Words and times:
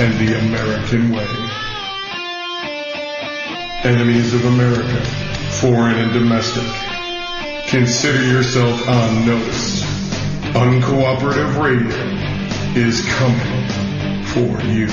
and 0.00 0.14
the 0.14 0.38
American 0.38 1.10
way. 1.10 1.26
Enemies 3.82 4.32
of 4.32 4.44
America, 4.44 5.04
foreign 5.60 5.96
and 5.96 6.12
domestic, 6.12 6.62
consider 7.68 8.24
yourself 8.24 8.88
on 8.88 9.26
notice. 9.26 9.82
Uncooperative 10.54 11.60
radio 11.60 11.96
is 12.80 13.04
coming 13.06 14.24
for 14.24 14.62
you. 14.68 14.86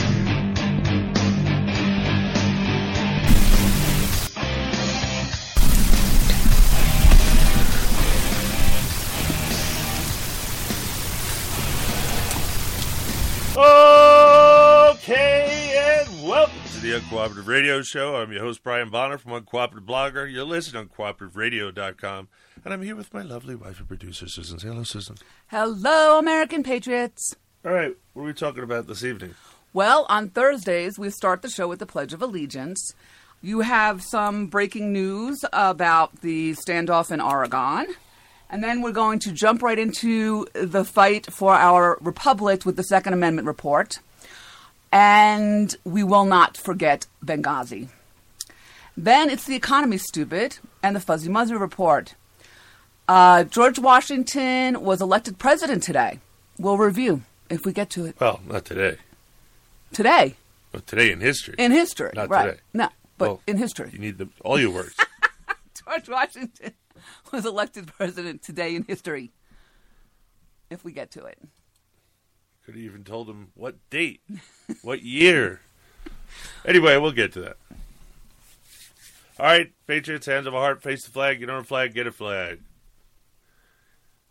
Oh! 13.57 14.34
Okay, 15.07 16.01
and 16.01 16.27
welcome 16.27 16.57
to 16.73 16.79
the 16.79 16.93
Uncooperative 16.93 17.45
Radio 17.45 17.83
Show. 17.83 18.15
I'm 18.15 18.31
your 18.31 18.41
host, 18.41 18.63
Brian 18.63 18.89
Bonner 18.89 19.19
from 19.19 19.33
Uncooperative 19.33 19.85
Blogger. 19.85 20.27
You're 20.31 20.45
listening 20.45 20.89
to 20.89 20.95
UncooperativeRadio.com. 20.95 22.27
And 22.63 22.73
I'm 22.73 22.81
here 22.81 22.95
with 22.95 23.13
my 23.13 23.21
lovely 23.21 23.53
wife 23.53 23.77
and 23.77 23.87
producer, 23.87 24.27
Susan. 24.27 24.57
Say 24.57 24.67
hello, 24.67 24.81
Susan. 24.81 25.17
Hello, 25.49 26.17
American 26.17 26.63
Patriots. 26.63 27.35
All 27.63 27.71
right, 27.71 27.95
what 28.13 28.23
are 28.23 28.25
we 28.25 28.33
talking 28.33 28.63
about 28.63 28.87
this 28.87 29.03
evening? 29.03 29.35
Well, 29.73 30.07
on 30.09 30.29
Thursdays, 30.29 30.97
we 30.97 31.11
start 31.11 31.43
the 31.43 31.49
show 31.51 31.67
with 31.67 31.77
the 31.77 31.85
Pledge 31.85 32.11
of 32.11 32.23
Allegiance. 32.23 32.95
You 33.43 33.59
have 33.59 34.01
some 34.01 34.47
breaking 34.47 34.91
news 34.91 35.45
about 35.53 36.21
the 36.21 36.53
standoff 36.53 37.11
in 37.11 37.21
Oregon. 37.21 37.93
And 38.49 38.63
then 38.63 38.81
we're 38.81 38.91
going 38.91 39.19
to 39.19 39.31
jump 39.31 39.61
right 39.61 39.77
into 39.77 40.47
the 40.53 40.83
fight 40.83 41.31
for 41.31 41.53
our 41.53 41.99
republic 42.01 42.65
with 42.65 42.75
the 42.75 42.83
Second 42.83 43.13
Amendment 43.13 43.47
report. 43.47 43.99
And 44.99 45.75
we 45.83 46.05
will 46.05 46.23
not 46.23 46.55
forget 46.55 47.05
Benghazi. 47.23 47.89
Then 48.95 49.29
it's 49.29 49.43
the 49.43 49.53
economy, 49.55 49.97
stupid, 49.97 50.59
and 50.81 50.95
the 50.95 51.01
Fuzzy 51.01 51.27
Muzzy 51.29 51.53
report. 51.53 52.15
Uh, 53.05 53.43
George 53.43 53.77
Washington 53.77 54.81
was 54.81 55.01
elected 55.01 55.37
president 55.37 55.83
today. 55.83 56.19
We'll 56.57 56.77
review 56.77 57.23
if 57.49 57.65
we 57.65 57.73
get 57.73 57.89
to 57.89 58.05
it. 58.05 58.15
Well, 58.21 58.39
not 58.47 58.63
today. 58.63 58.97
Today, 59.91 60.35
But 60.71 60.87
today 60.87 61.11
in 61.11 61.19
history. 61.19 61.55
in 61.57 61.73
history, 61.73 62.11
Not 62.15 62.29
right? 62.29 62.45
today. 62.51 62.59
No, 62.73 62.87
but 63.17 63.25
Well, 63.27 63.41
in 63.47 63.57
history. 63.57 63.89
You 63.91 63.99
need 63.99 64.17
the, 64.17 64.29
all 64.45 64.57
your 64.57 64.71
words. 64.71 64.95
George 65.85 66.07
Washington 66.07 66.71
was 67.33 67.45
elected 67.45 67.87
president 67.87 68.43
today 68.43 68.75
in 68.75 68.83
history. 68.83 69.31
If 70.69 70.85
we 70.85 70.93
get 70.93 71.11
to 71.11 71.25
it, 71.25 71.37
Could 72.65 72.75
have 72.75 72.83
even 72.83 73.03
told 73.03 73.29
him 73.29 73.49
what 73.53 73.75
date, 73.91 74.21
what 74.81 75.03
year. 75.03 75.61
Anyway, 76.65 76.97
we'll 76.97 77.11
get 77.11 77.31
to 77.33 77.41
that. 77.41 77.57
All 79.39 79.45
right, 79.45 79.71
Patriots, 79.85 80.25
hands 80.25 80.47
of 80.47 80.53
a 80.53 80.57
heart, 80.57 80.81
face 80.81 81.05
the 81.05 81.11
flag. 81.11 81.39
get 81.39 81.49
on 81.49 81.61
a 81.61 81.63
flag, 81.63 81.93
get 81.93 82.07
a 82.07 82.11
flag. 82.11 82.61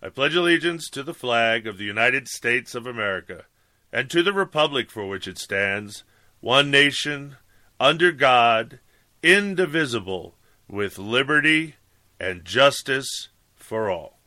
I 0.02 0.08
pledge 0.08 0.34
allegiance 0.34 0.90
to 0.90 1.02
the 1.02 1.14
flag 1.14 1.66
of 1.66 1.78
the 1.78 1.84
United 1.84 2.26
States 2.26 2.74
of 2.74 2.86
America 2.86 3.44
and 3.92 4.10
to 4.10 4.22
the 4.22 4.32
republic 4.32 4.90
for 4.90 5.06
which 5.06 5.28
it 5.28 5.38
stands, 5.38 6.02
one 6.40 6.70
nation, 6.70 7.36
under 7.78 8.10
God, 8.10 8.80
indivisible, 9.22 10.34
with 10.66 10.98
liberty 10.98 11.76
and 12.18 12.44
justice 12.44 13.28
for 13.54 13.88
all. 13.88 14.18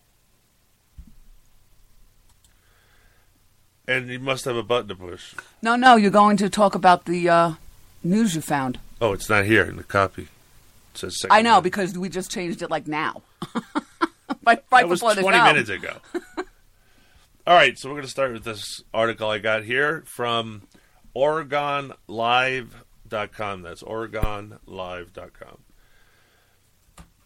And 3.87 4.09
you 4.09 4.19
must 4.19 4.43
have 4.45 4.55
a 4.57 4.63
button 4.63 4.89
to 4.89 4.95
push. 4.95 5.33
no, 5.61 5.75
no, 5.77 5.95
you're 5.95 6.11
going 6.11 6.35
to 6.37 6.49
talk 6.49 6.75
about 6.75 7.05
the 7.05 7.29
uh, 7.29 7.51
news 8.03 8.35
you 8.35 8.41
found. 8.41 8.79
Oh, 8.99 9.13
it's 9.13 9.29
not 9.29 9.45
here 9.45 9.63
in 9.63 9.77
the 9.77 9.83
copy. 9.83 10.23
It 10.23 10.27
says 10.95 11.21
second 11.21 11.33
I 11.35 11.41
know 11.41 11.51
amendment. 11.51 11.63
because 11.63 11.97
we 11.97 12.09
just 12.09 12.29
changed 12.31 12.61
it 12.61 12.69
like 12.69 12.85
now, 12.87 13.21
right, 14.43 14.45
right 14.45 14.69
that 14.71 14.89
was 14.89 14.99
before 14.99 15.15
the 15.15 15.21
20 15.21 15.37
show. 15.37 15.43
minutes 15.45 15.69
ago. 15.69 15.97
All 17.47 17.55
right, 17.55 17.77
so 17.77 17.87
we're 17.87 17.95
going 17.95 18.03
to 18.05 18.11
start 18.11 18.33
with 18.33 18.43
this 18.43 18.83
article 18.93 19.29
I 19.29 19.37
got 19.39 19.63
here 19.63 20.03
from 20.05 20.63
OregonLive.com. 21.15 23.61
That's 23.61 23.83
OregonLive.com. 23.83 25.57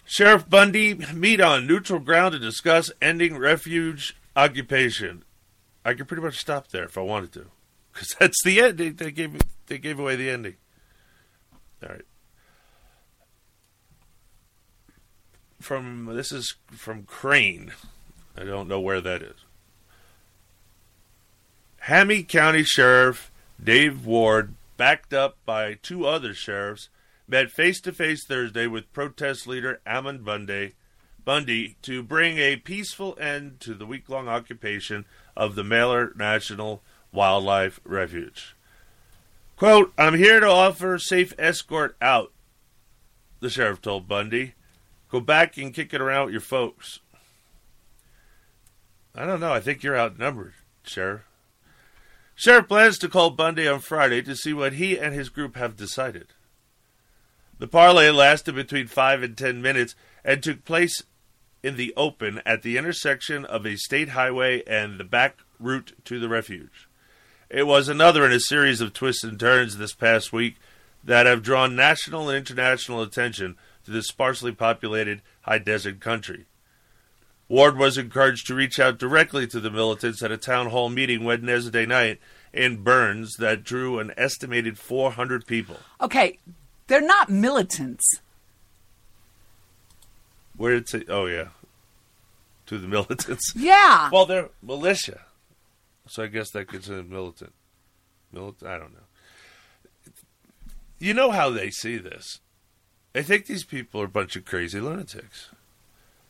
Sheriff 0.06 0.48
Bundy 0.50 0.94
meet 1.14 1.40
on 1.42 1.66
neutral 1.66 2.00
ground 2.00 2.34
to 2.34 2.40
discuss 2.40 2.92
ending 3.02 3.38
refuge 3.38 4.16
occupation. 4.36 5.24
I 5.84 5.94
could 5.94 6.08
pretty 6.08 6.24
much 6.24 6.38
stop 6.38 6.68
there 6.70 6.86
if 6.86 6.98
I 6.98 7.02
wanted 7.02 7.32
to, 7.34 7.46
because 7.92 8.16
that's 8.20 8.44
the 8.44 8.62
end. 8.62 8.78
They, 8.78 9.12
gave 9.12 9.42
they 9.68 9.78
gave 9.78 10.00
away 10.00 10.16
the 10.16 10.30
ending. 10.30 10.56
All 11.84 11.90
right. 11.90 12.06
From 15.60 16.06
this 16.06 16.32
is 16.32 16.56
from 16.72 17.04
Crane. 17.04 17.74
I 18.38 18.44
don't 18.44 18.68
know 18.68 18.80
where 18.80 19.02
that 19.02 19.22
is. 19.22 19.46
Hammy 21.82 22.24
County 22.24 22.64
Sheriff 22.64 23.32
Dave 23.64 24.06
Ward, 24.08 24.56
backed 24.78 25.14
up 25.14 25.38
by 25.46 25.76
two 25.76 26.06
other 26.06 26.34
sheriffs, 26.34 26.90
met 27.28 27.52
face 27.52 27.80
to 27.82 27.92
face 27.92 28.26
Thursday 28.26 28.66
with 28.66 28.92
protest 28.92 29.46
leader 29.46 29.80
Ammon 29.86 30.24
Bundy, 30.24 30.74
Bundy 31.24 31.76
to 31.84 32.02
bring 32.02 32.40
a 32.40 32.56
peaceful 32.56 33.16
end 33.20 33.60
to 33.60 33.76
the 33.76 33.86
week 33.86 34.10
long 34.10 34.28
occupation 34.28 35.06
of 35.36 35.56
the 35.56 35.64
Malheur 35.64 36.14
National 36.16 36.82
Wildlife 37.12 37.80
Refuge. 37.84 38.56
Quote, 39.58 39.94
I'm 39.98 40.16
here 40.16 40.40
to 40.40 40.48
offer 40.48 40.98
safe 40.98 41.34
escort 41.38 41.96
out, 42.02 42.32
the 43.40 43.50
sheriff 43.50 43.82
told 43.82 44.08
Bundy. 44.08 44.54
Go 45.10 45.20
back 45.20 45.58
and 45.58 45.74
kick 45.74 45.94
it 45.94 46.02
around 46.02 46.26
with 46.26 46.34
your 46.34 46.42
folks. 46.42 47.00
I 49.14 49.26
don't 49.26 49.42
know. 49.42 49.54
I 49.54 49.60
think 49.60 49.84
you're 49.84 49.98
outnumbered, 49.98 50.54
Sheriff. 50.84 51.22
Sheriff 52.34 52.68
plans 52.68 52.98
to 53.00 53.10
call 53.10 53.30
Bundy 53.30 53.68
on 53.68 53.82
Friday 53.82 54.22
to 54.24 54.36
see 54.36 54.54
what 54.54 54.74
he 54.74 54.98
and 54.98 55.14
his 55.14 55.30
group 55.30 55.58
have 55.58 55.76
decided. 55.76 56.28
The 57.60 57.68
parley 57.68 58.10
lasted 58.10 58.56
between 58.56 58.88
five 58.88 59.22
and 59.22 59.38
ten 59.38 59.62
minutes 59.62 59.94
and 60.24 60.42
took 60.42 60.66
place 60.66 61.04
in 61.64 61.76
the 61.76 61.94
open 61.96 62.42
at 62.46 62.62
the 62.62 62.78
intersection 62.78 63.46
of 63.46 63.66
a 63.66 63.76
state 63.76 64.10
highway 64.10 64.64
and 64.66 65.00
the 65.00 65.04
back 65.04 65.38
route 65.60 65.94
to 66.06 66.20
the 66.20 66.30
refuge. 66.30 66.88
It 67.50 67.68
was 67.68 67.88
another 67.88 68.26
in 68.26 68.32
a 68.32 68.40
series 68.40 68.82
of 68.82 68.94
twists 68.94 69.24
and 69.24 69.40
turns 69.40 69.78
this 69.78 69.94
past 69.94 70.32
week 70.32 70.56
that 71.04 71.26
have 71.26 71.44
drawn 71.44 71.76
national 71.76 72.30
and 72.30 72.38
international 72.38 73.02
attention 73.02 73.58
to 73.86 73.92
this 73.92 74.08
sparsely 74.08 74.52
populated 74.52 75.22
high 75.42 75.58
desert 75.58 76.00
country. 76.00 76.46
Ward 77.50 77.78
was 77.78 77.98
encouraged 77.98 78.48
to 78.48 78.56
reach 78.56 78.80
out 78.80 78.98
directly 78.98 79.46
to 79.48 79.60
the 79.60 79.70
militants 79.70 80.24
at 80.24 80.32
a 80.32 80.38
town 80.38 80.70
hall 80.70 80.90
meeting 80.90 81.26
Wednesday 81.26 81.86
night 81.86 82.20
in 82.54 82.84
Burns 82.84 83.36
that 83.40 83.64
drew 83.64 84.00
an 84.00 84.14
estimated 84.16 84.80
400 84.80 85.46
people. 85.46 85.76
Okay, 86.00 86.40
they're 86.88 87.02
not 87.02 87.30
militants. 87.30 88.22
Where 90.62 90.74
did 90.74 90.84
it 90.84 90.90
say? 90.90 91.04
Oh, 91.10 91.26
yeah. 91.26 91.48
to 92.68 92.78
the 92.78 92.88
militants. 92.98 93.52
Yeah. 93.56 94.12
Well, 94.12 94.28
they're 94.28 94.50
militia, 94.62 95.22
so 96.08 96.22
I 96.22 96.28
guess 96.28 96.52
that 96.52 96.70
gets 96.70 96.88
in 96.88 97.10
militant. 97.10 97.54
Militant. 98.32 98.70
I 98.70 98.78
don't 98.78 98.94
know. 98.94 100.12
You 101.00 101.16
know 101.16 101.32
how 101.32 101.50
they 101.50 101.72
see 101.72 101.98
this. 101.98 102.42
They 103.14 103.24
think 103.24 103.48
these 103.48 103.64
people 103.64 104.02
are 104.02 104.06
a 104.06 104.10
bunch 104.10 104.36
of 104.36 104.46
crazy 104.46 104.80
lunatics. 104.80 105.50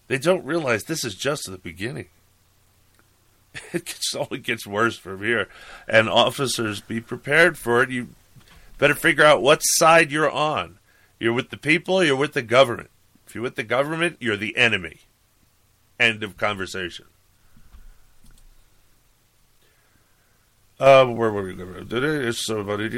They 0.07 0.17
don't 0.17 0.45
realize 0.45 0.83
this 0.83 1.03
is 1.03 1.15
just 1.15 1.43
the 1.51 1.57
beginning. 1.57 2.07
It 3.73 3.83
gets, 3.83 4.15
only 4.15 4.37
gets 4.37 4.65
worse 4.65 4.97
from 4.97 5.21
here. 5.21 5.49
And 5.85 6.07
officers, 6.07 6.79
be 6.79 7.01
prepared 7.01 7.57
for 7.57 7.83
it. 7.83 7.89
You 7.89 8.15
better 8.77 8.95
figure 8.95 9.25
out 9.25 9.41
what 9.41 9.59
side 9.59 10.09
you're 10.09 10.31
on. 10.31 10.79
You're 11.19 11.33
with 11.33 11.49
the 11.49 11.57
people, 11.57 12.01
you're 12.01 12.15
with 12.15 12.31
the 12.31 12.41
government. 12.41 12.90
If 13.31 13.35
you're 13.35 13.43
with 13.43 13.55
the 13.55 13.63
government, 13.63 14.17
you're 14.19 14.35
the 14.35 14.57
enemy. 14.57 14.99
End 15.97 16.21
of 16.21 16.35
conversation. 16.35 17.05
Uh, 20.77 21.05
where 21.05 21.31
were 21.31 21.43
we 21.43 21.53
going? 21.53 21.87
It's 21.89 22.45
somebody 22.45 22.89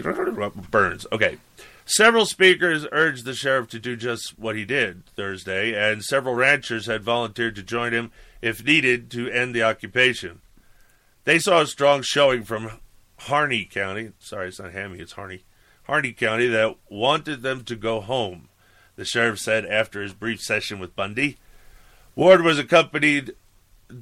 Burns. 0.72 1.06
Okay. 1.12 1.38
Several 1.86 2.26
speakers 2.26 2.88
urged 2.92 3.26
the 3.26 3.36
sheriff 3.36 3.68
to 3.70 3.80
do 3.80 3.96
just 3.96 4.40
what 4.40 4.56
he 4.56 4.66
did 4.66 5.06
Thursday, 5.16 5.76
and 5.76 6.04
several 6.04 6.34
ranchers 6.34 6.88
had 6.88 7.04
volunteered 7.04 7.56
to 7.58 7.62
join 7.62 7.94
him 7.94 8.12
if 8.42 8.66
needed 8.66 9.12
to 9.12 9.30
end 9.30 9.54
the 9.54 9.62
occupation. 9.62 10.42
They 11.26 11.38
saw 11.38 11.62
a 11.62 11.68
strong 11.68 12.02
showing 12.02 12.44
from 12.44 12.80
Harney 13.20 13.66
County. 13.66 14.14
Sorry, 14.18 14.48
it's 14.48 14.60
not 14.60 14.72
Hammy, 14.72 14.98
it's 14.98 15.12
Harney. 15.12 15.44
Harney 15.84 16.12
County 16.12 16.48
that 16.48 16.76
wanted 16.90 17.44
them 17.44 17.64
to 17.66 17.76
go 17.76 18.02
home, 18.02 18.50
the 18.96 19.06
sheriff 19.06 19.40
said 19.40 19.66
after 19.66 20.02
his 20.02 20.14
brief 20.14 20.40
session 20.42 20.80
with 20.80 20.96
Bundy. 20.96 21.38
Ward 22.16 22.42
was 22.42 22.60
accompanied 22.60 23.34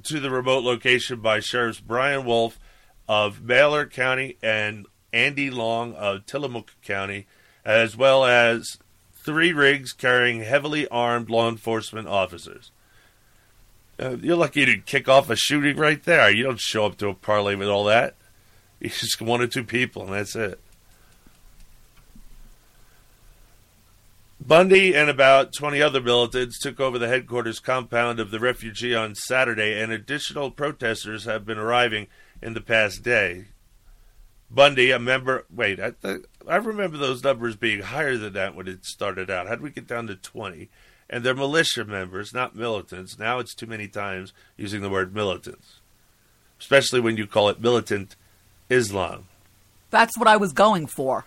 to 0.04 0.20
the 0.20 0.30
remote 0.30 0.64
location 0.64 1.22
by 1.22 1.40
Sheriffs 1.40 1.80
Brian 1.80 2.26
Wolfe 2.26 2.60
of 3.08 3.46
Baylor 3.46 3.86
County 3.86 4.38
and 4.42 4.86
Andy 5.14 5.50
Long 5.50 5.94
of 5.96 6.26
Tillamook 6.26 6.74
County, 6.84 7.28
as 7.66 7.96
well 7.96 8.26
as 8.26 8.78
three 9.14 9.54
rigs 9.54 9.92
carrying 9.94 10.42
heavily 10.42 10.88
armed 10.88 11.30
law 11.30 11.50
enforcement 11.50 12.08
officers. 12.08 12.72
Uh, 14.00 14.18
you're 14.22 14.38
lucky 14.38 14.66
to 14.66 14.78
kick 14.78 15.08
off 15.08 15.30
a 15.30 15.36
shooting 15.36 15.78
right 15.78 16.04
there. 16.04 16.32
You 16.32 16.44
don't 16.44 16.60
show 16.60 16.86
up 16.86 16.98
to 16.98 17.10
a 17.10 17.14
parlay 17.14 17.56
with 17.56 17.70
all 17.70 17.86
that. 17.86 18.16
It's 18.84 19.00
just 19.00 19.22
one 19.22 19.42
or 19.42 19.48
two 19.48 19.64
people, 19.64 20.06
and 20.06 20.14
that's 20.14 20.36
it. 20.36 20.60
Bundy 24.46 24.96
and 24.96 25.08
about 25.08 25.54
20 25.54 25.82
other 25.84 26.02
militants 26.02 26.58
took 26.58 26.80
over 26.80 26.98
the 26.98 27.08
headquarters 27.08 27.60
compound 27.60 28.20
of 28.20 28.32
the 28.32 28.40
refugee 28.40 28.96
on 28.96 29.14
Saturday, 29.14 29.80
and 29.80 29.92
additional 29.92 30.50
protesters 30.50 31.26
have 31.26 31.46
been 31.46 31.60
arriving 31.60 32.08
in 32.42 32.56
the 32.56 32.62
past 32.62 33.04
day. 33.04 33.46
Bundy, 34.50 34.90
a 34.90 34.98
member. 34.98 35.46
Wait, 35.54 35.80
I, 35.80 35.92
th- 35.92 36.26
I 36.48 36.56
remember 36.56 36.98
those 36.98 37.24
numbers 37.24 37.56
being 37.56 37.82
higher 37.82 38.18
than 38.18 38.34
that 38.34 38.56
when 38.56 38.68
it 38.68 38.84
started 38.84 39.30
out. 39.30 39.48
How 39.48 39.56
did 39.56 39.62
we 39.62 39.70
get 39.70 39.88
down 39.88 40.08
to 40.08 40.16
20? 40.16 40.70
And 41.08 41.24
they're 41.24 41.36
militia 41.36 41.86
members, 41.86 42.34
not 42.34 42.56
militants. 42.56 43.20
Now 43.20 43.38
it's 43.38 43.54
too 43.54 43.68
many 43.68 43.88
times 43.88 44.34
using 44.58 44.82
the 44.82 44.90
word 44.90 45.14
militants, 45.14 45.80
especially 46.60 47.00
when 47.00 47.16
you 47.16 47.28
call 47.28 47.50
it 47.50 47.62
militant 47.62 48.16
Islam. 48.70 49.28
That's 49.92 50.18
what 50.18 50.28
I 50.28 50.38
was 50.38 50.52
going 50.52 50.88
for. 50.88 51.26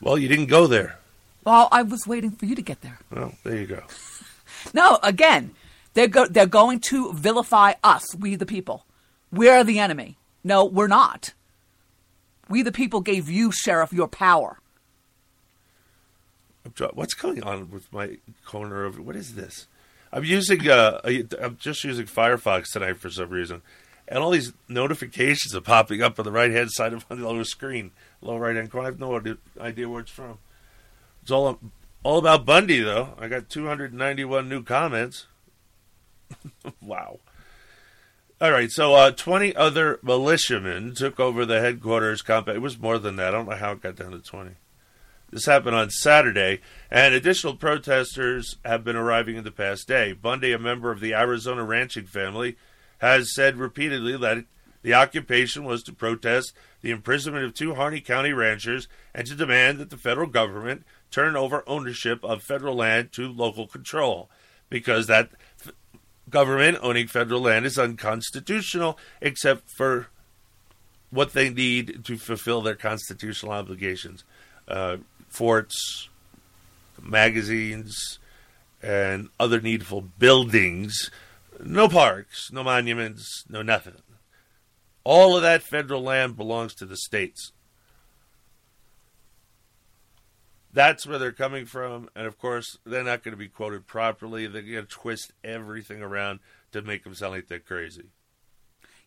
Well, 0.00 0.16
you 0.16 0.28
didn't 0.28 0.46
go 0.46 0.66
there. 0.66 0.98
Well, 1.44 1.68
I 1.70 1.82
was 1.82 2.06
waiting 2.06 2.30
for 2.30 2.46
you 2.46 2.54
to 2.54 2.62
get 2.62 2.80
there. 2.80 2.98
Well, 3.10 3.34
there 3.44 3.56
you 3.56 3.66
go. 3.66 3.82
No, 4.72 4.98
again, 5.02 5.50
they're 5.92 6.08
go- 6.08 6.26
they're 6.28 6.46
going 6.46 6.80
to 6.88 7.12
vilify 7.12 7.74
us, 7.84 8.14
we 8.14 8.34
the 8.34 8.46
people. 8.46 8.86
We're 9.30 9.62
the 9.62 9.78
enemy. 9.78 10.16
No, 10.42 10.64
we're 10.64 10.86
not. 10.86 11.34
We 12.48 12.62
the 12.62 12.72
people 12.72 13.00
gave 13.02 13.28
you, 13.28 13.52
sheriff, 13.52 13.92
your 13.92 14.08
power. 14.08 14.58
What's 16.94 17.12
going 17.14 17.42
on 17.42 17.70
with 17.70 17.92
my 17.92 18.16
corner 18.46 18.84
of 18.84 18.98
what 18.98 19.16
is 19.16 19.34
this? 19.34 19.66
I'm 20.12 20.24
using 20.24 20.66
uh, 20.68 21.00
I'm 21.04 21.56
just 21.60 21.84
using 21.84 22.06
Firefox 22.06 22.72
tonight 22.72 22.96
for 22.96 23.10
some 23.10 23.28
reason, 23.28 23.60
and 24.08 24.20
all 24.20 24.30
these 24.30 24.52
notifications 24.68 25.54
are 25.54 25.60
popping 25.60 26.00
up 26.00 26.18
on 26.18 26.24
the 26.24 26.32
right 26.32 26.50
hand 26.50 26.70
side 26.72 26.92
of 26.94 27.04
my 27.10 27.16
lower 27.16 27.44
screen, 27.44 27.90
lower 28.22 28.40
right 28.40 28.56
hand 28.56 28.70
corner. 28.70 28.86
I 28.86 28.90
have 28.90 29.00
no 29.00 29.20
idea 29.60 29.88
where 29.88 30.00
it's 30.00 30.10
from. 30.10 30.38
It's 31.24 31.30
all 31.30 31.58
all 32.02 32.18
about 32.18 32.44
Bundy 32.44 32.80
though. 32.80 33.14
I 33.18 33.28
got 33.28 33.48
291 33.48 34.46
new 34.46 34.62
comments. 34.62 35.24
wow. 36.82 37.20
All 38.42 38.50
right, 38.50 38.70
so 38.70 38.94
uh, 38.94 39.10
20 39.10 39.56
other 39.56 40.00
militiamen 40.02 40.94
took 40.94 41.18
over 41.18 41.46
the 41.46 41.60
headquarters 41.60 42.20
compound. 42.20 42.58
It 42.58 42.60
was 42.60 42.78
more 42.78 42.98
than 42.98 43.16
that. 43.16 43.28
I 43.28 43.30
don't 43.30 43.48
know 43.48 43.56
how 43.56 43.72
it 43.72 43.80
got 43.80 43.96
down 43.96 44.10
to 44.10 44.18
20. 44.18 44.50
This 45.30 45.46
happened 45.46 45.76
on 45.76 45.88
Saturday, 45.88 46.60
and 46.90 47.14
additional 47.14 47.56
protesters 47.56 48.58
have 48.62 48.84
been 48.84 48.96
arriving 48.96 49.36
in 49.36 49.44
the 49.44 49.50
past 49.50 49.88
day. 49.88 50.12
Bundy, 50.12 50.52
a 50.52 50.58
member 50.58 50.90
of 50.90 51.00
the 51.00 51.14
Arizona 51.14 51.64
ranching 51.64 52.04
family, 52.04 52.58
has 52.98 53.34
said 53.34 53.56
repeatedly 53.56 54.18
that 54.18 54.44
the 54.82 54.92
occupation 54.92 55.64
was 55.64 55.82
to 55.84 55.94
protest 55.94 56.52
the 56.82 56.90
imprisonment 56.90 57.46
of 57.46 57.54
two 57.54 57.74
Harney 57.74 58.02
County 58.02 58.34
ranchers 58.34 58.86
and 59.14 59.26
to 59.26 59.34
demand 59.34 59.78
that 59.78 59.88
the 59.88 59.96
federal 59.96 60.26
government 60.26 60.84
turn 61.14 61.36
over 61.36 61.62
ownership 61.68 62.24
of 62.24 62.42
federal 62.42 62.74
land 62.74 63.12
to 63.12 63.30
local 63.30 63.68
control 63.68 64.28
because 64.68 65.06
that 65.06 65.30
f- 65.64 65.72
government 66.28 66.76
owning 66.82 67.06
federal 67.06 67.40
land 67.40 67.64
is 67.64 67.78
unconstitutional 67.78 68.98
except 69.20 69.70
for 69.76 70.08
what 71.10 71.32
they 71.32 71.48
need 71.48 72.04
to 72.04 72.16
fulfill 72.16 72.60
their 72.62 72.74
constitutional 72.74 73.52
obligations 73.52 74.24
uh, 74.66 74.96
forts, 75.28 76.08
magazines, 77.00 78.18
and 78.82 79.28
other 79.38 79.60
needful 79.60 80.00
buildings. 80.00 81.10
No 81.62 81.88
parks, 81.88 82.50
no 82.50 82.64
monuments, 82.64 83.44
no 83.48 83.62
nothing. 83.62 83.94
All 85.04 85.36
of 85.36 85.42
that 85.42 85.62
federal 85.62 86.02
land 86.02 86.36
belongs 86.36 86.74
to 86.76 86.86
the 86.86 86.96
states. 86.96 87.52
That's 90.74 91.06
where 91.06 91.20
they're 91.20 91.30
coming 91.30 91.66
from, 91.66 92.10
and 92.16 92.26
of 92.26 92.36
course, 92.36 92.78
they're 92.84 93.04
not 93.04 93.22
going 93.22 93.32
to 93.32 93.38
be 93.38 93.46
quoted 93.46 93.86
properly. 93.86 94.48
They're 94.48 94.60
going 94.60 94.74
to 94.74 94.82
twist 94.82 95.32
everything 95.44 96.02
around 96.02 96.40
to 96.72 96.82
make 96.82 97.04
them 97.04 97.14
sound 97.14 97.32
like 97.32 97.46
they're 97.46 97.60
crazy. 97.60 98.06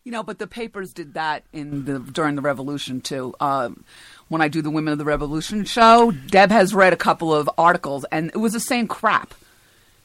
You 0.02 0.12
know, 0.12 0.22
but 0.22 0.38
the 0.38 0.46
papers 0.46 0.94
did 0.94 1.12
that 1.12 1.44
in 1.52 1.84
the 1.84 1.98
during 1.98 2.36
the 2.36 2.40
revolution 2.42 3.02
too. 3.02 3.34
Um, 3.38 3.84
when 4.28 4.40
I 4.40 4.48
do 4.48 4.62
the 4.62 4.70
Women 4.70 4.92
of 4.92 4.98
the 4.98 5.04
Revolution 5.04 5.66
show, 5.66 6.10
Deb 6.10 6.50
has 6.50 6.72
read 6.72 6.94
a 6.94 6.96
couple 6.96 7.34
of 7.34 7.50
articles, 7.58 8.06
and 8.10 8.30
it 8.30 8.38
was 8.38 8.54
the 8.54 8.60
same 8.60 8.88
crap. 8.88 9.34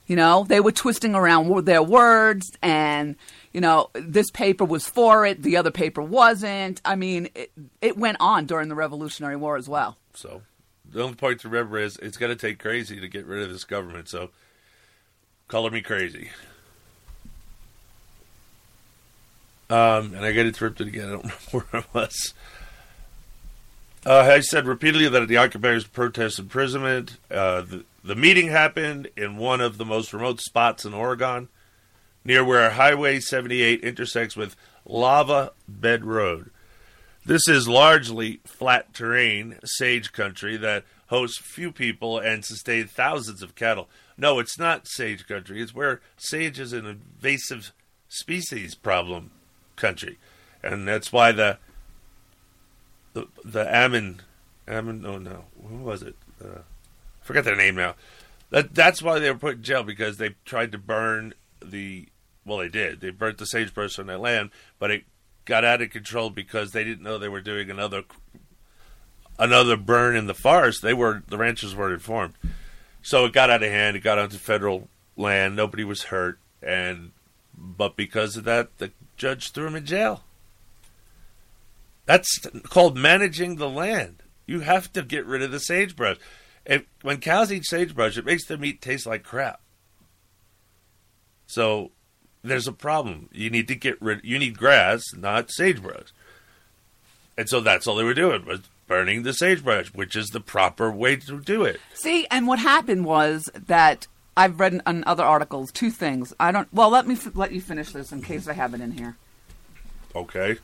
You 0.05 0.17
know, 0.17 0.43
they 0.43 0.59
were 0.59 0.73
twisting 0.73 1.15
around 1.15 1.65
their 1.65 1.81
words, 1.81 2.51
and 2.61 3.15
you 3.53 3.61
know, 3.61 3.89
this 3.93 4.29
paper 4.31 4.65
was 4.65 4.85
for 4.85 5.25
it, 5.25 5.41
the 5.41 5.55
other 5.55 5.71
paper 5.71 6.01
wasn't. 6.01 6.81
I 6.83 6.97
mean, 6.97 7.29
it, 7.33 7.53
it 7.81 7.97
went 7.97 8.17
on 8.19 8.47
during 8.47 8.67
the 8.67 8.75
Revolutionary 8.75 9.37
War 9.37 9.55
as 9.55 9.69
well. 9.69 9.95
So 10.13 10.41
the 10.93 11.03
only 11.03 11.15
point 11.15 11.41
to 11.41 11.49
remember 11.49 11.79
is 11.79 11.97
it's 11.97 12.17
going 12.17 12.31
to 12.31 12.35
take 12.35 12.59
crazy 12.59 12.99
to 12.99 13.07
get 13.07 13.25
rid 13.25 13.43
of 13.43 13.49
this 13.49 13.63
government. 13.63 14.07
So 14.07 14.29
color 15.47 15.71
me 15.71 15.81
crazy. 15.81 16.29
Um, 19.69 20.13
and 20.13 20.23
I 20.23 20.31
get 20.31 20.45
interrupted 20.45 20.87
again. 20.87 21.07
I 21.07 21.11
don't 21.11 21.25
know 21.25 21.31
where 21.51 21.65
I 21.73 21.83
was. 21.93 22.33
Uh, 24.05 24.19
I 24.19 24.41
said 24.41 24.67
repeatedly 24.67 25.07
that 25.09 25.27
the 25.27 25.37
occupiers 25.37 25.85
protest 25.85 26.37
imprisonment. 26.37 27.17
Uh, 27.31 27.61
the, 27.61 27.85
the 28.03 28.15
meeting 28.15 28.49
happened 28.49 29.09
in 29.15 29.37
one 29.37 29.61
of 29.61 29.77
the 29.77 29.85
most 29.85 30.13
remote 30.13 30.41
spots 30.41 30.85
in 30.85 30.93
Oregon, 30.93 31.47
near 32.25 32.43
where 32.43 32.69
Highway 32.69 33.19
78 33.19 33.81
intersects 33.81 34.35
with 34.35 34.55
Lava 34.85 35.53
Bed 35.67 36.03
Road. 36.03 36.51
This 37.25 37.47
is 37.47 37.67
largely 37.67 38.41
flat 38.45 38.93
terrain, 38.93 39.59
sage 39.63 40.11
country 40.11 40.57
that 40.57 40.83
hosts 41.07 41.37
few 41.37 41.71
people 41.71 42.19
and 42.19 42.43
sustains 42.43 42.91
thousands 42.91 43.41
of 43.41 43.55
cattle. 43.55 43.89
No, 44.17 44.39
it's 44.39 44.59
not 44.59 44.87
sage 44.87 45.25
country. 45.25 45.61
It's 45.61 45.73
where 45.73 46.01
sage 46.17 46.59
is 46.59 46.73
an 46.73 46.85
invasive 46.85 47.71
species 48.09 48.75
problem 48.75 49.31
country, 49.75 50.17
and 50.61 50.87
that's 50.87 51.13
why 51.13 51.31
the 51.31 51.57
the 53.13 53.27
the 53.43 53.73
Ammon 53.73 54.21
Ammon. 54.67 55.05
Oh 55.05 55.17
no, 55.17 55.45
who 55.65 55.77
was 55.77 56.03
it? 56.03 56.15
Uh, 56.43 56.59
I 56.59 57.25
forget 57.25 57.45
their 57.45 57.55
name 57.55 57.75
now. 57.75 57.95
That 58.49 58.75
that's 58.75 59.01
why 59.01 59.19
they 59.19 59.31
were 59.31 59.37
put 59.37 59.55
in 59.55 59.63
jail 59.63 59.83
because 59.83 60.17
they 60.17 60.35
tried 60.45 60.71
to 60.73 60.77
burn 60.77 61.33
the. 61.63 62.07
Well, 62.45 62.57
they 62.57 62.67
did. 62.67 62.99
They 62.99 63.11
burnt 63.11 63.37
the 63.37 63.45
sagebrush 63.45 63.97
on 63.97 64.07
their 64.07 64.17
land, 64.17 64.49
but 64.77 64.91
it 64.91 65.05
got 65.45 65.65
out 65.65 65.81
of 65.81 65.89
control 65.89 66.29
because 66.29 66.71
they 66.71 66.83
didn't 66.83 67.03
know 67.03 67.17
they 67.17 67.29
were 67.29 67.41
doing 67.41 67.69
another 67.69 68.03
another 69.37 69.77
burn 69.77 70.15
in 70.15 70.27
the 70.27 70.33
forest. 70.33 70.81
They 70.81 70.93
were 70.93 71.23
the 71.27 71.37
ranchers 71.37 71.75
weren't 71.75 71.93
informed, 71.93 72.35
so 73.01 73.25
it 73.25 73.33
got 73.33 73.49
out 73.49 73.63
of 73.63 73.71
hand. 73.71 73.95
It 73.97 74.01
got 74.01 74.19
onto 74.19 74.37
federal 74.37 74.89
land. 75.15 75.55
Nobody 75.55 75.83
was 75.83 76.03
hurt, 76.03 76.39
and 76.61 77.11
but 77.57 77.95
because 77.95 78.37
of 78.37 78.43
that, 78.45 78.77
the 78.77 78.91
judge 79.17 79.51
threw 79.51 79.67
him 79.67 79.75
in 79.75 79.85
jail. 79.85 80.23
That's 82.05 82.45
called 82.63 82.97
managing 82.97 83.55
the 83.55 83.69
land. 83.69 84.23
You 84.45 84.61
have 84.61 84.91
to 84.93 85.03
get 85.03 85.25
rid 85.25 85.41
of 85.41 85.51
the 85.51 85.59
sagebrush. 85.59 86.17
If, 86.65 86.83
when 87.01 87.19
cows 87.19 87.51
eat 87.51 87.65
sagebrush, 87.65 88.17
it 88.17 88.25
makes 88.25 88.45
their 88.45 88.57
meat 88.57 88.81
taste 88.81 89.05
like 89.05 89.23
crap. 89.23 89.61
So 91.47 91.91
there's 92.43 92.67
a 92.67 92.73
problem. 92.73 93.29
You 93.31 93.49
need 93.49 93.67
to 93.69 93.75
get 93.75 94.01
rid. 94.01 94.21
You 94.23 94.37
need 94.37 94.57
grass, 94.57 95.03
not 95.15 95.51
sagebrush. 95.51 96.09
And 97.37 97.49
so 97.49 97.61
that's 97.61 97.87
all 97.87 97.95
they 97.95 98.03
were 98.03 98.13
doing 98.13 98.45
was 98.45 98.61
burning 98.87 99.23
the 99.23 99.33
sagebrush, 99.33 99.87
which 99.87 100.15
is 100.15 100.29
the 100.29 100.39
proper 100.39 100.91
way 100.91 101.15
to 101.15 101.39
do 101.39 101.63
it. 101.63 101.79
See, 101.93 102.27
and 102.29 102.47
what 102.47 102.59
happened 102.59 103.05
was 103.05 103.49
that 103.67 104.07
I've 104.35 104.59
read 104.59 104.81
in, 104.85 105.03
other 105.05 105.23
articles 105.23 105.71
two 105.71 105.89
things. 105.89 106.33
I 106.39 106.51
don't. 106.51 106.71
Well, 106.73 106.89
let 106.89 107.07
me 107.07 107.15
f- 107.15 107.35
let 107.35 107.51
you 107.51 107.61
finish 107.61 107.91
this 107.91 108.11
in 108.11 108.21
case 108.21 108.47
I 108.47 108.53
have 108.53 108.73
it 108.73 108.81
in 108.81 108.91
here. 108.91 109.17
Okay. 110.15 110.57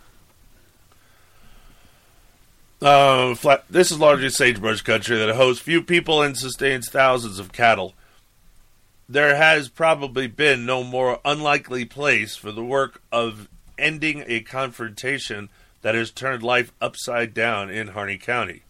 Uh, 2.82 3.36
flat, 3.36 3.66
this 3.70 3.92
is 3.92 4.00
largely 4.00 4.30
sagebrush 4.30 4.82
country 4.82 5.18
that 5.18 5.36
hosts 5.36 5.62
few 5.62 5.82
people 5.82 6.22
and 6.22 6.38
sustains 6.38 6.90
thousands 6.90 7.38
of 7.38 7.52
cattle. 7.52 7.94
There 9.12 9.36
has 9.36 9.70
probably 9.70 10.28
been 10.28 10.68
no 10.68 10.84
more 10.84 11.20
unlikely 11.26 11.84
place 11.86 12.36
for 12.36 12.52
the 12.52 12.64
work 12.64 13.02
of 13.12 13.50
ending 13.76 14.24
a 14.28 14.42
confrontation 14.42 15.50
that 15.82 15.96
has 15.96 16.12
turned 16.12 16.44
life 16.44 16.72
upside 16.80 17.34
down 17.34 17.72
in 17.72 17.88
Harney 17.88 18.20
County. 18.20 18.62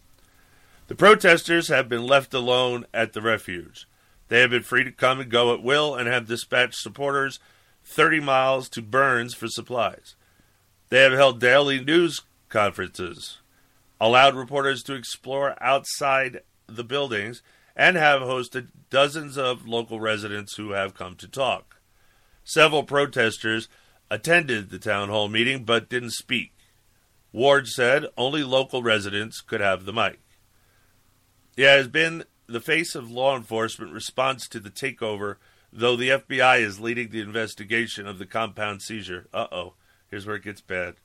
The 0.88 0.94
protesters 0.94 1.68
have 1.68 1.90
been 1.90 2.04
left 2.06 2.32
alone 2.32 2.86
at 2.94 3.12
the 3.12 3.20
refuge. 3.20 3.86
They 4.28 4.40
have 4.40 4.48
been 4.48 4.62
free 4.62 4.82
to 4.82 4.90
come 4.90 5.20
and 5.20 5.30
go 5.30 5.52
at 5.52 5.62
will 5.62 5.94
and 5.94 6.08
have 6.08 6.26
dispatched 6.26 6.76
supporters 6.76 7.38
30 7.84 8.20
miles 8.20 8.70
to 8.70 8.80
Burns 8.80 9.34
for 9.34 9.46
supplies. 9.46 10.14
They 10.88 11.02
have 11.02 11.12
held 11.12 11.38
daily 11.38 11.84
news 11.84 12.22
conferences, 12.48 13.40
allowed 14.00 14.34
reporters 14.34 14.82
to 14.84 14.94
explore 14.94 15.54
outside 15.62 16.40
the 16.66 16.84
buildings, 16.84 17.42
and 17.80 17.96
have 17.96 18.20
hosted 18.20 18.68
dozens 18.90 19.38
of 19.38 19.66
local 19.66 20.00
residents 20.00 20.56
who 20.56 20.72
have 20.72 20.92
come 20.92 21.14
to 21.14 21.26
talk. 21.26 21.80
Several 22.44 22.82
protesters 22.82 23.70
attended 24.10 24.68
the 24.68 24.78
town 24.78 25.08
hall 25.08 25.28
meeting 25.28 25.64
but 25.64 25.88
didn't 25.88 26.10
speak. 26.10 26.52
Ward 27.32 27.66
said 27.68 28.04
only 28.18 28.44
local 28.44 28.82
residents 28.82 29.40
could 29.40 29.62
have 29.62 29.86
the 29.86 29.94
mic. 29.94 30.20
It 31.56 31.64
has 31.64 31.88
been 31.88 32.24
the 32.46 32.60
face 32.60 32.94
of 32.94 33.10
law 33.10 33.34
enforcement 33.34 33.94
response 33.94 34.46
to 34.48 34.60
the 34.60 34.68
takeover, 34.68 35.36
though 35.72 35.96
the 35.96 36.10
FBI 36.10 36.60
is 36.60 36.80
leading 36.80 37.08
the 37.08 37.22
investigation 37.22 38.06
of 38.06 38.18
the 38.18 38.26
compound 38.26 38.82
seizure. 38.82 39.26
Uh 39.32 39.46
oh, 39.50 39.72
here's 40.10 40.26
where 40.26 40.36
it 40.36 40.44
gets 40.44 40.60
bad. 40.60 40.96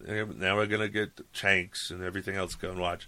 Now 0.00 0.56
we're 0.56 0.66
going 0.66 0.80
to 0.80 0.88
get 0.88 1.32
Chanks 1.32 1.92
and 1.92 2.02
everything 2.02 2.34
else 2.34 2.56
going 2.56 2.80
watch. 2.80 3.06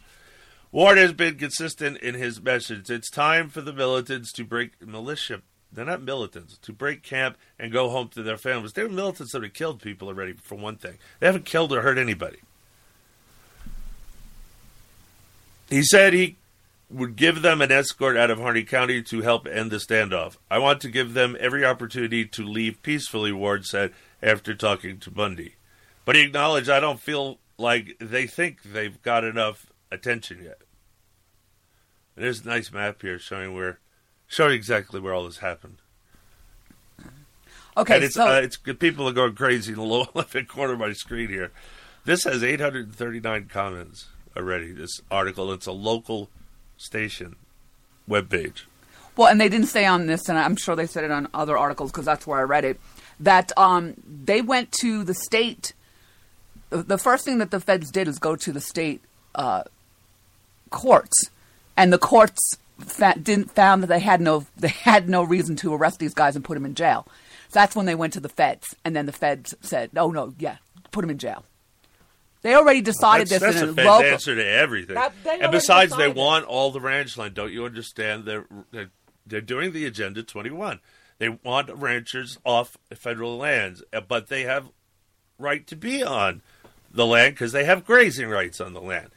Ward 0.70 0.98
has 0.98 1.12
been 1.12 1.37
consistent 1.37 1.98
in 1.98 2.14
his 2.14 2.42
message. 2.42 2.90
It's 2.90 3.10
time 3.10 3.48
for 3.48 3.62
the 3.62 3.72
militants 3.72 4.32
to 4.32 4.44
break 4.44 4.87
militia. 4.87 5.42
They're 5.72 5.84
not 5.84 6.02
militants 6.02 6.58
to 6.58 6.72
break 6.72 7.02
camp 7.02 7.37
and 7.58 7.72
go 7.72 7.90
home 7.90 8.08
to 8.08 8.22
their 8.22 8.37
families. 8.37 8.72
They're 8.72 8.88
militants 8.88 9.32
that 9.32 9.42
have 9.42 9.52
killed 9.52 9.80
people 9.80 10.08
already. 10.08 10.32
For 10.34 10.56
one 10.56 10.76
thing, 10.76 10.98
they 11.20 11.26
haven't 11.26 11.44
killed 11.44 11.72
or 11.72 11.82
hurt 11.82 11.98
anybody. 11.98 12.38
He 15.68 15.82
said 15.82 16.12
he 16.12 16.37
would 16.90 17.16
give 17.16 17.42
them 17.42 17.60
an 17.60 17.70
escort 17.70 18.16
out 18.16 18.30
of 18.30 18.38
Harney 18.38 18.64
County 18.64 19.02
to 19.02 19.20
help 19.20 19.46
end 19.46 19.70
the 19.70 19.76
standoff. 19.76 20.37
I 20.50 20.58
want 20.58 20.80
to 20.82 20.88
give 20.88 21.12
them 21.12 21.37
every 21.38 21.64
opportunity 21.64 22.25
to 22.26 22.42
leave 22.42 22.82
peacefully, 22.82 23.32
Ward 23.32 23.66
said 23.66 23.92
after 24.22 24.54
talking 24.54 24.98
to 25.00 25.10
Bundy. 25.10 25.56
But 26.06 26.16
he 26.16 26.22
acknowledged, 26.22 26.70
I 26.70 26.80
don't 26.80 27.00
feel 27.00 27.38
like 27.58 27.96
they 28.00 28.26
think 28.26 28.62
they've 28.62 29.00
got 29.02 29.25
enough 29.25 29.66
attention 29.90 30.42
yet. 30.42 30.61
And 32.16 32.25
there's 32.25 32.45
a 32.45 32.49
nice 32.49 32.73
map 32.73 33.02
here 33.02 33.18
showing 33.18 33.54
where, 33.54 33.78
showing 34.26 34.54
exactly 34.54 35.00
where 35.00 35.14
all 35.14 35.25
this 35.25 35.38
happened. 35.38 35.78
Okay, 37.76 37.95
and 37.95 38.04
it's, 38.04 38.14
so 38.16 38.26
uh, 38.26 38.40
it's 38.40 38.57
people 38.57 39.09
are 39.09 39.12
going 39.12 39.37
crazy 39.37 39.73
in 39.73 39.78
the 39.78 39.85
lower 39.85 40.09
left 40.14 40.49
corner 40.49 40.73
of 40.73 40.80
my 40.80 40.92
screen 40.92 41.28
here. 41.28 41.52
This 42.04 42.25
has 42.25 42.42
839 42.42 43.49
comments 43.52 44.09
already. 44.37 44.73
This 44.73 45.00
article. 45.11 45.52
It's 45.52 45.66
a 45.66 45.73
local 45.73 46.28
station 46.76 47.37
webpage. 48.09 48.62
well, 49.16 49.28
and 49.28 49.40
they 49.40 49.49
didn't 49.49 49.68
say 49.68 49.85
on 49.85 50.07
this, 50.07 50.28
and 50.28 50.37
I'm 50.37 50.57
sure 50.57 50.75
they 50.75 50.87
said 50.87 51.04
it 51.04 51.12
on 51.12 51.28
other 51.33 51.57
articles 51.57 51.92
because 51.92 52.04
that's 52.04 52.26
where 52.26 52.40
I 52.40 52.42
read 52.42 52.64
it. 52.64 52.80
That 53.21 53.52
um, 53.57 53.95
they 54.04 54.42
went 54.42 54.73
to 54.80 55.04
the 55.04 55.14
state. 55.14 55.73
The 56.71 56.83
the 56.83 56.99
first 56.99 57.25
thing 57.25 57.38
that 57.38 57.52
the 57.52 57.61
feds 57.61 57.92
did 57.92 58.09
is 58.09 58.18
go 58.18 58.35
to 58.35 58.52
the 58.52 58.61
state 58.61 59.02
uh, 59.37 59.62
courts, 60.70 61.30
and 61.76 61.92
the 61.92 61.98
courts 61.98 62.56
fa- 62.78 63.18
didn't 63.20 63.50
found 63.50 63.82
that 63.82 63.88
they 63.88 64.00
had 64.00 64.20
no 64.20 64.46
they 64.56 64.68
had 64.68 65.08
no 65.08 65.22
reason 65.22 65.56
to 65.56 65.75
arrest 65.75 65.98
these 65.98 66.14
guys 66.14 66.37
and 66.37 66.44
put 66.44 66.54
them 66.54 66.64
in 66.66 66.75
jail. 66.75 67.06
So 67.48 67.60
that's 67.60 67.75
when 67.75 67.87
they 67.87 67.94
went 67.94 68.12
to 68.14 68.20
the 68.20 68.28
feds, 68.28 68.75
and 68.84 68.94
then 68.94 69.06
the 69.06 69.12
feds 69.12 69.54
said, 69.60 69.90
"Oh 69.96 70.10
no, 70.10 70.34
yeah, 70.38 70.56
put 70.90 71.00
them 71.02 71.10
in 71.10 71.18
jail." 71.18 71.44
They 72.42 72.54
already 72.54 72.82
decided 72.82 73.26
That's, 73.28 73.42
this 73.42 73.54
that's 73.54 73.62
in 73.62 73.68
a 73.70 73.72
a 73.72 73.75
Fed's 73.75 73.87
local. 73.87 74.06
answer 74.12 74.34
to 74.37 74.46
everything. 74.46 74.94
That- 74.94 75.12
they 75.25 75.32
and 75.32 75.42
already 75.42 75.56
besides, 75.58 75.96
they 75.96 76.08
want 76.08 76.44
all 76.44 76.70
the 76.70 76.80
ranch 76.80 77.16
land. 77.16 77.34
Don't 77.34 77.52
you 77.52 77.64
understand? 77.64 78.25
They're, 78.26 78.46
they're 78.70 78.90
they're 79.26 79.40
doing 79.40 79.72
the 79.72 79.84
Agenda 79.87 80.22
21. 80.22 80.80
They 81.18 81.28
want 81.28 81.68
ranchers 81.70 82.38
off 82.44 82.76
federal 82.94 83.37
lands, 83.37 83.82
uh, 83.92 84.00
but 84.00 84.28
they 84.28 84.42
have 84.44 84.68
right 85.38 85.66
to 85.66 85.76
be 85.76 86.02
on 86.04 86.42
the 86.90 87.04
land 87.04 87.34
because 87.34 87.52
they 87.52 87.64
have 87.64 87.84
grazing 87.84 88.28
rights 88.28 88.60
on 88.60 88.72
the 88.72 88.80
land. 88.80 89.10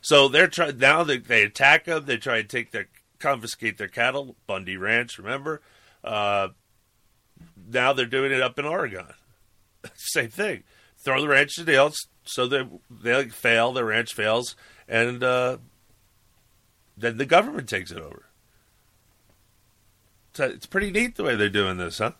So 0.00 0.28
they're 0.28 0.48
trying 0.48 0.78
now. 0.78 1.04
They, 1.04 1.18
they 1.18 1.42
attack 1.42 1.84
them. 1.84 2.04
They 2.06 2.16
try 2.16 2.42
to 2.42 2.48
take 2.48 2.70
their 2.70 2.88
confiscate 3.18 3.78
their 3.78 3.88
cattle. 3.88 4.36
Bundy 4.46 4.76
Ranch, 4.76 5.18
remember? 5.18 5.60
Uh, 6.02 6.48
now 7.70 7.92
they're 7.92 8.06
doing 8.06 8.32
it 8.32 8.40
up 8.40 8.58
in 8.58 8.64
Oregon. 8.64 9.06
Same 9.94 10.30
thing. 10.30 10.62
Throw 10.98 11.20
the 11.20 11.28
ranch 11.28 11.54
to 11.56 11.64
jail 11.64 11.92
so 12.28 12.46
they 12.46 12.66
they 12.90 13.28
fail. 13.28 13.72
The 13.72 13.84
ranch 13.84 14.14
fails, 14.14 14.56
and 14.88 15.22
uh, 15.22 15.58
then 16.96 17.16
the 17.16 17.26
government 17.26 17.68
takes 17.68 17.90
it 17.90 17.98
over. 17.98 18.24
So 20.34 20.44
it's 20.44 20.66
pretty 20.66 20.90
neat 20.90 21.16
the 21.16 21.24
way 21.24 21.36
they're 21.36 21.48
doing 21.48 21.78
this, 21.78 21.98
huh? 21.98 22.12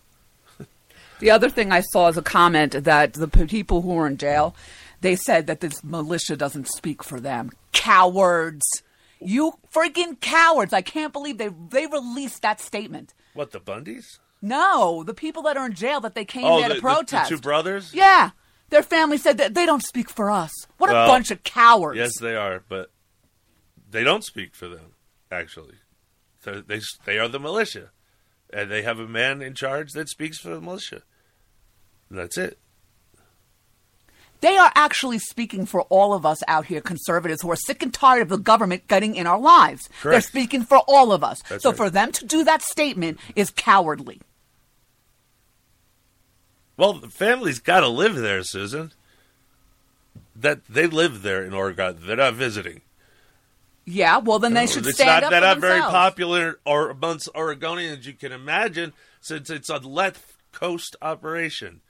The 1.20 1.30
other 1.32 1.50
thing 1.50 1.72
I 1.72 1.80
saw 1.80 2.08
is 2.08 2.16
a 2.16 2.22
comment 2.22 2.84
that 2.84 3.14
the 3.14 3.26
people 3.26 3.82
who 3.82 3.98
are 3.98 4.06
in 4.06 4.16
jail, 4.16 4.54
they 5.00 5.16
said 5.16 5.46
that 5.46 5.60
this 5.60 5.82
militia 5.84 6.36
doesn't 6.36 6.68
speak 6.68 7.02
for 7.04 7.20
them. 7.20 7.50
Cowards. 7.72 8.64
You 9.20 9.54
freaking 9.74 10.20
cowards. 10.20 10.72
I 10.72 10.80
can't 10.82 11.12
believe 11.12 11.38
they 11.38 11.50
they 11.70 11.86
released 11.86 12.42
that 12.42 12.60
statement. 12.60 13.14
What 13.34 13.50
the 13.52 13.60
Bundys? 13.60 14.04
No, 14.40 15.02
the 15.04 15.14
people 15.14 15.42
that 15.42 15.56
are 15.56 15.66
in 15.66 15.74
jail 15.74 16.00
that 16.00 16.14
they 16.14 16.24
came 16.24 16.44
Oh, 16.44 16.60
there 16.60 16.68
the, 16.68 16.74
to 16.76 16.80
the- 16.80 16.88
the 16.88 16.94
protest. 16.94 17.28
two 17.28 17.38
brothers. 17.38 17.92
Yeah. 17.94 18.30
Their 18.70 18.82
family 18.82 19.16
said 19.16 19.38
that 19.38 19.54
they 19.54 19.64
don't 19.66 19.82
speak 19.82 20.10
for 20.10 20.30
us. 20.30 20.52
What 20.76 20.90
a 20.90 20.92
bunch 20.92 21.30
of 21.30 21.42
cowards. 21.42 21.96
Yes, 21.98 22.18
they 22.20 22.36
are, 22.36 22.62
but 22.68 22.90
they 23.90 24.04
don't 24.04 24.22
speak 24.22 24.54
for 24.54 24.68
them. 24.68 24.92
Actually, 25.32 25.76
They're- 26.44 26.60
they 26.60 26.80
they 27.06 27.18
are 27.18 27.28
the 27.28 27.40
militia, 27.40 27.90
and 28.52 28.70
they 28.70 28.82
have 28.82 28.98
a 28.98 29.08
man 29.08 29.42
in 29.42 29.54
charge 29.54 29.92
that 29.92 30.08
speaks 30.08 30.38
for 30.38 30.50
the 30.50 30.60
militia. 30.60 31.02
And 32.10 32.18
that's 32.18 32.36
it. 32.38 32.58
They 34.40 34.56
are 34.56 34.70
actually 34.74 35.18
speaking 35.18 35.66
for 35.66 35.82
all 35.82 36.14
of 36.14 36.24
us 36.24 36.42
out 36.46 36.66
here, 36.66 36.80
conservatives, 36.80 37.42
who 37.42 37.50
are 37.50 37.56
sick 37.56 37.82
and 37.82 37.92
tired 37.92 38.22
of 38.22 38.28
the 38.28 38.38
government 38.38 38.86
getting 38.86 39.16
in 39.16 39.26
our 39.26 39.38
lives. 39.38 39.88
They're 40.02 40.20
speaking 40.20 40.62
for 40.62 40.78
all 40.86 41.12
of 41.12 41.24
us. 41.24 41.42
That's 41.48 41.62
so 41.62 41.70
right. 41.70 41.76
for 41.76 41.90
them 41.90 42.12
to 42.12 42.24
do 42.24 42.44
that 42.44 42.62
statement 42.62 43.18
is 43.34 43.50
cowardly. 43.50 44.20
Well, 46.76 46.92
the 46.94 47.08
family's 47.08 47.58
got 47.58 47.80
to 47.80 47.88
live 47.88 48.14
there, 48.14 48.44
Susan. 48.44 48.92
That 50.36 50.64
they 50.68 50.86
live 50.86 51.22
there 51.22 51.44
in 51.44 51.52
Oregon. 51.52 51.96
They're 52.00 52.16
not 52.16 52.34
visiting. 52.34 52.82
Yeah, 53.84 54.18
well 54.18 54.38
then 54.38 54.52
they 54.52 54.64
uh, 54.64 54.66
should 54.66 54.86
it's 54.86 54.96
stand 54.96 55.08
not, 55.08 55.24
up 55.24 55.30
they're 55.30 55.40
not 55.40 55.58
very 55.60 55.80
popular 55.80 56.60
or 56.66 56.90
amongst 56.90 57.32
Oregonians, 57.34 58.04
you 58.04 58.12
can 58.12 58.32
imagine, 58.32 58.92
since 59.22 59.48
it's 59.48 59.70
a 59.70 59.78
left 59.78 60.22
coast 60.52 60.94
operation. 61.00 61.80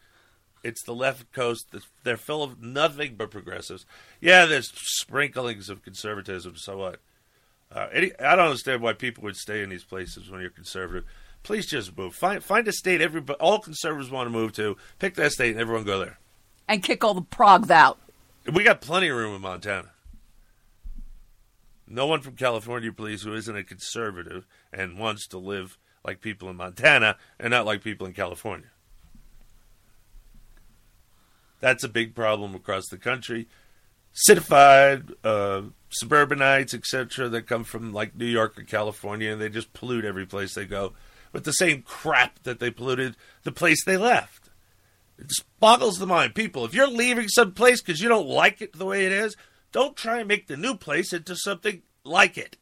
It's 0.65 0.83
the 0.83 0.95
left 0.95 1.33
coast. 1.33 1.67
They're 2.05 2.17
full 2.17 2.43
of 2.43 2.62
nothing 2.62 3.15
but 3.17 3.31
progressives. 3.31 3.87
Yeah, 4.21 4.47
there's 4.47 4.73
sprinklings 4.75 5.69
of 5.71 5.83
conservatism. 5.83 6.57
So 6.57 6.79
what? 6.79 7.00
Uh, 7.71 7.87
any, 7.93 8.12
I 8.19 8.35
don't 8.35 8.47
understand 8.47 8.83
why 8.83 8.95
people 8.95 9.23
would 9.25 9.37
stay 9.37 9.62
in 9.62 9.69
these 9.71 9.85
places 9.85 10.31
when 10.31 10.41
you're 10.41 10.50
conservative. 10.50 11.05
Please 11.43 11.67
just 11.67 11.97
move. 11.97 12.15
Find 12.15 12.43
find 12.43 12.67
a 12.67 12.73
state 12.73 13.00
everybody, 13.00 13.38
all 13.38 13.61
conservatives 13.61 14.11
want 14.11 14.27
to 14.27 14.31
move 14.33 14.53
to. 14.55 14.77
Pick 14.99 15.15
that 15.15 15.33
state 15.33 15.53
and 15.53 15.61
everyone 15.61 15.85
go 15.85 15.99
there. 16.00 16.19
and 16.67 16.83
kick 16.83 17.05
all 17.05 17.15
the 17.15 17.23
progs 17.23 17.71
out. 17.71 17.99
We 18.53 18.65
got 18.65 18.81
plenty 18.81 19.09
of 19.09 19.17
room 19.17 19.35
in 19.35 19.41
Montana. 19.43 19.91
No 21.87 22.07
one 22.07 22.21
from 22.21 22.35
California, 22.35 22.93
please, 22.93 23.23
who 23.23 23.35
isn't 23.35 23.57
a 23.57 23.65
conservative 23.65 24.47
and 24.73 24.99
wants 24.99 25.27
to 25.29 25.38
live 25.38 25.79
like 26.05 26.21
people 26.21 26.49
in 26.50 26.57
Montana 26.57 27.17
and 27.38 27.50
not 27.50 27.67
like 27.67 27.83
people 27.83 28.07
in 28.07 28.12
California. 28.12 28.69
That's 31.61 31.85
a 31.85 31.88
big 31.88 32.15
problem 32.15 32.55
across 32.55 32.88
the 32.88 32.99
country. 32.99 33.49
Citified, 34.12 35.12
uh, 35.25 35.62
suburbanites, 35.91 36.75
etc., 36.75 37.29
that 37.29 37.47
come 37.47 37.65
from 37.65 37.93
like 37.93 38.17
New 38.17 38.27
York 38.27 38.59
or 38.59 38.62
California, 38.62 39.33
and 39.33 39.41
they 39.41 39.49
just 39.49 39.73
pollute 39.73 40.05
every 40.05 40.27
place 40.27 40.55
they 40.55 40.65
go 40.65 40.95
with 41.33 41.45
the 41.45 41.53
same 41.53 41.83
crap 41.83 42.43
that 42.45 42.59
they 42.59 42.71
polluted 42.71 43.17
the 43.43 43.53
place 43.53 43.85
they 43.85 43.97
left. 43.97 44.50
It 45.19 45.29
just 45.29 45.45
boggles 45.59 45.99
the 45.99 46.07
mind. 46.07 46.35
People, 46.35 46.65
if 46.65 46.75
you're 46.75 46.88
leaving 46.88 47.29
some 47.29 47.53
place 47.53 47.83
because 47.83 48.00
you 48.00 48.09
don't 48.09 48.29
like 48.29 48.62
it 48.62 48.73
the 48.73 48.87
way 48.87 49.05
it 49.05 49.12
is, 49.12 49.37
don't 49.73 49.97
try 49.97 50.21
and 50.21 50.29
make 50.29 50.47
the 50.47 50.57
new 50.57 50.75
place 50.75 51.12
into 51.12 51.37
something 51.37 51.83
like 52.05 52.38
it. 52.38 52.57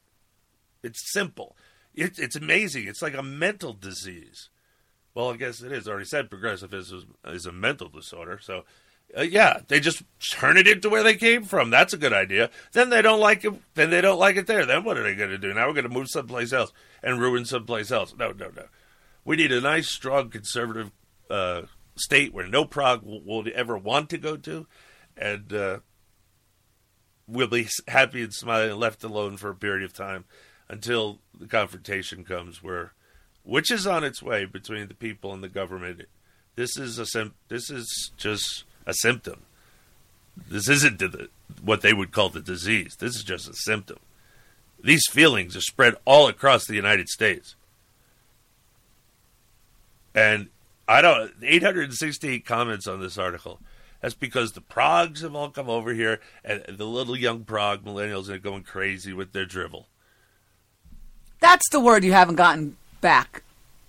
It's 0.82 1.12
simple. 1.12 1.56
It, 1.94 2.18
it's 2.18 2.36
amazing. 2.36 2.86
It's 2.86 3.02
like 3.02 3.14
a 3.14 3.22
mental 3.22 3.72
disease. 3.72 4.48
Well, 5.14 5.30
I 5.30 5.36
guess 5.36 5.62
it 5.62 5.72
is. 5.72 5.86
I 5.88 5.92
already 5.92 6.06
said 6.06 6.30
progressivism 6.30 7.14
is 7.26 7.46
a 7.46 7.52
mental 7.52 7.88
disorder. 7.88 8.38
So, 8.42 8.64
uh, 9.16 9.22
yeah, 9.22 9.60
they 9.68 9.80
just 9.80 10.02
turn 10.32 10.56
it 10.56 10.66
into 10.66 10.90
where 10.90 11.02
they 11.02 11.14
came 11.14 11.44
from. 11.44 11.70
That's 11.70 11.92
a 11.92 11.98
good 11.98 12.12
idea. 12.12 12.50
Then 12.72 12.90
they 12.90 13.02
don't 13.02 13.20
like 13.20 13.44
it. 13.44 13.54
Then 13.74 13.90
they 13.90 14.00
don't 14.00 14.18
like 14.18 14.36
it 14.36 14.46
there. 14.46 14.66
Then 14.66 14.84
what 14.84 14.98
are 14.98 15.02
they 15.02 15.14
going 15.14 15.30
to 15.30 15.38
do? 15.38 15.54
Now 15.54 15.66
we're 15.66 15.74
going 15.74 15.88
to 15.88 15.94
move 15.94 16.08
someplace 16.08 16.52
else 16.52 16.72
and 17.02 17.20
ruin 17.20 17.44
someplace 17.44 17.90
else. 17.90 18.14
No, 18.18 18.32
no, 18.32 18.50
no. 18.54 18.64
We 19.24 19.36
need 19.36 19.52
a 19.52 19.60
nice, 19.60 19.90
strong, 19.90 20.30
conservative 20.30 20.90
uh, 21.30 21.62
state 21.96 22.32
where 22.32 22.46
no 22.46 22.64
prog 22.64 23.02
will, 23.02 23.22
will, 23.24 23.44
ever 23.54 23.76
want 23.76 24.10
to 24.10 24.18
go 24.18 24.36
to, 24.36 24.66
and 25.16 25.52
uh, 25.52 25.78
we'll 27.26 27.48
be 27.48 27.68
happy 27.88 28.22
and 28.22 28.32
smiling 28.32 28.70
and 28.70 28.80
left 28.80 29.02
alone 29.02 29.36
for 29.36 29.50
a 29.50 29.54
period 29.54 29.84
of 29.84 29.92
time 29.92 30.24
until 30.68 31.20
the 31.38 31.46
confrontation 31.46 32.24
comes, 32.24 32.62
where 32.62 32.92
which 33.42 33.70
is 33.70 33.86
on 33.86 34.04
its 34.04 34.22
way 34.22 34.44
between 34.44 34.88
the 34.88 34.94
people 34.94 35.32
and 35.32 35.42
the 35.42 35.48
government. 35.48 36.02
This 36.54 36.76
is 36.76 36.98
a 36.98 37.32
this 37.48 37.70
is 37.70 38.12
just 38.16 38.64
a 38.86 38.94
symptom. 38.94 39.42
This 40.48 40.68
isn't 40.68 40.98
the, 40.98 41.28
what 41.62 41.82
they 41.82 41.92
would 41.92 42.12
call 42.12 42.28
the 42.28 42.40
disease. 42.40 42.96
This 42.98 43.16
is 43.16 43.24
just 43.24 43.48
a 43.48 43.54
symptom. 43.54 43.98
These 44.82 45.06
feelings 45.10 45.56
are 45.56 45.62
spread 45.62 45.96
all 46.04 46.28
across 46.28 46.66
the 46.66 46.74
United 46.74 47.08
States. 47.08 47.54
And 50.14 50.48
I 50.88 51.02
don't 51.02 51.32
868 51.42 52.44
comments 52.44 52.86
on 52.86 53.00
this 53.00 53.18
article. 53.18 53.60
That's 54.00 54.14
because 54.14 54.52
the 54.52 54.60
progs 54.60 55.22
have 55.22 55.34
all 55.34 55.50
come 55.50 55.68
over 55.68 55.92
here 55.92 56.20
and 56.44 56.62
the 56.68 56.84
little 56.84 57.16
young 57.16 57.44
prog 57.44 57.84
millennials 57.84 58.28
are 58.28 58.38
going 58.38 58.62
crazy 58.62 59.12
with 59.12 59.32
their 59.32 59.46
drivel. 59.46 59.86
That's 61.40 61.68
the 61.70 61.80
word 61.80 62.04
you 62.04 62.12
haven't 62.12 62.36
gotten 62.36 62.76
back. 63.00 63.42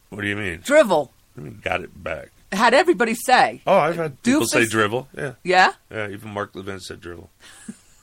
What 0.09 0.21
do 0.21 0.27
you 0.27 0.35
mean? 0.35 0.59
Drivel. 0.59 1.09
I 1.37 1.41
mean, 1.41 1.59
got 1.63 1.81
it 1.81 2.03
back. 2.03 2.29
Had 2.51 2.73
everybody 2.73 3.13
say. 3.13 3.61
Oh, 3.67 3.77
I've 3.77 3.97
had 3.97 4.21
people 4.23 4.41
Doofus. 4.41 4.47
say 4.49 4.65
drivel. 4.65 5.07
Yeah. 5.17 5.33
Yeah? 5.43 5.73
Yeah, 5.91 6.09
even 6.09 6.33
Mark 6.33 6.55
Levin 6.55 6.79
said 6.79 7.01
drivel. 7.01 7.29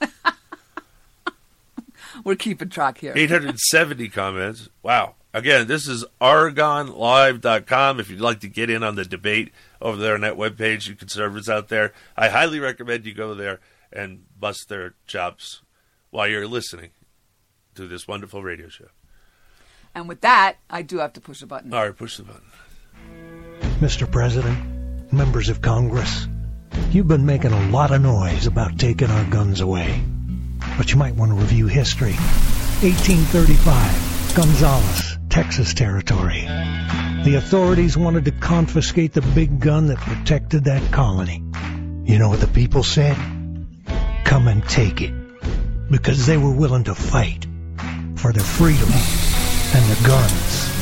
We're 2.24 2.36
keeping 2.36 2.68
track 2.68 2.98
here. 2.98 3.12
870 3.16 4.08
comments. 4.10 4.68
Wow. 4.82 5.14
Again, 5.32 5.66
this 5.66 5.88
is 5.88 6.04
OregonLive.com. 6.20 7.98
If 7.98 8.08
you'd 8.08 8.20
like 8.20 8.40
to 8.40 8.48
get 8.48 8.70
in 8.70 8.84
on 8.84 8.94
the 8.94 9.04
debate 9.04 9.52
over 9.82 9.96
there 9.96 10.14
on 10.14 10.20
that 10.20 10.36
webpage, 10.36 10.86
you 10.88 10.94
conservatives 10.94 11.48
out 11.48 11.68
there, 11.68 11.92
I 12.16 12.28
highly 12.28 12.60
recommend 12.60 13.04
you 13.04 13.14
go 13.14 13.34
there 13.34 13.58
and 13.92 14.24
bust 14.38 14.68
their 14.68 14.94
chops 15.06 15.62
while 16.10 16.28
you're 16.28 16.46
listening 16.46 16.90
to 17.74 17.88
this 17.88 18.06
wonderful 18.06 18.42
radio 18.44 18.68
show. 18.68 18.88
And 19.94 20.08
with 20.08 20.20
that, 20.20 20.56
I 20.70 20.82
do 20.82 20.98
have 20.98 21.12
to 21.14 21.20
push 21.20 21.42
a 21.42 21.46
button. 21.46 21.74
All 21.74 21.82
right, 21.84 21.96
push 21.96 22.16
the 22.16 22.22
button. 22.24 22.42
Mr. 23.84 24.10
President, 24.10 25.12
members 25.12 25.50
of 25.50 25.60
Congress, 25.60 26.26
you've 26.90 27.06
been 27.06 27.26
making 27.26 27.52
a 27.52 27.68
lot 27.68 27.90
of 27.90 28.00
noise 28.00 28.46
about 28.46 28.78
taking 28.78 29.10
our 29.10 29.24
guns 29.24 29.60
away. 29.60 30.02
But 30.78 30.90
you 30.90 30.96
might 30.96 31.16
want 31.16 31.32
to 31.32 31.36
review 31.36 31.66
history. 31.66 32.14
1835, 32.80 34.34
Gonzales, 34.34 35.18
Texas 35.28 35.75
territory. 35.75 36.40
The 37.25 37.34
authorities 37.36 37.94
wanted 37.94 38.25
to 38.25 38.30
confiscate 38.30 39.12
the 39.12 39.20
big 39.20 39.60
gun 39.60 39.88
that 39.88 39.99
protected 39.99 40.64
that 40.64 40.90
colony. 40.90 41.44
You 42.04 42.18
know 42.18 42.30
what 42.30 42.40
the 42.40 42.47
people 42.47 42.84
said? 42.84 43.18
Come 44.25 44.49
and 44.49 44.66
take 44.66 45.02
it. 45.02 45.12
Because 45.90 46.25
they 46.25 46.38
were 46.38 46.54
willing 46.54 46.84
to 46.84 46.94
fight 46.94 47.47
for 48.16 48.32
their 48.32 48.44
freedom 48.44 48.88
and 48.88 49.84
their 49.90 50.06
guns. 50.08 50.74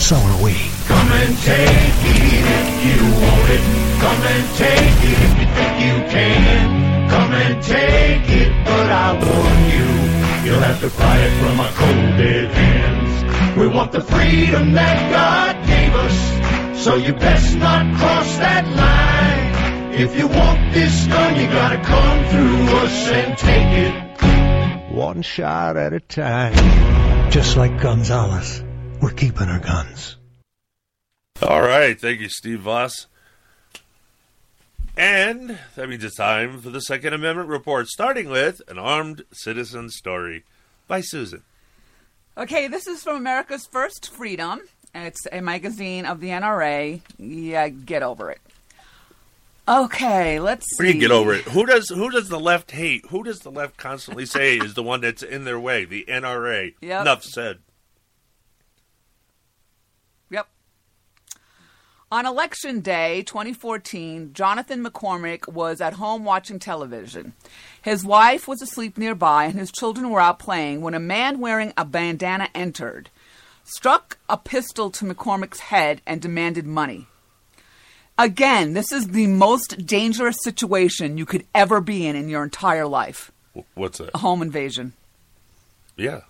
So 0.00 0.16
are 0.16 0.42
we. 0.42 0.54
Come 0.88 1.12
and 1.12 1.36
take 1.38 2.00
it 2.08 2.44
if 2.58 2.68
you 2.88 3.00
want 3.22 3.50
it. 3.56 3.62
Come 4.00 4.22
and 4.32 4.56
take 4.56 4.98
it 5.10 5.18
if 5.26 5.32
you 5.38 5.46
think 5.56 5.74
you 5.86 5.96
can. 6.10 7.10
Come 7.10 7.32
and 7.32 7.62
take 7.62 8.28
it, 8.30 8.64
but 8.64 8.90
I 8.90 9.12
warn 9.12 9.60
you, 9.74 10.50
you'll 10.50 10.62
have 10.62 10.80
to 10.80 10.88
pry 10.90 11.18
it 11.18 11.32
from 11.40 11.60
our 11.60 11.72
cold 11.72 12.16
dead 12.18 12.50
hands. 12.50 13.58
We 13.58 13.68
want 13.68 13.92
the 13.92 14.00
freedom 14.00 14.72
that 14.72 14.98
God 15.12 15.66
gave 15.66 15.94
us, 15.94 16.82
so 16.82 16.96
you 16.96 17.12
best 17.12 17.56
not 17.56 17.96
cross 17.98 18.36
that 18.38 18.66
line. 18.66 19.94
If 19.94 20.16
you 20.16 20.28
want 20.28 20.72
this 20.72 21.06
gun, 21.08 21.36
you 21.36 21.46
gotta 21.46 21.76
come 21.84 22.24
through 22.30 22.76
us 22.78 23.08
and 23.10 23.38
take 23.38 23.72
it. 23.86 24.92
One 24.92 25.22
shot 25.22 25.76
at 25.76 25.92
a 25.92 26.00
time. 26.00 27.30
Just 27.30 27.56
like 27.56 27.80
Gonzales, 27.80 28.62
we're 29.00 29.12
keeping 29.12 29.48
our 29.48 29.58
guns. 29.58 30.16
All 31.42 31.62
right. 31.62 31.98
Thank 31.98 32.20
you, 32.20 32.28
Steve 32.28 32.60
Voss. 32.60 33.06
And 34.96 35.58
that 35.76 35.88
means 35.88 36.04
it's 36.04 36.16
time 36.16 36.60
for 36.60 36.70
the 36.70 36.80
Second 36.80 37.14
Amendment 37.14 37.48
report, 37.48 37.88
starting 37.88 38.28
with 38.28 38.60
an 38.68 38.78
armed 38.78 39.22
citizen 39.32 39.88
story 39.88 40.44
by 40.86 41.00
Susan. 41.00 41.42
Okay, 42.36 42.68
this 42.68 42.86
is 42.86 43.02
from 43.02 43.16
America's 43.16 43.66
First 43.66 44.10
Freedom. 44.10 44.60
It's 44.94 45.26
a 45.30 45.40
magazine 45.40 46.04
of 46.04 46.20
the 46.20 46.28
NRA. 46.28 47.00
Yeah, 47.18 47.68
get 47.68 48.02
over 48.02 48.30
it. 48.30 48.40
Okay, 49.68 50.40
let's 50.40 50.66
see. 50.76 50.84
What 50.84 50.90
do 50.90 50.96
you 50.96 51.00
get 51.00 51.12
over 51.12 51.32
it? 51.32 51.44
Who 51.44 51.64
does 51.64 51.88
who 51.88 52.10
does 52.10 52.28
the 52.28 52.40
left 52.40 52.72
hate? 52.72 53.06
Who 53.10 53.22
does 53.22 53.38
the 53.38 53.52
left 53.52 53.76
constantly 53.76 54.26
say 54.26 54.56
is 54.56 54.74
the 54.74 54.82
one 54.82 55.00
that's 55.00 55.22
in 55.22 55.44
their 55.44 55.60
way? 55.60 55.84
The 55.84 56.04
NRA. 56.08 56.74
Yep. 56.80 57.00
Enough 57.02 57.22
said. 57.22 57.58
Yep. 60.30 60.48
On 62.12 62.26
election 62.26 62.80
day 62.80 63.22
2014, 63.22 64.32
Jonathan 64.32 64.84
McCormick 64.84 65.46
was 65.46 65.80
at 65.80 65.92
home 65.92 66.24
watching 66.24 66.58
television. 66.58 67.34
His 67.82 68.04
wife 68.04 68.48
was 68.48 68.60
asleep 68.60 68.98
nearby 68.98 69.44
and 69.44 69.54
his 69.54 69.70
children 69.70 70.10
were 70.10 70.20
out 70.20 70.40
playing 70.40 70.80
when 70.80 70.94
a 70.94 70.98
man 70.98 71.38
wearing 71.38 71.72
a 71.76 71.84
bandana 71.84 72.48
entered, 72.52 73.10
struck 73.62 74.18
a 74.28 74.36
pistol 74.36 74.90
to 74.90 75.04
McCormick's 75.04 75.60
head, 75.60 76.00
and 76.04 76.20
demanded 76.20 76.66
money. 76.66 77.06
Again, 78.18 78.72
this 78.72 78.90
is 78.90 79.06
the 79.08 79.28
most 79.28 79.86
dangerous 79.86 80.36
situation 80.42 81.16
you 81.16 81.24
could 81.24 81.46
ever 81.54 81.80
be 81.80 82.08
in 82.08 82.16
in 82.16 82.28
your 82.28 82.42
entire 82.42 82.88
life 82.88 83.30
What's 83.74 83.98
that? 83.98 84.10
a 84.14 84.18
home 84.18 84.42
invasion. 84.42 84.94
Yeah. 85.96 86.22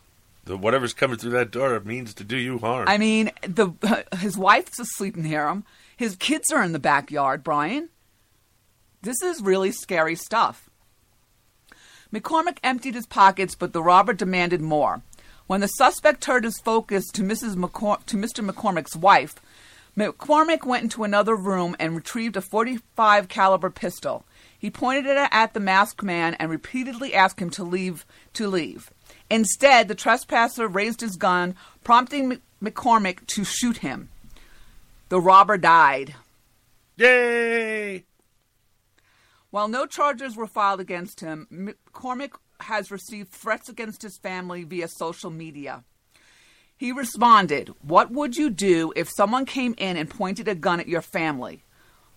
The, 0.50 0.56
whatever's 0.56 0.94
coming 0.94 1.16
through 1.16 1.30
that 1.30 1.52
door 1.52 1.78
means 1.78 2.12
to 2.14 2.24
do 2.24 2.36
you 2.36 2.58
harm. 2.58 2.88
I 2.88 2.98
mean, 2.98 3.30
the 3.42 3.70
his 4.18 4.36
wife's 4.36 4.80
asleep 4.80 5.16
in 5.16 5.22
near 5.22 5.46
him. 5.46 5.62
His 5.96 6.16
kids 6.16 6.50
are 6.50 6.60
in 6.64 6.72
the 6.72 6.80
backyard, 6.80 7.44
Brian. 7.44 7.88
This 9.00 9.22
is 9.22 9.40
really 9.40 9.70
scary 9.70 10.16
stuff. 10.16 10.68
McCormick 12.12 12.58
emptied 12.64 12.96
his 12.96 13.06
pockets, 13.06 13.54
but 13.54 13.72
the 13.72 13.80
robber 13.80 14.12
demanded 14.12 14.60
more. 14.60 15.02
When 15.46 15.60
the 15.60 15.68
suspect 15.68 16.20
turned 16.20 16.44
his 16.44 16.58
focus 16.58 17.06
to 17.12 17.22
Mrs. 17.22 17.54
To 18.06 18.16
Mr. 18.16 18.44
McCormick's 18.44 18.96
wife, 18.96 19.36
McCormick 19.96 20.64
went 20.64 20.82
into 20.82 21.04
another 21.04 21.36
room 21.36 21.76
and 21.78 21.94
retrieved 21.94 22.36
a 22.36 22.40
45 22.40 23.28
caliber 23.28 23.70
pistol. 23.70 24.24
He 24.58 24.68
pointed 24.68 25.06
it 25.06 25.28
at 25.30 25.54
the 25.54 25.60
masked 25.60 26.02
man 26.02 26.34
and 26.34 26.50
repeatedly 26.50 27.14
asked 27.14 27.38
him 27.38 27.50
to 27.50 27.62
leave 27.62 28.04
to 28.32 28.48
leave. 28.48 28.90
Instead, 29.30 29.86
the 29.86 29.94
trespasser 29.94 30.66
raised 30.66 31.00
his 31.00 31.16
gun, 31.16 31.54
prompting 31.84 32.40
McCormick 32.62 33.26
to 33.28 33.44
shoot 33.44 33.78
him. 33.78 34.08
The 35.08 35.20
robber 35.20 35.56
died. 35.56 36.14
Yay! 36.96 38.04
While 39.50 39.68
no 39.68 39.86
charges 39.86 40.36
were 40.36 40.46
filed 40.46 40.80
against 40.80 41.20
him, 41.20 41.74
McCormick 41.92 42.32
has 42.60 42.90
received 42.90 43.30
threats 43.30 43.68
against 43.68 44.02
his 44.02 44.18
family 44.18 44.64
via 44.64 44.88
social 44.88 45.30
media. 45.30 45.84
He 46.76 46.92
responded, 46.92 47.74
What 47.82 48.10
would 48.10 48.36
you 48.36 48.50
do 48.50 48.92
if 48.96 49.08
someone 49.10 49.46
came 49.46 49.74
in 49.78 49.96
and 49.96 50.08
pointed 50.08 50.48
a 50.48 50.54
gun 50.54 50.80
at 50.80 50.88
your 50.88 51.02
family? 51.02 51.62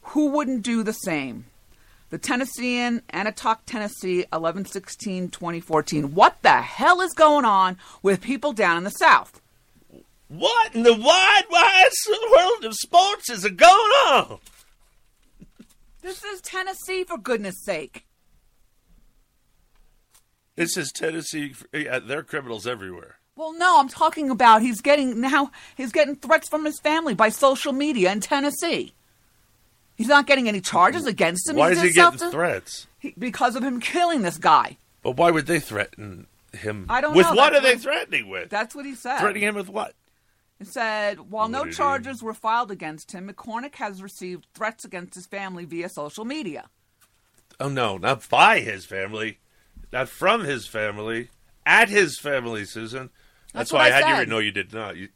Who 0.08 0.30
wouldn't 0.30 0.64
do 0.64 0.84
the 0.84 0.94
same? 0.94 1.46
The 2.14 2.20
Tennessean, 2.20 3.02
Antioch, 3.10 3.64
Tennessee, 3.66 4.18
1116 4.30 5.30
2014. 5.30 6.14
What 6.14 6.38
the 6.44 6.62
hell 6.62 7.02
is 7.02 7.12
going 7.16 7.44
on 7.44 7.76
with 8.04 8.22
people 8.22 8.54
down 8.54 8.78
in 8.78 8.84
the 8.84 8.92
South? 8.92 9.42
What 10.28 10.76
in 10.76 10.84
the 10.84 10.94
wide, 10.94 11.44
wide 11.50 11.90
world 12.32 12.66
of 12.66 12.76
sports 12.76 13.32
is 13.32 13.44
going 13.46 13.72
on? 13.72 14.38
This 16.04 16.24
is 16.24 16.40
Tennessee, 16.42 17.04
for 17.04 17.18
goodness 17.18 17.56
sake. 17.64 18.06
This 20.56 20.78
is 20.78 20.92
Tennessee. 20.92 21.56
Yeah, 21.74 21.98
there 21.98 22.20
are 22.20 22.24
criminals 22.24 22.68
everywhere. 22.68 23.16
Well, 23.36 23.58
no, 23.58 23.80
I'm 23.80 23.90
talking 23.90 24.30
about 24.30 24.62
he's 24.62 24.82
getting 24.82 25.20
now 25.20 25.50
he's 25.76 25.92
getting 25.92 26.16
threats 26.16 26.48
from 26.48 26.64
his 26.64 26.80
family 26.80 27.16
by 27.16 27.30
social 27.30 27.74
media 27.74 28.12
in 28.12 28.20
Tennessee. 28.20 28.94
He's 30.04 30.10
not 30.10 30.28
getting 30.28 30.50
any 30.50 30.60
charges 30.60 31.06
against 31.06 31.48
him. 31.50 31.56
Why 31.56 31.70
He's 31.70 31.78
is 31.78 31.84
he 31.86 31.94
getting 31.94 32.20
to- 32.20 32.30
threats? 32.32 32.88
he- 33.00 33.14
because 33.18 33.56
of 33.56 33.64
him 33.64 33.80
killing 33.80 34.22
this 34.22 34.38
guy. 34.38 34.78
But 35.02 35.16
why 35.16 35.32
would 35.32 35.46
they 35.46 35.60
threaten 35.62 36.28
him? 36.52 36.88
I 36.90 37.00
don't 37.00 37.16
with 37.16 37.26
know. 37.28 37.34
what 37.36 37.54
That's 37.54 37.66
are 37.66 37.68
they 37.70 37.78
threatening 37.78 38.28
with? 38.30 38.50
That's 38.50 38.76
what 38.76 38.86
he 38.86 38.96
said. 38.96 39.20
Threatening 39.20 39.44
him 39.44 39.56
with 39.56 39.70
what? 39.70 39.94
It 40.60 40.68
said 40.68 41.20
while 41.32 41.48
no 41.48 41.60
What 41.60 41.70
he- 41.70 41.74
charges 41.74 42.22
were 42.22 42.34
filed 42.34 42.70
against 42.70 43.14
him, 43.14 43.30
McCormick 43.30 43.76
has 43.76 44.04
received 44.04 44.46
threats 44.54 44.84
against 44.86 45.16
his 45.16 45.26
family 45.26 45.64
via 45.66 45.88
social 45.90 46.26
media. 46.26 46.66
Oh 47.60 47.70
no, 47.70 47.98
not 47.98 48.28
by 48.30 48.60
his 48.60 48.86
family, 48.86 49.40
not 49.92 50.10
from 50.10 50.44
his 50.44 50.68
family, 50.68 51.30
at 51.66 51.88
his 51.88 52.20
family, 52.20 52.66
Susan. 52.66 53.10
That's, 53.54 53.70
That's 53.70 53.72
why 53.72 53.78
what 53.90 53.92
I 53.94 53.96
I 53.96 54.00
had 54.02 54.10
you. 54.10 54.16
said. 54.16 54.20
Re- 54.20 54.26
no, 54.26 54.40
you 54.40 54.52
did 54.52 54.74
not. 54.74 54.98
You 54.98 55.10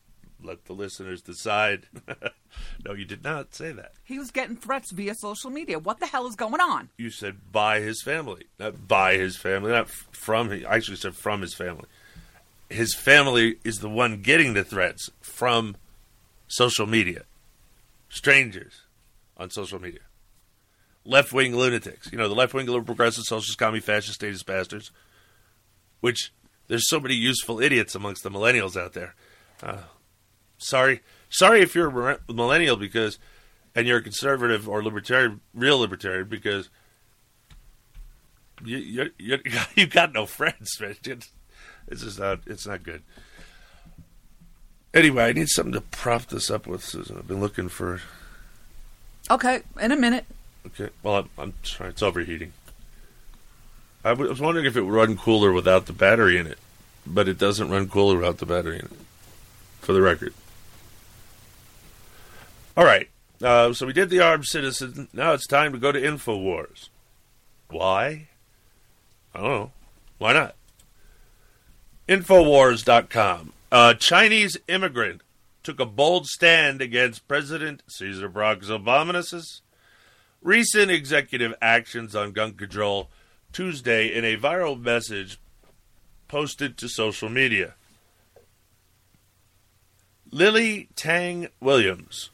let 0.43 0.65
the 0.65 0.73
listeners 0.73 1.21
decide. 1.21 1.88
no, 2.86 2.93
you 2.93 3.06
did 3.06 3.23
not 3.23 3.54
say 3.54 3.71
that. 3.71 3.93
He 4.04 4.19
was 4.19 4.32
getting 4.32 4.56
threats 4.56 4.91
via 4.91 5.15
social 5.15 5.50
media. 5.50 5.80
What 5.80 6.00
the 6.00 6.06
hell 6.06 6.28
is 6.28 6.36
going 6.36 6.62
on? 6.62 6.89
You 6.97 7.10
said 7.10 7.52
by 7.52 7.80
his 7.80 8.02
family, 8.02 8.45
not 8.60 8.88
by 8.88 9.15
his 9.15 9.38
family, 9.38 9.71
not 9.71 9.89
from. 9.89 10.50
I 10.52 10.76
actually 10.76 10.97
said 10.97 11.15
from 11.15 11.41
his 11.41 11.54
family. 11.54 11.86
His 12.69 12.93
family 12.93 13.58
is 13.63 13.78
the 13.78 13.89
one 13.89 14.21
getting 14.21 14.54
the 14.54 14.63
threats 14.63 15.10
from 15.21 15.78
social 16.47 16.86
media, 16.86 17.23
strangers 18.10 18.82
on 19.38 19.50
social 19.50 19.82
media, 19.82 20.02
left 21.06 21.32
wing 21.32 21.56
lunatics. 21.56 22.12
You 22.12 22.17
know, 22.17 22.28
the 22.28 22.36
left 22.36 22.54
wing 22.54 22.65
liberal 22.67 22.84
progressive 22.84 23.23
socialist 23.23 23.58
commie 23.58 23.80
fascist 23.80 24.15
statist 24.15 24.45
bastards. 24.45 24.91
Which 26.00 26.32
there's 26.67 26.88
so 26.89 27.00
many 27.00 27.15
useful 27.15 27.60
idiots 27.60 27.95
amongst 27.95 28.23
the 28.23 28.30
millennials 28.30 28.80
out 28.80 28.93
there. 28.93 29.15
Uh, 29.63 29.78
sorry, 30.58 31.02
sorry 31.30 31.62
if 31.62 31.76
you're 31.76 32.10
a 32.10 32.20
millennial 32.32 32.76
because, 32.76 33.20
and 33.76 33.88
you're 33.88 34.00
a 34.00 34.04
conservative 34.04 34.67
or 34.67 34.84
libertarian, 34.84 35.41
real 35.54 35.80
libertarian 35.80 36.28
because 36.28 36.70
you 38.63 38.78
you 38.78 39.10
you, 39.17 39.39
you 39.76 39.88
got 39.88 40.13
no 40.13 40.26
friends, 40.26 40.80
man. 40.80 40.96
It's, 41.89 42.02
just 42.02 42.20
not 42.20 42.41
it's 42.46 42.67
not 42.67 42.84
good. 42.84 43.02
Anyway, 44.93 45.24
I 45.24 45.32
need 45.32 45.48
something 45.48 45.72
to 45.72 45.80
prop 45.80 46.26
this 46.26 46.52
up 46.52 46.67
with, 46.67 46.84
Susan. 46.84 47.17
I've 47.17 47.30
been 47.30 47.39
looking 47.39 47.70
for. 47.70 48.02
Okay, 49.32 49.62
in 49.80 49.93
a 49.93 49.96
minute. 49.96 50.26
Okay, 50.65 50.89
well, 51.02 51.15
I'm, 51.15 51.30
I'm 51.38 51.54
trying. 51.63 51.91
It's 51.91 52.04
overheating. 52.04 52.52
I 54.04 54.12
was 54.12 54.41
wondering 54.41 54.65
if 54.65 54.76
it 54.76 54.82
would 54.82 54.93
run 54.93 55.15
cooler 55.15 55.54
without 55.54 55.86
the 55.86 55.93
battery 55.93 56.38
in 56.38 56.46
it, 56.46 56.60
but 57.06 57.30
it 57.30 57.38
doesn't 57.38 57.70
run 57.70 57.88
cooler 57.88 58.17
without 58.17 58.39
the 58.39 58.46
battery 58.46 58.80
in 58.80 58.86
it. 58.86 58.91
For 59.80 59.93
the 59.93 60.02
record. 60.02 60.34
All 62.78 62.86
right. 62.86 63.10
Uh, 63.42 63.74
so 63.74 63.88
we 63.88 63.94
did 63.94 64.12
the 64.12 64.20
armed 64.20 64.46
citizen. 64.46 65.08
Now 65.12 65.34
it's 65.34 65.48
time 65.48 65.74
to 65.74 65.80
go 65.80 65.92
to 65.92 66.00
Infowars. 66.00 66.90
Why? 67.70 68.28
I 69.34 69.42
don't 69.42 69.50
know. 69.50 69.72
Why 70.20 70.34
not? 70.34 70.56
Infowars.com. 72.08 73.54
A 73.72 73.96
Chinese 73.96 74.58
immigrant 74.68 75.22
took 75.63 75.80
a 75.80 75.86
bold 75.86 76.28
stand 76.28 76.82
against 76.82 77.28
President 77.28 77.82
Caesar 77.88 78.30
Barack's 78.30 78.70
Obama's 78.70 79.62
recent 80.42 80.92
executive 80.92 81.54
actions 81.62 82.16
on 82.16 82.32
gun 82.32 82.54
control 82.54 83.10
Tuesday 83.52 84.08
in 84.08 84.24
a 84.24 84.38
viral 84.38 84.80
message 84.80 85.40
posted 86.28 86.78
to 86.78 86.88
social 86.88 87.28
media. 87.28 87.74
Lily 90.32 90.90
Tang 90.96 91.48
Williams, 91.60 92.30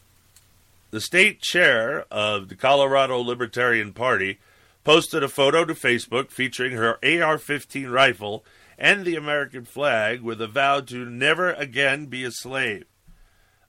the 0.93 1.01
state 1.01 1.41
chair 1.41 2.05
of 2.11 2.49
the 2.49 2.55
Colorado 2.55 3.17
Libertarian 3.17 3.93
Party, 3.93 4.37
posted 4.83 5.23
a 5.23 5.27
photo 5.27 5.65
to 5.65 5.73
Facebook 5.73 6.29
featuring 6.29 6.73
her 6.73 6.99
AR 7.03 7.39
15 7.39 7.89
rifle 7.89 8.45
and 8.77 9.03
the 9.03 9.15
American 9.15 9.65
flag 9.65 10.21
with 10.21 10.39
a 10.39 10.47
vow 10.47 10.81
to 10.81 11.03
never 11.03 11.51
again 11.53 12.05
be 12.05 12.23
a 12.23 12.29
slave. 12.29 12.85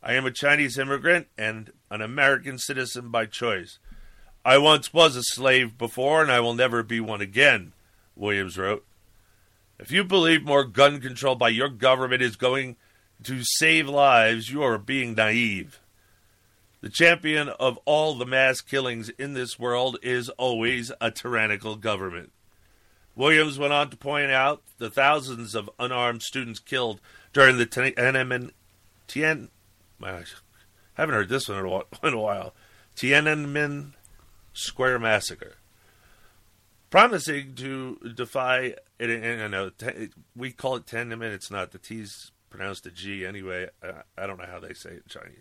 I 0.03 0.13
am 0.13 0.27
a 0.27 0.31
Chinese 0.31 0.77
immigrant 0.77 1.29
and 1.39 1.73
an 1.91 2.03
American 2.03 2.59
citizen 2.59 3.09
by 3.09 3.25
choice. 3.25 3.79
I 4.45 4.59
once 4.59 4.93
was 4.93 5.17
a 5.17 5.23
slave 5.23 5.79
before 5.79 6.21
and 6.21 6.31
I 6.31 6.41
will 6.41 6.53
never 6.53 6.83
be 6.83 7.01
one 7.01 7.23
again, 7.23 7.73
Williams 8.15 8.59
wrote. 8.59 8.85
If 9.79 9.91
you 9.91 10.05
believe 10.05 10.45
more 10.45 10.65
gun 10.65 11.01
control 11.01 11.37
by 11.37 11.49
your 11.49 11.71
government 11.71 12.21
is 12.21 12.37
going 12.37 12.77
to 13.23 13.41
save 13.45 13.89
lives, 13.89 14.51
you 14.51 14.63
are 14.63 14.77
being 14.77 15.15
naive. 15.15 15.81
The 16.85 16.90
champion 16.90 17.49
of 17.49 17.79
all 17.87 18.14
the 18.14 18.27
mass 18.27 18.61
killings 18.61 19.09
in 19.09 19.33
this 19.33 19.59
world 19.59 19.97
is 20.03 20.29
always 20.29 20.92
a 21.01 21.11
tyrannical 21.11 21.77
government. 21.77 22.31
Williams 23.16 23.59
went 23.59 23.73
on 23.73 23.88
to 23.88 23.97
point 23.97 24.31
out 24.31 24.62
the 24.77 24.90
thousands 24.90 25.55
of 25.55 25.70
unarmed 25.79 26.20
students 26.20 26.61
killed 26.61 27.01
during 27.33 27.57
the 27.57 27.64
Tiananmen, 27.64 28.51
Tien, 29.07 29.49
I 30.03 30.25
haven't 30.92 31.14
heard 31.14 31.31
this 31.31 31.49
one 31.49 31.61
in 32.03 32.12
a 32.12 32.20
while. 32.20 32.55
Tiananmen 32.94 33.92
Square 34.53 34.99
massacre, 34.99 35.57
promising 36.90 37.55
to 37.55 38.12
defy. 38.14 38.75
And, 39.01 39.11
and 39.11 39.42
I 39.42 39.49
know 39.49 39.70
te- 39.70 40.11
we 40.37 40.53
call 40.53 40.77
it 40.77 40.85
Tiananmen. 40.85 41.33
It's 41.33 41.51
not 41.51 41.70
the 41.70 41.79
T's 41.79 42.31
pronounced 42.51 42.85
a 42.85 42.90
G 42.90 43.25
anyway. 43.25 43.70
I, 43.83 44.03
I 44.18 44.27
don't 44.27 44.37
know 44.37 44.44
how 44.44 44.61
they 44.61 44.75
say 44.75 44.90
it 44.90 45.05
in 45.05 45.09
Chinese. 45.09 45.40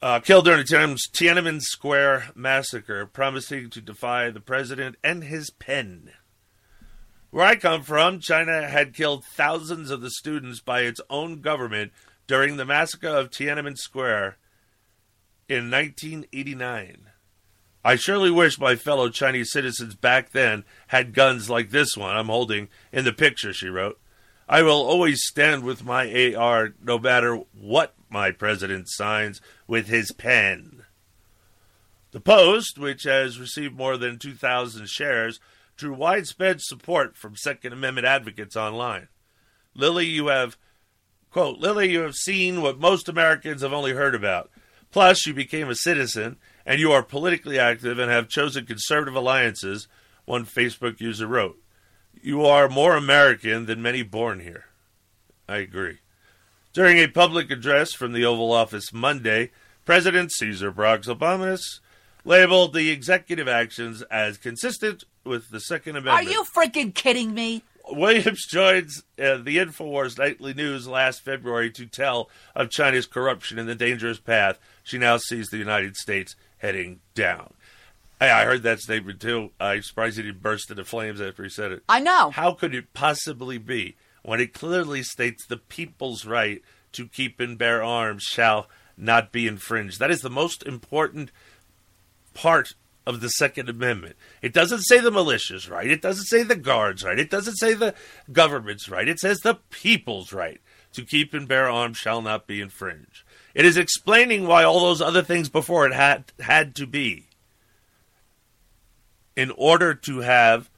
Uh, 0.00 0.20
killed 0.20 0.44
during 0.44 0.60
the 0.60 0.64
Tiananmen, 0.64 0.96
Tiananmen 1.12 1.60
Square 1.60 2.30
massacre, 2.36 3.04
promising 3.04 3.68
to 3.70 3.80
defy 3.80 4.30
the 4.30 4.40
president 4.40 4.94
and 5.02 5.24
his 5.24 5.50
pen. 5.50 6.12
Where 7.30 7.44
I 7.44 7.56
come 7.56 7.82
from, 7.82 8.20
China 8.20 8.68
had 8.68 8.94
killed 8.94 9.24
thousands 9.24 9.90
of 9.90 10.00
the 10.00 10.10
students 10.10 10.60
by 10.60 10.82
its 10.82 11.00
own 11.10 11.40
government 11.40 11.92
during 12.28 12.56
the 12.56 12.64
massacre 12.64 13.08
of 13.08 13.30
Tiananmen 13.30 13.76
Square 13.76 14.38
in 15.48 15.68
1989. 15.68 17.08
I 17.84 17.96
surely 17.96 18.30
wish 18.30 18.58
my 18.58 18.76
fellow 18.76 19.08
Chinese 19.08 19.50
citizens 19.50 19.96
back 19.96 20.30
then 20.30 20.64
had 20.88 21.12
guns 21.12 21.50
like 21.50 21.70
this 21.70 21.96
one 21.96 22.16
I'm 22.16 22.26
holding 22.26 22.68
in 22.92 23.04
the 23.04 23.12
picture, 23.12 23.52
she 23.52 23.68
wrote. 23.68 24.00
I 24.48 24.62
will 24.62 24.86
always 24.86 25.24
stand 25.24 25.64
with 25.64 25.84
my 25.84 26.34
AR 26.34 26.74
no 26.80 26.98
matter 26.98 27.42
what 27.52 27.94
my 28.10 28.30
president 28.30 28.88
signs 28.88 29.40
with 29.66 29.88
his 29.88 30.12
pen. 30.12 30.84
The 32.10 32.20
Post, 32.20 32.78
which 32.78 33.04
has 33.04 33.38
received 33.38 33.76
more 33.76 33.96
than 33.96 34.18
2,000 34.18 34.88
shares, 34.88 35.40
drew 35.76 35.92
widespread 35.92 36.60
support 36.60 37.16
from 37.16 37.36
Second 37.36 37.72
Amendment 37.72 38.06
advocates 38.06 38.56
online. 38.56 39.08
Lily, 39.74 40.06
you 40.06 40.28
have, 40.28 40.56
quote, 41.30 41.58
Lily, 41.58 41.90
you 41.90 42.00
have 42.00 42.14
seen 42.14 42.62
what 42.62 42.80
most 42.80 43.08
Americans 43.08 43.62
have 43.62 43.72
only 43.72 43.92
heard 43.92 44.14
about. 44.14 44.50
Plus, 44.90 45.26
you 45.26 45.34
became 45.34 45.68
a 45.68 45.74
citizen 45.74 46.36
and 46.64 46.80
you 46.80 46.92
are 46.92 47.02
politically 47.02 47.58
active 47.58 47.98
and 47.98 48.10
have 48.10 48.28
chosen 48.28 48.66
conservative 48.66 49.14
alliances, 49.14 49.86
one 50.24 50.44
Facebook 50.44 51.00
user 51.00 51.26
wrote. 51.26 51.58
You 52.20 52.44
are 52.44 52.68
more 52.68 52.96
American 52.96 53.66
than 53.66 53.82
many 53.82 54.02
born 54.02 54.40
here. 54.40 54.64
I 55.48 55.58
agree. 55.58 55.98
During 56.78 56.98
a 56.98 57.08
public 57.08 57.50
address 57.50 57.92
from 57.92 58.12
the 58.12 58.24
Oval 58.24 58.52
Office 58.52 58.92
Monday, 58.92 59.50
President 59.84 60.30
Caesar 60.30 60.70
Barack 60.70 61.06
Obama 61.06 61.58
labeled 62.24 62.72
the 62.72 62.90
executive 62.90 63.48
actions 63.48 64.02
as 64.02 64.38
consistent 64.38 65.02
with 65.24 65.50
the 65.50 65.58
Second 65.58 65.96
Amendment. 65.96 66.28
Are 66.28 66.30
you 66.30 66.44
freaking 66.44 66.94
kidding 66.94 67.34
me? 67.34 67.64
Williams 67.88 68.46
joins 68.48 69.02
uh, 69.18 69.38
the 69.38 69.56
InfoWars 69.56 70.18
Nightly 70.18 70.54
News 70.54 70.86
last 70.86 71.24
February 71.24 71.72
to 71.72 71.84
tell 71.84 72.30
of 72.54 72.70
China's 72.70 73.06
corruption 73.06 73.58
and 73.58 73.68
the 73.68 73.74
dangerous 73.74 74.20
path 74.20 74.60
she 74.84 74.98
now 74.98 75.16
sees 75.16 75.48
the 75.48 75.58
United 75.58 75.96
States 75.96 76.36
heading 76.58 77.00
down. 77.16 77.54
Hey, 78.20 78.30
I 78.30 78.44
heard 78.44 78.62
that 78.62 78.78
statement 78.78 79.18
too. 79.18 79.50
I'm 79.58 79.82
surprised 79.82 80.16
he 80.16 80.22
didn't 80.22 80.42
burst 80.42 80.70
into 80.70 80.84
flames 80.84 81.20
after 81.20 81.42
he 81.42 81.48
said 81.48 81.72
it. 81.72 81.82
I 81.88 81.98
know. 81.98 82.30
How 82.30 82.52
could 82.52 82.72
it 82.72 82.94
possibly 82.94 83.58
be 83.58 83.96
when 84.28 84.40
it 84.40 84.52
clearly 84.52 85.02
states 85.02 85.46
the 85.46 85.56
people's 85.56 86.24
right 86.24 86.62
to 86.92 87.06
keep 87.06 87.40
and 87.40 87.58
bear 87.58 87.82
arms 87.82 88.22
shall 88.22 88.68
not 88.96 89.32
be 89.32 89.46
infringed? 89.46 89.98
That 89.98 90.10
is 90.10 90.20
the 90.20 90.30
most 90.30 90.62
important 90.66 91.30
part 92.34 92.74
of 93.06 93.20
the 93.20 93.28
Second 93.30 93.68
Amendment. 93.70 94.16
It 94.42 94.52
doesn't 94.52 94.82
say 94.82 95.00
the 95.00 95.10
militia's 95.10 95.68
right. 95.68 95.90
It 95.90 96.02
doesn't 96.02 96.26
say 96.26 96.42
the 96.42 96.56
guards' 96.56 97.02
right. 97.04 97.18
It 97.18 97.30
doesn't 97.30 97.56
say 97.56 97.72
the 97.72 97.94
government's 98.30 98.88
right. 98.88 99.08
It 99.08 99.18
says 99.18 99.38
the 99.40 99.58
people's 99.70 100.32
right 100.32 100.60
to 100.92 101.04
keep 101.04 101.32
and 101.32 101.48
bear 101.48 101.68
arms 101.70 101.96
shall 101.96 102.20
not 102.20 102.46
be 102.46 102.60
infringed. 102.60 103.22
It 103.54 103.64
is 103.64 103.76
explaining 103.76 104.46
why 104.46 104.62
all 104.64 104.80
those 104.80 105.00
other 105.00 105.22
things 105.22 105.48
before 105.48 105.86
it 105.86 105.94
had 105.94 106.32
had 106.38 106.74
to 106.76 106.86
be. 106.86 107.24
in 109.38 109.52
order 109.56 109.94
to 109.94 110.18
have 110.18 110.68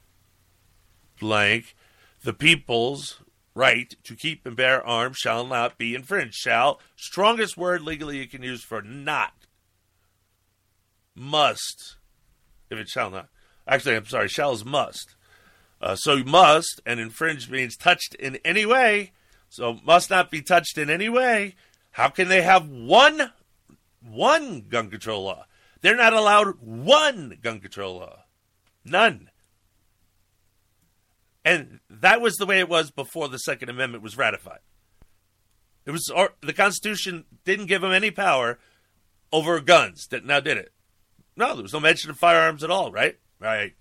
blank, 1.19 1.75
the 2.23 2.33
people's 2.33 3.19
right 3.53 3.95
to 4.03 4.15
keep 4.15 4.45
and 4.45 4.55
bear 4.55 4.85
arms 4.85 5.17
shall 5.17 5.45
not 5.45 5.77
be 5.77 5.95
infringed. 5.95 6.35
Shall, 6.35 6.79
strongest 6.95 7.57
word 7.57 7.81
legally 7.81 8.17
you 8.17 8.27
can 8.27 8.43
use 8.43 8.63
for 8.63 8.81
not. 8.81 9.33
Must, 11.15 11.95
if 12.69 12.77
it 12.77 12.87
shall 12.87 13.09
not. 13.09 13.27
Actually, 13.67 13.95
I'm 13.95 14.05
sorry, 14.05 14.27
shall 14.27 14.53
is 14.53 14.65
must. 14.65 15.15
Uh, 15.81 15.95
so 15.95 16.23
must, 16.23 16.81
and 16.85 16.99
infringed 16.99 17.49
means 17.49 17.75
touched 17.75 18.15
in 18.15 18.37
any 18.45 18.65
way. 18.65 19.11
So 19.49 19.79
must 19.83 20.09
not 20.09 20.31
be 20.31 20.41
touched 20.41 20.77
in 20.77 20.89
any 20.89 21.09
way. 21.09 21.55
How 21.91 22.07
can 22.07 22.29
they 22.29 22.41
have 22.41 22.69
one, 22.69 23.31
one 24.01 24.61
gun 24.69 24.89
control 24.89 25.23
law? 25.23 25.45
They're 25.81 25.97
not 25.97 26.13
allowed 26.13 26.61
one 26.61 27.37
gun 27.41 27.59
control 27.59 27.95
law. 27.97 28.23
None. 28.85 29.30
And 31.43 31.79
that 31.89 32.21
was 32.21 32.37
the 32.37 32.45
way 32.45 32.59
it 32.59 32.69
was 32.69 32.91
before 32.91 33.27
the 33.27 33.39
Second 33.39 33.69
Amendment 33.69 34.03
was 34.03 34.17
ratified. 34.17 34.59
It 35.85 35.91
was 35.91 36.09
or, 36.09 36.33
the 36.41 36.53
Constitution 36.53 37.25
didn't 37.45 37.65
give 37.65 37.81
them 37.81 37.91
any 37.91 38.11
power 38.11 38.59
over 39.33 39.59
guns. 39.59 40.07
That 40.07 40.25
now 40.25 40.39
did 40.39 40.57
it? 40.57 40.71
No, 41.35 41.53
there 41.55 41.63
was 41.63 41.73
no 41.73 41.79
mention 41.79 42.11
of 42.11 42.17
firearms 42.17 42.63
at 42.63 42.69
all. 42.69 42.91
Right? 42.91 43.17
Right. 43.39 43.73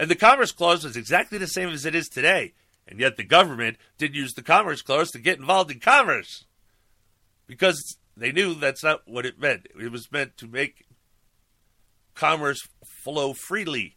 And 0.00 0.10
the 0.10 0.16
Commerce 0.16 0.50
Clause 0.50 0.84
was 0.84 0.96
exactly 0.96 1.38
the 1.38 1.46
same 1.46 1.68
as 1.68 1.86
it 1.86 1.94
is 1.94 2.08
today. 2.08 2.54
And 2.88 2.98
yet 2.98 3.16
the 3.16 3.24
government 3.24 3.76
did 3.98 4.16
use 4.16 4.34
the 4.34 4.42
Commerce 4.42 4.82
Clause 4.82 5.12
to 5.12 5.20
get 5.20 5.38
involved 5.38 5.70
in 5.70 5.78
commerce 5.78 6.46
because 7.46 7.96
they 8.16 8.32
knew 8.32 8.54
that's 8.54 8.82
not 8.82 9.02
what 9.06 9.24
it 9.24 9.38
meant. 9.38 9.68
It 9.80 9.92
was 9.92 10.10
meant 10.10 10.36
to 10.38 10.48
make 10.48 10.86
commerce 12.14 12.66
flow 12.84 13.32
freely 13.32 13.96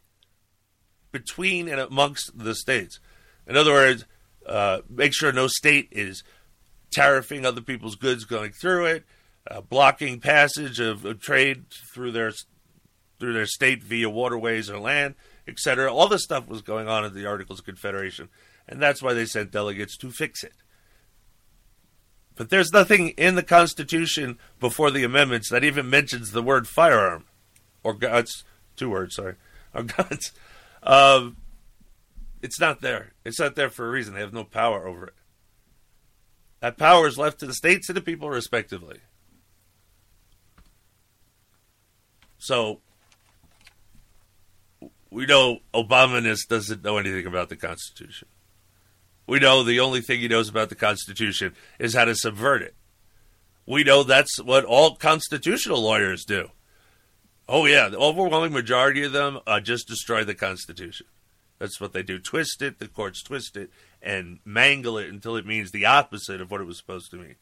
between 1.12 1.68
and 1.68 1.80
amongst 1.80 2.36
the 2.36 2.54
states. 2.54 2.98
In 3.46 3.56
other 3.56 3.72
words, 3.72 4.04
uh, 4.46 4.80
make 4.88 5.12
sure 5.14 5.32
no 5.32 5.48
state 5.48 5.88
is 5.92 6.22
tariffing 6.96 7.44
other 7.44 7.60
people's 7.60 7.96
goods 7.96 8.24
going 8.24 8.52
through 8.52 8.86
it, 8.86 9.04
uh, 9.50 9.60
blocking 9.60 10.20
passage 10.20 10.80
of, 10.80 11.04
of, 11.04 11.20
trade 11.20 11.64
through 11.92 12.12
their 12.12 12.32
through 13.18 13.32
their 13.32 13.46
state 13.46 13.82
via 13.82 14.10
waterways 14.10 14.68
or 14.68 14.78
land, 14.78 15.14
etc. 15.48 15.92
All 15.92 16.08
this 16.08 16.24
stuff 16.24 16.48
was 16.48 16.62
going 16.62 16.88
on 16.88 17.04
in 17.04 17.14
the 17.14 17.26
Articles 17.26 17.60
of 17.60 17.64
Confederation, 17.64 18.28
and 18.68 18.80
that's 18.80 19.02
why 19.02 19.14
they 19.14 19.24
sent 19.24 19.50
delegates 19.50 19.96
to 19.98 20.10
fix 20.10 20.44
it. 20.44 20.52
But 22.36 22.50
there's 22.50 22.72
nothing 22.72 23.10
in 23.10 23.34
the 23.34 23.42
Constitution 23.42 24.38
before 24.60 24.90
the 24.90 25.04
amendments 25.04 25.50
that 25.50 25.64
even 25.64 25.88
mentions 25.88 26.30
the 26.30 26.42
word 26.42 26.68
firearm 26.68 27.24
or 27.82 27.94
guns. 27.94 28.44
Two 28.76 28.90
words, 28.90 29.16
sorry, 29.16 29.36
or 29.72 29.84
guns. 29.84 30.32
Um, 30.82 31.36
it's 32.42 32.60
not 32.60 32.80
there. 32.80 33.12
It's 33.24 33.40
not 33.40 33.56
there 33.56 33.70
for 33.70 33.86
a 33.86 33.90
reason. 33.90 34.14
They 34.14 34.20
have 34.20 34.32
no 34.32 34.44
power 34.44 34.86
over 34.86 35.06
it. 35.06 35.14
That 36.60 36.78
power 36.78 37.06
is 37.06 37.18
left 37.18 37.40
to 37.40 37.46
the 37.46 37.54
states 37.54 37.88
and 37.88 37.96
the 37.96 38.00
people, 38.00 38.30
respectively. 38.30 39.00
So 42.38 42.80
we 45.10 45.26
know 45.26 45.60
Obama 45.74 46.22
doesn't 46.48 46.84
know 46.84 46.98
anything 46.98 47.26
about 47.26 47.48
the 47.48 47.56
Constitution. 47.56 48.28
We 49.26 49.40
know 49.40 49.62
the 49.62 49.80
only 49.80 50.00
thing 50.00 50.20
he 50.20 50.28
knows 50.28 50.48
about 50.48 50.68
the 50.68 50.74
Constitution 50.76 51.54
is 51.78 51.94
how 51.94 52.04
to 52.04 52.14
subvert 52.14 52.62
it. 52.62 52.74
We 53.66 53.82
know 53.82 54.04
that's 54.04 54.40
what 54.40 54.64
all 54.64 54.94
constitutional 54.94 55.82
lawyers 55.82 56.24
do. 56.24 56.50
Oh 57.48 57.66
yeah, 57.66 57.88
the 57.88 57.98
overwhelming 57.98 58.52
majority 58.52 59.04
of 59.04 59.12
them 59.12 59.38
uh, 59.46 59.60
just 59.60 59.86
destroy 59.86 60.24
the 60.24 60.34
Constitution. 60.34 61.06
That's 61.58 61.80
what 61.80 61.92
they 61.92 62.02
do. 62.02 62.18
Twist 62.18 62.60
it, 62.60 62.78
the 62.78 62.88
courts 62.88 63.22
twist 63.22 63.56
it, 63.56 63.70
and 64.02 64.40
mangle 64.44 64.98
it 64.98 65.08
until 65.08 65.36
it 65.36 65.46
means 65.46 65.70
the 65.70 65.86
opposite 65.86 66.40
of 66.40 66.50
what 66.50 66.60
it 66.60 66.66
was 66.66 66.76
supposed 66.76 67.10
to 67.12 67.16
mean. 67.16 67.36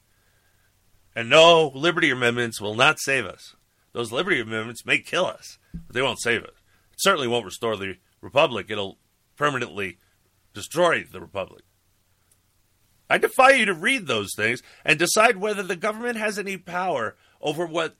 And 1.17 1.31
no, 1.31 1.73
liberty 1.75 2.11
amendments 2.11 2.61
will 2.61 2.75
not 2.75 3.01
save 3.01 3.25
us. 3.25 3.55
Those 3.93 4.12
liberty 4.12 4.40
amendments 4.40 4.85
may 4.85 4.99
kill 4.99 5.27
us, 5.27 5.59
but 5.73 5.95
they 5.95 6.03
won't 6.03 6.21
save 6.21 6.43
us. 6.43 6.55
It 6.93 6.99
certainly 6.99 7.29
won't 7.29 7.45
restore 7.45 7.77
the 7.77 7.97
republic. 8.21 8.67
It'll 8.69 8.99
permanently 9.37 9.99
destroy 10.53 11.05
the 11.05 11.21
republic. 11.21 11.62
I 13.09 13.19
defy 13.19 13.51
you 13.51 13.67
to 13.67 13.75
read 13.75 14.07
those 14.07 14.35
things 14.35 14.62
and 14.85 14.99
decide 14.99 15.37
whether 15.37 15.62
the 15.62 15.77
government 15.77 16.17
has 16.17 16.38
any 16.38 16.57
power 16.57 17.17
over 17.40 17.67
what 17.67 17.97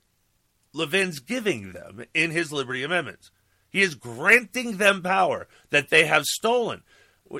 Levin's 0.75 1.19
giving 1.19 1.71
them 1.71 2.05
in 2.13 2.31
his 2.31 2.51
Liberty 2.51 2.83
Amendments. 2.83 3.31
He 3.69 3.81
is 3.81 3.95
granting 3.95 4.77
them 4.77 5.01
power 5.01 5.47
that 5.69 5.89
they 5.89 6.05
have 6.05 6.25
stolen. 6.25 6.83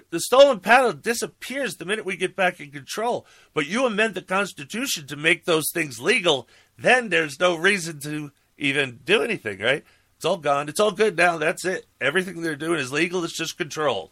The 0.09 0.19
stolen 0.19 0.61
power 0.61 0.93
disappears 0.93 1.75
the 1.75 1.85
minute 1.85 2.05
we 2.05 2.17
get 2.17 2.35
back 2.35 2.59
in 2.59 2.71
control. 2.71 3.25
But 3.53 3.67
you 3.67 3.85
amend 3.85 4.15
the 4.15 4.21
Constitution 4.21 5.05
to 5.07 5.15
make 5.15 5.45
those 5.45 5.69
things 5.73 5.99
legal, 5.99 6.47
then 6.77 7.09
there's 7.09 7.39
no 7.39 7.55
reason 7.55 7.99
to 8.01 8.31
even 8.57 8.99
do 9.05 9.21
anything, 9.21 9.59
right? 9.59 9.83
It's 10.15 10.25
all 10.25 10.37
gone. 10.37 10.69
It's 10.69 10.79
all 10.79 10.91
good 10.91 11.17
now. 11.17 11.37
That's 11.37 11.65
it. 11.65 11.85
Everything 12.01 12.41
they're 12.41 12.55
doing 12.55 12.79
is 12.79 12.91
legal. 12.91 13.23
It's 13.23 13.37
just 13.37 13.57
controlled. 13.57 14.09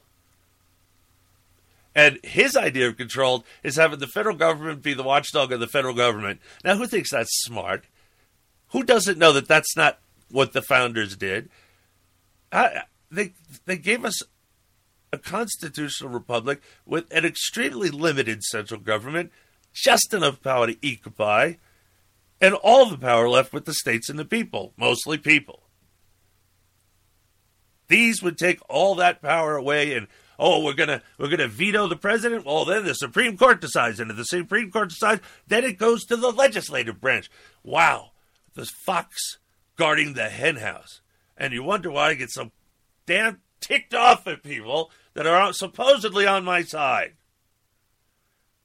And 1.95 2.19
his 2.23 2.55
idea 2.55 2.87
of 2.87 2.97
controlled 2.97 3.43
is 3.63 3.75
having 3.75 3.99
the 3.99 4.07
federal 4.07 4.35
government 4.35 4.81
be 4.81 4.93
the 4.93 5.03
watchdog 5.03 5.51
of 5.51 5.59
the 5.59 5.67
federal 5.67 5.93
government. 5.93 6.41
Now, 6.63 6.75
who 6.75 6.87
thinks 6.87 7.11
that's 7.11 7.43
smart? 7.43 7.85
Who 8.73 8.83
doesn't 8.83 9.19
know 9.19 9.31
that 9.33 9.47
that's 9.47 9.77
not 9.77 9.99
what 10.29 10.53
the 10.53 10.61
founders 10.61 11.15
did? 11.15 11.49
I, 12.51 12.81
they 13.09 13.33
they 13.65 13.77
gave 13.77 14.03
us 14.03 14.21
a 15.11 15.17
constitutional 15.19 16.09
republic 16.09 16.59
with 16.85 17.05
an 17.13 17.23
extremely 17.23 17.89
limited 17.89 18.43
central 18.43 18.79
government, 18.79 19.31
just 19.73 20.11
enough 20.11 20.41
power 20.41 20.67
to 20.67 20.77
occupy, 20.91 21.53
and 22.41 22.55
all 22.55 22.87
the 22.89 22.97
power 22.97 23.29
left 23.29 23.53
with 23.53 23.65
the 23.65 23.75
states 23.75 24.09
and 24.09 24.17
the 24.17 24.25
people, 24.25 24.73
mostly 24.75 25.19
people. 25.19 25.61
These 27.89 28.23
would 28.23 28.39
take 28.39 28.59
all 28.67 28.95
that 28.95 29.21
power 29.21 29.55
away 29.55 29.93
and 29.93 30.07
oh, 30.39 30.63
we're 30.63 30.73
gonna 30.73 31.03
we're 31.19 31.29
gonna 31.29 31.47
veto 31.47 31.87
the 31.87 31.95
president. 31.95 32.43
Well, 32.43 32.65
then 32.65 32.85
the 32.85 32.95
Supreme 32.95 33.37
Court 33.37 33.61
decides, 33.61 33.99
and 33.99 34.09
if 34.09 34.17
the 34.17 34.25
Supreme 34.25 34.71
Court 34.71 34.89
decides, 34.89 35.21
then 35.45 35.63
it 35.63 35.77
goes 35.77 36.05
to 36.05 36.15
the 36.15 36.31
legislative 36.31 36.99
branch. 36.99 37.29
Wow, 37.63 38.12
the 38.53 38.65
fox 38.65 39.37
guarding 39.75 40.13
the 40.13 40.29
henhouse. 40.29 41.01
And 41.37 41.53
you 41.53 41.63
wonder 41.63 41.91
why 41.91 42.09
I 42.09 42.13
get 42.13 42.29
so 42.29 42.51
damn 43.05 43.41
ticked 43.59 43.93
off 43.93 44.27
at 44.27 44.43
people 44.43 44.91
that 45.13 45.25
are 45.25 45.53
supposedly 45.53 46.27
on 46.27 46.43
my 46.43 46.63
side. 46.63 47.13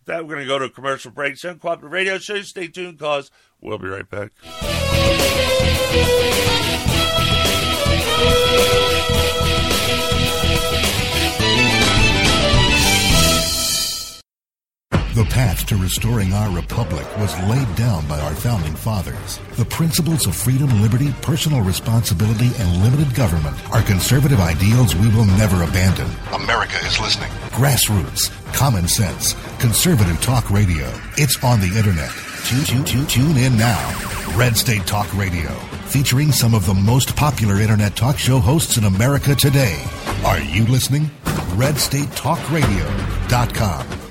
With 0.00 0.06
That 0.06 0.26
we're 0.26 0.34
going 0.34 0.46
to 0.46 0.48
go 0.48 0.58
to 0.58 0.66
a 0.66 0.70
commercial 0.70 1.10
break. 1.10 1.36
Sun 1.36 1.58
Cooperative 1.58 1.92
Radio 1.92 2.18
Show. 2.18 2.42
Stay 2.42 2.68
tuned, 2.68 2.98
cause 2.98 3.30
we'll 3.60 3.78
be 3.78 3.88
right 3.88 4.08
back. 4.08 4.32
The 15.18 15.24
path 15.24 15.66
to 15.66 15.76
restoring 15.76 16.32
our 16.32 16.48
republic 16.54 17.04
was 17.18 17.36
laid 17.50 17.74
down 17.74 18.06
by 18.06 18.20
our 18.20 18.36
founding 18.36 18.76
fathers. 18.76 19.40
The 19.56 19.64
principles 19.64 20.28
of 20.28 20.36
freedom, 20.36 20.80
liberty, 20.80 21.12
personal 21.22 21.60
responsibility, 21.60 22.52
and 22.56 22.84
limited 22.84 23.12
government 23.16 23.56
are 23.74 23.82
conservative 23.82 24.38
ideals 24.38 24.94
we 24.94 25.08
will 25.08 25.24
never 25.24 25.64
abandon. 25.64 26.08
America 26.32 26.76
is 26.86 27.00
listening. 27.00 27.30
Grassroots, 27.50 28.30
common 28.54 28.86
sense, 28.86 29.34
conservative 29.58 30.20
talk 30.20 30.52
radio. 30.52 30.88
It's 31.16 31.42
on 31.42 31.58
the 31.58 31.76
internet. 31.76 32.12
Tune, 32.44 32.62
tune, 32.62 32.84
tune, 32.84 33.08
tune 33.08 33.36
in 33.38 33.56
now. 33.56 33.92
Red 34.36 34.56
State 34.56 34.86
Talk 34.86 35.12
Radio, 35.16 35.50
featuring 35.86 36.30
some 36.30 36.54
of 36.54 36.64
the 36.64 36.74
most 36.74 37.16
popular 37.16 37.60
internet 37.60 37.96
talk 37.96 38.18
show 38.18 38.38
hosts 38.38 38.76
in 38.76 38.84
America 38.84 39.34
today. 39.34 39.82
Are 40.24 40.38
you 40.38 40.64
listening? 40.66 41.10
RedStateTalkRadio.com. 41.56 44.07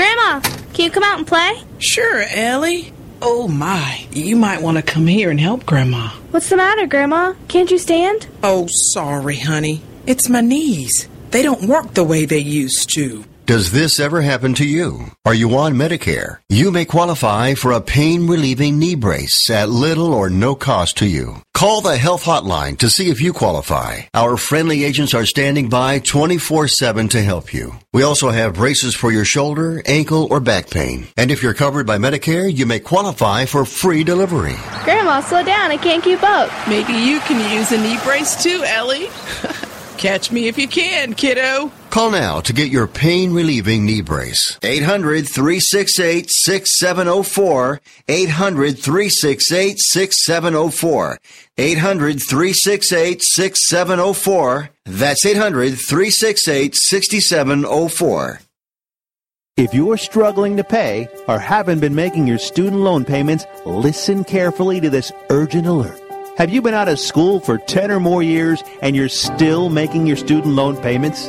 Grandma, 0.00 0.40
can 0.72 0.86
you 0.86 0.90
come 0.90 1.02
out 1.02 1.18
and 1.18 1.26
play? 1.26 1.62
Sure, 1.78 2.22
Ellie. 2.30 2.90
Oh 3.20 3.46
my, 3.46 4.06
you 4.10 4.34
might 4.34 4.62
want 4.62 4.78
to 4.78 4.82
come 4.82 5.06
here 5.06 5.30
and 5.30 5.38
help 5.38 5.66
Grandma. 5.66 6.08
What's 6.30 6.48
the 6.48 6.56
matter, 6.56 6.86
Grandma? 6.86 7.34
Can't 7.48 7.70
you 7.70 7.76
stand? 7.76 8.26
Oh, 8.42 8.66
sorry, 8.66 9.36
honey. 9.36 9.82
It's 10.06 10.30
my 10.30 10.40
knees. 10.40 11.06
They 11.32 11.42
don't 11.42 11.68
work 11.68 11.92
the 11.92 12.02
way 12.02 12.24
they 12.24 12.38
used 12.38 12.88
to. 12.94 13.26
Does 13.50 13.72
this 13.72 13.98
ever 13.98 14.20
happen 14.20 14.54
to 14.54 14.64
you? 14.64 15.10
Are 15.24 15.34
you 15.34 15.58
on 15.58 15.74
Medicare? 15.74 16.38
You 16.48 16.70
may 16.70 16.84
qualify 16.84 17.54
for 17.54 17.72
a 17.72 17.80
pain 17.80 18.28
relieving 18.28 18.78
knee 18.78 18.94
brace 18.94 19.50
at 19.50 19.68
little 19.68 20.14
or 20.14 20.30
no 20.30 20.54
cost 20.54 20.98
to 20.98 21.06
you. 21.08 21.42
Call 21.52 21.80
the 21.80 21.96
health 21.96 22.22
hotline 22.22 22.78
to 22.78 22.88
see 22.88 23.10
if 23.10 23.20
you 23.20 23.32
qualify. 23.32 24.02
Our 24.14 24.36
friendly 24.36 24.84
agents 24.84 25.14
are 25.14 25.26
standing 25.26 25.68
by 25.68 25.98
24 25.98 26.68
7 26.68 27.08
to 27.08 27.20
help 27.20 27.52
you. 27.52 27.74
We 27.92 28.04
also 28.04 28.30
have 28.30 28.54
braces 28.54 28.94
for 28.94 29.10
your 29.10 29.24
shoulder, 29.24 29.82
ankle, 29.84 30.28
or 30.30 30.38
back 30.38 30.70
pain. 30.70 31.08
And 31.16 31.32
if 31.32 31.42
you're 31.42 31.52
covered 31.52 31.88
by 31.88 31.98
Medicare, 31.98 32.56
you 32.56 32.66
may 32.66 32.78
qualify 32.78 33.46
for 33.46 33.64
free 33.64 34.04
delivery. 34.04 34.54
Grandma, 34.84 35.22
slow 35.22 35.42
down. 35.42 35.72
I 35.72 35.76
can't 35.76 36.04
keep 36.04 36.22
up. 36.22 36.52
Maybe 36.68 36.92
you 36.92 37.18
can 37.26 37.42
use 37.52 37.72
a 37.72 37.82
knee 37.82 37.98
brace 38.04 38.40
too, 38.40 38.62
Ellie. 38.64 39.08
Catch 40.00 40.32
me 40.32 40.48
if 40.48 40.56
you 40.56 40.66
can, 40.66 41.12
kiddo. 41.12 41.70
Call 41.90 42.10
now 42.10 42.40
to 42.40 42.54
get 42.54 42.72
your 42.72 42.86
pain 42.86 43.34
relieving 43.34 43.84
knee 43.84 44.00
brace. 44.00 44.58
800 44.62 45.28
368 45.28 46.30
6704. 46.30 47.80
800 48.08 48.78
368 48.78 49.78
6704. 49.78 51.18
800 51.58 52.18
368 52.18 53.22
6704. 53.22 54.70
That's 54.86 55.26
800 55.26 55.76
368 55.76 56.74
6704. 56.74 58.40
If 59.58 59.74
you're 59.74 59.98
struggling 59.98 60.56
to 60.56 60.64
pay 60.64 61.08
or 61.28 61.38
haven't 61.38 61.80
been 61.80 61.94
making 61.94 62.26
your 62.26 62.38
student 62.38 62.80
loan 62.80 63.04
payments, 63.04 63.44
listen 63.66 64.24
carefully 64.24 64.80
to 64.80 64.88
this 64.88 65.12
urgent 65.28 65.66
alert. 65.66 66.00
Have 66.40 66.48
you 66.48 66.62
been 66.62 66.72
out 66.72 66.88
of 66.88 66.98
school 66.98 67.38
for 67.38 67.58
10 67.58 67.90
or 67.90 68.00
more 68.00 68.22
years 68.22 68.64
and 68.80 68.96
you're 68.96 69.10
still 69.10 69.68
making 69.68 70.06
your 70.06 70.16
student 70.16 70.54
loan 70.54 70.74
payments? 70.78 71.28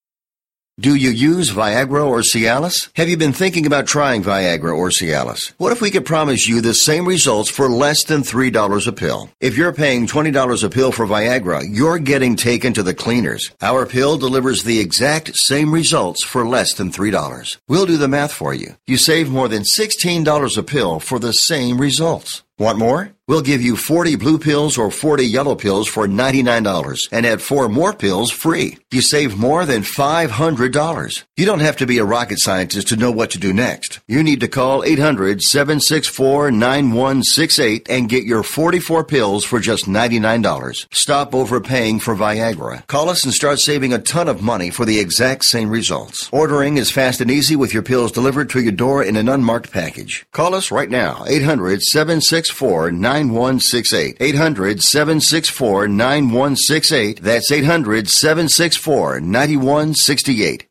Do 0.81 0.95
you 0.95 1.11
use 1.11 1.51
Viagra 1.51 2.03
or 2.03 2.21
Cialis? 2.21 2.89
Have 2.95 3.07
you 3.07 3.15
been 3.15 3.33
thinking 3.33 3.67
about 3.67 3.85
trying 3.85 4.23
Viagra 4.23 4.75
or 4.75 4.89
Cialis? 4.89 5.53
What 5.59 5.71
if 5.71 5.79
we 5.79 5.91
could 5.91 6.07
promise 6.07 6.47
you 6.47 6.59
the 6.59 6.73
same 6.73 7.07
results 7.07 7.51
for 7.51 7.69
less 7.69 8.03
than 8.03 8.23
$3 8.23 8.87
a 8.87 8.91
pill? 8.91 9.29
If 9.39 9.57
you're 9.57 9.73
paying 9.73 10.07
$20 10.07 10.63
a 10.63 10.69
pill 10.69 10.91
for 10.91 11.05
Viagra, 11.05 11.61
you're 11.69 11.99
getting 11.99 12.35
taken 12.35 12.73
to 12.73 12.81
the 12.81 12.95
cleaners. 12.95 13.51
Our 13.61 13.85
pill 13.85 14.17
delivers 14.17 14.63
the 14.63 14.79
exact 14.79 15.37
same 15.37 15.71
results 15.71 16.23
for 16.23 16.47
less 16.47 16.73
than 16.73 16.91
$3. 16.91 17.57
We'll 17.67 17.85
do 17.85 17.97
the 17.97 18.07
math 18.07 18.33
for 18.33 18.51
you. 18.51 18.75
You 18.87 18.97
save 18.97 19.29
more 19.29 19.47
than 19.47 19.61
$16 19.61 20.57
a 20.57 20.63
pill 20.63 20.99
for 20.99 21.19
the 21.19 21.31
same 21.31 21.79
results. 21.79 22.41
Want 22.57 22.79
more? 22.79 23.11
We'll 23.27 23.41
give 23.41 23.61
you 23.61 23.75
40 23.77 24.15
blue 24.15 24.39
pills 24.39 24.77
or 24.77 24.89
40 24.89 25.23
yellow 25.25 25.55
pills 25.55 25.87
for 25.87 26.07
$99 26.07 27.07
and 27.11 27.25
add 27.25 27.41
four 27.41 27.69
more 27.69 27.93
pills 27.93 28.31
free. 28.31 28.79
You 28.89 29.01
save 29.01 29.37
more 29.37 29.65
than 29.65 29.83
$500. 29.83 31.23
You 31.37 31.45
don't 31.45 31.59
have 31.59 31.77
to 31.77 31.85
be 31.85 31.99
a 31.99 32.03
rocket 32.03 32.39
scientist 32.39 32.87
to 32.89 32.97
know 32.97 33.11
what 33.11 33.29
to 33.31 33.37
do 33.37 33.53
next. 33.53 33.99
You 34.07 34.23
need 34.23 34.39
to 34.41 34.47
call 34.47 34.83
800 34.83 35.43
764 35.43 36.51
9168 36.51 37.87
and 37.89 38.09
get 38.09 38.25
your 38.25 38.41
44 38.43 39.03
pills 39.05 39.45
for 39.45 39.59
just 39.59 39.85
$99. 39.85 40.87
Stop 40.91 41.35
overpaying 41.35 41.99
for 41.99 42.15
Viagra. 42.15 42.85
Call 42.87 43.07
us 43.07 43.23
and 43.23 43.33
start 43.33 43.59
saving 43.59 43.93
a 43.93 43.99
ton 43.99 44.27
of 44.27 44.41
money 44.41 44.71
for 44.71 44.83
the 44.83 44.99
exact 44.99 45.45
same 45.45 45.69
results. 45.69 46.27
Ordering 46.33 46.77
is 46.77 46.91
fast 46.91 47.21
and 47.21 47.29
easy 47.29 47.55
with 47.55 47.73
your 47.73 47.83
pills 47.83 48.11
delivered 48.11 48.49
to 48.49 48.61
your 48.61 48.71
door 48.71 49.03
in 49.03 49.15
an 49.15 49.29
unmarked 49.29 49.71
package. 49.71 50.25
Call 50.31 50.55
us 50.55 50.71
right 50.71 50.89
now, 50.89 51.23
800 51.27 51.81
764 51.83 52.91
9168. 52.91 53.10
800 54.19 54.81
764 54.81 55.87
9168. 55.87 57.21
That's 57.21 57.51
800 57.51 58.07
764 58.07 59.19
9168. 59.19 60.70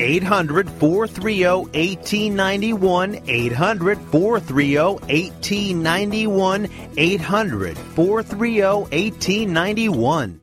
800 0.00 0.70
430 0.70 1.68
1891. 1.74 3.20
800 3.28 3.98
430 4.10 4.98
1891. 5.08 6.68
800 6.96 7.76
430 7.76 8.88
1891. 8.90 10.40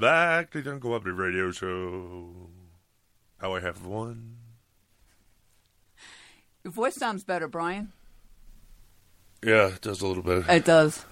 Back 0.00 0.50
to 0.52 0.62
the 0.62 0.70
Uncooperative 0.70 1.18
Radio 1.18 1.50
Show. 1.52 2.30
How 3.38 3.54
I 3.54 3.60
have 3.60 3.84
one. 3.84 4.36
Your 6.64 6.72
voice 6.72 6.96
sounds 6.96 7.24
better, 7.24 7.48
Brian. 7.48 7.92
Yeah, 9.42 9.68
it 9.68 9.80
does 9.80 10.02
a 10.02 10.06
little 10.06 10.22
bit. 10.22 10.44
It 10.48 10.64
does. 10.64 11.04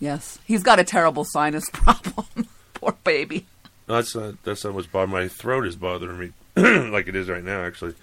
Yes. 0.00 0.38
He's 0.46 0.62
got 0.62 0.78
a 0.78 0.84
terrible 0.84 1.24
sinus 1.24 1.64
problem. 1.72 2.48
Poor 2.74 2.96
baby. 3.04 3.46
No, 3.88 3.96
that's 3.96 4.14
not. 4.14 4.42
That's 4.44 4.64
not 4.64 4.72
what's 4.74 4.86
bothering 4.86 5.10
my 5.10 5.28
throat 5.28 5.66
is 5.66 5.76
bothering 5.76 6.18
me, 6.18 6.32
like 6.90 7.06
it 7.08 7.14
is 7.16 7.28
right 7.28 7.44
now. 7.44 7.62
Actually, 7.64 7.94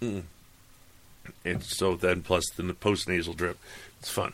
Mm. 0.00 0.22
and 1.44 1.62
so 1.64 1.96
then 1.96 2.22
plus 2.22 2.44
the 2.56 2.72
post 2.74 3.08
nasal 3.08 3.34
drip, 3.34 3.58
it's 3.98 4.10
fun. 4.10 4.32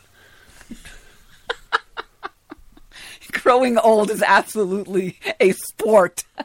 Growing 3.35 3.79
old 3.79 4.11
is 4.11 4.23
absolutely 4.23 5.19
a 5.41 5.53
sport. 5.53 6.25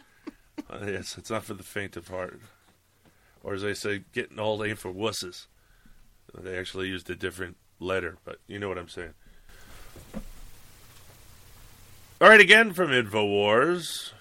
Uh, 0.72 0.86
yes, 0.86 1.18
it's 1.18 1.32
not 1.32 1.44
for 1.44 1.56
the 1.56 1.64
faint 1.64 1.98
of 1.98 2.10
heart, 2.10 2.40
or 3.44 3.56
as 3.56 3.64
they 3.64 3.74
say, 3.74 4.04
getting 4.14 4.38
old 4.38 4.64
ain't 4.64 4.78
for 4.78 4.94
wusses. 4.94 5.48
They 6.38 6.56
actually 6.56 6.90
used 6.90 7.10
a 7.10 7.16
different 7.16 7.58
letter, 7.80 8.20
but 8.24 8.38
you 8.46 8.60
know 8.60 8.70
what 8.70 8.78
I'm 8.78 8.88
saying. 8.88 9.16
All 12.22 12.30
right, 12.30 12.40
again 12.40 12.72
from 12.74 12.90
Infowars. 12.90 14.12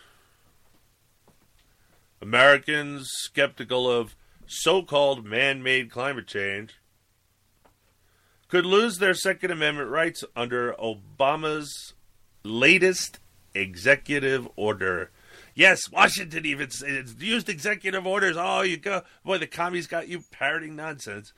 Americans 2.22 3.08
skeptical 3.10 3.90
of 3.90 4.16
so 4.46 4.82
called 4.82 5.26
man 5.26 5.62
made 5.62 5.90
climate 5.90 6.26
change 6.26 6.76
could 8.48 8.64
lose 8.64 8.96
their 8.96 9.14
Second 9.14 9.50
Amendment 9.50 9.90
rights 9.90 10.24
under 10.34 10.72
Obama's 10.74 11.92
latest 12.48 13.18
executive 13.54 14.48
order. 14.56 15.10
Yes, 15.54 15.90
Washington 15.90 16.46
even 16.46 16.68
it's 16.68 17.14
used 17.18 17.48
executive 17.48 18.06
orders. 18.06 18.36
Oh, 18.38 18.62
you 18.62 18.76
go. 18.76 19.02
Boy, 19.24 19.38
the 19.38 19.46
commies 19.46 19.86
got 19.86 20.08
you 20.08 20.22
parroting 20.30 20.76
nonsense. 20.76 21.32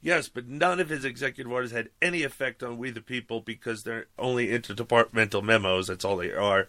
Yes, 0.00 0.28
but 0.28 0.46
none 0.46 0.80
of 0.80 0.88
his 0.88 1.04
executive 1.04 1.52
orders 1.52 1.72
had 1.72 1.90
any 2.00 2.22
effect 2.22 2.62
on 2.62 2.78
we 2.78 2.90
the 2.90 3.00
people 3.00 3.40
because 3.40 3.82
they're 3.82 4.06
only 4.18 4.48
interdepartmental 4.48 5.42
memos. 5.42 5.88
That's 5.88 6.04
all 6.04 6.16
they 6.16 6.32
are. 6.32 6.68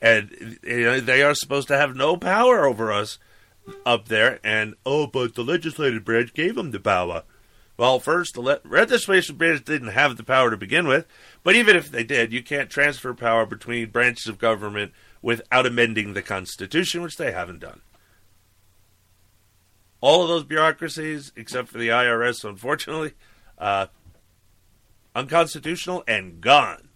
And 0.00 0.58
you 0.62 0.82
know, 0.82 1.00
they 1.00 1.22
are 1.22 1.34
supposed 1.34 1.68
to 1.68 1.76
have 1.76 1.96
no 1.96 2.16
power 2.16 2.66
over 2.66 2.92
us 2.92 3.18
up 3.84 4.08
there. 4.08 4.38
And, 4.44 4.74
oh, 4.84 5.06
but 5.06 5.34
the 5.34 5.44
legislative 5.44 6.04
branch 6.04 6.34
gave 6.34 6.54
them 6.54 6.70
the 6.70 6.80
power. 6.80 7.24
Well, 7.76 7.98
first, 7.98 8.34
the 8.34 8.60
legislative 8.64 9.36
branch 9.36 9.64
didn't 9.64 9.88
have 9.88 10.16
the 10.16 10.22
power 10.22 10.50
to 10.50 10.56
begin 10.56 10.86
with, 10.86 11.06
but 11.42 11.56
even 11.56 11.74
if 11.74 11.90
they 11.90 12.04
did, 12.04 12.32
you 12.32 12.42
can't 12.42 12.70
transfer 12.70 13.12
power 13.14 13.46
between 13.46 13.90
branches 13.90 14.28
of 14.28 14.38
government 14.38 14.92
without 15.20 15.66
amending 15.66 16.12
the 16.12 16.22
Constitution, 16.22 17.02
which 17.02 17.16
they 17.16 17.32
haven't 17.32 17.58
done. 17.58 17.80
All 20.00 20.22
of 20.22 20.28
those 20.28 20.44
bureaucracies, 20.44 21.32
except 21.34 21.68
for 21.68 21.78
the 21.78 21.88
IRS, 21.88 22.44
unfortunately, 22.44 23.14
uh, 23.58 23.86
unconstitutional 25.16 26.04
and 26.06 26.40
gone. 26.40 26.90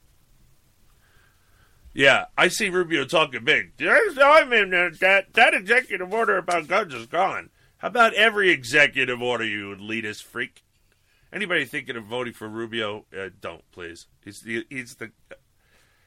Yeah, 1.93 2.26
I 2.37 2.47
see 2.47 2.68
Rubio 2.68 3.05
talking 3.05 3.45
big. 3.45 3.72
I 3.81 4.45
mean, 4.45 4.70
that 5.01 5.33
that 5.33 5.55
executive 5.55 6.12
order 6.12 6.37
about 6.37 6.68
guns 6.68 6.95
is 6.95 7.07
gone. 7.07 7.51
How 7.79 7.89
about 7.89 8.14
every 8.14 8.51
executive 8.51 9.20
order, 9.20 9.45
you 9.45 9.74
elitist 9.74 10.22
freak? 10.22 10.62
Anybody 11.33 11.64
thinking 11.64 11.97
of 11.97 12.05
voting 12.05 12.33
for 12.33 12.49
Rubio, 12.49 13.05
uh, 13.16 13.29
don't 13.41 13.62
please. 13.70 14.07
He's 14.24 14.41
the 14.41 14.66
he's 14.70 14.95
the 14.95 15.11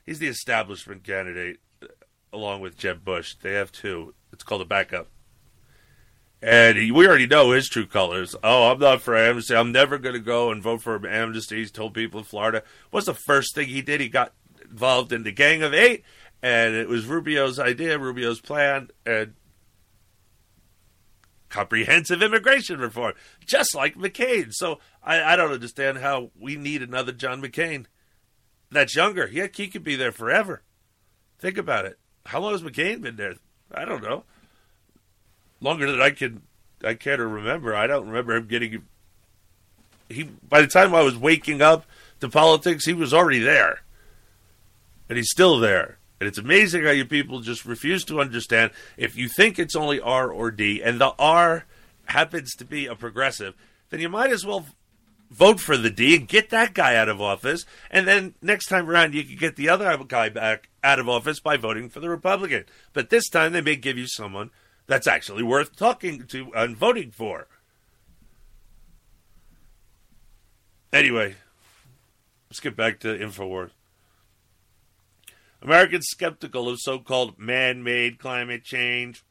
he's 0.06 0.20
the 0.20 0.28
establishment 0.28 1.04
candidate, 1.04 1.60
uh, 1.84 1.88
along 2.34 2.62
with 2.62 2.78
Jeb 2.78 3.06
Bush. 3.06 3.36
They 3.36 3.54
have 3.54 3.72
two. 3.72 4.16
It's 4.34 4.44
called 4.44 4.62
a 4.62 4.66
backup. 4.66 5.08
And 6.42 6.76
he, 6.76 6.92
we 6.92 7.08
already 7.08 7.28
know 7.28 7.52
his 7.52 7.70
true 7.70 7.86
colors. 7.86 8.36
Oh, 8.44 8.72
I'm 8.72 8.80
not 8.80 9.02
for 9.02 9.16
amnesty. 9.16 9.56
I'm 9.56 9.72
never 9.72 10.00
going 10.00 10.16
to 10.16 10.20
go 10.20 10.50
and 10.50 10.64
vote 10.64 10.82
for 10.82 11.08
amnesty. 11.08 11.58
He's 11.58 11.72
told 11.72 11.94
people 11.94 12.20
in 12.20 12.26
Florida. 12.26 12.64
What's 12.90 13.06
the 13.06 13.14
first 13.14 13.54
thing 13.54 13.68
he 13.68 13.84
did? 13.84 14.02
He 14.02 14.10
got 14.10 14.34
involved 14.64 15.14
in 15.14 15.22
the 15.22 15.32
Gang 15.32 15.62
of 15.62 15.76
Eight, 15.76 16.04
and 16.42 16.74
it 16.74 16.88
was 16.88 17.06
Rubio's 17.06 17.60
idea, 17.60 18.00
Rubio's 18.00 18.42
plan, 18.42 18.90
and 19.06 19.36
comprehensive 21.52 22.24
immigration 22.24 22.80
reform, 22.80 23.14
just 23.46 23.76
like 23.76 23.96
McCain. 23.96 24.52
So 24.52 24.80
I, 25.04 25.22
I 25.22 25.36
don't 25.36 25.52
understand 25.52 26.00
how 26.00 26.32
we 26.40 26.56
need 26.56 26.82
another 26.82 27.12
John 27.12 27.42
McCain 27.42 27.86
that's 28.72 28.96
younger. 28.96 29.30
Yeah, 29.32 29.48
he 29.54 29.68
could 29.68 29.84
be 29.84 29.96
there 29.96 30.12
forever. 30.12 30.64
Think 31.38 31.58
about 31.58 31.86
it. 31.86 32.00
How 32.26 32.40
long 32.40 32.54
has 32.54 32.64
McCain 32.64 33.02
been 33.02 33.18
there? 33.18 33.36
I 33.74 33.86
don't 33.86 34.02
know. 34.02 34.24
Longer 35.60 35.92
than 35.92 36.02
I 36.02 36.12
can 36.12 36.42
I 36.84 36.96
care 36.96 37.18
to 37.18 37.26
remember. 37.26 37.76
I 37.76 37.86
don't 37.86 38.08
remember 38.08 38.36
him 38.36 38.48
getting 38.48 38.84
he 40.10 40.24
by 40.24 40.62
the 40.62 40.68
time 40.68 40.96
I 40.96 41.02
was 41.02 41.18
waking 41.18 41.62
up 41.62 41.86
to 42.20 42.30
politics, 42.30 42.86
he 42.86 42.94
was 42.94 43.14
already 43.14 43.40
there. 43.40 43.82
And 45.10 45.18
he's 45.18 45.30
still 45.30 45.60
there. 45.60 45.98
And 46.22 46.28
it's 46.28 46.38
amazing 46.38 46.84
how 46.84 46.92
you 46.92 47.04
people 47.04 47.40
just 47.40 47.66
refuse 47.66 48.06
to 48.06 48.22
understand 48.22 48.70
if 48.96 49.18
you 49.18 49.28
think 49.28 49.58
it's 49.58 49.76
only 49.76 50.00
R 50.00 50.32
or 50.32 50.52
D 50.52 50.80
and 50.80 51.02
the 51.02 51.16
R 51.18 51.66
happens 52.06 52.54
to 52.58 52.64
be 52.64 52.86
a 52.86 52.94
progressive, 52.94 53.56
then 53.90 54.02
you 54.02 54.08
might 54.08 54.32
as 54.32 54.46
well 54.46 54.68
vote 55.32 55.60
for 55.60 55.78
the 55.78 55.90
D 55.90 56.16
and 56.16 56.28
get 56.28 56.52
that 56.52 56.76
guy 56.76 56.96
out 56.96 57.10
of 57.10 57.20
office. 57.20 57.66
And 57.90 58.08
then 58.08 58.36
next 58.40 58.68
time 58.68 58.88
around, 58.88 59.16
you 59.16 59.24
can 59.24 59.36
get 59.36 59.56
the 59.56 59.70
other 59.70 59.98
guy 60.08 60.30
back 60.30 60.70
out 60.84 61.00
of 61.00 61.10
office 61.10 61.40
by 61.40 61.58
voting 61.58 61.90
for 61.90 62.02
the 62.02 62.10
Republican. 62.10 62.66
But 62.94 63.10
this 63.10 63.28
time, 63.28 63.54
they 63.54 63.62
may 63.62 63.76
give 63.76 63.98
you 63.98 64.06
someone 64.06 64.52
that's 64.86 65.08
actually 65.08 65.42
worth 65.42 65.76
talking 65.76 66.28
to 66.28 66.54
and 66.54 66.78
voting 66.78 67.10
for. 67.10 67.48
Anyway, 70.94 71.34
let's 72.48 72.60
get 72.60 72.76
back 72.76 73.00
to 73.00 73.08
InfoWars. 73.08 73.72
Americans 75.62 76.08
skeptical 76.10 76.68
of 76.68 76.80
so 76.80 77.00
called 77.00 77.38
man 77.38 77.84
made 77.84 78.20
climate 78.20 78.64
change 78.64 79.24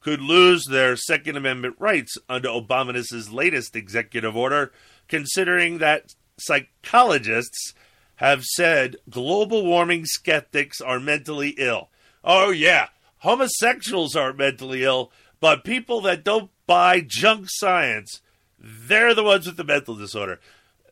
could 0.00 0.20
lose 0.20 0.64
their 0.66 0.96
Second 0.96 1.36
Amendment 1.36 1.76
rights 1.78 2.16
under 2.28 2.48
Obama's 2.48 3.32
latest 3.32 3.76
executive 3.76 4.36
order, 4.36 4.72
considering 5.08 5.78
that 5.78 6.14
psychologists 6.38 7.74
have 8.16 8.44
said 8.44 8.96
global 9.08 9.64
warming 9.64 10.04
skeptics 10.04 10.80
are 10.80 10.98
mentally 10.98 11.50
ill. 11.58 11.88
Oh, 12.24 12.50
yeah, 12.50 12.88
homosexuals 13.18 14.16
are 14.16 14.32
mentally 14.32 14.82
ill, 14.84 15.12
but 15.40 15.64
people 15.64 16.00
that 16.02 16.24
don't 16.24 16.50
buy 16.66 17.00
junk 17.06 17.46
science, 17.48 18.20
they're 18.58 19.14
the 19.14 19.24
ones 19.24 19.46
with 19.46 19.56
the 19.56 19.64
mental 19.64 19.94
disorder. 19.94 20.40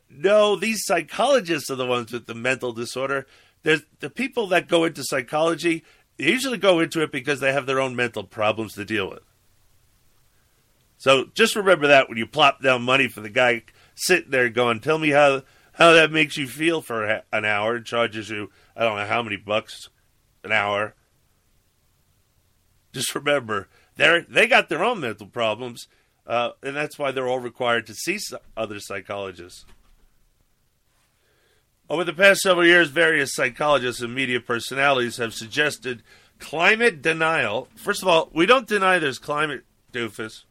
No, 0.09 0.55
these 0.55 0.85
psychologists 0.85 1.69
are 1.69 1.75
the 1.75 1.85
ones 1.85 2.11
with 2.11 2.25
the 2.25 2.35
mental 2.35 2.73
disorder. 2.73 3.25
There's 3.63 3.81
the 3.99 4.09
people 4.09 4.47
that 4.47 4.67
go 4.67 4.85
into 4.85 5.03
psychology 5.03 5.83
they 6.21 6.27
usually 6.27 6.57
go 6.57 6.79
into 6.79 7.01
it 7.01 7.11
because 7.11 7.39
they 7.39 7.51
have 7.51 7.65
their 7.65 7.79
own 7.79 7.95
mental 7.95 8.23
problems 8.23 8.73
to 8.73 8.85
deal 8.85 9.09
with. 9.09 9.23
So 10.97 11.25
just 11.33 11.55
remember 11.55 11.87
that 11.87 12.09
when 12.09 12.17
you 12.19 12.27
plop 12.27 12.61
down 12.61 12.83
money 12.83 13.07
for 13.07 13.21
the 13.21 13.29
guy 13.29 13.63
sitting 13.95 14.29
there 14.29 14.49
going, 14.49 14.81
"Tell 14.81 14.99
me 14.99 15.09
how 15.09 15.41
how 15.73 15.93
that 15.93 16.11
makes 16.11 16.37
you 16.37 16.47
feel 16.47 16.81
for 16.81 17.23
an 17.31 17.45
hour," 17.45 17.75
and 17.75 17.85
charges 17.85 18.29
you 18.29 18.51
I 18.75 18.83
don't 18.83 18.97
know 18.97 19.07
how 19.07 19.23
many 19.23 19.35
bucks 19.35 19.89
an 20.43 20.51
hour. 20.51 20.93
Just 22.93 23.15
remember 23.15 23.67
they 23.95 24.23
they 24.29 24.47
got 24.47 24.69
their 24.69 24.83
own 24.83 24.99
mental 24.99 25.25
problems, 25.25 25.87
uh, 26.27 26.51
and 26.61 26.75
that's 26.75 26.99
why 26.99 27.11
they're 27.11 27.27
all 27.27 27.39
required 27.39 27.87
to 27.87 27.95
see 27.95 28.19
other 28.55 28.79
psychologists. 28.79 29.65
Over 31.91 32.05
the 32.05 32.13
past 32.13 32.39
several 32.39 32.65
years, 32.65 32.87
various 32.87 33.33
psychologists 33.33 34.01
and 34.01 34.15
media 34.15 34.39
personalities 34.39 35.17
have 35.17 35.33
suggested 35.33 36.03
climate 36.39 37.01
denial. 37.01 37.67
First 37.75 38.01
of 38.01 38.07
all, 38.07 38.29
we 38.33 38.45
don't 38.45 38.65
deny 38.65 38.97
there's 38.97 39.19
climate 39.19 39.65
doofus. 39.91 40.45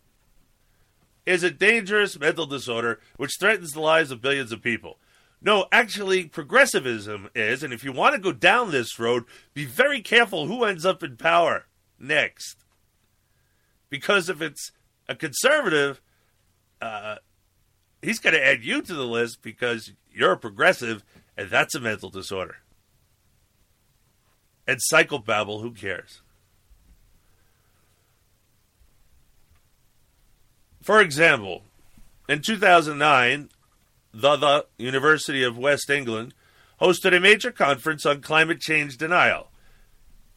Is 1.24 1.42
a 1.42 1.50
dangerous 1.50 2.20
mental 2.20 2.44
disorder 2.44 3.00
which 3.16 3.38
threatens 3.40 3.70
the 3.70 3.80
lives 3.80 4.10
of 4.10 4.20
billions 4.20 4.52
of 4.52 4.60
people. 4.60 4.98
No, 5.40 5.64
actually, 5.72 6.26
progressivism 6.26 7.30
is, 7.34 7.62
and 7.62 7.72
if 7.72 7.84
you 7.84 7.92
want 7.92 8.14
to 8.14 8.20
go 8.20 8.32
down 8.32 8.70
this 8.70 8.98
road, 8.98 9.24
be 9.54 9.64
very 9.64 10.02
careful 10.02 10.46
who 10.46 10.64
ends 10.64 10.84
up 10.84 11.02
in 11.02 11.16
power 11.16 11.64
next. 11.98 12.66
Because 13.88 14.28
if 14.28 14.42
it's 14.42 14.72
a 15.08 15.14
conservative, 15.14 16.02
uh, 16.82 17.16
he's 18.02 18.18
going 18.18 18.34
to 18.34 18.46
add 18.46 18.62
you 18.62 18.82
to 18.82 18.94
the 18.94 19.06
list 19.06 19.40
because 19.40 19.92
you're 20.12 20.32
a 20.32 20.36
progressive, 20.36 21.02
and 21.36 21.50
that's 21.50 21.74
a 21.74 21.80
mental 21.80 22.10
disorder. 22.10 22.56
And 24.66 24.78
psychobabble, 24.92 25.62
who 25.62 25.72
cares? 25.72 26.22
For 30.82 31.00
example, 31.00 31.62
in 32.28 32.40
2009, 32.42 33.50
the, 34.12 34.36
the 34.36 34.66
University 34.78 35.42
of 35.42 35.58
West 35.58 35.90
England 35.90 36.34
hosted 36.80 37.14
a 37.14 37.20
major 37.20 37.50
conference 37.50 38.06
on 38.06 38.22
climate 38.22 38.60
change 38.60 38.96
denial. 38.96 39.48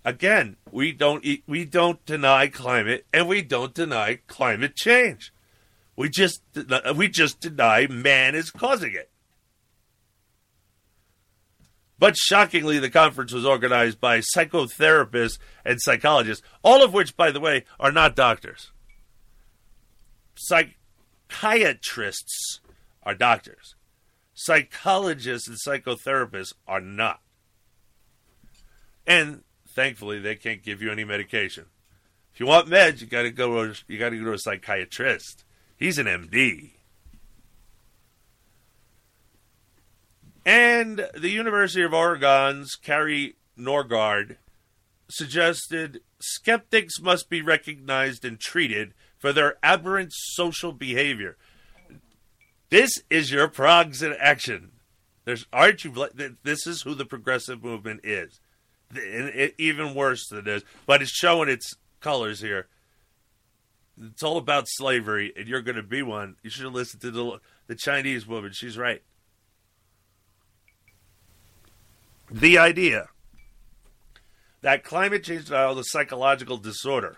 Again, 0.05 0.57
we 0.69 0.91
don't 0.91 1.25
we 1.47 1.63
don't 1.63 2.05
deny 2.05 2.47
climate 2.47 3.05
and 3.13 3.25
we 3.25 3.41
don't 3.41 3.73
deny 3.73 4.19
climate 4.27 4.75
change. 4.75 5.31
We 5.95 6.09
just 6.09 6.41
we 6.95 7.07
just 7.07 7.39
deny 7.39 7.87
man 7.87 8.35
is 8.35 8.51
causing 8.51 8.93
it. 8.93 9.09
But 12.03 12.17
shockingly, 12.17 12.79
the 12.79 12.89
conference 12.89 13.31
was 13.31 13.45
organized 13.45 14.01
by 14.01 14.19
psychotherapists 14.19 15.39
and 15.63 15.81
psychologists, 15.81 16.45
all 16.61 16.83
of 16.83 16.93
which, 16.93 17.15
by 17.15 17.31
the 17.31 17.39
way, 17.39 17.63
are 17.79 17.93
not 17.93 18.13
doctors. 18.13 18.73
Psychiatrists 20.35 22.59
are 23.03 23.15
doctors. 23.15 23.75
Psychologists 24.33 25.47
and 25.47 25.57
psychotherapists 25.57 26.51
are 26.67 26.81
not. 26.81 27.21
And 29.07 29.45
thankfully, 29.73 30.19
they 30.19 30.35
can't 30.35 30.61
give 30.61 30.81
you 30.81 30.91
any 30.91 31.05
medication. 31.05 31.67
If 32.33 32.41
you 32.41 32.47
want 32.47 32.67
meds, 32.67 32.99
you 32.99 33.07
got 33.07 33.21
to 33.21 33.31
go. 33.31 33.71
You 33.87 33.97
got 33.97 34.09
to 34.09 34.17
go 34.17 34.25
to 34.25 34.33
a 34.33 34.39
psychiatrist. 34.39 35.45
He's 35.77 35.97
an 35.97 36.07
MD. 36.07 36.72
And 40.45 41.07
the 41.13 41.29
University 41.29 41.83
of 41.83 41.93
Oregon's 41.93 42.75
Kari 42.75 43.35
Norgaard 43.57 44.37
suggested 45.09 46.01
skeptics 46.19 46.99
must 46.99 47.29
be 47.29 47.41
recognized 47.41 48.25
and 48.25 48.39
treated 48.39 48.93
for 49.17 49.31
their 49.31 49.55
aberrant 49.63 50.11
social 50.11 50.73
behavior. 50.73 51.37
This 52.69 52.91
is 53.09 53.31
your 53.31 53.47
progs 53.47 54.01
in 54.01 54.15
action. 54.19 54.71
There's 55.25 55.45
aren't 55.53 55.85
you? 55.85 56.09
This 56.43 56.67
is 56.67 56.81
who 56.81 56.95
the 56.95 57.05
progressive 57.05 57.63
movement 57.63 58.01
is. 58.03 58.41
And 58.89 59.29
it, 59.29 59.55
even 59.57 59.95
worse 59.95 60.27
than 60.27 60.45
this, 60.45 60.63
but 60.85 61.01
it's 61.01 61.11
showing 61.11 61.49
its 61.49 61.75
colors 61.99 62.41
here. 62.41 62.67
It's 64.01 64.23
all 64.23 64.37
about 64.37 64.65
slavery, 64.67 65.31
and 65.37 65.47
you're 65.47 65.61
going 65.61 65.77
to 65.77 65.83
be 65.83 66.01
one. 66.01 66.35
You 66.43 66.49
should 66.49 66.65
have 66.65 66.73
listened 66.73 67.01
to 67.03 67.11
the 67.11 67.39
the 67.67 67.75
Chinese 67.75 68.27
woman. 68.27 68.51
She's 68.51 68.77
right. 68.77 69.01
The 72.31 72.57
idea 72.57 73.09
that 74.61 74.83
climate 74.83 75.23
change 75.23 75.45
denial 75.45 75.73
is 75.73 75.79
a 75.79 75.89
psychological 75.89 76.57
disorder, 76.57 77.17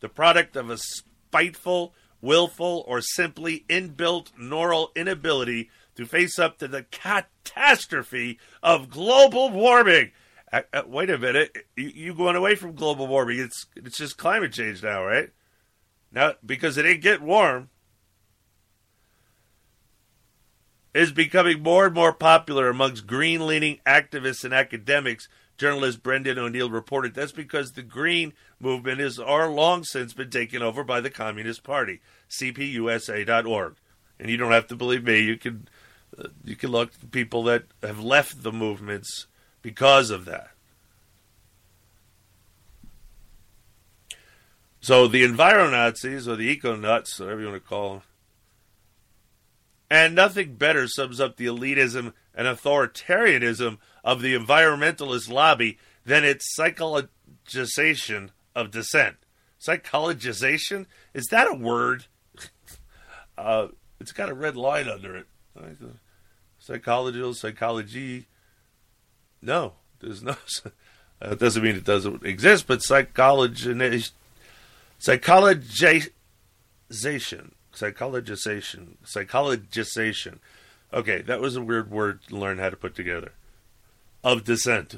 the 0.00 0.08
product 0.08 0.56
of 0.56 0.70
a 0.70 0.78
spiteful, 0.78 1.92
willful, 2.20 2.84
or 2.86 3.00
simply 3.00 3.64
inbuilt 3.68 4.28
neural 4.38 4.92
inability 4.94 5.70
to 5.96 6.06
face 6.06 6.38
up 6.38 6.58
to 6.58 6.68
the 6.68 6.84
catastrophe 6.84 8.38
of 8.62 8.90
global 8.90 9.50
warming. 9.50 10.12
Uh, 10.52 10.62
uh, 10.72 10.82
wait 10.86 11.10
a 11.10 11.18
minute, 11.18 11.66
you, 11.76 11.90
you 11.94 12.14
going 12.14 12.36
away 12.36 12.54
from 12.54 12.74
global 12.74 13.06
warming? 13.06 13.40
It's 13.40 13.66
it's 13.74 13.98
just 13.98 14.16
climate 14.16 14.52
change 14.52 14.82
now, 14.82 15.04
right? 15.04 15.30
Now 16.12 16.34
because 16.44 16.78
it 16.78 16.86
ain't 16.86 17.02
get 17.02 17.20
warm, 17.20 17.70
is 20.94 21.10
becoming 21.10 21.62
more 21.62 21.86
and 21.86 21.94
more 21.94 22.12
popular 22.12 22.68
amongst 22.68 23.06
green 23.06 23.46
leaning 23.46 23.80
activists 23.84 24.44
and 24.44 24.54
academics. 24.54 25.28
Journalist 25.58 26.02
Brendan 26.02 26.38
O'Neill 26.38 26.70
reported 26.70 27.14
that's 27.14 27.32
because 27.32 27.72
the 27.72 27.82
green 27.82 28.32
movement 28.60 29.00
has 29.00 29.18
long 29.18 29.84
since 29.84 30.14
been 30.14 30.30
taken 30.30 30.62
over 30.62 30.82
by 30.84 31.00
the 31.00 31.10
Communist 31.10 31.64
Party. 31.64 32.00
CPUSA.org. 32.30 33.76
And 34.18 34.30
you 34.30 34.36
don't 34.36 34.52
have 34.52 34.68
to 34.68 34.76
believe 34.76 35.04
me. 35.04 35.20
You 35.20 35.36
can 35.36 35.68
uh, 36.16 36.28
you 36.44 36.54
can 36.54 36.70
look 36.70 36.92
at 37.02 37.10
people 37.10 37.42
that 37.44 37.64
have 37.82 37.98
left 37.98 38.42
the 38.42 38.52
movements 38.52 39.26
because 39.62 40.10
of 40.10 40.24
that. 40.26 40.50
So 44.80 45.08
the 45.08 45.24
enviro 45.24 45.70
Nazis 45.70 46.28
or 46.28 46.36
the 46.36 46.44
eco 46.44 46.76
nuts, 46.76 47.18
whatever 47.18 47.40
you 47.40 47.48
want 47.48 47.62
to 47.62 47.68
call 47.68 47.90
them, 47.90 48.02
and 49.90 50.14
nothing 50.14 50.54
better 50.54 50.88
sums 50.88 51.20
up 51.20 51.36
the 51.36 51.46
elitism 51.46 52.12
and 52.34 52.46
authoritarianism 52.46 53.78
of 54.02 54.22
the 54.22 54.34
environmentalist 54.34 55.30
lobby 55.30 55.78
than 56.04 56.24
its 56.24 56.56
psychologization 56.58 58.30
of 58.54 58.70
dissent. 58.70 59.16
Psychologization? 59.66 60.86
Is 61.12 61.26
that 61.30 61.50
a 61.50 61.54
word? 61.54 62.06
uh, 63.38 63.68
it's 64.00 64.12
got 64.12 64.28
a 64.28 64.34
red 64.34 64.56
line 64.56 64.88
under 64.88 65.16
it. 65.16 65.26
Psychological, 66.58 67.34
psychology. 67.34 68.26
No, 69.40 69.74
there's 70.00 70.22
no. 70.22 70.36
That 71.20 71.38
doesn't 71.38 71.62
mean 71.62 71.76
it 71.76 71.84
doesn't 71.84 72.26
exist, 72.26 72.66
but 72.66 72.82
psychology, 72.82 73.72
psychologization 75.00 77.52
Psychologization. 77.74 78.96
Psychologization. 79.04 80.38
Okay, 80.92 81.22
that 81.22 81.40
was 81.40 81.56
a 81.56 81.62
weird 81.62 81.90
word 81.90 82.20
to 82.28 82.36
learn 82.36 82.58
how 82.58 82.70
to 82.70 82.76
put 82.76 82.94
together. 82.94 83.32
Of 84.22 84.44
dissent. 84.44 84.96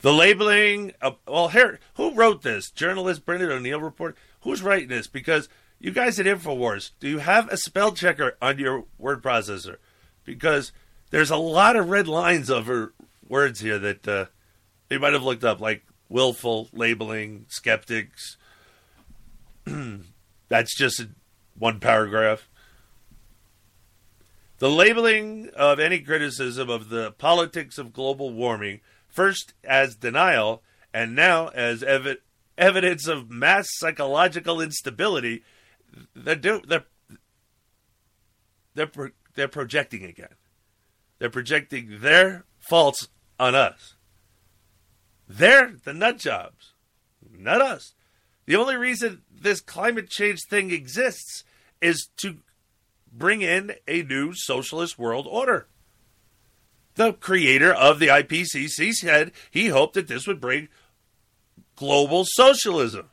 The 0.00 0.12
labeling. 0.12 0.92
Of, 1.00 1.16
well, 1.26 1.48
here, 1.48 1.78
who 1.94 2.14
wrote 2.14 2.42
this? 2.42 2.70
Journalist 2.70 3.24
Brendan 3.24 3.52
O'Neill 3.52 3.80
report. 3.80 4.16
Who's 4.40 4.62
writing 4.62 4.88
this? 4.88 5.06
Because 5.06 5.48
you 5.78 5.90
guys 5.90 6.18
at 6.18 6.26
Infowars, 6.26 6.90
do 7.00 7.08
you 7.08 7.18
have 7.18 7.48
a 7.48 7.56
spell 7.56 7.92
checker 7.92 8.36
on 8.42 8.58
your 8.58 8.84
word 8.98 9.22
processor? 9.22 9.76
Because 10.24 10.72
there's 11.10 11.30
a 11.30 11.36
lot 11.36 11.76
of 11.76 11.88
red 11.88 12.08
lines 12.08 12.50
over 12.50 12.92
words 13.28 13.60
here 13.60 13.78
that 13.78 14.08
uh, 14.08 14.26
they 14.88 14.98
might 14.98 15.12
have 15.12 15.22
looked 15.22 15.44
up, 15.44 15.60
like 15.60 15.84
willful 16.08 16.68
labeling, 16.72 17.46
skeptics. 17.48 18.36
That's 20.48 20.76
just 20.76 21.06
one 21.58 21.80
paragraph. 21.80 22.48
The 24.58 24.70
labeling 24.70 25.50
of 25.54 25.78
any 25.78 26.00
criticism 26.00 26.70
of 26.70 26.88
the 26.88 27.12
politics 27.12 27.76
of 27.78 27.92
global 27.92 28.32
warming, 28.32 28.80
first 29.08 29.52
as 29.62 29.96
denial 29.96 30.62
and 30.94 31.14
now 31.14 31.48
as 31.48 31.82
ev- 31.82 32.18
evidence 32.56 33.06
of 33.06 33.30
mass 33.30 33.66
psychological 33.72 34.60
instability, 34.62 35.44
they're, 36.14 36.36
do- 36.36 36.62
they're, 36.66 36.86
they're, 38.74 38.86
pro- 38.86 39.10
they're 39.34 39.48
projecting 39.48 40.04
again. 40.04 40.34
They're 41.18 41.28
projecting 41.30 42.00
their 42.00 42.44
faults 42.68 43.08
on 43.38 43.54
us. 43.54 43.94
They're 45.28 45.74
the 45.84 45.92
nut 45.92 46.18
jobs, 46.18 46.72
not 47.30 47.60
us. 47.60 47.94
The 48.46 48.56
only 48.56 48.76
reason 48.76 49.22
this 49.30 49.60
climate 49.60 50.08
change 50.08 50.40
thing 50.48 50.70
exists 50.70 51.44
is 51.80 52.08
to 52.18 52.38
bring 53.12 53.42
in 53.42 53.72
a 53.86 54.02
new 54.02 54.32
socialist 54.34 54.98
world 54.98 55.26
order. 55.28 55.66
The 56.94 57.12
creator 57.12 57.72
of 57.72 57.98
the 57.98 58.08
IPCC 58.08 58.92
said 58.92 59.32
he 59.50 59.68
hoped 59.68 59.94
that 59.94 60.08
this 60.08 60.26
would 60.26 60.40
bring 60.40 60.68
global 61.74 62.24
socialism. 62.26 63.10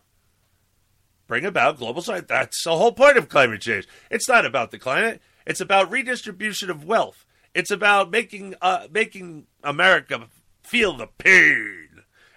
Bring 1.28 1.46
about 1.46 1.78
global 1.78 2.02
society. 2.02 2.28
That's 2.30 2.64
the 2.64 2.78
whole 2.78 2.92
point 2.92 3.18
of 3.18 3.28
climate 3.28 3.62
change. 3.62 3.88
It's 4.10 4.30
not 4.30 4.46
about 4.46 4.72
the 4.72 4.80
climate. 4.80 5.22
It's 5.46 5.62
about 5.62 5.92
redistribution 5.92 6.70
of 6.70 6.86
wealth. 6.86 7.26
It's 7.54 7.72
about 7.72 8.12
making 8.12 8.56
uh, 8.62 8.88
making 8.92 9.48
America 9.64 10.28
feel 10.64 10.96
the 10.96 11.08
pain 11.08 11.90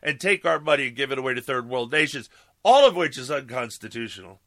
and 0.03 0.21
take 0.21 0.45
our 0.45 0.61
money 0.61 0.89
and 0.89 0.97
give 0.97 1.11
it 1.11 1.19
away 1.19 1.35
to 1.35 1.41
third 1.41 1.69
world 1.69 1.93
nations 1.93 2.29
all 2.67 2.85
of 2.85 2.97
which 2.97 3.17
is 3.17 3.31
unconstitutional. 3.31 4.41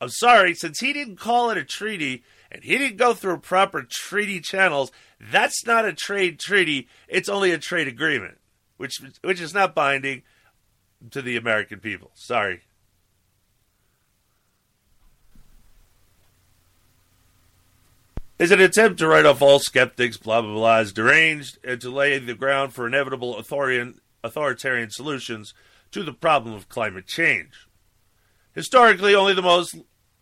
I'm 0.00 0.08
sorry, 0.08 0.54
since 0.54 0.80
he 0.80 0.94
didn't 0.94 1.16
call 1.16 1.50
it 1.50 1.58
a 1.58 1.64
treaty 1.64 2.24
and 2.50 2.64
he 2.64 2.78
didn't 2.78 2.96
go 2.96 3.12
through 3.12 3.40
proper 3.40 3.86
treaty 3.86 4.40
channels, 4.40 4.90
that's 5.20 5.66
not 5.66 5.84
a 5.84 5.92
trade 5.92 6.40
treaty. 6.40 6.88
It's 7.08 7.28
only 7.28 7.50
a 7.50 7.58
trade 7.58 7.88
agreement, 7.88 8.38
which 8.78 9.02
which 9.20 9.38
is 9.38 9.52
not 9.52 9.74
binding 9.74 10.22
to 11.10 11.20
the 11.20 11.36
American 11.36 11.78
people. 11.78 12.10
Sorry. 12.14 12.62
Is 18.38 18.50
an 18.50 18.62
attempt 18.62 18.98
to 19.00 19.06
write 19.06 19.26
off 19.26 19.42
all 19.42 19.58
skeptics, 19.58 20.16
blah 20.16 20.40
blah 20.40 20.54
blah, 20.54 20.76
as 20.78 20.94
deranged, 20.94 21.58
and 21.62 21.78
to 21.82 21.90
lay 21.90 22.18
the 22.18 22.34
ground 22.34 22.72
for 22.72 22.86
inevitable 22.86 23.36
authoritarian 23.36 24.00
authoritarian 24.24 24.90
solutions 24.90 25.52
to 25.92 26.02
the 26.02 26.12
problem 26.12 26.54
of 26.54 26.68
climate 26.68 27.06
change. 27.06 27.66
Historically, 28.54 29.14
only 29.14 29.34
the 29.34 29.42
most 29.42 29.76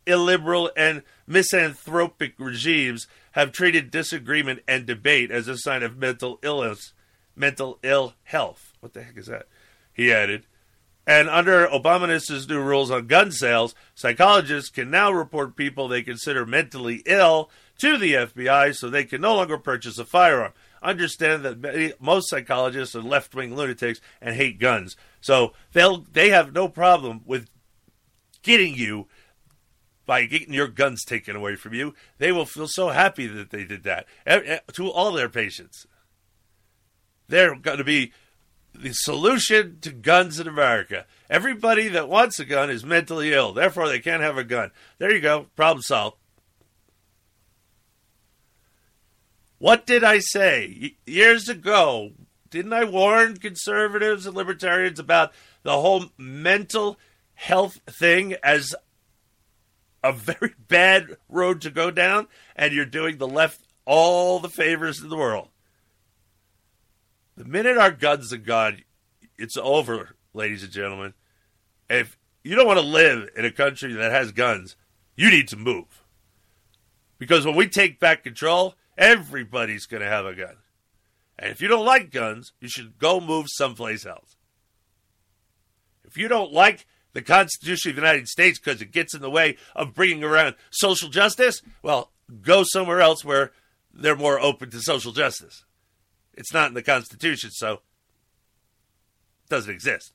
illiberal 0.06 0.70
and 0.76 1.02
misanthropic 1.26 2.34
regimes 2.38 3.06
have 3.32 3.52
treated 3.52 3.90
disagreement 3.90 4.60
and 4.66 4.86
debate 4.86 5.30
as 5.30 5.48
a 5.48 5.58
sign 5.58 5.82
of 5.82 5.98
mental 5.98 6.38
illness, 6.42 6.92
mental 7.36 7.78
ill 7.82 8.14
health. 8.24 8.72
What 8.80 8.94
the 8.94 9.02
heck 9.02 9.16
is 9.16 9.26
that? 9.26 9.46
He 9.92 10.12
added. 10.12 10.46
And 11.06 11.28
under 11.28 11.66
Obama's 11.66 12.48
new 12.48 12.60
rules 12.60 12.90
on 12.90 13.06
gun 13.06 13.32
sales, 13.32 13.74
psychologists 13.94 14.68
can 14.68 14.90
now 14.90 15.10
report 15.10 15.56
people 15.56 15.88
they 15.88 16.02
consider 16.02 16.44
mentally 16.44 17.02
ill 17.06 17.50
to 17.78 17.96
the 17.96 18.12
FBI 18.12 18.74
so 18.74 18.90
they 18.90 19.04
can 19.04 19.22
no 19.22 19.34
longer 19.34 19.56
purchase 19.56 19.98
a 19.98 20.04
firearm 20.04 20.52
understand 20.82 21.44
that 21.44 21.58
many, 21.58 21.92
most 22.00 22.30
psychologists 22.30 22.94
are 22.94 23.02
left 23.02 23.34
wing 23.34 23.54
lunatics 23.54 24.00
and 24.20 24.34
hate 24.36 24.58
guns. 24.58 24.96
So 25.20 25.52
they'll 25.72 26.04
they 26.12 26.30
have 26.30 26.52
no 26.52 26.68
problem 26.68 27.22
with 27.24 27.48
getting 28.42 28.74
you 28.74 29.06
by 30.06 30.24
getting 30.24 30.54
your 30.54 30.68
guns 30.68 31.04
taken 31.04 31.36
away 31.36 31.54
from 31.54 31.74
you. 31.74 31.94
They 32.16 32.32
will 32.32 32.46
feel 32.46 32.68
so 32.68 32.88
happy 32.88 33.26
that 33.26 33.50
they 33.50 33.64
did 33.64 33.82
that 33.84 34.06
eh, 34.26 34.40
eh, 34.44 34.58
to 34.72 34.90
all 34.90 35.12
their 35.12 35.28
patients. 35.28 35.86
They're 37.28 37.54
going 37.54 37.78
to 37.78 37.84
be 37.84 38.12
the 38.74 38.92
solution 38.92 39.78
to 39.80 39.92
guns 39.92 40.40
in 40.40 40.48
America. 40.48 41.04
Everybody 41.28 41.88
that 41.88 42.08
wants 42.08 42.38
a 42.38 42.44
gun 42.44 42.70
is 42.70 42.84
mentally 42.84 43.32
ill, 43.32 43.52
therefore 43.52 43.88
they 43.88 43.98
can't 43.98 44.22
have 44.22 44.38
a 44.38 44.44
gun. 44.44 44.70
There 44.98 45.12
you 45.12 45.20
go, 45.20 45.46
problem 45.56 45.82
solved. 45.82 46.17
What 49.58 49.86
did 49.86 50.04
I 50.04 50.20
say 50.20 50.94
years 51.04 51.48
ago? 51.48 52.12
Didn't 52.50 52.72
I 52.72 52.84
warn 52.84 53.36
conservatives 53.36 54.24
and 54.24 54.36
libertarians 54.36 54.98
about 54.98 55.32
the 55.64 55.72
whole 55.72 56.06
mental 56.16 56.98
health 57.34 57.80
thing 57.90 58.36
as 58.42 58.74
a 60.02 60.12
very 60.12 60.54
bad 60.68 61.16
road 61.28 61.60
to 61.62 61.70
go 61.70 61.90
down? 61.90 62.28
And 62.54 62.72
you're 62.72 62.84
doing 62.84 63.18
the 63.18 63.28
left 63.28 63.60
all 63.84 64.38
the 64.38 64.48
favors 64.48 65.02
in 65.02 65.08
the 65.08 65.16
world. 65.16 65.48
The 67.36 67.44
minute 67.44 67.78
our 67.78 67.92
guns 67.92 68.32
are 68.32 68.36
gone, 68.36 68.82
it's 69.38 69.56
over, 69.56 70.16
ladies 70.34 70.62
and 70.62 70.72
gentlemen. 70.72 71.14
If 71.88 72.18
you 72.44 72.54
don't 72.54 72.66
want 72.66 72.80
to 72.80 72.86
live 72.86 73.28
in 73.36 73.44
a 73.44 73.50
country 73.50 73.92
that 73.94 74.12
has 74.12 74.32
guns, 74.32 74.76
you 75.16 75.30
need 75.30 75.48
to 75.48 75.56
move. 75.56 76.04
Because 77.18 77.44
when 77.44 77.56
we 77.56 77.68
take 77.68 77.98
back 77.98 78.22
control, 78.22 78.74
everybody's 78.98 79.86
going 79.86 80.02
to 80.02 80.08
have 80.08 80.26
a 80.26 80.34
gun. 80.34 80.56
And 81.38 81.50
if 81.50 81.62
you 81.62 81.68
don't 81.68 81.86
like 81.86 82.10
guns, 82.10 82.52
you 82.60 82.68
should 82.68 82.98
go 82.98 83.20
move 83.20 83.46
someplace 83.48 84.04
else. 84.04 84.36
If 86.04 86.18
you 86.18 86.26
don't 86.26 86.52
like 86.52 86.86
the 87.12 87.22
Constitution 87.22 87.90
of 87.90 87.96
the 87.96 88.02
United 88.02 88.28
States 88.28 88.58
because 88.58 88.82
it 88.82 88.92
gets 88.92 89.14
in 89.14 89.20
the 89.20 89.30
way 89.30 89.56
of 89.76 89.94
bringing 89.94 90.24
around 90.24 90.56
social 90.70 91.08
justice, 91.08 91.62
well, 91.82 92.10
go 92.42 92.64
somewhere 92.64 93.00
else 93.00 93.24
where 93.24 93.52
they're 93.94 94.16
more 94.16 94.40
open 94.40 94.70
to 94.70 94.80
social 94.80 95.12
justice. 95.12 95.64
It's 96.34 96.52
not 96.52 96.68
in 96.68 96.74
the 96.74 96.82
Constitution, 96.82 97.50
so 97.50 97.74
it 97.74 97.80
doesn't 99.48 99.72
exist. 99.72 100.12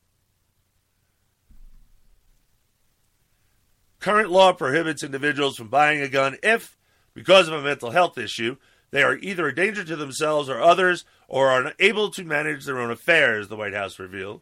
Current 3.99 4.31
law 4.31 4.51
prohibits 4.51 5.03
individuals 5.03 5.55
from 5.55 5.69
buying 5.69 6.01
a 6.01 6.09
gun 6.09 6.38
if, 6.43 6.77
because 7.13 7.47
of 7.47 7.53
a 7.53 7.61
mental 7.61 7.91
health 7.91 8.17
issue, 8.17 8.57
they 8.93 9.01
are 9.01 9.17
either 9.17 9.47
a 9.47 9.55
danger 9.55 9.83
to 9.83 9.95
themselves 9.95 10.47
or 10.47 10.61
others 10.61 11.03
or 11.27 11.49
are 11.49 11.65
unable 11.65 12.11
to 12.11 12.23
manage 12.23 12.63
their 12.63 12.79
own 12.79 12.91
affairs, 12.91 13.47
the 13.47 13.55
White 13.55 13.73
House 13.73 13.97
revealed. 13.97 14.41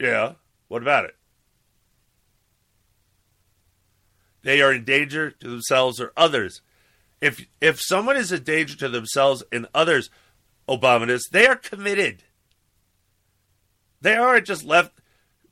Yeah, 0.00 0.32
what 0.68 0.80
about 0.80 1.04
it? 1.04 1.14
They 4.42 4.62
are 4.62 4.72
in 4.72 4.84
danger 4.84 5.30
to 5.32 5.48
themselves 5.50 6.00
or 6.00 6.14
others. 6.16 6.62
If 7.20 7.46
if 7.60 7.78
someone 7.78 8.16
is 8.16 8.32
a 8.32 8.40
danger 8.40 8.74
to 8.78 8.88
themselves 8.88 9.44
and 9.52 9.66
others, 9.74 10.08
Obamanists, 10.66 11.28
they 11.30 11.46
are 11.46 11.56
committed. 11.56 12.22
They 14.00 14.16
aren't 14.16 14.46
just 14.46 14.64
left 14.64 14.98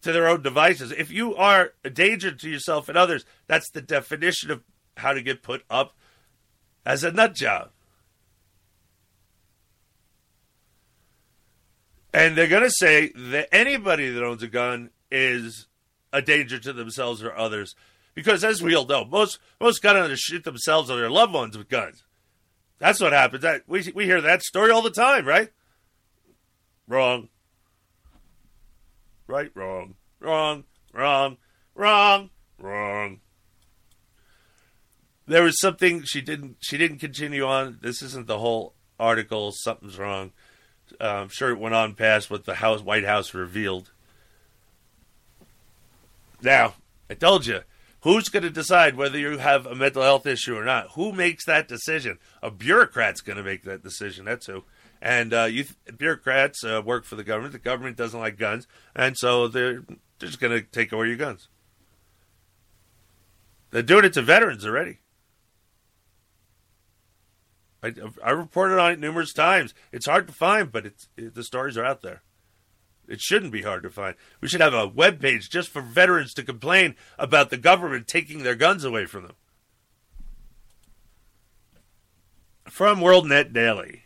to 0.00 0.12
their 0.12 0.26
own 0.26 0.40
devices. 0.40 0.90
If 0.90 1.10
you 1.10 1.36
are 1.36 1.74
a 1.84 1.90
danger 1.90 2.32
to 2.32 2.48
yourself 2.48 2.88
and 2.88 2.96
others, 2.96 3.26
that's 3.46 3.70
the 3.70 3.82
definition 3.82 4.50
of 4.50 4.64
how 4.96 5.12
to 5.12 5.20
get 5.20 5.42
put 5.42 5.64
up 5.68 5.92
as 6.84 7.04
a 7.04 7.12
nut 7.12 7.34
job. 7.34 7.70
And 12.12 12.36
they're 12.36 12.48
going 12.48 12.64
to 12.64 12.70
say 12.70 13.12
that 13.14 13.48
anybody 13.52 14.10
that 14.10 14.24
owns 14.24 14.42
a 14.42 14.48
gun 14.48 14.90
is 15.10 15.68
a 16.12 16.20
danger 16.20 16.58
to 16.58 16.72
themselves 16.72 17.22
or 17.22 17.36
others. 17.36 17.74
Because 18.14 18.42
as 18.42 18.62
we 18.62 18.74
all 18.74 18.86
know, 18.86 19.04
most 19.04 19.38
most 19.60 19.82
gun 19.82 19.96
owners 19.96 20.18
shoot 20.18 20.42
themselves 20.44 20.90
or 20.90 20.98
their 20.98 21.10
loved 21.10 21.32
ones 21.32 21.56
with 21.56 21.68
guns. 21.68 22.02
That's 22.78 23.00
what 23.00 23.12
happens. 23.12 23.44
We 23.66 23.92
we 23.94 24.04
hear 24.06 24.20
that 24.20 24.42
story 24.42 24.70
all 24.72 24.82
the 24.82 24.90
time, 24.90 25.26
right? 25.26 25.50
Wrong. 26.88 27.28
Right, 29.28 29.52
wrong. 29.54 29.94
Wrong. 30.18 30.64
Wrong. 30.92 31.36
Wrong. 31.76 32.30
Wrong. 32.58 33.20
There 35.30 35.44
was 35.44 35.60
something 35.60 36.02
she 36.02 36.20
didn't 36.20 36.56
she 36.58 36.76
didn't 36.76 36.98
continue 36.98 37.44
on. 37.44 37.78
This 37.82 38.02
isn't 38.02 38.26
the 38.26 38.40
whole 38.40 38.74
article. 38.98 39.52
Something's 39.52 39.96
wrong. 39.96 40.32
Uh, 41.00 41.04
I'm 41.04 41.28
sure 41.28 41.50
it 41.50 41.58
went 41.60 41.72
on 41.72 41.94
past 41.94 42.32
what 42.32 42.46
the 42.46 42.56
House 42.56 42.82
White 42.82 43.04
House 43.04 43.32
revealed. 43.32 43.92
Now, 46.42 46.74
I 47.08 47.14
told 47.14 47.46
you, 47.46 47.60
who's 48.00 48.28
going 48.28 48.42
to 48.42 48.50
decide 48.50 48.96
whether 48.96 49.16
you 49.16 49.38
have 49.38 49.66
a 49.66 49.76
mental 49.76 50.02
health 50.02 50.26
issue 50.26 50.56
or 50.56 50.64
not? 50.64 50.88
Who 50.94 51.12
makes 51.12 51.44
that 51.44 51.68
decision? 51.68 52.18
A 52.42 52.50
bureaucrat's 52.50 53.20
going 53.20 53.38
to 53.38 53.44
make 53.44 53.62
that 53.62 53.84
decision. 53.84 54.24
That's 54.24 54.46
who. 54.46 54.64
And 55.00 55.32
uh, 55.32 55.44
you 55.44 55.62
th- 55.62 55.96
bureaucrats 55.96 56.64
uh, 56.64 56.82
work 56.84 57.04
for 57.04 57.14
the 57.14 57.22
government. 57.22 57.52
The 57.52 57.60
government 57.60 57.96
doesn't 57.96 58.18
like 58.18 58.36
guns, 58.36 58.66
and 58.96 59.16
so 59.16 59.46
they're, 59.46 59.84
they're 60.18 60.28
just 60.28 60.40
going 60.40 60.58
to 60.58 60.62
take 60.66 60.90
away 60.90 61.06
your 61.06 61.16
guns. 61.16 61.46
They're 63.70 63.82
doing 63.82 64.04
it 64.04 64.14
to 64.14 64.22
veterans 64.22 64.66
already. 64.66 64.98
I, 67.82 67.92
I 68.22 68.30
reported 68.30 68.78
on 68.78 68.92
it 68.92 68.98
numerous 68.98 69.32
times. 69.32 69.74
It's 69.92 70.06
hard 70.06 70.26
to 70.26 70.32
find, 70.32 70.70
but 70.70 70.86
it's 70.86 71.08
it, 71.16 71.34
the 71.34 71.44
stories 71.44 71.76
are 71.76 71.84
out 71.84 72.02
there. 72.02 72.22
It 73.08 73.20
shouldn't 73.20 73.52
be 73.52 73.62
hard 73.62 73.82
to 73.82 73.90
find. 73.90 74.14
We 74.40 74.48
should 74.48 74.60
have 74.60 74.74
a 74.74 74.86
web 74.86 75.20
page 75.20 75.50
just 75.50 75.70
for 75.70 75.82
veterans 75.82 76.32
to 76.34 76.44
complain 76.44 76.94
about 77.18 77.50
the 77.50 77.56
government 77.56 78.06
taking 78.06 78.42
their 78.42 78.54
guns 78.54 78.84
away 78.84 79.06
from 79.06 79.24
them. 79.24 79.34
From 82.68 83.00
WorldNet 83.00 83.52
Daily. 83.52 84.04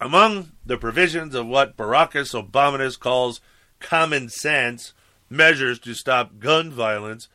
Among 0.00 0.52
the 0.64 0.76
provisions 0.76 1.34
of 1.34 1.46
what 1.46 1.76
Baracus 1.76 2.34
Obama 2.34 2.98
calls 2.98 3.40
common 3.78 4.28
sense 4.28 4.92
measures 5.30 5.78
to 5.80 5.94
stop 5.94 6.38
gun 6.38 6.72
violence, 6.72 7.28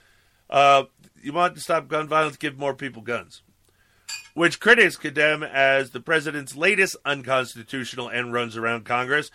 uh, 0.49 0.83
you 1.23 1.31
want 1.31 1.55
to 1.55 1.61
stop 1.61 1.87
gun 1.87 2.07
violence, 2.07 2.35
give 2.35 2.57
more 2.57 2.73
people 2.73 3.01
guns 3.01 3.41
which 4.33 4.59
critics 4.59 4.97
condemn 4.97 5.43
as 5.43 5.91
the 5.91 5.99
president's 5.99 6.55
latest 6.55 6.95
unconstitutional 7.05 8.09
end 8.09 8.33
runs 8.33 8.57
around 8.57 8.85
Congress. 8.85 9.31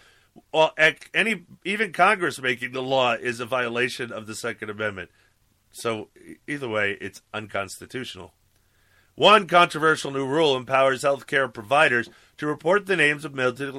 Well, 0.52 0.74
any 1.14 1.46
even 1.64 1.92
Congress 1.92 2.40
making 2.40 2.72
the 2.72 2.82
law 2.82 3.14
is 3.14 3.40
a 3.40 3.46
violation 3.46 4.12
of 4.12 4.26
the 4.26 4.34
Second 4.34 4.70
Amendment. 4.70 5.10
So 5.72 6.08
either 6.46 6.68
way, 6.68 6.96
it's 7.00 7.22
unconstitutional. 7.32 8.32
One 9.14 9.46
controversial 9.46 10.10
new 10.10 10.26
rule 10.26 10.56
empowers 10.56 11.02
healthcare 11.02 11.52
providers 11.52 12.10
to 12.36 12.46
report 12.46 12.84
the 12.84 12.96
names 12.96 13.24
of 13.24 13.34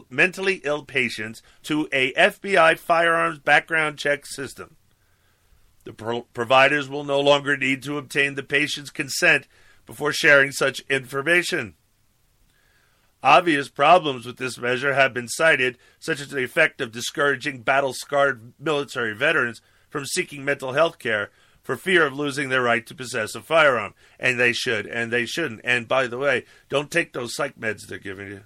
mentally 0.10 0.62
ill 0.64 0.84
patients 0.84 1.44
to 1.64 1.88
a 1.92 2.12
FBI 2.14 2.80
firearms 2.80 3.38
background 3.38 4.00
check 4.00 4.26
system. 4.26 4.78
The 5.84 5.94
pro- 5.94 6.24
providers 6.34 6.90
will 6.90 7.04
no 7.04 7.20
longer 7.20 7.56
need 7.56 7.84
to 7.84 8.00
obtain 8.00 8.34
the 8.34 8.42
patient's 8.42 8.90
consent 8.90 9.48
before 9.88 10.14
sharing 10.14 10.52
such 10.52 10.82
information. 10.82 11.74
Obvious 13.24 13.68
problems 13.68 14.28
with 14.28 14.38
this 14.38 14.60
measure 14.60 14.94
have 14.94 15.14
been 15.14 15.28
cited, 15.28 15.80
such 15.98 16.22
as 16.22 16.30
the 16.30 16.44
effect 16.44 16.80
of 16.80 16.92
discouraging 16.92 17.62
battle 17.62 17.94
scarred 17.94 18.54
military 18.60 19.16
veterans 19.16 19.60
from 19.90 20.06
seeking 20.06 20.46
mental 20.46 20.74
health 20.74 21.00
care 21.00 21.32
for 21.64 21.76
fear 21.76 22.06
of 22.06 22.14
losing 22.14 22.50
their 22.50 22.62
right 22.62 22.86
to 22.86 22.94
possess 22.94 23.34
a 23.34 23.42
firearm. 23.42 23.96
And 24.20 24.40
they 24.40 24.54
should, 24.54 24.86
and 24.86 25.12
they 25.12 25.26
shouldn't. 25.26 25.62
And 25.64 25.88
by 25.88 26.06
the 26.06 26.20
way, 26.20 26.46
don't 26.70 26.92
take 26.92 27.14
those 27.14 27.36
psych 27.36 27.60
meds 27.60 27.88
they're 27.88 27.98
giving 27.98 28.28
you. 28.28 28.42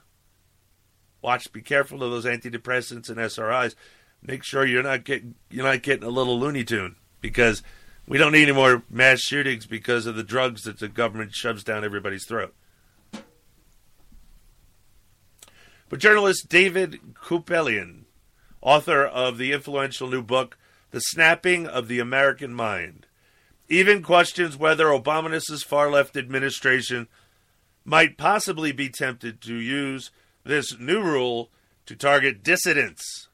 Watch, 1.21 1.51
be 1.51 1.61
careful 1.61 2.01
of 2.01 2.11
those 2.11 2.25
antidepressants 2.25 3.09
and 3.09 3.17
SRIs. 3.17 3.75
Make 4.23 4.43
sure 4.43 4.65
you're 4.65 4.83
not 4.83 5.03
getting 5.03 5.35
you're 5.49 5.65
not 5.65 5.83
getting 5.83 6.03
a 6.03 6.09
little 6.09 6.39
Looney 6.39 6.63
Tune 6.63 6.95
because 7.21 7.61
we 8.07 8.17
don't 8.17 8.31
need 8.31 8.43
any 8.43 8.51
more 8.51 8.83
mass 8.89 9.19
shootings 9.19 9.65
because 9.65 10.05
of 10.05 10.15
the 10.15 10.23
drugs 10.23 10.63
that 10.63 10.79
the 10.79 10.87
government 10.87 11.33
shoves 11.33 11.63
down 11.63 11.83
everybody's 11.83 12.25
throat. 12.25 12.53
But 15.89 15.99
journalist 15.99 16.47
David 16.47 16.99
Kupelian, 17.13 18.03
author 18.61 19.03
of 19.03 19.37
the 19.37 19.51
influential 19.51 20.07
new 20.07 20.21
book, 20.21 20.57
The 20.91 20.99
Snapping 20.99 21.67
of 21.67 21.87
the 21.87 21.99
American 21.99 22.53
Mind, 22.53 23.07
even 23.67 24.01
questions 24.01 24.57
whether 24.57 24.85
Obama's 24.85 25.63
far 25.63 25.89
left 25.89 26.15
administration 26.15 27.07
might 27.83 28.17
possibly 28.17 28.71
be 28.71 28.89
tempted 28.89 29.41
to 29.41 29.55
use 29.55 30.11
this 30.43 30.77
new 30.79 31.01
rule 31.01 31.49
to 31.85 31.95
target 31.95 32.43
dissidents, 32.43 33.27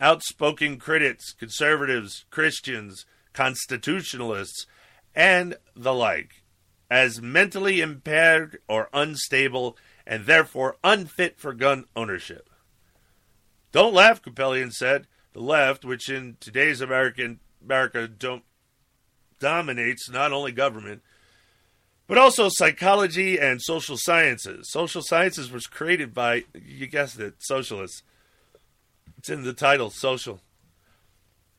outspoken 0.00 0.78
critics, 0.78 1.32
conservatives, 1.32 2.24
Christians, 2.30 3.06
constitutionalists, 3.32 4.66
and 5.14 5.56
the 5.74 5.94
like, 5.94 6.42
as 6.90 7.20
mentally 7.20 7.80
impaired 7.80 8.58
or 8.68 8.88
unstable 8.92 9.76
and 10.06 10.26
therefore 10.26 10.76
unfit 10.82 11.38
for 11.38 11.52
gun 11.52 11.84
ownership. 11.94 12.48
Don't 13.72 13.94
laugh, 13.94 14.22
Kupelian 14.22 14.72
said. 14.72 15.06
The 15.32 15.40
left, 15.40 15.84
which 15.84 16.10
in 16.10 16.36
today's 16.40 16.80
American 16.80 17.40
America 17.64 18.06
don't, 18.06 18.42
dominates 19.38 20.10
not 20.10 20.32
only 20.32 20.52
government, 20.52 21.02
but 22.06 22.18
also 22.18 22.50
psychology 22.50 23.38
and 23.38 23.62
social 23.62 23.96
sciences. 23.96 24.70
Social 24.70 25.00
sciences 25.00 25.50
was 25.50 25.66
created 25.66 26.12
by, 26.12 26.44
you 26.54 26.86
guessed 26.86 27.18
it, 27.18 27.36
socialists. 27.38 28.02
It's 29.16 29.30
in 29.30 29.44
the 29.44 29.54
title, 29.54 29.88
social 29.88 30.40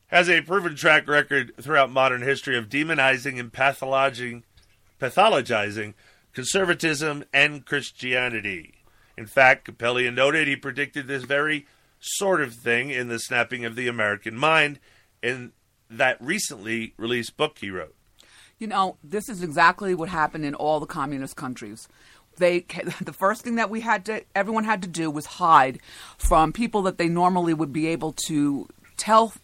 has 0.08 0.28
a 0.28 0.42
proven 0.42 0.76
track 0.76 1.08
record 1.08 1.52
throughout 1.60 1.90
modern 1.90 2.22
history 2.22 2.56
of 2.56 2.68
demonizing 2.68 3.38
and 3.38 3.52
pathologizing, 3.52 4.42
pathologizing 5.00 5.94
conservatism 6.32 7.24
and 7.32 7.64
Christianity. 7.64 8.74
In 9.16 9.26
fact, 9.26 9.66
Kupelian 9.66 10.14
noted 10.14 10.48
he 10.48 10.56
predicted 10.56 11.06
this 11.06 11.24
very 11.24 11.66
sort 12.00 12.40
of 12.40 12.54
thing 12.54 12.90
in 12.90 13.08
The 13.08 13.18
Snapping 13.18 13.64
of 13.64 13.76
the 13.76 13.88
American 13.88 14.36
Mind 14.36 14.78
in 15.22 15.52
that 15.88 16.20
recently 16.20 16.92
released 16.96 17.36
book 17.36 17.58
he 17.58 17.70
wrote. 17.70 17.94
You 18.58 18.66
know, 18.66 18.96
this 19.02 19.28
is 19.28 19.42
exactly 19.42 19.94
what 19.94 20.08
happened 20.08 20.44
in 20.44 20.54
all 20.54 20.80
the 20.80 20.86
communist 20.86 21.36
countries. 21.36 21.88
They 22.36 22.60
the 23.00 23.12
first 23.12 23.42
thing 23.42 23.56
that 23.56 23.70
we 23.70 23.80
had 23.80 24.04
to 24.06 24.22
everyone 24.34 24.64
had 24.64 24.82
to 24.82 24.88
do 24.88 25.10
was 25.10 25.26
hide 25.26 25.78
from 26.18 26.52
people 26.52 26.82
that 26.82 26.98
they 26.98 27.08
normally 27.08 27.54
would 27.54 27.72
be 27.72 27.86
able 27.88 28.12
to 28.26 28.68
tell 28.96 29.34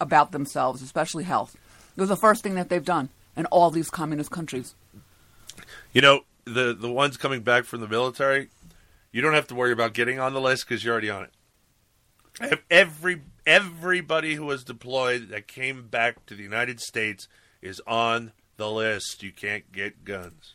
about 0.00 0.32
themselves, 0.32 0.82
especially 0.82 1.24
health. 1.24 1.56
It 1.96 2.00
was 2.00 2.08
the 2.08 2.16
first 2.16 2.42
thing 2.42 2.54
that 2.54 2.68
they've 2.68 2.84
done 2.84 3.08
in 3.36 3.46
all 3.46 3.70
these 3.70 3.90
communist 3.90 4.30
countries. 4.30 4.74
You 5.92 6.00
know, 6.00 6.20
the 6.44 6.74
the 6.74 6.90
ones 6.90 7.16
coming 7.16 7.42
back 7.42 7.64
from 7.64 7.80
the 7.80 7.88
military, 7.88 8.48
you 9.12 9.22
don't 9.22 9.34
have 9.34 9.46
to 9.48 9.54
worry 9.54 9.72
about 9.72 9.94
getting 9.94 10.18
on 10.18 10.32
the 10.32 10.40
list 10.40 10.66
because 10.68 10.84
you're 10.84 10.92
already 10.92 11.10
on 11.10 11.24
it. 11.24 12.62
Every 12.70 13.22
everybody 13.46 14.34
who 14.34 14.44
was 14.44 14.64
deployed 14.64 15.28
that 15.30 15.48
came 15.48 15.88
back 15.88 16.26
to 16.26 16.34
the 16.34 16.42
United 16.42 16.80
States 16.80 17.26
is 17.60 17.80
on 17.86 18.32
the 18.56 18.70
list. 18.70 19.22
You 19.22 19.32
can't 19.32 19.70
get 19.72 20.04
guns, 20.04 20.54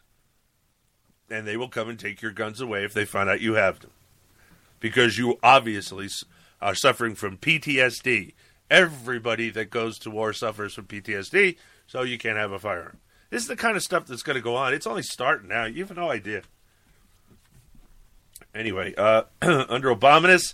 and 1.29 1.45
they 1.47 1.57
will 1.57 1.69
come 1.69 1.89
and 1.89 1.99
take 1.99 2.21
your 2.21 2.31
guns 2.31 2.61
away 2.61 2.85
if 2.85 2.93
they 2.93 3.05
find 3.05 3.29
out 3.29 3.41
you 3.41 3.55
have 3.55 3.79
them, 3.79 3.91
because 4.79 5.17
you 5.17 5.39
obviously 5.43 6.07
are 6.61 6.75
suffering 6.75 7.15
from 7.15 7.37
PTSD. 7.37 8.33
Everybody 8.69 9.49
that 9.51 9.69
goes 9.69 9.99
to 9.99 10.09
war 10.09 10.33
suffers 10.33 10.73
from 10.73 10.85
PTSD, 10.85 11.57
so 11.85 12.01
you 12.01 12.17
can't 12.17 12.37
have 12.37 12.51
a 12.51 12.59
firearm. 12.59 12.99
This 13.29 13.41
is 13.41 13.47
the 13.47 13.55
kind 13.55 13.75
of 13.75 13.83
stuff 13.83 14.05
that's 14.05 14.23
going 14.23 14.35
to 14.35 14.41
go 14.41 14.55
on. 14.55 14.73
It's 14.73 14.87
only 14.87 15.03
starting 15.03 15.49
now. 15.49 15.65
You 15.65 15.85
have 15.85 15.95
no 15.95 16.11
idea. 16.11 16.43
Anyway, 18.53 18.93
uh, 18.95 19.23
under 19.41 19.93
Obama's, 19.93 20.53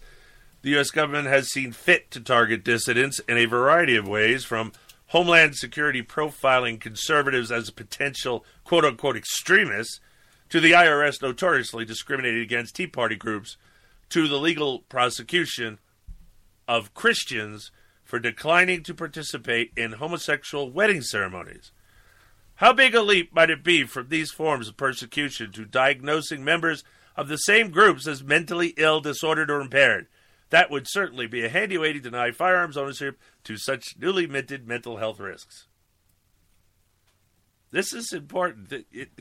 the 0.61 0.71
U.S. 0.71 0.89
government 0.89 1.27
has 1.27 1.51
seen 1.51 1.71
fit 1.71 2.11
to 2.11 2.19
target 2.19 2.63
dissidents 2.63 3.19
in 3.27 3.37
a 3.37 3.45
variety 3.45 3.95
of 3.95 4.07
ways, 4.07 4.43
from 4.43 4.71
Homeland 5.07 5.55
Security 5.55 6.03
profiling 6.03 6.79
conservatives 6.79 7.51
as 7.51 7.69
potential 7.69 8.45
quote 8.63 8.85
unquote 8.85 9.17
extremists, 9.17 9.99
to 10.49 10.59
the 10.59 10.71
IRS 10.71 11.21
notoriously 11.21 11.85
discriminating 11.85 12.41
against 12.41 12.75
Tea 12.75 12.87
Party 12.87 13.15
groups, 13.15 13.57
to 14.09 14.27
the 14.27 14.37
legal 14.37 14.79
prosecution 14.79 15.79
of 16.67 16.93
Christians 16.93 17.71
for 18.09 18.17
declining 18.17 18.81
to 18.81 18.95
participate 18.95 19.71
in 19.77 19.91
homosexual 19.91 20.71
wedding 20.71 20.99
ceremonies. 20.99 21.71
How 22.55 22.73
big 22.73 22.95
a 22.95 23.03
leap 23.03 23.31
might 23.31 23.51
it 23.51 23.63
be 23.63 23.83
from 23.83 24.09
these 24.09 24.31
forms 24.31 24.67
of 24.67 24.75
persecution 24.75 25.51
to 25.51 25.63
diagnosing 25.63 26.43
members 26.43 26.83
of 27.15 27.27
the 27.27 27.37
same 27.37 27.69
groups 27.69 28.07
as 28.07 28.23
mentally 28.23 28.73
ill, 28.77 28.99
disordered, 28.99 29.51
or 29.51 29.61
impaired? 29.61 30.07
That 30.49 30.71
would 30.71 30.87
certainly 30.89 31.27
be 31.27 31.45
a 31.45 31.49
handy 31.49 31.77
way 31.77 31.93
to 31.93 31.99
deny 31.99 32.31
firearms 32.31 32.77
ownership 32.77 33.19
to 33.43 33.57
such 33.57 33.95
newly 33.99 34.25
minted 34.25 34.67
mental 34.67 34.97
health 34.97 35.19
risks. 35.19 35.67
This 37.69 37.93
is 37.93 38.11
important 38.11 38.73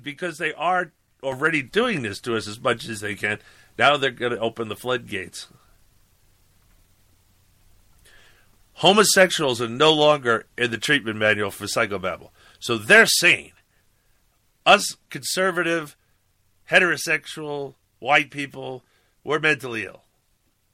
because 0.03 0.39
they 0.39 0.55
are 0.55 0.93
already 1.22 1.62
doing 1.62 2.01
this 2.01 2.20
to 2.20 2.39
us 2.39 2.49
as 2.49 2.59
much 2.59 2.89
as 2.89 3.01
they 3.01 3.16
can. 3.16 3.39
Now 3.78 3.99
they're 3.99 4.11
going 4.11 4.32
to 4.32 4.41
open 4.41 4.68
the 4.68 4.76
floodgates. 4.76 5.49
Homosexuals 8.78 9.60
are 9.60 9.68
no 9.68 9.92
longer 9.92 10.46
in 10.56 10.70
the 10.70 10.78
treatment 10.78 11.18
manual 11.18 11.50
for 11.50 11.64
psychobabble. 11.64 12.30
So 12.60 12.78
they're 12.78 13.06
sane. 13.06 13.50
us 14.64 14.96
conservative, 15.10 15.96
heterosexual, 16.70 17.74
white 17.98 18.30
people, 18.30 18.84
we're 19.24 19.40
mentally 19.40 19.84
ill. 19.84 20.04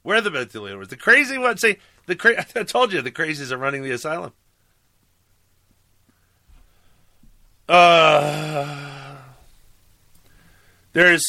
We're 0.03 0.21
the 0.21 0.29
mentally 0.29 0.71
ill. 0.71 0.85
The 0.85 0.95
crazy 0.95 1.39
ones 1.39 1.61
say 1.61 1.79
the 2.05 2.15
cra- 2.15 2.45
I 2.55 2.63
told 2.63 2.93
you 2.93 3.01
the 3.01 3.09
crazies 3.09 3.51
are 3.51 3.57
running 3.57 3.81
the 3.81 3.91
asylum. 3.91 4.33
Uh, 7.67 9.15
there's 10.93 11.25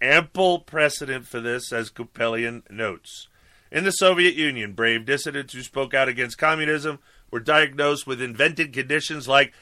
ample 0.00 0.60
precedent 0.60 1.26
for 1.26 1.40
this, 1.40 1.74
as 1.74 1.90
Kupelian 1.90 2.62
notes. 2.70 3.28
In 3.70 3.84
the 3.84 3.90
Soviet 3.90 4.34
Union, 4.34 4.72
brave 4.72 5.04
dissidents 5.04 5.52
who 5.52 5.62
spoke 5.62 5.92
out 5.94 6.08
against 6.08 6.38
communism 6.38 7.00
were 7.30 7.40
diagnosed 7.40 8.06
with 8.06 8.22
invented 8.22 8.72
conditions 8.72 9.26
like 9.26 9.52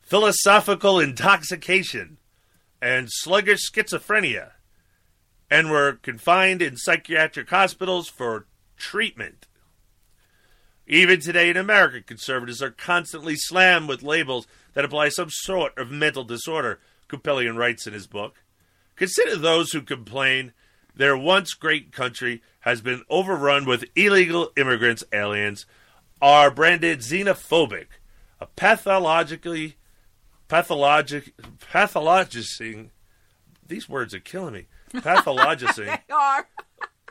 philosophical 0.00 0.98
intoxication 0.98 2.18
and 2.80 3.08
sluggish 3.10 3.70
schizophrenia 3.70 4.52
and 5.48 5.70
were 5.70 5.92
confined 6.02 6.60
in 6.60 6.76
psychiatric 6.76 7.48
hospitals 7.50 8.08
for 8.08 8.46
treatment. 8.76 9.46
Even 10.86 11.20
today 11.20 11.48
in 11.48 11.56
America, 11.56 12.02
conservatives 12.02 12.60
are 12.60 12.70
constantly 12.70 13.36
slammed 13.36 13.88
with 13.88 14.02
labels 14.02 14.46
that 14.74 14.84
imply 14.84 15.08
some 15.08 15.30
sort 15.30 15.76
of 15.78 15.90
mental 15.90 16.24
disorder, 16.24 16.80
Kupelian 17.08 17.56
writes 17.56 17.86
in 17.86 17.92
his 17.92 18.06
book. 18.06 18.42
Consider 18.96 19.36
those 19.36 19.70
who 19.72 19.82
complain 19.82 20.52
their 20.94 21.16
once 21.16 21.54
great 21.54 21.92
country 21.92 22.42
has 22.60 22.80
been 22.80 23.02
overrun 23.08 23.64
with 23.64 23.84
illegal 23.96 24.50
immigrants, 24.56 25.04
aliens, 25.12 25.66
are 26.20 26.50
branded 26.50 27.00
xenophobic, 27.00 27.86
a 28.40 28.46
pathologically 28.46 29.76
pathologic 30.52 31.32
pathologizing 31.72 32.90
these 33.66 33.88
words 33.88 34.12
are 34.12 34.20
killing 34.20 34.52
me. 34.52 34.66
Pathologizing 35.00 35.86
They 36.08 36.14
are. 36.14 36.46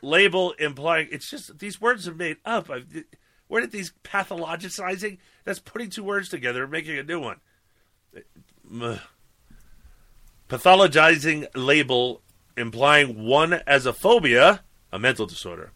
label 0.03 0.51
implying 0.59 1.07
it's 1.11 1.27
just 1.27 1.57
these 1.57 1.81
words 1.81 2.07
are 2.07 2.13
made 2.13 2.37
up. 2.45 2.69
I've, 2.69 2.85
where 3.47 3.61
did 3.61 3.71
these 3.71 3.93
pathologizing? 4.03 5.17
That's 5.43 5.57
putting 5.57 5.89
two 5.89 6.03
words 6.03 6.29
together 6.29 6.63
and 6.63 6.71
making 6.71 6.99
a 6.99 7.03
new 7.03 7.19
one. 7.19 7.39
Pathologizing 10.47 11.47
label 11.55 12.21
implying 12.57 13.25
one 13.25 13.53
as 13.67 13.85
a 13.85 13.93
phobia, 13.93 14.63
a 14.91 14.99
mental 14.99 15.25
disorder. 15.25 15.71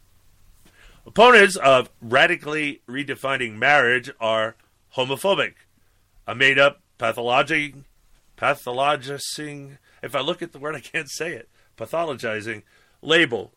Opponents 1.06 1.56
of 1.56 1.90
radically 2.02 2.82
redefining 2.88 3.56
marriage 3.56 4.10
are 4.20 4.56
homophobic, 4.96 5.54
a 6.28 6.34
made 6.34 6.58
up 6.58 6.82
pathologizing, 7.00 7.84
pathologizing. 8.38 9.78
If 10.02 10.16
I 10.16 10.22
look 10.22 10.42
at 10.42 10.52
the 10.52 10.60
word, 10.60 10.76
I 10.76 10.80
can't 10.80 11.10
say 11.10 11.34
it. 11.34 11.50
Pathologizing 11.78 12.64
label. 13.02 13.54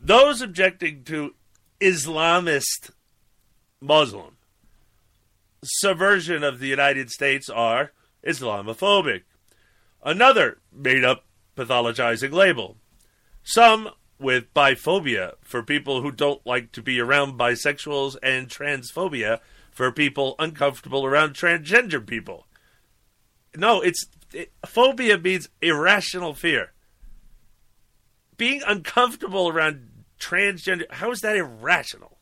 Those 0.00 0.40
objecting 0.40 1.04
to 1.04 1.34
Islamist 1.80 2.90
Muslim 3.80 4.36
subversion 5.62 6.42
of 6.42 6.58
the 6.58 6.66
United 6.66 7.10
States 7.10 7.48
are 7.48 7.92
Islamophobic. 8.26 9.22
Another 10.02 10.58
made 10.72 11.04
up 11.04 11.24
pathologizing 11.60 12.32
label. 12.32 12.76
Some 13.42 13.90
with 14.18 14.52
biphobia 14.54 15.34
for 15.42 15.62
people 15.62 16.02
who 16.02 16.10
don't 16.10 16.44
like 16.46 16.72
to 16.72 16.82
be 16.82 17.00
around 17.00 17.38
bisexuals 17.38 18.16
and 18.22 18.48
transphobia 18.48 19.40
for 19.70 19.90
people 19.90 20.34
uncomfortable 20.38 21.06
around 21.06 21.34
transgender 21.34 22.06
people. 22.06 22.46
No, 23.56 23.80
it's 23.80 24.06
it, 24.32 24.52
phobia 24.64 25.18
means 25.18 25.48
irrational 25.60 26.34
fear. 26.34 26.72
Being 28.36 28.62
uncomfortable 28.66 29.48
around 29.48 29.88
transgender, 30.18 30.90
how 30.90 31.10
is 31.10 31.20
that 31.20 31.36
irrational? 31.36 32.18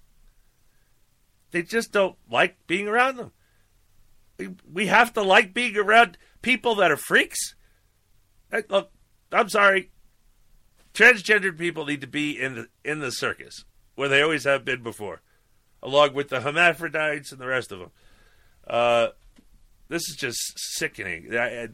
They 1.50 1.62
just 1.62 1.92
don't 1.92 2.16
like 2.30 2.56
being 2.66 2.88
around 2.88 3.16
them. 3.16 3.32
We- 4.72 4.86
have 4.86 5.12
to 5.14 5.22
like 5.22 5.52
being 5.52 5.76
around 5.76 6.16
people 6.42 6.76
that 6.76 6.90
are 6.90 6.96
freaks. 6.96 7.54
Look, 8.68 8.90
I'm 9.32 9.48
sorry. 9.48 9.90
Transgendered 10.94 11.58
people 11.58 11.84
need 11.86 12.00
to 12.00 12.06
be 12.06 12.40
in 12.40 12.54
the 12.54 12.68
in 12.84 13.00
the 13.00 13.12
circus 13.12 13.64
where 13.94 14.08
they 14.08 14.22
always 14.22 14.44
have 14.44 14.64
been 14.64 14.82
before, 14.82 15.22
along 15.82 16.14
with 16.14 16.28
the 16.28 16.40
hermaphrodites 16.40 17.30
and 17.32 17.40
the 17.40 17.46
rest 17.46 17.72
of 17.72 17.78
them. 17.80 17.90
Uh, 18.66 19.08
this 19.88 20.08
is 20.08 20.16
just 20.16 20.38
sickening. 20.56 21.34
I- 21.36 21.62
I- 21.64 21.68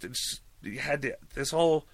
had 0.79 1.03
to, 1.03 1.17
this 1.35 1.51
whole 1.51 1.87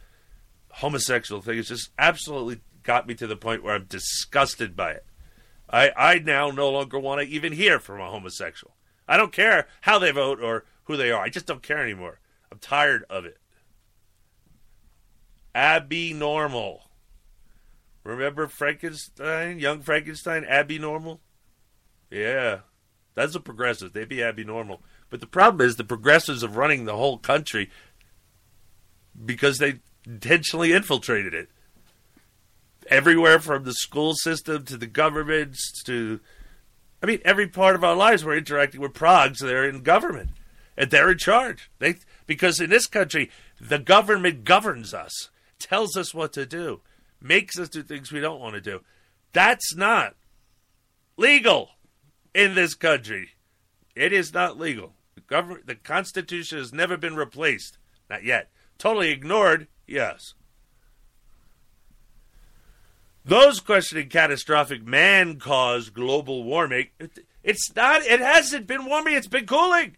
homosexual 0.75 1.43
thing 1.43 1.57
has 1.57 1.67
just 1.69 1.91
absolutely 1.99 2.61
got 2.85 3.07
me 3.09 3.15
to 3.15 3.27
the 3.27 3.37
point 3.37 3.65
where 3.65 3.75
I'm 3.75 3.87
disgusted 3.87 4.77
by 4.77 4.93
it. 4.93 5.05
I, 5.69 5.91
I 5.97 6.19
now 6.19 6.51
no 6.51 6.71
longer 6.71 6.99
want 6.99 7.21
to 7.21 7.27
even 7.27 7.53
hear 7.53 7.79
from 7.81 8.01
a 8.01 8.09
homosexual. 8.11 8.75
I 9.09 9.17
don't 9.17 9.33
care 9.33 9.67
how 9.83 9.99
they 9.99 10.13
vote 10.13 10.41
or 10.41 10.65
who 10.85 10.97
they 10.97 11.11
are. 11.11 11.23
I 11.23 11.29
just 11.29 11.47
don't 11.47 11.63
care 11.63 11.79
anymore. 11.79 12.21
I'm 12.53 12.59
tired 12.59 13.05
of 13.11 13.25
it. 13.25 13.39
Abby 15.55 16.13
Normal. 16.13 16.83
Remember 18.05 18.47
Frankenstein, 18.47 19.59
young 19.59 19.81
Frankenstein, 19.83 20.45
Abby 20.45 20.79
Normal? 20.79 21.21
Yeah. 22.11 22.61
That's 23.15 23.35
a 23.35 23.41
progressive. 23.41 23.93
They'd 23.93 24.09
be 24.09 24.45
Normal. 24.45 24.83
But 25.11 25.21
the 25.21 25.27
problem 25.27 25.67
is 25.67 25.77
the 25.77 25.85
progressives 25.85 26.45
are 26.45 26.49
running 26.49 26.85
the 26.85 26.97
whole 26.97 27.19
country 27.19 27.71
because 29.25 29.59
they 29.59 29.81
intentionally 30.07 30.73
infiltrated 30.73 31.35
it. 31.35 31.51
Everywhere 32.89 33.39
from 33.39 33.65
the 33.65 33.75
school 33.75 34.15
system 34.15 34.65
to 34.65 34.77
the 34.77 34.87
governments 34.87 35.83
to 35.85 36.21
I 37.03 37.07
mean, 37.07 37.21
every 37.25 37.47
part 37.47 37.75
of 37.75 37.85
our 37.85 37.97
lives 37.97 38.25
we're 38.25 38.37
interacting 38.37 38.81
with 38.81 38.93
progs 38.93 39.39
they're 39.39 39.69
in 39.69 39.83
government. 39.83 40.31
And 40.77 40.91
they're 40.91 41.11
in 41.11 41.19
charge. 41.19 41.71
They 41.79 41.97
because 42.27 42.61
in 42.61 42.71
this 42.71 42.87
country, 42.87 43.31
the 43.61 43.79
government 43.79 44.45
governs 44.45 44.95
us, 44.95 45.29
tells 45.61 45.97
us 45.97 46.13
what 46.15 46.33
to 46.33 46.47
do, 46.47 46.81
makes 47.21 47.59
us 47.59 47.69
do 47.69 47.83
things 47.83 48.11
we 48.11 48.21
don't 48.21 48.41
want 48.41 48.55
to 48.55 48.61
do. 48.61 48.81
That's 49.33 49.77
not 49.77 50.17
legal. 51.17 51.71
in 52.35 52.55
this 52.55 52.75
country. 52.75 53.31
It 53.95 54.13
is 54.13 54.33
not 54.33 54.59
legal. 54.59 54.95
The 55.15 55.21
government, 55.23 55.67
the 55.67 55.75
Constitution 55.75 56.59
has 56.59 56.73
never 56.73 56.97
been 56.97 57.17
replaced. 57.17 57.79
Not 58.09 58.25
yet. 58.25 58.51
Totally 58.79 59.11
ignored. 59.11 59.69
Yes. 59.87 60.35
Those 63.25 63.61
questioning 63.61 64.09
catastrophic 64.09 64.87
man-caused 64.87 65.93
global 65.93 66.43
warming, 66.43 66.89
it's 67.45 67.75
not. 67.77 68.03
It 68.03 68.21
hasn't 68.21 68.67
been 68.67 68.87
warming. 68.87 69.15
It's 69.15 69.27
been 69.27 69.47
cooling. 69.47 69.97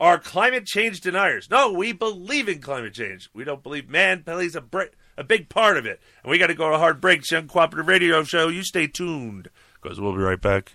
Are 0.00 0.18
climate 0.18 0.64
change 0.64 1.02
deniers? 1.02 1.50
No, 1.50 1.70
we 1.70 1.92
believe 1.92 2.48
in 2.48 2.62
climate 2.62 2.94
change. 2.94 3.28
We 3.34 3.44
don't 3.44 3.62
believe 3.62 3.90
man 3.90 4.22
plays 4.22 4.56
a 4.56 4.62
br- 4.62 4.84
a 5.18 5.22
big 5.22 5.50
part 5.50 5.76
of 5.76 5.84
it. 5.84 6.00
And 6.22 6.30
we 6.30 6.38
got 6.38 6.46
to 6.46 6.54
go 6.54 6.70
to 6.70 6.76
a 6.76 6.78
hard 6.78 7.02
break. 7.02 7.20
Uncooperative 7.20 7.86
Radio 7.86 8.24
Show. 8.24 8.48
You 8.48 8.62
stay 8.62 8.86
tuned 8.86 9.50
because 9.82 10.00
we'll 10.00 10.14
be 10.16 10.22
right 10.22 10.40
back. 10.40 10.72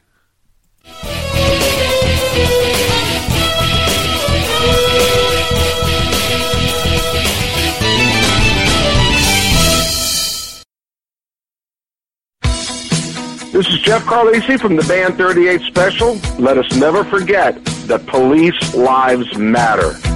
This 13.51 13.67
is 13.69 13.80
Jeff 13.80 14.03
Carlisi 14.03 14.59
from 14.59 14.76
the 14.76 14.84
Band 14.88 15.15
38 15.17 15.61
Special. 15.61 16.19
Let 16.38 16.59
us 16.59 16.76
never 16.76 17.03
forget 17.05 17.57
that 17.88 18.05
police 18.07 18.75
lives 18.75 19.38
matter. 19.38 20.14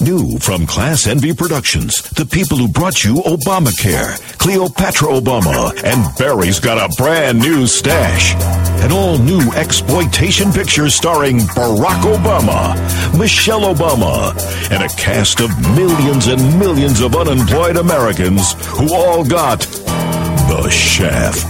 New 0.00 0.38
from 0.38 0.66
Class 0.66 1.06
Envy 1.06 1.34
Productions, 1.34 2.00
the 2.12 2.24
people 2.24 2.56
who 2.56 2.68
brought 2.68 3.04
you 3.04 3.16
Obamacare, 3.16 4.18
Cleopatra 4.38 5.08
Obama, 5.08 5.72
and 5.84 6.16
Barry's 6.16 6.58
got 6.58 6.78
a 6.78 6.94
brand 6.96 7.38
new 7.38 7.66
stash. 7.66 8.34
An 8.82 8.92
all 8.92 9.18
new 9.18 9.52
exploitation 9.52 10.52
picture 10.52 10.88
starring 10.88 11.38
Barack 11.38 12.00
Obama, 12.02 12.74
Michelle 13.18 13.74
Obama, 13.74 14.32
and 14.70 14.82
a 14.82 14.88
cast 14.96 15.40
of 15.40 15.50
millions 15.76 16.28
and 16.28 16.58
millions 16.58 17.00
of 17.02 17.14
unemployed 17.14 17.76
Americans 17.76 18.54
who 18.68 18.94
all 18.94 19.22
got 19.22 19.60
the 19.60 20.68
shaft. 20.70 21.46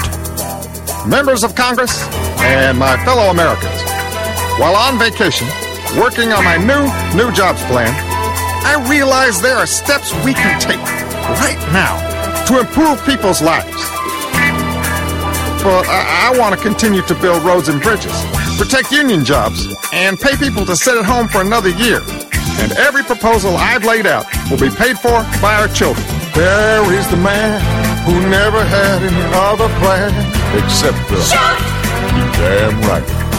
Members 1.06 1.44
of 1.44 1.54
Congress 1.54 2.02
and 2.40 2.76
my 2.78 2.96
fellow 3.04 3.30
Americans, 3.30 3.80
while 4.58 4.74
on 4.74 4.98
vacation, 4.98 5.46
working 5.96 6.32
on 6.32 6.42
my 6.42 6.56
new, 6.56 7.16
new 7.16 7.32
jobs 7.32 7.62
plan, 7.64 8.09
I 8.62 8.86
realize 8.88 9.40
there 9.40 9.56
are 9.56 9.66
steps 9.66 10.12
we 10.24 10.34
can 10.34 10.60
take 10.60 10.80
right 11.40 11.58
now 11.72 11.96
to 12.46 12.60
improve 12.60 13.04
people's 13.04 13.40
lives. 13.42 13.88
But 15.62 15.86
I, 15.88 16.32
I 16.32 16.38
want 16.38 16.54
to 16.54 16.60
continue 16.60 17.02
to 17.02 17.14
build 17.14 17.42
roads 17.42 17.68
and 17.68 17.80
bridges, 17.80 18.12
protect 18.56 18.92
union 18.92 19.24
jobs, 19.24 19.68
and 19.92 20.18
pay 20.18 20.36
people 20.36 20.64
to 20.66 20.76
sit 20.76 20.96
at 20.96 21.04
home 21.04 21.28
for 21.28 21.40
another 21.40 21.70
year. 21.70 22.00
And 22.60 22.72
every 22.72 23.02
proposal 23.02 23.56
I've 23.56 23.84
laid 23.84 24.06
out 24.06 24.26
will 24.50 24.58
be 24.60 24.74
paid 24.74 24.98
for 24.98 25.22
by 25.40 25.56
our 25.56 25.68
children. 25.68 26.06
There 26.34 26.92
is 26.92 27.08
the 27.08 27.16
man 27.16 27.60
who 28.04 28.20
never 28.28 28.64
had 28.64 29.02
any 29.02 29.24
other 29.36 29.68
plan 29.80 30.12
except 30.56 30.96
the. 31.08 31.20
You 32.16 32.26
damn 32.40 32.80
right. 32.82 33.30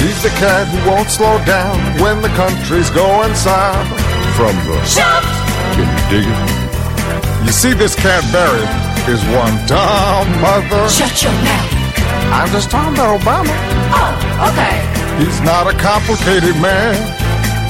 He's 0.00 0.22
the 0.22 0.30
cat 0.38 0.68
who 0.68 0.90
won't 0.90 1.10
slow 1.10 1.42
down 1.44 1.78
when 2.00 2.22
the 2.22 2.28
country's 2.28 2.90
going 2.90 3.34
south. 3.34 4.15
From 4.36 4.52
the 4.68 4.76
Shut! 4.84 5.24
Can 5.72 5.88
you 5.88 6.02
dig 6.12 6.28
it? 6.28 7.46
You 7.46 7.52
see, 7.52 7.72
this 7.72 7.94
cat 7.96 8.20
Barry 8.28 8.68
is 9.08 9.24
one 9.32 9.56
dumb 9.64 10.28
mother. 10.44 10.84
Shut 10.92 11.22
your 11.24 11.32
mouth. 11.40 11.72
I'm 12.36 12.50
just 12.52 12.70
talking 12.70 12.92
about 12.92 13.16
Obama. 13.16 13.48
Oh, 13.96 14.52
okay. 14.52 14.76
He's 15.24 15.40
not 15.40 15.72
a 15.72 15.74
complicated 15.78 16.52
man, 16.60 17.00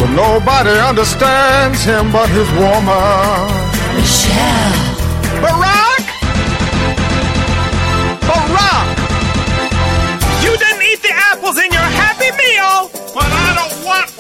but 0.01 0.11
nobody 0.11 0.75
understands 0.75 1.85
him 1.85 2.11
but 2.11 2.27
his 2.31 2.51
woman. 2.59 3.47
Michelle. 3.95 4.75
Barack! 5.39 6.03
Barack! 8.27 8.89
You 10.43 10.51
didn't 10.59 10.83
eat 10.83 11.01
the 11.01 11.15
apples 11.15 11.59
in 11.63 11.71
your 11.71 11.87
Happy 11.95 12.35
Meal, 12.35 12.91
but 13.15 13.31
I 13.31 13.55
don't 13.55 13.87
want 13.87 14.09
to. 14.09 14.16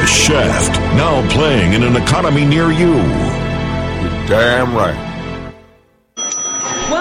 The 0.00 0.06
Shaft, 0.06 0.80
now 0.96 1.28
playing 1.28 1.74
in 1.74 1.82
an 1.82 1.94
economy 1.94 2.46
near 2.46 2.72
you. 2.72 2.94
you 2.94 4.08
Damn 4.26 4.74
right. 4.74 5.09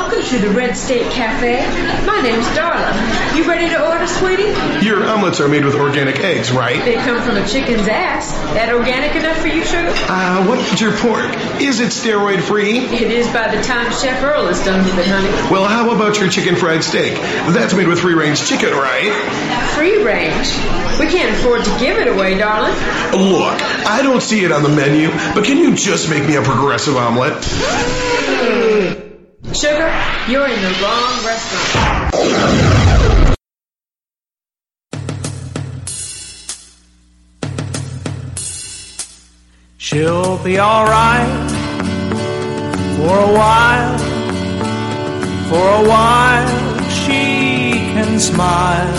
Welcome 0.10 0.40
to 0.40 0.40
the 0.40 0.50
Red 0.56 0.76
State 0.76 1.12
Cafe. 1.12 1.62
My 2.08 2.20
name's 2.22 2.48
Darla. 2.58 3.38
You 3.38 3.48
ready 3.48 3.70
to 3.70 3.88
order, 3.88 4.08
sweetie? 4.08 4.50
Your 4.84 5.06
omelets 5.08 5.40
are 5.40 5.48
made 5.48 5.64
with 5.64 5.76
organic 5.76 6.20
eggs, 6.22 6.52
right? 6.52 6.84
They 6.84 6.96
come 6.96 7.22
from 7.22 7.38
a 7.38 7.48
chicken's 7.48 7.88
ass. 7.88 8.34
That 8.56 8.74
organic 8.74 9.16
enough 9.16 9.38
for 9.38 9.50
you, 9.50 9.64
sugar? 9.64 9.94
Uh, 10.10 10.48
what's 10.48 10.82
your 10.82 10.98
pork? 10.98 11.30
Is 11.62 11.80
it 11.80 11.90
steroid 11.90 12.42
free? 12.42 12.80
It 12.80 13.12
is 13.12 13.28
by 13.28 13.56
the 13.56 13.62
time 13.62 13.92
Chef 13.92 14.24
Earl 14.24 14.48
is 14.48 14.60
done 14.66 14.84
with 14.84 14.98
it, 14.98 15.06
honey. 15.06 15.30
Well, 15.54 15.66
how 15.66 15.94
about 15.94 16.20
your 16.20 16.28
chicken 16.28 16.56
fried 16.56 16.84
steak? 16.84 17.14
That's 17.54 17.76
made 17.76 17.88
with 17.88 18.00
free 18.00 18.16
range 18.16 18.44
chicken, 18.44 18.72
right? 18.72 19.14
Free 19.76 20.02
range. 20.04 20.50
We 21.00 21.06
can't 21.06 21.38
afford 21.38 21.66
to 21.66 21.80
give 21.80 22.00
it 22.00 22.08
away, 22.08 22.36
darling. 22.36 22.74
Look, 23.14 23.62
I 23.86 24.00
don't 24.02 24.24
see 24.24 24.44
it 24.44 24.52
on 24.52 24.64
the 24.64 24.70
menu, 24.70 25.10
but 25.36 25.46
can 25.46 25.60
you 25.60 25.76
just 25.76 26.10
make 26.10 26.26
me 26.26 26.36
a 26.36 26.42
progressive 26.42 26.98
omelet? 26.98 27.46
Sugar, 29.46 29.92
you're 30.28 30.48
in 30.48 30.62
the 30.62 30.74
wrong 30.82 31.26
restaurant. 31.26 32.14
She'll 39.78 40.38
be 40.44 40.60
alright 40.60 41.52
for 42.96 43.18
a 43.18 43.34
while. 43.34 43.98
For 45.50 45.56
a 45.56 45.90
while, 45.90 46.80
she 46.90 47.72
can 47.94 48.20
smile 48.20 48.96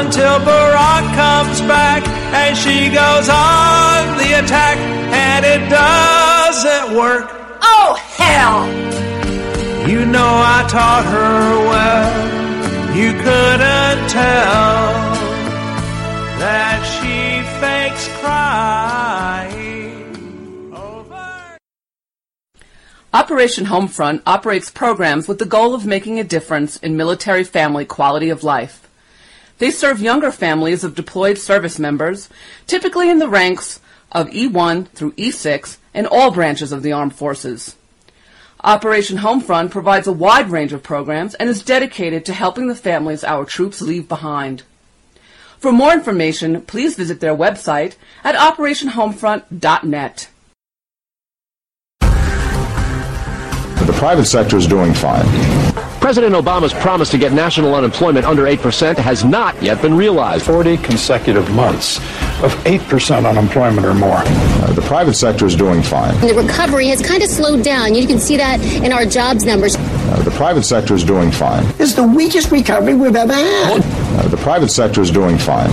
until 0.00 0.40
Barack 0.40 1.14
comes 1.14 1.60
back 1.60 2.02
and 2.34 2.56
she 2.56 2.88
goes 2.88 3.28
on 3.28 4.16
the 4.18 4.32
attack, 4.42 4.76
and 4.78 5.44
it 5.44 5.68
doesn't 5.70 6.96
work. 6.96 7.30
Oh, 7.62 7.94
hell! 8.16 8.66
You 9.88 10.04
know 10.04 10.18
I 10.18 10.66
taught 10.68 11.04
her 11.04 11.68
well. 11.70 12.96
You 12.96 13.12
couldn't 13.12 14.10
tell 14.10 14.92
that 16.40 16.82
she 16.98 17.44
fakes 17.60 18.08
crying. 18.18 19.56
Operation 23.14 23.66
Homefront 23.66 24.22
operates 24.26 24.72
programs 24.72 25.28
with 25.28 25.38
the 25.38 25.46
goal 25.46 25.72
of 25.72 25.86
making 25.86 26.18
a 26.18 26.24
difference 26.24 26.76
in 26.78 26.96
military 26.96 27.44
family 27.44 27.84
quality 27.84 28.28
of 28.28 28.42
life. 28.42 28.88
They 29.58 29.70
serve 29.70 30.02
younger 30.02 30.32
families 30.32 30.82
of 30.82 30.96
deployed 30.96 31.38
service 31.38 31.78
members, 31.78 32.28
typically 32.66 33.08
in 33.08 33.20
the 33.20 33.28
ranks 33.28 33.78
of 34.10 34.30
E1 34.30 34.88
through 34.88 35.12
E6 35.12 35.76
in 35.94 36.06
all 36.06 36.32
branches 36.32 36.72
of 36.72 36.82
the 36.82 36.90
armed 36.90 37.14
forces. 37.14 37.76
Operation 38.66 39.18
Homefront 39.18 39.70
provides 39.70 40.08
a 40.08 40.12
wide 40.12 40.50
range 40.50 40.72
of 40.72 40.82
programs 40.82 41.34
and 41.36 41.48
is 41.48 41.62
dedicated 41.62 42.24
to 42.24 42.32
helping 42.32 42.66
the 42.66 42.74
families 42.74 43.22
our 43.22 43.44
troops 43.44 43.80
leave 43.80 44.08
behind. 44.08 44.64
For 45.56 45.70
more 45.70 45.92
information, 45.92 46.60
please 46.62 46.96
visit 46.96 47.20
their 47.20 47.36
website 47.36 47.94
at 48.24 48.34
operationhomefront.net. 48.34 50.28
The 53.86 53.94
private 53.94 54.24
sector 54.24 54.56
is 54.56 54.66
doing 54.66 54.92
fine. 54.94 55.85
President 56.06 56.36
Obama's 56.36 56.72
promise 56.72 57.10
to 57.10 57.18
get 57.18 57.32
national 57.32 57.74
unemployment 57.74 58.24
under 58.24 58.44
8% 58.44 58.96
has 58.96 59.24
not 59.24 59.60
yet 59.60 59.82
been 59.82 59.96
realized. 59.96 60.46
40 60.46 60.76
consecutive 60.76 61.50
months 61.50 61.96
of 62.44 62.54
8% 62.62 63.28
unemployment 63.28 63.84
or 63.84 63.92
more. 63.92 64.22
Uh, 64.22 64.72
the 64.72 64.82
private 64.82 65.14
sector 65.14 65.46
is 65.46 65.56
doing 65.56 65.82
fine. 65.82 66.14
The 66.20 66.32
recovery 66.32 66.86
has 66.86 67.02
kind 67.04 67.24
of 67.24 67.28
slowed 67.28 67.64
down. 67.64 67.96
You 67.96 68.06
can 68.06 68.20
see 68.20 68.36
that 68.36 68.60
in 68.84 68.92
our 68.92 69.04
jobs 69.04 69.44
numbers. 69.44 69.74
Uh, 69.74 70.22
the 70.22 70.30
private 70.30 70.62
sector 70.62 70.94
is 70.94 71.02
doing 71.02 71.32
fine. 71.32 71.66
It's 71.80 71.94
the 71.94 72.06
weakest 72.06 72.52
recovery 72.52 72.94
we've 72.94 73.16
ever 73.16 73.34
had. 73.34 73.80
Uh, 73.82 74.28
the 74.28 74.36
private 74.36 74.68
sector 74.68 75.00
is 75.00 75.10
doing 75.10 75.36
fine. 75.36 75.70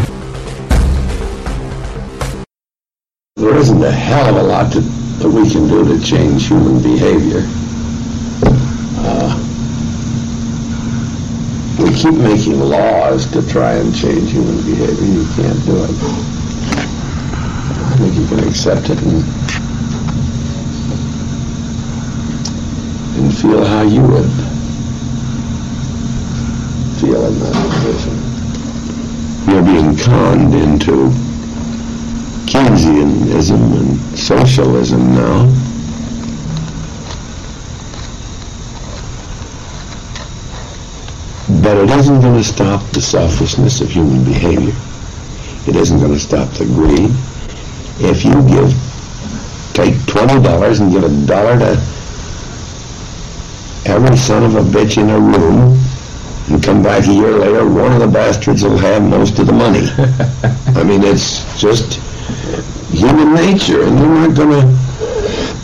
There 3.36 3.56
isn't 3.56 3.84
a 3.84 3.92
hell 3.92 4.36
of 4.36 4.44
a 4.44 4.48
lot 4.48 4.74
to, 4.74 4.80
that 4.80 5.30
we 5.30 5.48
can 5.48 5.68
do 5.68 5.96
to 5.96 6.04
change 6.04 6.48
human 6.48 6.82
behavior. 6.82 7.44
We 11.84 11.94
keep 11.94 12.14
making 12.14 12.60
laws 12.62 13.30
to 13.30 13.46
try 13.50 13.74
and 13.74 13.94
change 13.94 14.32
human 14.32 14.56
behavior. 14.64 15.06
You 15.06 15.26
can't 15.36 15.66
do 15.66 15.84
it. 15.84 15.90
I 17.92 17.96
think 17.98 18.16
you 18.16 18.26
can 18.26 18.48
accept 18.48 18.90
it 18.90 18.98
and, 19.02 19.20
and 23.18 23.38
feel 23.38 23.66
how 23.66 23.82
you 23.82 24.02
would 24.02 24.32
feel 27.02 27.26
in 27.26 27.40
that 27.40 27.56
position. 27.70 28.16
You're 29.52 29.64
being 29.64 29.98
conned 29.98 30.54
into 30.56 31.12
Keynesianism 32.48 33.62
and 33.78 34.18
socialism 34.18 35.16
now. 35.16 35.73
But 41.62 41.78
it 41.78 41.90
isn't 41.90 42.22
going 42.22 42.38
to 42.38 42.44
stop 42.44 42.82
the 42.92 43.02
selfishness 43.02 43.82
of 43.82 43.90
human 43.90 44.24
behavior. 44.24 44.74
It 45.68 45.76
isn't 45.76 46.00
going 46.00 46.14
to 46.14 46.20
stop 46.20 46.50
the 46.52 46.66
greed. 46.66 47.12
If 48.00 48.26
you 48.26 48.34
give, 48.48 48.74
take 49.74 49.94
twenty 50.08 50.42
dollars 50.42 50.80
and 50.80 50.92
give 50.92 51.04
a 51.04 51.26
dollar 51.28 51.60
to 51.60 51.72
every 53.86 54.18
son 54.18 54.44
of 54.44 54.56
a 54.56 54.62
bitch 54.62 54.98
in 54.98 55.10
a 55.10 55.20
room, 55.20 55.80
and 56.50 56.64
come 56.64 56.82
back 56.82 57.08
a 57.08 57.14
year 57.14 57.32
later, 57.32 57.70
one 57.70 57.92
of 57.94 58.00
the 58.00 58.08
bastards 58.08 58.64
will 58.64 58.78
have 58.78 59.04
most 59.04 59.38
of 59.40 59.48
the 59.48 59.54
money. 59.54 59.88
I 60.80 60.84
mean, 60.84 61.04
it's 61.04 61.60
just 61.60 62.02
human 62.92 63.36
nature, 63.36 63.84
and 63.84 64.00
you're 64.00 64.28
not 64.28 64.36
gonna 64.36 64.66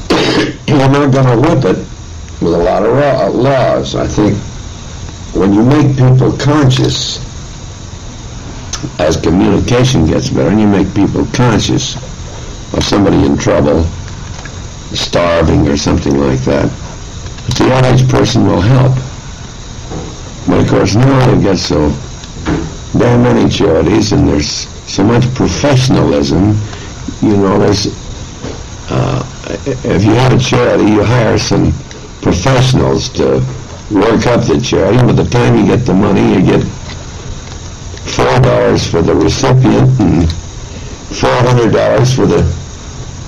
you're 0.67 0.89
not 0.89 1.11
gonna 1.11 1.41
whip 1.41 1.65
it 1.65 1.77
with 2.41 2.53
a 2.53 2.57
lot 2.57 2.83
of 2.83 3.35
laws. 3.35 3.95
I 3.95 4.07
think 4.07 4.37
when 5.33 5.53
you 5.53 5.63
make 5.63 5.95
people 5.97 6.31
conscious, 6.37 7.19
as 8.99 9.17
communication 9.17 10.05
gets 10.05 10.29
better, 10.29 10.49
and 10.49 10.59
you 10.59 10.67
make 10.67 10.93
people 10.95 11.25
conscious 11.33 11.95
of 12.73 12.83
somebody 12.83 13.25
in 13.25 13.37
trouble, 13.37 13.83
starving 14.93 15.67
or 15.67 15.77
something 15.77 16.17
like 16.17 16.39
that, 16.41 16.69
the 17.57 17.65
average 17.65 18.09
person 18.09 18.45
will 18.45 18.61
help. 18.61 18.93
But 20.47 20.61
of 20.63 20.69
course 20.69 20.95
now 20.95 21.35
they've 21.35 21.59
so 21.59 21.89
damn 22.97 23.21
many 23.21 23.49
charities 23.49 24.11
and 24.11 24.27
there's 24.27 24.67
so 24.89 25.03
much 25.03 25.23
professionalism, 25.35 26.57
you 27.21 27.37
know, 27.37 27.59
there's, 27.59 27.87
uh, 28.89 29.23
if 29.65 30.03
you 30.03 30.11
have 30.11 30.33
a 30.33 30.39
charity, 30.39 30.85
you 30.85 31.03
hire 31.03 31.37
some 31.37 31.71
professionals 32.21 33.09
to 33.09 33.43
work 33.91 34.25
up 34.27 34.45
the 34.45 34.59
charity. 34.61 34.97
By 34.97 35.13
the 35.13 35.29
time 35.29 35.57
you 35.57 35.65
get 35.65 35.85
the 35.85 35.93
money, 35.93 36.33
you 36.33 36.41
get 36.45 36.63
four 38.15 38.39
dollars 38.41 38.89
for 38.89 39.01
the 39.01 39.15
recipient 39.15 39.99
and 39.99 40.31
four 41.19 41.37
hundred 41.47 41.71
dollars 41.73 42.13
for 42.13 42.25
the 42.25 42.43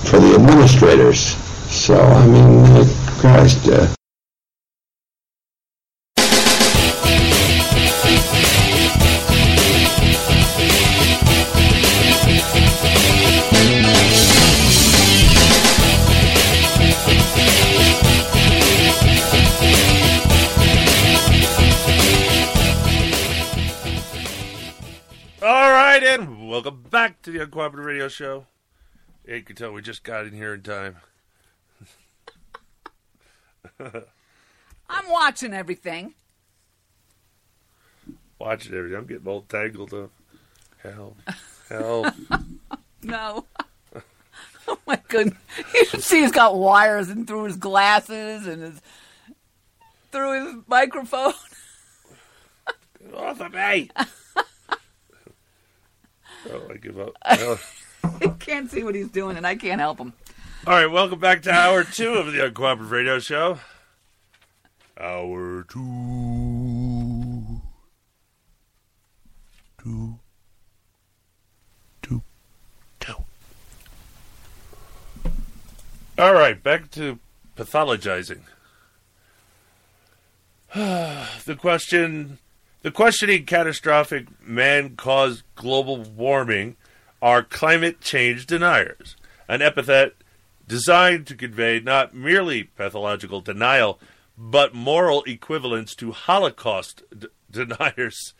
for 0.04 0.18
the 0.18 0.34
administrators. 0.34 1.36
So 1.70 2.00
I 2.00 2.26
mean, 2.26 2.64
uh, 2.66 2.84
Christ. 3.20 3.68
Uh, 3.68 3.94
welcome 26.52 26.84
back 26.90 27.22
to 27.22 27.30
the 27.30 27.38
Uncooperative 27.38 27.86
Radio 27.86 28.08
Show. 28.08 28.44
Yeah, 29.26 29.36
you 29.36 29.42
can 29.42 29.56
tell 29.56 29.72
we 29.72 29.80
just 29.80 30.04
got 30.04 30.26
in 30.26 30.34
here 30.34 30.52
in 30.52 30.60
time. 30.60 30.96
I'm 33.80 35.08
watching 35.08 35.54
everything. 35.54 36.12
Watching 38.38 38.74
everything. 38.74 38.98
I'm 38.98 39.06
getting 39.06 39.26
all 39.26 39.46
tangled 39.48 39.94
up. 39.94 40.10
Help. 40.82 41.16
Help. 41.68 42.14
No. 43.04 43.46
oh 44.68 44.78
my 44.86 45.00
goodness. 45.08 45.38
You 45.74 45.86
should 45.86 46.04
see 46.04 46.20
he's 46.20 46.30
got 46.30 46.56
wires 46.56 47.10
in 47.10 47.26
through 47.26 47.44
his 47.44 47.56
glasses 47.56 48.46
and 48.46 48.62
his 48.62 48.80
through 50.12 50.44
his 50.44 50.54
microphone. 50.68 51.32
Get 53.00 53.14
off 53.14 53.40
of 53.40 53.52
me. 53.52 53.90
Oh, 56.50 56.68
I 56.70 56.76
give 56.76 56.98
up. 56.98 57.12
I 57.24 58.28
can't 58.38 58.70
see 58.70 58.82
what 58.82 58.94
he's 58.94 59.08
doing 59.08 59.36
and 59.36 59.46
I 59.46 59.54
can't 59.56 59.80
help 59.80 59.98
him. 59.98 60.12
All 60.66 60.74
right, 60.74 60.86
welcome 60.86 61.18
back 61.18 61.42
to 61.42 61.50
hour 61.50 61.82
two 61.84 62.14
of 62.14 62.32
the 62.32 62.38
Uncooperative 62.38 62.90
Radio 62.90 63.18
Show. 63.18 63.58
Hour 64.98 65.64
two. 65.64 67.60
Two. 69.82 70.18
Two. 72.02 72.22
Two. 73.00 73.14
All 76.18 76.34
right, 76.34 76.62
back 76.62 76.90
to 76.92 77.18
pathologizing. 77.56 78.42
the 80.74 81.56
question, 81.58 82.38
the 82.82 82.90
questioning 82.90 83.46
catastrophic 83.46 84.26
man-caused 84.44 85.44
global 85.54 86.02
warming 86.02 86.76
are 87.20 87.42
climate 87.42 88.00
change 88.00 88.46
deniers, 88.46 89.16
an 89.48 89.62
epithet 89.62 90.14
designed 90.66 91.26
to 91.26 91.34
convey 91.34 91.80
not 91.80 92.14
merely 92.14 92.64
pathological 92.64 93.40
denial, 93.40 94.00
but 94.36 94.74
moral 94.74 95.22
equivalence 95.24 95.94
to 95.94 96.12
Holocaust 96.12 97.02
d- 97.16 97.28
deniers. 97.50 98.34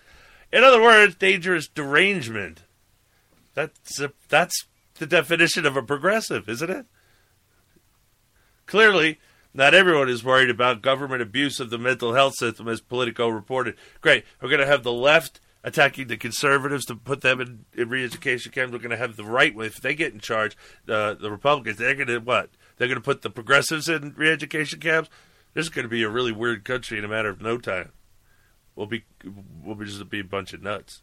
In 0.53 0.65
other 0.65 0.83
words, 0.83 1.15
dangerous 1.15 1.69
derangement. 1.69 2.63
That's 3.55 4.01
a, 4.01 4.13
that's 4.29 4.67
the 4.99 5.07
definition 5.07 5.67
of 5.67 5.77
a 5.77 5.83
progressive, 5.83 6.49
isn't 6.49 6.71
it? 6.71 6.87
Clearly, 8.67 9.19
not 9.55 9.75
everyone 9.75 10.09
is 10.09 10.25
worried 10.25 10.51
about 10.51 10.83
government 10.83 11.23
abuse 11.23 11.61
of 11.61 11.71
the 11.71 11.79
mental 11.79 12.15
health 12.15 12.35
system, 12.37 12.69
as 12.69 12.81
Politico 12.81 13.29
reported. 13.29 13.77
Great, 14.01 14.25
we're 14.41 14.49
going 14.49 14.61
to 14.61 14.67
have 14.67 14.83
the 14.83 14.93
left 14.93 15.41
attacking 15.65 16.09
the 16.09 16.17
conservatives 16.17 16.85
to 16.87 16.97
put 16.97 17.21
them 17.21 17.41
in, 17.41 17.65
in 17.75 17.89
re-education 17.89 18.51
camps. 18.51 18.73
We're 18.73 18.79
going 18.79 18.91
to 18.91 18.97
have 18.97 19.17
the 19.17 19.25
right, 19.25 19.55
if 19.59 19.81
they 19.81 19.95
get 19.95 20.13
in 20.13 20.21
charge, 20.21 20.57
uh, 20.89 21.15
the 21.15 21.31
Republicans, 21.31 21.79
they're 21.79 21.95
going 21.95 22.09
to 22.09 22.19
what? 22.19 22.51
They're 22.77 22.89
going 22.89 22.97
to 22.97 23.05
put 23.05 23.23
the 23.23 23.31
progressives 23.31 23.89
in 23.89 24.15
re-education 24.17 24.81
camps. 24.81 25.09
This 25.55 25.67
is 25.67 25.71
going 25.71 25.85
to 25.85 25.89
be 25.89 26.03
a 26.03 26.09
really 26.09 26.33
weird 26.33 26.65
country 26.65 26.99
in 26.99 27.05
a 27.05 27.09
matter 27.09 27.29
of 27.29 27.41
no 27.41 27.59
time. 27.59 27.93
We'll 28.75 28.87
be, 28.87 29.05
we'll 29.63 29.75
be 29.75 29.85
just 29.85 30.09
be 30.09 30.21
a 30.21 30.25
bunch 30.25 30.53
of 30.53 30.63
nuts. 30.63 31.03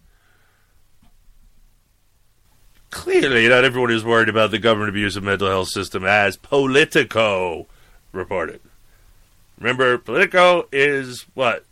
Clearly, 2.89 3.47
not 3.47 3.63
everyone 3.63 3.91
is 3.91 4.03
worried 4.03 4.29
about 4.29 4.49
the 4.49 4.57
government 4.57 4.89
abuse 4.89 5.15
of 5.15 5.23
mental 5.23 5.47
health 5.47 5.69
system, 5.69 6.03
as 6.03 6.35
Politico 6.35 7.67
reported. 8.11 8.61
Remember, 9.57 9.97
Politico 9.97 10.67
is 10.71 11.25
what? 11.33 11.65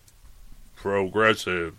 Progressive. 0.75 1.75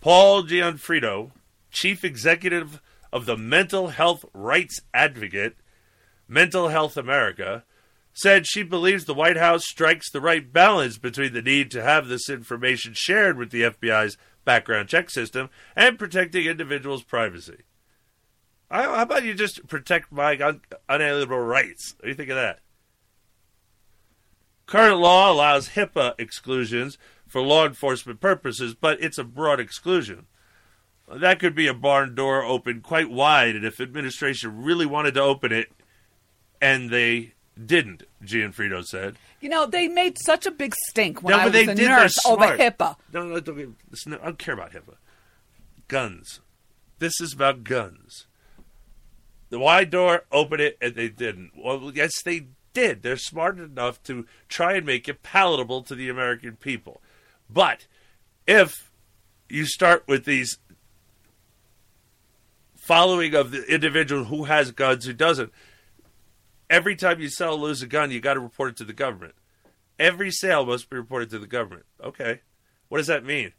Paul 0.00 0.44
Gionfriddo, 0.44 1.30
chief 1.70 2.04
executive 2.04 2.80
of 3.12 3.26
the 3.26 3.36
Mental 3.36 3.88
Health 3.88 4.24
Rights 4.32 4.80
Advocate, 4.94 5.56
Mental 6.28 6.68
Health 6.68 6.96
America, 6.96 7.64
said 8.12 8.46
she 8.46 8.62
believes 8.62 9.04
the 9.04 9.14
White 9.14 9.36
House 9.36 9.64
strikes 9.64 10.10
the 10.10 10.20
right 10.20 10.52
balance 10.52 10.98
between 10.98 11.32
the 11.32 11.42
need 11.42 11.70
to 11.70 11.82
have 11.82 12.08
this 12.08 12.28
information 12.28 12.92
shared 12.94 13.36
with 13.36 13.50
the 13.50 13.62
FBI's 13.62 14.16
background 14.44 14.88
check 14.88 15.10
system 15.10 15.48
and 15.76 15.98
protecting 15.98 16.46
individuals' 16.46 17.02
privacy. 17.02 17.58
How 18.70 19.02
about 19.02 19.24
you 19.24 19.34
just 19.34 19.66
protect 19.66 20.12
my 20.12 20.38
un- 20.38 20.60
unalienable 20.88 21.38
rights? 21.40 21.94
What 21.96 22.04
do 22.04 22.08
you 22.08 22.14
think 22.14 22.30
of 22.30 22.36
that? 22.36 22.60
Current 24.70 25.00
law 25.00 25.32
allows 25.32 25.70
HIPAA 25.70 26.14
exclusions 26.16 26.96
for 27.26 27.42
law 27.42 27.66
enforcement 27.66 28.20
purposes, 28.20 28.72
but 28.72 29.02
it's 29.02 29.18
a 29.18 29.24
broad 29.24 29.58
exclusion. 29.58 30.26
That 31.12 31.40
could 31.40 31.56
be 31.56 31.66
a 31.66 31.74
barn 31.74 32.14
door 32.14 32.44
open 32.44 32.80
quite 32.80 33.10
wide, 33.10 33.56
and 33.56 33.64
if 33.64 33.80
administration 33.80 34.62
really 34.62 34.86
wanted 34.86 35.14
to 35.14 35.22
open 35.22 35.50
it, 35.50 35.72
and 36.60 36.88
they 36.88 37.32
didn't, 37.66 38.04
Gionfriddo 38.24 38.84
said. 38.84 39.16
You 39.40 39.48
know, 39.48 39.66
they 39.66 39.88
made 39.88 40.16
such 40.24 40.46
a 40.46 40.52
big 40.52 40.72
stink 40.90 41.20
when 41.20 41.32
No, 41.32 41.38
I 41.38 41.44
but 41.46 41.52
was 41.52 41.66
they 41.66 41.72
a 41.72 41.74
did, 41.74 41.88
nurse 41.88 42.24
over. 42.24 42.56
HIPAA. 42.56 42.94
No, 43.12 43.24
no, 43.26 43.40
don't, 43.40 43.76
listen, 43.90 44.14
I 44.14 44.18
don't 44.18 44.38
care 44.38 44.54
about 44.54 44.70
HIPAA. 44.70 44.94
Guns. 45.88 46.38
This 47.00 47.20
is 47.20 47.32
about 47.32 47.64
guns. 47.64 48.28
The 49.48 49.58
wide 49.58 49.90
door, 49.90 50.26
open 50.30 50.60
it, 50.60 50.78
and 50.80 50.94
they 50.94 51.08
didn't. 51.08 51.54
Well, 51.58 51.90
yes, 51.92 52.12
they 52.24 52.46
did. 52.72 53.02
They're 53.02 53.16
smart 53.16 53.58
enough 53.58 54.02
to 54.04 54.26
try 54.48 54.74
and 54.74 54.86
make 54.86 55.08
it 55.08 55.22
palatable 55.22 55.82
to 55.84 55.94
the 55.94 56.08
American 56.08 56.56
people. 56.56 57.00
But 57.48 57.86
if 58.46 58.90
you 59.48 59.66
start 59.66 60.04
with 60.06 60.24
these 60.24 60.58
following 62.90 63.34
of 63.34 63.52
the 63.52 63.62
individual 63.72 64.24
who 64.24 64.44
has 64.44 64.72
guns, 64.72 65.04
who 65.04 65.12
doesn't. 65.12 65.52
Every 66.68 66.96
time 66.96 67.20
you 67.20 67.28
sell 67.28 67.54
or 67.54 67.58
lose 67.58 67.82
a 67.82 67.86
gun, 67.86 68.10
you 68.10 68.20
got 68.20 68.34
to 68.34 68.40
report 68.40 68.70
it 68.70 68.76
to 68.78 68.84
the 68.84 68.92
government. 68.92 69.34
Every 69.98 70.30
sale 70.30 70.64
must 70.64 70.90
be 70.90 70.96
reported 70.96 71.30
to 71.30 71.38
the 71.38 71.46
government. 71.46 71.84
Okay. 72.02 72.40
What 72.88 72.98
does 72.98 73.06
that 73.06 73.24
mean? 73.24 73.52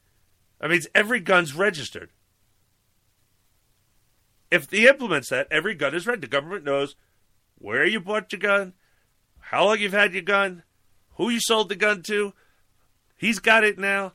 That 0.60 0.70
means 0.70 0.88
every 0.94 1.20
gun's 1.20 1.56
registered. 1.56 2.10
If 4.50 4.70
he 4.70 4.88
implements 4.88 5.30
that, 5.30 5.48
every 5.50 5.76
gun 5.76 5.96
is 5.96 6.06
registered. 6.06 6.30
The 6.30 6.36
government 6.36 6.66
knows 6.66 6.96
where 7.58 7.86
you 7.86 8.02
bought 8.02 8.34
your 8.34 8.40
gun, 8.40 8.74
how 9.52 9.66
long 9.66 9.80
you've 9.80 9.92
had 9.92 10.14
your 10.14 10.22
gun, 10.22 10.64
who 11.16 11.30
you 11.30 11.42
sold 11.42 11.68
the 11.68 11.76
gun 11.76 12.02
to. 12.04 12.32
He's 13.18 13.40
got 13.40 13.66
it 13.66 13.78
now. 13.78 14.14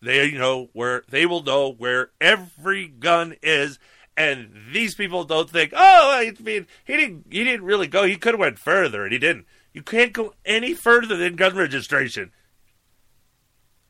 They 0.00 0.30
know 0.30 0.70
where 0.72 1.02
they 1.08 1.26
will 1.26 1.42
know 1.42 1.72
where 1.72 2.12
every 2.20 2.86
gun 2.86 3.34
is, 3.42 3.80
and 4.16 4.52
these 4.72 4.94
people 4.94 5.24
don't 5.24 5.50
think, 5.50 5.72
oh, 5.74 6.12
I 6.12 6.32
mean, 6.40 6.68
he 6.84 6.96
didn't, 6.96 7.26
he 7.28 7.42
didn't 7.42 7.66
really 7.66 7.88
go. 7.88 8.04
He 8.04 8.14
could 8.14 8.34
have 8.34 8.40
went 8.40 8.60
further, 8.60 9.02
and 9.02 9.12
he 9.12 9.18
didn't. 9.18 9.46
You 9.72 9.82
can't 9.82 10.12
go 10.12 10.34
any 10.44 10.72
further 10.72 11.16
than 11.16 11.34
gun 11.34 11.56
registration, 11.56 12.30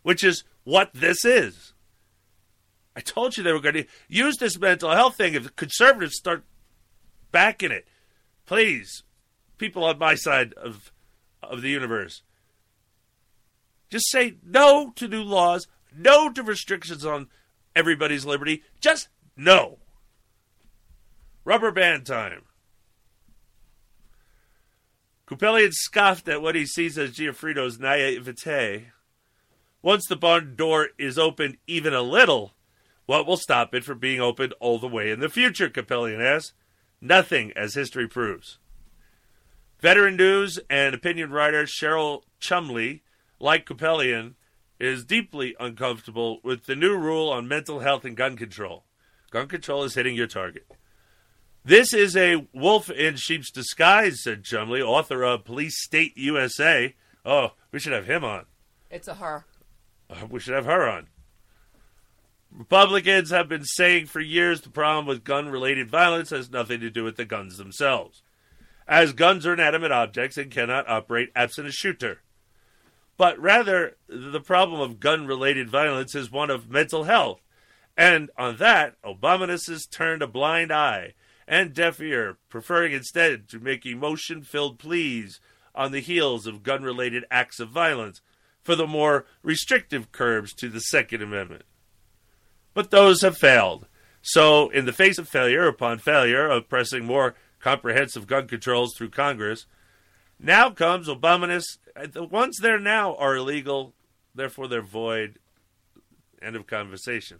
which 0.02 0.24
is 0.24 0.44
what 0.64 0.94
this 0.94 1.26
is. 1.26 1.74
I 2.96 3.00
told 3.00 3.36
you 3.36 3.42
they 3.42 3.52
were 3.52 3.60
going 3.60 3.74
to 3.74 3.86
use 4.08 4.38
this 4.38 4.58
mental 4.58 4.92
health 4.92 5.16
thing. 5.16 5.34
If 5.34 5.54
conservatives 5.56 6.16
start 6.16 6.44
backing 7.32 7.70
it, 7.70 7.86
please, 8.46 9.02
people 9.58 9.84
on 9.84 9.98
my 9.98 10.14
side 10.14 10.54
of 10.54 10.92
of 11.42 11.62
the 11.62 11.70
universe, 11.70 12.22
just 13.90 14.10
say 14.10 14.36
no 14.44 14.92
to 14.96 15.08
new 15.08 15.22
laws, 15.22 15.66
no 15.96 16.30
to 16.30 16.42
restrictions 16.42 17.04
on 17.04 17.28
everybody's 17.74 18.24
liberty. 18.24 18.62
Just 18.80 19.08
no. 19.36 19.78
Rubber 21.44 21.70
band 21.70 22.06
time. 22.06 22.42
Kupelian 25.26 25.72
scoffed 25.72 26.28
at 26.28 26.40
what 26.42 26.54
he 26.54 26.66
sees 26.66 26.96
as 26.96 27.12
Gionfriddo's 27.12 27.78
naivete. 27.78 28.88
Once 29.82 30.06
the 30.06 30.16
barn 30.16 30.56
door 30.56 30.88
is 30.98 31.18
opened 31.18 31.58
even 31.66 31.94
a 31.94 32.02
little, 32.02 32.54
what 33.06 33.26
will 33.26 33.36
stop 33.36 33.74
it 33.74 33.84
from 33.84 33.98
being 33.98 34.20
opened 34.20 34.54
all 34.58 34.78
the 34.78 34.88
way 34.88 35.10
in 35.10 35.20
the 35.20 35.28
future, 35.28 35.68
Kupelian 35.68 36.20
asks. 36.20 36.52
Nothing, 37.00 37.52
as 37.54 37.74
history 37.74 38.08
proves. 38.08 38.58
Veteran 39.80 40.16
news 40.16 40.58
and 40.68 40.94
opinion 40.94 41.30
writer 41.30 41.64
Cheryl 41.64 42.22
Chumley, 42.40 43.02
like 43.38 43.66
Kupelian, 43.66 44.34
is 44.80 45.04
deeply 45.04 45.54
uncomfortable 45.60 46.40
with 46.42 46.66
the 46.66 46.76
new 46.76 46.96
rule 46.96 47.28
on 47.30 47.48
mental 47.48 47.80
health 47.80 48.04
and 48.04 48.16
gun 48.16 48.36
control. 48.36 48.84
Gun 49.30 49.46
control 49.46 49.84
is 49.84 49.94
hitting 49.94 50.14
your 50.14 50.26
target. 50.26 50.66
This 51.64 51.92
is 51.92 52.16
a 52.16 52.46
wolf 52.54 52.90
in 52.90 53.16
sheep's 53.16 53.50
disguise, 53.50 54.22
said 54.22 54.44
Chumley, 54.44 54.80
author 54.80 55.22
of 55.22 55.44
Police 55.44 55.82
State 55.82 56.16
USA. 56.16 56.94
Oh, 57.24 57.52
we 57.72 57.78
should 57.78 57.92
have 57.92 58.06
him 58.06 58.24
on. 58.24 58.46
It's 58.90 59.08
a 59.08 59.14
her. 59.14 59.44
Uh, 60.08 60.26
we 60.30 60.40
should 60.40 60.54
have 60.54 60.64
her 60.64 60.88
on. 60.88 61.08
Republicans 62.50 63.30
have 63.30 63.48
been 63.48 63.64
saying 63.64 64.06
for 64.06 64.20
years 64.20 64.62
the 64.62 64.70
problem 64.70 65.06
with 65.06 65.24
gun 65.24 65.50
related 65.50 65.90
violence 65.90 66.30
has 66.30 66.50
nothing 66.50 66.80
to 66.80 66.90
do 66.90 67.04
with 67.04 67.16
the 67.16 67.26
guns 67.26 67.58
themselves, 67.58 68.22
as 68.88 69.12
guns 69.12 69.46
are 69.46 69.52
inanimate 69.52 69.92
objects 69.92 70.38
and 70.38 70.50
cannot 70.50 70.88
operate 70.88 71.30
absent 71.36 71.68
a 71.68 71.72
shooter. 71.72 72.22
But 73.18 73.38
rather, 73.38 73.96
the 74.08 74.40
problem 74.40 74.80
of 74.80 75.00
gun 75.00 75.26
related 75.26 75.68
violence 75.68 76.14
is 76.14 76.30
one 76.30 76.50
of 76.50 76.70
mental 76.70 77.04
health. 77.04 77.40
And 77.96 78.30
on 78.38 78.56
that, 78.56 78.94
Obama 79.02 79.48
has 79.48 79.86
turned 79.86 80.22
a 80.22 80.26
blind 80.26 80.72
eye 80.72 81.14
and 81.46 81.74
deaf 81.74 82.00
ear, 82.00 82.38
preferring 82.48 82.92
instead 82.92 83.48
to 83.48 83.58
make 83.58 83.84
emotion 83.84 84.42
filled 84.42 84.78
pleas 84.78 85.40
on 85.74 85.92
the 85.92 86.00
heels 86.00 86.46
of 86.46 86.62
gun 86.62 86.82
related 86.82 87.24
acts 87.30 87.58
of 87.58 87.68
violence 87.70 88.20
for 88.62 88.76
the 88.76 88.86
more 88.86 89.26
restrictive 89.42 90.12
curbs 90.12 90.52
to 90.54 90.68
the 90.68 90.80
Second 90.80 91.22
Amendment. 91.22 91.62
But 92.74 92.90
those 92.90 93.22
have 93.22 93.36
failed. 93.36 93.86
So, 94.20 94.68
in 94.68 94.84
the 94.84 94.92
face 94.92 95.18
of 95.18 95.28
failure 95.28 95.66
upon 95.66 95.98
failure 95.98 96.48
of 96.48 96.68
pressing 96.68 97.04
more 97.04 97.34
comprehensive 97.60 98.26
gun 98.26 98.48
controls 98.48 98.94
through 98.94 99.10
Congress, 99.10 99.66
now 100.38 100.70
comes 100.70 101.08
Obama's. 101.08 101.78
The 102.12 102.24
ones 102.24 102.58
there 102.58 102.78
now 102.78 103.16
are 103.16 103.36
illegal, 103.36 103.94
therefore 104.34 104.68
they're 104.68 104.82
void. 104.82 105.38
End 106.40 106.54
of 106.54 106.66
conversation. 106.66 107.38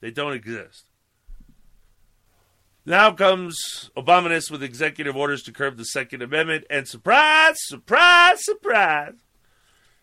They 0.00 0.10
don't 0.10 0.34
exist. 0.34 0.84
Now 2.84 3.12
comes 3.12 3.90
Obamanist 3.96 4.50
with 4.50 4.62
executive 4.62 5.16
orders 5.16 5.42
to 5.44 5.52
curb 5.52 5.76
the 5.76 5.84
Second 5.84 6.20
Amendment, 6.20 6.64
and 6.68 6.88
surprise, 6.88 7.56
surprise, 7.68 8.44
surprise, 8.44 9.14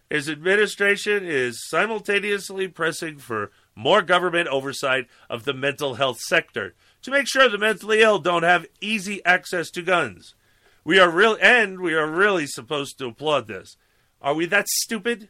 his 0.10 0.28
administration 0.28 1.24
is 1.24 1.64
simultaneously 1.68 2.68
pressing 2.68 3.20
for 3.20 3.52
more 3.76 4.02
government 4.02 4.48
oversight 4.48 5.08
of 5.30 5.46
the 5.46 5.54
mental 5.54 5.96
health 5.96 6.20
sector 6.20 6.74
to 7.02 7.12
make 7.12 7.28
sure 7.28 7.50
the 7.50 7.58
mentally 7.58 8.02
ill 8.02 8.20
don't 8.20 8.44
have 8.44 8.66
easy 8.82 9.24
access 9.26 9.70
to 9.72 9.82
guns. 9.82 10.36
We 10.84 11.00
are 11.00 11.10
real, 11.10 11.38
and 11.42 11.80
we 11.80 11.94
are 11.94 12.10
really 12.10 12.48
supposed 12.48 12.98
to 12.98 13.08
applaud 13.08 13.48
this. 13.48 13.78
Are 14.22 14.34
we 14.34 14.46
that 14.48 14.68
stupid? 14.68 15.30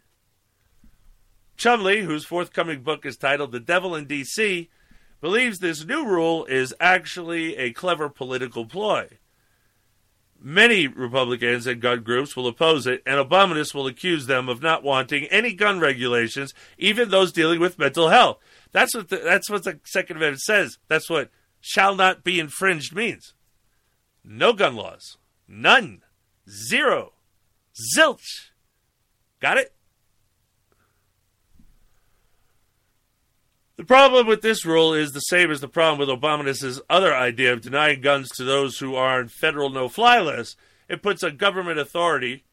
Chumley, 1.57 2.01
whose 2.01 2.25
forthcoming 2.25 2.81
book 2.81 3.05
is 3.05 3.17
titled 3.17 3.51
"The 3.51 3.59
Devil 3.59 3.95
in 3.95 4.05
D.C." 4.05 4.69
believes 5.21 5.59
this 5.59 5.85
new 5.85 6.05
rule 6.05 6.45
is 6.45 6.73
actually 6.79 7.57
a 7.57 7.73
clever 7.73 8.07
political 8.09 8.65
ploy. 8.65 9.09
Many 10.41 10.87
Republicans 10.87 11.67
and 11.67 11.81
gun 11.81 12.01
groups 12.03 12.37
will 12.37 12.47
oppose 12.47 12.87
it, 12.87 13.03
and 13.05 13.19
Obamanists 13.19 13.73
will 13.73 13.87
accuse 13.87 14.25
them 14.25 14.47
of 14.47 14.61
not 14.61 14.83
wanting 14.83 15.25
any 15.25 15.51
gun 15.51 15.81
regulations, 15.81 16.53
even 16.77 17.09
those 17.09 17.33
dealing 17.33 17.59
with 17.59 17.77
mental 17.77 18.07
health. 18.07 18.37
That's 18.71 18.95
what 18.95 19.09
the, 19.09 19.17
that's 19.17 19.49
what 19.49 19.65
the 19.65 19.81
Second 19.83 20.17
Amendment 20.17 20.41
says. 20.41 20.77
That's 20.87 21.09
what 21.09 21.29
shall 21.61 21.95
not 21.95 22.23
be 22.23 22.39
infringed 22.39 22.95
means. 22.95 23.33
No 24.23 24.53
gun 24.53 24.75
laws. 24.75 25.17
None. 25.47 26.01
Zero. 26.49 27.13
Zilch. 27.95 28.51
Got 29.39 29.57
it? 29.57 29.73
The 33.77 33.85
problem 33.85 34.27
with 34.27 34.41
this 34.41 34.65
rule 34.65 34.93
is 34.93 35.11
the 35.11 35.21
same 35.21 35.51
as 35.51 35.61
the 35.61 35.69
problem 35.69 35.99
with 35.99 36.09
Obama's 36.09 36.81
other 36.89 37.15
idea 37.15 37.53
of 37.53 37.61
denying 37.61 38.01
guns 38.01 38.29
to 38.31 38.43
those 38.43 38.79
who 38.79 38.95
are 38.95 39.19
on 39.19 39.29
federal 39.29 39.69
no-fly 39.69 40.19
lists. 40.19 40.57
It 40.89 41.01
puts 41.01 41.23
a 41.23 41.31
government 41.31 41.79
authority, 41.79 42.43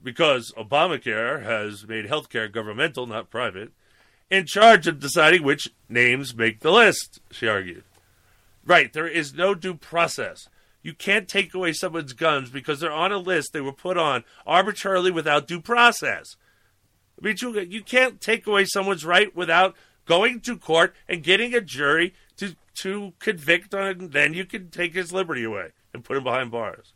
because 0.00 0.52
Obamacare 0.56 1.42
has 1.42 1.88
made 1.88 2.06
healthcare 2.06 2.52
governmental, 2.52 3.06
not 3.06 3.30
private, 3.30 3.72
in 4.30 4.46
charge 4.46 4.86
of 4.86 5.00
deciding 5.00 5.42
which 5.42 5.70
names 5.88 6.36
make 6.36 6.60
the 6.60 6.70
list, 6.70 7.20
she 7.32 7.48
argued. 7.48 7.82
Right, 8.66 8.92
there 8.92 9.08
is 9.08 9.34
no 9.34 9.54
due 9.54 9.74
process. 9.74 10.48
You 10.82 10.94
can't 10.94 11.28
take 11.28 11.54
away 11.54 11.72
someone's 11.72 12.12
guns 12.12 12.50
because 12.50 12.80
they're 12.80 12.92
on 12.92 13.12
a 13.12 13.18
list 13.18 13.52
they 13.52 13.60
were 13.60 13.72
put 13.72 13.96
on 13.96 14.24
arbitrarily 14.46 15.10
without 15.10 15.48
due 15.48 15.60
process. 15.60 16.36
I 17.18 17.26
mean, 17.26 17.36
you, 17.40 17.60
you 17.60 17.82
can't 17.82 18.20
take 18.20 18.46
away 18.46 18.64
someone's 18.64 19.04
right 19.04 19.34
without 19.34 19.74
going 20.04 20.40
to 20.40 20.56
court 20.56 20.94
and 21.08 21.22
getting 21.22 21.54
a 21.54 21.60
jury 21.60 22.14
to 22.36 22.56
to 22.78 23.12
convict 23.20 23.72
on 23.72 23.86
it, 23.86 23.98
and 24.00 24.12
then 24.12 24.34
you 24.34 24.44
can 24.44 24.68
take 24.68 24.94
his 24.94 25.12
liberty 25.12 25.44
away 25.44 25.70
and 25.92 26.04
put 26.04 26.16
him 26.16 26.24
behind 26.24 26.50
bars. 26.50 26.92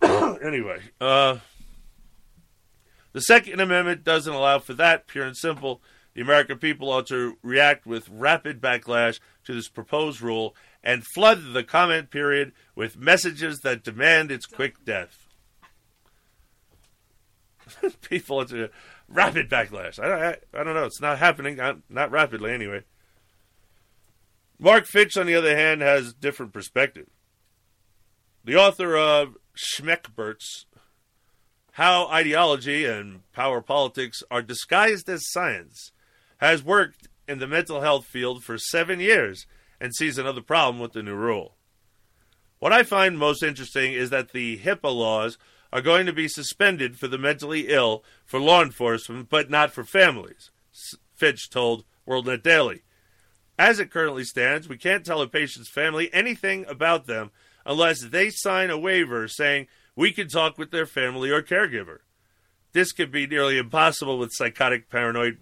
anyway, 0.02 0.78
uh, 1.00 1.38
the 3.12 3.20
Second 3.20 3.60
Amendment 3.60 4.04
doesn't 4.04 4.32
allow 4.32 4.60
for 4.60 4.74
that, 4.74 5.08
pure 5.08 5.26
and 5.26 5.36
simple. 5.36 5.82
The 6.14 6.20
American 6.20 6.58
people 6.58 6.90
ought 6.90 7.06
to 7.06 7.38
react 7.42 7.86
with 7.86 8.08
rapid 8.10 8.60
backlash 8.60 9.18
to 9.44 9.54
this 9.54 9.68
proposed 9.68 10.20
rule 10.20 10.54
and 10.84 11.04
flood 11.14 11.52
the 11.52 11.64
comment 11.64 12.10
period 12.10 12.52
with 12.74 12.96
messages 12.96 13.60
that 13.60 13.82
demand 13.82 14.30
its 14.30 14.46
quick 14.46 14.84
death. 14.84 15.26
people 18.02 18.38
ought 18.38 18.48
to 18.48 18.68
rapid 19.08 19.48
backlash. 19.48 19.98
I, 19.98 20.30
I, 20.30 20.60
I 20.60 20.64
don't 20.64 20.74
know. 20.74 20.84
It's 20.84 21.00
not 21.00 21.18
happening. 21.18 21.58
Not 21.88 22.10
rapidly, 22.10 22.52
anyway. 22.52 22.82
Mark 24.58 24.86
Fitch, 24.86 25.16
on 25.16 25.26
the 25.26 25.34
other 25.34 25.56
hand, 25.56 25.80
has 25.80 26.12
different 26.12 26.52
perspective. 26.52 27.08
The 28.44 28.56
author 28.56 28.96
of 28.96 29.36
Schmeckberts, 29.56 30.66
How 31.72 32.06
Ideology 32.08 32.84
and 32.84 33.20
Power 33.32 33.60
Politics 33.60 34.22
Are 34.30 34.42
Disguised 34.42 35.08
as 35.08 35.30
Science, 35.30 35.92
has 36.42 36.64
worked 36.64 37.06
in 37.28 37.38
the 37.38 37.46
mental 37.46 37.82
health 37.82 38.04
field 38.04 38.42
for 38.42 38.58
seven 38.58 38.98
years 38.98 39.46
and 39.80 39.94
sees 39.94 40.18
another 40.18 40.40
problem 40.40 40.80
with 40.80 40.92
the 40.92 41.02
new 41.02 41.14
rule. 41.14 41.54
What 42.58 42.72
I 42.72 42.82
find 42.82 43.16
most 43.16 43.44
interesting 43.44 43.92
is 43.92 44.10
that 44.10 44.32
the 44.32 44.58
HIPAA 44.58 44.92
laws 44.92 45.38
are 45.72 45.80
going 45.80 46.04
to 46.06 46.12
be 46.12 46.26
suspended 46.26 46.98
for 46.98 47.06
the 47.06 47.16
mentally 47.16 47.68
ill 47.68 48.02
for 48.26 48.40
law 48.40 48.60
enforcement, 48.60 49.28
but 49.30 49.50
not 49.50 49.70
for 49.70 49.84
families, 49.84 50.50
Fitch 51.14 51.48
told 51.48 51.84
WorldNet 52.08 52.42
Daily. 52.42 52.82
As 53.56 53.78
it 53.78 53.92
currently 53.92 54.24
stands, 54.24 54.68
we 54.68 54.76
can't 54.76 55.06
tell 55.06 55.22
a 55.22 55.28
patient's 55.28 55.70
family 55.70 56.12
anything 56.12 56.66
about 56.68 57.06
them 57.06 57.30
unless 57.64 58.00
they 58.00 58.30
sign 58.30 58.68
a 58.68 58.78
waiver 58.78 59.28
saying 59.28 59.68
we 59.94 60.10
can 60.10 60.26
talk 60.26 60.58
with 60.58 60.72
their 60.72 60.86
family 60.86 61.30
or 61.30 61.40
caregiver. 61.40 61.98
This 62.72 62.90
could 62.90 63.12
be 63.12 63.28
nearly 63.28 63.58
impossible 63.58 64.18
with 64.18 64.32
psychotic, 64.32 64.90
paranoid, 64.90 65.38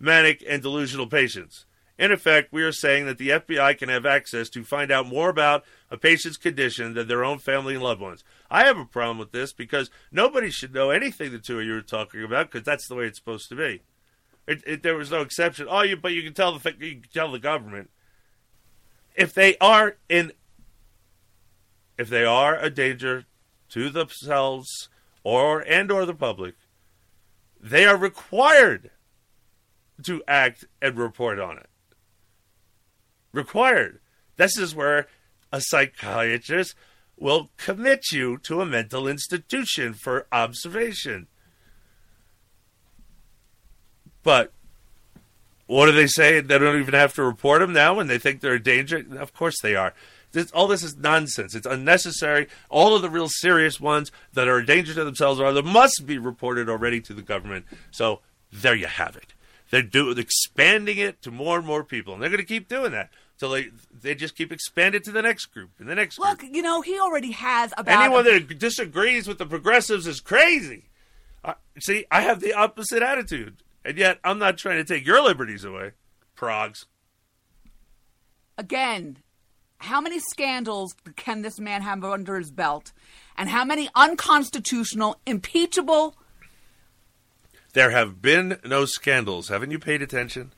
manic, 0.00 0.42
and 0.48 0.62
delusional 0.62 1.06
patients. 1.06 1.66
In 1.98 2.12
effect, 2.12 2.50
we 2.50 2.62
are 2.62 2.72
saying 2.72 3.04
that 3.06 3.18
the 3.18 3.28
FBI 3.28 3.76
can 3.76 3.90
have 3.90 4.06
access 4.06 4.48
to 4.50 4.64
find 4.64 4.90
out 4.90 5.06
more 5.06 5.28
about 5.28 5.64
a 5.90 5.98
patient's 5.98 6.38
condition 6.38 6.94
than 6.94 7.06
their 7.06 7.22
own 7.22 7.38
family 7.38 7.74
and 7.74 7.82
loved 7.82 8.00
ones. 8.00 8.24
I 8.50 8.64
have 8.64 8.78
a 8.78 8.86
problem 8.86 9.18
with 9.18 9.32
this 9.32 9.52
because 9.52 9.90
nobody 10.10 10.50
should 10.50 10.72
know 10.72 10.88
anything 10.88 11.30
the 11.30 11.38
two 11.38 11.60
of 11.60 11.66
you 11.66 11.76
are 11.76 11.82
talking 11.82 12.24
about 12.24 12.50
because 12.50 12.64
that's 12.64 12.88
the 12.88 12.94
way 12.94 13.04
it's 13.04 13.18
supposed 13.18 13.50
to 13.50 13.54
be. 13.54 13.82
It, 14.46 14.62
it, 14.66 14.82
there 14.82 14.96
was 14.96 15.10
no 15.10 15.20
exception. 15.20 15.66
Oh, 15.68 15.82
you 15.82 15.96
but 15.98 16.12
you 16.12 16.22
can 16.22 16.32
tell 16.32 16.58
the 16.58 16.74
you 16.80 17.02
can 17.02 17.10
tell 17.12 17.30
the 17.30 17.38
government 17.38 17.90
if 19.14 19.34
they 19.34 19.58
are 19.58 19.96
in 20.08 20.32
if 21.98 22.08
they 22.08 22.24
are 22.24 22.58
a 22.58 22.70
danger 22.70 23.26
to 23.68 23.90
themselves 23.90 24.88
or 25.22 25.60
and 25.60 25.92
or 25.92 26.06
the 26.06 26.14
public, 26.14 26.54
they 27.60 27.84
are 27.84 27.96
required 27.96 28.90
to 30.04 30.22
act 30.26 30.64
and 30.80 30.96
report 30.96 31.38
on 31.38 31.58
it. 31.58 31.68
Required. 33.32 34.00
This 34.36 34.58
is 34.58 34.74
where 34.74 35.06
a 35.52 35.60
psychiatrist 35.60 36.74
will 37.16 37.50
commit 37.56 38.12
you 38.12 38.38
to 38.38 38.60
a 38.60 38.66
mental 38.66 39.06
institution 39.06 39.92
for 39.92 40.26
observation. 40.32 41.28
But 44.22 44.52
what 45.66 45.86
do 45.86 45.92
they 45.92 46.06
say? 46.06 46.40
They 46.40 46.58
don't 46.58 46.80
even 46.80 46.94
have 46.94 47.14
to 47.14 47.22
report 47.22 47.60
them 47.60 47.72
now 47.72 47.94
when 47.94 48.06
they 48.06 48.18
think 48.18 48.40
they're 48.40 48.54
a 48.54 48.62
danger? 48.62 49.04
Of 49.18 49.32
course 49.32 49.56
they 49.62 49.76
are. 49.76 49.94
This, 50.32 50.50
all 50.52 50.66
this 50.66 50.82
is 50.82 50.96
nonsense. 50.96 51.54
It's 51.54 51.66
unnecessary. 51.66 52.46
All 52.68 52.94
of 52.94 53.02
the 53.02 53.10
real 53.10 53.28
serious 53.28 53.80
ones 53.80 54.12
that 54.32 54.48
are 54.48 54.58
a 54.58 54.66
danger 54.66 54.94
to 54.94 55.04
themselves 55.04 55.40
or 55.40 55.46
other 55.46 55.62
must 55.62 56.04
be 56.06 56.18
reported 56.18 56.68
already 56.68 57.00
to 57.02 57.14
the 57.14 57.22
government. 57.22 57.66
So 57.90 58.20
there 58.52 58.74
you 58.74 58.86
have 58.86 59.16
it. 59.16 59.34
They're 59.70 59.82
do, 59.82 60.10
expanding 60.10 60.98
it 60.98 61.22
to 61.22 61.30
more 61.30 61.58
and 61.58 61.66
more 61.66 61.84
people, 61.84 62.12
and 62.12 62.22
they're 62.22 62.30
going 62.30 62.40
to 62.40 62.46
keep 62.46 62.68
doing 62.68 62.90
that 62.92 63.10
until 63.34 63.50
they 63.50 63.70
they 64.02 64.14
just 64.14 64.36
keep 64.36 64.52
expanding 64.52 65.00
it 65.00 65.04
to 65.04 65.12
the 65.12 65.22
next 65.22 65.46
group 65.46 65.70
and 65.78 65.88
the 65.88 65.94
next 65.94 66.18
group. 66.18 66.28
Look, 66.28 66.38
group. 66.40 66.54
you 66.54 66.62
know, 66.62 66.80
he 66.80 66.98
already 66.98 67.30
has 67.30 67.72
about 67.76 68.02
Anyone 68.02 68.24
that 68.24 68.58
disagrees 68.58 69.28
with 69.28 69.38
the 69.38 69.46
progressives 69.46 70.06
is 70.06 70.20
crazy. 70.20 70.90
Uh, 71.44 71.54
see, 71.78 72.04
I 72.10 72.22
have 72.22 72.40
the 72.40 72.52
opposite 72.52 73.02
attitude, 73.02 73.62
and 73.84 73.96
yet 73.96 74.18
I'm 74.24 74.38
not 74.38 74.58
trying 74.58 74.76
to 74.76 74.84
take 74.84 75.06
your 75.06 75.22
liberties 75.22 75.64
away, 75.64 75.92
progs. 76.36 76.86
again. 78.58 79.18
How 79.78 80.02
many 80.02 80.18
scandals 80.18 80.94
can 81.16 81.40
this 81.40 81.58
man 81.58 81.80
have 81.80 82.04
under 82.04 82.38
his 82.38 82.50
belt, 82.50 82.92
and 83.38 83.48
how 83.48 83.64
many 83.64 83.88
unconstitutional, 83.94 85.18
impeachable? 85.24 86.16
There 87.72 87.90
have 87.90 88.20
been 88.20 88.58
no 88.64 88.84
scandals. 88.84 89.48
Haven't 89.48 89.70
you 89.70 89.78
paid 89.78 90.02
attention? 90.02 90.52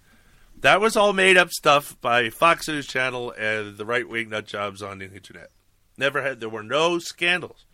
That 0.59 0.81
was 0.81 0.97
all 0.97 1.13
made 1.13 1.37
up 1.37 1.51
stuff 1.51 2.01
by 2.01 2.31
Fox 2.31 2.69
News 2.69 2.87
Channel 2.87 3.33
and 3.33 3.77
the 3.77 3.85
right 3.85 4.09
wing 4.09 4.31
nut 4.31 4.47
jobs 4.47 4.81
on 4.81 4.99
the 4.99 5.11
internet. 5.13 5.51
Never 5.99 6.23
had. 6.23 6.41
There 6.41 6.49
were 6.49 6.63
no 6.63 6.99
scandals. 6.99 7.67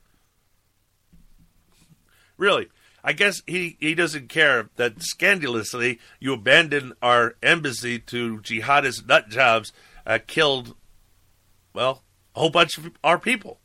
Really, 2.37 2.69
I 3.05 3.13
guess 3.13 3.43
he, 3.47 3.77
he 3.79 3.95
doesn't 3.95 4.29
care 4.29 4.71
that 4.77 5.03
scandalously 5.03 5.99
you 6.19 6.33
abandoned 6.33 6.95
our 7.03 7.37
embassy 7.43 7.99
to 8.01 8.39
jihadist 8.39 9.07
nut 9.07 9.29
jobs, 9.29 9.73
uh, 10.07 10.19
killed, 10.27 10.75
well, 11.73 12.03
a 12.35 12.41
whole 12.41 12.51
bunch 12.51 12.79
of 12.79 12.91
our 13.05 13.19
people. 13.19 13.61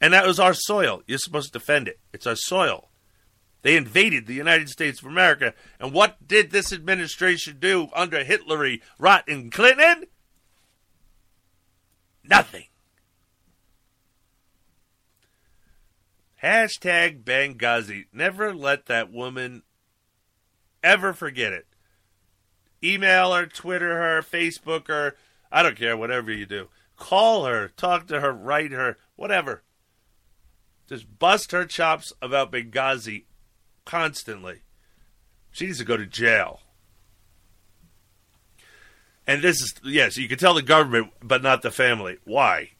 And 0.00 0.12
that 0.12 0.26
was 0.26 0.40
our 0.40 0.54
soil. 0.54 1.02
You're 1.06 1.18
supposed 1.18 1.52
to 1.52 1.58
defend 1.58 1.88
it. 1.88 1.98
It's 2.12 2.26
our 2.26 2.36
soil. 2.36 2.88
They 3.66 3.76
invaded 3.76 4.28
the 4.28 4.32
United 4.32 4.68
States 4.68 5.00
of 5.00 5.08
America. 5.08 5.52
And 5.80 5.92
what 5.92 6.28
did 6.28 6.52
this 6.52 6.72
administration 6.72 7.56
do 7.58 7.88
under 7.96 8.24
Hitlery, 8.24 8.80
rotten 8.96 9.50
Clinton? 9.50 10.04
Nothing. 12.22 12.66
Hashtag 16.40 17.24
Benghazi. 17.24 18.04
Never 18.12 18.54
let 18.54 18.86
that 18.86 19.10
woman 19.10 19.64
ever 20.84 21.12
forget 21.12 21.52
it. 21.52 21.66
Email 22.84 23.34
her, 23.34 23.46
Twitter 23.46 23.96
her, 23.96 24.22
Facebook 24.22 24.86
her. 24.86 25.16
I 25.50 25.64
don't 25.64 25.76
care, 25.76 25.96
whatever 25.96 26.30
you 26.30 26.46
do. 26.46 26.68
Call 26.96 27.46
her, 27.46 27.72
talk 27.76 28.06
to 28.06 28.20
her, 28.20 28.32
write 28.32 28.70
her, 28.70 28.96
whatever. 29.16 29.64
Just 30.88 31.18
bust 31.18 31.50
her 31.50 31.64
chops 31.64 32.12
about 32.22 32.52
Benghazi 32.52 33.24
constantly. 33.86 34.60
She 35.52 35.64
needs 35.64 35.78
to 35.78 35.84
go 35.84 35.96
to 35.96 36.04
jail. 36.04 36.60
And 39.26 39.42
this 39.42 39.62
is, 39.62 39.74
yes, 39.82 40.18
you 40.18 40.28
can 40.28 40.38
tell 40.38 40.52
the 40.52 40.62
government, 40.62 41.12
but 41.22 41.42
not 41.42 41.62
the 41.62 41.70
family. 41.70 42.18
Why? 42.24 42.72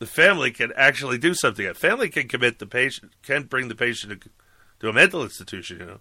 The 0.00 0.06
family 0.06 0.50
can 0.50 0.72
actually 0.76 1.18
do 1.18 1.32
something. 1.32 1.64
A 1.64 1.74
family 1.74 2.08
can 2.08 2.26
commit 2.26 2.58
the 2.58 2.66
patient, 2.66 3.12
can 3.22 3.44
bring 3.44 3.68
the 3.68 3.74
patient 3.74 4.22
to, 4.22 4.30
to 4.80 4.88
a 4.88 4.92
mental 4.92 5.22
institution, 5.22 5.78
you 5.78 5.86
know. 5.86 6.00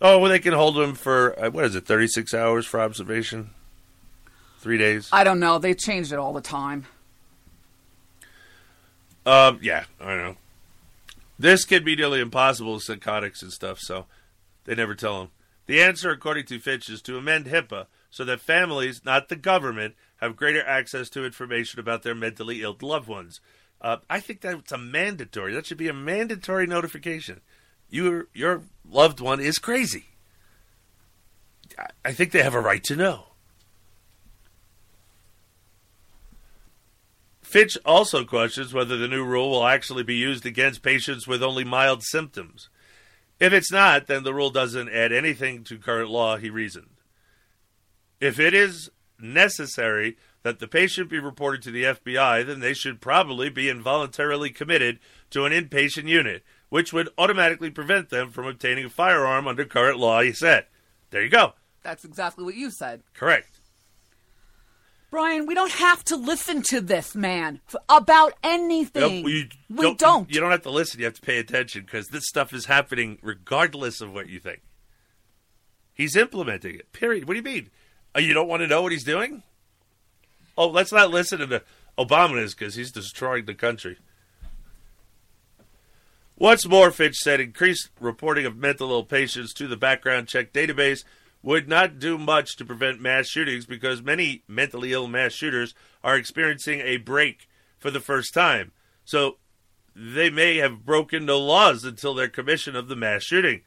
Oh, 0.00 0.18
well, 0.18 0.30
they 0.30 0.38
can 0.38 0.52
hold 0.52 0.76
them 0.76 0.94
for, 0.94 1.38
uh, 1.42 1.50
what 1.50 1.64
is 1.64 1.74
it, 1.74 1.86
36 1.86 2.34
hours 2.34 2.66
for 2.66 2.80
observation? 2.80 3.50
Three 4.58 4.76
days? 4.78 5.08
I 5.12 5.24
don't 5.24 5.40
know. 5.40 5.58
They 5.58 5.74
changed 5.74 6.12
it 6.12 6.18
all 6.18 6.32
the 6.32 6.40
time. 6.40 6.86
Um, 9.24 9.58
yeah, 9.62 9.84
I 10.00 10.16
know. 10.16 10.36
This 11.38 11.64
can 11.64 11.84
be 11.84 11.96
nearly 11.96 12.20
impossible 12.20 12.74
with 12.74 12.84
psychotics 12.84 13.42
and 13.42 13.52
stuff, 13.52 13.78
so 13.80 14.06
they 14.64 14.74
never 14.74 14.94
tell 14.94 15.20
them. 15.20 15.30
The 15.66 15.82
answer, 15.82 16.10
according 16.10 16.46
to 16.46 16.58
Fitch, 16.60 16.88
is 16.88 17.02
to 17.02 17.16
amend 17.16 17.46
HIPAA 17.46 17.86
so 18.10 18.24
that 18.24 18.40
families, 18.40 19.04
not 19.04 19.28
the 19.28 19.36
government, 19.36 19.94
have 20.18 20.36
greater 20.36 20.64
access 20.64 21.08
to 21.10 21.24
information 21.24 21.80
about 21.80 22.02
their 22.02 22.14
mentally 22.14 22.62
ill 22.62 22.76
loved 22.80 23.08
ones. 23.08 23.40
Uh, 23.80 23.96
I 24.08 24.20
think 24.20 24.40
that's 24.40 24.72
a 24.72 24.78
mandatory. 24.78 25.52
That 25.52 25.66
should 25.66 25.78
be 25.78 25.88
a 25.88 25.94
mandatory 25.94 26.66
notification. 26.66 27.40
Your 27.90 28.28
your 28.32 28.62
loved 28.88 29.20
one 29.20 29.40
is 29.40 29.58
crazy. 29.58 30.06
I- 31.78 31.90
I 32.04 32.12
think 32.12 32.32
they 32.32 32.42
have 32.42 32.54
a 32.54 32.60
right 32.60 32.82
to 32.84 32.96
know. 32.96 33.33
Fitch 37.54 37.78
also 37.84 38.24
questions 38.24 38.74
whether 38.74 38.96
the 38.96 39.06
new 39.06 39.24
rule 39.24 39.48
will 39.48 39.64
actually 39.64 40.02
be 40.02 40.16
used 40.16 40.44
against 40.44 40.82
patients 40.82 41.28
with 41.28 41.40
only 41.40 41.62
mild 41.62 42.02
symptoms. 42.02 42.68
If 43.38 43.52
it's 43.52 43.70
not, 43.70 44.08
then 44.08 44.24
the 44.24 44.34
rule 44.34 44.50
doesn't 44.50 44.88
add 44.88 45.12
anything 45.12 45.62
to 45.62 45.78
current 45.78 46.10
law, 46.10 46.36
he 46.36 46.50
reasoned. 46.50 46.96
If 48.20 48.40
it 48.40 48.54
is 48.54 48.90
necessary 49.20 50.16
that 50.42 50.58
the 50.58 50.66
patient 50.66 51.08
be 51.08 51.20
reported 51.20 51.62
to 51.62 51.70
the 51.70 51.84
FBI, 51.84 52.44
then 52.44 52.58
they 52.58 52.74
should 52.74 53.00
probably 53.00 53.50
be 53.50 53.70
involuntarily 53.70 54.50
committed 54.50 54.98
to 55.30 55.44
an 55.44 55.52
inpatient 55.52 56.08
unit, 56.08 56.42
which 56.70 56.92
would 56.92 57.08
automatically 57.16 57.70
prevent 57.70 58.10
them 58.10 58.32
from 58.32 58.48
obtaining 58.48 58.86
a 58.86 58.90
firearm 58.90 59.46
under 59.46 59.64
current 59.64 60.00
law, 60.00 60.22
he 60.22 60.32
said. 60.32 60.66
There 61.10 61.22
you 61.22 61.30
go. 61.30 61.52
That's 61.84 62.04
exactly 62.04 62.42
what 62.42 62.56
you 62.56 62.72
said. 62.72 63.04
Correct. 63.14 63.53
Brian, 65.14 65.46
we 65.46 65.54
don't 65.54 65.70
have 65.70 66.02
to 66.06 66.16
listen 66.16 66.60
to 66.62 66.80
this 66.80 67.14
man 67.14 67.60
about 67.88 68.32
anything. 68.42 69.22
Nope, 69.22 69.30
you 69.30 69.44
we 69.70 69.94
don't. 69.94 70.28
You 70.28 70.40
don't 70.40 70.50
have 70.50 70.62
to 70.62 70.70
listen. 70.70 70.98
You 70.98 71.04
have 71.04 71.14
to 71.14 71.20
pay 71.20 71.38
attention 71.38 71.82
because 71.82 72.08
this 72.08 72.26
stuff 72.26 72.52
is 72.52 72.64
happening 72.64 73.18
regardless 73.22 74.00
of 74.00 74.12
what 74.12 74.28
you 74.28 74.40
think. 74.40 74.62
He's 75.92 76.16
implementing 76.16 76.74
it. 76.74 76.90
Period. 76.90 77.28
What 77.28 77.34
do 77.34 77.38
you 77.38 77.44
mean? 77.44 77.70
Uh, 78.16 78.22
you 78.22 78.34
don't 78.34 78.48
want 78.48 78.62
to 78.62 78.66
know 78.66 78.82
what 78.82 78.90
he's 78.90 79.04
doing? 79.04 79.44
Oh, 80.58 80.66
let's 80.66 80.90
not 80.90 81.12
listen 81.12 81.38
to 81.38 81.46
the 81.46 81.62
Obama 81.96 82.50
because 82.50 82.74
he's 82.74 82.90
destroying 82.90 83.44
the 83.44 83.54
country. 83.54 83.98
What's 86.34 86.66
more, 86.66 86.90
Fitch 86.90 87.18
said 87.18 87.38
increased 87.38 87.90
reporting 88.00 88.46
of 88.46 88.56
mental 88.56 88.90
ill 88.90 89.04
patients 89.04 89.54
to 89.54 89.68
the 89.68 89.76
background 89.76 90.26
check 90.26 90.52
database 90.52 91.04
would 91.44 91.68
not 91.68 91.98
do 91.98 92.16
much 92.16 92.56
to 92.56 92.64
prevent 92.64 93.02
mass 93.02 93.26
shootings 93.26 93.66
because 93.66 94.02
many 94.02 94.42
mentally 94.48 94.94
ill 94.94 95.06
mass 95.06 95.32
shooters 95.32 95.74
are 96.02 96.16
experiencing 96.16 96.80
a 96.80 96.96
break 96.96 97.46
for 97.78 97.90
the 97.90 98.00
first 98.00 98.32
time. 98.32 98.72
So 99.04 99.36
they 99.94 100.30
may 100.30 100.56
have 100.56 100.86
broken 100.86 101.26
no 101.26 101.38
laws 101.38 101.84
until 101.84 102.14
their 102.14 102.28
commission 102.28 102.74
of 102.74 102.88
the 102.88 102.96
mass 102.96 103.24
shooting. 103.24 103.60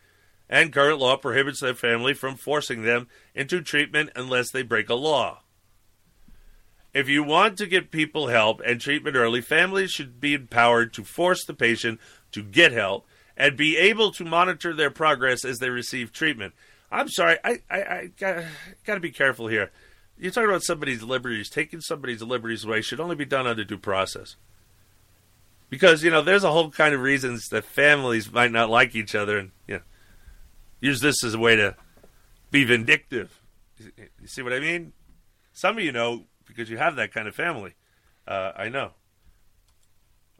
And 0.50 0.74
current 0.74 0.98
law 0.98 1.18
prohibits 1.18 1.60
their 1.60 1.76
family 1.76 2.16
from 2.16 2.36
forcing 2.36 2.82
them 2.82 3.10
into 3.36 3.62
treatment 3.62 4.10
unless 4.16 4.50
they 4.50 4.64
break 4.64 4.90
a 4.90 4.96
law. 4.96 5.44
If 6.96 7.08
you 7.08 7.22
want 7.22 7.60
to 7.60 7.68
get 7.68 7.92
people 7.92 8.30
help 8.30 8.60
and 8.66 8.82
treatment 8.82 9.16
early, 9.16 9.42
families 9.42 9.92
should 9.92 10.20
be 10.20 10.34
empowered 10.34 10.94
to 10.94 11.04
force 11.04 11.46
the 11.46 11.54
patient 11.54 12.00
to 12.32 12.42
get 12.42 12.72
help 12.72 13.06
and 13.36 13.56
be 13.56 13.78
able 13.78 14.12
to 14.14 14.26
monitor 14.26 14.74
their 14.74 14.90
progress 14.90 15.46
as 15.46 15.60
they 15.60 15.70
receive 15.70 16.12
treatment. 16.12 16.56
I'm 16.92 17.10
sorry. 17.10 17.38
I 17.44 17.60
I, 17.70 17.78
I 17.78 18.10
got 18.86 18.96
to 18.96 19.00
be 19.00 19.12
careful 19.12 19.48
here. 19.48 19.72
You're 20.18 20.32
talking 20.32 20.50
about 20.50 20.64
somebody's 20.64 21.04
liberties. 21.04 21.50
Taking 21.50 21.82
somebody's 21.82 22.22
liberties 22.22 22.64
away 22.64 22.82
should 22.82 23.00
only 23.00 23.16
be 23.16 23.26
done 23.26 23.46
under 23.46 23.64
due 23.64 23.78
process. 23.78 24.36
Because 25.70 26.04
you 26.04 26.10
know, 26.10 26.22
there's 26.22 26.44
a 26.44 26.52
whole 26.52 26.72
kind 26.72 26.96
of 26.96 27.02
reasons 27.02 27.48
that 27.50 27.66
families 27.66 28.32
might 28.32 28.52
not 28.52 28.70
like 28.70 28.96
each 28.96 29.16
other, 29.16 29.38
and 29.38 29.52
you 29.68 29.76
know, 29.76 29.82
use 30.80 31.02
this 31.02 31.24
as 31.24 31.34
a 31.34 31.40
way 31.40 31.56
to 31.56 31.76
be 32.52 32.64
vindictive. 32.64 33.42
You 33.80 34.28
see 34.28 34.42
what 34.42 34.54
I 34.54 34.60
mean? 34.60 34.94
Some 35.54 35.78
of 35.78 35.84
you 35.84 35.92
know 35.92 36.24
because 36.46 36.70
you 36.70 36.78
have 36.78 36.96
that 36.96 37.14
kind 37.14 37.28
of 37.28 37.36
family. 37.36 37.76
Uh, 38.28 38.54
I 38.56 38.70
know. 38.70 38.92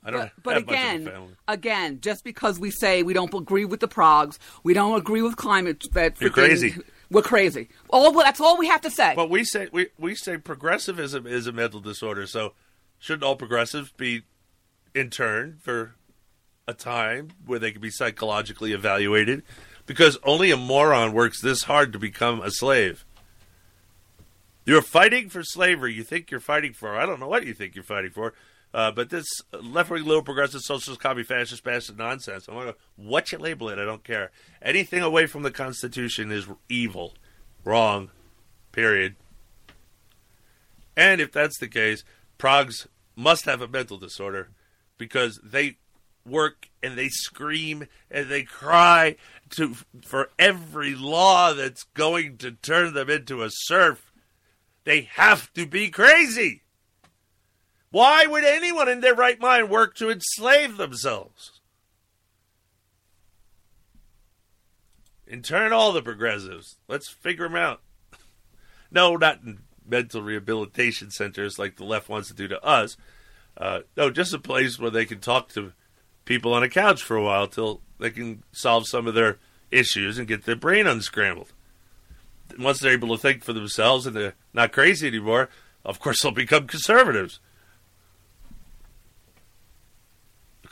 I 0.04 0.12
don't. 0.12 0.20
But, 0.20 0.44
but 0.44 0.54
have 0.56 0.66
much 0.68 0.76
of 0.76 0.82
a 0.82 0.98
again, 1.10 1.36
again, 1.48 2.00
just 2.02 2.24
because 2.24 2.60
we 2.60 2.72
say 2.72 3.04
we 3.04 3.14
don't 3.14 3.34
agree 3.34 3.66
with 3.66 3.80
the 3.80 3.88
progs, 3.88 4.38
we 4.64 4.74
don't 4.74 4.98
agree 4.98 5.22
with 5.22 5.36
climate, 5.36 5.84
that 5.94 6.20
You're 6.22 6.30
freaking- 6.30 6.34
crazy. 6.34 6.76
We're 7.10 7.22
crazy. 7.22 7.70
All 7.90 8.12
that's 8.12 8.42
all 8.42 8.58
we 8.58 8.68
have 8.68 8.82
to 8.82 8.92
say. 8.92 9.14
But 9.16 9.30
we 9.30 9.44
say 9.44 9.70
we 9.72 9.88
we 9.98 10.14
say 10.16 10.38
progressivism 10.38 11.26
is 11.26 11.48
a 11.48 11.52
mental 11.52 11.80
disorder. 11.80 12.28
So 12.28 12.54
shouldn't 13.00 13.24
all 13.24 13.36
progressives 13.38 13.92
be 13.92 14.24
interned 14.94 15.62
for 15.62 15.96
a 16.68 16.74
time 16.74 17.30
where 17.46 17.60
they 17.60 17.72
can 17.72 17.82
be 17.82 17.90
psychologically 17.90 18.74
evaluated? 18.74 19.44
Because 19.86 20.18
only 20.24 20.52
a 20.52 20.58
moron 20.58 21.14
works 21.14 21.42
this 21.42 21.64
hard 21.64 21.94
to 21.94 22.00
become 22.00 22.42
a 22.42 22.52
slave. 22.52 23.06
You're 24.66 24.82
fighting 24.82 25.30
for 25.30 25.44
slavery. 25.44 25.94
You 25.94 26.04
think 26.04 26.30
you're 26.30 26.42
fighting 26.42 26.74
for? 26.74 26.98
I 26.98 27.06
don't 27.06 27.22
know 27.22 27.28
what 27.30 27.46
you 27.46 27.54
think 27.54 27.74
you're 27.74 27.86
fighting 27.86 28.12
for. 28.12 28.34
Uh, 28.74 28.92
but 28.92 29.10
this 29.10 29.26
left 29.62 29.90
wing, 29.90 30.04
liberal, 30.04 30.22
progressive, 30.22 30.62
socialist, 30.62 31.02
copy, 31.02 31.24
fascist, 31.24 31.64
bastard 31.64 31.98
nonsense. 31.98 32.48
I'm 32.48 32.56
gonna 32.56 32.76
what 32.96 33.32
you 33.32 33.38
label 33.38 33.70
it. 33.70 33.80
I 33.80 33.86
don't 33.86 34.04
care. 34.04 34.32
Anything 34.62 35.02
away 35.02 35.26
from 35.26 35.44
the 35.44 35.52
Constitution 35.52 36.32
is 36.32 36.48
evil, 36.70 37.14
wrong, 37.64 38.12
period. 38.72 39.16
And 40.96 41.22
if 41.22 41.32
that's 41.32 41.60
the 41.60 41.68
case, 41.68 42.04
progs 42.38 42.88
must 43.16 43.46
have 43.46 43.62
a 43.62 43.68
mental 43.68 43.98
disorder 43.98 44.50
because 44.98 45.40
they 45.44 45.78
work 46.26 46.70
and 46.84 46.98
they 46.98 47.10
scream 47.10 47.88
and 48.12 48.30
they 48.30 48.44
cry 48.44 49.16
to 49.52 49.76
for 50.04 50.30
every 50.38 50.94
law 50.94 51.54
that's 51.54 51.84
going 51.94 52.38
to 52.38 52.52
turn 52.52 52.94
them 52.94 53.10
into 53.10 53.44
a 53.44 53.50
serf. 53.50 54.12
They 54.84 55.02
have 55.14 55.52
to 55.54 55.66
be 55.66 55.90
crazy. 55.90 56.64
Why 57.90 58.26
would 58.26 58.44
anyone 58.44 58.90
in 58.90 59.02
their 59.02 59.16
right 59.16 59.40
mind 59.40 59.70
work 59.70 59.96
to 59.96 60.10
enslave 60.10 60.78
themselves? 60.78 61.62
Intern 65.28 65.74
all 65.74 65.92
the 65.92 66.02
progressives. 66.02 66.78
Let's 66.88 67.10
figure 67.10 67.48
them 67.48 67.56
out. 67.56 67.82
No, 68.92 69.16
not 69.16 69.42
in 69.44 69.60
mental 69.86 70.22
rehabilitation 70.22 71.12
centers 71.12 71.60
like 71.60 71.76
the 71.76 71.84
left 71.84 72.10
wants 72.10 72.28
to 72.30 72.34
do 72.34 72.48
to 72.48 72.64
us. 72.64 72.98
Uh, 73.58 73.80
no, 73.96 74.10
just 74.10 74.34
a 74.34 74.40
place 74.40 74.80
where 74.80 74.92
they 74.92 75.06
can 75.06 75.20
talk 75.20 75.50
to 75.50 75.74
people 76.26 76.54
on 76.54 76.64
a 76.64 76.70
couch 76.70 77.02
for 77.02 77.18
a 77.18 77.24
while 77.24 77.48
till 77.48 77.82
they 78.00 78.10
can 78.10 78.44
solve 78.52 78.88
some 78.88 79.08
of 79.08 79.16
their 79.16 79.38
issues 79.72 80.18
and 80.18 80.28
get 80.28 80.46
their 80.46 80.56
brain 80.56 80.88
unscrambled. 80.88 81.52
Once 82.60 82.80
they're 82.80 82.92
able 82.92 83.10
to 83.10 83.22
think 83.22 83.44
for 83.44 83.54
themselves 83.54 84.06
and 84.06 84.16
they're 84.16 84.36
not 84.54 84.72
crazy 84.72 85.08
anymore, 85.08 85.50
of 85.84 86.00
course 86.00 86.22
they'll 86.22 86.32
become 86.32 86.68
conservatives. 86.68 87.40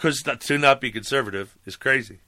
Because 0.06 0.22
to 0.22 0.60
not 0.60 0.82
be 0.82 0.92
conservative 0.92 1.58
is 1.66 1.76
crazy. 1.76 2.20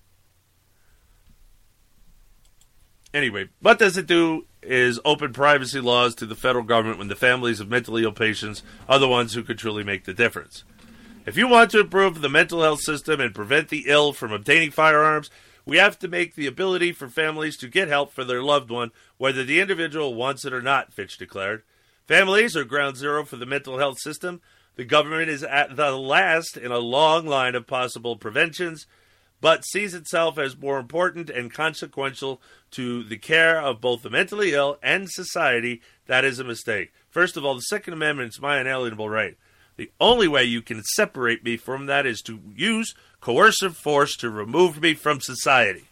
Anyway, 3.14 3.49
what 3.62 3.78
does 3.78 3.98
it 3.98 4.08
do 4.08 4.48
is 4.64 4.99
open 5.06 5.32
privacy 5.32 5.80
laws 5.80 6.16
to 6.16 6.26
the 6.26 6.34
federal 6.34 6.64
government 6.64 6.98
when 6.98 7.08
the 7.08 7.16
families 7.16 7.60
of 7.60 7.70
mentally 7.70 8.04
ill 8.04 8.12
patients 8.12 8.64
are 8.90 8.98
the 8.98 9.08
ones 9.08 9.36
who 9.36 9.44
could 9.44 9.60
truly 9.60 9.84
make 9.84 10.06
the 10.06 10.14
difference. 10.16 10.64
If 11.28 11.38
you 11.38 11.48
want 11.48 11.70
to 11.70 11.82
improve 11.82 12.20
the 12.20 12.30
mental 12.30 12.64
health 12.64 12.82
system 12.82 13.22
and 13.22 13.36
prevent 13.36 13.70
the 13.70 13.84
ill 13.86 14.12
from 14.12 14.32
obtaining 14.32 14.72
firearms, 14.72 15.30
we 15.64 15.78
have 15.78 15.99
to 15.99 16.08
make 16.08 16.34
the 16.34 16.48
ability 16.48 16.94
for 16.94 17.08
families 17.08 17.58
to 17.58 17.68
get 17.68 17.90
help 17.90 18.12
for 18.12 18.24
their 18.24 18.41
loved 18.41 18.72
one, 18.72 18.90
whether 19.20 19.44
the 19.44 19.60
individual 19.60 20.16
wants 20.16 20.45
it 20.45 20.54
or 20.54 20.64
not, 20.64 20.94
Fitch 20.94 21.16
declared. 21.20 21.62
Families 22.08 22.58
are 22.58 22.64
ground 22.64 22.98
zero 22.98 23.24
for 23.24 23.36
the 23.36 23.45
mental 23.45 23.78
health 23.78 23.99
system. 23.99 24.41
The 24.78 24.86
government 24.86 25.30
is 25.30 25.44
at 25.44 25.76
the 25.76 25.91
last 25.98 26.56
in 26.56 26.72
a 26.72 26.78
long 26.78 27.26
line 27.26 27.56
of 27.56 27.66
possible 27.66 28.16
preventions, 28.16 28.86
but 29.41 29.66
sees 29.66 29.95
itself 29.95 30.38
as 30.38 30.56
more 30.56 30.78
important 30.78 31.32
and 31.32 31.52
consequential 31.52 32.40
to 32.72 33.04
the 33.04 33.18
care 33.18 33.60
of 33.60 33.82
both 33.82 34.04
the 34.04 34.12
mentally 34.12 34.54
ill 34.54 34.78
and 34.84 35.10
society. 35.10 35.82
That 36.06 36.24
is 36.24 36.38
a 36.38 36.44
mistake. 36.44 36.94
First 37.10 37.38
of 37.38 37.44
all, 37.44 37.56
the 37.56 37.62
Second 37.62 37.94
Amendment 37.94 38.30
is 38.30 38.41
my 38.41 38.62
inalienable 38.62 39.10
right. 39.10 39.36
The 39.78 39.91
only 39.99 40.28
way 40.28 40.44
you 40.44 40.62
can 40.62 40.84
separate 40.84 41.44
me 41.44 41.58
from 41.58 41.88
that 41.88 42.06
is 42.06 42.22
to 42.24 42.40
use 42.56 42.94
coercive 43.20 43.76
force 43.76 44.16
to 44.18 44.30
remove 44.30 44.80
me 44.80 44.94
from 44.94 45.22
society. 45.22 45.86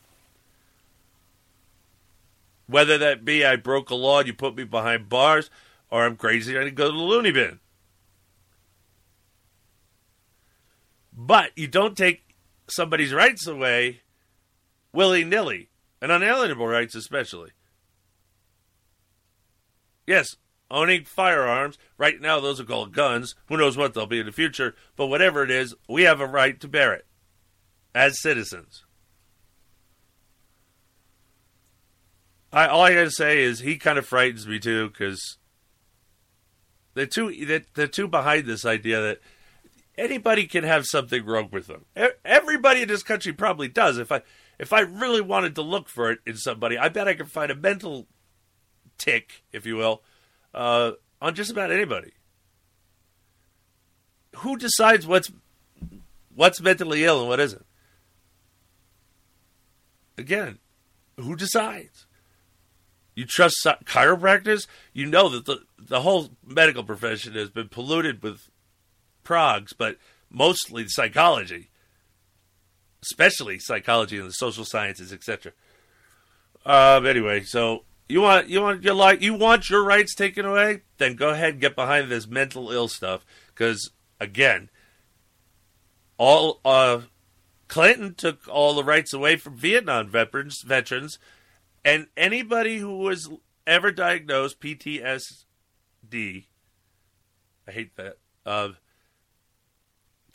Whether 2.67 2.99
that 2.99 3.25
be 3.25 3.43
I 3.43 3.55
broke 3.55 3.89
a 3.89 3.95
law 3.95 4.19
and 4.19 4.27
you 4.27 4.33
put 4.33 4.55
me 4.55 4.63
behind 4.63 5.09
bars, 5.09 5.49
or 5.89 6.05
I'm 6.05 6.17
crazy 6.17 6.55
and 6.55 6.65
I 6.65 6.69
go 6.69 6.85
to 6.85 6.91
the 6.91 7.03
loony 7.03 7.31
bin. 7.31 7.59
But 11.17 11.51
you 11.55 11.67
don't 11.67 11.97
take 11.97 12.35
somebody's 12.67 13.13
rights 13.13 13.47
away 13.47 14.01
willy 14.95 15.23
nilly, 15.23 15.69
and 16.01 16.11
unalienable 16.11 16.65
rights 16.65 16.95
especially. 16.95 17.51
Yes, 20.07 20.37
owning 20.71 21.03
firearms, 21.03 21.77
right 21.97 22.19
now 22.19 22.39
those 22.39 22.59
are 22.59 22.65
called 22.65 22.93
guns. 22.93 23.35
Who 23.47 23.57
knows 23.57 23.77
what 23.77 23.93
they'll 23.93 24.05
be 24.07 24.19
in 24.19 24.25
the 24.25 24.31
future, 24.31 24.75
but 24.95 25.07
whatever 25.07 25.43
it 25.43 25.51
is, 25.51 25.75
we 25.87 26.03
have 26.03 26.21
a 26.21 26.27
right 26.27 26.59
to 26.61 26.67
bear 26.67 26.93
it 26.93 27.05
as 27.93 28.21
citizens. 28.21 28.83
I, 32.53 32.67
all 32.67 32.81
I 32.81 32.93
gotta 32.93 33.11
say 33.11 33.43
is 33.43 33.59
he 33.59 33.77
kind 33.77 33.97
of 33.97 34.05
frightens 34.05 34.47
me 34.47 34.59
too 34.59 34.87
because 34.87 35.37
they're 36.93 37.05
too 37.05 37.45
they're, 37.45 37.65
they're 37.73 37.87
too 37.87 38.07
behind 38.07 38.45
this 38.45 38.65
idea 38.65 39.01
that 39.01 39.19
anybody 39.97 40.47
can 40.47 40.63
have 40.63 40.85
something 40.85 41.25
wrong 41.25 41.49
with 41.51 41.67
them. 41.67 41.85
Everybody 42.23 42.81
in 42.81 42.87
this 42.87 43.03
country 43.03 43.33
probably 43.33 43.67
does. 43.67 43.97
If 43.97 44.11
I 44.11 44.21
if 44.59 44.71
I 44.71 44.81
really 44.81 45.21
wanted 45.21 45.55
to 45.55 45.61
look 45.61 45.89
for 45.89 46.11
it 46.11 46.19
in 46.25 46.37
somebody, 46.37 46.77
I 46.77 46.89
bet 46.89 47.07
I 47.07 47.13
could 47.13 47.31
find 47.31 47.51
a 47.51 47.55
mental 47.55 48.07
tick, 48.97 49.43
if 49.51 49.65
you 49.65 49.75
will, 49.75 50.03
uh, 50.53 50.91
on 51.21 51.35
just 51.35 51.51
about 51.51 51.71
anybody. 51.71 52.13
Who 54.37 54.57
decides 54.57 55.07
what's 55.07 55.31
what's 56.33 56.61
mentally 56.61 57.03
ill 57.03 57.21
and 57.21 57.29
what 57.29 57.39
isn't? 57.39 57.65
Again, 60.17 60.59
who 61.17 61.35
decides? 61.35 62.05
You 63.15 63.25
trust 63.25 63.55
chi- 63.63 63.77
chiropractors? 63.85 64.67
You 64.93 65.05
know 65.05 65.29
that 65.29 65.45
the 65.45 65.63
the 65.77 66.01
whole 66.01 66.31
medical 66.45 66.83
profession 66.83 67.33
has 67.33 67.49
been 67.49 67.69
polluted 67.69 68.21
with 68.21 68.49
progs, 69.25 69.73
but 69.73 69.97
mostly 70.29 70.87
psychology, 70.87 71.69
especially 73.03 73.59
psychology 73.59 74.17
and 74.17 74.29
the 74.29 74.33
social 74.33 74.63
sciences, 74.63 75.11
etc. 75.11 75.51
Um, 76.65 77.05
anyway, 77.05 77.41
so 77.41 77.83
you 78.07 78.21
want 78.21 78.47
you 78.47 78.61
want 78.61 78.83
your 78.83 78.93
like 78.93 79.21
you 79.21 79.33
want 79.33 79.69
your 79.69 79.83
rights 79.83 80.15
taken 80.15 80.45
away? 80.45 80.81
Then 80.97 81.15
go 81.15 81.29
ahead 81.29 81.53
and 81.53 81.61
get 81.61 81.75
behind 81.75 82.09
this 82.09 82.27
mental 82.27 82.71
ill 82.71 82.87
stuff, 82.87 83.25
because 83.47 83.91
again, 84.19 84.69
all 86.17 86.61
uh, 86.63 87.01
Clinton 87.67 88.15
took 88.15 88.47
all 88.47 88.73
the 88.73 88.83
rights 88.83 89.13
away 89.13 89.35
from 89.35 89.57
Vietnam 89.57 90.07
veterans 90.07 90.61
veterans, 90.61 91.19
and 91.83 92.07
anybody 92.15 92.77
who 92.77 92.97
was 92.97 93.29
ever 93.67 93.91
diagnosed 93.91 94.59
PTSD. 94.59 96.45
I 97.67 97.71
hate 97.71 97.95
that. 97.95 98.17
Uh, 98.45 98.69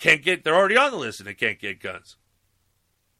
can't 0.01 0.22
get. 0.22 0.43
They're 0.43 0.56
already 0.56 0.77
on 0.77 0.90
the 0.90 0.97
list 0.97 1.20
and 1.20 1.28
they 1.28 1.35
can't 1.35 1.60
get 1.60 1.81
guns. 1.81 2.16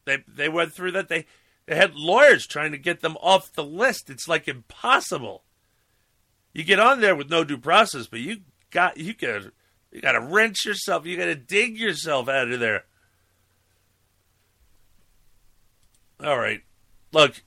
They 0.07 0.25
they 0.27 0.49
went 0.49 0.73
through 0.73 0.93
that. 0.93 1.09
They 1.09 1.27
they 1.67 1.77
had 1.77 1.95
lawyers 1.95 2.47
trying 2.47 2.73
to 2.73 2.79
get 2.79 3.01
them 3.01 3.17
off 3.21 3.53
the 3.53 3.63
list. 3.63 4.11
It's 4.11 4.27
like 4.27 4.49
impossible. 4.49 5.45
You 6.53 6.65
get 6.65 6.81
on 6.81 7.01
there 7.01 7.15
with 7.15 7.31
no 7.31 7.45
due 7.45 7.59
process, 7.59 8.07
but 8.07 8.21
you 8.21 8.39
got 8.71 8.97
you 8.97 9.15
got 9.15 9.53
you 9.93 10.01
got 10.01 10.13
to 10.13 10.21
wrench 10.21 10.65
yourself. 10.65 11.07
You 11.07 11.17
got 11.17 11.27
to 11.27 11.37
dig 11.37 11.79
yourself 11.79 12.29
out 12.29 12.51
of 12.51 12.59
there. 12.59 12.85
All 16.23 16.39
right, 16.39 16.63
look. 17.13 17.43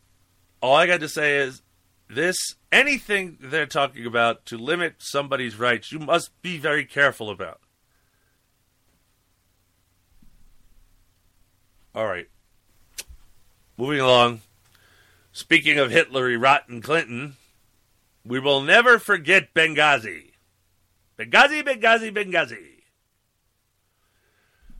All 0.61 0.75
I 0.75 0.87
got 0.87 1.01
to 1.01 1.09
say 1.09 1.37
is 1.37 1.61
this: 2.07 2.37
anything 2.71 3.37
they're 3.41 3.65
talking 3.65 4.05
about 4.05 4.45
to 4.45 4.57
limit 4.57 4.95
somebody's 4.99 5.57
rights, 5.57 5.91
you 5.91 5.99
must 5.99 6.29
be 6.41 6.57
very 6.57 6.85
careful 6.85 7.29
about. 7.29 7.59
All 11.95 12.05
right. 12.05 12.27
Moving 13.77 13.99
along. 13.99 14.41
Speaking 15.31 15.79
of 15.79 15.91
Hitlery 15.91 16.41
rotten 16.41 16.81
Clinton, 16.81 17.37
we 18.25 18.39
will 18.39 18.61
never 18.61 18.99
forget 18.99 19.53
Benghazi. 19.53 20.31
Benghazi, 21.17 21.63
Benghazi, 21.63 22.11
Benghazi. 22.11 22.69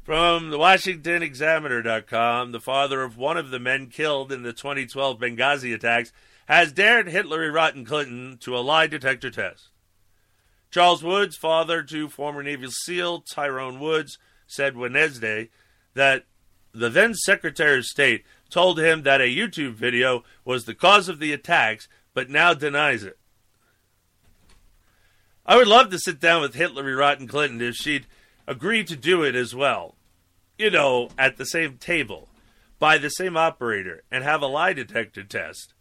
From 0.03 0.49
the 0.49 0.57
Washington 0.57 1.23
Examiner.com, 1.23 2.51
the 2.51 2.59
father 2.59 3.03
of 3.03 3.17
one 3.17 3.37
of 3.37 3.51
the 3.51 3.59
men 3.59 3.87
killed 3.87 4.31
in 4.31 4.43
the 4.43 4.51
2012 4.51 5.19
Benghazi 5.19 5.73
attacks 5.73 6.11
has 6.47 6.73
dared 6.73 7.07
Hitlery 7.07 7.53
rotten 7.53 7.85
Clinton 7.85 8.37
to 8.41 8.57
a 8.57 8.59
lie 8.59 8.87
detector 8.87 9.31
test. 9.31 9.69
Charles 10.69 11.03
Woods, 11.03 11.37
father 11.37 11.83
to 11.83 12.09
former 12.09 12.43
Navy 12.43 12.67
SEAL 12.69 13.21
Tyrone 13.21 13.79
Woods, 13.79 14.17
said 14.45 14.75
Wednesday 14.75 15.49
that 15.93 16.25
the 16.73 16.89
then 16.89 17.13
Secretary 17.13 17.77
of 17.77 17.85
State 17.85 18.25
told 18.49 18.79
him 18.79 19.03
that 19.03 19.21
a 19.21 19.35
YouTube 19.35 19.73
video 19.73 20.23
was 20.43 20.65
the 20.65 20.75
cause 20.75 21.07
of 21.07 21.19
the 21.19 21.33
attacks, 21.33 21.87
but 22.13 22.29
now 22.29 22.53
denies 22.53 23.03
it. 23.03 23.17
I 25.45 25.57
would 25.57 25.67
love 25.67 25.89
to 25.89 25.99
sit 25.99 26.19
down 26.19 26.41
with 26.41 26.55
Hitlery 26.55 26.97
rotten 26.97 27.27
Clinton 27.27 27.61
if 27.61 27.75
she'd 27.75 28.07
agree 28.47 28.83
to 28.85 28.95
do 28.95 29.23
it 29.23 29.35
as 29.35 29.53
well. 29.53 29.95
You 30.57 30.71
know, 30.71 31.09
at 31.17 31.37
the 31.37 31.45
same 31.45 31.77
table, 31.77 32.29
by 32.79 32.97
the 32.97 33.09
same 33.09 33.35
operator, 33.35 34.03
and 34.11 34.23
have 34.23 34.41
a 34.41 34.47
lie 34.47 34.73
detector 34.73 35.23
test, 35.23 35.73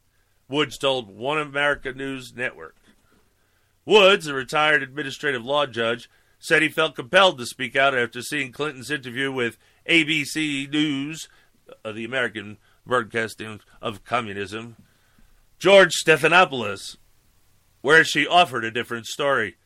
Woods 0.49 0.79
told 0.79 1.09
One 1.09 1.39
America 1.39 1.93
News 1.93 2.35
Network. 2.35 2.77
Woods, 3.85 4.27
a 4.27 4.35
retired 4.35 4.83
administrative 4.83 5.45
law 5.45 5.67
judge, 5.67 6.09
said 6.39 6.63
he 6.63 6.69
felt 6.69 6.97
compelled 6.97 7.39
to 7.39 7.47
speak 7.47 7.77
out 7.77 7.97
after 7.97 8.21
seeing 8.21 8.53
Clinton's 8.53 8.91
interview 8.91 9.31
with 9.31 9.59
ABC 9.89 10.71
News, 10.71 11.29
uh, 11.85 11.93
the 11.93 12.05
American 12.05 12.59
broadcasting 12.87 13.61
of 13.81 14.05
communism, 14.05 14.77
George 15.59 15.93
Stephanopoulos, 15.95 16.97
where 17.81 18.05
she 18.05 18.27
offered 18.27 18.65
a 18.65 18.71
different 18.71 19.07
story. 19.07 19.57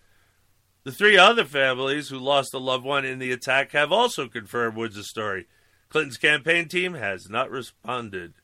The 0.85 0.93
three 0.93 1.19
other 1.19 1.45
families 1.45 2.09
who 2.09 2.19
lost 2.19 2.55
a 2.55 2.59
loved 2.59 2.85
one 2.85 3.05
in 3.05 3.19
the 3.19 3.33
attack 3.33 3.73
have 3.73 3.91
also 3.91 4.29
confirmed 4.29 4.77
Woods' 4.77 5.09
story. 5.09 5.47
Clinton's 5.89 6.17
campaign 6.17 6.69
team 6.69 6.95
has 6.95 7.29
not 7.29 7.51
responded. 7.51 8.35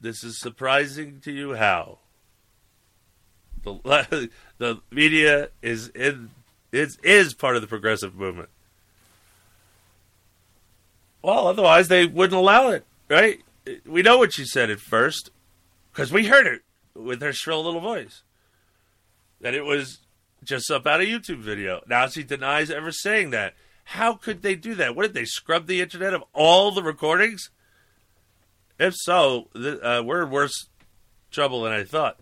This 0.00 0.22
is 0.22 0.38
surprising 0.38 1.20
to 1.20 1.32
you 1.32 1.54
how? 1.54 2.00
The, 3.62 4.30
the 4.58 4.80
media 4.90 5.48
is 5.62 5.88
in 5.88 6.30
is 6.72 6.98
is 7.02 7.32
part 7.34 7.56
of 7.56 7.62
the 7.62 7.68
progressive 7.68 8.14
movement. 8.14 8.50
Well, 11.24 11.48
otherwise 11.48 11.88
they 11.88 12.04
wouldn't 12.04 12.38
allow 12.38 12.68
it, 12.68 12.84
right? 13.08 13.40
We 13.86 14.02
know 14.02 14.18
what 14.18 14.34
she 14.34 14.44
said 14.44 14.68
at 14.68 14.78
first 14.78 15.30
because 15.90 16.12
we 16.12 16.26
heard 16.26 16.46
it 16.46 16.60
with 16.94 17.22
her 17.22 17.32
shrill 17.32 17.64
little 17.64 17.80
voice. 17.80 18.22
That 19.40 19.54
it 19.54 19.64
was 19.64 20.00
just 20.44 20.70
up 20.70 20.86
out 20.86 21.00
a 21.00 21.04
YouTube 21.04 21.38
video. 21.38 21.80
Now 21.88 22.08
she 22.08 22.24
denies 22.24 22.70
ever 22.70 22.92
saying 22.92 23.30
that. 23.30 23.54
How 23.84 24.12
could 24.12 24.42
they 24.42 24.54
do 24.54 24.74
that? 24.74 24.94
What 24.94 25.04
did 25.04 25.14
they 25.14 25.24
scrub 25.24 25.66
the 25.66 25.80
internet 25.80 26.12
of 26.12 26.24
all 26.34 26.72
the 26.72 26.82
recordings? 26.82 27.48
If 28.78 28.94
so, 28.94 29.48
th- 29.54 29.80
uh, 29.80 30.02
we're 30.04 30.24
in 30.24 30.30
worse 30.30 30.68
trouble 31.30 31.62
than 31.62 31.72
I 31.72 31.84
thought. 31.84 32.20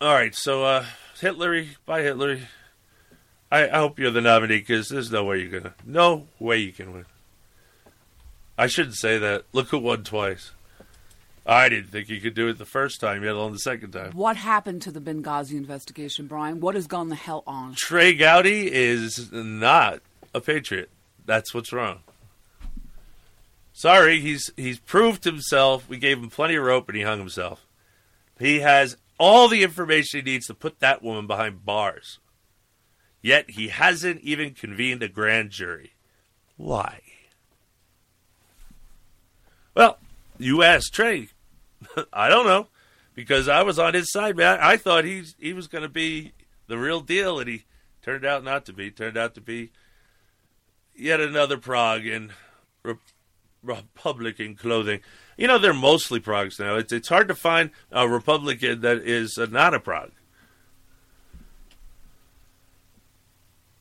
All 0.00 0.14
right, 0.14 0.36
so 0.36 0.62
uh, 0.62 0.86
Hitlery, 1.20 1.70
bye 1.84 2.02
Hitlery. 2.02 2.42
I, 3.56 3.76
I 3.76 3.78
hope 3.78 3.98
you're 3.98 4.10
the 4.10 4.20
nominee 4.20 4.58
because 4.58 4.88
there's 4.88 5.10
no 5.10 5.24
way 5.24 5.40
you're 5.40 5.60
gonna, 5.60 5.74
no 5.84 6.26
way 6.38 6.58
you 6.58 6.72
can 6.72 6.92
win. 6.92 7.06
I 8.58 8.66
shouldn't 8.66 8.96
say 8.96 9.18
that. 9.18 9.44
Look 9.52 9.68
who 9.68 9.78
won 9.78 10.04
twice. 10.04 10.52
I 11.46 11.68
didn't 11.68 11.90
think 11.90 12.08
you 12.08 12.20
could 12.20 12.34
do 12.34 12.48
it 12.48 12.58
the 12.58 12.66
first 12.66 13.00
time, 13.00 13.22
yet 13.22 13.32
alone 13.32 13.52
the 13.52 13.58
second 13.58 13.92
time. 13.92 14.12
What 14.12 14.36
happened 14.36 14.82
to 14.82 14.90
the 14.90 15.00
Benghazi 15.00 15.52
investigation, 15.52 16.26
Brian? 16.26 16.60
What 16.60 16.74
has 16.74 16.86
gone 16.86 17.08
the 17.08 17.14
hell 17.14 17.44
on? 17.46 17.74
Trey 17.76 18.14
Gowdy 18.14 18.72
is 18.72 19.30
not 19.32 20.00
a 20.34 20.40
patriot. 20.40 20.90
That's 21.24 21.54
what's 21.54 21.72
wrong. 21.72 22.00
Sorry, 23.72 24.20
he's 24.20 24.50
he's 24.56 24.78
proved 24.80 25.24
himself. 25.24 25.88
We 25.88 25.98
gave 25.98 26.18
him 26.18 26.30
plenty 26.30 26.56
of 26.56 26.64
rope, 26.64 26.88
and 26.88 26.96
he 26.96 27.04
hung 27.04 27.18
himself. 27.18 27.64
He 28.38 28.60
has 28.60 28.96
all 29.18 29.48
the 29.48 29.62
information 29.62 30.20
he 30.24 30.32
needs 30.32 30.46
to 30.46 30.54
put 30.54 30.80
that 30.80 31.02
woman 31.02 31.26
behind 31.26 31.64
bars. 31.64 32.18
Yet 33.22 33.50
he 33.50 33.68
hasn't 33.68 34.20
even 34.20 34.54
convened 34.54 35.02
a 35.02 35.08
grand 35.08 35.50
jury. 35.50 35.92
Why? 36.56 37.00
Well, 39.74 39.98
you 40.38 40.62
asked 40.62 40.94
Trey. 40.94 41.28
I 42.12 42.28
don't 42.28 42.46
know 42.46 42.68
because 43.14 43.48
I 43.48 43.62
was 43.62 43.78
on 43.78 43.94
his 43.94 44.12
side, 44.12 44.36
man. 44.36 44.58
I 44.60 44.76
thought 44.76 45.04
he's 45.04 45.34
he 45.38 45.52
was 45.52 45.66
going 45.66 45.82
to 45.82 45.88
be 45.88 46.32
the 46.68 46.78
real 46.78 47.00
deal, 47.00 47.40
and 47.40 47.48
he 47.48 47.64
turned 48.02 48.24
out 48.24 48.44
not 48.44 48.64
to 48.66 48.72
be. 48.72 48.90
Turned 48.90 49.16
out 49.16 49.34
to 49.34 49.40
be 49.40 49.70
yet 50.94 51.20
another 51.20 51.58
prog 51.58 52.06
in 52.06 52.32
Re- 52.82 52.94
Republican 53.62 54.54
clothing. 54.54 55.00
You 55.36 55.48
know, 55.48 55.58
they're 55.58 55.74
mostly 55.74 56.20
progs 56.20 56.58
now. 56.58 56.76
It's 56.76 56.92
it's 56.92 57.08
hard 57.08 57.28
to 57.28 57.34
find 57.34 57.70
a 57.90 58.08
Republican 58.08 58.82
that 58.82 58.98
is 58.98 59.36
uh, 59.38 59.46
not 59.50 59.74
a 59.74 59.80
prog. 59.80 60.12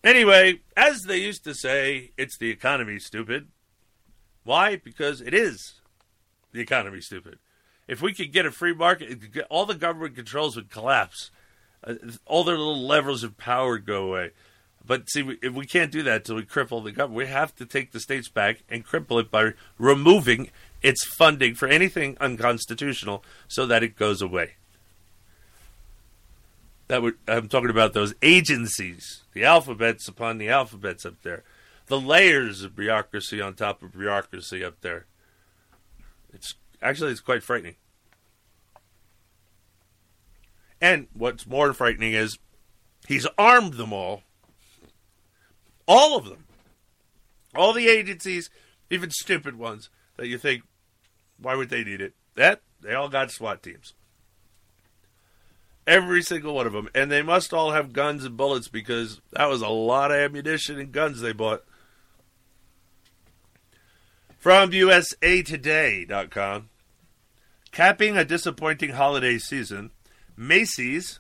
Anyway, 0.06 0.62
as 0.78 1.02
they 1.04 1.18
used 1.18 1.44
to 1.44 1.56
say, 1.56 2.12
it's 2.16 2.38
the 2.38 2.52
economy, 2.52 3.00
stupid. 3.00 3.48
Why? 4.44 4.76
Because 4.76 5.20
it 5.20 5.34
is 5.34 5.82
the 6.52 6.62
economy, 6.62 7.02
stupid. 7.02 7.40
If 7.88 8.04
we 8.04 8.14
could 8.14 8.32
get 8.32 8.46
a 8.46 8.52
free 8.52 8.74
market, 8.74 9.18
all 9.50 9.66
the 9.66 9.74
government 9.74 10.16
controls 10.16 10.56
would 10.56 10.70
collapse. 10.70 11.32
Uh, 11.84 11.96
all 12.28 12.44
their 12.44 12.58
little 12.58 12.86
levers 12.86 13.24
of 13.24 13.36
power 13.36 13.72
would 13.72 13.88
go 13.88 14.06
away. 14.06 14.30
But 14.86 15.10
see, 15.10 15.24
we, 15.24 15.38
we 15.50 15.66
can't 15.66 15.92
do 15.92 16.04
that 16.04 16.18
until 16.18 16.36
we 16.36 16.44
cripple 16.44 16.84
the 16.84 16.92
government, 16.92 17.18
we 17.18 17.26
have 17.26 17.56
to 17.56 17.66
take 17.66 17.92
the 17.92 18.00
states 18.00 18.30
back 18.30 18.64
and 18.70 18.86
cripple 18.86 19.20
it 19.20 19.32
by 19.32 19.54
removing 19.80 20.52
its 20.84 21.04
funding 21.04 21.56
for 21.56 21.68
anything 21.68 22.16
unconstitutional 22.22 23.24
so 23.48 23.66
that 23.66 23.82
it 23.82 23.96
goes 23.96 24.22
away. 24.22 24.54
That 26.88 27.02
I'm 27.28 27.50
talking 27.50 27.70
about 27.72 27.94
those 27.94 28.14
agencies, 28.22 29.24
the 29.34 29.44
alphabets 29.44 30.08
upon 30.08 30.38
the 30.38 30.50
alphabets 30.50 31.06
up 31.06 31.22
there, 31.24 31.44
the 31.88 32.00
layers 32.00 32.62
of 32.64 32.76
bureaucracy 32.76 33.42
on 33.42 33.56
top 33.56 33.82
of 33.82 33.94
bureaucracy 33.94 34.64
up 34.64 34.82
there. 34.82 35.06
It's 36.32 36.56
actually 36.82 37.12
it's 37.12 37.22
quite 37.22 37.44
frightening. 37.44 37.76
And 40.80 41.08
what's 41.14 41.48
more 41.48 41.74
frightening 41.74 42.14
is 42.14 42.38
he's 43.08 43.26
armed 43.38 43.76
them 43.76 43.94
all. 43.94 44.24
All 45.88 46.18
of 46.18 46.26
them. 46.26 46.46
All 47.56 47.74
the 47.74 47.88
agencies, 47.88 48.50
even 48.90 49.10
stupid 49.10 49.58
ones 49.58 49.90
that 50.18 50.28
you 50.28 50.38
think, 50.38 50.64
why 51.40 51.56
would 51.56 51.70
they 51.70 51.84
need 51.84 52.02
it? 52.02 52.14
That 52.36 52.62
they 52.82 52.94
all 52.94 53.10
got 53.10 53.32
SWAT 53.32 53.64
teams. 53.64 53.94
Every 55.88 56.22
single 56.22 56.56
one 56.56 56.68
of 56.68 56.74
them. 56.74 56.90
And 56.96 57.12
they 57.12 57.22
must 57.22 57.54
all 57.54 57.72
have 57.72 57.94
guns 57.94 58.26
and 58.26 58.36
bullets 58.36 58.68
because 58.68 59.22
that 59.32 59.50
was 59.50 59.62
a 59.62 59.68
lot 59.68 60.12
of 60.12 60.18
ammunition 60.18 60.80
and 60.80 60.92
guns 60.92 61.22
they 61.22 61.34
bought. 61.34 61.64
From 64.38 64.72
USAToday.com. 64.72 66.70
Capping 67.72 68.16
a 68.16 68.24
disappointing 68.24 68.92
holiday 68.92 69.38
season, 69.38 69.92
Macy's 70.38 71.20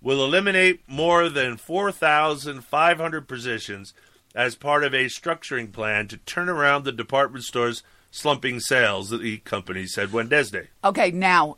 will 0.00 0.24
eliminate 0.24 0.82
more 0.86 1.28
than 1.28 1.56
4,500 1.56 3.28
positions 3.28 3.94
as 4.34 4.54
part 4.54 4.84
of 4.84 4.94
a 4.94 5.06
structuring 5.06 5.72
plan 5.72 6.06
to 6.08 6.18
turn 6.18 6.48
around 6.48 6.84
the 6.84 6.92
department 6.92 7.44
store's 7.44 7.82
slumping 8.10 8.60
sales, 8.60 9.10
the 9.10 9.38
company 9.38 9.86
said 9.86 10.12
Wednesday. 10.12 10.68
Okay, 10.84 11.10
now, 11.10 11.56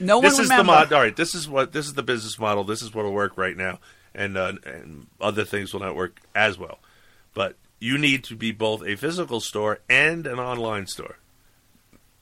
no 0.00 0.20
this 0.20 0.34
one 0.34 0.42
is 0.42 0.50
remember. 0.50 0.72
the 0.72 0.78
mod. 0.78 0.92
All 0.92 1.00
right, 1.00 1.16
this 1.16 1.34
is 1.34 1.48
what 1.48 1.72
this 1.72 1.86
is 1.86 1.94
the 1.94 2.02
business 2.02 2.38
model. 2.38 2.64
This 2.64 2.82
is 2.82 2.94
what 2.94 3.04
will 3.04 3.12
work 3.12 3.36
right 3.36 3.56
now, 3.56 3.78
and 4.14 4.36
uh, 4.36 4.54
and 4.64 5.06
other 5.20 5.44
things 5.44 5.72
will 5.72 5.80
not 5.80 5.96
work 5.96 6.20
as 6.34 6.58
well. 6.58 6.78
But 7.34 7.56
you 7.80 7.98
need 7.98 8.24
to 8.24 8.36
be 8.36 8.52
both 8.52 8.82
a 8.84 8.96
physical 8.96 9.40
store 9.40 9.80
and 9.88 10.26
an 10.26 10.38
online 10.38 10.86
store. 10.86 11.18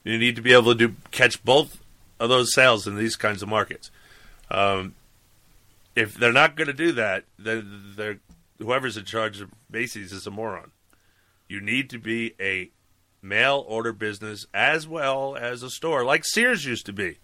You 0.05 0.19
need 0.19 0.37
to 0.37 0.43
be 0.43 0.53
able 0.53 0.75
to 0.75 0.89
do 0.89 0.97
catch 1.11 1.43
both 1.45 1.81
of 2.21 2.29
those 2.29 2.55
sales 2.55 2.87
in 2.87 2.97
these 2.97 3.17
kinds 3.17 3.43
of 3.43 3.49
markets. 3.49 3.91
Um, 4.51 4.95
if 5.95 6.15
they're 6.15 6.33
not 6.33 6.57
going 6.57 6.69
to 6.69 6.73
do 6.75 6.93
that, 6.93 7.25
then 7.39 7.95
they're, 7.97 8.19
whoever's 8.59 8.97
in 8.97 9.05
charge 9.05 9.41
of 9.41 9.51
Macy's 9.71 10.13
is 10.13 10.27
a 10.27 10.31
moron. 10.31 10.71
You 11.49 11.61
need 11.61 11.91
to 11.91 11.99
be 11.99 12.35
a 12.39 12.71
mail 13.23 13.65
order 13.67 13.93
business 13.93 14.47
as 14.55 14.87
well 14.87 15.37
as 15.37 15.63
a 15.63 15.71
store, 15.71 16.05
like 16.05 16.25
Sears 16.25 16.65
used 16.65 16.87
to 16.87 16.93
be 16.93 17.19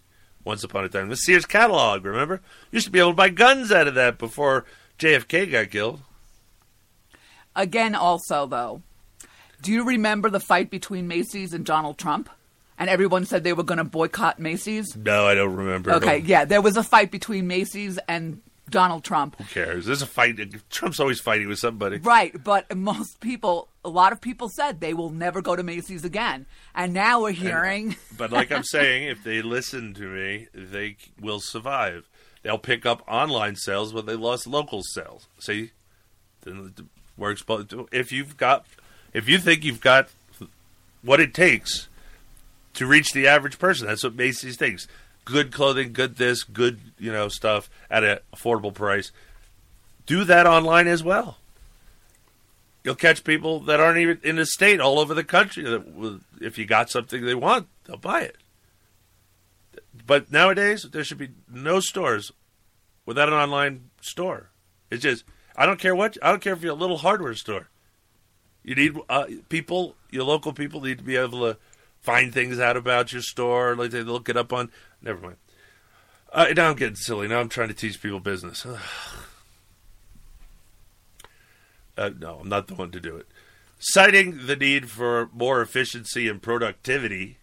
once 0.44 0.64
upon 0.64 0.84
a 0.84 0.88
time. 0.88 1.08
The 1.08 1.16
Sears 1.16 1.46
catalog, 1.46 2.04
remember? 2.04 2.40
Used 2.70 2.86
to 2.86 2.92
be 2.92 2.98
able 2.98 3.10
to 3.10 3.16
buy 3.16 3.28
guns 3.28 3.72
out 3.72 3.88
of 3.88 3.94
that 3.94 4.18
before 4.18 4.64
JFK 4.98 5.50
got 5.50 5.70
killed. 5.70 6.00
Again, 7.54 7.94
also, 7.94 8.46
though, 8.46 8.82
do 9.60 9.72
you 9.72 9.84
remember 9.84 10.30
the 10.30 10.40
fight 10.40 10.70
between 10.70 11.08
Macy's 11.08 11.52
and 11.52 11.64
Donald 11.64 11.98
Trump? 11.98 12.28
and 12.78 12.90
everyone 12.90 13.24
said 13.24 13.44
they 13.44 13.52
were 13.52 13.62
going 13.62 13.78
to 13.78 13.84
boycott 13.84 14.40
Macy's. 14.40 14.96
No, 14.96 15.26
I 15.26 15.36
don't 15.36 15.54
remember. 15.54 15.92
Okay, 15.92 16.18
yeah, 16.18 16.44
there 16.44 16.60
was 16.60 16.76
a 16.76 16.82
fight 16.82 17.12
between 17.12 17.46
Macy's 17.46 17.96
and 18.08 18.42
Donald 18.72 19.04
Trump. 19.04 19.36
Who 19.38 19.44
cares? 19.44 19.86
There's 19.86 20.02
a 20.02 20.06
fight. 20.06 20.38
Trump's 20.70 20.98
always 20.98 21.20
fighting 21.20 21.48
with 21.48 21.58
somebody. 21.58 21.98
Right, 21.98 22.42
but 22.42 22.76
most 22.76 23.20
people, 23.20 23.68
a 23.84 23.88
lot 23.88 24.12
of 24.12 24.20
people 24.20 24.48
said 24.48 24.80
they 24.80 24.94
will 24.94 25.10
never 25.10 25.40
go 25.40 25.54
to 25.54 25.62
Macy's 25.62 26.04
again. 26.04 26.46
And 26.74 26.92
now 26.92 27.22
we're 27.22 27.30
hearing. 27.32 27.92
Uh, 27.92 28.14
but 28.18 28.32
like 28.32 28.50
I'm 28.50 28.64
saying, 28.64 29.04
if 29.08 29.22
they 29.24 29.42
listen 29.42 29.94
to 29.94 30.08
me, 30.08 30.48
they 30.52 30.96
will 31.20 31.40
survive. 31.40 32.08
They'll 32.42 32.58
pick 32.58 32.84
up 32.84 33.02
online 33.06 33.54
sales 33.56 33.94
when 33.94 34.06
they 34.06 34.16
lost 34.16 34.46
local 34.46 34.82
sales. 34.82 35.28
See, 35.38 35.70
then 36.40 36.72
it 36.76 36.84
works. 37.16 37.42
both. 37.42 37.72
If 37.92 38.10
you've 38.10 38.36
got, 38.36 38.66
if 39.12 39.28
you 39.28 39.38
think 39.38 39.64
you've 39.64 39.80
got 39.80 40.08
what 41.02 41.20
it 41.20 41.34
takes 41.34 41.88
to 42.74 42.86
reach 42.86 43.12
the 43.12 43.26
average 43.26 43.58
person, 43.58 43.86
that's 43.86 44.02
what 44.02 44.14
Macy's 44.14 44.56
thinks. 44.56 44.88
Good 45.24 45.52
clothing, 45.52 45.92
good 45.92 46.16
this, 46.16 46.42
good 46.42 46.80
you 46.98 47.12
know 47.12 47.28
stuff 47.28 47.70
at 47.90 48.04
an 48.04 48.18
affordable 48.34 48.74
price. 48.74 49.12
Do 50.06 50.24
that 50.24 50.46
online 50.46 50.88
as 50.88 51.02
well. 51.02 51.38
You'll 52.82 52.96
catch 52.96 53.22
people 53.22 53.60
that 53.60 53.78
aren't 53.78 53.98
even 53.98 54.18
in 54.24 54.36
the 54.36 54.46
state 54.46 54.80
all 54.80 54.98
over 54.98 55.14
the 55.14 55.22
country. 55.22 55.62
That 55.62 56.20
if 56.40 56.58
you 56.58 56.66
got 56.66 56.90
something 56.90 57.24
they 57.24 57.36
want, 57.36 57.68
they'll 57.84 57.96
buy 57.96 58.22
it. 58.22 58.36
But 60.04 60.32
nowadays, 60.32 60.86
there 60.90 61.04
should 61.04 61.18
be 61.18 61.30
no 61.48 61.78
stores 61.78 62.32
without 63.06 63.28
an 63.28 63.34
online 63.34 63.90
store. 64.00 64.50
It's 64.90 65.02
just 65.02 65.24
I 65.56 65.66
don't 65.66 65.78
care 65.78 65.94
what 65.94 66.18
I 66.22 66.30
don't 66.30 66.42
care 66.42 66.52
if 66.52 66.62
you're 66.62 66.72
a 66.72 66.76
little 66.76 66.98
hardware 66.98 67.34
store. 67.34 67.68
You 68.64 68.74
need 68.74 68.96
uh, 69.08 69.26
people, 69.48 69.96
your 70.10 70.24
local 70.24 70.52
people 70.52 70.80
need 70.80 70.98
to 70.98 71.04
be 71.04 71.16
able 71.16 71.40
to 71.40 71.58
find 72.02 72.32
things 72.32 72.58
out 72.58 72.76
about 72.76 73.12
your 73.12 73.22
store. 73.22 73.74
Like 73.74 73.90
they 73.90 74.02
look 74.02 74.28
it 74.28 74.36
up 74.36 74.52
on. 74.52 74.70
Never 75.00 75.20
mind. 75.20 75.36
Uh, 76.32 76.46
now 76.56 76.70
I'm 76.70 76.76
getting 76.76 76.96
silly. 76.96 77.28
Now 77.28 77.40
I'm 77.40 77.48
trying 77.48 77.68
to 77.68 77.74
teach 77.74 78.00
people 78.02 78.20
business. 78.20 78.66
Uh, 81.94 82.08
no, 82.18 82.38
I'm 82.40 82.48
not 82.48 82.68
the 82.68 82.74
one 82.74 82.90
to 82.90 82.98
do 82.98 83.16
it. 83.16 83.26
Citing 83.78 84.46
the 84.46 84.56
need 84.56 84.88
for 84.88 85.28
more 85.30 85.60
efficiency 85.60 86.26
and 86.26 86.40
productivity, 86.40 87.36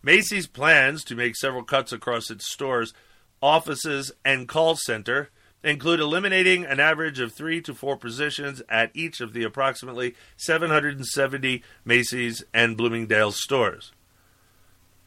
Macy's 0.00 0.46
plans 0.46 1.02
to 1.04 1.16
make 1.16 1.34
several 1.34 1.64
cuts 1.64 1.92
across 1.92 2.30
its 2.30 2.48
stores, 2.48 2.94
offices, 3.42 4.12
and 4.24 4.46
call 4.46 4.76
center 4.76 5.30
include 5.62 6.00
eliminating 6.00 6.64
an 6.64 6.80
average 6.80 7.20
of 7.20 7.32
three 7.32 7.60
to 7.62 7.74
four 7.74 7.96
positions 7.96 8.62
at 8.68 8.90
each 8.94 9.20
of 9.20 9.32
the 9.32 9.44
approximately 9.44 10.14
770 10.36 11.62
Macy's 11.84 12.42
and 12.54 12.76
Bloomingdale's 12.76 13.42
stores. 13.42 13.92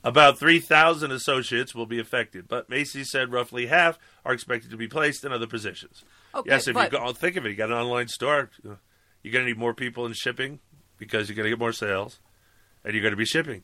About 0.03 0.37
3,000 0.37 1.11
associates 1.11 1.73
will 1.73 1.85
be 1.85 1.99
affected, 1.99 2.47
but 2.47 2.69
Macy's 2.69 3.09
said 3.09 3.31
roughly 3.31 3.67
half 3.67 3.97
are 4.25 4.33
expected 4.33 4.69
to 4.71 4.77
be 4.77 4.87
placed 4.87 5.23
in 5.23 5.31
other 5.31 5.47
positions. 5.47 6.03
Okay, 6.35 6.49
yes, 6.49 6.67
if 6.67 6.73
but- 6.73 6.91
you 6.91 6.99
go, 6.99 7.05
oh, 7.05 7.13
think 7.13 7.37
of 7.37 7.45
it, 7.45 7.49
you 7.49 7.55
got 7.55 7.69
an 7.69 7.77
online 7.77 8.09
store, 8.09 8.49
you're 8.63 9.33
going 9.33 9.45
to 9.45 9.49
need 9.51 9.57
more 9.57 9.73
people 9.73 10.05
in 10.05 10.13
shipping 10.13 10.59
because 10.97 11.29
you're 11.29 11.35
going 11.35 11.45
to 11.45 11.49
get 11.49 11.59
more 11.59 11.71
sales, 11.71 12.19
and 12.83 12.93
you're 12.93 13.01
going 13.01 13.13
to 13.13 13.17
be 13.17 13.25
shipping. 13.25 13.63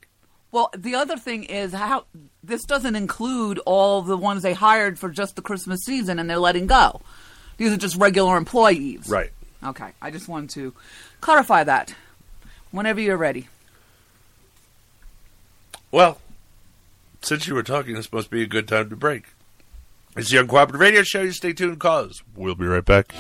Well, 0.52 0.72
the 0.76 0.96
other 0.96 1.18
thing 1.18 1.44
is 1.44 1.74
how 1.74 2.06
this 2.44 2.64
doesn't 2.64 2.96
include 2.96 3.60
all 3.66 4.02
the 4.02 4.18
ones 4.18 4.42
they 4.42 4.54
hired 4.54 4.98
for 4.98 5.10
just 5.10 5.36
the 5.36 5.42
Christmas 5.42 5.82
season 5.86 6.18
and 6.18 6.30
they're 6.30 6.38
letting 6.38 6.68
go. 6.68 7.02
These 7.58 7.72
are 7.72 7.78
just 7.78 7.96
regular 7.98 8.36
employees. 8.38 9.08
Right. 9.08 9.32
Okay. 9.64 9.90
I 10.02 10.10
just 10.12 10.28
wanted 10.28 10.50
to 10.52 10.74
clarify 11.22 11.64
that. 11.66 11.94
Whenever 12.72 13.00
you're 13.00 13.18
ready. 13.18 13.48
Well, 15.92 16.20
since 17.22 17.48
you 17.48 17.56
were 17.56 17.64
talking, 17.64 17.96
this 17.96 18.12
must 18.12 18.30
be 18.30 18.44
a 18.44 18.48
good 18.48 18.68
time 18.68 18.90
to 18.90 18.96
break. 18.96 19.26
It's 20.16 20.32
the 20.32 20.38
Uncooperative 20.38 20.80
Radio 20.80 21.04
Show. 21.04 21.22
You 21.22 21.32
stay 21.32 21.54
tuned, 21.54 21.80
cause 21.80 22.22
we'll 22.36 22.56
be 22.56 22.66
right 22.66 22.86
back. 22.86 23.14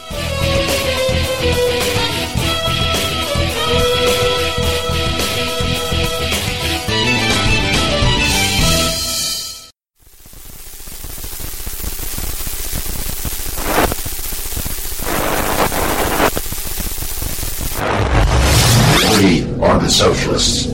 Socialists. 19.99 20.67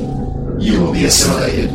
You 0.60 0.80
will 0.80 0.94
be 0.94 1.06
assimilated. 1.06 1.72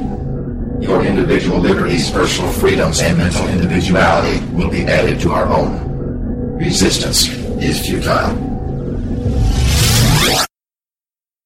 Your 0.81 1.05
individual 1.05 1.59
liberties, 1.59 2.09
personal 2.09 2.53
freedoms, 2.53 3.01
and 3.01 3.19
mental 3.19 3.49
individuality 3.49 4.39
will 4.55 4.71
be 4.71 4.83
added 4.83 5.19
to 5.23 5.33
our 5.33 5.47
own. 5.47 6.57
Resistance 6.57 7.29
is 7.61 7.85
futile. 7.85 8.50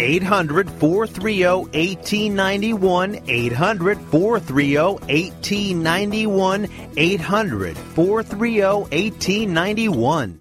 800 0.00 0.70
430 0.80 1.68
1891. 1.74 3.20
800 3.28 3.98
430 4.10 4.98
1891. 5.08 6.68
800 6.96 7.76
430 7.76 8.88
1891. 8.90 10.40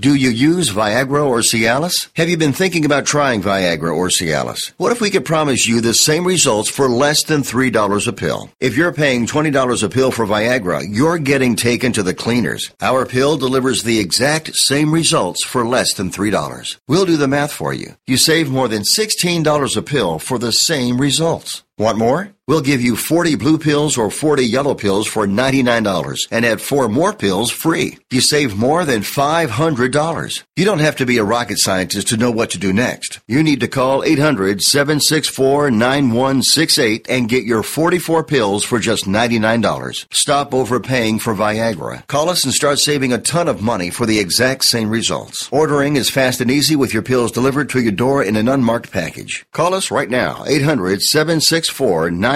Do 0.00 0.16
you 0.16 0.30
use 0.30 0.70
Viagra 0.70 1.24
or 1.24 1.38
Cialis? 1.38 2.08
Have 2.16 2.28
you 2.28 2.36
been 2.36 2.52
thinking 2.52 2.84
about 2.84 3.06
trying 3.06 3.40
Viagra 3.42 3.94
or 3.94 4.08
Cialis? 4.08 4.72
What 4.76 4.90
if 4.90 5.00
we 5.00 5.08
could 5.08 5.24
promise 5.24 5.68
you 5.68 5.80
the 5.80 5.94
same 5.94 6.26
results 6.26 6.68
for 6.68 6.88
less 6.88 7.22
than 7.22 7.42
$3 7.42 8.08
a 8.08 8.12
pill? 8.12 8.50
If 8.58 8.76
you're 8.76 8.92
paying 8.92 9.28
$20 9.28 9.84
a 9.84 9.88
pill 9.88 10.10
for 10.10 10.26
Viagra, 10.26 10.82
you're 10.88 11.18
getting 11.18 11.54
taken 11.54 11.92
to 11.92 12.02
the 12.02 12.12
cleaners. 12.12 12.72
Our 12.80 13.06
pill 13.06 13.36
delivers 13.36 13.84
the 13.84 14.00
exact 14.00 14.56
same 14.56 14.92
results 14.92 15.44
for 15.44 15.64
less 15.64 15.94
than 15.94 16.10
$3. 16.10 16.76
We'll 16.88 17.06
do 17.06 17.16
the 17.16 17.28
math 17.28 17.52
for 17.52 17.72
you. 17.72 17.94
You 18.04 18.16
save 18.16 18.50
more 18.50 18.66
than 18.66 18.82
$16 18.82 19.76
a 19.76 19.82
pill 19.82 20.18
for 20.18 20.40
the 20.40 20.50
same 20.50 21.00
results. 21.00 21.62
Want 21.78 21.98
more? 21.98 22.33
We'll 22.46 22.60
give 22.60 22.82
you 22.82 22.94
40 22.94 23.36
blue 23.36 23.56
pills 23.56 23.96
or 23.96 24.10
40 24.10 24.44
yellow 24.44 24.74
pills 24.74 25.06
for 25.06 25.26
$99 25.26 26.28
and 26.30 26.44
add 26.44 26.60
four 26.60 26.90
more 26.90 27.14
pills 27.14 27.50
free. 27.50 27.96
You 28.10 28.20
save 28.20 28.54
more 28.54 28.84
than 28.84 29.00
$500. 29.00 30.42
You 30.54 30.64
don't 30.66 30.80
have 30.80 30.96
to 30.96 31.06
be 31.06 31.16
a 31.16 31.24
rocket 31.24 31.58
scientist 31.58 32.08
to 32.08 32.18
know 32.18 32.30
what 32.30 32.50
to 32.50 32.58
do 32.58 32.74
next. 32.74 33.20
You 33.26 33.42
need 33.42 33.60
to 33.60 33.68
call 33.68 34.04
800 34.04 34.60
764 34.60 35.70
9168 35.70 37.06
and 37.08 37.30
get 37.30 37.44
your 37.44 37.62
44 37.62 38.22
pills 38.24 38.62
for 38.62 38.78
just 38.78 39.06
$99. 39.06 40.06
Stop 40.12 40.52
overpaying 40.52 41.20
for 41.20 41.34
Viagra. 41.34 42.06
Call 42.08 42.28
us 42.28 42.44
and 42.44 42.52
start 42.52 42.78
saving 42.78 43.14
a 43.14 43.18
ton 43.18 43.48
of 43.48 43.62
money 43.62 43.88
for 43.88 44.04
the 44.04 44.18
exact 44.18 44.64
same 44.64 44.90
results. 44.90 45.48
Ordering 45.50 45.96
is 45.96 46.10
fast 46.10 46.42
and 46.42 46.50
easy 46.50 46.76
with 46.76 46.92
your 46.92 47.02
pills 47.02 47.32
delivered 47.32 47.70
to 47.70 47.80
your 47.80 47.92
door 47.92 48.22
in 48.22 48.36
an 48.36 48.50
unmarked 48.50 48.92
package. 48.92 49.46
Call 49.52 49.72
us 49.72 49.90
right 49.90 50.10
now, 50.10 50.44
800 50.46 51.00
764 51.00 52.10
9168. 52.10 52.33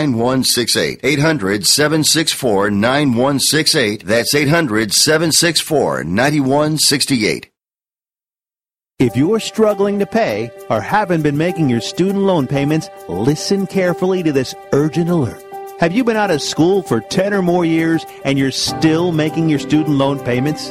800 1.02 1.66
764 1.66 2.70
9168. 2.70 4.04
That's 4.04 4.34
800 4.34 4.92
764 4.92 6.04
9168. 6.04 7.50
If 8.98 9.16
you're 9.16 9.38
struggling 9.38 10.00
to 10.00 10.06
pay 10.06 10.50
or 10.70 10.80
haven't 10.80 11.22
been 11.22 11.36
making 11.36 11.68
your 11.68 11.80
student 11.80 12.24
loan 12.24 12.48
payments, 12.48 12.88
listen 13.08 13.66
carefully 13.66 14.24
to 14.24 14.32
this 14.32 14.56
urgent 14.72 15.08
alert. 15.08 15.40
Have 15.78 15.92
you 15.92 16.02
been 16.02 16.16
out 16.16 16.32
of 16.32 16.42
school 16.42 16.82
for 16.82 17.00
10 17.00 17.32
or 17.32 17.40
more 17.40 17.64
years 17.64 18.04
and 18.24 18.36
you're 18.36 18.50
still 18.50 19.12
making 19.12 19.48
your 19.48 19.60
student 19.60 19.90
loan 19.90 20.18
payments? 20.18 20.70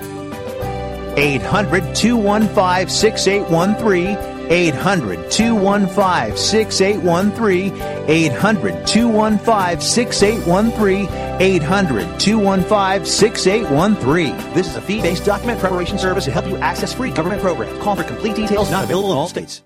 800 1.17 1.95
215 1.95 2.89
6813. 2.89 4.31
800 4.51 5.31
215 5.31 6.37
6813. 6.37 8.09
800 8.09 8.87
215 8.87 9.81
6813. 9.81 11.07
800 11.41 12.19
215 12.19 13.05
6813. 13.05 14.53
This 14.53 14.67
is 14.67 14.75
a 14.75 14.81
fee 14.81 15.01
based 15.01 15.25
document 15.25 15.59
preparation 15.59 15.97
service 15.97 16.25
to 16.25 16.31
help 16.31 16.47
you 16.47 16.57
access 16.57 16.93
free 16.93 17.11
government 17.11 17.41
programs. 17.41 17.81
Call 17.81 17.95
for 17.95 18.03
complete 18.03 18.35
details, 18.35 18.69
not 18.71 18.83
available 18.83 19.11
in 19.11 19.17
all 19.17 19.27
states. 19.27 19.63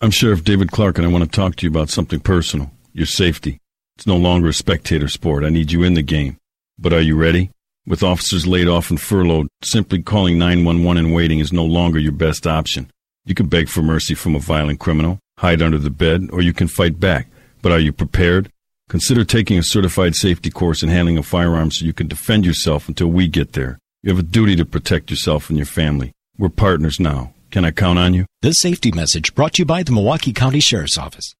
I'm 0.00 0.10
Sheriff 0.10 0.44
David 0.44 0.70
Clarke, 0.70 0.98
and 0.98 1.06
I 1.06 1.10
want 1.10 1.24
to 1.24 1.30
talk 1.30 1.56
to 1.56 1.66
you 1.66 1.70
about 1.70 1.88
something 1.88 2.20
personal 2.20 2.70
your 2.94 3.06
safety. 3.06 3.60
It's 3.96 4.06
no 4.06 4.16
longer 4.16 4.48
a 4.48 4.54
spectator 4.54 5.08
sport. 5.08 5.44
I 5.44 5.50
need 5.50 5.72
you 5.72 5.82
in 5.82 5.94
the 5.94 6.02
game. 6.02 6.38
But 6.78 6.92
are 6.92 7.00
you 7.00 7.16
ready? 7.16 7.50
With 7.86 8.02
officers 8.02 8.46
laid 8.46 8.66
off 8.66 8.88
and 8.88 8.98
furloughed, 8.98 9.48
simply 9.62 10.02
calling 10.02 10.38
911 10.38 11.04
and 11.04 11.14
waiting 11.14 11.40
is 11.40 11.52
no 11.52 11.66
longer 11.66 11.98
your 11.98 12.12
best 12.12 12.46
option. 12.46 12.90
You 13.26 13.34
can 13.34 13.46
beg 13.46 13.68
for 13.68 13.82
mercy 13.82 14.14
from 14.14 14.34
a 14.34 14.38
violent 14.38 14.80
criminal, 14.80 15.18
hide 15.38 15.60
under 15.60 15.76
the 15.76 15.90
bed, 15.90 16.30
or 16.32 16.40
you 16.40 16.54
can 16.54 16.66
fight 16.66 16.98
back. 16.98 17.28
But 17.60 17.72
are 17.72 17.78
you 17.78 17.92
prepared? 17.92 18.50
Consider 18.88 19.22
taking 19.22 19.58
a 19.58 19.62
certified 19.62 20.14
safety 20.14 20.50
course 20.50 20.82
in 20.82 20.88
handling 20.88 21.18
a 21.18 21.22
firearm 21.22 21.70
so 21.70 21.84
you 21.84 21.92
can 21.92 22.08
defend 22.08 22.46
yourself 22.46 22.88
until 22.88 23.08
we 23.08 23.28
get 23.28 23.52
there. 23.52 23.78
You 24.02 24.10
have 24.10 24.18
a 24.18 24.22
duty 24.22 24.56
to 24.56 24.64
protect 24.64 25.10
yourself 25.10 25.50
and 25.50 25.58
your 25.58 25.66
family. 25.66 26.12
We're 26.38 26.48
partners 26.48 26.98
now. 26.98 27.34
Can 27.50 27.66
I 27.66 27.70
count 27.70 27.98
on 27.98 28.14
you? 28.14 28.24
This 28.40 28.58
safety 28.58 28.92
message 28.92 29.34
brought 29.34 29.54
to 29.54 29.62
you 29.62 29.66
by 29.66 29.82
the 29.82 29.92
Milwaukee 29.92 30.32
County 30.32 30.60
Sheriff's 30.60 30.96
Office. 30.96 31.34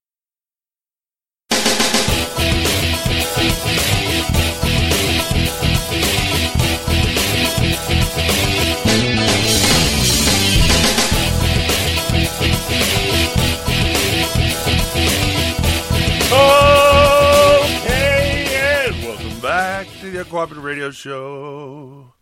To 20.25 20.31
Cooperative 20.31 20.63
Radio 20.63 20.91
Show. 20.91 22.13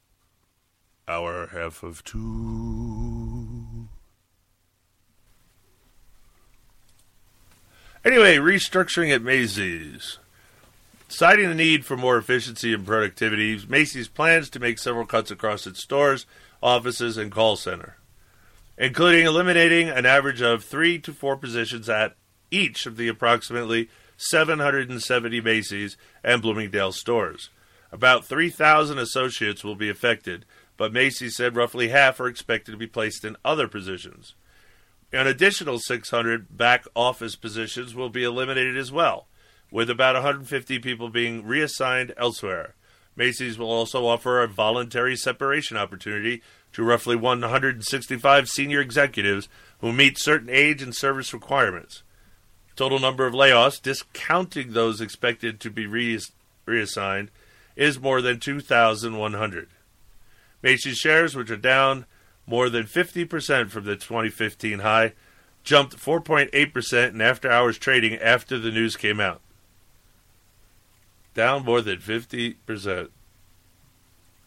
Hour 1.07 1.47
half 1.47 1.83
of 1.83 2.03
two. 2.03 3.87
Anyway, 8.03 8.37
restructuring 8.37 9.13
at 9.13 9.21
Macy's. 9.21 10.19
Citing 11.07 11.49
the 11.49 11.55
need 11.55 11.85
for 11.85 11.95
more 11.95 12.17
efficiency 12.17 12.73
and 12.73 12.85
productivity, 12.85 13.63
Macy's 13.67 14.07
plans 14.07 14.49
to 14.49 14.59
make 14.59 14.79
several 14.79 15.05
cuts 15.05 15.31
across 15.31 15.67
its 15.67 15.81
stores, 15.81 16.25
offices, 16.61 17.17
and 17.17 17.31
call 17.31 17.55
center, 17.55 17.97
including 18.77 19.25
eliminating 19.25 19.89
an 19.89 20.05
average 20.05 20.41
of 20.41 20.63
three 20.63 20.99
to 20.99 21.13
four 21.13 21.37
positions 21.37 21.87
at 21.87 22.15
each 22.51 22.85
of 22.85 22.97
the 22.97 23.07
approximately 23.07 23.89
770 24.17 25.41
Macy's 25.41 25.97
and 26.23 26.41
Bloomingdale 26.41 26.91
stores. 26.91 27.49
About 27.93 28.25
3,000 28.25 28.97
associates 28.97 29.63
will 29.63 29.75
be 29.75 29.87
affected, 29.87 30.45
but 30.77 30.91
Macy's 30.91 31.35
said 31.35 31.55
roughly 31.55 31.89
half 31.89 32.19
are 32.19 32.27
expected 32.27 32.71
to 32.71 32.77
be 32.77 32.87
placed 32.87 33.23
in 33.23 33.37
other 33.45 33.67
positions. 33.67 34.33
An 35.11 35.27
additional 35.27 35.77
600 35.77 36.57
back 36.57 36.85
office 36.95 37.35
positions 37.35 37.93
will 37.93 38.09
be 38.09 38.23
eliminated 38.23 38.77
as 38.77 38.91
well, 38.91 39.27
with 39.69 39.91
about 39.91 40.15
150 40.15 40.79
people 40.79 41.07
being 41.07 41.45
reassigned 41.45 42.15
elsewhere. 42.17 42.73
Macy's 43.15 43.59
will 43.59 43.69
also 43.69 44.07
offer 44.07 44.41
a 44.41 44.47
voluntary 44.47 45.15
separation 45.15 45.77
opportunity 45.77 46.41
to 46.71 46.83
roughly 46.83 47.15
165 47.15 48.49
senior 48.49 48.81
executives 48.81 49.47
who 49.81 49.93
meet 49.93 50.17
certain 50.17 50.49
age 50.49 50.81
and 50.81 50.95
service 50.95 51.31
requirements. 51.31 52.01
Total 52.75 52.97
number 52.97 53.27
of 53.27 53.35
layoffs, 53.35 53.79
discounting 53.79 54.73
those 54.73 54.99
expected 54.99 55.59
to 55.59 55.69
be 55.69 55.85
reass- 55.85 56.31
reassigned, 56.65 57.29
is 57.75 57.99
more 57.99 58.21
than 58.21 58.39
2,100. 58.39 59.69
Macy's 60.61 60.97
shares, 60.97 61.35
which 61.35 61.51
are 61.51 61.57
down 61.57 62.05
more 62.45 62.69
than 62.69 62.83
50% 62.83 63.69
from 63.69 63.85
the 63.85 63.95
2015 63.95 64.79
high, 64.79 65.13
jumped 65.63 65.97
4.8% 65.97 67.09
in 67.09 67.21
after 67.21 67.51
hours 67.51 67.77
trading 67.77 68.15
after 68.15 68.59
the 68.59 68.71
news 68.71 68.95
came 68.95 69.19
out. 69.19 69.41
Down 71.33 71.65
more 71.65 71.81
than 71.81 71.97
50%. 71.97 73.09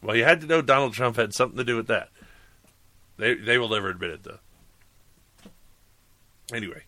Well, 0.02 0.16
you 0.16 0.24
had 0.24 0.40
to 0.42 0.46
know 0.46 0.62
Donald 0.62 0.92
Trump 0.92 1.16
had 1.16 1.34
something 1.34 1.58
to 1.58 1.64
do 1.64 1.76
with 1.76 1.88
that. 1.88 2.10
They, 3.16 3.34
they 3.34 3.58
will 3.58 3.70
never 3.70 3.88
admit 3.88 4.10
it, 4.10 4.22
though. 4.22 4.38
Anyway, 6.52 6.82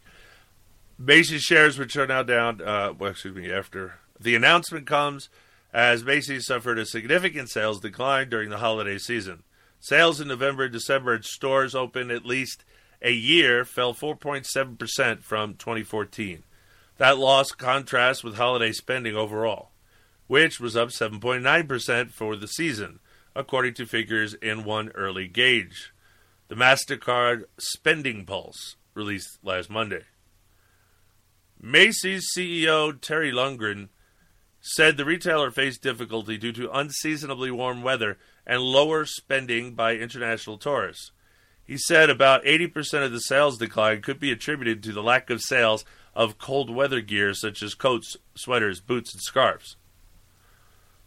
Macy's 0.98 1.42
shares, 1.42 1.78
which 1.78 1.96
are 1.96 2.06
now 2.06 2.22
down, 2.22 2.60
uh, 2.60 2.92
well, 2.96 3.10
excuse 3.10 3.34
me, 3.34 3.50
after 3.50 3.94
the 4.20 4.36
announcement 4.36 4.86
comes, 4.86 5.28
as 5.72 6.04
Macy's 6.04 6.46
suffered 6.46 6.78
a 6.78 6.86
significant 6.86 7.50
sales 7.50 7.80
decline 7.80 8.28
during 8.28 8.50
the 8.50 8.58
holiday 8.58 8.98
season. 8.98 9.42
Sales 9.80 10.20
in 10.20 10.28
November 10.28 10.64
and 10.64 10.72
December 10.72 11.14
at 11.14 11.24
stores 11.24 11.74
open 11.74 12.10
at 12.10 12.24
least 12.24 12.64
a 13.00 13.12
year 13.12 13.64
fell 13.64 13.94
4.7% 13.94 15.22
from 15.22 15.54
2014. 15.54 16.42
That 16.96 17.18
loss 17.18 17.52
contrasts 17.52 18.24
with 18.24 18.36
holiday 18.36 18.72
spending 18.72 19.14
overall, 19.14 19.70
which 20.26 20.58
was 20.58 20.76
up 20.76 20.88
7.9% 20.88 22.10
for 22.10 22.34
the 22.34 22.48
season, 22.48 22.98
according 23.36 23.74
to 23.74 23.86
figures 23.86 24.34
in 24.34 24.64
one 24.64 24.90
early 24.96 25.28
gauge. 25.28 25.92
The 26.48 26.56
MasterCard 26.56 27.44
Spending 27.58 28.24
Pulse, 28.26 28.76
released 28.94 29.38
last 29.44 29.70
Monday. 29.70 30.02
Macy's 31.60 32.26
CEO 32.36 33.00
Terry 33.00 33.30
Lundgren 33.30 33.88
said 34.68 34.96
the 34.96 35.04
retailer 35.04 35.50
faced 35.50 35.82
difficulty 35.82 36.36
due 36.36 36.52
to 36.52 36.70
unseasonably 36.70 37.50
warm 37.50 37.82
weather 37.82 38.18
and 38.46 38.60
lower 38.60 39.06
spending 39.06 39.74
by 39.74 39.94
international 39.94 40.58
tourists. 40.58 41.10
He 41.64 41.78
said 41.78 42.10
about 42.10 42.44
80% 42.44 43.04
of 43.04 43.12
the 43.12 43.20
sales 43.20 43.58
decline 43.58 44.02
could 44.02 44.20
be 44.20 44.30
attributed 44.30 44.82
to 44.82 44.92
the 44.92 45.02
lack 45.02 45.30
of 45.30 45.42
sales 45.42 45.84
of 46.14 46.38
cold 46.38 46.68
weather 46.68 47.00
gear 47.00 47.32
such 47.32 47.62
as 47.62 47.74
coats, 47.74 48.16
sweaters, 48.34 48.80
boots, 48.80 49.14
and 49.14 49.22
scarves. 49.22 49.76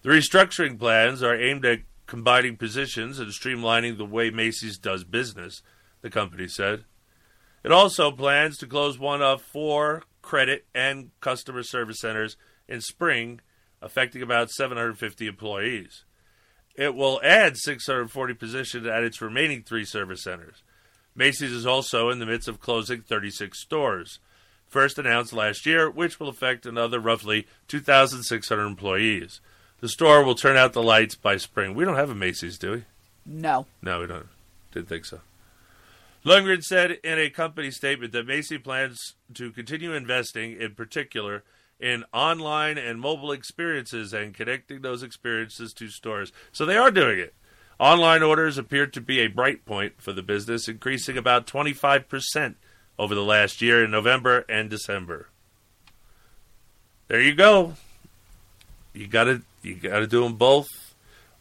The 0.01 0.09
restructuring 0.09 0.79
plans 0.79 1.21
are 1.21 1.35
aimed 1.35 1.65
at 1.65 1.81
combining 2.07 2.57
positions 2.57 3.19
and 3.19 3.29
streamlining 3.29 3.97
the 3.97 4.05
way 4.05 4.31
Macy's 4.31 4.77
does 4.77 5.03
business, 5.03 5.61
the 6.01 6.09
company 6.09 6.47
said. 6.47 6.85
It 7.63 7.71
also 7.71 8.11
plans 8.11 8.57
to 8.57 8.67
close 8.67 8.97
one 8.97 9.21
of 9.21 9.41
four 9.41 10.03
credit 10.21 10.65
and 10.73 11.11
customer 11.21 11.61
service 11.61 11.99
centers 11.99 12.37
in 12.67 12.81
spring, 12.81 13.41
affecting 13.81 14.21
about 14.21 14.49
750 14.49 15.27
employees. 15.27 16.03
It 16.75 16.95
will 16.95 17.19
add 17.23 17.57
640 17.57 18.33
positions 18.35 18.87
at 18.87 19.03
its 19.03 19.21
remaining 19.21 19.63
three 19.63 19.85
service 19.85 20.23
centers. 20.23 20.63
Macy's 21.15 21.51
is 21.51 21.65
also 21.65 22.09
in 22.09 22.19
the 22.19 22.25
midst 22.25 22.47
of 22.47 22.61
closing 22.61 23.01
36 23.01 23.61
stores, 23.61 24.19
first 24.67 24.97
announced 24.97 25.33
last 25.33 25.65
year, 25.65 25.89
which 25.89 26.19
will 26.19 26.29
affect 26.29 26.65
another 26.65 26.99
roughly 26.99 27.47
2,600 27.67 28.65
employees. 28.65 29.41
The 29.81 29.89
store 29.89 30.23
will 30.23 30.35
turn 30.35 30.55
out 30.55 30.73
the 30.73 30.83
lights 30.83 31.15
by 31.15 31.37
spring. 31.37 31.73
We 31.75 31.83
don't 31.83 31.97
have 31.97 32.09
a 32.09 32.15
Macy's, 32.15 32.57
do 32.57 32.71
we? 32.71 32.83
No. 33.25 33.65
No, 33.81 33.99
we 33.99 34.07
don't. 34.07 34.27
Didn't 34.71 34.87
think 34.87 35.05
so. 35.05 35.19
Lundgren 36.23 36.61
said 36.61 36.91
in 37.03 37.17
a 37.17 37.29
company 37.29 37.71
statement 37.71 38.13
that 38.13 38.27
Macy 38.27 38.59
plans 38.59 39.15
to 39.33 39.51
continue 39.51 39.93
investing, 39.93 40.59
in 40.59 40.75
particular, 40.75 41.43
in 41.81 42.05
online 42.13 42.77
and 42.77 43.01
mobile 43.01 43.31
experiences 43.31 44.13
and 44.13 44.33
connecting 44.33 44.81
those 44.81 45.03
experiences 45.03 45.73
to 45.73 45.89
stores. 45.89 46.31
So 46.51 46.65
they 46.65 46.77
are 46.77 46.91
doing 46.91 47.19
it. 47.19 47.33
Online 47.79 48.21
orders 48.21 48.59
appear 48.59 48.85
to 48.85 49.01
be 49.01 49.19
a 49.19 49.27
bright 49.27 49.65
point 49.65 49.93
for 49.99 50.13
the 50.13 50.21
business, 50.21 50.67
increasing 50.67 51.17
about 51.17 51.47
25% 51.47 52.55
over 52.99 53.15
the 53.15 53.23
last 53.23 53.61
year 53.61 53.83
in 53.83 53.89
November 53.89 54.45
and 54.47 54.69
December. 54.69 55.29
There 57.07 57.19
you 57.19 57.33
go. 57.33 57.73
You 58.93 59.07
got 59.07 59.23
to 59.25 59.41
you 59.63 59.75
got 59.75 59.99
to 59.99 60.07
do 60.07 60.23
them 60.23 60.35
both 60.35 60.67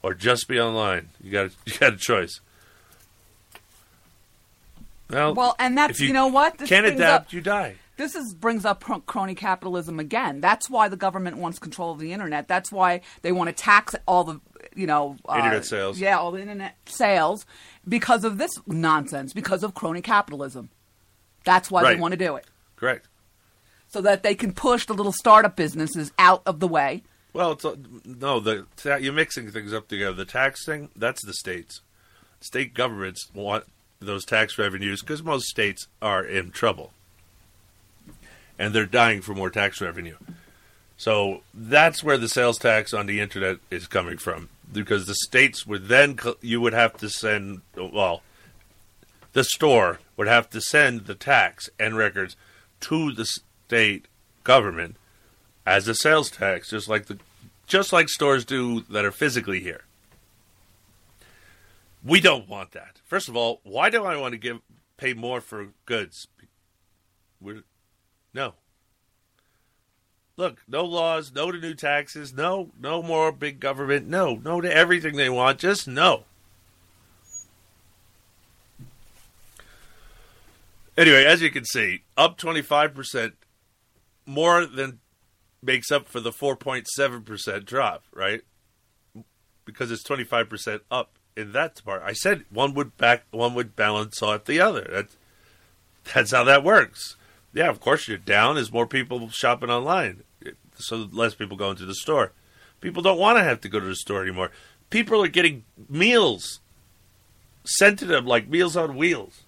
or 0.03 0.15
just 0.15 0.49
be 0.49 0.59
online. 0.59 1.11
You 1.23 1.31
got 1.31 1.51
you 1.67 1.79
got 1.79 1.93
a 1.93 1.99
choice. 1.99 2.41
Well, 5.11 5.35
Well, 5.35 5.57
and 5.59 5.77
that's 5.77 6.01
if 6.01 6.07
you, 6.07 6.12
know 6.12 6.29
what 6.29 6.59
this 6.59 6.69
can't 6.69 6.87
adapt, 6.87 7.27
up, 7.27 7.33
you 7.33 7.41
die. 7.41 7.75
This 8.01 8.14
is 8.14 8.32
brings 8.32 8.64
up 8.64 8.82
crony 9.05 9.35
capitalism 9.35 10.01
again. 10.01 10.40
That's 10.40 10.70
why 10.70 10.89
the 10.89 10.97
government 10.97 11.36
wants 11.36 11.59
control 11.59 11.93
of 11.93 11.98
the 11.98 12.14
internet. 12.14 12.48
That's 12.48 12.72
why 12.72 13.02
they 13.20 13.31
want 13.31 13.48
to 13.48 13.52
tax 13.52 13.94
all 14.06 14.24
the 14.24 14.40
you 14.74 14.86
know 14.86 15.18
uh, 15.28 15.35
Internet 15.36 15.66
sales. 15.66 16.01
Yeah, 16.01 16.18
all 16.18 16.31
the 16.31 16.40
internet 16.40 16.77
sales 16.86 17.44
because 17.86 18.24
of 18.24 18.39
this 18.39 18.52
nonsense. 18.66 19.35
Because 19.35 19.62
of 19.62 19.74
crony 19.74 20.01
capitalism. 20.01 20.70
That's 21.44 21.70
why 21.70 21.82
Right. 21.82 21.94
they 21.97 22.01
want 22.01 22.12
to 22.12 22.16
do 22.16 22.36
it 22.36 22.47
Correct. 22.74 23.06
so 23.89 24.01
that 24.01 24.22
they 24.22 24.35
can 24.35 24.55
push 24.55 24.86
the 24.86 24.94
little 24.94 25.12
startup 25.12 25.55
businesses 25.55 26.10
out 26.18 26.40
of 26.47 26.59
the 26.59 26.68
way. 26.68 27.02
Well, 27.35 27.52
it's, 27.52 27.66
no, 28.06 28.40
the 28.40 28.66
you're 28.98 29.12
mixing 29.12 29.51
things 29.51 29.74
up 29.74 29.89
together. 29.89 30.14
The 30.14 30.24
tax 30.24 30.64
thing, 30.64 30.89
that's 30.97 31.22
the 31.27 31.35
states. 31.35 31.82
State 32.40 32.72
governments 32.72 33.28
want 33.35 33.64
those 34.01 34.24
tax 34.24 34.56
revenues 34.56 35.02
because 35.02 35.22
most 35.22 35.48
states 35.48 35.86
are 36.01 36.24
in 36.24 36.51
trouble. 36.51 36.94
And 38.61 38.74
they're 38.74 38.85
dying 38.85 39.23
for 39.23 39.35
more 39.35 39.49
tax 39.49 39.81
revenue. 39.81 40.16
So 40.97 41.41
that's 41.55 42.05
where 42.05 42.19
the 42.19 42.28
sales 42.28 42.59
tax 42.59 42.93
on 42.93 43.07
the 43.07 43.20
internet 43.20 43.57
is 43.70 43.87
coming 43.87 44.19
from. 44.19 44.51
Because 44.70 45.07
the 45.07 45.15
states 45.15 45.66
would 45.66 45.89
then, 45.89 46.19
you 46.43 46.61
would 46.61 46.74
have 46.74 46.97
to 46.99 47.09
send, 47.09 47.62
well, 47.74 48.23
the 49.32 49.45
store 49.45 49.99
would 50.16 50.28
have 50.28 50.51
to 50.51 50.61
send 50.61 51.07
the 51.07 51.15
tax 51.15 51.70
and 51.78 51.97
records 51.97 52.37
to 52.81 53.12
the 53.12 53.24
state 53.24 54.07
government 54.45 54.97
as 55.65 55.89
a 55.89 55.95
sales 55.95 56.31
tax, 56.31 56.70
just 56.70 56.89
like 56.89 57.07
the 57.07 57.19
just 57.66 57.93
like 57.93 58.09
stores 58.09 58.45
do 58.45 58.81
that 58.91 59.05
are 59.05 59.12
physically 59.12 59.61
here. 59.61 59.85
We 62.05 62.20
don't 62.20 62.49
want 62.49 62.73
that. 62.73 63.01
First 63.07 63.28
of 63.28 63.37
all, 63.37 63.61
why 63.62 63.91
do 63.91 64.05
I 64.05 64.16
want 64.16 64.32
to 64.32 64.39
give 64.39 64.61
pay 64.97 65.15
more 65.15 65.41
for 65.41 65.69
goods? 65.87 66.27
We're, 67.41 67.62
no. 68.35 68.55
Look, 70.36 70.62
no 70.66 70.85
laws, 70.85 71.32
no 71.35 71.51
to 71.51 71.59
new 71.59 71.74
taxes, 71.74 72.32
no, 72.32 72.70
no 72.81 73.02
more 73.02 73.31
big 73.31 73.61
government, 73.61 74.09
no, 74.09 74.36
no 74.36 74.61
to 74.61 74.74
everything 74.74 75.16
they 75.16 75.28
want, 75.28 75.59
just 75.59 75.86
no. 75.86 76.24
Anyway, 80.97 81.24
as 81.24 81.40
you 81.43 81.51
can 81.51 81.65
see, 81.65 82.02
up 82.16 82.39
25%, 82.39 83.32
more 84.27 84.66
than 84.66 85.01
makes 85.62 85.90
up 85.90 86.09
for 86.09 86.20
the 86.20 86.31
4.7% 86.31 87.65
drop, 87.65 88.05
right? 88.12 88.43
Because 89.65 89.90
it's 89.90 90.02
25% 90.02 90.81
up 90.90 91.12
in 91.36 91.52
that 91.52 91.82
part. 91.85 92.02
I 92.02 92.12
said 92.12 92.44
one 92.51 92.74
would 92.74 92.97
back 92.97 93.24
one 93.31 93.55
would 93.55 93.77
balance 93.77 94.23
off 94.23 94.44
the 94.44 94.61
other. 94.61 94.86
That's 94.90 95.16
that's 96.12 96.32
how 96.32 96.44
that 96.44 96.65
works. 96.65 97.16
Yeah, 97.52 97.68
of 97.68 97.81
course 97.81 98.06
you're 98.06 98.18
down 98.18 98.56
as 98.56 98.72
more 98.72 98.86
people 98.86 99.28
shopping 99.31 99.70
online. 99.70 100.22
So 100.77 101.09
less 101.12 101.35
people 101.35 101.56
go 101.56 101.70
into 101.70 101.85
the 101.85 101.94
store. 101.94 102.32
People 102.81 103.02
don't 103.02 103.18
want 103.18 103.39
to 103.39 103.44
have 103.44 103.60
to 103.62 103.68
go 103.68 103.81
to 103.81 103.86
the 103.86 103.97
store 103.97 104.22
anymore. 104.22 104.51
People 104.89 105.22
are 105.22 105.28
getting 105.28 105.64
meals 105.89 106.60
sent 107.64 107.98
to 107.98 108.05
them 108.05 108.27
like 108.27 108.48
meals 108.48 108.77
on 108.77 108.97
wheels. 108.97 109.43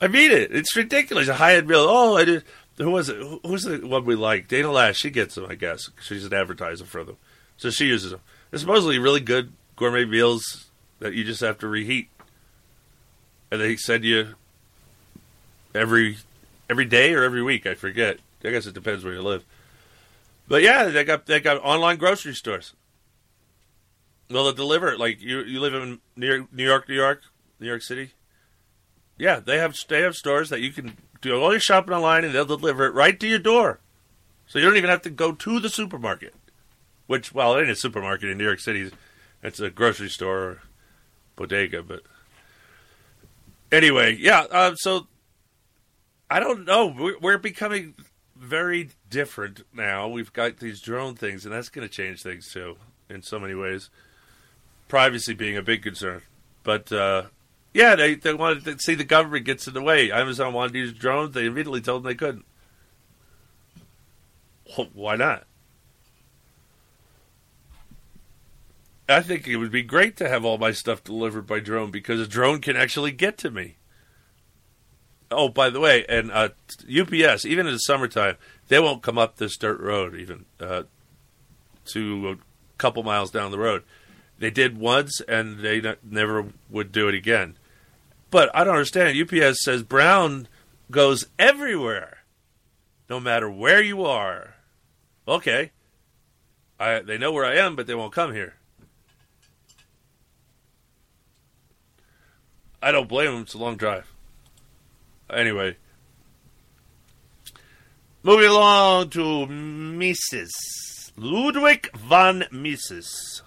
I 0.00 0.08
mean 0.08 0.30
it. 0.30 0.54
It's 0.54 0.76
ridiculous. 0.76 1.28
A 1.28 1.34
high 1.34 1.56
end 1.56 1.66
meal. 1.66 1.86
Oh, 1.88 2.16
I 2.16 2.24
did. 2.24 2.44
Who 2.76 2.90
was 2.90 3.08
it? 3.08 3.16
Who's 3.44 3.62
the 3.62 3.78
one 3.78 4.04
we 4.04 4.16
like? 4.16 4.48
Dana 4.48 4.68
Loesch. 4.68 4.96
She 4.96 5.10
gets 5.10 5.36
them, 5.36 5.46
I 5.48 5.54
guess. 5.54 5.90
She's 6.02 6.24
an 6.24 6.34
advertiser 6.34 6.84
for 6.84 7.04
them, 7.04 7.16
so 7.56 7.70
she 7.70 7.86
uses 7.86 8.10
them. 8.10 8.20
They're 8.50 8.60
supposedly 8.60 8.98
really 8.98 9.20
good 9.20 9.52
gourmet 9.76 10.04
meals 10.04 10.66
that 10.98 11.14
you 11.14 11.24
just 11.24 11.40
have 11.40 11.58
to 11.58 11.68
reheat, 11.68 12.08
and 13.50 13.60
they 13.60 13.76
send 13.76 14.04
you 14.04 14.34
every 15.74 16.18
every 16.68 16.84
day 16.84 17.12
or 17.14 17.22
every 17.22 17.42
week. 17.42 17.66
I 17.66 17.74
forget. 17.74 18.18
I 18.44 18.50
guess 18.50 18.66
it 18.66 18.74
depends 18.74 19.04
where 19.04 19.14
you 19.14 19.22
live. 19.22 19.44
But 20.46 20.62
yeah, 20.62 20.84
they 20.84 21.04
got 21.04 21.26
they 21.26 21.40
got 21.40 21.62
online 21.64 21.96
grocery 21.96 22.34
stores. 22.34 22.74
Well, 24.30 24.44
they 24.44 24.52
deliver 24.52 24.88
it. 24.88 24.98
Like 24.98 25.20
you, 25.20 25.40
you 25.40 25.60
live 25.60 25.74
in 25.74 26.00
New 26.16 26.26
York, 26.26 26.52
New 26.52 26.64
York, 26.64 26.88
New 26.88 26.94
York, 26.94 27.22
New 27.60 27.66
York 27.66 27.82
City. 27.82 28.12
Yeah, 29.16 29.40
they 29.40 29.58
have 29.58 29.76
they 29.88 30.02
have 30.02 30.14
stores 30.14 30.50
that 30.50 30.60
you 30.60 30.72
can 30.72 30.96
do 31.20 31.40
all 31.40 31.52
your 31.52 31.60
shopping 31.60 31.94
online, 31.94 32.24
and 32.24 32.34
they'll 32.34 32.44
deliver 32.44 32.86
it 32.86 32.94
right 32.94 33.18
to 33.18 33.26
your 33.26 33.38
door. 33.38 33.80
So 34.46 34.58
you 34.58 34.66
don't 34.66 34.76
even 34.76 34.90
have 34.90 35.02
to 35.02 35.10
go 35.10 35.32
to 35.32 35.60
the 35.60 35.68
supermarket. 35.70 36.34
Which, 37.06 37.34
well, 37.34 37.54
it 37.54 37.62
ain't 37.62 37.70
a 37.70 37.76
supermarket 37.76 38.30
in 38.30 38.38
New 38.38 38.44
York 38.44 38.60
City. 38.60 38.90
It's 39.42 39.60
a 39.60 39.70
grocery 39.70 40.08
store 40.08 40.38
or 40.38 40.62
bodega. 41.36 41.82
But 41.82 42.02
anyway, 43.70 44.16
yeah. 44.18 44.46
Uh, 44.50 44.74
so 44.74 45.06
I 46.30 46.40
don't 46.40 46.64
know. 46.64 47.16
We're, 47.20 47.38
becoming 47.38 47.94
very 48.36 48.90
different 49.10 49.62
now. 49.72 50.08
We've 50.08 50.32
got 50.32 50.58
these 50.58 50.80
drone 50.80 51.14
things, 51.14 51.44
and 51.44 51.54
that's 51.54 51.68
going 51.68 51.86
to 51.86 51.92
change 51.92 52.22
things 52.22 52.52
too 52.52 52.76
in 53.08 53.22
so 53.22 53.38
many 53.38 53.54
ways. 53.54 53.90
Privacy 54.88 55.34
being 55.34 55.56
a 55.56 55.62
big 55.62 55.82
concern, 55.82 56.22
but 56.62 56.92
uh, 56.92 57.24
yeah, 57.72 57.96
they 57.96 58.14
they 58.14 58.34
wanted 58.34 58.64
to 58.64 58.78
see 58.78 58.94
the 58.94 59.04
government 59.04 59.46
gets 59.46 59.66
in 59.66 59.74
the 59.74 59.82
way. 59.82 60.12
Amazon 60.12 60.52
wanted 60.52 60.72
to 60.74 60.78
use 60.78 60.92
drones. 60.92 61.34
They 61.34 61.46
immediately 61.46 61.80
told 61.80 62.02
them 62.02 62.08
they 62.08 62.14
couldn't. 62.14 62.44
Well, 64.76 64.88
why 64.92 65.16
not? 65.16 65.44
I 69.08 69.20
think 69.20 69.46
it 69.46 69.56
would 69.56 69.72
be 69.72 69.82
great 69.82 70.16
to 70.16 70.28
have 70.28 70.44
all 70.44 70.56
my 70.56 70.72
stuff 70.72 71.04
delivered 71.04 71.46
by 71.46 71.60
drone 71.60 71.90
because 71.90 72.20
a 72.20 72.26
drone 72.26 72.60
can 72.60 72.76
actually 72.76 73.12
get 73.12 73.36
to 73.38 73.50
me. 73.50 73.76
Oh, 75.34 75.48
by 75.48 75.70
the 75.70 75.80
way, 75.80 76.04
and 76.08 76.30
uh, 76.30 76.50
UPS, 76.88 77.44
even 77.44 77.66
in 77.66 77.72
the 77.72 77.78
summertime, 77.78 78.36
they 78.68 78.78
won't 78.78 79.02
come 79.02 79.18
up 79.18 79.36
this 79.36 79.56
dirt 79.56 79.80
road 79.80 80.14
even 80.14 80.44
uh, 80.60 80.84
to 81.86 82.30
a 82.30 82.36
couple 82.78 83.02
miles 83.02 83.30
down 83.30 83.50
the 83.50 83.58
road. 83.58 83.82
They 84.38 84.50
did 84.50 84.78
once, 84.78 85.20
and 85.28 85.60
they 85.60 85.80
n- 85.80 85.96
never 86.02 86.46
would 86.70 86.92
do 86.92 87.08
it 87.08 87.14
again. 87.14 87.56
But 88.30 88.50
I 88.54 88.64
don't 88.64 88.74
understand. 88.74 89.18
UPS 89.20 89.62
says 89.62 89.82
Brown 89.82 90.48
goes 90.90 91.26
everywhere, 91.38 92.18
no 93.08 93.20
matter 93.20 93.50
where 93.50 93.82
you 93.82 94.04
are. 94.04 94.54
Okay, 95.26 95.70
I, 96.78 97.00
they 97.00 97.18
know 97.18 97.32
where 97.32 97.44
I 97.44 97.56
am, 97.56 97.76
but 97.76 97.86
they 97.86 97.94
won't 97.94 98.12
come 98.12 98.32
here. 98.32 98.54
I 102.82 102.92
don't 102.92 103.08
blame 103.08 103.32
them. 103.32 103.42
It's 103.42 103.54
a 103.54 103.58
long 103.58 103.76
drive. 103.76 104.13
Anyway, 105.34 105.76
moving 108.22 108.48
along 108.48 109.10
to 109.10 109.46
Mises 109.46 111.12
Ludwig 111.16 111.94
von 111.96 112.44
Mises, 112.50 113.42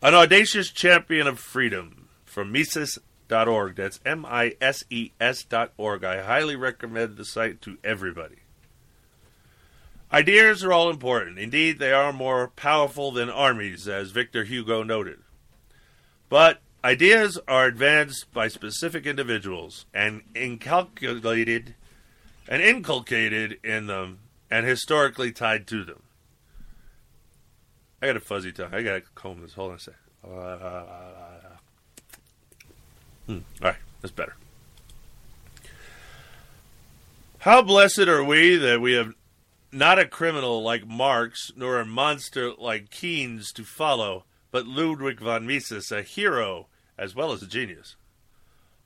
an 0.00 0.14
audacious 0.14 0.70
champion 0.70 1.26
of 1.26 1.38
freedom 1.38 2.08
from 2.24 2.52
Mises.org. 2.52 3.76
That's 3.76 4.00
M 4.04 4.24
I 4.26 4.56
S 4.60 4.84
E 4.90 5.12
S 5.20 5.44
dot 5.44 5.72
org. 5.76 6.04
I 6.04 6.22
highly 6.22 6.56
recommend 6.56 7.16
the 7.16 7.24
site 7.24 7.60
to 7.62 7.78
everybody. 7.84 8.36
Ideas 10.12 10.62
are 10.62 10.72
all 10.72 10.90
important. 10.90 11.38
Indeed, 11.38 11.78
they 11.78 11.92
are 11.92 12.12
more 12.12 12.48
powerful 12.48 13.12
than 13.12 13.30
armies, 13.30 13.88
as 13.88 14.10
Victor 14.10 14.44
Hugo 14.44 14.82
noted. 14.82 15.20
But 16.28 16.60
ideas 16.84 17.38
are 17.46 17.66
advanced 17.66 18.32
by 18.32 18.48
specific 18.48 19.06
individuals 19.06 19.86
and 19.94 20.22
incalculated 20.34 21.74
and 22.48 22.62
inculcated 22.62 23.58
in 23.62 23.86
them 23.86 24.18
and 24.50 24.66
historically 24.66 25.32
tied 25.32 25.66
to 25.68 25.84
them. 25.84 26.02
I 28.00 28.06
got 28.06 28.16
a 28.16 28.20
fuzzy 28.20 28.52
tongue. 28.52 28.74
I 28.74 28.82
got 28.82 28.94
to 28.94 29.02
comb 29.14 29.40
this. 29.42 29.54
Hold 29.54 29.70
on 29.70 29.76
a 29.76 29.80
sec. 29.80 29.94
Uh, 30.24 30.84
hmm. 33.26 33.38
All 33.62 33.68
right, 33.68 33.76
that's 34.00 34.12
better. 34.12 34.34
How 37.38 37.62
blessed 37.62 38.08
are 38.08 38.22
we 38.22 38.56
that 38.56 38.80
we 38.80 38.92
have 38.92 39.14
not 39.72 39.98
a 39.98 40.04
criminal 40.04 40.62
like 40.62 40.86
Marx, 40.86 41.50
nor 41.56 41.80
a 41.80 41.86
monster 41.86 42.52
like 42.52 42.90
Keynes 42.90 43.52
to 43.52 43.64
follow, 43.64 44.24
but 44.50 44.66
Ludwig 44.66 45.20
von 45.20 45.46
Mises, 45.46 45.90
a 45.90 46.02
hero 46.02 46.68
as 46.98 47.14
well 47.14 47.32
as 47.32 47.42
a 47.42 47.46
genius. 47.46 47.96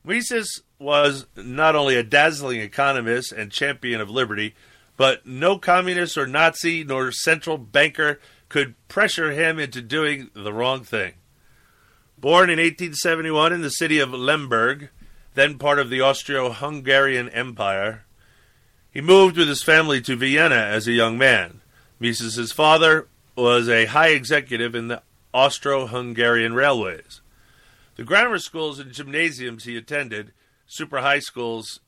Mises 0.05 0.63
was 0.79 1.27
not 1.37 1.75
only 1.75 1.97
a 1.97 2.03
dazzling 2.03 2.61
economist 2.61 3.33
and 3.33 3.51
champion 3.51 4.01
of 4.01 4.09
liberty, 4.09 4.55
but 4.97 5.27
no 5.27 5.59
communist 5.59 6.17
or 6.17 6.27
Nazi 6.27 6.85
nor 6.85 7.11
central 7.11 7.59
banker 7.59 8.21
could 8.49 8.75
pressure 8.89 9.33
him 9.33 9.59
into 9.59 9.83
doing 9.83 10.31
the 10.33 10.53
wrong 10.53 10.85
thing. 10.85 11.15
Born 12.19 12.49
in 12.49 12.59
1871 12.59 13.53
in 13.53 13.63
the 13.63 13.71
city 13.71 13.99
of 13.99 14.15
Lemberg, 14.15 14.89
then 15.35 15.59
part 15.59 15.79
of 15.79 15.91
the 15.91 16.01
Austro 16.01 16.51
Hungarian 16.51 17.29
Empire, 17.29 18.05
he 18.91 19.01
moved 19.03 19.37
with 19.37 19.49
his 19.49 19.63
family 19.63 20.01
to 20.03 20.17
Vienna 20.17 20.55
as 20.55 20.87
a 20.87 20.93
young 20.93 21.19
man. 21.19 21.61
Mises' 22.01 22.53
father 22.53 23.09
was 23.37 23.69
a 23.69 23.87
high 23.87 24.09
executive 24.09 24.75
in 24.75 24.89
the 24.89 25.03
Austro 25.35 25.87
Hungarian 25.87 26.55
Railways. 26.55 27.21
The 27.97 28.05
grammar 28.05 28.39
schools 28.39 28.79
and 28.79 28.93
gymnasiums 28.93 29.65
he 29.65 29.77
attended, 29.77 30.33
super 30.67 30.99
high 30.99 31.19
schools 31.19 31.81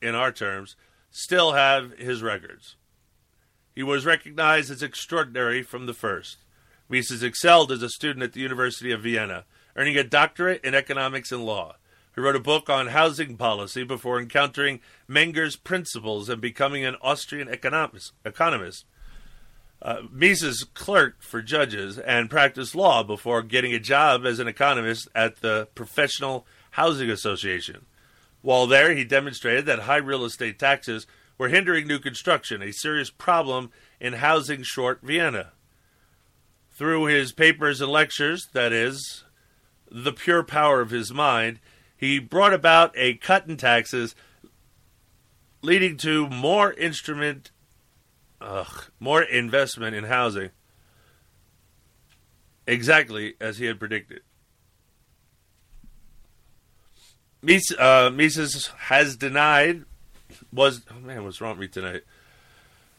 in 0.00 0.14
our 0.14 0.32
terms, 0.32 0.74
still 1.10 1.52
have 1.52 1.92
his 1.92 2.22
records. 2.22 2.76
He 3.74 3.82
was 3.82 4.04
recognized 4.04 4.70
as 4.70 4.82
extraordinary 4.82 5.62
from 5.62 5.86
the 5.86 5.94
first. 5.94 6.38
Mises 6.88 7.22
excelled 7.22 7.70
as 7.70 7.82
a 7.82 7.88
student 7.88 8.24
at 8.24 8.32
the 8.32 8.40
University 8.40 8.90
of 8.90 9.02
Vienna, 9.02 9.44
earning 9.76 9.96
a 9.96 10.04
doctorate 10.04 10.62
in 10.64 10.74
economics 10.74 11.32
and 11.32 11.44
law. 11.44 11.76
He 12.14 12.20
wrote 12.20 12.36
a 12.36 12.40
book 12.40 12.68
on 12.68 12.88
housing 12.88 13.36
policy 13.36 13.84
before 13.84 14.20
encountering 14.20 14.80
Menger's 15.08 15.56
principles 15.56 16.28
and 16.28 16.42
becoming 16.42 16.84
an 16.84 16.96
Austrian 17.00 17.48
economist. 17.48 18.12
economist. 18.24 18.84
Uh, 19.82 20.02
Mises 20.12 20.64
clerked 20.74 21.24
for 21.24 21.42
judges 21.42 21.98
and 21.98 22.30
practiced 22.30 22.76
law 22.76 23.02
before 23.02 23.42
getting 23.42 23.74
a 23.74 23.80
job 23.80 24.24
as 24.24 24.38
an 24.38 24.46
economist 24.46 25.08
at 25.12 25.40
the 25.40 25.66
Professional 25.74 26.46
Housing 26.72 27.10
Association. 27.10 27.84
While 28.42 28.68
there, 28.68 28.94
he 28.94 29.04
demonstrated 29.04 29.66
that 29.66 29.80
high 29.80 29.96
real 29.96 30.24
estate 30.24 30.58
taxes 30.58 31.06
were 31.36 31.48
hindering 31.48 31.88
new 31.88 31.98
construction, 31.98 32.62
a 32.62 32.72
serious 32.72 33.10
problem 33.10 33.70
in 34.00 34.14
housing 34.14 34.62
short 34.62 35.00
Vienna. 35.02 35.50
Through 36.70 37.06
his 37.06 37.32
papers 37.32 37.80
and 37.80 37.90
lectures, 37.90 38.48
that 38.52 38.72
is, 38.72 39.24
the 39.90 40.12
pure 40.12 40.44
power 40.44 40.80
of 40.80 40.90
his 40.90 41.12
mind, 41.12 41.58
he 41.96 42.20
brought 42.20 42.54
about 42.54 42.92
a 42.96 43.14
cut 43.14 43.48
in 43.48 43.56
taxes, 43.56 44.14
leading 45.60 45.96
to 45.98 46.28
more 46.28 46.72
instrument, 46.72 47.50
ugh, 48.42 48.90
more 49.00 49.22
investment 49.22 49.94
in 49.94 50.04
housing, 50.04 50.50
exactly 52.66 53.34
as 53.40 53.58
he 53.58 53.66
had 53.66 53.78
predicted. 53.78 54.20
Mises, 57.42 57.76
uh, 57.78 58.10
Mises 58.12 58.66
has 58.78 59.16
denied 59.16 59.84
was 60.52 60.82
oh 60.90 61.00
man, 61.00 61.24
what's 61.24 61.40
wrong 61.40 61.58
with 61.58 61.60
me 61.60 61.68
tonight? 61.68 62.02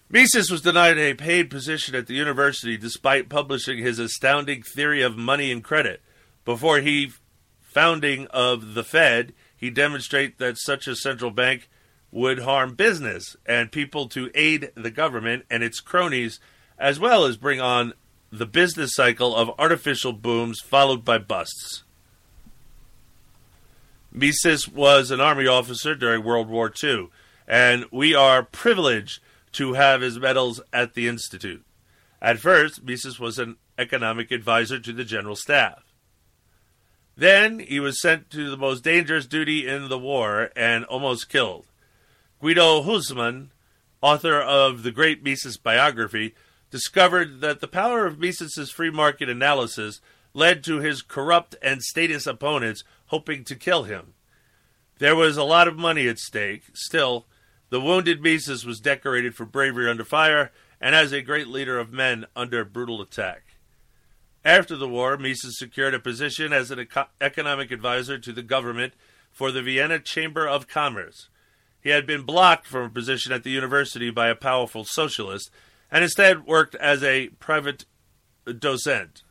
Mises 0.10 0.52
was 0.52 0.61
denied 0.61 0.98
a 0.98 1.14
paid 1.14 1.49
position 1.49 1.95
at 1.95 2.07
the 2.07 2.14
university 2.14 2.78
despite 2.78 3.30
publishing 3.30 3.80
his 3.80 3.99
astounding 3.99 4.61
theory 4.61 5.02
of 5.02 5.18
money 5.18 5.52
and 5.52 5.64
credit. 5.64 6.02
Before 6.45 6.80
he 6.80 7.11
founding 7.61 8.28
of 8.28 8.74
the 8.76 8.84
Fed, 8.84 9.34
he 9.56 9.70
demonstrated 9.70 10.38
that 10.38 10.57
such 10.60 10.88
a 10.88 10.95
central 10.95 11.32
bank 11.32 11.70
would 12.14 12.40
harm 12.40 12.76
business 12.76 13.35
and 13.45 13.72
people 13.72 14.07
to 14.07 14.30
aid 14.35 14.72
the 14.76 14.91
government 14.91 15.44
and 15.49 15.64
its 15.64 15.80
cronies, 15.80 16.40
as 16.77 16.99
well 16.99 17.26
as 17.26 17.38
bring 17.38 17.60
on 17.60 17.94
the 18.31 18.45
business 18.45 18.94
cycle 18.94 19.35
of 19.35 19.52
artificial 19.57 20.14
booms 20.14 20.60
followed 20.61 21.03
by 21.03 21.18
busts. 21.18 21.84
Mises 24.11 24.69
was 24.69 25.10
an 25.10 25.19
army 25.19 25.48
officer 25.48 25.95
during 25.95 26.23
World 26.23 26.48
War 26.48 26.72
II, 26.84 27.10
and 27.48 27.85
we 27.91 28.14
are 28.14 28.44
privileged 28.44 29.19
to 29.53 29.73
have 29.73 30.02
his 30.02 30.19
medals 30.19 30.61
at 30.72 30.94
the 30.94 31.07
Institute. 31.07 31.65
At 32.22 32.38
first, 32.38 32.84
Mises 32.84 33.19
was 33.19 33.40
an 33.40 33.57
economic 33.77 34.30
advisor 34.31 34.80
to 34.80 34.94
the 34.94 35.03
General 35.03 35.35
Staff. 35.35 35.84
Then 37.18 37.60
he 37.60 37.80
was 37.80 38.02
sent 38.02 38.30
to 38.31 38.49
the 38.49 38.57
most 38.57 38.84
dangerous 38.84 39.26
duty 39.26 39.68
in 39.68 39.90
the 39.90 39.99
war 39.99 40.52
and 40.56 40.85
almost 40.85 41.30
killed. 41.30 41.65
Guido 42.44 42.84
Hülsmann, 42.84 43.52
author 44.02 44.38
of 44.41 44.84
the 44.84 44.91
great 44.91 45.24
Mises 45.24 45.56
biography, 45.56 46.36
discovered 46.70 47.40
that 47.40 47.61
the 47.61 47.70
power 47.70 48.06
of 48.06 48.20
Mises's 48.20 48.70
free 48.70 48.90
market 48.90 49.30
analysis 49.30 50.02
led 50.34 50.61
to 50.65 50.80
his 50.80 51.02
corrupt 51.02 51.56
and 51.61 51.82
statist 51.82 52.28
opponents 52.28 52.84
hoping 53.06 53.45
to 53.45 53.56
kill 53.56 53.84
him. 53.84 54.14
There 54.99 55.15
was 55.15 55.38
a 55.38 55.45
lot 55.45 55.70
of 55.70 55.78
money 55.78 56.06
at 56.10 56.20
stake. 56.20 56.64
Still, 56.74 57.28
the 57.70 57.80
wounded 57.80 58.22
Mises 58.22 58.65
was 58.65 58.82
decorated 58.82 59.36
for 59.36 59.45
bravery 59.45 59.90
under 59.90 60.03
fire 60.03 60.52
and 60.82 60.94
as 60.94 61.14
a 61.14 61.22
great 61.22 61.48
leader 61.48 61.80
of 61.80 61.94
men 61.94 62.26
under 62.36 62.65
brutal 62.65 63.02
attack. 63.02 63.56
After 64.44 64.76
the 64.76 64.90
war, 64.90 65.15
Mises 65.15 65.57
secured 65.57 65.94
a 65.94 65.99
position 65.99 66.52
as 66.52 66.72
an 66.72 66.80
eco- 66.82 67.07
economic 67.22 67.72
advisor 67.72 68.20
to 68.20 68.34
the 68.34 68.44
government 68.44 68.95
for 69.32 69.49
the 69.49 69.64
Vienna 69.64 69.98
Chamber 69.98 70.45
of 70.45 70.68
Commerce. 70.68 71.30
He 71.84 71.90
had 71.90 72.08
been 72.08 72.24
blocked 72.24 72.66
from 72.66 72.84
a 72.84 72.90
position 72.90 73.34
at 73.34 73.44
the 73.44 73.50
university 73.50 74.10
by 74.10 74.30
a 74.30 74.36
powerful 74.36 74.86
socialist 74.86 75.52
and 75.92 76.04
instead 76.04 76.46
worked 76.46 76.76
as 76.76 77.04
a 77.04 77.28
private 77.40 77.86
docent 78.58 79.24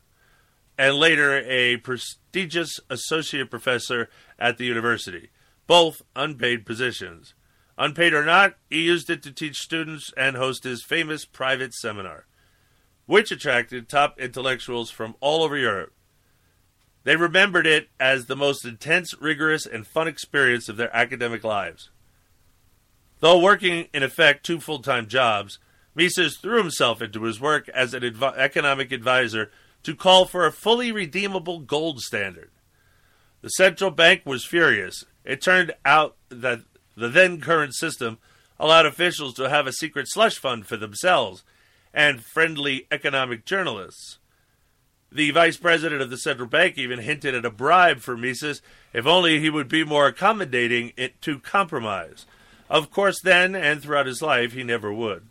and 0.77 0.95
later 0.95 1.43
a 1.45 1.77
prestigious 1.77 2.79
associate 2.89 3.49
professor 3.49 4.09
at 4.37 4.57
the 4.57 4.65
university, 4.65 5.29
both 5.67 6.01
unpaid 6.15 6.65
positions. 6.65 7.33
Unpaid 7.77 8.13
or 8.13 8.23
not, 8.23 8.55
he 8.69 8.83
used 8.83 9.09
it 9.09 9.23
to 9.23 9.31
teach 9.31 9.57
students 9.57 10.11
and 10.15 10.35
host 10.35 10.63
his 10.63 10.83
famous 10.83 11.25
private 11.25 11.73
seminar 11.73 12.27
which 13.05 13.31
attracted 13.31 13.89
top 13.89 14.19
intellectuals 14.19 14.89
from 14.89 15.15
all 15.19 15.43
over 15.43 15.57
Europe. 15.57 15.93
They 17.03 17.15
remembered 17.15 17.67
it 17.67 17.89
as 17.99 18.25
the 18.25 18.35
most 18.35 18.63
intense, 18.63 19.13
rigorous, 19.19 19.65
and 19.65 19.85
fun 19.85 20.07
experience 20.07 20.69
of 20.69 20.77
their 20.77 20.95
academic 20.95 21.43
lives. 21.43 21.89
Though 23.23 23.39
working 23.39 23.87
in 23.93 24.03
effect 24.03 24.45
two 24.45 24.59
full 24.59 24.79
time 24.79 25.07
jobs, 25.07 25.57
Mises 25.95 26.35
threw 26.35 26.57
himself 26.57 27.01
into 27.01 27.23
his 27.23 27.39
work 27.39 27.69
as 27.69 27.93
an 27.93 28.03
adv- 28.03 28.35
economic 28.35 28.91
advisor 28.91 29.49
to 29.83 29.95
call 29.95 30.25
for 30.25 30.45
a 30.45 30.51
fully 30.51 30.91
redeemable 30.91 31.59
gold 31.59 32.01
standard. 32.01 32.51
The 33.41 33.47
central 33.51 33.91
bank 33.91 34.23
was 34.25 34.43
furious. 34.43 35.05
It 35.23 35.41
turned 35.41 35.73
out 35.85 36.17
that 36.27 36.63
the 36.97 37.07
then 37.07 37.39
current 37.39 37.75
system 37.75 38.17
allowed 38.59 38.85
officials 38.85 39.35
to 39.35 39.47
have 39.47 39.67
a 39.67 39.71
secret 39.71 40.09
slush 40.09 40.37
fund 40.37 40.67
for 40.67 40.75
themselves 40.75 41.45
and 41.93 42.25
friendly 42.25 42.87
economic 42.91 43.45
journalists. 43.45 44.17
The 45.13 45.31
vice 45.31 45.55
president 45.55 46.01
of 46.01 46.09
the 46.09 46.17
central 46.17 46.49
bank 46.49 46.77
even 46.77 46.99
hinted 46.99 47.35
at 47.35 47.45
a 47.45 47.49
bribe 47.49 48.01
for 48.01 48.17
Mises 48.17 48.61
if 48.91 49.07
only 49.07 49.39
he 49.39 49.49
would 49.49 49.69
be 49.69 49.85
more 49.85 50.07
accommodating 50.07 50.91
to 51.21 51.39
compromise. 51.39 52.25
Of 52.73 52.89
course, 52.89 53.21
then 53.21 53.53
and 53.53 53.83
throughout 53.83 54.07
his 54.07 54.23
life, 54.23 54.53
he 54.53 54.63
never 54.63 54.91
would. 54.91 55.27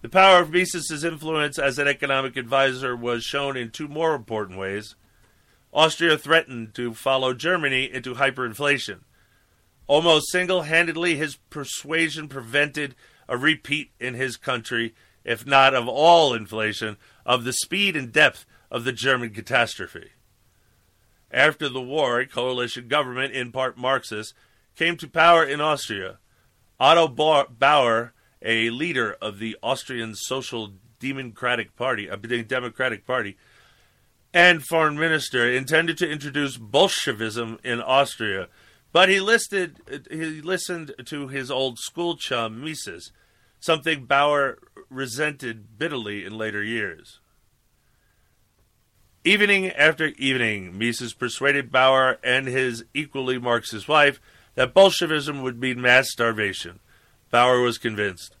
The 0.00 0.08
power 0.08 0.40
of 0.40 0.50
Mises's 0.50 1.04
influence 1.04 1.58
as 1.58 1.78
an 1.78 1.86
economic 1.86 2.38
advisor 2.38 2.96
was 2.96 3.24
shown 3.24 3.58
in 3.58 3.70
two 3.70 3.88
more 3.88 4.14
important 4.14 4.58
ways. 4.58 4.96
Austria 5.70 6.16
threatened 6.16 6.72
to 6.76 6.94
follow 6.94 7.34
Germany 7.34 7.92
into 7.92 8.14
hyperinflation. 8.14 9.00
Almost 9.86 10.32
single 10.32 10.62
handedly, 10.62 11.16
his 11.16 11.36
persuasion 11.36 12.26
prevented 12.26 12.94
a 13.28 13.36
repeat 13.36 13.90
in 14.00 14.14
his 14.14 14.38
country 14.38 14.94
if 15.26 15.44
not 15.44 15.74
of 15.74 15.88
all 15.88 16.32
inflation, 16.32 16.96
of 17.26 17.44
the 17.44 17.52
speed 17.52 17.94
and 17.94 18.14
depth 18.14 18.46
of 18.70 18.84
the 18.84 18.92
German 18.92 19.34
catastrophe. 19.34 20.12
After 21.30 21.68
the 21.68 21.82
war, 21.82 22.20
a 22.20 22.26
coalition 22.26 22.88
government, 22.88 23.34
in 23.34 23.52
part 23.52 23.76
Marxist, 23.76 24.32
came 24.74 24.96
to 24.96 25.06
power 25.06 25.44
in 25.44 25.60
Austria. 25.60 26.16
Otto 26.80 27.08
Bauer, 27.08 28.14
a 28.40 28.70
leader 28.70 29.14
of 29.20 29.38
the 29.38 29.56
Austrian 29.62 30.14
Social 30.14 30.72
Democratic 30.98 31.76
Party, 31.76 32.08
uh, 32.08 32.16
a 32.16 32.42
Democratic 32.42 33.06
Party, 33.06 33.36
and 34.32 34.64
foreign 34.64 34.98
minister, 34.98 35.46
intended 35.50 35.98
to 35.98 36.08
introduce 36.08 36.56
Bolshevism 36.56 37.58
in 37.62 37.82
Austria, 37.82 38.48
but 38.92 39.10
he 39.10 39.20
listed 39.20 39.76
he 40.10 40.40
listened 40.40 40.94
to 41.04 41.28
his 41.28 41.50
old 41.50 41.78
school 41.78 42.16
chum 42.16 42.64
Mises, 42.64 43.12
something 43.60 44.06
Bauer 44.06 44.58
resented 44.88 45.78
bitterly 45.78 46.24
in 46.24 46.38
later 46.38 46.62
years. 46.62 47.20
Evening 49.22 49.68
after 49.70 50.06
evening, 50.16 50.78
Mises 50.78 51.12
persuaded 51.12 51.70
Bauer 51.70 52.18
and 52.24 52.46
his 52.46 52.84
equally 52.94 53.38
Marxist 53.38 53.86
wife 53.86 54.18
that 54.54 54.74
Bolshevism 54.74 55.42
would 55.42 55.60
mean 55.60 55.80
mass 55.80 56.10
starvation. 56.10 56.80
Bauer 57.30 57.60
was 57.60 57.78
convinced. 57.78 58.36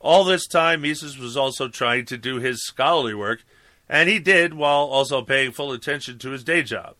All 0.00 0.24
this 0.24 0.46
time, 0.46 0.82
Mises 0.82 1.18
was 1.18 1.36
also 1.36 1.68
trying 1.68 2.04
to 2.06 2.18
do 2.18 2.38
his 2.38 2.64
scholarly 2.64 3.14
work, 3.14 3.44
and 3.88 4.08
he 4.08 4.18
did 4.18 4.54
while 4.54 4.84
also 4.84 5.22
paying 5.22 5.52
full 5.52 5.72
attention 5.72 6.18
to 6.18 6.30
his 6.30 6.44
day 6.44 6.62
job. 6.62 6.96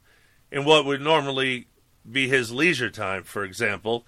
In 0.51 0.65
what 0.65 0.85
would 0.85 1.01
normally 1.01 1.67
be 2.11 2.29
his 2.29 2.53
leisure 2.53 2.91
time, 2.91 3.25
for 3.25 3.45
example, 3.45 4.05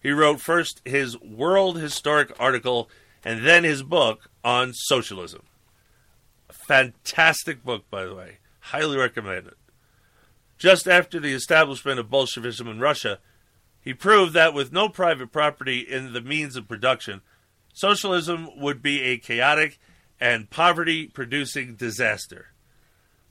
he 0.00 0.10
wrote 0.10 0.40
first 0.40 0.80
his 0.84 1.18
World 1.20 1.78
Historic 1.78 2.32
article 2.38 2.88
and 3.24 3.44
then 3.44 3.64
his 3.64 3.82
book 3.82 4.30
on 4.44 4.72
socialism. 4.72 5.42
A 6.48 6.52
fantastic 6.52 7.64
book, 7.64 7.84
by 7.90 8.04
the 8.04 8.14
way. 8.14 8.38
Highly 8.60 8.96
recommend 8.96 9.48
it. 9.48 9.56
Just 10.58 10.88
after 10.88 11.20
the 11.20 11.32
establishment 11.32 11.98
of 11.98 12.10
Bolshevism 12.10 12.68
in 12.68 12.80
Russia, 12.80 13.18
he 13.80 13.94
proved 13.94 14.32
that 14.34 14.54
with 14.54 14.72
no 14.72 14.88
private 14.88 15.32
property 15.32 15.80
in 15.80 16.12
the 16.12 16.20
means 16.20 16.56
of 16.56 16.68
production, 16.68 17.22
socialism 17.72 18.48
would 18.58 18.82
be 18.82 19.02
a 19.02 19.18
chaotic 19.18 19.78
and 20.20 20.50
poverty 20.50 21.06
producing 21.06 21.74
disaster. 21.74 22.52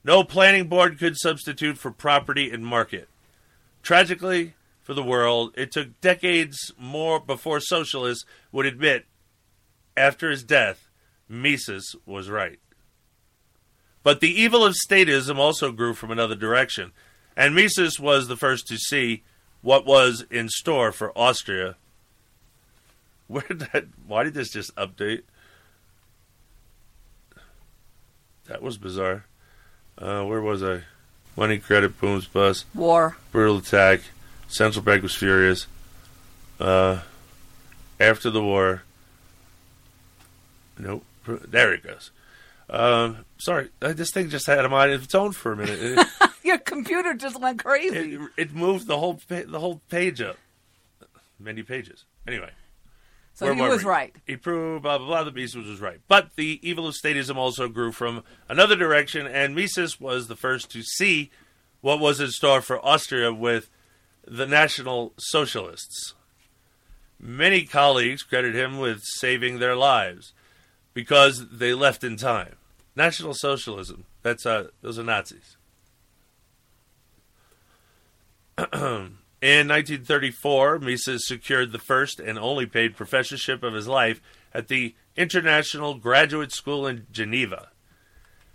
No 0.04 0.24
planning 0.24 0.68
board 0.68 0.98
could 0.98 1.16
substitute 1.16 1.76
for 1.76 1.90
property 1.90 2.50
and 2.50 2.64
market. 2.64 3.08
Tragically 3.82 4.54
for 4.82 4.94
the 4.94 5.02
world, 5.02 5.52
it 5.54 5.70
took 5.70 6.00
decades 6.00 6.72
more 6.78 7.20
before 7.20 7.60
socialists 7.60 8.24
would 8.50 8.64
admit, 8.64 9.04
after 9.96 10.30
his 10.30 10.42
death, 10.42 10.88
Mises 11.28 11.94
was 12.06 12.30
right. 12.30 12.58
But 14.02 14.20
the 14.20 14.30
evil 14.30 14.64
of 14.64 14.74
statism 14.74 15.36
also 15.36 15.72
grew 15.72 15.92
from 15.92 16.10
another 16.10 16.36
direction, 16.36 16.92
and 17.36 17.54
Mises 17.54 18.00
was 18.00 18.28
the 18.28 18.36
first 18.36 18.66
to 18.68 18.78
see 18.78 19.24
what 19.62 19.86
was 19.86 20.24
in 20.30 20.48
store 20.48 20.92
for 20.92 21.16
Austria. 21.16 21.76
Where 23.26 23.44
did 23.46 23.60
that? 23.60 23.84
Why 24.06 24.24
did 24.24 24.34
this 24.34 24.50
just 24.50 24.74
update? 24.76 25.22
That 28.46 28.62
was 28.62 28.78
bizarre. 28.78 29.26
Uh, 29.98 30.24
where 30.24 30.40
was 30.40 30.62
I? 30.62 30.82
Money, 31.36 31.58
credit, 31.58 32.00
booms, 32.00 32.26
bust. 32.26 32.64
War. 32.74 33.16
Brutal 33.30 33.58
attack. 33.58 34.00
Central 34.48 34.82
bank 34.82 35.02
was 35.02 35.14
furious. 35.14 35.66
Uh, 36.58 37.00
after 38.00 38.30
the 38.30 38.42
war. 38.42 38.82
Nope. 40.78 41.04
There 41.26 41.74
it 41.74 41.82
goes. 41.82 42.10
Um, 42.70 43.24
sorry, 43.38 43.68
this 43.80 44.10
thing 44.10 44.30
just 44.30 44.46
had 44.46 44.64
a 44.64 44.68
mind 44.68 44.92
of 44.92 45.04
its 45.04 45.14
own 45.14 45.32
for 45.32 45.52
a 45.52 45.56
minute. 45.56 46.06
Your 46.48 46.58
computer 46.58 47.14
just 47.14 47.40
went 47.40 47.62
crazy. 47.62 48.14
it, 48.14 48.20
it 48.36 48.54
moved 48.54 48.86
the 48.86 48.98
whole 48.98 49.14
pa- 49.28 49.42
the 49.46 49.60
whole 49.60 49.80
page 49.90 50.20
up, 50.20 50.36
many 51.38 51.62
pages. 51.62 52.04
Anyway, 52.26 52.50
So 53.34 53.46
where 53.46 53.54
he 53.54 53.62
was 53.62 53.84
we? 53.84 53.90
right. 53.90 54.14
He 54.26 54.36
proved 54.36 54.82
blah 54.82 54.98
blah 54.98 55.06
blah. 55.06 55.24
The 55.24 55.32
Mises 55.32 55.66
was 55.66 55.80
right, 55.80 56.00
but 56.08 56.30
the 56.36 56.58
evil 56.68 56.86
of 56.88 56.94
statism 56.94 57.36
also 57.36 57.68
grew 57.68 57.92
from 57.92 58.22
another 58.48 58.76
direction, 58.76 59.26
and 59.26 59.54
Mises 59.54 60.00
was 60.00 60.26
the 60.28 60.36
first 60.36 60.70
to 60.72 60.82
see 60.82 61.30
what 61.80 62.00
was 62.00 62.20
in 62.20 62.30
store 62.30 62.60
for 62.62 62.84
Austria 62.84 63.32
with 63.32 63.70
the 64.26 64.46
National 64.46 65.12
Socialists. 65.18 66.14
Many 67.20 67.64
colleagues 67.64 68.22
credit 68.22 68.54
him 68.54 68.78
with 68.78 69.02
saving 69.02 69.58
their 69.58 69.76
lives 69.76 70.32
because 70.94 71.48
they 71.50 71.74
left 71.74 72.02
in 72.04 72.16
time. 72.16 72.54
National 72.96 73.34
Socialism. 73.34 74.04
That's 74.22 74.44
uh, 74.46 74.68
those 74.82 74.98
are 74.98 75.04
Nazis. 75.04 75.56
In 78.58 79.68
1934, 79.68 80.80
Mises 80.80 81.28
secured 81.28 81.70
the 81.70 81.78
first 81.78 82.18
and 82.18 82.36
only 82.36 82.66
paid 82.66 82.96
professorship 82.96 83.62
of 83.62 83.72
his 83.72 83.86
life 83.86 84.20
at 84.52 84.66
the 84.66 84.96
International 85.16 85.94
Graduate 85.94 86.50
School 86.50 86.84
in 86.84 87.06
Geneva. 87.12 87.68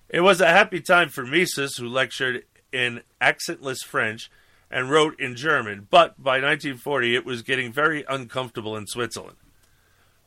It 0.09 0.19
was 0.19 0.41
a 0.41 0.47
happy 0.47 0.81
time 0.81 1.07
for 1.07 1.25
Mises, 1.25 1.77
who 1.77 1.87
lectured 1.87 2.43
in 2.73 3.01
accentless 3.21 3.81
French 3.81 4.29
and 4.69 4.89
wrote 4.89 5.17
in 5.21 5.37
German, 5.37 5.87
but 5.89 6.21
by 6.21 6.33
1940 6.33 7.15
it 7.15 7.25
was 7.25 7.41
getting 7.41 7.71
very 7.71 8.03
uncomfortable 8.09 8.75
in 8.75 8.87
Switzerland. 8.87 9.37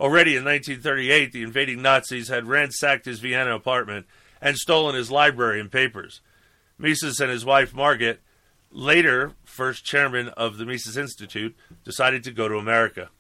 Already 0.01 0.37
in 0.37 0.45
1938, 0.45 1.33
the 1.33 1.43
invading 1.43 1.83
Nazis 1.83 2.29
had 2.29 2.47
ransacked 2.47 3.05
his 3.05 3.21
Vienna 3.21 3.55
apartment 3.55 4.07
and 4.41 4.57
stolen 4.57 4.95
his 4.95 5.11
library 5.11 5.61
and 5.61 5.71
papers. 5.71 6.23
Mises 6.79 7.21
and 7.21 7.31
his 7.31 7.45
wife 7.45 7.75
Margaret, 7.75 8.23
later 8.71 9.33
first 9.45 9.85
chairman 9.85 10.29
of 10.31 10.59
the 10.59 10.67
Mises 10.67 10.97
Institute, 10.97 11.57
decided 11.85 12.25
to 12.25 12.33
go 12.33 12.49
to 12.49 12.57
America. 12.57 13.11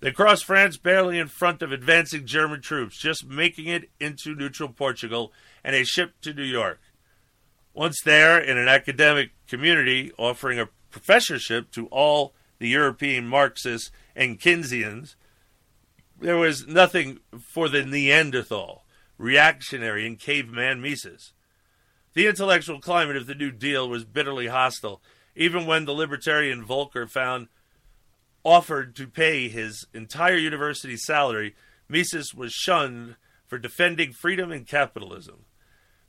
They 0.00 0.12
crossed 0.12 0.44
France 0.44 0.76
barely 0.76 1.18
in 1.18 1.28
front 1.28 1.62
of 1.62 1.72
advancing 1.72 2.26
German 2.26 2.60
troops, 2.60 2.98
just 2.98 3.26
making 3.26 3.66
it 3.66 3.90
into 3.98 4.34
neutral 4.34 4.68
Portugal 4.68 5.32
and 5.64 5.74
a 5.74 5.84
ship 5.84 6.12
to 6.22 6.34
New 6.34 6.44
York. 6.44 6.80
Once 7.72 8.00
there, 8.04 8.38
in 8.38 8.56
an 8.58 8.68
academic 8.68 9.30
community 9.46 10.12
offering 10.18 10.58
a 10.58 10.68
professorship 10.90 11.70
to 11.72 11.86
all 11.88 12.34
the 12.58 12.68
European 12.68 13.26
Marxists 13.26 13.90
and 14.14 14.38
Keynesians, 14.40 15.14
there 16.18 16.36
was 16.36 16.66
nothing 16.66 17.20
for 17.38 17.68
the 17.68 17.84
Neanderthal, 17.84 18.84
reactionary, 19.18 20.06
and 20.06 20.18
caveman 20.18 20.80
Mises. 20.80 21.32
The 22.16 22.26
intellectual 22.26 22.80
climate 22.80 23.16
of 23.16 23.26
the 23.26 23.34
New 23.34 23.50
Deal 23.50 23.86
was 23.86 24.06
bitterly 24.06 24.46
hostile, 24.46 25.02
even 25.34 25.66
when 25.66 25.84
the 25.84 25.92
libertarian 25.92 26.64
Volker 26.64 27.06
Fund 27.06 27.48
offered 28.42 28.96
to 28.96 29.06
pay 29.06 29.50
his 29.50 29.86
entire 29.92 30.38
university 30.38 30.96
salary, 30.96 31.54
Mises 31.90 32.32
was 32.34 32.54
shunned 32.54 33.16
for 33.46 33.58
defending 33.58 34.14
freedom 34.14 34.50
and 34.50 34.66
capitalism. 34.66 35.44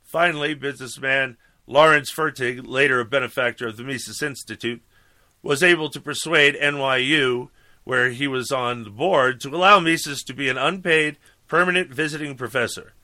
Finally, 0.02 0.54
businessman 0.54 1.36
Lawrence 1.66 2.10
Fertig, 2.10 2.66
later 2.66 3.00
a 3.00 3.04
benefactor 3.04 3.68
of 3.68 3.76
the 3.76 3.84
Mises 3.84 4.22
Institute, 4.22 4.80
was 5.42 5.62
able 5.62 5.90
to 5.90 6.00
persuade 6.00 6.54
NYU, 6.54 7.50
where 7.84 8.08
he 8.08 8.26
was 8.26 8.50
on 8.50 8.84
the 8.84 8.90
board, 8.90 9.42
to 9.42 9.54
allow 9.54 9.78
Mises 9.78 10.22
to 10.22 10.32
be 10.32 10.48
an 10.48 10.56
unpaid, 10.56 11.18
permanent 11.48 11.90
visiting 11.90 12.34
professor. 12.34 12.94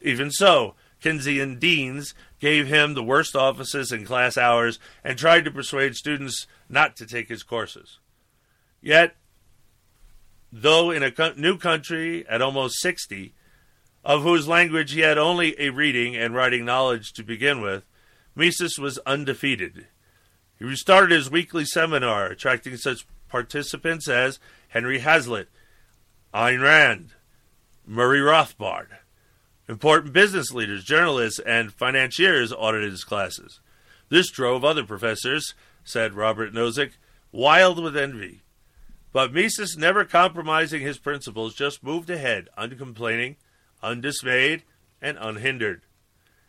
Even 0.00 0.30
so, 0.30 0.76
Keynesian 1.02 1.58
deans 1.60 2.14
gave 2.40 2.66
him 2.66 2.94
the 2.94 3.02
worst 3.02 3.36
offices 3.36 3.92
and 3.92 4.06
class 4.06 4.36
hours 4.36 4.78
and 5.04 5.18
tried 5.18 5.44
to 5.44 5.50
persuade 5.50 5.94
students 5.94 6.46
not 6.68 6.96
to 6.96 7.06
take 7.06 7.28
his 7.28 7.42
courses. 7.42 7.98
Yet, 8.80 9.16
though 10.52 10.90
in 10.90 11.02
a 11.02 11.10
co- 11.10 11.34
new 11.36 11.56
country 11.56 12.26
at 12.28 12.42
almost 12.42 12.80
60, 12.80 13.34
of 14.04 14.22
whose 14.22 14.48
language 14.48 14.92
he 14.92 15.00
had 15.00 15.18
only 15.18 15.54
a 15.60 15.70
reading 15.70 16.16
and 16.16 16.34
writing 16.34 16.64
knowledge 16.64 17.12
to 17.12 17.22
begin 17.22 17.60
with, 17.60 17.84
Mises 18.34 18.78
was 18.78 18.98
undefeated. 18.98 19.86
He 20.58 20.64
restarted 20.64 21.10
his 21.10 21.30
weekly 21.30 21.64
seminar, 21.64 22.26
attracting 22.26 22.76
such 22.76 23.06
participants 23.28 24.08
as 24.08 24.38
Henry 24.68 25.00
Hazlitt, 25.00 25.48
Ayn 26.32 26.62
Rand, 26.62 27.10
Murray 27.86 28.20
Rothbard. 28.20 28.88
Important 29.68 30.14
business 30.14 30.50
leaders, 30.50 30.82
journalists, 30.82 31.38
and 31.40 31.72
financiers 31.72 32.54
audited 32.54 32.90
his 32.90 33.04
classes. 33.04 33.60
This 34.08 34.30
drove 34.30 34.64
other 34.64 34.84
professors, 34.84 35.54
said 35.84 36.14
Robert 36.14 36.54
Nozick, 36.54 36.92
wild 37.32 37.82
with 37.82 37.94
envy. 37.94 38.40
But 39.12 39.34
Mises, 39.34 39.76
never 39.76 40.06
compromising 40.06 40.80
his 40.80 40.98
principles, 40.98 41.54
just 41.54 41.82
moved 41.82 42.08
ahead, 42.08 42.48
uncomplaining, 42.56 43.36
undismayed, 43.82 44.62
and 45.02 45.18
unhindered. 45.20 45.82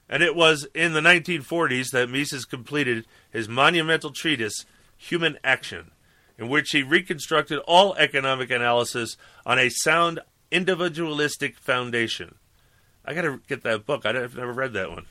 And 0.08 0.24
it 0.24 0.36
was 0.36 0.66
in 0.74 0.94
the 0.94 1.02
1940s 1.02 1.92
that 1.92 2.10
Mises 2.10 2.46
completed 2.46 3.06
his 3.30 3.50
monumental 3.50 4.12
treatise, 4.12 4.66
Human 4.98 5.38
Action, 5.44 5.92
in 6.38 6.48
which 6.48 6.72
he 6.72 6.84
reconstructed 6.84 7.60
all 7.68 7.96
economic 7.96 8.50
analysis 8.50 9.18
on 9.46 9.60
a 9.60 9.70
sound 9.70 10.22
individualistic 10.52 11.58
foundation. 11.58 12.36
I 13.10 13.16
got 13.16 13.24
to 13.24 13.42
get 13.48 13.64
that 13.64 13.88
book. 13.88 14.06
I've 14.06 14.36
never 14.36 14.54
read 14.54 14.74
that 14.74 14.92
one. 14.92 15.08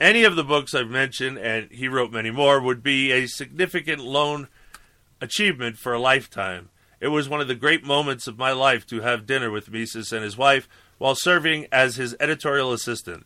Any 0.00 0.24
of 0.24 0.34
the 0.34 0.42
books 0.42 0.74
I've 0.74 0.90
mentioned, 0.90 1.38
and 1.38 1.70
he 1.70 1.86
wrote 1.86 2.10
many 2.10 2.32
more, 2.32 2.60
would 2.60 2.82
be 2.82 3.12
a 3.12 3.28
significant 3.28 4.02
lone 4.02 4.48
achievement 5.20 5.78
for 5.78 5.92
a 5.92 6.00
lifetime. 6.00 6.70
It 7.00 7.08
was 7.08 7.28
one 7.28 7.40
of 7.40 7.46
the 7.46 7.54
great 7.54 7.84
moments 7.84 8.26
of 8.26 8.36
my 8.36 8.50
life 8.50 8.84
to 8.88 9.02
have 9.02 9.26
dinner 9.26 9.48
with 9.48 9.70
Mises 9.70 10.10
and 10.10 10.24
his 10.24 10.36
wife 10.36 10.68
while 10.98 11.14
serving 11.14 11.68
as 11.70 11.94
his 11.94 12.16
editorial 12.18 12.72
assistant. 12.72 13.24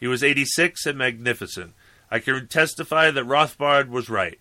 He 0.00 0.08
was 0.08 0.24
86 0.24 0.84
and 0.84 0.98
magnificent. 0.98 1.74
I 2.10 2.18
can 2.18 2.48
testify 2.48 3.12
that 3.12 3.24
Rothbard 3.24 3.88
was 3.88 4.10
right. 4.10 4.40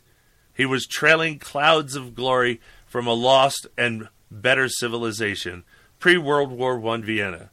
He 0.57 0.65
was 0.65 0.87
trailing 0.87 1.37
clouds 1.37 1.95
of 1.95 2.15
glory 2.15 2.61
from 2.87 3.05
a 3.05 3.13
lost 3.13 3.67
and 3.77 4.09
better 4.31 4.69
civilization, 4.69 5.65
pre 5.99 6.17
World 6.17 6.51
War 6.51 6.83
I 6.89 6.97
Vienna. 6.97 7.50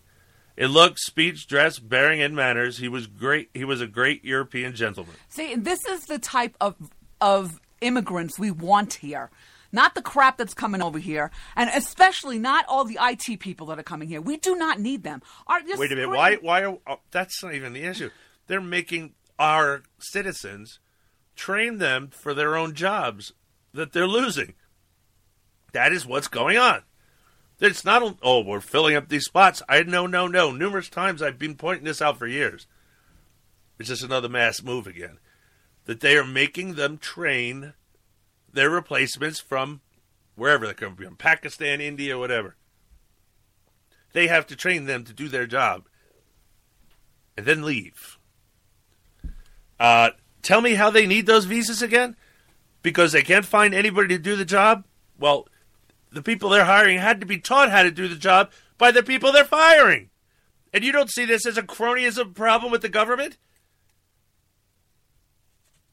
In 0.59 0.73
look, 0.73 0.99
speech, 0.99 1.47
dress, 1.47 1.79
bearing, 1.79 2.21
and 2.21 2.35
manners, 2.35 2.79
he 2.79 2.89
was 2.89 3.07
great. 3.07 3.49
He 3.55 3.65
was 3.65 3.81
a 3.81 3.87
great 3.87 4.25
European 4.25 4.75
gentleman. 4.75 5.15
See, 5.29 5.55
this 5.55 5.87
is 5.87 6.07
the 6.07 6.19
type 6.19 6.57
of 6.61 6.75
of 7.21 7.61
immigrants 7.81 8.41
we 8.41 8.51
want 8.51 8.95
here. 8.95 9.31
Not 9.71 9.95
the 9.95 10.03
crap 10.03 10.37
that's 10.37 10.55
coming 10.55 10.83
over 10.83 10.99
here, 10.99 11.31
and 11.55 11.71
especially 11.73 12.41
not 12.41 12.65
all 12.69 12.85
the 12.85 12.99
IT 13.01 13.39
people 13.39 13.69
that 13.69 13.79
are 13.79 13.85
coming 13.85 14.09
here. 14.09 14.21
We 14.21 14.37
do 14.37 14.57
not 14.57 14.81
need 14.81 15.05
them. 15.05 15.23
Are, 15.47 15.61
just 15.61 15.79
Wait 15.79 15.93
a 15.93 15.95
minute. 15.95 16.09
scream- 16.09 16.17
Why? 16.17 16.37
Why? 16.37 16.65
Are, 16.65 16.79
oh, 16.89 17.01
that's 17.13 17.41
not 17.41 17.55
even 17.55 17.73
the 17.73 17.85
issue. 17.85 18.11
They're 18.49 18.61
making 18.61 19.15
our 19.39 19.85
citizens 20.01 20.81
train 21.37 21.79
them 21.79 22.09
for 22.09 22.35
their 22.35 22.57
own 22.57 22.75
jobs 22.75 23.33
that 23.75 23.93
they're 23.93 24.09
losing. 24.09 24.55
That 25.73 25.93
is 25.93 26.05
what's 26.05 26.27
going 26.29 26.57
on. 26.59 26.83
It's 27.61 27.85
not. 27.85 28.19
Oh, 28.23 28.41
we're 28.41 28.61
filling 28.61 28.95
up 28.95 29.09
these 29.09 29.25
spots. 29.25 29.63
I 29.69 29.83
no, 29.83 30.07
no, 30.07 30.27
no. 30.29 30.51
Numerous 30.53 30.89
times 30.89 31.21
I've 31.23 31.39
been 31.39 31.57
pointing 31.57 31.85
this 31.85 32.01
out 32.01 32.19
for 32.19 32.27
years. 32.27 32.67
It's 33.79 33.89
just 33.89 34.05
another 34.05 34.29
mass 34.29 34.63
move 34.63 34.87
again. 34.87 35.19
That 35.87 36.01
they 36.01 36.17
are 36.17 36.25
making 36.25 36.75
them 36.75 36.99
train 36.99 37.75
their 38.53 38.71
replacements 38.71 39.41
from 39.41 39.81
wherever 40.37 40.67
they 40.67 40.75
come 40.75 40.95
from, 40.95 41.17
Pakistan, 41.17 41.81
India, 41.81 42.19
whatever. 42.19 42.57
They 44.13 44.29
have 44.29 44.47
to 44.49 44.57
train 44.57 44.87
them 44.87 45.05
to 45.05 45.13
do 45.13 45.29
their 45.29 45.47
job. 45.47 45.85
and 47.37 47.47
then 47.47 47.63
leave. 47.63 48.19
Uh, 49.79 50.11
tell 50.43 50.61
me 50.61 50.75
how 50.75 50.91
they 50.91 51.07
need 51.07 51.27
those 51.27 51.45
visas 51.45 51.83
again? 51.83 52.17
Because 52.83 53.13
they 53.13 53.23
can't 53.23 53.47
find 53.47 53.73
anybody 53.73 54.09
to 54.09 54.19
do 54.19 54.35
the 54.35 54.45
job? 54.45 54.85
Well, 55.19 55.47
the 56.11 56.23
people 56.23 56.49
they're 56.49 56.65
hiring 56.65 56.99
had 56.99 57.21
to 57.21 57.27
be 57.27 57.39
taught 57.39 57.71
how 57.71 57.83
to 57.83 57.91
do 57.91 58.09
the 58.09 58.17
job 58.17 58.51
by 58.77 58.91
the 58.91 59.03
people 59.03 59.33
they're 59.33 59.45
firing. 59.45 60.11
And 60.73 60.85
you 60.85 60.93
don't 60.93 61.11
see 61.11 61.25
this 61.25 61.47
as 61.47 61.57
a 61.57 61.63
cronyism 61.63 62.35
problem 62.35 62.71
with 62.71 62.83
the 62.83 62.89
government? 62.89 63.37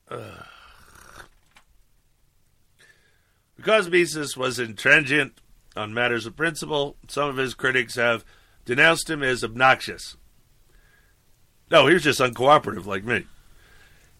Ugh. 0.09 0.45
Because 3.55 3.89
Mises 3.89 4.37
was 4.37 4.59
intransigent 4.59 5.39
on 5.75 5.93
matters 5.93 6.25
of 6.25 6.35
principle, 6.35 6.97
some 7.07 7.29
of 7.29 7.37
his 7.37 7.53
critics 7.53 7.95
have 7.95 8.23
denounced 8.65 9.09
him 9.09 9.23
as 9.23 9.43
obnoxious. 9.43 10.17
No, 11.71 11.87
he 11.87 11.93
was 11.93 12.03
just 12.03 12.19
uncooperative 12.19 12.85
like 12.85 13.03
me. 13.03 13.25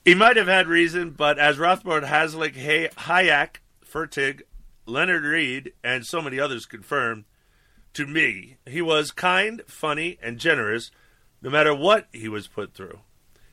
He 0.04 0.16
might 0.16 0.38
have 0.38 0.48
had 0.48 0.68
reason, 0.68 1.12
but 1.12 1.38
as 1.38 1.58
Rothbard, 1.58 2.06
Hazlitt, 2.06 2.56
Hay- 2.56 2.90
Hayek, 2.98 3.58
Fertig, 3.84 4.42
Leonard 4.86 5.24
Read, 5.24 5.74
and 5.84 6.06
so 6.06 6.22
many 6.22 6.40
others 6.40 6.66
confirmed, 6.66 7.26
to 7.94 8.06
me, 8.06 8.58
he 8.68 8.82
was 8.82 9.12
kind, 9.12 9.62
funny, 9.68 10.18
and 10.22 10.38
generous 10.40 10.92
no 11.42 11.50
matter 11.50 11.74
what 11.74 12.08
he 12.12 12.28
was 12.28 12.48
put 12.48 12.74
through. 12.74 13.00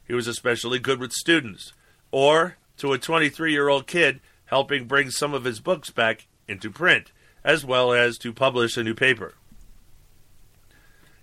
He 0.07 0.15
was 0.15 0.27
especially 0.27 0.79
good 0.79 0.99
with 0.99 1.13
students, 1.13 1.73
or 2.11 2.57
to 2.79 2.93
a 2.93 2.99
23 2.99 3.53
year 3.53 3.69
old 3.69 3.87
kid 3.87 4.21
helping 4.47 4.87
bring 4.87 5.11
some 5.11 5.33
of 5.33 5.45
his 5.45 5.61
books 5.61 5.91
back 5.91 6.27
into 6.49 6.71
print, 6.71 7.13
as 7.45 7.65
well 7.65 7.93
as 7.93 8.19
to 8.19 8.33
publish 8.33 8.77
a 8.77 8.83
new 8.83 8.95
paper. 8.95 9.35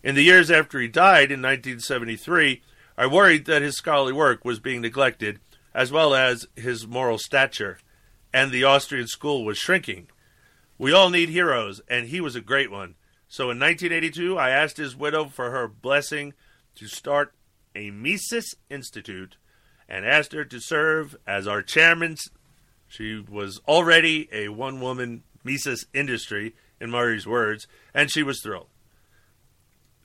In 0.02 0.16
the 0.16 0.24
years 0.24 0.50
after 0.50 0.80
he 0.80 0.88
died 0.88 1.32
in 1.32 1.42
1973, 1.42 2.62
I 2.98 3.06
worried 3.06 3.46
that 3.46 3.62
his 3.62 3.76
scholarly 3.76 4.14
work 4.14 4.46
was 4.46 4.60
being 4.60 4.82
neglected, 4.82 5.40
as 5.74 5.92
well 5.92 6.16
as 6.16 6.48
his 6.56 6.88
moral 6.88 7.18
stature, 7.18 7.80
and 8.34 8.52
the 8.52 8.64
Austrian 8.64 9.08
school 9.08 9.44
was 9.44 9.58
shrinking. 9.58 10.08
We 10.78 10.94
all 10.94 11.10
need 11.10 11.30
heroes, 11.30 11.82
and 11.90 12.08
he 12.08 12.22
was 12.22 12.36
a 12.36 12.42
great 12.42 12.72
one. 12.72 12.96
So 13.28 13.46
in 13.46 13.60
1982, 13.60 14.38
I 14.38 14.50
asked 14.50 14.78
his 14.78 14.96
widow 14.96 15.26
for 15.26 15.52
her 15.52 15.68
blessing 15.68 16.34
to 16.76 16.88
start 16.88 17.34
a 17.76 17.92
Mises 17.92 18.56
Institute 18.70 19.38
and 19.88 20.06
asked 20.06 20.34
her 20.34 20.46
to 20.46 20.60
serve 20.60 21.16
as 21.28 21.48
our 21.48 21.62
chairman. 21.62 22.16
She 22.88 23.20
was 23.20 23.60
already 23.68 24.30
a 24.32 24.50
one 24.50 24.80
woman 24.80 25.24
Mises 25.44 25.86
industry, 25.94 26.54
in 26.80 26.90
Murray's 26.90 27.28
words, 27.28 27.68
and 27.94 28.12
she 28.12 28.24
was 28.24 28.42
thrilled. 28.42 28.68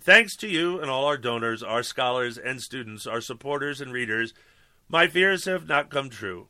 Thanks 0.01 0.37
to 0.37 0.49
you 0.49 0.81
and 0.81 0.91
all 0.91 1.07
our 1.07 1.17
donors, 1.17 1.63
our 1.63 1.83
scholars 1.83 2.37
and 2.37 2.61
students, 2.61 3.07
our 3.07 3.21
supporters 3.21 3.81
and 3.81 3.93
readers, 3.93 4.35
my 4.89 5.07
fears 5.07 5.47
have 5.47 5.67
not 5.67 5.91
come 5.91 6.11
true. 6.11 6.49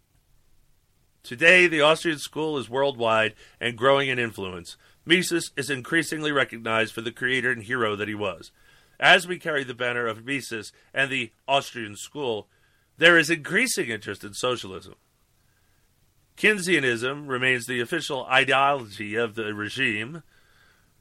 Today, 1.24 1.66
the 1.66 1.80
Austrian 1.80 2.18
school 2.18 2.58
is 2.58 2.68
worldwide 2.68 3.34
and 3.58 3.78
growing 3.78 4.10
in 4.10 4.18
influence. 4.18 4.76
Mises 5.06 5.52
is 5.56 5.70
increasingly 5.70 6.30
recognized 6.30 6.92
for 6.92 7.00
the 7.00 7.10
creator 7.10 7.50
and 7.50 7.62
hero 7.62 7.96
that 7.96 8.08
he 8.08 8.14
was. 8.14 8.52
As 9.00 9.26
we 9.26 9.38
carry 9.38 9.64
the 9.64 9.72
banner 9.72 10.06
of 10.06 10.26
Mises 10.26 10.70
and 10.92 11.10
the 11.10 11.32
Austrian 11.48 11.96
school, 11.96 12.48
there 12.98 13.16
is 13.16 13.30
increasing 13.30 13.88
interest 13.88 14.22
in 14.22 14.34
socialism. 14.34 14.96
Keynesianism 16.36 17.26
remains 17.26 17.64
the 17.64 17.80
official 17.80 18.26
ideology 18.26 19.14
of 19.14 19.34
the 19.34 19.54
regime. 19.54 20.22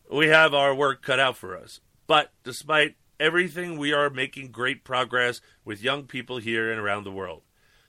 We 0.10 0.28
have 0.28 0.54
our 0.54 0.74
work 0.74 1.02
cut 1.02 1.20
out 1.20 1.36
for 1.36 1.58
us. 1.58 1.82
But 2.08 2.32
despite 2.46 2.96
everything, 3.20 3.78
we 3.78 3.92
are 3.92 4.10
making 4.10 4.52
great 4.52 4.86
progress 4.86 5.42
with 5.66 5.84
young 5.84 6.04
people 6.04 6.38
here 6.38 6.72
and 6.72 6.80
around 6.80 7.04
the 7.04 7.12
world. 7.12 7.42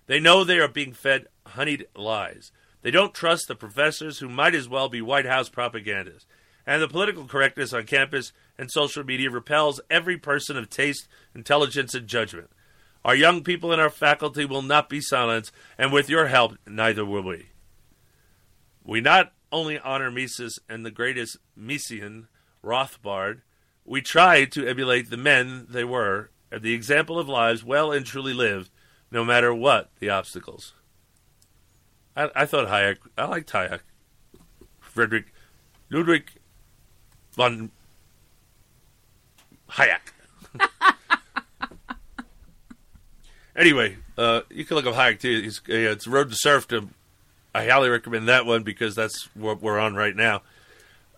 They 0.07 0.21
know 0.21 0.45
they 0.45 0.59
are 0.59 0.69
being 0.69 0.93
fed 0.93 1.27
honeyed 1.47 1.87
lies. 1.97 2.53
They 2.83 2.91
don't 2.91 3.15
trust 3.15 3.49
the 3.49 3.55
professors 3.55 4.19
who 4.19 4.29
might 4.29 4.55
as 4.55 4.69
well 4.69 4.89
be 4.89 5.01
White 5.01 5.27
House 5.27 5.49
propagandists. 5.49 6.27
And 6.67 6.81
the 6.81 6.89
political 6.89 7.27
correctness 7.27 7.73
on 7.73 7.85
campus 7.85 8.33
and 8.59 8.71
social 8.71 9.05
media 9.05 9.31
repels 9.31 9.81
every 9.91 10.17
person 10.17 10.57
of 10.57 10.71
taste, 10.71 11.09
intelligence, 11.35 11.95
and 11.95 12.07
judgment. 12.07 12.51
Our 13.05 13.15
young 13.15 13.43
people 13.43 13.71
and 13.73 13.81
our 13.81 13.91
faculty 13.91 14.47
will 14.47 14.63
not 14.63 14.89
be 14.89 15.01
silenced, 15.01 15.53
and 15.77 15.93
with 15.93 16.09
your 16.09 16.27
help, 16.29 16.57
neither 16.67 17.05
will 17.05 17.23
we. 17.23 17.49
We 18.83 19.01
not 19.03 19.33
only 19.53 19.79
honor 19.79 20.11
Mises 20.11 20.59
and 20.69 20.85
the 20.85 20.91
greatest 20.91 21.37
Misesian, 21.59 22.29
Rothbard, 22.63 23.43
we 23.85 24.01
try 24.01 24.47
to 24.47 24.67
emulate 24.67 25.11
the 25.11 25.19
men 25.19 25.67
they 25.69 25.85
were 25.85 26.31
and 26.51 26.63
the 26.63 26.73
example 26.73 27.19
of 27.19 27.29
lives 27.29 27.63
well 27.63 27.93
and 27.93 28.07
truly 28.07 28.33
lived, 28.33 28.71
no 29.11 29.25
matter 29.25 29.55
what 29.55 29.91
the 29.99 30.11
obstacles. 30.11 30.75
I, 32.17 32.31
I 32.35 32.47
thought 32.47 32.69
Hayek, 32.69 32.99
I 33.19 33.27
liked 33.27 33.51
Hayek. 33.53 33.81
Frederick 34.81 35.33
Ludwig 35.91 36.31
von 37.33 37.71
Hayek. 39.71 40.13
anyway, 43.57 43.97
uh, 44.17 44.43
you 44.51 44.65
can 44.65 44.77
look 44.77 44.87
up 44.87 44.95
Hayek 44.95 45.21
too. 45.21 45.43
He's, 45.43 45.59
uh, 45.69 45.73
it's 45.73 46.07
Road 46.07 46.31
to 46.31 46.37
Serfdom. 46.37 46.95
I 47.55 47.67
highly 47.67 47.89
recommend 47.89 48.29
that 48.29 48.47
one 48.47 48.63
because 48.63 48.95
that's 48.95 49.29
what 49.35 49.63
we're 49.63 49.79
on 49.79 49.95
right 49.95 50.15
now. 50.15 50.43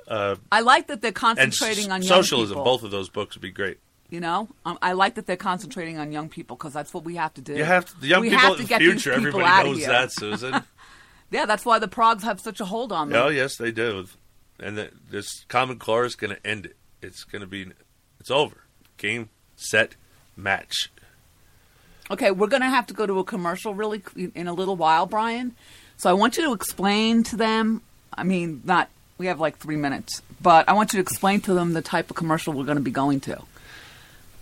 Uh, 0.06 0.36
I 0.52 0.60
like 0.60 0.86
that 0.86 1.02
they're 1.02 1.12
concentrating 1.12 1.90
on 1.90 2.02
socialism. 2.02 2.54
people. 2.56 2.64
Both 2.64 2.82
of 2.82 2.90
those 2.90 3.08
books 3.08 3.34
would 3.36 3.42
be 3.42 3.50
great. 3.50 3.78
You 4.08 4.20
know, 4.20 4.48
um, 4.64 4.78
I 4.80 4.92
like 4.92 5.16
that 5.16 5.26
they're 5.26 5.36
concentrating 5.36 5.98
on 5.98 6.12
young 6.12 6.28
people 6.28 6.56
because 6.56 6.72
that's 6.72 6.94
what 6.94 7.04
we 7.04 7.16
have 7.16 7.34
to 7.34 7.40
do. 7.40 7.54
You 7.54 7.64
have 7.64 7.86
to, 7.86 8.00
the 8.00 8.06
young 8.06 8.20
we 8.20 8.30
people 8.30 8.46
have 8.46 8.56
to 8.56 8.62
the 8.62 8.68
get 8.68 8.78
these 8.78 8.90
future. 9.02 9.14
people 9.16 9.40
Everybody 9.40 9.70
knows 9.70 9.86
that, 9.86 10.12
Susan. 10.16 10.62
Yeah, 11.32 11.46
that's 11.46 11.64
why 11.64 11.80
the 11.80 11.88
progs 11.88 12.22
have 12.22 12.40
such 12.40 12.60
a 12.60 12.64
hold 12.64 12.92
on 12.92 13.08
them. 13.08 13.20
oh 13.20 13.28
yes, 13.28 13.56
they 13.56 13.72
do. 13.72 14.06
And 14.60 14.78
the, 14.78 14.90
this 15.10 15.44
Common 15.48 15.78
Core 15.78 16.04
is 16.04 16.14
going 16.14 16.34
to 16.34 16.46
end 16.46 16.66
it. 16.66 16.76
It's 17.02 17.24
going 17.24 17.40
to 17.40 17.48
be. 17.48 17.66
It's 18.20 18.30
over. 18.30 18.56
Game, 18.96 19.28
set, 19.56 19.96
match. 20.36 20.90
Okay, 22.10 22.30
we're 22.30 22.46
going 22.46 22.62
to 22.62 22.68
have 22.68 22.86
to 22.86 22.94
go 22.94 23.06
to 23.06 23.18
a 23.18 23.24
commercial 23.24 23.74
really 23.74 24.02
in 24.34 24.46
a 24.46 24.54
little 24.54 24.76
while, 24.76 25.06
Brian. 25.06 25.56
So 25.96 26.08
I 26.08 26.12
want 26.12 26.36
you 26.36 26.44
to 26.44 26.52
explain 26.52 27.24
to 27.24 27.36
them. 27.36 27.82
I 28.14 28.22
mean, 28.22 28.62
not 28.64 28.88
we 29.18 29.26
have 29.26 29.40
like 29.40 29.58
three 29.58 29.76
minutes, 29.76 30.22
but 30.40 30.68
I 30.68 30.74
want 30.74 30.92
you 30.92 30.98
to 30.98 31.02
explain 31.02 31.40
to 31.42 31.54
them 31.54 31.72
the 31.72 31.82
type 31.82 32.08
of 32.08 32.16
commercial 32.16 32.52
we're 32.52 32.64
going 32.64 32.76
to 32.76 32.82
be 32.82 32.92
going 32.92 33.20
to 33.20 33.42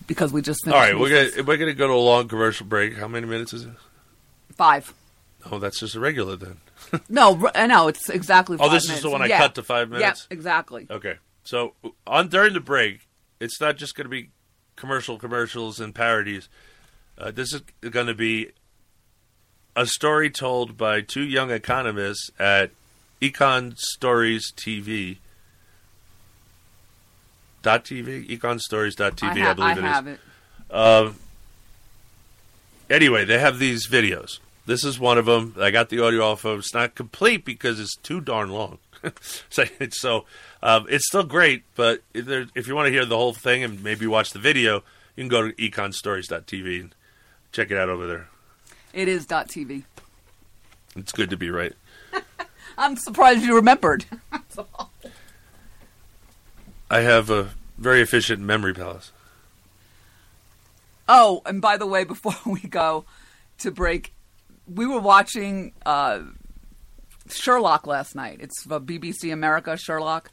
because 0.07 0.33
we 0.33 0.43
just 0.43 0.61
All 0.67 0.73
finished 0.73 0.93
right, 0.93 0.99
we're 1.01 1.31
gonna 1.33 1.45
we're 1.47 1.57
gonna 1.57 1.75
go 1.75 1.87
to 1.89 1.93
a 1.93 1.97
long 1.97 2.29
commercial 2.29 2.67
break. 2.67 2.97
How 2.97 3.09
many 3.09 3.27
minutes 3.27 3.53
is 3.53 3.65
it? 3.65 3.73
five. 4.57 4.93
Oh, 5.51 5.59
that's 5.59 5.81
just 5.81 5.95
a 5.95 6.01
regular 6.01 6.37
then. 6.37 6.57
No, 7.09 7.51
I 7.55 7.67
know 7.67 7.89
it's 7.89 8.09
exactly. 8.09 8.57
Oh, 8.61 8.69
this 8.69 8.89
is 8.89 9.01
the 9.03 9.11
one 9.11 9.21
I 9.23 9.27
Yeah. 9.27 9.39
cut 9.39 9.55
to 9.57 9.63
five 9.63 9.89
minutes? 9.91 10.27
Yeah, 10.31 10.35
exactly. 10.35 10.87
Okay, 10.91 11.17
so 11.45 11.75
on 12.07 12.29
during 12.29 12.53
the 12.55 12.61
break, 12.61 13.09
it's 13.41 13.61
not 13.61 13.77
just 13.77 13.95
going 13.97 14.05
to 14.05 14.11
be 14.11 14.29
commercial 14.77 15.19
commercials 15.19 15.81
and 15.81 15.95
parodies. 15.95 16.49
Uh, 17.19 17.31
this 17.31 17.53
is 17.53 17.63
going 17.91 18.07
to 18.07 18.15
be 18.15 18.51
a 19.77 19.87
story 19.87 20.31
told 20.31 20.77
by 20.77 21.01
two 21.01 21.23
young 21.25 21.51
economists 21.51 22.31
at 22.39 22.71
Econ 23.21 23.77
Stories 23.79 24.53
TV. 24.57 25.19
Dot 27.65 27.85
TV, 27.85 28.29
Econ 28.29 28.61
Stories 28.61 28.95
dot 28.95 29.17
TV, 29.17 29.39
I, 29.39 29.41
I, 29.41 29.45
ha- 29.45 29.55
believe 29.55 29.69
I 29.69 29.73
it 29.73 29.79
is. 29.79 29.85
have 29.85 30.07
it. 30.07 30.21
Um, 30.71 31.17
anyway, 32.91 33.25
they 33.25 33.39
have 33.39 33.59
these 33.59 33.89
videos. 33.89 34.39
This 34.67 34.85
is 34.85 35.01
one 35.01 35.19
of 35.19 35.25
them. 35.27 35.57
I 35.59 35.71
got 35.71 35.89
the 35.89 36.05
audio 36.05 36.25
off 36.25 36.45
of. 36.45 36.61
It's 36.61 36.75
not 36.75 36.95
complete 36.95 37.45
because 37.45 37.81
it's 37.81 37.97
too 37.97 38.21
darn 38.21 38.51
long. 38.51 38.79
so 39.51 39.65
it's 39.81 40.01
so 40.01 40.27
um, 40.63 40.87
it's 40.89 41.07
still 41.07 41.25
great, 41.25 41.65
but 41.75 42.03
if, 42.13 42.27
there, 42.27 42.47
if 42.55 42.69
you 42.69 42.75
want 42.75 42.87
to 42.87 42.93
hear 42.93 43.05
the 43.05 43.17
whole 43.17 43.33
thing 43.35 43.65
and 43.65 43.83
maybe 43.83 44.07
watch 44.07 44.31
the 44.31 44.39
video, 44.39 44.77
you 45.17 45.23
can 45.23 45.29
go 45.29 45.49
to 45.49 45.55
econstories.tv 45.55 46.81
and 46.81 46.95
check 47.53 47.71
it 47.71 47.77
out 47.79 47.89
over 47.89 48.07
there. 48.07 48.29
It 48.93 49.09
is 49.09 49.27
dot 49.27 49.49
TV. 49.49 49.85
It's 50.97 51.13
good 51.13 51.31
to 51.31 51.37
be 51.37 51.51
right. 51.51 51.73
I'm 52.79 52.97
surprised 52.97 53.43
you 53.43 53.57
remembered. 53.57 54.05
I 56.95 57.01
have 57.01 57.29
a 57.29 57.51
very 57.77 58.03
efficient 58.03 58.41
memory 58.41 58.73
palace. 58.73 59.11
Oh, 61.09 61.43
and 61.45 61.61
by 61.61 61.77
the 61.77 61.89
way, 61.89 62.05
before 62.05 62.37
we 62.47 62.61
go 62.61 63.05
to 63.59 63.73
break, 63.73 64.13
we 64.73 64.87
were 64.87 65.01
watching 65.01 65.73
uh, 65.85 66.21
Sherlock 67.29 67.89
last 67.89 68.15
night. 68.15 68.39
It's 68.41 68.65
BBC 68.65 69.33
America 69.33 69.77
Sherlock, 69.77 70.31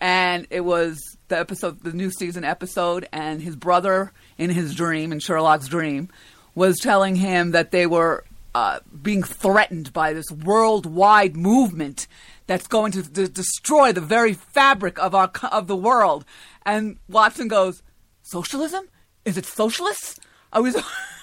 and 0.00 0.48
it 0.50 0.62
was 0.62 0.98
the 1.28 1.38
episode, 1.38 1.80
the 1.84 1.92
new 1.92 2.10
season 2.10 2.42
episode, 2.42 3.08
and 3.12 3.40
his 3.40 3.54
brother 3.54 4.10
in 4.38 4.50
his 4.50 4.74
dream, 4.74 5.12
in 5.12 5.20
Sherlock's 5.20 5.68
dream, 5.68 6.08
was 6.56 6.80
telling 6.80 7.14
him 7.14 7.52
that 7.52 7.70
they 7.70 7.86
were 7.86 8.24
uh, 8.56 8.80
being 9.02 9.22
threatened 9.22 9.92
by 9.92 10.12
this 10.12 10.32
worldwide 10.32 11.36
movement 11.36 12.08
that's 12.46 12.66
going 12.66 12.92
to 12.92 13.02
d- 13.02 13.28
destroy 13.28 13.92
the 13.92 14.00
very 14.00 14.32
fabric 14.32 14.98
of 14.98 15.14
our 15.14 15.30
of 15.50 15.66
the 15.66 15.76
world. 15.76 16.24
And 16.64 16.98
Watson 17.08 17.48
goes, 17.48 17.82
"Socialism? 18.22 18.88
Is 19.24 19.36
it 19.36 19.46
socialists? 19.46 20.18
I 20.52 20.60
was 20.60 20.76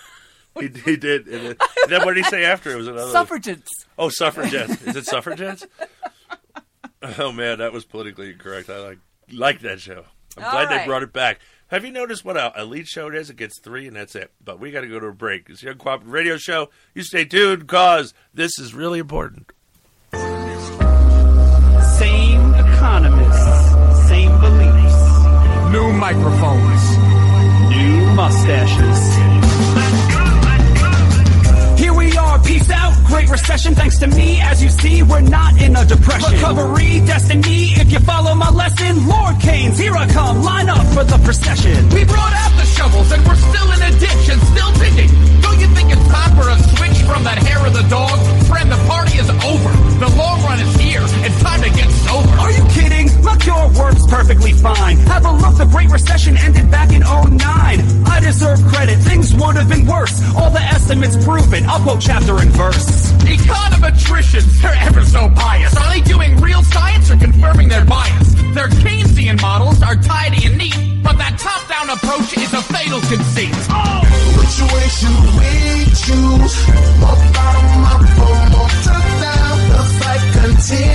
He, 0.59 0.69
he 0.85 0.97
did. 0.97 1.27
And 1.27 1.57
then, 1.87 2.05
what 2.05 2.13
did 2.13 2.25
he 2.25 2.29
say 2.29 2.43
after? 2.43 2.71
It 2.71 2.75
was 2.75 2.87
another 2.87 3.11
suffragettes. 3.11 3.69
Oh, 3.97 4.09
suffragettes. 4.09 4.81
Is 4.83 4.95
it 4.95 5.05
suffragettes? 5.05 5.65
oh 7.17 7.31
man, 7.31 7.59
that 7.59 7.73
was 7.73 7.85
politically 7.85 8.31
incorrect. 8.31 8.69
I 8.69 8.77
like 8.79 8.99
like 9.31 9.61
that 9.61 9.79
show. 9.79 10.05
I'm 10.37 10.43
All 10.43 10.51
glad 10.51 10.65
right. 10.65 10.79
they 10.79 10.85
brought 10.85 11.03
it 11.03 11.13
back. 11.13 11.39
Have 11.67 11.83
you 11.85 11.91
noticed 11.91 12.23
what 12.23 12.37
a 12.37 12.53
elite 12.57 12.87
show 12.87 13.07
it 13.07 13.15
is? 13.15 13.29
It 13.31 13.37
gets 13.37 13.59
three, 13.59 13.87
and 13.87 13.95
that's 13.95 14.15
it. 14.15 14.31
But 14.43 14.59
we 14.59 14.69
got 14.69 14.81
to 14.81 14.87
go 14.87 14.99
to 14.99 15.07
a 15.07 15.13
break. 15.13 15.49
It's 15.49 15.61
the 15.61 15.73
Uncooperative 15.73 16.11
Radio 16.11 16.37
Show. 16.37 16.69
You 16.93 17.01
stay 17.03 17.25
tuned, 17.25 17.67
cause 17.67 18.13
this 18.33 18.59
is 18.59 18.75
really 18.75 18.99
important. 18.99 19.51
Economists, 22.83 24.09
same 24.09 24.33
beliefs. 24.41 24.99
New 25.71 25.93
microphones. 25.93 26.81
New 27.71 28.11
mustaches. 28.11 28.99
Here 31.79 31.93
we 31.93 32.11
are, 32.17 32.39
peace 32.39 32.69
out, 32.71 32.93
great 33.07 33.29
recession. 33.29 33.73
Thanks 33.73 33.99
to 33.99 34.07
me, 34.07 34.41
as 34.41 34.61
you 34.61 34.67
see, 34.67 35.01
we're 35.01 35.21
not 35.21 35.61
in 35.61 35.77
a 35.77 35.85
depression. 35.85 36.33
Recovery, 36.33 36.99
destiny, 37.05 37.71
if 37.79 37.89
you 37.89 37.99
follow 37.99 38.35
my 38.35 38.49
lesson. 38.49 39.07
Lord 39.07 39.39
Keynes, 39.39 39.79
here 39.79 39.95
I 39.95 40.05
come, 40.09 40.43
line 40.43 40.67
up 40.67 40.85
for 40.87 41.05
the 41.05 41.19
procession. 41.23 41.87
We 41.95 42.03
brought 42.03 42.33
out 42.33 42.51
the 42.59 42.65
shovels 42.65 43.09
and 43.13 43.25
we're 43.25 43.39
still 43.49 43.71
in 43.71 43.81
a 43.81 43.91
ditch 43.97 44.27
and 44.27 44.41
still 44.51 44.71
digging. 44.83 45.11
Don't 45.39 45.59
you 45.61 45.67
think 45.67 45.87
it's 45.89 46.07
time 46.09 46.35
for 46.35 46.49
a 46.49 46.57
switch 46.75 46.99
from 47.07 47.23
that 47.23 47.37
hair 47.47 47.65
of 47.65 47.71
the 47.71 47.87
dog? 47.87 48.19
Friend, 48.51 48.69
the 48.69 48.81
party 48.91 49.19
is 49.19 49.29
over. 49.29 49.92
The 50.03 50.17
long 50.17 50.43
run 50.43 50.59
is 50.59 50.75
here. 50.75 50.99
It's 51.23 51.41
time 51.41 51.61
to 51.61 51.69
get 51.69 51.89
sober. 52.03 52.27
Are 52.35 52.51
you 52.51 52.61
kidding? 52.75 53.07
My 53.23 53.37
cure 53.37 53.71
works 53.71 54.05
perfectly 54.05 54.51
fine. 54.51 54.97
Have 55.07 55.23
a 55.23 55.31
look, 55.31 55.55
the 55.55 55.63
Great 55.63 55.89
Recession 55.89 56.35
ended 56.35 56.69
back 56.69 56.91
in 56.91 57.03
09. 57.03 57.39
I 57.39 58.19
deserve 58.19 58.59
credit, 58.67 58.97
things 58.99 59.33
would 59.33 59.55
have 59.55 59.69
been 59.69 59.85
worse. 59.85 60.19
All 60.35 60.49
the 60.49 60.59
estimates 60.59 61.15
proven, 61.23 61.63
I'll 61.69 61.79
quote 61.79 62.01
chapter 62.01 62.37
and 62.39 62.51
verse. 62.51 63.13
Econometricians, 63.23 64.61
they're 64.61 64.75
ever 64.75 65.05
so 65.05 65.29
biased. 65.29 65.77
Are 65.79 65.93
they 65.93 66.01
doing 66.01 66.35
real 66.41 66.63
science 66.63 67.09
or 67.09 67.15
confirming 67.15 67.69
their 67.69 67.85
bias? 67.85 68.33
Their 68.51 68.67
Keynesian 68.83 69.41
models 69.41 69.81
are 69.81 69.95
tidy 69.95 70.45
and 70.45 70.57
neat, 70.57 70.75
but 71.01 71.17
that 71.17 71.39
top-down 71.39 71.89
approach 71.95 72.35
is 72.35 72.51
a 72.51 72.61
fatal 72.61 72.99
conceit. 73.07 73.55
Oh! 73.71 74.03
Which 74.35 74.59
way 74.67 74.83
should 74.99 75.15
we 75.39 75.87
choose? 75.95 76.55
More 76.99 77.15
bottom 77.31 77.87
up 77.87 78.03
or 78.19 78.35
more 78.51 78.67
top 78.83 78.83
down? 78.83 78.92
The 78.92 78.92
fight 80.69 80.92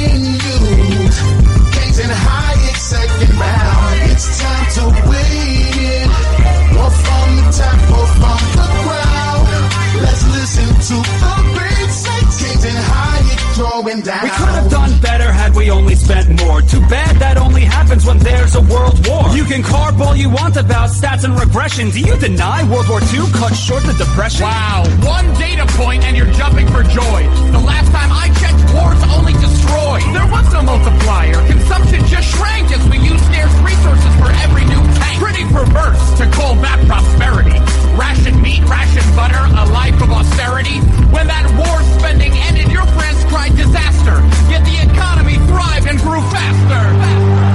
happens 17.88 18.04
when 18.04 18.18
there's 18.18 18.54
a 18.54 18.60
world 18.60 19.00
war. 19.08 19.24
You 19.32 19.44
can 19.44 19.62
carp 19.62 19.98
all 20.00 20.14
you 20.14 20.28
want 20.28 20.56
about 20.56 20.90
stats 20.90 21.24
and 21.24 21.32
regression. 21.40 21.88
Do 21.88 22.00
you 22.00 22.18
deny 22.18 22.60
World 22.68 22.88
War 22.88 23.00
II 23.00 23.24
cut 23.32 23.56
short 23.56 23.82
the 23.84 23.94
depression? 23.96 24.44
Wow, 24.44 24.84
one 25.00 25.24
data 25.40 25.64
point 25.80 26.04
and 26.04 26.14
you're 26.14 26.30
jumping 26.36 26.68
for 26.68 26.82
joy. 26.84 27.20
The 27.48 27.64
last 27.64 27.88
time 27.88 28.12
I 28.12 28.28
checked, 28.44 28.60
wars 28.76 29.00
only 29.16 29.32
destroy. 29.40 30.04
There 30.12 30.28
was 30.28 30.44
no 30.52 30.60
multiplier. 30.68 31.40
Consumption 31.48 32.04
just 32.04 32.28
shrank 32.36 32.68
as 32.76 32.84
we 32.92 33.00
used 33.00 33.24
scarce 33.24 33.56
resources 33.64 34.12
for 34.20 34.28
every 34.44 34.68
new 34.68 34.82
tank. 35.00 35.16
Pretty 35.24 35.48
perverse 35.48 36.02
to 36.20 36.28
call 36.28 36.60
that 36.60 36.76
prosperity. 36.84 37.56
Ration 37.96 38.36
meat, 38.44 38.60
ration 38.68 39.06
butter, 39.16 39.40
a 39.40 39.64
life 39.72 39.96
of 40.04 40.12
austerity. 40.12 40.76
When 41.08 41.24
that 41.24 41.48
war 41.56 41.80
spending 41.96 42.36
ended, 42.52 42.68
your 42.68 42.84
friends 42.92 43.24
cried 43.32 43.56
disaster. 43.56 44.20
Yet 44.52 44.60
the 44.68 44.76
economy 44.92 45.40
thrived 45.48 45.88
and 45.88 45.96
grew 46.04 46.20
faster. 46.28 47.47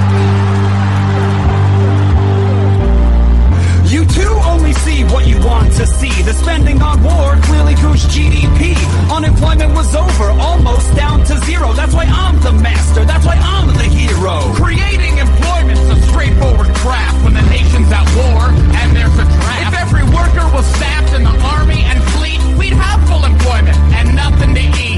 You 4.04 4.10
too 4.22 4.36
only 4.44 4.74
see 4.84 5.02
what 5.04 5.26
you 5.26 5.40
want 5.40 5.72
to 5.80 5.86
see. 5.86 6.12
The 6.22 6.34
spending 6.34 6.82
on 6.82 7.02
war 7.02 7.36
clearly 7.48 7.74
goosed 7.76 8.10
GDP. 8.10 8.76
Unemployment 9.10 9.72
was 9.72 9.94
over, 9.94 10.28
almost 10.44 10.94
down 10.94 11.24
to 11.24 11.38
zero. 11.48 11.72
That's 11.72 11.94
why 11.94 12.04
I'm 12.04 12.38
the 12.40 12.52
master. 12.52 13.06
That's 13.06 13.24
why 13.24 13.36
I'm 13.40 13.68
the 13.68 13.88
hero. 13.88 14.52
Creating 14.60 15.16
employment's 15.16 15.88
a 15.88 15.96
straightforward 16.10 16.68
craft 16.84 17.24
when 17.24 17.32
the 17.32 17.46
nation's 17.48 17.88
at 17.90 18.04
war 18.20 18.52
and 18.76 18.94
there's 18.94 19.16
a 19.16 19.24
draft. 19.24 19.72
If 19.72 19.80
every 19.80 20.04
worker 20.12 20.52
was 20.52 20.66
staffed 20.76 21.14
in 21.14 21.22
the 21.24 21.36
army 21.56 21.80
and 21.88 21.96
fleet, 22.12 22.40
we'd 22.58 22.76
have 22.76 23.00
full 23.08 23.24
employment 23.24 23.78
and 23.96 24.14
nothing 24.14 24.54
to 24.54 24.64
eat. 24.84 24.93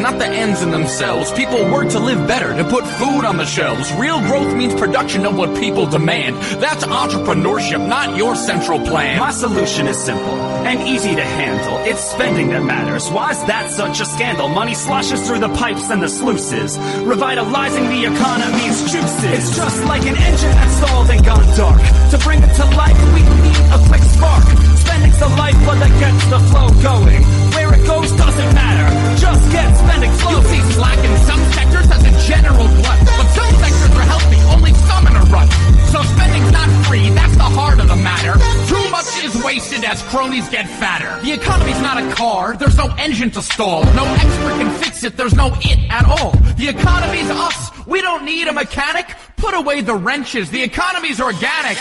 Not 0.00 0.18
the 0.18 0.26
ends 0.26 0.62
in 0.62 0.70
themselves. 0.70 1.32
People 1.32 1.64
work 1.70 1.88
to 1.90 1.98
live 1.98 2.26
better, 2.26 2.54
to 2.54 2.64
put 2.64 2.84
food 2.86 3.24
on 3.24 3.36
the 3.36 3.44
shelves. 3.44 3.92
Real 3.94 4.20
growth 4.20 4.54
means 4.54 4.74
production 4.74 5.26
of 5.26 5.36
what 5.36 5.58
people 5.58 5.86
demand. 5.86 6.36
That's 6.60 6.84
entrepreneurship, 6.84 7.86
not 7.86 8.16
your 8.16 8.36
central 8.36 8.78
plan. 8.80 9.18
My 9.18 9.30
solution 9.30 9.86
is 9.86 9.98
simple 9.98 10.52
and 10.66 10.80
easy 10.88 11.14
to 11.14 11.24
handle. 11.24 11.78
It's 11.84 12.00
spending 12.00 12.48
that 12.48 12.62
matters. 12.62 13.10
Why 13.10 13.30
is 13.32 13.42
that 13.44 13.70
such 13.70 14.00
a 14.00 14.04
scandal? 14.04 14.48
Money 14.48 14.74
sloshes 14.74 15.26
through 15.26 15.40
the 15.40 15.48
pipes 15.50 15.90
and 15.90 16.02
the 16.02 16.08
sluices, 16.08 16.78
revitalizing 17.02 17.84
the 17.88 18.06
economy's 18.06 18.80
juices. 18.90 19.24
It's 19.24 19.56
just 19.56 19.84
like 19.84 20.02
an 20.02 20.16
engine 20.16 20.50
that's 20.50 20.76
stalled 20.76 21.10
and 21.10 21.24
gone 21.24 21.56
dark. 21.56 21.82
To 22.10 22.18
bring 22.18 22.42
it 22.42 22.54
to 22.54 22.64
life, 22.76 22.98
we 23.14 23.22
need 23.42 23.58
a 23.74 23.78
quick 23.88 24.02
spark. 24.02 24.44
Spending's 24.78 25.18
the 25.18 25.28
lifeblood 25.28 25.78
that 25.78 25.92
gets 26.00 26.24
the 26.30 26.38
flow 26.50 26.68
going. 26.82 27.51
Where 27.72 27.80
it 27.80 27.86
goes 27.86 28.12
doesn't 28.12 28.54
matter. 28.54 29.16
Just 29.16 29.50
get 29.50 29.74
spending 29.76 30.12
You'll 30.28 30.42
see 30.42 30.60
slack 30.72 30.98
in 30.98 31.16
some 31.24 31.40
sectors 31.52 31.90
as 31.90 32.04
a 32.04 32.28
general 32.28 32.68
glut, 32.68 32.98
but 33.04 33.28
some 33.32 33.48
sectors 33.60 33.96
are 33.96 34.04
healthy, 34.04 34.36
only 34.54 34.72
some 34.74 35.06
in 35.06 35.16
a 35.16 35.24
rut. 35.32 35.48
So 35.88 36.02
spending's 36.02 36.52
not 36.52 36.68
free, 36.86 37.08
that's 37.10 37.36
the 37.36 37.48
heart 37.48 37.80
of 37.80 37.88
the 37.88 37.96
matter. 37.96 38.34
Too 38.68 38.90
much 38.90 39.24
is 39.24 39.42
wasted 39.42 39.84
as 39.84 40.02
cronies 40.04 40.48
get 40.50 40.68
fatter. 40.68 41.20
The 41.22 41.32
economy's 41.32 41.80
not 41.80 41.96
a 41.96 42.14
car, 42.14 42.56
there's 42.56 42.76
no 42.76 42.94
engine 42.98 43.30
to 43.32 43.42
stall. 43.42 43.84
No 43.94 44.04
expert 44.04 44.54
can 44.60 44.70
fix 44.82 45.04
it, 45.04 45.16
there's 45.16 45.34
no 45.34 45.52
it 45.60 45.78
at 45.90 46.04
all. 46.04 46.32
The 46.56 46.68
economy's 46.68 47.30
us, 47.30 47.86
we 47.86 48.02
don't 48.02 48.24
need 48.24 48.48
a 48.48 48.52
mechanic. 48.52 49.06
Put 49.36 49.54
away 49.54 49.80
the 49.80 49.94
wrenches, 49.94 50.50
the 50.50 50.62
economy's 50.62 51.20
organic. 51.20 51.78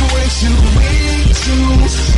Way 0.00 0.28
should 0.28 0.56
we 0.78 1.34
choose? 1.34 2.09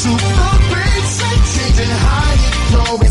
So, 0.00 0.08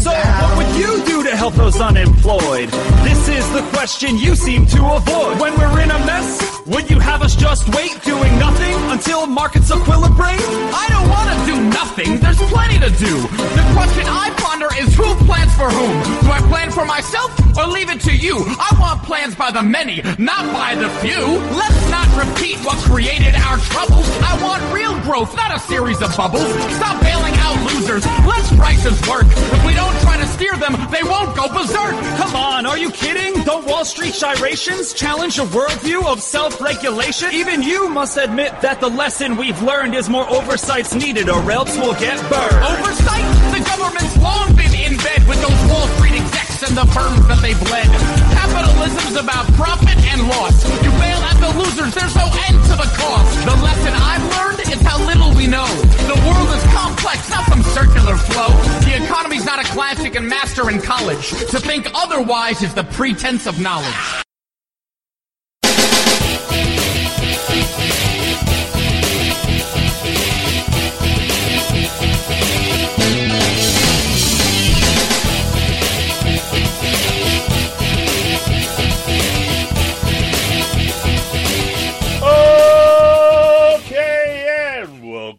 what 0.09 0.57
would 0.57 0.75
you 0.75 1.05
do 1.05 1.23
to 1.23 1.35
help 1.35 1.53
those 1.53 1.79
unemployed? 1.79 2.69
This 3.03 3.27
is 3.27 3.47
the 3.53 3.61
question 3.73 4.17
you 4.17 4.35
seem 4.35 4.65
to 4.65 4.85
avoid. 4.95 5.39
When 5.39 5.55
we're 5.55 5.81
in 5.81 5.91
a 5.91 5.99
mess, 6.05 6.58
would 6.69 6.89
you 6.89 6.99
have 6.99 7.21
us 7.21 7.35
just 7.35 7.67
wait, 7.75 7.91
doing 8.03 8.31
nothing 8.39 8.75
until 8.93 9.25
markets 9.25 9.71
equilibrate? 9.71 10.39
I 10.73 10.85
don't 10.89 11.09
want 11.09 11.27
to 11.29 11.37
do 11.51 11.69
nothing. 11.69 12.19
There's 12.19 12.37
plenty 12.49 12.79
to 12.79 12.89
do. 12.97 13.13
The 13.57 13.65
question 13.73 14.05
I 14.07 14.29
ponder 14.37 14.69
is 14.77 14.93
who 14.95 15.15
plans 15.25 15.53
for 15.55 15.69
whom? 15.69 16.21
Do 16.23 16.29
I 16.31 16.39
plan 16.47 16.71
for 16.71 16.85
myself 16.85 17.33
or 17.57 17.65
leave 17.67 17.89
it 17.89 17.99
to 18.01 18.15
you? 18.15 18.37
I 18.45 18.75
want 18.79 19.03
plans 19.03 19.35
by 19.35 19.51
the 19.51 19.63
many, 19.63 20.01
not 20.17 20.53
by 20.53 20.75
the 20.75 20.89
few. 21.01 21.19
Let's 21.57 21.89
not 21.89 22.07
repeat 22.15 22.57
what 22.63 22.77
created 22.85 23.35
our 23.35 23.57
troubles. 23.57 24.07
I 24.21 24.37
want 24.41 24.61
real 24.73 24.93
growth, 25.01 25.35
not 25.35 25.55
a 25.55 25.59
series 25.59 26.01
of 26.01 26.15
bubbles. 26.15 26.47
Stop 26.75 27.01
bailing 27.01 27.33
out 27.37 27.57
losers. 27.73 28.05
Let's 28.25 28.53
prices 28.55 28.99
work. 29.07 29.25
If 29.25 29.65
we 29.65 29.73
don't 29.73 29.97
try 30.01 30.17
to 30.17 30.27
steer 30.27 30.55
them, 30.55 30.73
they 30.91 31.03
won't 31.03 31.35
go 31.35 31.47
berserk. 31.49 31.95
Come 32.21 32.35
on, 32.35 32.65
are 32.65 32.77
you 32.77 32.91
kidding? 32.91 33.33
Don't 33.43 33.65
Wall 33.65 33.85
Street 33.85 34.13
gyrations 34.13 34.93
challenge 34.93 35.37
your 35.37 35.47
worldview 35.47 36.05
of 36.05 36.21
self-regulation? 36.59 37.33
Even 37.33 37.63
you 37.63 37.89
must 37.89 38.17
admit 38.17 38.51
that 38.61 38.79
the 38.79 38.89
lesson 38.89 39.37
we've 39.37 39.61
learned 39.61 39.95
is 39.95 40.09
more 40.09 40.27
oversight's 40.29 40.93
needed 40.93 41.29
or 41.29 41.39
else 41.51 41.75
we'll 41.77 41.95
get 41.95 42.19
burned. 42.29 42.63
Oversight? 42.67 43.23
The 43.55 43.63
government's 43.63 44.17
long 44.19 44.55
been 44.55 44.73
in 44.75 44.97
bed 44.99 45.23
with 45.27 45.39
those 45.41 45.61
Wall 45.71 45.87
Street 45.97 46.19
execs 46.19 46.63
and 46.67 46.75
the 46.75 46.85
firms 46.91 47.23
that 47.27 47.39
they 47.41 47.55
bled. 47.55 47.87
Capitalism's 48.35 49.15
about 49.15 49.47
profit 49.55 49.97
and 50.11 50.27
loss. 50.27 50.55
You 50.83 50.91
bail 50.99 51.19
out 51.23 51.39
the 51.39 51.51
losers, 51.59 51.95
there's 51.95 52.15
no 52.15 52.27
end 52.27 52.57
to 52.67 52.75
the 52.75 52.89
cost. 52.99 53.31
The 53.47 53.55
lesson 53.63 53.93
I've 53.95 54.25
learned 54.35 54.59
is 54.67 54.81
how 54.83 54.99
little 55.07 55.31
we 55.35 55.47
know. 55.47 55.67
The 56.11 56.19
world 56.27 56.49
is 56.55 56.63
complex, 56.75 57.29
not 57.31 57.47
some 57.47 57.63
circular 57.63 58.17
flow. 58.17 58.51
The 58.83 58.99
economy's 58.99 59.45
not 59.45 59.63
a 59.63 59.67
classic 59.71 60.15
and 60.15 60.27
master 60.27 60.69
in 60.69 60.81
college. 60.81 61.29
To 61.55 61.59
think 61.59 61.87
otherwise 61.95 62.61
is 62.61 62.73
the 62.73 62.83
pretense 62.83 63.47
of 63.47 63.59
knowledge. 63.59 64.25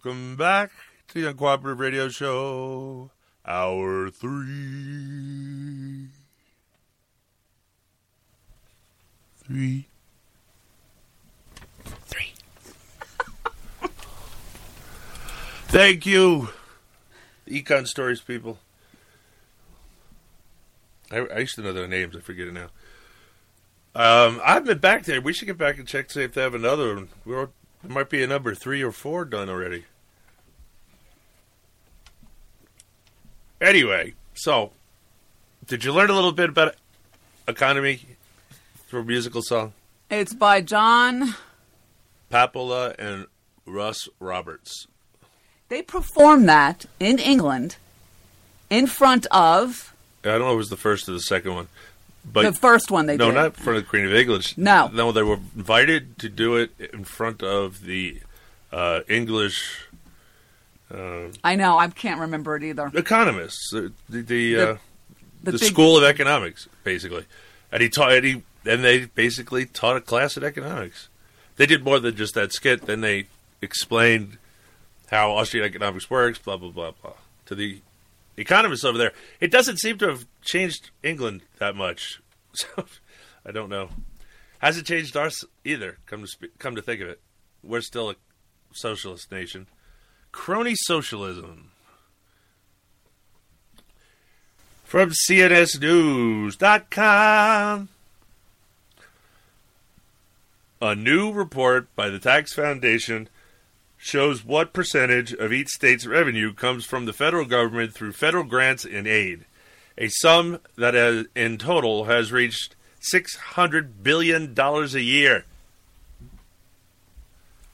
Welcome 0.02 0.36
back 0.36 0.70
to 1.09 1.20
the 1.20 1.35
Uncooperative 1.35 1.78
Radio 1.78 2.09
Show, 2.09 3.10
Hour 3.47 4.09
3. 4.09 6.06
Three. 9.44 9.89
Three. 12.06 12.32
Thank 15.68 16.06
you, 16.06 16.48
Econ 17.47 17.86
Stories 17.86 18.20
people. 18.22 18.59
I, 21.10 21.18
I 21.18 21.39
used 21.40 21.56
to 21.56 21.62
know 21.62 21.72
their 21.74 21.89
names. 21.89 22.16
I 22.16 22.20
forget 22.20 22.47
it 22.47 22.55
now. 22.55 22.68
Um, 23.94 24.40
I've 24.44 24.64
been 24.64 24.78
back 24.78 25.05
there. 25.05 25.20
We 25.20 25.35
should 25.35 25.47
get 25.47 25.59
back 25.59 25.78
and 25.78 25.86
check 25.86 26.09
to 26.09 26.14
see 26.14 26.22
if 26.22 26.32
they 26.32 26.43
have 26.43 26.55
another 26.55 26.94
one. 26.94 27.09
We're, 27.27 27.48
there 27.82 27.93
might 27.93 28.11
be 28.11 28.23
a 28.23 28.27
number 28.27 28.55
three 28.55 28.82
or 28.82 28.93
four 28.93 29.24
done 29.24 29.48
already. 29.48 29.85
Anyway, 33.61 34.15
so 34.35 34.73
did 35.66 35.85
you 35.85 35.93
learn 35.93 36.11
a 36.11 36.15
little 36.15 36.32
bit 36.32 36.48
about 36.48 36.74
economy 37.47 38.01
through 38.89 39.01
a 39.01 39.05
musical 39.05 39.43
song? 39.43 39.73
It's 40.11 40.32
by 40.32 40.61
John. 40.62 41.35
Papola 42.31 42.94
and 42.98 43.27
Russ 43.66 44.09
Roberts. 44.19 44.86
They 45.69 45.82
performed 45.82 46.48
that 46.48 46.86
in 46.98 47.19
England 47.19 47.77
in 48.70 48.86
front 48.86 49.27
of 49.27 49.94
I 50.24 50.28
don't 50.28 50.40
know 50.40 50.48
if 50.48 50.55
it 50.55 50.57
was 50.57 50.69
the 50.69 50.77
first 50.77 51.09
or 51.09 51.12
the 51.12 51.20
second 51.20 51.55
one, 51.55 51.69
but 52.24 52.42
the 52.42 52.52
first 52.52 52.90
one 52.90 53.06
they 53.06 53.16
no, 53.16 53.26
did. 53.26 53.34
not 53.34 53.47
in 53.47 53.52
front 53.52 53.78
of 53.78 53.84
the 53.84 53.88
Queen 53.88 54.05
of 54.05 54.14
English. 54.14 54.56
No. 54.59 54.88
no, 54.92 55.12
they 55.12 55.22
were 55.22 55.38
invited 55.56 56.18
to 56.18 56.28
do 56.28 56.56
it 56.56 56.70
in 56.92 57.05
front 57.05 57.42
of 57.42 57.84
the 57.84 58.20
uh, 58.72 59.01
English 59.09 59.88
uh, 60.92 61.28
I 61.44 61.55
know. 61.55 61.78
I 61.78 61.88
can't 61.88 62.20
remember 62.20 62.56
it 62.56 62.64
either. 62.64 62.90
economists, 62.94 63.70
the 63.70 63.92
the, 64.09 64.22
the, 64.22 64.56
uh, 64.56 64.76
the 65.42 65.52
the 65.52 65.59
big- 65.59 65.62
School 65.72 65.97
of 65.97 66.05
Economics, 66.05 66.68
basically. 66.84 67.26
And 67.72 67.82
he 67.82 67.88
taught, 67.88 68.12
and, 68.12 68.24
he, 68.24 68.42
and 68.66 68.82
they 68.82 69.06
basically 69.06 69.66
taught 69.66 69.97
a 69.97 70.01
class 70.01 70.36
in 70.36 70.42
economics. 70.42 71.09
They 71.56 71.66
did 71.66 71.84
more 71.84 72.01
than 72.01 72.16
just 72.16 72.34
that 72.34 72.52
skit. 72.52 72.86
Then 72.86 73.02
they 73.02 73.26
explained 73.62 74.38
how 75.10 75.30
Austrian 75.32 75.64
economics 75.64 76.10
works, 76.10 76.38
blah 76.38 76.56
blah 76.56 76.70
blah 76.70 76.92
blah, 77.01 77.12
to 77.47 77.55
the 77.55 77.80
economists 78.36 78.85
over 78.85 78.98
there. 78.98 79.12
It 79.40 79.51
doesn't 79.51 79.78
seem 79.78 79.98
to 79.98 80.09
have 80.09 80.27
changed 80.43 80.90
England 81.02 81.43
that 81.59 81.74
much. 81.77 82.20
So 82.52 82.85
I 83.47 83.52
don't 83.52 83.69
know. 83.69 83.90
Hasn't 84.59 84.89
changed 84.89 85.16
ours 85.16 85.44
either. 85.65 85.98
Come 86.07 86.24
to 86.24 86.48
come 86.59 86.74
to 86.74 86.82
think 86.82 87.01
of 87.01 87.09
it, 87.09 87.20
we're 87.62 87.81
still 87.81 88.11
a 88.11 88.16
socialist 88.73 89.31
nation. 89.31 89.69
Crony 90.32 90.74
socialism. 90.74 91.70
From 94.85 95.12
CNSNews.com. 95.28 97.89
A 100.82 100.94
new 100.94 101.31
report 101.31 101.94
by 101.94 102.09
the 102.09 102.19
Tax 102.19 102.55
Foundation 102.55 103.28
shows 104.02 104.43
what 104.43 104.72
percentage 104.72 105.35
of 105.35 105.52
each 105.52 105.68
state's 105.68 106.06
revenue 106.06 106.55
comes 106.55 106.86
from 106.86 107.05
the 107.05 107.12
federal 107.12 107.44
government 107.44 107.93
through 107.93 108.12
federal 108.12 108.44
grants 108.44 108.86
and 108.86 109.06
aid, 109.06 109.44
a 109.98 110.09
sum 110.09 110.59
that 110.77 110.94
has, 110.94 111.27
in 111.36 111.59
total 111.59 112.05
has 112.05 112.32
reached 112.32 112.74
$600 113.14 114.02
billion 114.02 114.59
a 114.59 114.86
year. 114.98 115.44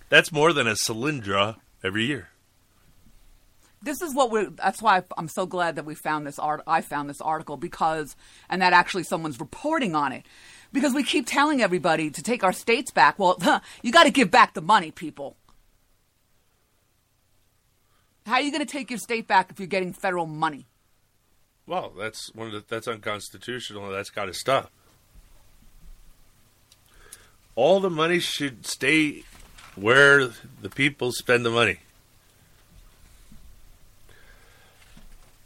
That's 0.08 0.32
more 0.32 0.52
than 0.52 0.66
a 0.66 0.72
Solyndra 0.72 1.56
every 1.84 2.06
year. 2.06 2.28
This 3.82 4.02
is 4.02 4.12
what 4.12 4.32
we're. 4.32 4.50
That's 4.50 4.82
why 4.82 5.04
I'm 5.16 5.28
so 5.28 5.46
glad 5.46 5.76
that 5.76 5.84
we 5.84 5.94
found 5.94 6.26
this 6.26 6.40
art. 6.40 6.62
I 6.66 6.80
found 6.80 7.08
this 7.08 7.20
article 7.20 7.56
because, 7.56 8.16
and 8.48 8.62
that 8.62 8.72
actually 8.72 9.04
someone's 9.04 9.38
reporting 9.38 9.94
on 9.94 10.12
it, 10.12 10.24
because 10.72 10.92
we 10.92 11.04
keep 11.04 11.26
telling 11.26 11.62
everybody 11.62 12.10
to 12.10 12.22
take 12.22 12.42
our 12.42 12.52
states 12.52 12.90
back. 12.90 13.16
Well, 13.18 13.38
you 13.82 13.92
got 13.92 14.04
to 14.04 14.10
give 14.10 14.30
back 14.30 14.54
the 14.54 14.62
money, 14.62 14.90
people. 14.90 15.36
How 18.26 18.34
are 18.34 18.40
you 18.40 18.50
going 18.50 18.64
to 18.64 18.70
take 18.70 18.90
your 18.90 18.98
state 18.98 19.28
back 19.28 19.50
if 19.50 19.60
you're 19.60 19.68
getting 19.68 19.92
federal 19.92 20.26
money? 20.26 20.66
Well, 21.64 21.92
that's 21.96 22.34
one 22.34 22.48
of 22.48 22.52
the, 22.52 22.64
that's 22.68 22.88
unconstitutional. 22.88 23.88
That's 23.90 24.10
got 24.10 24.24
to 24.24 24.34
stop. 24.34 24.72
All 27.54 27.78
the 27.78 27.90
money 27.90 28.18
should 28.18 28.66
stay 28.66 29.22
where 29.76 30.28
the 30.60 30.68
people 30.68 31.12
spend 31.12 31.46
the 31.46 31.50
money. 31.50 31.78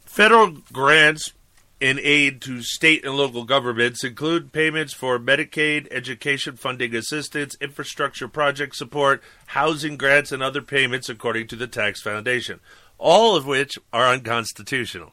Federal 0.07 0.57
grants 0.73 1.32
and 1.81 1.98
aid 2.01 2.43
to 2.43 2.62
state 2.62 3.05
and 3.05 3.16
local 3.16 3.44
governments 3.44 4.05
include 4.05 4.52
payments 4.52 4.93
for 4.93 5.19
Medicaid, 5.19 5.89
education 5.90 6.57
funding 6.57 6.94
assistance, 6.94 7.57
infrastructure 7.61 8.28
project 8.28 8.77
support, 8.77 9.23
housing 9.47 9.97
grants, 9.97 10.31
and 10.31 10.43
other 10.43 10.61
payments 10.61 11.09
according 11.09 11.47
to 11.47 11.57
the 11.57 11.66
Tax 11.66 12.02
Foundation, 12.02 12.61
all 12.98 13.35
of 13.35 13.47
which 13.47 13.78
are 13.93 14.09
unconstitutional. 14.09 15.12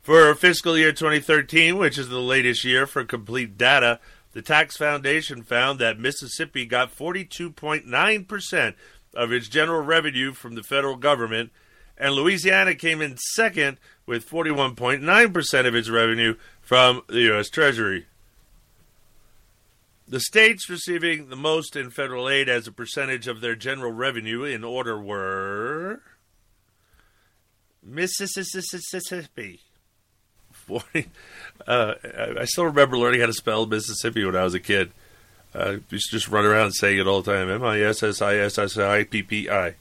For 0.00 0.34
fiscal 0.34 0.76
year 0.76 0.92
2013, 0.92 1.76
which 1.76 1.98
is 1.98 2.08
the 2.08 2.20
latest 2.20 2.64
year 2.64 2.86
for 2.86 3.04
complete 3.04 3.58
data, 3.58 4.00
the 4.32 4.42
Tax 4.42 4.76
Foundation 4.76 5.42
found 5.42 5.78
that 5.78 5.98
Mississippi 5.98 6.66
got 6.66 6.96
42.9% 6.96 8.74
of 9.14 9.32
its 9.32 9.48
general 9.48 9.82
revenue 9.82 10.32
from 10.32 10.54
the 10.54 10.62
federal 10.62 10.96
government, 10.96 11.52
and 11.98 12.14
Louisiana 12.14 12.74
came 12.74 13.00
in 13.00 13.16
second 13.34 13.78
with 14.06 14.28
41.9% 14.28 15.66
of 15.66 15.74
its 15.74 15.88
revenue 15.88 16.34
from 16.60 17.02
the 17.08 17.20
U.S. 17.20 17.48
Treasury. 17.48 18.06
The 20.08 20.20
states 20.20 20.68
receiving 20.68 21.28
the 21.28 21.36
most 21.36 21.76
in 21.76 21.90
federal 21.90 22.28
aid 22.28 22.48
as 22.48 22.66
a 22.66 22.72
percentage 22.72 23.28
of 23.28 23.40
their 23.40 23.54
general 23.54 23.92
revenue 23.92 24.42
in 24.42 24.64
order 24.64 25.00
were 25.00 26.02
Mississippi. 27.82 29.60
40, 30.52 31.08
uh, 31.66 31.94
I- 32.38 32.44
still 32.44 32.64
remember 32.64 32.98
learning 32.98 33.20
how 33.20 33.26
to 33.26 33.32
spell 33.32 33.66
Mississippi 33.66 34.24
when 34.24 34.36
I 34.36 34.44
was 34.44 34.54
a 34.54 34.60
kid. 34.60 34.92
Uh, 35.54 35.78
used 35.90 36.10
to 36.10 36.16
just 36.16 36.28
run 36.28 36.44
around 36.46 36.72
saying 36.72 36.98
it 36.98 37.06
all 37.06 37.20
the 37.20 37.32
time. 37.32 37.50
M 37.50 37.62
I 37.62 37.80
S 37.80 38.02
S 38.02 38.22
I 38.22 38.36
S 38.36 38.58
S 38.58 38.78
I 38.78 39.04
P 39.04 39.22
P 39.22 39.50
I. 39.50 39.74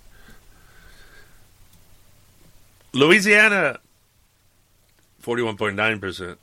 Louisiana, 2.93 3.80
forty-one 5.19 5.57
point 5.57 5.76
nine 5.76 5.99
percent. 5.99 6.39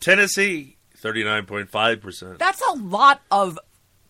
Tennessee, 0.00 0.76
thirty-nine 0.96 1.46
point 1.46 1.70
five 1.70 2.00
percent. 2.00 2.38
That's 2.38 2.62
a 2.68 2.72
lot 2.72 3.22
of 3.30 3.58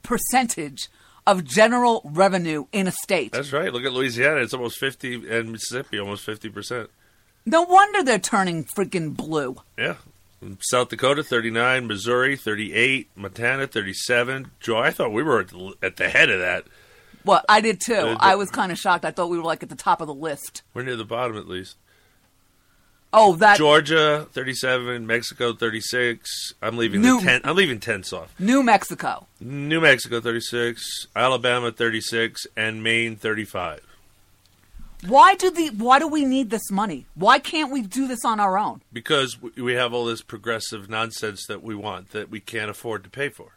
percentage 0.03 0.89
of 1.27 1.44
general 1.44 2.03
revenue 2.05 2.66
in 2.73 2.86
a 2.86 2.93
state. 2.93 3.32
That's 3.32 3.53
right. 3.53 3.73
Look 3.73 3.85
at 3.85 3.93
Louisiana; 3.93 4.40
it's 4.40 4.55
almost 4.55 4.78
fifty, 4.78 5.15
and 5.15 5.53
Mississippi 5.53 5.99
almost 5.99 6.24
fifty 6.24 6.49
percent. 6.49 6.90
No 7.44 7.62
wonder 7.62 8.03
they're 8.03 8.19
turning 8.19 8.65
freaking 8.65 9.16
blue. 9.16 9.57
Yeah. 9.77 9.97
South 10.61 10.89
Dakota, 10.89 11.23
39. 11.23 11.86
Missouri, 11.86 12.36
38. 12.36 13.11
Montana, 13.16 13.66
37. 13.66 14.51
Joe, 14.61 14.78
I 14.78 14.90
thought 14.90 15.12
we 15.12 15.23
were 15.23 15.40
at 15.82 15.97
the, 15.97 16.09
head 16.09 16.31
of 16.31 16.40
that. 16.40 16.65
Well, 17.24 17.43
I 17.49 17.61
did 17.61 17.81
too. 17.81 17.94
Uh, 17.94 18.16
I 18.19 18.35
was 18.35 18.51
kind 18.51 18.73
of 18.73 18.78
shocked. 18.78 19.05
I 19.05 19.11
thought 19.11 19.31
we 19.31 19.39
were 19.39 19.44
like 19.44 19.62
at 19.62 19.69
the 19.69 19.77
top 19.77 20.01
of 20.01 20.07
the 20.07 20.15
list. 20.15 20.62
We're 20.74 20.82
near 20.82 20.97
the 20.97 21.05
bottom, 21.05 21.36
at 21.36 21.49
least. 21.49 21.77
Oh, 23.15 23.35
that 23.36 23.59
Georgia 23.59 24.27
37, 24.32 25.07
Mexico 25.07 25.53
36. 25.53 26.55
I'm 26.62 26.78
leaving 26.78 27.03
New- 27.03 27.20
the 27.20 27.27
10 27.27 27.40
I'm 27.44 27.57
leaving 27.57 27.78
10 27.78 28.05
off. 28.12 28.35
New 28.39 28.62
Mexico. 28.62 29.27
New 29.39 29.81
Mexico 29.82 30.20
36, 30.20 31.09
Alabama 31.15 31.70
36 31.70 32.47
and 32.57 32.82
Maine 32.82 33.16
35. 33.16 33.82
Why 35.07 35.35
do 35.35 35.51
the 35.51 35.70
why 35.70 35.99
do 35.99 36.07
we 36.07 36.24
need 36.24 36.51
this 36.51 36.70
money? 36.70 37.07
Why 37.15 37.39
can't 37.39 37.73
we 37.73 37.82
do 37.82 38.07
this 38.07 38.24
on 38.24 38.39
our 38.39 38.57
own? 38.57 38.82
Because 38.93 39.36
we 39.43 39.74
have 39.74 39.93
all 39.93 40.07
this 40.07 40.23
progressive 40.23 40.89
nonsense 40.89 41.44
that 41.49 41.62
we 41.62 41.74
want 41.74 42.12
that 42.12 42.31
we 42.31 42.40
can't 42.40 42.70
afford 42.70 43.03
to 43.05 43.11
pay 43.11 43.28
for. 43.28 43.57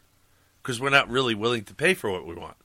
Because 0.62 0.82
we're 0.82 0.90
not 0.90 1.08
really 1.08 1.36
willing 1.36 1.64
to 1.66 1.76
pay 1.76 1.94
for 1.94 2.10
what 2.10 2.26
we 2.26 2.34
want. 2.34 2.58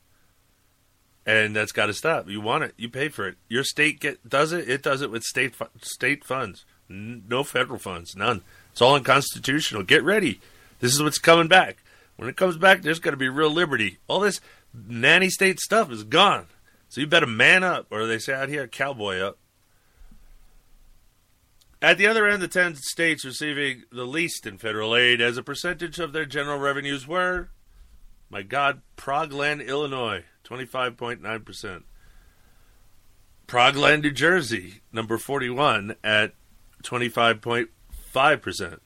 And 1.26 1.54
that's 1.54 1.72
got 1.72 1.86
to 1.86 1.94
stop. 1.94 2.28
You 2.28 2.40
want 2.40 2.64
it, 2.64 2.74
you 2.76 2.88
pay 2.88 3.08
for 3.08 3.28
it. 3.28 3.36
Your 3.48 3.62
state 3.62 4.00
get 4.00 4.28
does 4.28 4.52
it, 4.52 4.68
it 4.68 4.82
does 4.82 5.02
it 5.02 5.10
with 5.10 5.22
state 5.22 5.54
fu- 5.54 5.66
state 5.80 6.24
funds. 6.24 6.64
N- 6.88 7.24
no 7.28 7.44
federal 7.44 7.78
funds, 7.78 8.16
none. 8.16 8.42
It's 8.72 8.80
all 8.80 8.94
unconstitutional. 8.94 9.82
Get 9.82 10.02
ready. 10.02 10.40
This 10.80 10.94
is 10.94 11.02
what's 11.02 11.18
coming 11.18 11.48
back. 11.48 11.82
When 12.16 12.28
it 12.28 12.36
comes 12.36 12.56
back, 12.56 12.82
there's 12.82 12.98
going 12.98 13.12
to 13.12 13.18
be 13.18 13.28
real 13.28 13.50
liberty. 13.50 13.98
All 14.08 14.20
this 14.20 14.40
nanny 14.74 15.30
state 15.30 15.60
stuff 15.60 15.90
is 15.90 16.04
gone. 16.04 16.46
So 16.88 17.00
you 17.00 17.06
better 17.06 17.26
man 17.26 17.62
up, 17.62 17.86
or 17.90 18.06
they 18.06 18.18
say 18.18 18.34
out 18.34 18.48
here, 18.48 18.66
cowboy 18.66 19.20
up. 19.20 19.38
At 21.82 21.96
the 21.96 22.06
other 22.06 22.26
end, 22.26 22.42
the 22.42 22.48
10 22.48 22.74
states 22.76 23.24
receiving 23.24 23.84
the 23.90 24.04
least 24.04 24.46
in 24.46 24.58
federal 24.58 24.94
aid 24.94 25.20
as 25.20 25.38
a 25.38 25.42
percentage 25.42 25.98
of 25.98 26.12
their 26.12 26.26
general 26.26 26.58
revenues 26.58 27.06
were, 27.06 27.48
my 28.30 28.42
God, 28.42 28.80
Progland, 28.96 29.66
Illinois, 29.66 30.24
25.9%. 30.44 31.82
Progland, 33.46 34.02
New 34.02 34.10
Jersey, 34.12 34.80
number 34.92 35.18
41 35.18 35.96
at 36.04 36.32
25.5%. 36.84 38.78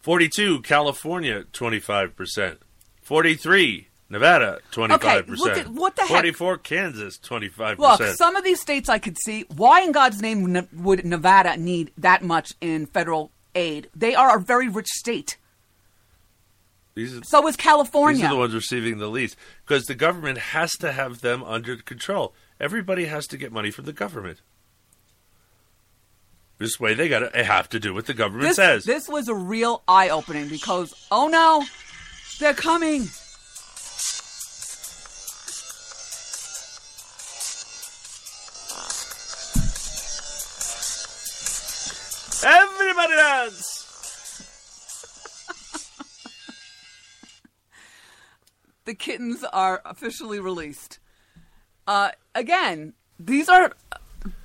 42, 0.00 0.60
California, 0.62 1.44
25%. 1.52 2.56
43, 3.02 3.88
Nevada, 4.10 4.58
25%. 4.72 4.92
Okay, 4.94 5.22
look 5.32 5.56
at- 5.56 5.68
what 5.68 5.96
the 5.96 6.02
heck? 6.02 6.10
44, 6.10 6.58
Kansas, 6.58 7.18
25%. 7.18 7.78
Look, 7.78 8.16
some 8.16 8.36
of 8.36 8.44
these 8.44 8.60
states 8.60 8.88
I 8.88 8.98
could 8.98 9.16
see. 9.24 9.44
Why 9.54 9.80
in 9.82 9.92
God's 9.92 10.20
name 10.20 10.68
would 10.72 11.04
Nevada 11.04 11.56
need 11.56 11.92
that 11.96 12.22
much 12.22 12.52
in 12.60 12.86
federal 12.86 13.30
aid? 13.54 13.88
They 13.94 14.14
are 14.14 14.36
a 14.36 14.40
very 14.40 14.68
rich 14.68 14.88
state. 14.88 15.36
These 16.94 17.16
are, 17.16 17.24
So 17.24 17.46
is 17.48 17.56
California. 17.56 18.22
These 18.22 18.26
are 18.26 18.34
the 18.34 18.38
ones 18.38 18.54
receiving 18.54 18.98
the 18.98 19.08
least 19.08 19.36
because 19.66 19.86
the 19.86 19.94
government 19.94 20.38
has 20.38 20.70
to 20.78 20.92
have 20.92 21.20
them 21.20 21.42
under 21.42 21.76
control. 21.76 22.34
Everybody 22.60 23.06
has 23.06 23.26
to 23.28 23.36
get 23.36 23.52
money 23.52 23.70
from 23.70 23.84
the 23.84 23.92
government. 23.92 24.40
This 26.58 26.78
way, 26.78 26.94
they 26.94 27.08
got 27.08 27.32
to 27.32 27.44
have 27.44 27.68
to 27.70 27.80
do 27.80 27.92
what 27.92 28.06
the 28.06 28.14
government 28.14 28.48
this, 28.48 28.56
says. 28.56 28.84
this 28.84 29.08
was 29.08 29.26
a 29.26 29.34
real 29.34 29.82
eye 29.88 30.08
opening 30.08 30.48
because 30.48 30.94
oh 31.10 31.26
no, 31.26 31.64
they're 32.38 32.54
coming. 32.54 33.08
Everybody 42.46 43.14
dance. 43.14 43.73
The 48.84 48.94
kittens 48.94 49.44
are 49.52 49.80
officially 49.84 50.40
released. 50.40 50.98
Uh, 51.86 52.10
again, 52.34 52.94
these 53.18 53.48
are 53.48 53.72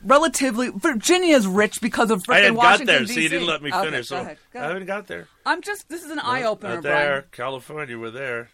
relatively 0.03 0.70
Virginia's 0.70 1.48
rich 1.48 1.82
because 1.82 2.11
of 2.11 2.24
I 2.28 2.34
freaking 2.34 2.36
hadn't 2.41 2.56
got 2.56 2.64
Washington 2.64 2.95
there, 2.95 3.07
so 3.07 3.20
you 3.20 3.30
didn't 3.30 3.48
let 3.48 3.61
me 3.61 3.72
Okay, 3.72 3.86
finish. 3.86 4.10
go 4.10 4.16
so 4.16 4.22
ahead, 4.22 4.38
go 4.53 4.60
I 4.60 4.61
ahead. 4.64 4.72
haven't 4.74 4.88
got 4.88 5.07
there. 5.07 5.28
I'm 5.45 5.61
just 5.61 5.88
this 5.90 6.03
is 6.03 6.11
an 6.11 6.20
eye 6.20 6.44
opener, 6.44 6.76
Not 6.76 6.84
there. 6.84 6.94
Brian. 6.94 7.24
California, 7.32 7.98
we're 7.98 8.11
there. 8.11 8.49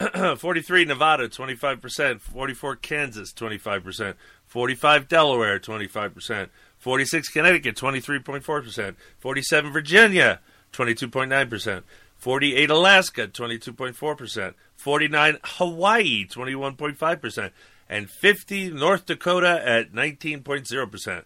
43 0.36 0.84
Nevada, 0.86 1.28
25%. 1.28 2.20
44 2.20 2.76
Kansas, 2.76 3.32
25%. 3.32 4.14
45 4.46 5.08
Delaware, 5.08 5.60
25%. 5.60 6.48
46 6.78 7.28
Connecticut, 7.28 7.76
23.4%. 7.76 8.96
47 9.20 9.72
Virginia, 9.72 10.40
22.9%. 10.72 11.82
48 12.16 12.70
Alaska, 12.70 13.28
22.4%. 13.28 14.54
49 14.82 15.38
Hawaii, 15.44 16.26
21.5%. 16.26 17.50
And 17.88 18.08
50 18.08 18.70
North 18.70 19.06
Dakota 19.06 19.62
at 19.64 19.92
19.0%. 19.92 21.24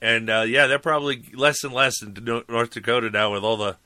And 0.00 0.30
uh, 0.30 0.44
yeah, 0.46 0.66
they're 0.66 0.78
probably 0.78 1.22
less 1.34 1.62
and 1.62 1.74
less 1.74 2.02
in 2.02 2.16
North 2.48 2.70
Dakota 2.70 3.10
now 3.10 3.32
with 3.32 3.44
all 3.44 3.56
the 3.56 3.76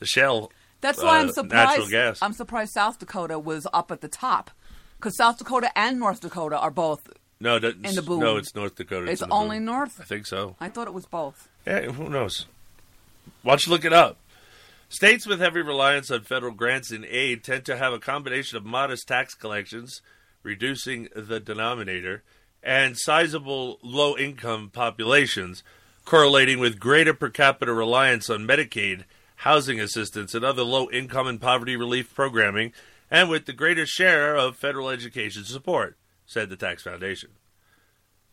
the 0.00 0.06
shell. 0.06 0.50
That's 0.80 1.00
why 1.00 1.18
uh, 1.18 1.22
I'm 1.22 1.30
surprised. 1.30 1.68
Natural 1.70 1.88
gas. 1.88 2.18
I'm 2.20 2.32
surprised 2.32 2.72
South 2.72 2.98
Dakota 2.98 3.38
was 3.38 3.68
up 3.72 3.92
at 3.92 4.00
the 4.00 4.08
top 4.08 4.50
because 4.98 5.16
South 5.16 5.38
Dakota 5.38 5.70
and 5.78 6.00
North 6.00 6.20
Dakota 6.20 6.58
are 6.58 6.72
both. 6.72 7.08
No, 7.38 7.56
in 7.56 7.94
the 7.94 8.02
boom. 8.02 8.20
no, 8.20 8.36
it's 8.36 8.54
North 8.54 8.74
Dakota. 8.74 9.10
It's 9.10 9.20
the 9.20 9.28
only 9.28 9.58
boom. 9.58 9.66
North? 9.66 10.00
I 10.00 10.04
think 10.04 10.26
so. 10.26 10.56
I 10.60 10.68
thought 10.68 10.88
it 10.88 10.94
was 10.94 11.06
both. 11.06 11.48
Yeah, 11.66 11.82
who 11.82 12.08
knows? 12.08 12.46
Why 13.42 13.52
don't 13.52 13.66
you 13.66 13.72
look 13.72 13.84
it 13.84 13.92
up? 13.92 14.16
States 14.92 15.26
with 15.26 15.40
heavy 15.40 15.62
reliance 15.62 16.10
on 16.10 16.20
federal 16.20 16.52
grants 16.52 16.90
and 16.90 17.06
aid 17.06 17.42
tend 17.42 17.64
to 17.64 17.78
have 17.78 17.94
a 17.94 17.98
combination 17.98 18.58
of 18.58 18.66
modest 18.66 19.08
tax 19.08 19.32
collections, 19.32 20.02
reducing 20.42 21.08
the 21.16 21.40
denominator, 21.40 22.22
and 22.62 22.98
sizable 22.98 23.78
low 23.82 24.14
income 24.18 24.68
populations, 24.70 25.64
correlating 26.04 26.58
with 26.58 26.78
greater 26.78 27.14
per 27.14 27.30
capita 27.30 27.72
reliance 27.72 28.28
on 28.28 28.46
Medicaid, 28.46 29.04
housing 29.36 29.80
assistance, 29.80 30.34
and 30.34 30.44
other 30.44 30.62
low 30.62 30.90
income 30.90 31.26
and 31.26 31.40
poverty 31.40 31.74
relief 31.74 32.14
programming, 32.14 32.70
and 33.10 33.30
with 33.30 33.46
the 33.46 33.54
greater 33.54 33.86
share 33.86 34.36
of 34.36 34.56
federal 34.56 34.90
education 34.90 35.44
support, 35.44 35.96
said 36.26 36.50
the 36.50 36.56
Tax 36.56 36.82
Foundation. 36.82 37.30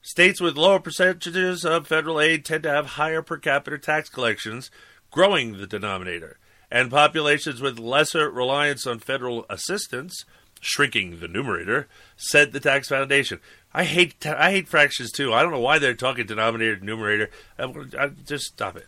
States 0.02 0.42
with 0.42 0.58
lower 0.58 0.82
percentages 0.82 1.64
of 1.64 1.88
federal 1.88 2.20
aid 2.20 2.44
tend 2.44 2.64
to 2.64 2.70
have 2.70 2.86
higher 2.86 3.22
per 3.22 3.38
capita 3.38 3.78
tax 3.78 4.10
collections, 4.10 4.70
growing 5.10 5.58
the 5.58 5.66
denominator, 5.66 6.38
and 6.72 6.92
populations 6.92 7.62
with 7.62 7.80
lesser 7.80 8.30
reliance 8.30 8.86
on 8.86 9.00
federal 9.00 9.46
assistance, 9.50 10.26
shrinking 10.62 11.20
the 11.20 11.28
numerator, 11.28 11.88
said 12.18 12.52
the 12.52 12.60
Tax 12.60 12.90
Foundation. 12.90 13.40
I 13.74 13.84
hate 13.84 14.20
ta- 14.20 14.36
I 14.38 14.52
hate 14.52 14.68
fractions 14.68 15.12
too. 15.12 15.34
I 15.34 15.42
don't 15.42 15.52
know 15.52 15.60
why 15.60 15.80
they're 15.80 15.94
talking 15.94 16.26
denominator 16.26 16.78
to 16.78 16.86
numerator. 16.86 17.30
I, 17.58 17.74
I, 17.98 18.08
just 18.26 18.46
stop 18.46 18.76
it. 18.76 18.88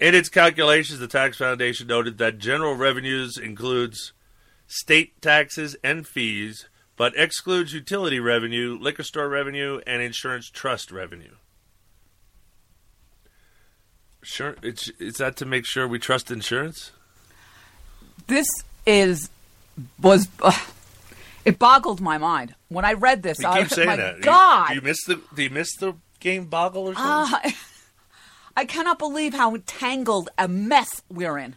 In 0.00 0.14
its 0.14 0.28
calculations, 0.28 0.98
the 0.98 1.06
Tax 1.06 1.36
Foundation 1.36 1.86
noted 1.86 2.18
that 2.18 2.38
general 2.38 2.74
revenues 2.74 3.38
includes 3.38 4.12
state 4.66 5.20
taxes 5.22 5.76
and 5.84 6.06
fees, 6.06 6.66
but 6.96 7.16
excludes 7.16 7.72
utility 7.72 8.20
revenue, 8.20 8.78
liquor 8.80 9.02
store 9.02 9.28
revenue, 9.28 9.80
and 9.86 10.02
insurance 10.02 10.50
trust 10.50 10.90
revenue. 10.90 11.36
Sure, 14.24 14.56
it's 14.62 14.88
is 14.98 15.14
that 15.14 15.36
to 15.36 15.44
make 15.46 15.66
sure 15.66 15.86
we 15.86 15.98
trust 15.98 16.30
insurance? 16.30 16.92
This 18.26 18.46
is 18.86 19.30
was. 20.00 20.28
Uh, 20.40 20.52
it 21.44 21.58
boggled 21.58 22.00
my 22.00 22.18
mind 22.18 22.54
when 22.68 22.84
I 22.84 22.94
read 22.94 23.22
this. 23.22 23.38
You 23.40 23.48
I 23.48 23.60
keep 23.60 23.64
was 23.64 23.72
saying 23.72 23.88
my 23.88 23.96
that. 23.96 24.20
God, 24.22 24.68
Do 24.68 24.74
you 24.74 24.80
miss 24.80 25.04
the 25.04 25.20
do 25.34 25.42
you 25.42 25.50
miss 25.50 25.76
the 25.76 25.94
game 26.20 26.46
boggle 26.46 26.88
or 26.88 26.94
something? 26.94 27.40
Ah, 27.44 27.52
I 28.56 28.64
cannot 28.64 28.98
believe 28.98 29.34
how 29.34 29.56
tangled 29.66 30.30
a 30.38 30.48
mess 30.48 31.02
we're 31.08 31.38
in. 31.38 31.56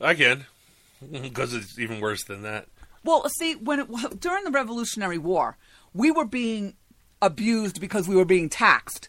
I 0.00 0.14
can, 0.14 0.46
because 1.12 1.54
it's 1.54 1.78
even 1.78 2.00
worse 2.00 2.24
than 2.24 2.42
that. 2.42 2.66
Well, 3.04 3.28
see, 3.38 3.54
when 3.54 3.80
it, 3.80 4.20
during 4.20 4.44
the 4.44 4.50
Revolutionary 4.50 5.18
War, 5.18 5.56
we 5.92 6.10
were 6.10 6.24
being 6.24 6.74
abused 7.22 7.80
because 7.80 8.08
we 8.08 8.16
were 8.16 8.24
being 8.24 8.48
taxed, 8.48 9.08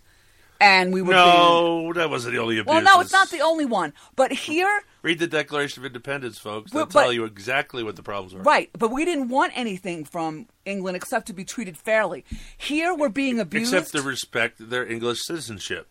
and 0.60 0.94
we 0.94 1.02
were 1.02 1.14
being, 1.14 1.18
No, 1.26 1.94
that 1.94 2.10
wasn't 2.10 2.34
the 2.36 2.42
only 2.42 2.60
abuse. 2.60 2.74
Well, 2.74 2.82
no, 2.82 3.00
it's 3.02 3.12
not 3.12 3.30
the 3.30 3.42
only 3.42 3.66
one. 3.66 3.94
But 4.16 4.32
here, 4.32 4.84
Read 5.02 5.20
the 5.20 5.28
Declaration 5.28 5.82
of 5.82 5.86
Independence, 5.86 6.38
folks. 6.40 6.72
They'll 6.72 6.86
But- 6.86 7.04
tell 7.04 7.14
you 7.14 7.26
exactly 7.26 7.84
what 7.84 7.96
the 7.96 8.04
problems 8.04 8.34
were. 8.34 8.42
right? 8.42 8.70
But 8.74 8.92
we 8.92 9.06
didn't 9.06 9.30
want 9.30 9.54
anything 9.56 10.04
from 10.06 10.48
England 10.66 10.96
except 10.98 11.28
to 11.28 11.34
be 11.34 11.44
treated 11.46 11.78
fairly. 11.78 12.26
Here, 12.58 12.94
we're 12.94 13.10
being 13.10 13.40
abused. 13.40 13.74
Except 13.74 13.92
to 13.94 14.02
respect 14.08 14.70
their 14.70 14.86
English 14.88 15.20
citizenship. 15.24 15.88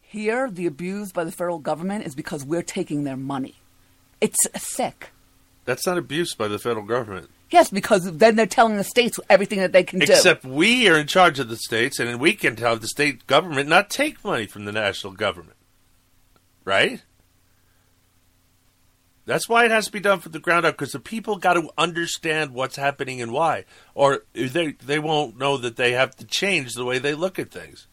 Here, 0.00 0.48
the 0.50 0.66
abuse 0.66 1.12
by 1.12 1.24
the 1.24 1.32
federal 1.32 1.58
government 1.58 2.06
is 2.06 2.14
because 2.14 2.44
we're 2.44 2.62
taking 2.62 3.04
their 3.04 3.16
money. 3.16 3.56
It's 4.20 4.36
sick. 4.56 5.10
That's 5.64 5.86
not 5.86 5.98
abuse 5.98 6.34
by 6.34 6.48
the 6.48 6.58
federal 6.58 6.84
government. 6.86 7.30
Yes, 7.50 7.70
because 7.70 8.10
then 8.16 8.36
they're 8.36 8.46
telling 8.46 8.76
the 8.76 8.84
states 8.84 9.20
everything 9.28 9.60
that 9.60 9.72
they 9.72 9.84
can 9.84 9.98
do. 10.00 10.06
Except 10.12 10.44
we 10.44 10.88
are 10.88 10.98
in 10.98 11.06
charge 11.06 11.38
of 11.38 11.48
the 11.48 11.56
states, 11.56 11.98
and 12.00 12.18
we 12.18 12.34
can 12.34 12.56
tell 12.56 12.76
the 12.76 12.88
state 12.88 13.26
government 13.26 13.68
not 13.68 13.90
take 13.90 14.24
money 14.24 14.46
from 14.46 14.64
the 14.64 14.72
national 14.72 15.12
government. 15.12 15.56
Right? 16.64 17.02
That's 19.26 19.48
why 19.48 19.64
it 19.64 19.70
has 19.70 19.86
to 19.86 19.92
be 19.92 20.00
done 20.00 20.20
from 20.20 20.32
the 20.32 20.38
ground 20.38 20.66
up, 20.66 20.74
because 20.74 20.92
the 20.92 21.00
people 21.00 21.36
got 21.36 21.54
to 21.54 21.70
understand 21.78 22.52
what's 22.52 22.76
happening 22.76 23.22
and 23.22 23.32
why, 23.32 23.64
or 23.94 24.24
they 24.34 24.72
they 24.72 24.98
won't 24.98 25.38
know 25.38 25.56
that 25.56 25.76
they 25.76 25.92
have 25.92 26.14
to 26.16 26.26
change 26.26 26.74
the 26.74 26.84
way 26.84 26.98
they 26.98 27.14
look 27.14 27.38
at 27.38 27.50
things. 27.50 27.86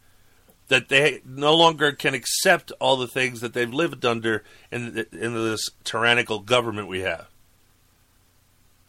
that 0.71 0.87
they 0.87 1.21
no 1.25 1.53
longer 1.53 1.91
can 1.91 2.13
accept 2.13 2.71
all 2.79 2.95
the 2.95 3.07
things 3.07 3.41
that 3.41 3.51
they've 3.53 3.73
lived 3.73 4.05
under 4.05 4.41
in, 4.71 5.05
in 5.11 5.33
this 5.33 5.69
tyrannical 5.83 6.39
government 6.39 6.87
we 6.87 7.01
have. 7.01 7.27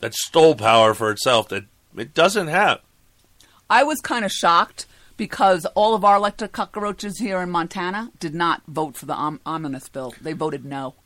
That 0.03 0.15
stole 0.15 0.55
power 0.57 0.95
for 0.95 1.11
itself 1.13 1.49
that 1.49 1.65
it 1.97 2.13
doesn't 2.13 2.49
have. 2.49 2.81
I 3.71 3.85
was 3.85 4.01
kind 4.01 4.25
of 4.25 4.33
shocked 4.33 4.87
because 5.17 5.65
all 5.77 5.95
of 5.95 6.05
our 6.05 6.17
elected 6.17 6.51
cockroaches 6.51 7.19
here 7.19 7.41
in 7.41 7.51
Montana 7.51 8.11
did 8.19 8.35
not 8.35 8.63
vote 8.67 8.97
for 8.97 9.07
the 9.07 9.15
om- 9.15 9.41
omnibus 9.47 9.89
bill. 9.89 10.13
They 10.21 10.33
voted 10.33 10.65
no. 10.65 10.97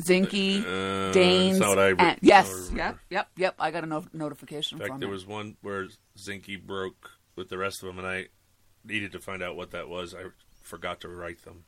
Zinke, 0.00 0.60
Uh, 0.60 1.12
Daines, 1.12 1.48
that's 1.52 1.58
not 1.60 1.68
what 1.70 1.78
I 1.78 1.88
re- 1.88 1.96
and, 1.98 2.18
yes, 2.20 2.48
not 2.48 2.72
what 2.72 2.80
I 2.80 2.84
yep, 2.84 2.98
yep, 3.10 3.28
yep. 3.36 3.54
I 3.58 3.70
got 3.70 3.82
a 3.82 3.86
no- 3.86 4.04
notification 4.12 4.80
In 4.80 4.86
fact, 4.86 5.00
there 5.00 5.08
it. 5.08 5.12
was 5.12 5.26
one 5.26 5.56
where 5.62 5.88
Zinke 6.16 6.62
broke 6.64 7.12
with 7.34 7.48
the 7.48 7.58
rest 7.58 7.82
of 7.82 7.88
them, 7.88 7.98
and 7.98 8.06
I 8.06 8.26
needed 8.84 9.10
to 9.12 9.20
find 9.20 9.42
out 9.42 9.56
what 9.56 9.70
that 9.72 9.88
was. 9.88 10.14
I 10.14 10.24
forgot 10.62 11.00
to 11.00 11.08
write 11.08 11.42
them 11.44 11.64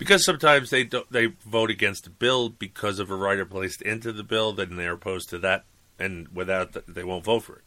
because 0.00 0.24
sometimes 0.24 0.70
they 0.70 0.82
don't, 0.82 1.08
they 1.12 1.26
vote 1.46 1.70
against 1.70 2.08
a 2.08 2.10
bill 2.10 2.48
because 2.48 2.98
of 2.98 3.10
a 3.10 3.14
writer 3.14 3.44
placed 3.46 3.80
into 3.82 4.12
the 4.12 4.24
bill, 4.24 4.52
then 4.52 4.74
they're 4.74 4.94
opposed 4.94 5.28
to 5.30 5.38
that, 5.38 5.64
and 5.98 6.26
without 6.34 6.72
that, 6.72 6.92
they 6.92 7.04
won't 7.04 7.22
vote 7.24 7.44
for 7.44 7.56
it. 7.56 7.62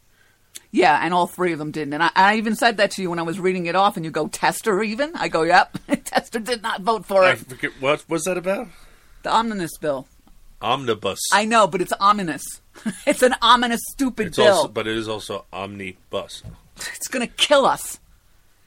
Yeah, 0.71 0.99
and 1.01 1.13
all 1.13 1.27
three 1.27 1.53
of 1.53 1.59
them 1.59 1.71
didn't. 1.71 1.93
And 1.93 2.03
I, 2.03 2.09
I 2.15 2.35
even 2.35 2.55
said 2.55 2.77
that 2.77 2.91
to 2.91 3.01
you 3.01 3.09
when 3.11 3.19
I 3.19 3.23
was 3.23 3.39
reading 3.39 3.67
it 3.67 3.75
off, 3.75 3.95
and 3.95 4.03
you 4.05 4.11
go, 4.11 4.27
Tester 4.27 4.83
even? 4.83 5.15
I 5.15 5.27
go, 5.29 5.43
yep, 5.43 5.77
Tester 6.05 6.39
did 6.39 6.61
not 6.61 6.81
vote 6.81 7.05
for 7.05 7.23
I 7.23 7.31
it. 7.31 7.37
forget 7.39 7.71
what 7.79 8.03
was 8.09 8.23
that 8.25 8.37
about? 8.37 8.67
The 9.21 9.31
omnibus 9.31 9.77
bill. 9.79 10.07
Omnibus. 10.61 11.19
I 11.31 11.45
know, 11.45 11.67
but 11.67 11.81
it's 11.81 11.93
ominous. 11.99 12.43
it's 13.05 13.21
an 13.21 13.35
ominous, 13.41 13.81
stupid 13.91 14.27
It's 14.27 14.37
bill. 14.37 14.47
also, 14.47 14.67
but 14.69 14.87
it 14.87 14.97
is 14.97 15.07
also 15.07 15.45
omnibus. 15.53 16.41
it's 16.77 17.07
going 17.07 17.25
to 17.27 17.33
kill 17.35 17.65
us. 17.65 17.99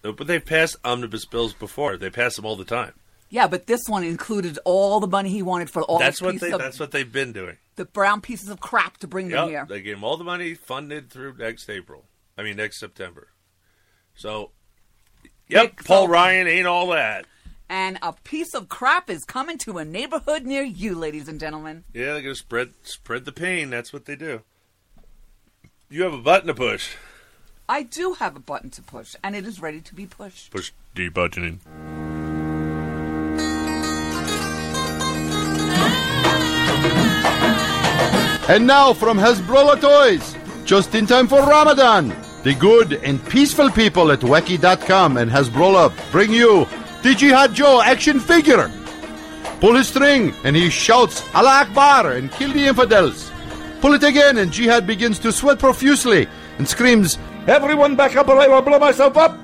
But 0.03 0.27
they've 0.29 0.45
passed 0.45 0.77
omnibus 0.85 1.25
bills 1.25 1.53
before. 1.53 1.97
They 1.97 2.11
pass 2.11 2.37
them 2.37 2.45
all 2.45 2.55
the 2.57 2.65
time. 2.65 2.93
Yeah, 3.29 3.49
but 3.49 3.67
this 3.67 3.83
one 3.89 4.05
included 4.05 4.59
all 4.65 5.01
the 5.01 5.07
money 5.07 5.31
he 5.31 5.43
wanted 5.43 5.69
for 5.69 5.83
all 5.83 5.99
that's 5.99 6.23
what 6.23 6.39
they. 6.41 6.53
of 6.53 6.61
That's 6.61 6.79
what 6.79 6.93
they've 6.93 7.11
been 7.11 7.33
doing. 7.33 7.57
the 7.75 7.85
brown 7.85 8.21
pieces 8.21 8.49
of 8.49 8.61
crap 8.61 8.99
to 8.99 9.09
bring 9.09 9.29
them 9.29 9.49
here. 9.49 9.67
they 9.69 9.81
gave 9.83 9.97
him 9.97 10.05
all 10.05 10.17
the 10.17 10.25
money 10.25 10.55
funded 10.55 11.11
through 11.11 11.35
next 11.37 11.69
April. 11.69 12.05
I 12.39 12.43
mean 12.43 12.57
next 12.57 12.79
September. 12.79 13.29
So, 14.15 14.51
yep, 15.49 15.85
Paul 15.85 16.09
Ryan 16.09 16.47
ain't 16.47 16.67
all 16.67 16.89
that. 16.89 17.27
And 17.69 17.99
a 18.01 18.13
piece 18.13 18.55
of 18.55 18.69
crap 18.69 19.11
is 19.11 19.25
coming 19.25 19.59
to 19.59 19.79
a 19.79 19.85
neighborhood 19.85 20.45
near 20.45 20.63
you, 20.63 20.95
ladies 20.95 21.27
and 21.29 21.41
gentlemen. 21.41 21.85
Yeah, 21.93 22.13
they're 22.13 22.23
gonna 22.23 22.35
spread 22.37 22.75
spread 22.85 23.25
the 23.25 23.33
pain. 23.33 23.71
That's 23.71 23.93
what 23.93 24.05
they 24.05 24.15
do. 24.17 24.43
You 25.89 26.05
have 26.05 26.15
a 26.15 26.19
button 26.19 26.47
to 26.47 26.55
push. 26.55 26.95
I 27.69 27.83
do 27.83 28.15
have 28.15 28.37
a 28.37 28.41
button 28.41 28.71
to 28.71 28.83
push, 28.83 29.17
and 29.25 29.35
it 29.35 29.45
is 29.45 29.61
ready 29.61 29.81
to 29.81 29.95
be 29.95 30.07
pushed. 30.07 30.53
Push 30.53 30.71
D 30.95 31.09
And 38.49 38.65
now 38.65 38.93
from 38.93 39.19
Hezbollah 39.19 39.81
Toys, 39.81 40.37
just 40.65 40.95
in 40.95 41.05
time 41.05 41.27
for 41.27 41.41
Ramadan, 41.43 42.15
the 42.45 42.55
good 42.55 42.93
and 43.03 43.19
peaceful 43.29 43.71
people 43.71 44.13
at 44.13 44.21
Wacky.com 44.21 45.17
and 45.17 45.29
Hezbollah 45.29 45.93
bring 46.13 46.33
you 46.33 46.69
the 47.03 47.13
Jihad 47.13 47.55
Joe 47.55 47.83
action 47.83 48.21
figure. 48.21 48.71
Pull 49.61 49.75
his 49.75 49.89
string 49.89 50.33
and 50.45 50.55
he 50.55 50.71
shouts 50.71 51.25
Allah 51.35 51.67
Akbar 51.67 52.13
and 52.13 52.31
kill 52.31 52.53
the 52.53 52.67
infidels. 52.67 53.33
Pull 53.81 53.95
it 53.95 54.05
again 54.05 54.39
and 54.39 54.53
Jihad 54.53 54.87
begins 54.87 55.19
to 55.21 55.33
sweat 55.33 55.59
profusely 55.59 56.29
and 56.59 56.69
screams, 56.69 57.19
Everyone 57.49 57.97
back 57.97 58.15
up 58.15 58.29
or 58.29 58.39
I 58.39 58.47
will 58.47 58.63
blow 58.63 58.79
myself 58.79 59.17
up. 59.17 59.37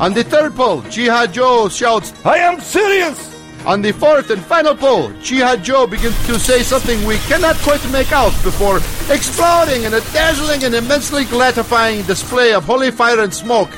On 0.00 0.12
the 0.12 0.24
third 0.24 0.56
pull, 0.56 0.82
Jihad 0.82 1.32
Joe 1.32 1.68
shouts, 1.68 2.12
I 2.26 2.38
am 2.38 2.60
serious. 2.60 3.29
On 3.66 3.82
the 3.82 3.92
fourth 3.92 4.30
and 4.30 4.42
final 4.42 4.74
pull, 4.74 5.10
Jihad 5.20 5.62
Joe 5.62 5.86
begins 5.86 6.16
to 6.26 6.38
say 6.40 6.62
something 6.62 7.04
we 7.04 7.18
cannot 7.28 7.56
quite 7.56 7.84
make 7.92 8.10
out 8.10 8.32
before 8.42 8.78
exploding 9.12 9.84
in 9.84 9.92
a 9.92 10.00
dazzling 10.12 10.64
and 10.64 10.74
immensely 10.74 11.24
gratifying 11.26 12.02
display 12.04 12.54
of 12.54 12.64
holy 12.64 12.90
fire 12.90 13.20
and 13.20 13.32
smoke. 13.32 13.70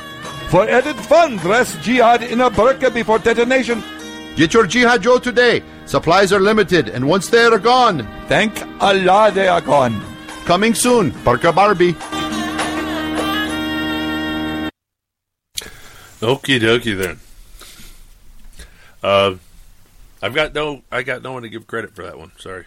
For 0.49 0.67
added 0.69 0.95
fun, 0.95 1.35
dress 1.37 1.75
Jihad 1.83 2.23
in 2.23 2.41
a 2.41 2.49
burqa 2.49 2.93
before 2.93 3.19
detonation. 3.19 3.83
Get 4.37 4.53
your 4.53 4.65
Jihad 4.65 5.03
Joe 5.03 5.19
today. 5.19 5.61
Supplies 5.85 6.31
are 6.31 6.39
limited, 6.39 6.87
and 6.87 7.07
once 7.07 7.27
they 7.27 7.43
are 7.43 7.59
gone, 7.59 8.07
thank 8.27 8.63
Allah 8.81 9.31
they 9.33 9.47
are 9.47 9.61
gone. 9.61 10.01
Coming 10.45 10.73
soon, 10.73 11.11
Burqa 11.11 11.53
Barbie. 11.53 11.93
Okie 16.21 16.59
dokie 16.59 16.97
then. 16.97 17.19
Uh, 19.03 19.35
I've 20.23 20.33
got 20.33 20.53
no, 20.53 20.83
I 20.89 21.03
got 21.03 21.21
no 21.21 21.33
one 21.33 21.41
to 21.41 21.49
give 21.49 21.67
credit 21.67 21.93
for 21.93 22.03
that 22.03 22.17
one. 22.17 22.31
Sorry. 22.37 22.63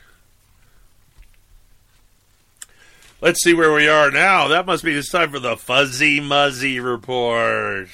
Let's 3.22 3.42
see 3.42 3.54
where 3.54 3.72
we 3.72 3.88
are 3.88 4.10
now. 4.10 4.48
That 4.48 4.66
must 4.66 4.84
be 4.84 4.92
it's 4.92 5.10
time 5.10 5.30
for 5.30 5.38
the 5.38 5.56
Fuzzy 5.56 6.20
Muzzy 6.20 6.80
report. 6.80 7.88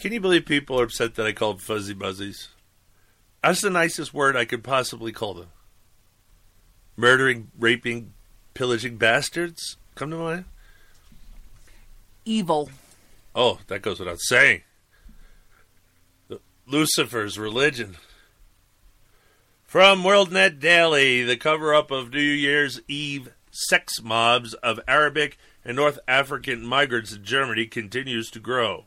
Can 0.00 0.12
you 0.12 0.20
believe 0.20 0.44
people 0.44 0.80
are 0.80 0.84
upset 0.84 1.14
that 1.14 1.24
I 1.24 1.30
called 1.30 1.62
Fuzzy 1.62 1.94
Muzzies? 1.94 2.48
That's 3.44 3.60
the 3.60 3.70
nicest 3.70 4.12
word 4.12 4.36
I 4.36 4.44
could 4.44 4.64
possibly 4.64 5.12
call 5.12 5.34
them. 5.34 5.50
Murdering, 6.96 7.52
raping, 7.56 8.12
pillaging 8.54 8.96
bastards 8.96 9.76
come 9.94 10.10
to 10.10 10.16
mind. 10.16 10.46
Evil. 12.24 12.70
Oh, 13.36 13.60
that 13.68 13.82
goes 13.82 14.00
without 14.00 14.20
saying. 14.20 14.62
The 16.26 16.40
Lucifer's 16.66 17.38
religion. 17.38 17.98
From 19.72 20.02
WorldNet 20.02 20.60
Daily, 20.60 21.22
the 21.22 21.38
cover 21.38 21.74
up 21.74 21.90
of 21.90 22.12
New 22.12 22.20
Year's 22.20 22.82
Eve 22.88 23.32
sex 23.50 24.02
mobs 24.02 24.52
of 24.52 24.78
Arabic 24.86 25.38
and 25.64 25.74
North 25.74 25.98
African 26.06 26.62
migrants 26.62 27.10
in 27.10 27.24
Germany 27.24 27.64
continues 27.64 28.30
to 28.32 28.38
grow. 28.38 28.84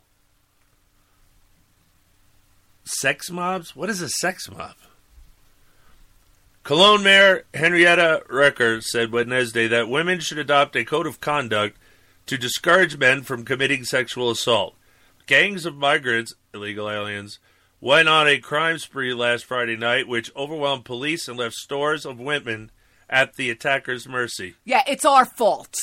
Sex 2.84 3.32
mobs? 3.32 3.76
What 3.76 3.90
is 3.90 4.00
a 4.00 4.10
sex 4.10 4.48
mob? 4.48 4.76
Cologne 6.64 7.02
Mayor 7.02 7.46
Henrietta 7.56 8.22
Reker 8.30 8.84
said 8.84 9.12
Wednesday 9.12 9.68
that 9.68 9.90
women 9.90 10.20
should 10.20 10.38
adopt 10.38 10.76
a 10.76 10.86
code 10.86 11.08
of 11.08 11.20
conduct 11.20 11.80
to 12.28 12.38
discourage 12.38 12.96
men 12.96 13.24
from 13.24 13.44
committing 13.44 13.86
sexual 13.86 14.30
assault. 14.30 14.76
Gangs 15.26 15.66
of 15.66 15.76
migrants, 15.76 16.36
illegal 16.54 16.88
aliens, 16.88 17.40
went 17.86 18.10
on 18.10 18.28
a 18.28 18.40
crime 18.40 18.80
spree 18.80 19.14
last 19.14 19.46
Friday 19.46 19.78
night, 19.78 20.08
which 20.08 20.36
overwhelmed 20.36 20.84
police 20.86 21.28
and 21.28 21.38
left 21.38 21.54
stores 21.54 22.04
of 22.04 22.20
women 22.20 22.72
at 23.08 23.36
the 23.36 23.52
attackers' 23.52 24.08
mercy. 24.08 24.56
Yeah, 24.66 24.82
it's 24.88 25.06
our 25.06 25.24
fault. 25.24 25.76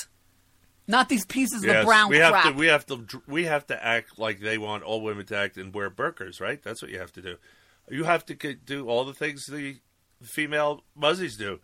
Not 0.88 1.08
these 1.08 1.24
pieces 1.24 1.64
Yes, 1.64 1.76
of 1.82 1.86
brown 1.86 2.10
we 2.10 2.16
have 2.18 2.32
crap. 2.32 2.44
to 2.46 2.52
we 2.58 2.66
have 2.66 2.84
to 2.86 3.22
we 3.28 3.44
have 3.44 3.66
to 3.68 3.86
act 3.86 4.18
like 4.18 4.40
they 4.40 4.58
want 4.58 4.82
all 4.82 5.00
women 5.00 5.24
to 5.26 5.36
act 5.36 5.56
and 5.56 5.72
wear 5.72 5.88
burqas, 5.88 6.40
right? 6.40 6.60
That's 6.60 6.82
what 6.82 6.90
you 6.90 6.98
have 6.98 7.12
to 7.12 7.22
do. 7.22 7.36
You 7.88 8.02
have 8.04 8.26
to 8.26 8.34
do 8.54 8.88
all 8.88 9.04
the 9.04 9.14
things 9.14 9.44
the 9.46 9.76
female 10.22 10.82
muzzies 10.96 11.36
do. 11.36 11.60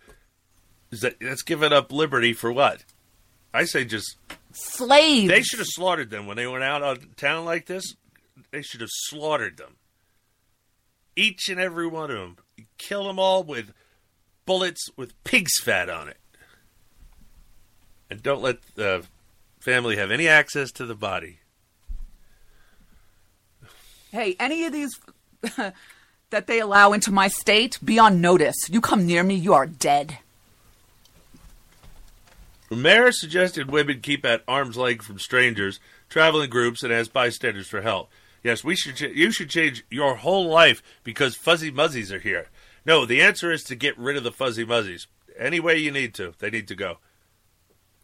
Is 0.93 1.01
that 1.01 1.16
that's 1.20 1.43
giving 1.43 1.73
up 1.73 1.90
liberty 1.93 2.32
for 2.32 2.52
what? 2.52 2.85
I 3.52 3.65
say 3.65 3.85
just 3.85 4.16
slaves. 4.52 5.28
They 5.28 5.43
should 5.43 5.59
have 5.59 5.69
slaughtered 5.69 6.10
them 6.10 6.27
when 6.28 6.36
they 6.36 6.47
went 6.47 6.62
out 6.62 6.85
on 6.85 7.09
town 7.16 7.44
like 7.44 7.66
this. 7.66 7.94
They 8.52 8.62
should 8.62 8.81
have 8.81 8.90
slaughtered 8.93 9.56
them. 9.56 9.74
Each 11.19 11.49
and 11.49 11.59
every 11.59 11.89
one 11.89 12.12
of 12.12 12.16
them. 12.16 12.36
Kill 12.78 13.09
them 13.09 13.19
all 13.19 13.43
with 13.43 13.73
bullets 14.47 14.89
with 14.97 15.12
pig's 15.24 15.59
fat 15.61 15.90
on 15.90 16.09
it. 16.09 16.19
And 18.09 18.23
don't 18.23 18.40
let 18.40 18.59
the 18.77 19.05
family 19.59 19.97
have 19.97 20.12
any 20.12 20.28
access 20.28 20.70
to 20.70 20.86
the 20.86 20.95
body. 20.95 21.40
Hey, 24.12 24.36
any 24.39 24.65
of 24.65 24.73
these 24.73 24.97
that 26.31 26.47
they 26.47 26.61
allow 26.61 26.93
into 26.93 27.11
my 27.11 27.27
state, 27.27 27.81
be 27.85 27.99
on 27.99 28.20
notice. 28.20 28.57
You 28.70 28.81
come 28.81 29.05
near 29.05 29.24
me, 29.24 29.35
you 29.35 29.55
are 29.55 29.66
dead. 29.66 30.19
Mayor 32.70 33.11
suggested 33.11 33.73
women 33.73 34.03
keep 34.03 34.24
at 34.24 34.45
arm's 34.47 34.77
length 34.77 35.07
from 35.07 35.19
strangers, 35.19 35.81
travel 36.09 36.40
in 36.43 36.49
groups, 36.49 36.85
and 36.85 36.93
as 36.93 37.09
bystanders 37.09 37.66
for 37.66 37.81
help. 37.81 38.09
Yes, 38.43 38.65
we 38.65 38.77
should. 38.77 38.97
Ch- 38.97 39.15
you 39.15 39.31
should 39.31 39.51
change 39.51 39.85
your 39.90 40.16
whole 40.16 40.48
life 40.48 40.82
because 41.05 41.35
fuzzy 41.35 41.70
muzzies 41.70 42.12
are 42.12 42.20
here. 42.20 42.47
No, 42.86 43.05
the 43.05 43.20
answer 43.20 43.52
is 43.52 43.62
to 43.65 43.74
get 43.74 43.98
rid 43.98 44.16
of 44.16 44.24
the 44.24 44.32
fuzzy 44.32 44.65
muzzies. 44.65 45.06
Any 45.39 45.60
way 45.60 45.77
you 45.77 45.90
need 45.90 46.15
to, 46.15 46.35
they 46.39 46.51
need 46.51 46.69
to 46.69 46.74
go. 46.74 46.98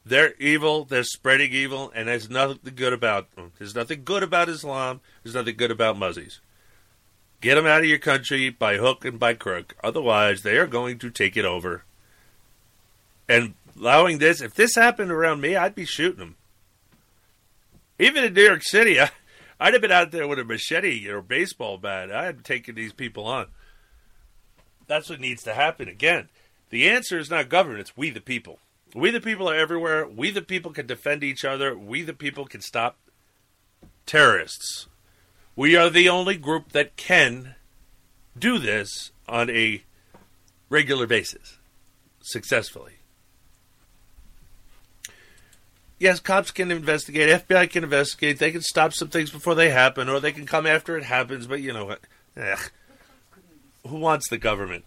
They're 0.06 0.34
evil. 0.38 0.84
They're 0.84 1.04
spreading 1.04 1.52
evil, 1.52 1.90
and 1.94 2.08
there's 2.08 2.28
nothing 2.28 2.74
good 2.74 2.92
about 2.92 3.34
them. 3.34 3.52
There's 3.58 3.74
nothing 3.74 4.02
good 4.04 4.22
about 4.22 4.48
Islam. 4.48 5.00
There's 5.22 5.34
nothing 5.34 5.56
good 5.56 5.70
about 5.70 5.98
muzzies. 5.98 6.40
Get 7.40 7.54
them 7.56 7.66
out 7.66 7.80
of 7.80 7.86
your 7.86 7.98
country 7.98 8.50
by 8.50 8.76
hook 8.76 9.04
and 9.04 9.18
by 9.18 9.34
crook. 9.34 9.74
Otherwise, 9.82 10.42
they 10.42 10.56
are 10.56 10.66
going 10.66 10.98
to 10.98 11.10
take 11.10 11.36
it 11.36 11.44
over. 11.44 11.84
And 13.28 13.54
allowing 13.78 14.18
this, 14.18 14.40
if 14.40 14.54
this 14.54 14.74
happened 14.74 15.10
around 15.10 15.40
me, 15.40 15.56
I'd 15.56 15.74
be 15.74 15.86
shooting 15.86 16.18
them. 16.18 16.36
Even 17.98 18.24
in 18.24 18.34
New 18.34 18.42
York 18.42 18.62
City, 18.62 19.00
I, 19.00 19.10
I'd 19.64 19.72
have 19.72 19.80
been 19.80 19.90
out 19.90 20.10
there 20.10 20.28
with 20.28 20.38
a 20.38 20.44
machete 20.44 21.08
or 21.08 21.16
a 21.16 21.22
baseball 21.22 21.78
bat. 21.78 22.12
I'd 22.12 22.44
taken 22.44 22.74
these 22.74 22.92
people 22.92 23.24
on. 23.24 23.46
That's 24.86 25.08
what 25.08 25.20
needs 25.20 25.42
to 25.44 25.54
happen. 25.54 25.88
Again, 25.88 26.28
the 26.68 26.86
answer 26.86 27.18
is 27.18 27.30
not 27.30 27.48
government, 27.48 27.80
it's 27.80 27.96
we 27.96 28.10
the 28.10 28.20
people. 28.20 28.58
We 28.94 29.10
the 29.10 29.22
people 29.22 29.48
are 29.48 29.54
everywhere. 29.54 30.06
We 30.06 30.30
the 30.30 30.42
people 30.42 30.70
can 30.72 30.86
defend 30.86 31.24
each 31.24 31.46
other. 31.46 31.74
We 31.74 32.02
the 32.02 32.12
people 32.12 32.44
can 32.44 32.60
stop 32.60 32.98
terrorists. 34.04 34.86
We 35.56 35.76
are 35.76 35.88
the 35.88 36.10
only 36.10 36.36
group 36.36 36.72
that 36.72 36.96
can 36.96 37.54
do 38.38 38.58
this 38.58 39.12
on 39.26 39.48
a 39.48 39.82
regular 40.68 41.06
basis 41.06 41.56
successfully. 42.20 42.93
Yes, 46.04 46.20
cops 46.20 46.50
can 46.50 46.70
investigate, 46.70 47.30
FBI 47.48 47.70
can 47.70 47.82
investigate, 47.82 48.38
they 48.38 48.50
can 48.50 48.60
stop 48.60 48.92
some 48.92 49.08
things 49.08 49.30
before 49.30 49.54
they 49.54 49.70
happen, 49.70 50.10
or 50.10 50.20
they 50.20 50.32
can 50.32 50.44
come 50.44 50.66
after 50.66 50.98
it 50.98 51.04
happens, 51.04 51.46
but 51.46 51.62
you 51.62 51.72
know 51.72 51.86
what? 51.86 52.00
Ugh. 52.36 52.70
Who 53.86 53.96
wants 53.96 54.28
the 54.28 54.36
government? 54.36 54.84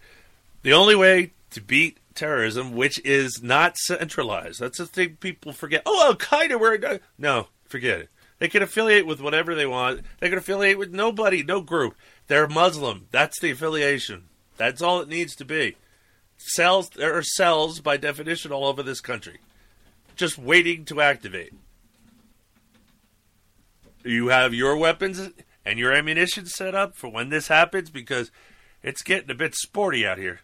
The 0.61 0.73
only 0.73 0.95
way 0.95 1.31
to 1.49 1.59
beat 1.59 1.97
terrorism, 2.13 2.75
which 2.75 3.03
is 3.03 3.41
not 3.41 3.79
centralized, 3.79 4.59
that's 4.59 4.77
the 4.77 4.85
thing 4.85 5.17
people 5.19 5.53
forget. 5.53 5.81
Oh, 5.87 6.05
Al 6.05 6.13
Qaeda, 6.13 6.59
we're. 6.59 6.75
Uh, 6.75 6.99
no, 7.17 7.47
forget 7.65 8.01
it. 8.01 8.09
They 8.37 8.47
can 8.47 8.61
affiliate 8.61 9.07
with 9.07 9.19
whatever 9.19 9.55
they 9.55 9.65
want. 9.65 10.01
They 10.19 10.29
can 10.29 10.37
affiliate 10.37 10.77
with 10.77 10.91
nobody, 10.91 11.41
no 11.41 11.61
group. 11.61 11.95
They're 12.27 12.47
Muslim. 12.47 13.07
That's 13.09 13.39
the 13.39 13.49
affiliation. 13.49 14.25
That's 14.57 14.83
all 14.83 14.99
it 14.99 15.09
needs 15.09 15.35
to 15.37 15.45
be. 15.45 15.77
Cells, 16.37 16.91
there 16.91 17.17
are 17.17 17.23
cells 17.23 17.79
by 17.79 17.97
definition 17.97 18.51
all 18.51 18.67
over 18.67 18.83
this 18.83 19.01
country, 19.01 19.39
just 20.17 20.37
waiting 20.37 20.85
to 20.85 21.01
activate. 21.01 21.53
You 24.03 24.27
have 24.27 24.53
your 24.53 24.77
weapons 24.77 25.29
and 25.65 25.79
your 25.79 25.93
ammunition 25.93 26.45
set 26.45 26.75
up 26.75 26.95
for 26.95 27.09
when 27.09 27.29
this 27.29 27.47
happens 27.47 27.89
because 27.89 28.31
it's 28.81 29.01
getting 29.01 29.31
a 29.31 29.35
bit 29.35 29.55
sporty 29.55 30.05
out 30.05 30.17
here. 30.17 30.41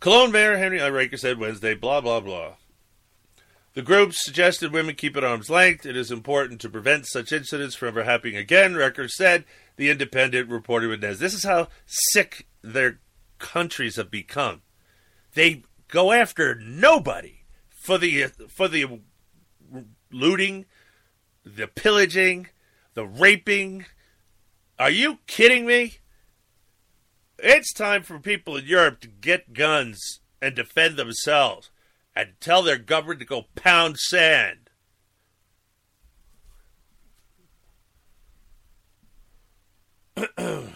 Cologne 0.00 0.30
Mayor 0.30 0.56
Henry 0.56 0.80
Raker 0.90 1.16
said 1.16 1.38
Wednesday, 1.38 1.74
blah, 1.74 2.00
blah, 2.00 2.20
blah. 2.20 2.54
The 3.74 3.82
group 3.82 4.12
suggested 4.12 4.72
women 4.72 4.94
keep 4.94 5.16
at 5.16 5.24
arm's 5.24 5.50
length. 5.50 5.84
It 5.84 5.96
is 5.96 6.10
important 6.10 6.60
to 6.60 6.68
prevent 6.68 7.06
such 7.06 7.32
incidents 7.32 7.74
from 7.74 7.88
ever 7.88 8.04
happening 8.04 8.36
again, 8.36 8.74
Reker 8.74 9.08
said. 9.08 9.44
The 9.76 9.90
Independent 9.90 10.48
reported 10.48 10.90
with 10.90 11.02
Nez. 11.02 11.18
This 11.18 11.34
is 11.34 11.44
how 11.44 11.68
sick 11.86 12.46
their 12.62 12.98
countries 13.38 13.96
have 13.96 14.10
become. 14.10 14.62
They 15.38 15.62
go 15.86 16.10
after 16.10 16.56
nobody 16.56 17.44
for 17.70 17.96
the 17.96 18.24
for 18.48 18.66
the 18.66 18.98
looting, 20.10 20.66
the 21.44 21.68
pillaging, 21.68 22.48
the 22.94 23.06
raping. 23.06 23.86
Are 24.80 24.90
you 24.90 25.20
kidding 25.28 25.64
me? 25.64 25.98
It's 27.38 27.72
time 27.72 28.02
for 28.02 28.18
people 28.18 28.56
in 28.56 28.64
Europe 28.66 28.98
to 29.02 29.06
get 29.06 29.52
guns 29.52 30.18
and 30.42 30.56
defend 30.56 30.96
themselves 30.96 31.70
and 32.16 32.30
tell 32.40 32.64
their 32.64 32.76
government 32.76 33.20
to 33.20 33.26
go 33.26 33.44
pound 33.54 33.96
sand. 33.96 34.70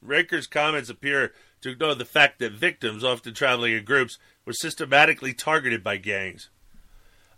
Raker's 0.00 0.46
comments 0.46 0.88
appear 0.88 1.32
to 1.64 1.70
ignore 1.70 1.94
the 1.94 2.04
fact 2.04 2.40
that 2.40 2.52
victims, 2.52 3.02
often 3.02 3.32
traveling 3.32 3.72
in 3.72 3.82
groups, 3.86 4.18
were 4.44 4.52
systematically 4.52 5.32
targeted 5.32 5.82
by 5.82 5.96
gangs. 5.96 6.50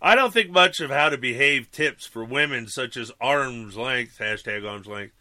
I 0.03 0.17
don't 0.17 0.33
think 0.33 0.51
much 0.51 0.81
of 0.81 0.91
how 0.91 1.11
to 1.11 1.17
behave 1.17 1.71
tips 1.71 2.09
for 2.09 2.25
women, 2.25 2.67
such 2.67 2.97
as 2.97 3.13
arm's 3.21 3.77
length, 3.77 4.19
hashtag 4.19 4.69
arm's 4.69 4.89
length. 4.89 5.15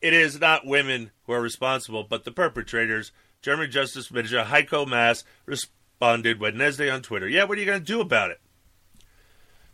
It 0.00 0.12
is 0.12 0.38
not 0.38 0.64
women 0.64 1.10
who 1.26 1.32
are 1.32 1.40
responsible, 1.40 2.04
but 2.04 2.24
the 2.24 2.30
perpetrators. 2.30 3.10
German 3.42 3.68
Justice 3.68 4.12
Minister 4.12 4.44
Heiko 4.44 4.86
Maas 4.86 5.24
responded 5.44 6.38
Wednesday 6.38 6.88
on 6.88 7.02
Twitter. 7.02 7.28
Yeah, 7.28 7.44
what 7.44 7.58
are 7.58 7.60
you 7.60 7.66
going 7.66 7.80
to 7.80 7.84
do 7.84 8.00
about 8.00 8.30
it? 8.30 8.40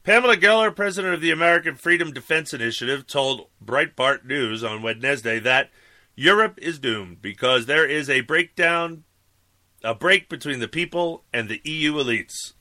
Pamela 0.02 0.38
Geller, 0.38 0.74
president 0.74 1.12
of 1.12 1.20
the 1.20 1.30
American 1.30 1.74
Freedom 1.74 2.10
Defense 2.10 2.54
Initiative, 2.54 3.06
told 3.06 3.48
Breitbart 3.62 4.24
News 4.24 4.64
on 4.64 4.80
Wednesday 4.80 5.40
that 5.40 5.68
Europe 6.16 6.58
is 6.62 6.78
doomed 6.78 7.20
because 7.20 7.66
there 7.66 7.86
is 7.86 8.08
a 8.08 8.22
breakdown, 8.22 9.04
a 9.84 9.94
break 9.94 10.30
between 10.30 10.60
the 10.60 10.68
people 10.68 11.24
and 11.30 11.48
the 11.48 11.60
EU 11.64 11.92
elites. 11.92 12.54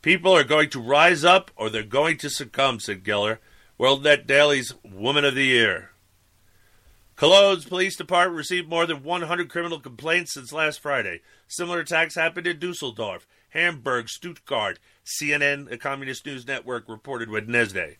People 0.00 0.32
are 0.32 0.44
going 0.44 0.70
to 0.70 0.80
rise 0.80 1.22
up 1.22 1.50
or 1.56 1.68
they're 1.68 1.82
going 1.82 2.16
to 2.18 2.30
succumb, 2.30 2.80
said 2.80 3.04
Geller, 3.04 3.38
WorldNet 3.78 4.26
Daily's 4.26 4.72
Woman 4.82 5.26
of 5.26 5.34
the 5.34 5.44
Year. 5.44 5.90
Cologne's 7.16 7.66
police 7.66 7.96
department 7.96 8.36
received 8.36 8.68
more 8.68 8.86
than 8.86 9.02
100 9.02 9.50
criminal 9.50 9.78
complaints 9.78 10.32
since 10.32 10.52
last 10.52 10.80
Friday. 10.80 11.20
Similar 11.48 11.80
attacks 11.80 12.14
happened 12.14 12.46
in 12.46 12.58
Dusseldorf, 12.58 13.26
Hamburg, 13.50 14.08
Stuttgart. 14.08 14.78
CNN, 15.04 15.68
the 15.68 15.78
Communist 15.78 16.26
News 16.26 16.46
Network, 16.46 16.88
reported 16.88 17.30
Wednesday. 17.30 17.96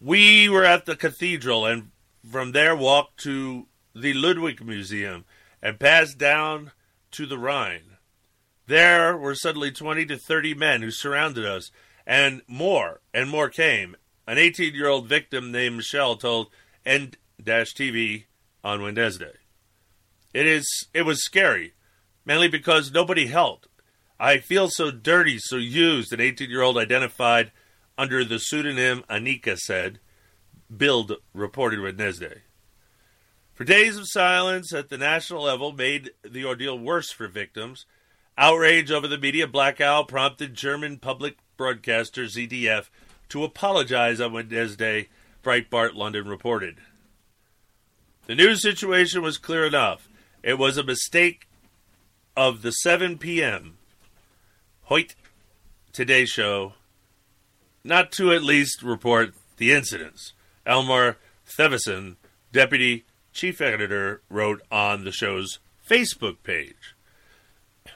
We 0.00 0.48
were 0.48 0.64
at 0.64 0.86
the 0.86 0.96
cathedral 0.96 1.66
and 1.66 1.90
from 2.28 2.52
there 2.52 2.76
walked 2.76 3.18
to 3.20 3.66
the 3.94 4.14
Ludwig 4.14 4.64
Museum 4.64 5.24
and 5.62 5.80
passed 5.80 6.18
down 6.18 6.72
to 7.12 7.26
the 7.26 7.38
Rhine. 7.38 7.96
There 8.66 9.16
were 9.16 9.34
suddenly 9.34 9.72
20 9.72 10.06
to 10.06 10.16
30 10.16 10.54
men 10.54 10.82
who 10.82 10.90
surrounded 10.90 11.44
us, 11.44 11.70
and 12.06 12.42
more 12.46 13.00
and 13.12 13.28
more 13.28 13.48
came. 13.48 13.96
An 14.26 14.38
18 14.38 14.74
year 14.74 14.88
old 14.88 15.08
victim 15.08 15.50
named 15.50 15.76
Michelle 15.76 16.16
told 16.16 16.48
N 16.86 17.14
TV 17.44 18.24
on 18.62 18.82
Wednesday. 18.82 19.32
It 20.32 20.46
is 20.46 20.66
it 20.94 21.02
was 21.02 21.24
scary, 21.24 21.74
mainly 22.24 22.48
because 22.48 22.92
nobody 22.92 23.26
helped. 23.26 23.66
I 24.20 24.38
feel 24.38 24.68
so 24.68 24.90
dirty, 24.90 25.38
so 25.38 25.56
used, 25.56 26.12
an 26.12 26.20
18 26.20 26.50
year 26.50 26.62
old 26.62 26.78
identified 26.78 27.52
under 27.98 28.24
the 28.24 28.38
pseudonym 28.38 29.02
Anika 29.10 29.56
said. 29.56 29.98
Bild 30.70 31.16
reported 31.34 31.80
Wednesday. 31.80 32.42
For 33.52 33.64
days 33.64 33.96
of 33.96 34.08
silence 34.08 34.72
at 34.72 34.88
the 34.88 34.96
national 34.96 35.42
level 35.42 35.72
made 35.72 36.12
the 36.22 36.44
ordeal 36.44 36.78
worse 36.78 37.10
for 37.10 37.28
victims. 37.28 37.84
Outrage 38.38 38.90
over 38.90 39.06
the 39.06 39.18
media 39.18 39.46
blackout 39.46 40.08
prompted 40.08 40.54
German 40.54 40.98
public 40.98 41.36
broadcaster 41.56 42.24
ZDF 42.24 42.88
to 43.28 43.44
apologize 43.44 44.20
on 44.20 44.32
Wednesday, 44.32 45.08
Breitbart 45.42 45.94
London 45.94 46.26
reported. 46.26 46.78
The 48.26 48.34
news 48.34 48.62
situation 48.62 49.22
was 49.22 49.38
clear 49.38 49.66
enough. 49.66 50.08
It 50.42 50.58
was 50.58 50.76
a 50.76 50.82
mistake 50.82 51.48
of 52.36 52.62
the 52.62 52.70
7 52.70 53.18
p.m. 53.18 53.76
Hoyt 54.84 55.14
Today 55.92 56.24
Show 56.24 56.74
not 57.84 58.12
to 58.12 58.32
at 58.32 58.42
least 58.42 58.82
report 58.82 59.34
the 59.56 59.72
incidents. 59.72 60.32
Elmar 60.70 61.16
Thewissen, 61.44 62.14
deputy 62.52 63.04
chief 63.32 63.60
editor, 63.60 64.22
wrote 64.30 64.62
on 64.70 65.02
the 65.02 65.10
show's 65.10 65.58
Facebook 65.88 66.36
page. 66.44 66.94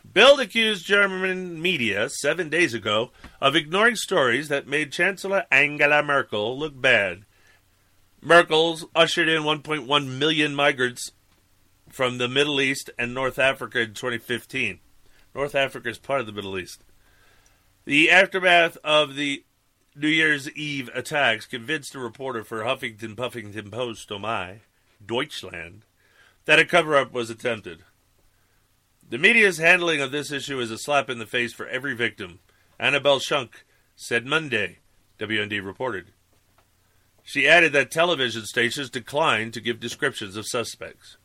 Bild 0.05 0.41
accused 0.41 0.85
German 0.85 1.63
media 1.63 2.09
seven 2.09 2.49
days 2.49 2.75
ago 2.75 3.13
of 3.41 3.55
ignoring 3.55 3.95
stories 3.95 4.49
that 4.49 4.67
made 4.67 4.91
Chancellor 4.91 5.45
Angela 5.53 6.03
Merkel 6.03 6.59
look 6.59 6.81
bad. 6.81 7.25
Merkel's 8.21 8.85
ushered 8.95 9.29
in 9.29 9.43
1.1 9.43 10.19
million 10.19 10.55
migrants 10.55 11.13
from 11.89 12.19
the 12.19 12.29
Middle 12.29 12.61
East 12.61 12.91
and 12.99 13.15
North 13.15 13.39
Africa 13.39 13.83
in 13.83 13.95
2015. 13.95 14.81
North 15.33 15.55
Africa 15.55 15.91
is 15.91 15.99
part 15.99 16.21
of 16.21 16.27
the 16.27 16.33
Middle 16.33 16.59
East. 16.59 16.83
The 17.85 18.11
aftermath 18.11 18.77
of 18.83 19.15
the 19.15 19.45
New 19.97 20.09
Year's 20.09 20.51
Eve 20.51 20.91
attacks 20.93 21.47
convinced 21.47 21.95
a 21.95 22.01
reporter 22.01 22.43
for 22.43 22.63
Huffington 22.63 23.17
Puffington 23.17 23.71
Post, 23.71 24.11
oh 24.11 24.19
my, 24.19 24.61
Deutschland, 25.05 25.85
that 26.47 26.59
a 26.59 26.65
cover 26.65 26.97
up 26.97 27.13
was 27.13 27.31
attempted. 27.31 27.85
The 29.09 29.19
media's 29.19 29.59
handling 29.59 30.01
of 30.01 30.11
this 30.11 30.33
issue 30.33 30.59
is 30.59 30.73
a 30.73 30.79
slap 30.79 31.09
in 31.09 31.19
the 31.19 31.27
face 31.27 31.53
for 31.53 31.69
every 31.69 31.95
victim, 31.95 32.41
Annabelle 32.79 33.21
Schunk 33.21 33.65
said 33.95 34.27
Monday, 34.27 34.79
WND 35.21 35.65
reported. 35.65 36.07
She 37.23 37.49
added 37.49 37.73
that 37.73 37.93
television 37.93 38.47
stations 38.47 38.91
declined 38.91 39.55
to 39.55 39.61
give 39.61 39.79
descriptions 39.79 40.37
of 40.37 40.47
suspects. 40.47 41.17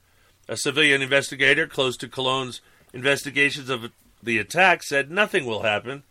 A 0.47 0.55
civilian 0.55 1.01
investigator 1.01 1.65
close 1.65 1.97
to 1.97 2.07
Cologne's 2.07 2.61
investigations 2.93 3.69
of 3.69 3.91
the 4.21 4.37
attack 4.37 4.83
said 4.83 5.09
nothing 5.09 5.45
will 5.45 5.63
happen 5.63 6.03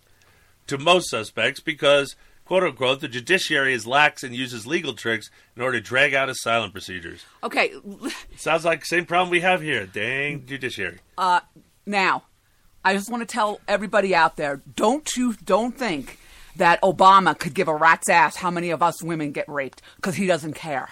to 0.67 0.77
most 0.77 1.09
suspects 1.09 1.61
because, 1.61 2.17
quote 2.49 2.65
unquote, 2.65 3.01
the 3.01 3.09
judiciary 3.09 3.75
is 3.75 3.86
lax 3.86 4.25
and 4.25 4.35
uses 4.35 4.67
legal 4.67 4.94
tricks 4.94 5.31
in 5.55 5.62
order 5.62 5.78
to 5.78 5.85
drag 5.85 6.15
out 6.15 6.31
asylum 6.31 6.73
procedures. 6.73 7.25
Okay. 7.44 7.73
Sounds 8.36 8.65
like 8.65 8.81
the 8.81 8.86
same 8.86 9.05
problem 9.05 9.31
we 9.31 9.41
have 9.41 9.60
here. 9.60 9.86
Dang 9.86 10.47
judiciary. 10.47 10.99
Uh, 11.18 11.41
now, 11.85 12.25
I 12.83 12.94
just 12.94 13.10
want 13.10 13.20
to 13.20 13.33
tell 13.33 13.60
everybody 13.68 14.15
out 14.15 14.36
there: 14.36 14.62
don't 14.75 15.15
you 15.15 15.35
don't 15.44 15.77
think 15.77 16.18
that 16.57 16.81
Obama 16.81 17.39
could 17.39 17.55
give 17.55 17.68
a 17.68 17.75
rat's 17.75 18.09
ass 18.09 18.36
how 18.36 18.51
many 18.51 18.70
of 18.70 18.83
us 18.83 19.02
women 19.02 19.31
get 19.31 19.49
raped 19.49 19.83
because 19.97 20.17
he 20.17 20.27
doesn't 20.27 20.55
care. 20.55 20.89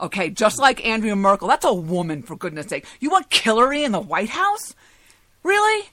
Okay, 0.00 0.30
just 0.30 0.58
like 0.58 0.86
Andrea 0.86 1.16
Merkel. 1.16 1.48
That's 1.48 1.64
a 1.64 1.74
woman, 1.74 2.22
for 2.22 2.36
goodness 2.36 2.66
sake. 2.66 2.86
You 3.00 3.10
want 3.10 3.32
Hillary 3.32 3.84
in 3.84 3.92
the 3.92 4.00
White 4.00 4.30
House? 4.30 4.74
Really? 5.42 5.90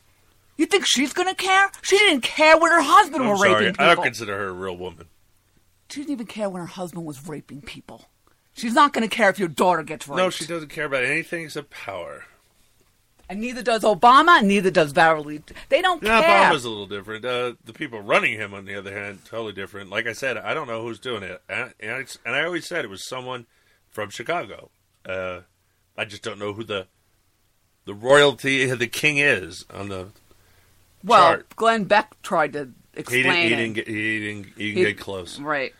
You 0.59 0.65
think 0.65 0.85
she's 0.85 1.13
going 1.13 1.29
to 1.29 1.35
care? 1.35 1.71
She 1.83 1.97
didn't 1.97 2.19
care 2.19 2.57
when 2.57 2.69
her 2.73 2.81
husband 2.81 3.23
I'm 3.23 3.29
were 3.29 3.37
sorry. 3.37 3.53
raping 3.53 3.71
people. 3.75 3.85
I 3.85 3.95
don't 3.95 4.03
consider 4.03 4.37
her 4.37 4.49
a 4.49 4.51
real 4.51 4.75
woman. 4.75 5.07
She 5.89 6.01
didn't 6.01 6.11
even 6.11 6.25
care 6.27 6.49
when 6.49 6.59
her 6.59 6.67
husband 6.67 7.05
was 7.05 7.25
raping 7.29 7.61
people. 7.61 8.09
She's 8.51 8.73
not 8.73 8.91
going 8.91 9.07
to 9.07 9.15
care 9.15 9.29
if 9.29 9.39
your 9.39 9.47
daughter 9.47 9.83
gets 9.83 10.05
raped. 10.05 10.17
No, 10.17 10.29
she 10.29 10.45
doesn't 10.45 10.67
care 10.67 10.83
about 10.83 11.05
anything 11.05 11.45
except 11.45 11.69
power. 11.69 12.25
And 13.29 13.39
neither 13.39 13.63
does 13.63 13.83
Obama, 13.83 14.39
and 14.39 14.49
neither 14.49 14.69
does 14.69 14.91
Beverly. 14.91 15.41
They 15.69 15.81
don't 15.81 16.03
Yeah, 16.03 16.21
care. 16.21 16.51
Obama's 16.51 16.65
a 16.65 16.69
little 16.69 16.87
different. 16.87 17.23
Uh, 17.23 17.53
the 17.63 17.71
people 17.71 18.01
running 18.01 18.33
him, 18.33 18.53
on 18.53 18.65
the 18.65 18.75
other 18.75 18.91
hand, 18.93 19.19
totally 19.23 19.53
different. 19.53 19.89
Like 19.89 20.07
I 20.07 20.13
said, 20.13 20.35
I 20.35 20.53
don't 20.53 20.67
know 20.67 20.81
who's 20.81 20.99
doing 20.99 21.23
it, 21.23 21.41
and, 21.47 21.73
and, 21.79 21.91
I, 21.91 22.05
and 22.25 22.35
I 22.35 22.43
always 22.43 22.67
said 22.67 22.83
it 22.83 22.89
was 22.89 23.07
someone 23.07 23.45
from 23.87 24.09
Chicago. 24.09 24.71
Uh, 25.05 25.41
I 25.97 26.03
just 26.03 26.21
don't 26.21 26.37
know 26.37 26.51
who 26.51 26.65
the 26.65 26.87
the 27.85 27.93
royalty, 27.93 28.65
the 28.65 28.87
king 28.87 29.19
is 29.19 29.63
on 29.73 29.87
the 29.87 30.09
well, 31.03 31.21
chart. 31.35 31.55
Glenn 31.55 31.83
Beck 31.85 32.21
tried 32.21 32.53
to 32.53 32.69
He 32.93 32.99
explain 33.01 33.23
didn't, 33.23 33.35
he 33.37 33.45
it. 33.45 33.55
didn't 33.57 33.73
get 33.73 33.87
he 33.87 34.19
didn't 34.19 34.43
he 34.57 34.73
didn't 34.73 34.77
He- 34.77 34.83
get 34.93 34.99
close. 34.99 35.39
Right. 35.39 35.73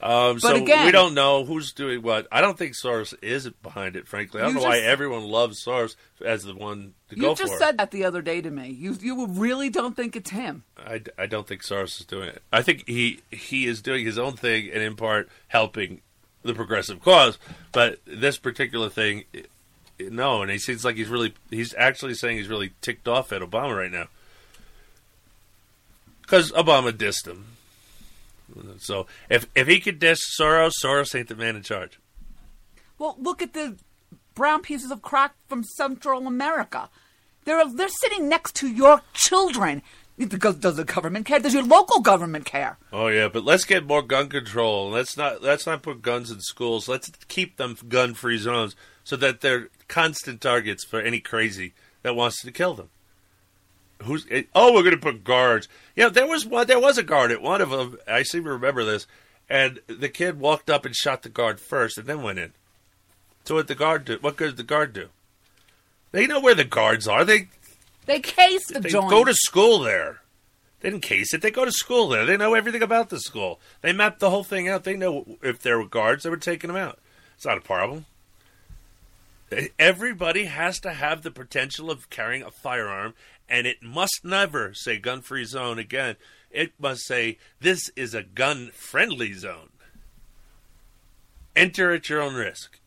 Um, 0.00 0.40
so 0.40 0.56
again- 0.56 0.84
we 0.86 0.90
don't 0.90 1.14
know 1.14 1.44
who's 1.44 1.70
doing 1.72 2.02
what. 2.02 2.26
I 2.32 2.40
don't 2.40 2.58
think 2.58 2.72
Soros 2.74 3.14
is 3.22 3.48
behind 3.62 3.94
it. 3.94 4.08
Frankly, 4.08 4.40
I 4.40 4.46
don't 4.46 4.54
know 4.54 4.62
why 4.62 4.78
everyone 4.78 5.22
loves 5.22 5.64
Soros 5.64 5.94
as 6.24 6.42
the 6.42 6.56
one 6.56 6.94
to 7.10 7.14
go 7.14 7.36
for. 7.36 7.42
You 7.42 7.48
just 7.48 7.58
said 7.60 7.78
that 7.78 7.92
the 7.92 8.04
other 8.04 8.20
day 8.20 8.40
to 8.40 8.50
me. 8.50 8.70
You 8.70 8.96
you 9.00 9.26
really 9.28 9.70
don't 9.70 9.94
think 9.94 10.16
it's 10.16 10.30
him. 10.30 10.64
I, 10.76 11.02
I 11.16 11.26
don't 11.26 11.46
think 11.46 11.62
Soros 11.62 12.00
is 12.00 12.06
doing 12.06 12.30
it. 12.30 12.42
I 12.52 12.62
think 12.62 12.82
he 12.88 13.20
he 13.30 13.66
is 13.66 13.80
doing 13.80 14.04
his 14.04 14.18
own 14.18 14.32
thing 14.32 14.70
and 14.72 14.82
in 14.82 14.96
part 14.96 15.28
helping 15.46 16.00
the 16.42 16.52
progressive 16.54 17.00
cause. 17.00 17.38
But 17.70 18.00
this 18.04 18.38
particular 18.38 18.88
thing, 18.88 19.22
no. 20.00 20.42
And 20.42 20.50
he 20.50 20.58
seems 20.58 20.84
like 20.84 20.96
he's 20.96 21.08
really 21.10 21.32
he's 21.48 21.74
actually 21.78 22.14
saying 22.14 22.38
he's 22.38 22.48
really 22.48 22.72
ticked 22.80 23.06
off 23.06 23.32
at 23.32 23.40
Obama 23.40 23.76
right 23.78 23.92
now 23.92 24.08
because 26.32 26.50
Obama 26.52 26.92
dissed 26.92 27.26
him. 27.26 27.44
So 28.78 29.06
if 29.28 29.46
if 29.54 29.68
he 29.68 29.80
could 29.80 29.98
diss 29.98 30.18
Soros, 30.40 30.72
Soros 30.82 31.14
ain't 31.14 31.28
the 31.28 31.36
man 31.36 31.56
in 31.56 31.62
charge. 31.62 31.98
Well, 32.98 33.16
look 33.20 33.42
at 33.42 33.52
the 33.52 33.76
brown 34.34 34.62
pieces 34.62 34.90
of 34.90 35.02
crack 35.02 35.34
from 35.46 35.62
Central 35.62 36.26
America. 36.26 36.88
They're 37.44 37.68
they're 37.68 37.88
sitting 37.88 38.30
next 38.30 38.56
to 38.56 38.68
your 38.68 39.02
children. 39.12 39.82
Does 40.18 40.76
the 40.76 40.84
government 40.84 41.26
care? 41.26 41.38
Does 41.38 41.52
your 41.52 41.64
local 41.64 42.00
government 42.00 42.46
care? 42.46 42.78
Oh 42.94 43.08
yeah, 43.08 43.28
but 43.28 43.44
let's 43.44 43.66
get 43.66 43.84
more 43.86 44.00
gun 44.00 44.30
control. 44.30 44.88
Let's 44.88 45.18
not 45.18 45.42
let's 45.42 45.66
not 45.66 45.82
put 45.82 46.00
guns 46.00 46.30
in 46.30 46.40
schools. 46.40 46.88
Let's 46.88 47.10
keep 47.28 47.58
them 47.58 47.76
gun-free 47.88 48.38
zones 48.38 48.74
so 49.04 49.16
that 49.16 49.42
they're 49.42 49.68
constant 49.88 50.40
targets 50.40 50.82
for 50.82 50.98
any 50.98 51.20
crazy 51.20 51.74
that 52.02 52.16
wants 52.16 52.40
to 52.40 52.52
kill 52.52 52.72
them. 52.72 52.88
Who's 54.02 54.26
eh, 54.30 54.42
oh 54.54 54.72
we're 54.72 54.82
going 54.82 54.94
to 54.94 55.00
put 55.00 55.24
guards? 55.24 55.68
Yeah, 55.96 56.08
there 56.08 56.26
was 56.26 56.44
one. 56.46 56.66
There 56.66 56.80
was 56.80 56.98
a 56.98 57.02
guard 57.02 57.30
at 57.30 57.42
one 57.42 57.60
of 57.60 57.70
them. 57.70 57.98
I 58.08 58.22
seem 58.22 58.44
to 58.44 58.50
remember 58.50 58.84
this. 58.84 59.06
And 59.48 59.80
the 59.86 60.08
kid 60.08 60.38
walked 60.40 60.70
up 60.70 60.86
and 60.86 60.94
shot 60.94 61.22
the 61.22 61.28
guard 61.28 61.60
first, 61.60 61.98
and 61.98 62.06
then 62.06 62.22
went 62.22 62.38
in. 62.38 62.52
So 63.44 63.56
what 63.56 63.68
the 63.68 63.74
guard 63.74 64.04
do? 64.04 64.18
What 64.20 64.36
good 64.36 64.48
did 64.48 64.56
the 64.56 64.62
guard 64.62 64.92
do? 64.92 65.08
They 66.12 66.26
know 66.26 66.40
where 66.40 66.54
the 66.54 66.64
guards 66.64 67.08
are. 67.08 67.24
They 67.24 67.48
They 68.06 68.20
case 68.20 68.66
the 68.68 68.80
they 68.80 68.90
joint. 68.90 69.10
go 69.10 69.24
to 69.24 69.34
school 69.34 69.80
there. 69.80 70.20
They 70.80 70.90
didn't 70.90 71.02
case 71.02 71.32
it. 71.34 71.42
They 71.42 71.50
go 71.50 71.64
to 71.64 71.72
school 71.72 72.08
there. 72.08 72.24
They 72.26 72.36
know 72.36 72.54
everything 72.54 72.82
about 72.82 73.08
the 73.10 73.20
school. 73.20 73.60
They 73.82 73.92
mapped 73.92 74.20
the 74.20 74.30
whole 74.30 74.44
thing 74.44 74.68
out. 74.68 74.84
They 74.84 74.96
know 74.96 75.38
if 75.42 75.60
there 75.60 75.78
were 75.78 75.86
guards, 75.86 76.24
they 76.24 76.30
were 76.30 76.36
taking 76.36 76.68
them 76.68 76.76
out. 76.76 76.98
It's 77.36 77.44
not 77.46 77.58
a 77.58 77.62
problem. 77.62 78.06
Everybody 79.78 80.44
has 80.46 80.80
to 80.80 80.92
have 80.94 81.22
the 81.22 81.30
potential 81.30 81.90
of 81.90 82.08
carrying 82.08 82.42
a 82.42 82.50
firearm, 82.50 83.12
and 83.48 83.66
it 83.66 83.82
must 83.82 84.20
never 84.24 84.74
say 84.74 84.98
gun 84.98 85.20
free 85.20 85.44
zone 85.44 85.78
again. 85.78 86.16
It 86.50 86.72
must 86.78 87.06
say 87.06 87.38
this 87.60 87.90
is 87.96 88.14
a 88.14 88.22
gun 88.22 88.70
friendly 88.72 89.32
zone. 89.32 89.70
Enter 91.54 91.92
at 91.92 92.08
your 92.08 92.20
own 92.20 92.34
risk. 92.34 92.78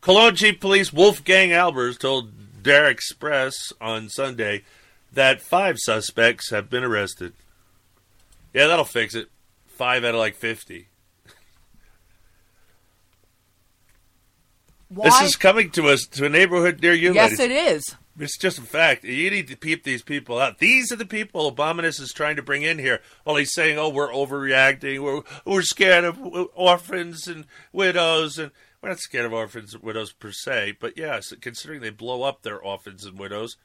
Cologne 0.00 0.34
Chief 0.34 0.58
Police 0.58 0.92
Wolfgang 0.92 1.50
Albers 1.50 1.98
told 1.98 2.62
Dare 2.62 2.88
Express 2.88 3.72
on 3.80 4.08
Sunday 4.08 4.62
that 5.12 5.40
five 5.40 5.78
suspects 5.78 6.50
have 6.50 6.68
been 6.68 6.84
arrested. 6.84 7.34
Yeah, 8.52 8.66
that'll 8.66 8.84
fix 8.84 9.14
it. 9.14 9.28
Five 9.66 10.04
out 10.04 10.14
of 10.14 10.20
like 10.20 10.36
50. 10.36 10.88
Why? 14.94 15.08
This 15.08 15.30
is 15.30 15.36
coming 15.36 15.70
to 15.72 15.88
us 15.88 16.06
to 16.12 16.26
a 16.26 16.28
neighborhood 16.28 16.80
near 16.82 16.92
you. 16.92 17.14
yes, 17.14 17.38
ladies. 17.38 17.40
it 17.40 17.50
is. 17.50 17.96
It's 18.18 18.36
just 18.36 18.58
a 18.58 18.62
fact. 18.62 19.04
You 19.04 19.30
need 19.30 19.48
to 19.48 19.56
peep 19.56 19.84
these 19.84 20.02
people 20.02 20.38
out. 20.38 20.58
These 20.58 20.92
are 20.92 20.96
the 20.96 21.06
people 21.06 21.50
Obaminus 21.50 21.98
is 21.98 22.12
trying 22.12 22.36
to 22.36 22.42
bring 22.42 22.62
in 22.62 22.78
here. 22.78 23.00
While 23.24 23.36
he's 23.36 23.54
saying, 23.54 23.78
"Oh, 23.78 23.88
we're 23.88 24.12
overreacting. 24.12 25.00
We're 25.00 25.22
we're 25.46 25.62
scared 25.62 26.04
of 26.04 26.18
orphans 26.54 27.26
and 27.26 27.46
widows, 27.72 28.38
and 28.38 28.50
we're 28.82 28.90
not 28.90 28.98
scared 29.00 29.24
of 29.24 29.32
orphans 29.32 29.72
and 29.72 29.82
widows 29.82 30.12
per 30.12 30.30
se. 30.30 30.76
But 30.78 30.98
yes, 30.98 31.32
considering 31.40 31.80
they 31.80 31.90
blow 31.90 32.22
up 32.22 32.42
their 32.42 32.58
orphans 32.58 33.06
and 33.06 33.18
widows, 33.18 33.56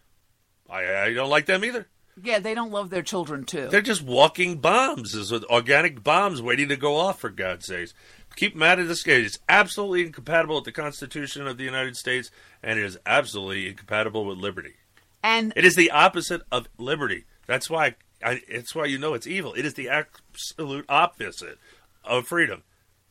I 0.69 0.95
I 0.95 1.13
don't 1.13 1.29
like 1.29 1.45
them 1.45 1.65
either. 1.65 1.87
Yeah, 2.21 2.39
they 2.39 2.55
don't 2.55 2.71
love 2.71 2.89
their 2.89 3.03
children 3.03 3.43
too. 3.43 3.67
They're 3.69 3.81
just 3.81 4.01
walking 4.01 4.57
bombs, 4.57 5.13
is 5.13 5.31
with 5.31 5.43
organic 5.45 6.03
bombs 6.03 6.41
waiting 6.41 6.69
to 6.69 6.75
go 6.75 6.95
off. 6.95 7.19
For 7.19 7.29
God's 7.29 7.67
sakes, 7.67 7.93
keep 8.35 8.53
them 8.53 8.63
out 8.63 8.79
of 8.79 8.87
this 8.87 9.03
case. 9.03 9.27
It's 9.27 9.39
absolutely 9.47 10.05
incompatible 10.05 10.55
with 10.55 10.65
the 10.65 10.71
Constitution 10.71 11.47
of 11.47 11.57
the 11.57 11.63
United 11.63 11.95
States, 11.95 12.31
and 12.63 12.79
it 12.79 12.85
is 12.85 12.97
absolutely 13.05 13.67
incompatible 13.67 14.25
with 14.25 14.37
liberty. 14.37 14.75
And 15.23 15.53
It 15.55 15.65
is 15.65 15.75
the 15.75 15.91
opposite 15.91 16.41
of 16.51 16.67
liberty. 16.77 17.25
That's 17.45 17.69
why. 17.69 17.95
I, 18.23 18.41
it's 18.47 18.73
why 18.73 18.85
you 18.85 18.97
know 18.97 19.13
it's 19.13 19.27
evil. 19.27 19.53
It 19.53 19.65
is 19.65 19.75
the 19.75 19.89
absolute 19.89 20.85
opposite 20.89 21.59
of 22.03 22.25
freedom, 22.27 22.63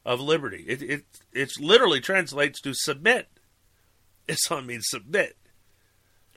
of 0.05 0.21
liberty. 0.21 0.65
It 0.67 0.83
it 0.83 1.05
it 1.33 1.53
literally 1.61 2.01
translates 2.01 2.61
to 2.63 2.75
submit. 2.75 3.29
It's 4.27 4.51
what 4.51 4.65
means 4.67 4.87
submit. 4.89 5.37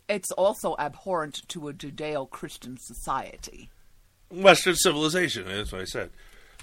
It's 0.09 0.31
also 0.31 0.75
abhorrent 0.79 1.47
to 1.49 1.69
a 1.69 1.73
Judeo-Christian 1.73 2.77
society. 2.79 3.69
Western 4.31 4.75
civilization. 4.75 5.45
That's 5.47 5.71
what 5.71 5.81
I 5.81 5.85
said. 5.85 6.09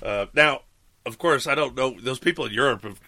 Uh, 0.03 0.27
now, 0.35 0.63
of 1.07 1.19
course, 1.19 1.47
I 1.47 1.55
don't 1.55 1.75
know 1.77 1.97
those 2.01 2.19
people 2.19 2.45
in 2.47 2.53
Europe. 2.53 2.83
Have, 2.83 3.01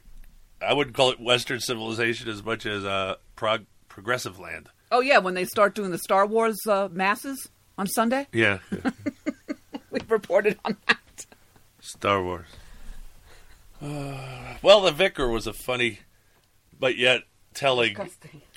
I 0.66 0.72
wouldn't 0.72 0.96
call 0.96 1.10
it 1.10 1.20
Western 1.20 1.60
civilization 1.60 2.28
as 2.28 2.42
much 2.44 2.64
as 2.66 2.84
uh, 2.84 3.16
prog- 3.36 3.66
progressive 3.88 4.38
land. 4.38 4.68
Oh 4.90 5.00
yeah, 5.00 5.18
when 5.18 5.34
they 5.34 5.44
start 5.44 5.74
doing 5.74 5.90
the 5.90 5.98
Star 5.98 6.26
Wars 6.26 6.56
uh, 6.66 6.88
masses 6.90 7.48
on 7.76 7.86
Sunday, 7.86 8.26
Yeah, 8.32 8.58
We've 9.90 10.10
reported 10.10 10.58
on 10.64 10.76
that. 10.86 11.26
Star 11.80 12.22
Wars. 12.22 12.46
Uh, 13.80 14.54
well, 14.62 14.80
the 14.82 14.90
Vicar 14.92 15.28
was 15.28 15.46
a 15.46 15.52
funny, 15.52 16.00
but 16.78 16.96
yet 16.96 17.22
telling 17.54 17.96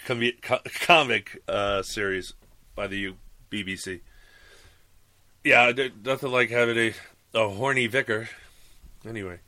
com- 0.06 0.60
comic 0.82 1.42
uh, 1.48 1.82
series 1.82 2.34
by 2.76 2.88
the 2.88 2.98
U- 2.98 3.18
BBC. 3.52 4.02
Yeah, 5.44 5.72
nothing 6.03 6.32
like 6.32 6.50
having 6.50 6.78
a, 6.78 6.94
a 7.34 7.50
horny 7.50 7.88
vicar. 7.88 8.30
Anyway, 9.08 9.40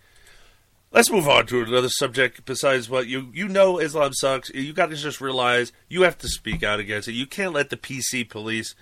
let's 0.92 1.12
move 1.12 1.28
on 1.28 1.46
to 1.48 1.62
another 1.62 1.90
subject 1.90 2.46
besides 2.46 2.90
what 2.90 3.08
you 3.08 3.30
you 3.34 3.48
know 3.48 3.78
Islam 3.78 4.14
sucks. 4.14 4.50
You 4.50 4.74
got 4.74 4.90
to 4.90 4.96
just 4.96 5.22
realize 5.22 5.72
you 5.88 6.02
have 6.02 6.18
to 6.20 6.28
speak 6.28 6.64
out 6.64 6.80
against 6.80 7.08
it. 7.08 7.14
You 7.14 7.28
can't 7.28 7.54
let 7.54 7.70
the 7.70 7.78
PC 7.78 8.28
police 8.28 8.74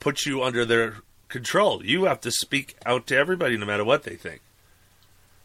put 0.00 0.26
you 0.26 0.42
under 0.42 0.64
their 0.64 0.96
control. 1.28 1.84
You 1.84 2.04
have 2.04 2.20
to 2.22 2.30
speak 2.32 2.76
out 2.84 3.06
to 3.06 3.16
everybody, 3.16 3.56
no 3.56 3.66
matter 3.66 3.84
what 3.84 4.02
they 4.02 4.16
think. 4.16 4.40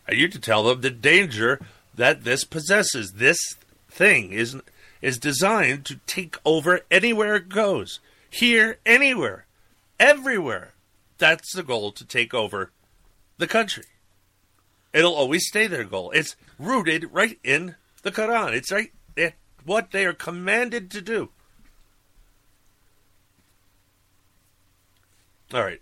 And 0.08 0.17
you 0.17 0.27
to 0.30 0.40
tell 0.40 0.64
them 0.64 0.82
the 0.82 0.90
danger 0.90 1.59
that 1.93 2.24
this 2.24 2.43
possesses. 2.43 3.14
This 3.14 3.38
thing 3.98 4.32
is 4.32 4.56
is 5.01 5.17
designed 5.17 5.85
to 5.85 6.00
take 6.08 6.38
over 6.45 6.82
anywhere 6.90 7.35
it 7.35 7.50
goes. 7.50 8.00
Here, 8.30 8.77
anywhere, 8.85 9.45
everywhere. 10.00 10.74
That's 11.17 11.53
the 11.53 11.64
goal 11.64 11.92
to 11.92 12.06
take 12.06 12.34
over 12.34 12.72
the 13.38 13.48
country. 13.48 13.85
It'll 14.93 15.14
always 15.14 15.48
stay 15.48 15.67
their 15.67 15.84
goal. 15.84 16.11
It's 16.11 16.35
rooted 16.58 17.14
right 17.14 17.38
in 17.43 17.76
the 18.03 18.11
Quran. 18.11 18.53
It's 18.53 18.72
right 18.72 18.92
at 19.17 19.34
what 19.64 19.92
they 19.92 20.06
are 20.06 20.14
commanded 20.14 20.90
to 20.92 21.01
do. 21.01 21.30
All 25.53 25.64
right. 25.64 25.82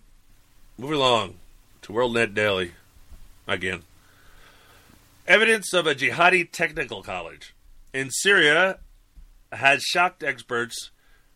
Moving 0.77 0.97
along 0.97 1.35
to 1.83 1.93
WorldNet 1.93 2.33
Daily 2.33 2.71
again. 3.47 3.83
Evidence 5.27 5.73
of 5.73 5.87
a 5.87 5.95
jihadi 5.95 6.51
technical 6.51 7.01
college 7.01 7.54
in 7.95 8.11
Syria 8.11 8.79
has 9.53 9.81
shocked 9.81 10.21
experts 10.21 10.91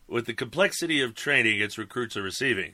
with 0.09 0.25
the 0.25 0.33
complexity 0.33 1.01
of 1.01 1.15
training 1.15 1.61
its 1.61 1.77
recruits 1.77 2.17
are 2.17 2.21
receiving. 2.21 2.73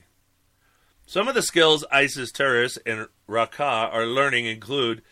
Some 1.06 1.28
of 1.28 1.36
the 1.36 1.42
skills 1.42 1.84
ISIS 1.92 2.32
terrorists 2.32 2.78
in 2.78 3.06
Raqqa 3.28 3.94
are 3.94 4.04
learning 4.04 4.46
include 4.46 5.02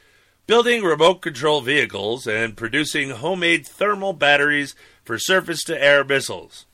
building 0.48 0.82
remote 0.82 1.22
control 1.22 1.60
vehicles 1.60 2.26
and 2.26 2.56
producing 2.56 3.10
homemade 3.10 3.64
thermal 3.64 4.12
batteries 4.12 4.74
for 5.04 5.20
surface 5.20 5.62
to 5.64 5.80
air 5.80 6.02
missiles. 6.02 6.66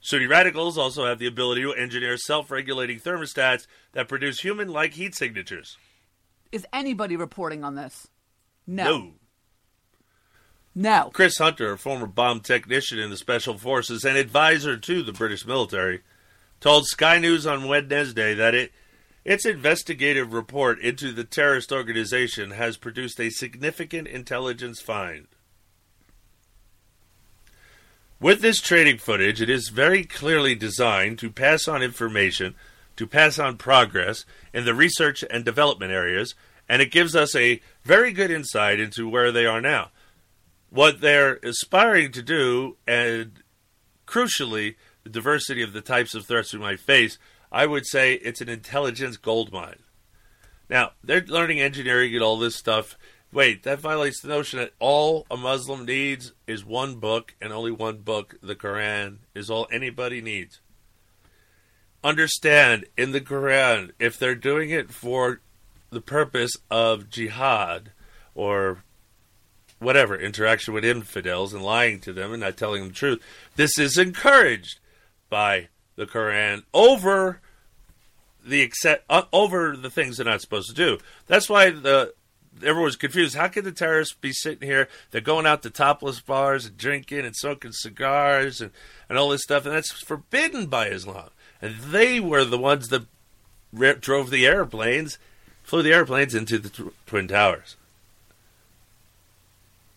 Sunni 0.00 0.26
radicals 0.26 0.76
also 0.76 1.06
have 1.06 1.18
the 1.18 1.26
ability 1.26 1.62
to 1.62 1.72
engineer 1.72 2.18
self 2.18 2.50
regulating 2.50 3.00
thermostats 3.00 3.66
that 3.92 4.08
produce 4.08 4.40
human 4.40 4.68
like 4.68 4.92
heat 4.92 5.14
signatures. 5.14 5.78
Is 6.52 6.66
anybody 6.70 7.16
reporting 7.16 7.64
on 7.64 7.76
this? 7.76 8.08
No. 8.66 8.84
No. 8.84 9.12
No. 10.78 11.10
Chris 11.12 11.38
Hunter, 11.38 11.72
a 11.72 11.76
former 11.76 12.06
bomb 12.06 12.38
technician 12.38 13.00
in 13.00 13.10
the 13.10 13.16
Special 13.16 13.58
Forces 13.58 14.04
and 14.04 14.16
advisor 14.16 14.76
to 14.76 15.02
the 15.02 15.12
British 15.12 15.44
military, 15.44 16.02
told 16.60 16.86
Sky 16.86 17.18
News 17.18 17.48
on 17.48 17.66
Wednesday 17.66 18.32
that 18.34 18.54
it 18.54 18.72
its 19.24 19.44
investigative 19.44 20.32
report 20.32 20.78
into 20.80 21.10
the 21.10 21.24
terrorist 21.24 21.72
organization 21.72 22.52
has 22.52 22.76
produced 22.76 23.18
a 23.18 23.28
significant 23.28 24.06
intelligence 24.06 24.80
find. 24.80 25.26
With 28.20 28.40
this 28.40 28.60
training 28.60 28.98
footage, 28.98 29.42
it 29.42 29.50
is 29.50 29.70
very 29.70 30.04
clearly 30.04 30.54
designed 30.54 31.18
to 31.18 31.28
pass 31.28 31.66
on 31.66 31.82
information, 31.82 32.54
to 32.94 33.04
pass 33.04 33.36
on 33.40 33.56
progress 33.56 34.24
in 34.54 34.64
the 34.64 34.74
research 34.74 35.24
and 35.28 35.44
development 35.44 35.90
areas, 35.90 36.36
and 36.68 36.80
it 36.80 36.92
gives 36.92 37.16
us 37.16 37.34
a 37.34 37.60
very 37.82 38.12
good 38.12 38.30
insight 38.30 38.78
into 38.78 39.08
where 39.08 39.32
they 39.32 39.44
are 39.44 39.60
now. 39.60 39.90
What 40.70 41.00
they're 41.00 41.38
aspiring 41.42 42.12
to 42.12 42.22
do, 42.22 42.76
and 42.86 43.42
crucially, 44.06 44.76
the 45.02 45.10
diversity 45.10 45.62
of 45.62 45.72
the 45.72 45.80
types 45.80 46.14
of 46.14 46.26
threats 46.26 46.52
we 46.52 46.58
might 46.58 46.80
face, 46.80 47.18
I 47.50 47.66
would 47.66 47.86
say 47.86 48.14
it's 48.14 48.40
an 48.40 48.48
intelligence 48.48 49.16
goldmine. 49.16 49.80
Now, 50.68 50.92
they're 51.02 51.24
learning 51.26 51.60
engineering 51.60 52.14
and 52.14 52.22
all 52.22 52.38
this 52.38 52.56
stuff. 52.56 52.98
Wait, 53.32 53.62
that 53.62 53.80
violates 53.80 54.20
the 54.20 54.28
notion 54.28 54.58
that 54.58 54.72
all 54.78 55.26
a 55.30 55.36
Muslim 55.36 55.84
needs 55.84 56.32
is 56.46 56.64
one 56.64 56.96
book, 56.96 57.34
and 57.40 57.52
only 57.52 57.70
one 57.70 57.98
book, 57.98 58.36
the 58.42 58.54
Quran, 58.54 59.18
is 59.34 59.50
all 59.50 59.66
anybody 59.72 60.20
needs. 60.20 60.60
Understand, 62.04 62.86
in 62.96 63.12
the 63.12 63.20
Quran, 63.20 63.92
if 63.98 64.18
they're 64.18 64.34
doing 64.34 64.70
it 64.70 64.90
for 64.90 65.40
the 65.90 66.00
purpose 66.00 66.56
of 66.70 67.08
jihad 67.08 67.92
or 68.34 68.84
whatever, 69.78 70.16
interaction 70.16 70.74
with 70.74 70.84
infidels 70.84 71.54
and 71.54 71.62
lying 71.62 72.00
to 72.00 72.12
them 72.12 72.32
and 72.32 72.40
not 72.40 72.56
telling 72.56 72.82
them 72.82 72.88
the 72.90 72.94
truth, 72.94 73.22
this 73.56 73.78
is 73.78 73.96
encouraged 73.96 74.78
by 75.28 75.68
the 75.96 76.06
Quran 76.06 76.62
over 76.72 77.40
the 78.44 78.62
accept, 78.62 79.04
uh, 79.10 79.22
over 79.32 79.76
the 79.76 79.90
things 79.90 80.16
they're 80.16 80.26
not 80.26 80.40
supposed 80.40 80.68
to 80.68 80.74
do. 80.74 80.98
That's 81.26 81.48
why 81.48 81.70
the 81.70 82.14
everyone's 82.62 82.96
confused. 82.96 83.36
How 83.36 83.48
could 83.48 83.64
the 83.64 83.72
terrorists 83.72 84.14
be 84.14 84.32
sitting 84.32 84.68
here? 84.68 84.88
They're 85.10 85.20
going 85.20 85.46
out 85.46 85.62
to 85.62 85.70
topless 85.70 86.20
bars 86.20 86.66
and 86.66 86.76
drinking 86.76 87.20
and 87.20 87.36
smoking 87.36 87.72
cigars 87.72 88.60
and, 88.60 88.70
and 89.08 89.18
all 89.18 89.28
this 89.28 89.42
stuff, 89.42 89.66
and 89.66 89.74
that's 89.74 89.92
forbidden 89.92 90.66
by 90.66 90.88
Islam. 90.88 91.30
And 91.60 91.76
they 91.76 92.20
were 92.20 92.44
the 92.44 92.58
ones 92.58 92.88
that 92.88 93.06
re- 93.72 93.94
drove 93.94 94.30
the 94.30 94.46
airplanes, 94.46 95.18
flew 95.62 95.82
the 95.82 95.92
airplanes 95.92 96.34
into 96.34 96.58
the 96.58 96.68
tw- 96.68 97.06
Twin 97.06 97.28
Towers. 97.28 97.76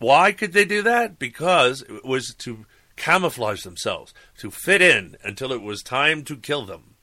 Why 0.02 0.32
could 0.32 0.52
they 0.52 0.64
do 0.64 0.82
that? 0.82 1.16
Because 1.16 1.82
it 1.82 2.04
was 2.04 2.34
to 2.38 2.66
camouflage 2.96 3.62
themselves, 3.62 4.12
to 4.38 4.50
fit 4.50 4.82
in 4.82 5.16
until 5.22 5.52
it 5.52 5.62
was 5.62 5.80
time 5.80 6.24
to 6.24 6.36
kill 6.36 6.66
them. 6.66 6.96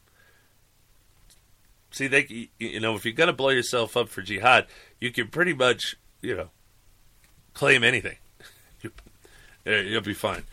See, 1.91 2.07
they, 2.07 2.49
you 2.59 2.81
know, 2.81 2.95
if 2.95 3.05
you're 3.05 3.13
going 3.13 3.27
to 3.27 3.33
blow 3.33 3.51
yourself 3.51 3.95
up 3.95 4.09
for 4.09 4.21
jihad, 4.21 4.67
you 4.99 5.11
can 5.11 5.29
pretty 5.29 5.53
much, 5.53 5.95
you 6.21 6.35
know, 6.35 6.49
claim 7.53 7.85
anything. 7.85 8.17
You'll 9.65 10.01
be 10.01 10.13
fine. 10.13 10.43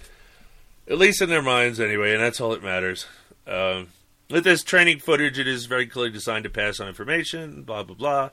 At 0.89 0.99
least 0.99 1.21
in 1.21 1.29
their 1.29 1.43
minds, 1.43 1.81
anyway, 1.81 2.13
and 2.13 2.23
that's 2.23 2.41
all 2.41 2.51
that 2.51 2.63
matters. 2.63 3.07
Um, 3.45 3.89
with 4.31 4.45
this 4.45 4.63
training 4.63 5.01
footage, 5.01 5.37
it 5.37 5.49
is 5.49 5.67
very 5.67 5.89
clearly 5.89 6.13
designed 6.13 6.45
to 6.45 6.51
pass 6.51 6.79
on 6.79 6.87
information, 6.87 7.65
blah, 7.65 7.83
blah, 7.83 7.97
blah. 7.97 8.31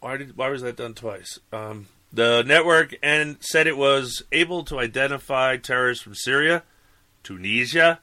Why, 0.00 0.16
did, 0.16 0.38
why 0.38 0.48
was 0.48 0.62
that 0.62 0.76
done 0.76 0.94
twice? 0.94 1.38
Um, 1.52 1.88
the 2.12 2.42
network 2.46 2.94
and 3.02 3.36
said 3.40 3.66
it 3.66 3.76
was 3.76 4.22
able 4.32 4.64
to 4.64 4.78
identify 4.78 5.56
terrorists 5.56 6.02
from 6.02 6.14
Syria, 6.14 6.64
Tunisia, 7.22 8.00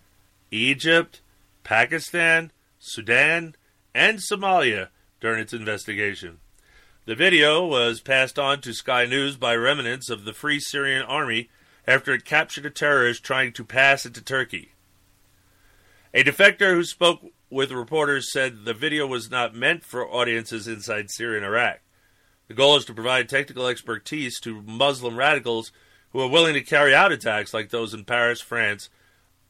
Egypt, 0.51 1.21
Pakistan, 1.63 2.51
Sudan, 2.79 3.55
and 3.93 4.19
Somalia 4.19 4.89
during 5.19 5.41
its 5.41 5.53
investigation. 5.53 6.39
The 7.05 7.15
video 7.15 7.65
was 7.65 8.01
passed 8.01 8.37
on 8.37 8.61
to 8.61 8.73
Sky 8.73 9.05
News 9.05 9.37
by 9.37 9.55
remnants 9.55 10.09
of 10.09 10.25
the 10.25 10.33
Free 10.33 10.59
Syrian 10.59 11.03
Army 11.03 11.49
after 11.87 12.13
it 12.13 12.25
captured 12.25 12.65
a 12.65 12.69
terrorist 12.69 13.23
trying 13.23 13.53
to 13.53 13.63
pass 13.63 14.05
into 14.05 14.21
Turkey. 14.21 14.73
A 16.13 16.23
defector 16.23 16.73
who 16.73 16.83
spoke 16.83 17.21
with 17.49 17.71
reporters 17.71 18.31
said 18.31 18.65
the 18.65 18.73
video 18.73 19.07
was 19.07 19.31
not 19.31 19.55
meant 19.55 19.83
for 19.85 20.05
audiences 20.05 20.67
inside 20.67 21.09
Syria 21.09 21.37
and 21.37 21.45
Iraq. 21.45 21.79
The 22.47 22.53
goal 22.53 22.77
is 22.77 22.85
to 22.85 22.93
provide 22.93 23.27
technical 23.27 23.67
expertise 23.67 24.39
to 24.41 24.61
Muslim 24.61 25.17
radicals 25.17 25.71
who 26.11 26.21
are 26.21 26.29
willing 26.29 26.53
to 26.53 26.61
carry 26.61 26.95
out 26.95 27.11
attacks 27.11 27.53
like 27.53 27.69
those 27.69 27.93
in 27.93 28.05
Paris, 28.05 28.41
France, 28.41 28.89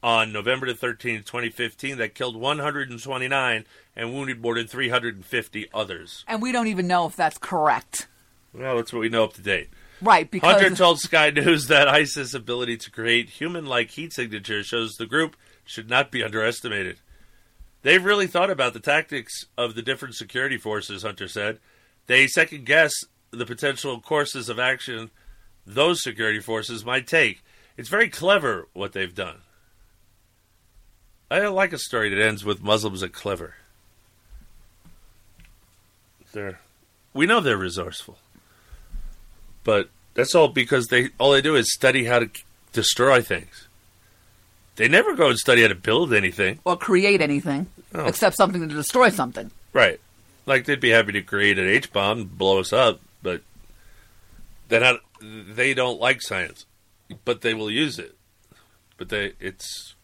on 0.02 0.32
November 0.32 0.72
13, 0.72 1.18
2015, 1.18 1.98
that 1.98 2.14
killed 2.14 2.36
129 2.36 3.64
and 3.96 4.12
wounded 4.12 4.40
more 4.40 4.54
than 4.54 4.66
350 4.66 5.68
others. 5.72 6.24
And 6.28 6.42
we 6.42 6.52
don't 6.52 6.68
even 6.68 6.86
know 6.86 7.06
if 7.06 7.16
that's 7.16 7.38
correct. 7.38 8.06
Well, 8.52 8.76
that's 8.76 8.92
what 8.92 9.00
we 9.00 9.08
know 9.08 9.24
up 9.24 9.34
to 9.34 9.42
date. 9.42 9.68
Right, 10.00 10.30
because 10.30 10.52
Hunter 10.52 10.74
told 10.76 11.00
Sky 11.00 11.30
News 11.30 11.66
that 11.66 11.88
ISIS' 11.88 12.34
ability 12.34 12.76
to 12.78 12.90
create 12.90 13.30
human 13.30 13.66
like 13.66 13.90
heat 13.90 14.12
signatures 14.12 14.66
shows 14.66 14.94
the 14.94 15.06
group 15.06 15.36
should 15.64 15.90
not 15.90 16.12
be 16.12 16.22
underestimated. 16.22 16.98
They've 17.82 18.04
really 18.04 18.26
thought 18.26 18.50
about 18.50 18.74
the 18.74 18.80
tactics 18.80 19.46
of 19.56 19.74
the 19.74 19.82
different 19.82 20.14
security 20.14 20.56
forces, 20.56 21.02
Hunter 21.02 21.28
said. 21.28 21.58
They 22.08 22.26
second 22.26 22.66
guess 22.66 22.92
the 23.30 23.46
potential 23.46 24.00
courses 24.00 24.48
of 24.48 24.58
action 24.58 25.10
those 25.66 26.02
security 26.02 26.40
forces 26.40 26.84
might 26.84 27.06
take. 27.06 27.42
It's 27.76 27.90
very 27.90 28.08
clever 28.08 28.66
what 28.72 28.92
they've 28.94 29.14
done. 29.14 29.42
I 31.30 31.38
don't 31.40 31.54
like 31.54 31.74
a 31.74 31.78
story 31.78 32.08
that 32.08 32.20
ends 32.20 32.42
with 32.44 32.62
Muslims 32.62 33.02
are 33.02 33.08
clever. 33.08 33.54
They're, 36.32 36.58
we 37.14 37.26
know 37.26 37.40
they're 37.40 37.56
resourceful, 37.56 38.18
but 39.64 39.90
that's 40.14 40.34
all 40.34 40.48
because 40.48 40.86
they 40.88 41.10
all 41.18 41.32
they 41.32 41.40
do 41.42 41.54
is 41.56 41.72
study 41.72 42.04
how 42.04 42.18
to 42.20 42.30
destroy 42.72 43.22
things. 43.22 43.66
They 44.76 44.88
never 44.88 45.14
go 45.14 45.28
and 45.28 45.38
study 45.38 45.62
how 45.62 45.68
to 45.68 45.74
build 45.74 46.12
anything. 46.12 46.60
or 46.64 46.76
create 46.76 47.20
anything 47.20 47.66
Oh. 47.94 48.04
except 48.06 48.36
something 48.36 48.60
to 48.68 48.74
destroy 48.74 49.08
something. 49.08 49.50
Right. 49.72 50.00
Like 50.48 50.64
they'd 50.64 50.80
be 50.80 50.88
happy 50.88 51.12
to 51.12 51.20
create 51.20 51.58
an 51.58 51.68
H 51.68 51.92
bomb 51.92 52.24
blow 52.24 52.58
us 52.58 52.72
up, 52.72 53.00
but 53.22 53.42
they're 54.68 54.80
not 54.80 55.00
they 55.20 55.74
don't 55.74 56.00
like 56.00 56.22
science. 56.22 56.64
But 57.26 57.42
they 57.42 57.52
will 57.52 57.70
use 57.70 57.98
it. 57.98 58.16
But 58.96 59.10
they 59.10 59.34
it's 59.38 59.94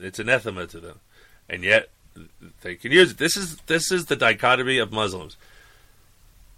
it's 0.00 0.18
anathema 0.18 0.66
to 0.66 0.80
them. 0.80 0.98
And 1.48 1.62
yet 1.62 1.90
they 2.62 2.74
can 2.74 2.90
use 2.90 3.12
it. 3.12 3.18
This 3.18 3.36
is 3.36 3.58
this 3.66 3.92
is 3.92 4.06
the 4.06 4.16
dichotomy 4.16 4.78
of 4.78 4.90
Muslims. 4.90 5.36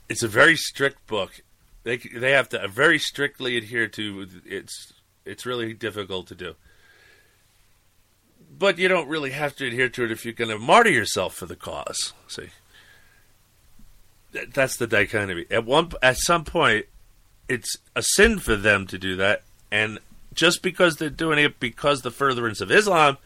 It's 0.08 0.22
a 0.22 0.28
very 0.28 0.56
strict 0.56 1.06
book. 1.06 1.42
They 1.82 1.98
they 1.98 2.32
have 2.32 2.48
to 2.48 2.66
very 2.66 2.98
strictly 2.98 3.58
adhere 3.58 3.88
to 3.88 4.26
it's 4.46 4.94
it's 5.26 5.44
really 5.44 5.74
difficult 5.74 6.28
to 6.28 6.34
do. 6.34 6.54
But 8.58 8.78
you 8.78 8.88
don't 8.88 9.08
really 9.08 9.32
have 9.32 9.54
to 9.56 9.66
adhere 9.66 9.88
to 9.90 10.04
it 10.04 10.10
if 10.10 10.24
you're 10.24 10.32
going 10.34 10.50
to 10.50 10.58
martyr 10.58 10.90
yourself 10.90 11.34
for 11.34 11.46
the 11.46 11.56
cause. 11.56 12.14
See, 12.28 12.48
That- 14.32 14.52
that's 14.52 14.76
the 14.76 14.86
dichotomy. 14.86 15.46
At 15.50 15.64
one, 15.64 15.92
at 16.02 16.16
some 16.18 16.44
point, 16.44 16.86
it's 17.48 17.76
a 17.94 18.02
sin 18.02 18.38
for 18.38 18.56
them 18.56 18.86
to 18.88 18.98
do 18.98 19.16
that, 19.16 19.42
and 19.70 19.98
just 20.34 20.62
because 20.62 20.96
they're 20.96 21.08
doing 21.08 21.38
it 21.38 21.58
because 21.60 22.02
the 22.02 22.10
furtherance 22.10 22.60
of 22.60 22.70
Islam, 22.70 23.16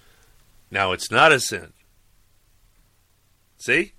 now 0.70 0.92
it's 0.92 1.10
not 1.10 1.32
a 1.32 1.40
sin. 1.40 1.72
See, 3.58 3.92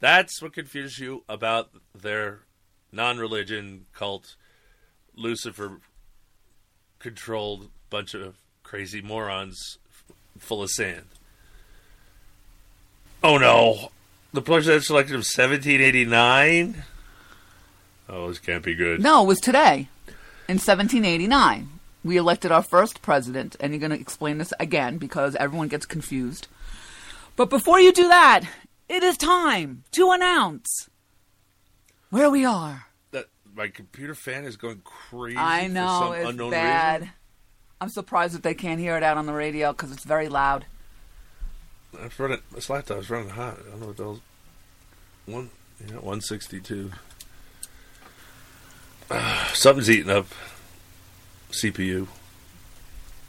that's 0.00 0.42
what 0.42 0.52
confuses 0.54 0.98
you 0.98 1.22
about 1.28 1.70
their 1.94 2.40
non-religion 2.90 3.86
cult, 3.92 4.34
Lucifer 5.14 5.80
controlled 6.98 7.70
bunch 7.88 8.14
of 8.14 8.36
crazy 8.62 9.00
morons 9.00 9.78
full 10.40 10.62
of 10.62 10.70
sand. 10.70 11.04
Oh 13.22 13.38
no. 13.38 13.90
The 14.32 14.42
presidential 14.42 14.96
election 14.96 15.16
of 15.16 15.20
1789? 15.20 16.84
Oh, 18.08 18.28
this 18.28 18.38
can't 18.38 18.62
be 18.64 18.74
good. 18.74 19.02
No, 19.02 19.24
it 19.24 19.26
was 19.26 19.40
today 19.40 19.88
in 20.48 20.56
1789. 20.58 21.68
we 22.04 22.16
elected 22.16 22.50
our 22.52 22.62
first 22.62 23.02
president, 23.02 23.56
and 23.60 23.72
you're 23.72 23.80
going 23.80 23.90
to 23.90 24.00
explain 24.00 24.38
this 24.38 24.52
again 24.60 24.98
because 24.98 25.34
everyone 25.36 25.68
gets 25.68 25.84
confused. 25.86 26.46
But 27.36 27.50
before 27.50 27.80
you 27.80 27.92
do 27.92 28.08
that, 28.08 28.42
it 28.88 29.02
is 29.02 29.16
time 29.16 29.82
to 29.92 30.10
announce 30.12 30.88
where 32.10 32.30
we 32.30 32.44
are. 32.44 32.86
That 33.10 33.26
my 33.54 33.68
computer 33.68 34.14
fan 34.14 34.44
is 34.44 34.56
going 34.56 34.82
crazy. 34.84 35.36
I 35.38 35.66
for 35.66 35.72
know 35.74 36.00
some 36.00 36.14
it's 36.14 36.30
unknown 36.30 36.50
bad. 36.52 37.00
reason. 37.02 37.14
I'm 37.80 37.88
surprised 37.88 38.34
that 38.34 38.42
they 38.42 38.54
can't 38.54 38.80
hear 38.80 38.96
it 38.96 39.02
out 39.02 39.16
on 39.16 39.26
the 39.26 39.32
radio 39.32 39.72
because 39.72 39.90
it's 39.90 40.04
very 40.04 40.28
loud. 40.28 40.66
I've 41.98 42.18
run 42.20 42.32
it. 42.32 42.42
This 42.52 42.70
laptop's 42.70 43.10
running 43.10 43.30
hot. 43.30 43.58
I 43.58 43.70
don't 43.70 43.80
know 43.80 43.86
what 43.88 43.98
hell's 43.98 44.20
one. 45.26 45.50
Yeah, 45.86 45.96
one 45.96 46.20
sixty 46.20 46.60
two. 46.60 46.92
something's 49.54 49.90
eating 49.90 50.10
up 50.10 50.26
CPU. 51.50 52.06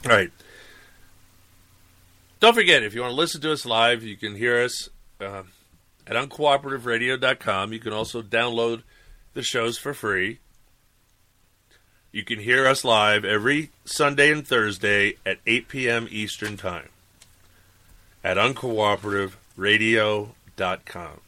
All 0.04 0.10
right. 0.10 0.30
Don't 2.40 2.54
forget, 2.54 2.82
if 2.82 2.94
you 2.94 3.02
want 3.02 3.12
to 3.12 3.16
listen 3.16 3.40
to 3.42 3.52
us 3.52 3.64
live, 3.64 4.02
you 4.02 4.16
can 4.16 4.34
hear 4.34 4.62
us 4.62 4.88
uh, 5.20 5.44
at 6.06 6.16
uncooperativeradio.com. 6.16 7.72
You 7.72 7.78
can 7.78 7.92
also 7.92 8.20
download 8.20 8.82
the 9.34 9.42
shows 9.42 9.78
for 9.78 9.94
free. 9.94 10.40
You 12.12 12.22
can 12.24 12.38
hear 12.40 12.66
us 12.66 12.84
live 12.84 13.24
every 13.24 13.70
Sunday 13.86 14.30
and 14.30 14.46
Thursday 14.46 15.14
at 15.24 15.38
8 15.46 15.66
p.m. 15.66 16.06
Eastern 16.10 16.58
Time 16.58 16.90
at 18.22 18.36
uncooperativeradio.com. 18.36 21.20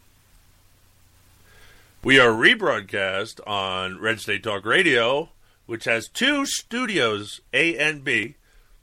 We 2.02 2.20
are 2.20 2.28
rebroadcast 2.28 3.40
on 3.46 3.98
Red 3.98 4.20
State 4.20 4.42
Talk 4.42 4.66
Radio, 4.66 5.30
which 5.64 5.86
has 5.86 6.06
two 6.06 6.44
studios, 6.44 7.40
A 7.54 7.78
and 7.78 8.04
B, 8.04 8.34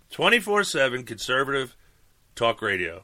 24 0.10 0.64
7 0.64 1.04
conservative 1.04 1.76
talk 2.34 2.64
radio. 2.64 3.04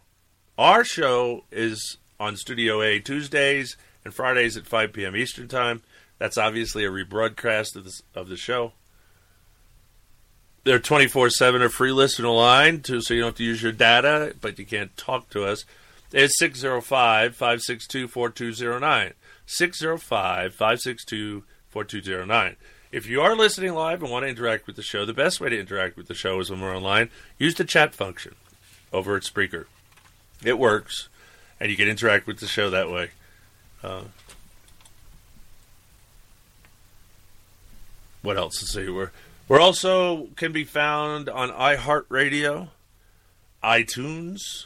Our 0.58 0.84
show 0.84 1.44
is 1.52 1.98
on 2.20 2.36
Studio 2.36 2.82
A 2.82 3.00
Tuesdays 3.00 3.78
and 4.04 4.12
Fridays 4.12 4.58
at 4.58 4.66
5 4.66 4.92
p.m. 4.92 5.16
Eastern 5.16 5.48
Time. 5.48 5.84
That's 6.18 6.40
obviously 6.40 6.84
a 6.84 6.90
rebroadcast 6.90 7.76
of, 7.76 7.84
this, 7.84 8.02
of 8.16 8.28
the 8.28 8.38
show. 8.38 8.74
They're 10.68 10.80
24 10.80 11.30
7 11.30 11.62
or 11.62 11.70
free 11.70 11.94
listener 11.94 12.28
line, 12.28 12.82
too, 12.82 13.00
so 13.00 13.14
you 13.14 13.22
don't 13.22 13.30
have 13.30 13.38
to 13.38 13.44
use 13.46 13.64
your 13.64 13.72
data, 13.72 14.36
but 14.42 14.60
you 14.60 14.66
can't 14.66 14.96
talk 14.98 15.30
to 15.30 15.46
us. 15.46 15.64
It's 16.12 16.38
605 16.40 17.34
562 17.38 18.10
4209. 18.10 19.14
605 19.46 20.54
562 20.54 21.44
4209. 21.70 22.58
If 22.92 23.08
you 23.08 23.22
are 23.22 23.34
listening 23.34 23.76
live 23.76 24.04
and 24.04 24.12
want 24.12 24.24
to 24.24 24.30
interact 24.30 24.68
with 24.68 24.76
the 24.76 24.82
show, 24.82 25.06
the 25.06 25.14
best 25.14 25.40
way 25.40 25.48
to 25.48 25.58
interact 25.58 25.96
with 25.96 26.10
the 26.10 26.14
show 26.14 26.38
is 26.42 26.50
when 26.50 26.60
we're 26.60 26.76
online. 26.76 27.12
Use 27.40 27.56
the 27.56 27.64
chat 27.64 27.96
function 27.96 28.36
over 28.92 29.16
at 29.16 29.24
Spreaker. 29.24 29.68
It 30.44 30.60
works, 30.60 31.08
and 31.62 31.72
you 31.72 31.78
can 31.78 31.88
interact 31.88 32.28
with 32.28 32.42
the 32.42 32.46
show 32.46 32.70
that 32.72 32.92
way. 32.92 33.12
Uh, 33.82 34.02
what 38.22 38.36
else? 38.36 38.62
Let's 38.62 38.74
see. 38.74 38.90
We're 38.90 39.12
we're 39.48 39.62
also 39.62 40.28
can 40.36 40.52
be 40.52 40.64
found 40.64 41.30
on 41.30 41.50
iHeartRadio, 41.50 42.70
iTunes. 43.64 44.66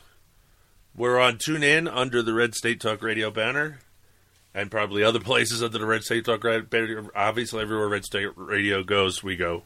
We're 0.96 1.20
on 1.20 1.38
TuneIn 1.38 1.90
under 1.92 2.22
the 2.22 2.34
Red 2.34 2.56
State 2.56 2.82
Talk 2.82 3.02
Radio 3.02 3.32
banner, 3.32 3.80
and 4.54 4.70
probably 4.70 5.04
other 5.04 5.20
places 5.22 5.64
under 5.64 5.78
the 5.78 5.86
Red 5.86 6.04
State 6.04 6.26
Talk 6.26 6.44
Radio 6.44 6.62
banner. 6.64 7.10
Obviously, 7.16 7.62
everywhere 7.62 7.88
Red 7.88 8.06
State 8.06 8.30
Radio 8.36 8.84
goes, 8.84 9.24
we 9.24 9.36
go. 9.36 9.64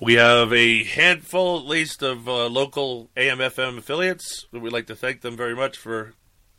We 0.00 0.14
have 0.14 0.52
a 0.52 0.84
handful, 0.84 1.58
at 1.58 1.66
least, 1.66 2.02
of 2.02 2.28
uh, 2.28 2.46
local 2.46 3.10
AM/FM 3.16 3.78
affiliates. 3.78 4.46
We'd 4.52 4.72
like 4.72 4.86
to 4.86 4.94
thank 4.94 5.22
them 5.22 5.36
very 5.36 5.56
much 5.56 5.76
for 5.76 6.14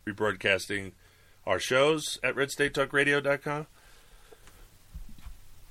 rebroadcasting 0.06 0.92
our 1.45 1.60
shows 1.60 2.19
at 2.22 2.36
RedStateTalkRadio.com. 2.36 3.68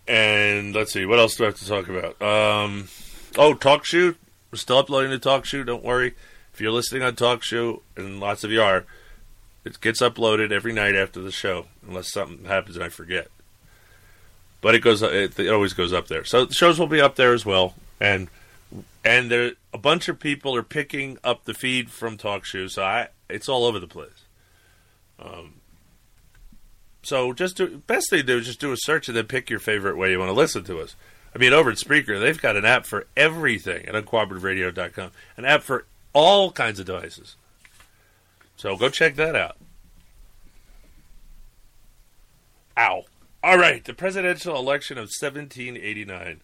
And 0.09 0.75
let's 0.75 0.93
see, 0.95 1.05
what 1.05 1.19
else 1.19 1.37
do 1.37 1.45
I 1.45 1.47
have 1.49 1.57
to 1.57 1.69
talk 1.69 1.89
about? 1.89 2.21
Um, 2.23 2.89
oh, 3.37 3.55
TalkShoe. 3.55 4.17
We're 4.51 4.57
still 4.57 4.79
uploading 4.79 5.11
the 5.11 5.19
TalkShoe. 5.19 5.67
Don't 5.67 5.85
worry. 5.85 6.15
If 6.55 6.63
you're 6.63 6.73
listening 6.73 7.03
on 7.03 7.15
TalkShoe, 7.15 7.83
and 7.95 8.19
lots 8.19 8.43
of 8.43 8.51
you 8.51 8.63
are, 8.63 8.87
it 9.65 9.81
gets 9.83 10.01
uploaded 10.01 10.51
every 10.51 10.73
night 10.73 10.97
after 10.97 11.21
the 11.21 11.31
show, 11.31 11.67
unless 11.87 12.11
something 12.11 12.47
happens 12.47 12.77
and 12.77 12.85
I 12.85 12.89
forget. 12.89 13.29
But 14.63 14.75
it 14.75 14.81
goes. 14.81 15.03
It, 15.03 15.39
it 15.39 15.53
always 15.53 15.75
goes 15.75 15.93
up 15.93 16.09
there. 16.09 16.25
So 16.25 16.47
the 16.47 16.55
shows 16.55 16.81
will 16.81 16.89
be 16.89 17.01
up 17.01 17.15
there 17.15 17.33
as 17.33 17.47
well, 17.47 17.75
and 18.01 18.29
and 19.05 19.31
there 19.31 19.53
a 19.73 19.79
bunch 19.79 20.09
of 20.09 20.19
people 20.19 20.57
are 20.57 20.65
picking 20.65 21.19
up 21.23 21.45
the 21.45 21.55
feed 21.55 21.91
from 21.91 22.17
TalkShoe. 22.17 22.71
So 22.71 22.83
I, 22.83 23.09
it's 23.29 23.49
all 23.49 23.65
over 23.65 23.79
the 23.79 23.87
place. 23.87 24.25
Um, 25.21 25.58
so 27.09 27.33
just 27.33 27.57
do 27.57 27.79
best 27.87 28.11
thing 28.11 28.19
to 28.19 28.23
do 28.23 28.37
is 28.37 28.45
just 28.45 28.61
do 28.61 28.71
a 28.71 28.77
search 28.77 29.09
and 29.09 29.17
then 29.17 29.25
pick 29.25 29.49
your 29.49 29.61
favorite 29.61 29.97
way 29.97 30.11
you 30.11 30.19
want 30.19 30.29
to 30.29 30.35
listen 30.35 30.63
to 30.65 30.79
us. 30.79 30.95
I 31.35 31.39
mean, 31.39 31.55
over 31.55 31.71
at 31.71 31.79
Spreaker, 31.79 32.21
they've 32.21 32.39
got 32.39 32.55
an 32.55 32.67
app 32.67 32.85
for 32.85 33.07
everything 33.17 33.87
at 33.87 33.95
uncooperativeradio.com, 33.95 35.11
an 35.39 35.45
app 35.47 35.63
for 35.63 35.87
all 36.13 36.53
kinds 36.53 36.79
of 36.79 36.85
devices. 36.85 37.37
So 38.59 38.77
go 38.77 38.91
check 38.91 39.17
that 39.17 39.35
out. 39.35 39.57
Ow. 42.77 43.05
All 43.43 43.57
right, 43.57 43.83
the 43.83 43.95
presidential 43.95 44.57
election 44.57 44.99
of 44.99 45.05
1789. 45.05 46.43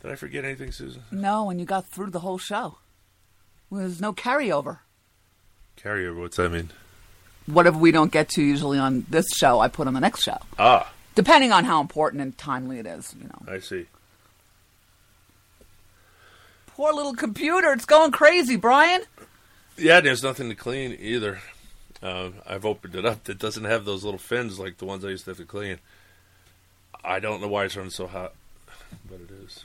Did 0.00 0.10
I 0.10 0.14
forget 0.14 0.46
anything, 0.46 0.72
Susan? 0.72 1.02
No, 1.10 1.50
and 1.50 1.60
you 1.60 1.66
got 1.66 1.86
through 1.86 2.10
the 2.10 2.20
whole 2.20 2.38
show. 2.38 2.78
There's 3.70 4.00
no 4.00 4.14
carryover. 4.14 4.78
Carryover, 5.76 6.20
what's 6.20 6.38
that 6.38 6.52
mean? 6.52 6.70
Whatever 7.46 7.78
we 7.78 7.90
don't 7.92 8.10
get 8.12 8.30
to 8.30 8.42
usually 8.42 8.78
on 8.78 9.04
this 9.10 9.26
show, 9.36 9.60
I 9.60 9.68
put 9.68 9.86
on 9.86 9.94
the 9.94 10.00
next 10.00 10.22
show. 10.22 10.38
Ah, 10.58 10.90
Depending 11.14 11.52
on 11.52 11.64
how 11.64 11.80
important 11.80 12.22
and 12.22 12.36
timely 12.36 12.78
it 12.78 12.86
is, 12.86 13.14
you 13.20 13.28
know. 13.28 13.52
I 13.52 13.60
see. 13.60 13.86
Poor 16.68 16.92
little 16.92 17.14
computer, 17.14 17.72
it's 17.72 17.84
going 17.84 18.10
crazy, 18.10 18.56
Brian. 18.56 19.02
Yeah, 19.76 20.00
there's 20.00 20.22
nothing 20.22 20.48
to 20.48 20.54
clean 20.54 20.96
either. 20.98 21.40
Uh, 22.02 22.30
I've 22.46 22.64
opened 22.64 22.96
it 22.96 23.04
up. 23.06 23.28
It 23.28 23.38
doesn't 23.38 23.64
have 23.64 23.84
those 23.84 24.04
little 24.04 24.18
fins 24.18 24.58
like 24.58 24.78
the 24.78 24.84
ones 24.84 25.04
I 25.04 25.08
used 25.10 25.24
to 25.24 25.30
have 25.30 25.38
to 25.38 25.44
clean. 25.44 25.78
I 27.04 27.20
don't 27.20 27.40
know 27.40 27.48
why 27.48 27.64
it's 27.64 27.76
running 27.76 27.90
so 27.90 28.06
hot, 28.06 28.32
but 29.08 29.20
it 29.20 29.30
is. 29.44 29.64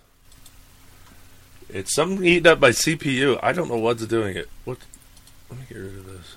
It's 1.70 1.94
something 1.94 2.26
eating 2.26 2.48
up 2.48 2.60
my 2.60 2.70
CPU. 2.70 3.40
I 3.42 3.54
don't 3.54 3.70
know 3.70 3.78
what's 3.78 4.06
doing 4.06 4.36
it. 4.36 4.50
What? 4.66 4.78
Let 5.50 5.60
me 5.60 5.66
get 5.68 5.78
rid 5.78 5.96
of 5.98 6.06
this, 6.06 6.36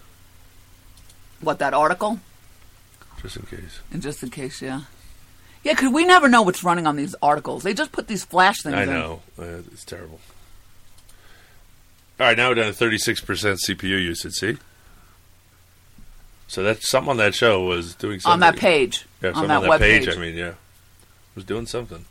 What, 1.42 1.58
that 1.58 1.74
article? 1.74 2.20
just 3.20 3.36
in 3.36 3.42
case. 3.46 3.80
And 3.92 4.02
just 4.02 4.22
in 4.22 4.30
case, 4.30 4.60
yeah. 4.60 4.82
Yeah, 5.62 5.74
because 5.74 5.92
we 5.92 6.04
never 6.04 6.28
know 6.28 6.42
what's 6.42 6.64
running 6.64 6.88
on 6.88 6.96
these 6.96 7.14
articles. 7.22 7.62
They 7.62 7.72
just 7.72 7.92
put 7.92 8.08
these 8.08 8.24
flash 8.24 8.62
things 8.62 8.74
I 8.74 8.82
in. 8.82 8.88
know. 8.90 9.22
Uh, 9.38 9.62
it's 9.72 9.84
terrible. 9.84 10.18
All 12.18 12.26
right, 12.26 12.36
now 12.36 12.48
we're 12.48 12.56
down 12.56 12.72
to 12.72 12.78
36% 12.78 13.22
CPU 13.68 13.82
usage, 13.82 14.32
see? 14.32 14.56
So 16.48 16.62
that's 16.64 16.90
something 16.90 17.12
on 17.12 17.16
that 17.18 17.34
show 17.34 17.64
was 17.64 17.94
doing 17.94 18.18
something. 18.20 18.32
On 18.32 18.40
that 18.40 18.56
page. 18.56 19.06
Yeah, 19.22 19.28
On 19.30 19.34
something 19.34 19.48
that 19.48 19.56
on 19.56 19.62
that 19.62 19.68
web 19.70 19.80
page, 19.80 20.06
page. 20.06 20.16
I 20.16 20.20
mean, 20.20 20.36
yeah. 20.36 20.54
Was 21.34 21.44
doing 21.44 21.66
something. 21.66 22.04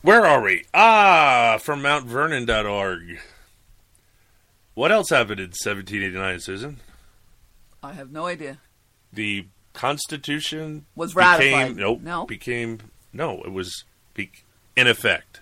Where 0.00 0.26
are 0.26 0.40
we? 0.42 0.64
Ah, 0.74 1.58
from 1.60 1.80
mountvernon.org. 1.82 3.20
What 4.74 4.90
else 4.90 5.10
happened 5.10 5.38
in 5.40 5.48
1789, 5.50 6.40
Susan? 6.40 6.80
I 7.82 7.92
have 7.92 8.10
no 8.12 8.26
idea. 8.26 8.58
The 9.12 9.46
Constitution 9.74 10.86
Was 10.94 11.14
became- 11.14 11.28
ratified. 11.28 11.76
Nope. 11.76 12.00
No? 12.02 12.26
Became 12.26 12.78
no. 13.12 13.42
It 13.42 13.52
was 13.52 13.84
be, 14.14 14.30
in 14.76 14.86
effect. 14.86 15.40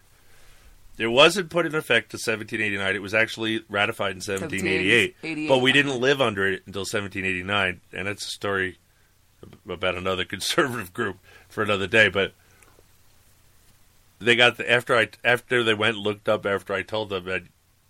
It 0.99 1.07
wasn't 1.09 1.49
put 1.51 1.65
in 1.67 1.75
effect 1.75 2.11
to 2.11 2.17
1789. 2.17 2.95
It 2.95 3.01
was 3.03 3.15
actually 3.15 3.65
ratified 3.71 4.13
in 4.13 4.17
1788. 4.19 5.15
1788, 5.23 5.49
But 5.49 5.59
we 5.59 5.73
didn't 5.73 5.99
live 6.01 6.21
under 6.21 6.47
it 6.47 6.63
until 6.67 6.81
1789, 6.83 7.81
and 7.93 8.07
that's 8.07 8.27
a 8.27 8.31
story 8.31 8.79
about 9.69 9.95
another 9.97 10.25
conservative 10.27 10.93
group 10.93 11.17
for 11.49 11.63
another 11.63 11.87
day. 11.87 12.09
But 12.11 12.33
they 14.19 14.37
got 14.37 14.59
the, 14.59 14.71
after 14.71 14.95
I 14.97 15.09
after 15.25 15.65
they 15.65 15.75
went 15.75 15.97
and 15.97 16.05
looked 16.05 16.29
up 16.29 16.45
after 16.45 16.75
I 16.75 16.83
told 16.83 17.09
them 17.09 17.25
that 17.25 17.43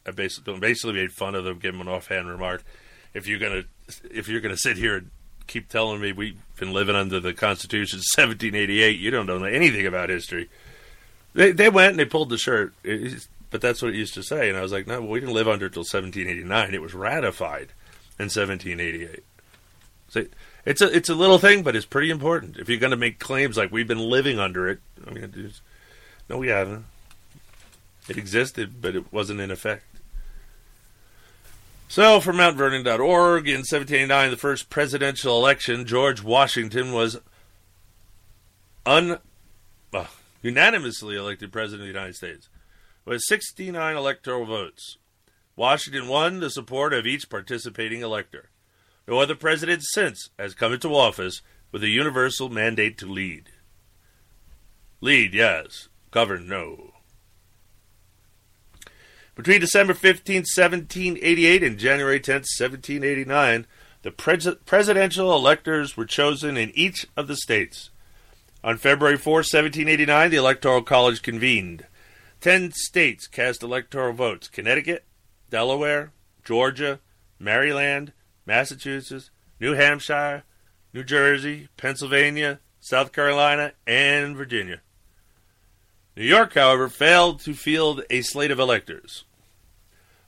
I 0.07 0.13
basically 0.13 0.59
basically 0.61 0.93
made 0.95 1.13
fun 1.13 1.35
of 1.35 1.45
them, 1.45 1.59
gave 1.59 1.73
them 1.73 1.81
an 1.81 1.89
offhand 1.89 2.29
remark. 2.29 2.63
If 3.13 3.27
you're 3.27 3.41
gonna 3.41 3.65
if 4.11 4.29
you're 4.29 4.41
gonna 4.41 4.57
sit 4.57 4.77
here 4.77 4.97
and 4.97 5.11
keep 5.47 5.69
telling 5.69 6.01
me 6.01 6.13
we've 6.13 6.39
been 6.59 6.73
living 6.73 6.95
under 6.97 7.19
the 7.21 7.33
Constitution 7.35 7.99
since 8.01 8.17
1788, 8.17 8.99
you 8.99 9.11
don't 9.11 9.27
know 9.27 9.43
anything 9.45 9.87
about 9.87 10.09
history. 10.11 10.49
They 11.35 11.53
they 11.53 11.69
went 11.69 11.91
and 11.91 11.99
they 11.99 12.05
pulled 12.05 12.31
the 12.31 12.39
shirt, 12.39 12.75
It- 12.85 13.27
but 13.51 13.61
that's 13.61 13.83
what 13.83 13.93
it 13.93 13.97
used 13.97 14.15
to 14.15 14.23
say. 14.23 14.49
And 14.49 14.57
I 14.57 14.63
was 14.63 14.71
like, 14.71 14.87
no, 14.87 15.01
we 15.03 15.19
didn't 15.19 15.35
live 15.35 15.49
under 15.49 15.67
it 15.67 15.73
till 15.73 15.81
1789. 15.83 16.73
It 16.73 16.81
was 16.81 16.95
ratified 16.95 17.73
in 18.19 18.27
1788. 18.31 19.25
So 20.09 20.27
it's 20.65 20.81
a 20.81 20.95
it's 20.97 21.09
a 21.09 21.15
little 21.17 21.39
thing, 21.39 21.63
but 21.65 21.75
it's 21.75 21.87
pretty 21.87 22.11
important. 22.11 22.59
If 22.59 22.69
you're 22.69 22.79
going 22.79 22.91
to 22.93 22.97
make 22.97 23.19
claims 23.19 23.57
like 23.57 23.73
we've 23.73 23.89
been 23.89 23.99
living 23.99 24.39
under 24.39 24.69
it, 24.69 24.79
I 25.05 25.11
mean, 25.11 25.53
no, 26.29 26.39
we 26.39 26.47
haven't. 26.49 26.85
It 28.09 28.17
existed, 28.19 28.81
but 28.81 28.95
it 28.95 29.13
wasn't 29.13 29.41
in 29.41 29.51
effect. 29.51 29.85
So, 31.91 32.21
from 32.21 32.37
MountVernon.org, 32.37 33.49
in 33.49 33.65
1789, 33.67 34.31
the 34.31 34.37
first 34.37 34.71
presidential 34.71 35.37
election, 35.37 35.85
George 35.85 36.23
Washington 36.23 36.93
was 36.93 37.19
un, 38.87 39.19
uh, 39.93 40.05
unanimously 40.41 41.17
elected 41.17 41.51
president 41.51 41.81
of 41.81 41.93
the 41.93 41.99
United 41.99 42.15
States 42.15 42.49
with 43.05 43.23
69 43.23 43.97
electoral 43.97 44.47
votes. 44.47 44.99
Washington 45.57 46.07
won 46.07 46.39
the 46.39 46.49
support 46.49 46.93
of 46.93 47.09
each 47.09 47.29
participating 47.29 48.03
elector. 48.03 48.51
No 49.09 49.19
other 49.19 49.35
president 49.35 49.83
since 49.83 50.31
has 50.39 50.55
come 50.55 50.73
into 50.73 50.95
office 50.95 51.43
with 51.73 51.83
a 51.83 51.89
universal 51.89 52.49
mandate 52.49 52.99
to 52.99 53.07
lead. 53.07 53.49
Lead, 55.01 55.35
yes. 55.35 55.89
Govern, 56.13 56.49
no. 56.49 56.93
Between 59.41 59.63
December 59.63 59.95
15, 59.95 60.41
1788 60.41 61.63
and 61.63 61.79
January 61.79 62.21
10, 62.21 62.35
1789, 62.35 63.67
the 64.03 64.11
pres- 64.11 64.55
presidential 64.67 65.35
electors 65.35 65.97
were 65.97 66.05
chosen 66.05 66.59
in 66.59 66.71
each 66.75 67.07
of 67.17 67.27
the 67.27 67.37
states. 67.37 67.89
On 68.63 68.77
February 68.77 69.17
4, 69.17 69.37
1789, 69.37 70.31
the 70.31 70.37
Electoral 70.37 70.83
College 70.83 71.23
convened. 71.23 71.87
Ten 72.43 72.71
states 72.73 73.27
cast 73.27 73.63
electoral 73.63 74.13
votes 74.13 74.47
Connecticut, 74.47 75.07
Delaware, 75.49 76.13
Georgia, 76.45 77.01
Maryland, 77.39 78.13
Massachusetts, 78.45 79.31
New 79.59 79.73
Hampshire, 79.73 80.43
New 80.93 81.03
Jersey, 81.03 81.69
Pennsylvania, 81.79 82.61
South 82.79 83.11
Carolina, 83.11 83.73
and 83.87 84.37
Virginia. 84.37 84.83
New 86.15 86.27
York, 86.27 86.53
however, 86.53 86.91
failed 86.91 87.41
to 87.41 87.55
field 87.55 88.03
a 88.11 88.21
slate 88.21 88.51
of 88.51 88.59
electors. 88.59 89.25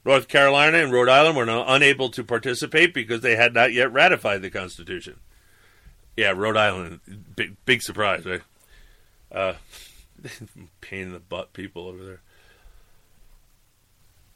North 0.04 0.28
Carolina 0.28 0.78
and 0.78 0.92
Rhode 0.92 1.08
Island 1.08 1.36
were 1.36 1.64
unable 1.66 2.10
to 2.10 2.24
participate 2.24 2.92
because 2.92 3.20
they 3.20 3.36
had 3.36 3.54
not 3.54 3.72
yet 3.72 3.92
ratified 3.92 4.42
the 4.42 4.50
Constitution. 4.50 5.16
Yeah, 6.16 6.32
Rhode 6.36 6.56
Island, 6.56 7.00
big, 7.36 7.56
big 7.64 7.82
surprise, 7.82 8.24
right? 8.26 8.42
Uh, 9.30 9.54
pain 10.80 11.02
in 11.02 11.12
the 11.12 11.20
butt 11.20 11.52
people 11.52 11.86
over 11.86 12.04
there. 12.04 12.20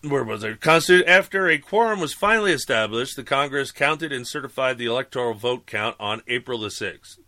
Where 0.02 0.24
was 0.24 0.44
it? 0.44 0.64
After 0.66 1.48
a 1.48 1.58
quorum 1.58 2.00
was 2.00 2.14
finally 2.14 2.52
established, 2.52 3.16
the 3.16 3.24
Congress 3.24 3.72
counted 3.72 4.12
and 4.12 4.26
certified 4.26 4.78
the 4.78 4.86
electoral 4.86 5.34
vote 5.34 5.66
count 5.66 5.96
on 5.98 6.22
April 6.28 6.60
the 6.60 6.68
6th. 6.68 7.18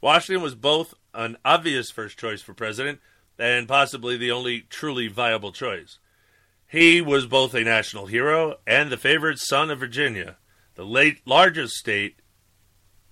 Washington 0.00 0.42
was 0.42 0.54
both 0.54 0.94
an 1.14 1.36
obvious 1.44 1.90
first 1.90 2.18
choice 2.18 2.42
for 2.42 2.52
president 2.52 3.00
and 3.38 3.68
possibly 3.68 4.16
the 4.16 4.30
only 4.30 4.62
truly 4.62 5.08
viable 5.08 5.52
choice. 5.52 5.98
He 6.68 7.00
was 7.00 7.26
both 7.26 7.54
a 7.54 7.62
national 7.62 8.06
hero 8.06 8.56
and 8.66 8.90
the 8.90 8.96
favored 8.96 9.38
son 9.38 9.70
of 9.70 9.78
Virginia, 9.78 10.36
the 10.74 10.84
late 10.84 11.20
largest 11.24 11.74
state 11.74 12.16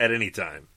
at 0.01 0.11
any 0.11 0.31
time. 0.31 0.69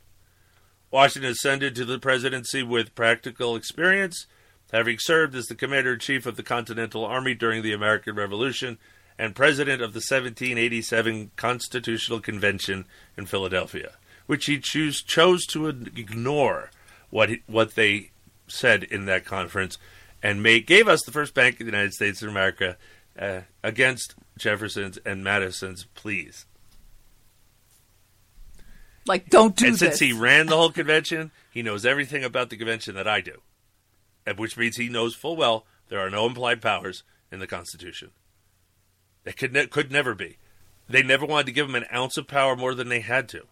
Washington 0.91 1.31
ascended 1.31 1.75
to 1.75 1.85
the 1.85 1.99
presidency 1.99 2.63
with 2.63 2.95
practical 2.95 3.55
experience, 3.55 4.27
having 4.71 4.99
served 4.99 5.35
as 5.35 5.47
the 5.47 5.55
commander 5.55 5.93
in 5.93 5.99
chief 5.99 6.25
of 6.25 6.37
the 6.37 6.43
Continental 6.43 7.03
Army 7.03 7.33
during 7.33 7.63
the 7.63 7.73
American 7.73 8.15
Revolution 8.15 8.77
and 9.17 9.35
president 9.35 9.81
of 9.81 9.93
the 9.93 9.97
1787 9.97 11.31
Constitutional 11.35 12.19
Convention 12.19 12.85
in 13.17 13.25
Philadelphia, 13.25 13.93
which 14.27 14.45
he 14.45 14.59
choose, 14.59 15.01
chose 15.01 15.45
to 15.47 15.67
ignore 15.67 16.69
what 17.09 17.29
he, 17.29 17.41
what 17.47 17.75
they 17.75 18.11
said 18.47 18.83
in 18.83 19.05
that 19.05 19.25
conference 19.25 19.77
and 20.27 20.43
made, 20.43 20.67
gave 20.67 20.89
us 20.89 21.03
the 21.03 21.11
first 21.13 21.33
bank 21.33 21.53
of 21.53 21.59
the 21.59 21.71
United 21.71 21.93
States 21.93 22.21
of 22.21 22.27
America 22.27 22.75
uh, 23.17 23.39
against 23.63 24.13
Jefferson's 24.37 24.97
and 25.05 25.23
Madison's 25.23 25.85
pleas. 25.95 26.45
Like, 29.05 29.29
don't 29.29 29.55
do 29.55 29.67
and 29.67 29.73
this. 29.75 29.79
since 29.79 29.99
he 29.99 30.11
ran 30.11 30.47
the 30.47 30.57
whole 30.57 30.71
convention, 30.71 31.31
he 31.49 31.61
knows 31.61 31.85
everything 31.85 32.25
about 32.25 32.49
the 32.49 32.57
convention 32.57 32.93
that 32.95 33.07
I 33.07 33.21
do, 33.21 33.39
and 34.25 34.37
which 34.37 34.57
means 34.57 34.75
he 34.75 34.89
knows 34.89 35.15
full 35.15 35.37
well 35.37 35.65
there 35.87 36.01
are 36.01 36.09
no 36.09 36.25
implied 36.25 36.61
powers 36.61 37.03
in 37.31 37.39
the 37.39 37.47
Constitution. 37.47 38.11
It 39.23 39.37
could 39.37 39.53
ne- 39.53 39.67
could 39.67 39.93
never 39.93 40.13
be. 40.13 40.39
They 40.89 41.03
never 41.03 41.25
wanted 41.25 41.45
to 41.45 41.51
give 41.53 41.69
him 41.69 41.75
an 41.75 41.85
ounce 41.93 42.17
of 42.17 42.27
power 42.27 42.57
more 42.57 42.75
than 42.75 42.89
they 42.89 42.99
had 42.99 43.29
to. 43.29 43.43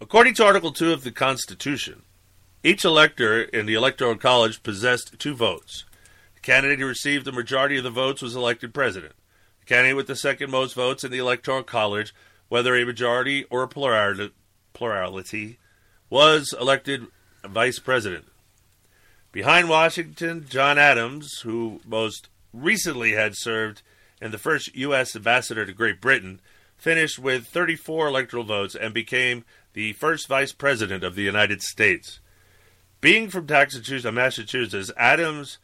According 0.00 0.34
to 0.34 0.44
Article 0.44 0.72
2 0.72 0.92
of 0.92 1.04
the 1.04 1.12
Constitution, 1.12 2.02
each 2.64 2.82
elector 2.82 3.42
in 3.42 3.66
the 3.66 3.74
Electoral 3.74 4.16
College 4.16 4.62
possessed 4.62 5.18
two 5.18 5.34
votes. 5.34 5.84
The 6.34 6.40
candidate 6.40 6.78
who 6.78 6.86
received 6.86 7.26
the 7.26 7.32
majority 7.32 7.76
of 7.76 7.84
the 7.84 7.90
votes 7.90 8.22
was 8.22 8.34
elected 8.34 8.72
president. 8.72 9.12
The 9.60 9.66
candidate 9.66 9.96
with 9.96 10.06
the 10.06 10.16
second 10.16 10.50
most 10.50 10.74
votes 10.74 11.04
in 11.04 11.12
the 11.12 11.18
Electoral 11.18 11.62
College, 11.62 12.14
whether 12.48 12.74
a 12.74 12.86
majority 12.86 13.44
or 13.50 13.62
a 13.62 13.68
plurality, 13.68 15.58
was 16.08 16.54
elected 16.58 17.06
vice 17.44 17.78
president. 17.78 18.24
Behind 19.30 19.68
Washington, 19.68 20.46
John 20.48 20.78
Adams, 20.78 21.40
who 21.40 21.82
most 21.84 22.28
recently 22.54 23.12
had 23.12 23.36
served 23.36 23.82
and 24.22 24.32
the 24.32 24.38
first 24.38 24.74
U.S. 24.74 25.14
ambassador 25.14 25.66
to 25.66 25.72
Great 25.72 26.00
Britain, 26.00 26.40
finished 26.78 27.18
with 27.18 27.46
34 27.46 28.08
electoral 28.08 28.44
votes 28.44 28.74
and 28.74 28.94
became 28.94 29.44
the 29.74 29.92
first 29.94 30.28
vice 30.28 30.52
president 30.52 31.04
of 31.04 31.14
the 31.14 31.22
United 31.22 31.60
States. 31.60 32.20
Being 33.04 33.28
from 33.28 33.44
Massachusetts, 33.46 34.90
Adams' 34.96 35.58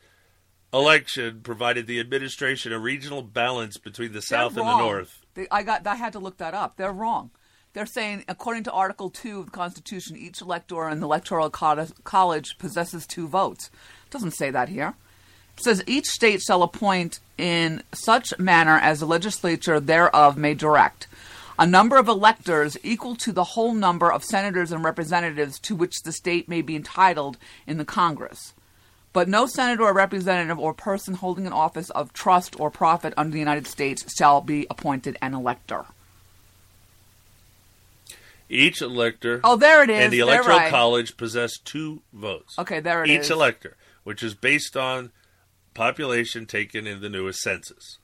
election 0.74 1.40
provided 1.42 1.86
the 1.86 1.98
administration 1.98 2.70
a 2.70 2.78
regional 2.78 3.22
balance 3.22 3.78
between 3.78 4.12
the 4.12 4.20
South 4.20 4.58
and 4.58 4.66
the. 4.66 4.76
North. 4.76 5.24
They, 5.32 5.46
I 5.50 5.62
got. 5.62 5.86
I 5.86 5.94
had 5.94 6.12
to 6.12 6.18
look 6.18 6.36
that 6.36 6.52
up. 6.52 6.76
They're 6.76 6.92
wrong. 6.92 7.30
They're 7.72 7.86
saying, 7.86 8.26
according 8.28 8.64
to 8.64 8.72
Article 8.72 9.08
Two 9.08 9.38
of 9.38 9.46
the 9.46 9.52
Constitution, 9.52 10.18
each 10.18 10.42
elector 10.42 10.86
in 10.90 11.00
the 11.00 11.06
Electoral 11.06 11.48
College 11.48 12.58
possesses 12.58 13.06
two 13.06 13.26
votes. 13.26 13.70
It 14.04 14.10
doesn't 14.10 14.32
say 14.32 14.50
that 14.50 14.68
here. 14.68 14.92
It 15.56 15.64
says 15.64 15.82
each 15.86 16.08
state 16.08 16.42
shall 16.42 16.62
appoint 16.62 17.20
in 17.38 17.82
such 17.94 18.38
manner 18.38 18.76
as 18.76 19.00
the 19.00 19.06
legislature 19.06 19.80
thereof 19.80 20.36
may 20.36 20.52
direct 20.52 21.06
a 21.60 21.66
number 21.66 21.98
of 21.98 22.08
electors 22.08 22.78
equal 22.82 23.14
to 23.14 23.32
the 23.32 23.44
whole 23.44 23.74
number 23.74 24.10
of 24.10 24.24
senators 24.24 24.72
and 24.72 24.82
representatives 24.82 25.58
to 25.60 25.76
which 25.76 26.02
the 26.02 26.10
state 26.10 26.48
may 26.48 26.62
be 26.62 26.74
entitled 26.74 27.36
in 27.66 27.76
the 27.76 27.84
Congress. 27.84 28.54
But 29.12 29.28
no 29.28 29.46
senator 29.46 29.82
or 29.82 29.92
representative 29.92 30.58
or 30.58 30.72
person 30.72 31.14
holding 31.14 31.46
an 31.46 31.52
office 31.52 31.90
of 31.90 32.14
trust 32.14 32.58
or 32.58 32.70
profit 32.70 33.12
under 33.14 33.32
the 33.32 33.38
United 33.38 33.66
States 33.66 34.06
shall 34.16 34.40
be 34.40 34.66
appointed 34.70 35.18
an 35.20 35.34
elector. 35.34 35.84
Each 38.48 38.80
elector. 38.80 39.40
Oh, 39.44 39.56
there 39.56 39.82
it 39.82 39.90
is. 39.90 40.04
And 40.04 40.12
the 40.12 40.20
Electoral 40.20 40.56
right. 40.56 40.70
College 40.70 41.16
possessed 41.18 41.66
two 41.66 42.00
votes. 42.12 42.58
Okay, 42.58 42.80
there 42.80 43.04
it 43.04 43.10
Each 43.10 43.20
is. 43.20 43.30
elector, 43.30 43.76
which 44.02 44.22
is 44.22 44.34
based 44.34 44.78
on 44.78 45.12
population 45.74 46.46
taken 46.46 46.86
in 46.86 47.02
the 47.02 47.10
newest 47.10 47.40
census. 47.40 47.98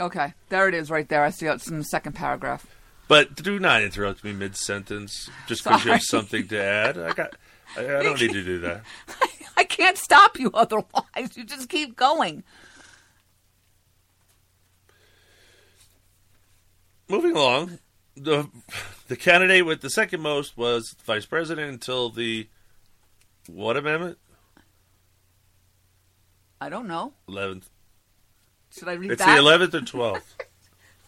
Okay, 0.00 0.34
there 0.48 0.68
it 0.68 0.74
is 0.74 0.90
right 0.90 1.08
there. 1.08 1.22
I 1.22 1.30
see 1.30 1.46
it's 1.46 1.68
in 1.68 1.78
the 1.78 1.84
second 1.84 2.14
paragraph. 2.14 2.66
But 3.08 3.34
do 3.36 3.58
not 3.58 3.82
interrupt 3.82 4.24
me 4.24 4.32
mid 4.32 4.56
sentence 4.56 5.28
just 5.46 5.64
because 5.64 5.84
you 5.84 5.92
have 5.92 6.02
something 6.02 6.48
to 6.48 6.62
add. 6.62 6.98
I 6.98 7.12
got. 7.12 7.34
I, 7.76 7.80
I 7.80 8.02
don't 8.02 8.20
need 8.20 8.32
to 8.32 8.44
do 8.44 8.58
that. 8.60 8.82
I 9.56 9.64
can't 9.64 9.98
stop 9.98 10.38
you 10.38 10.50
otherwise. 10.54 11.36
You 11.36 11.44
just 11.44 11.68
keep 11.68 11.96
going. 11.96 12.42
Moving 17.08 17.36
along, 17.36 17.78
the 18.16 18.48
the 19.08 19.16
candidate 19.16 19.66
with 19.66 19.82
the 19.82 19.90
second 19.90 20.22
most 20.22 20.56
was 20.56 20.96
vice 21.04 21.26
president 21.26 21.70
until 21.70 22.08
the 22.08 22.48
what 23.46 23.76
amendment? 23.76 24.18
I 26.60 26.68
don't 26.68 26.86
know. 26.86 27.12
Eleventh. 27.28 27.68
Should 28.76 28.88
I 28.88 28.94
read 28.94 29.10
It's 29.12 29.24
the 29.24 29.36
eleventh 29.36 29.74
or 29.74 29.80
twelfth. 29.82 30.36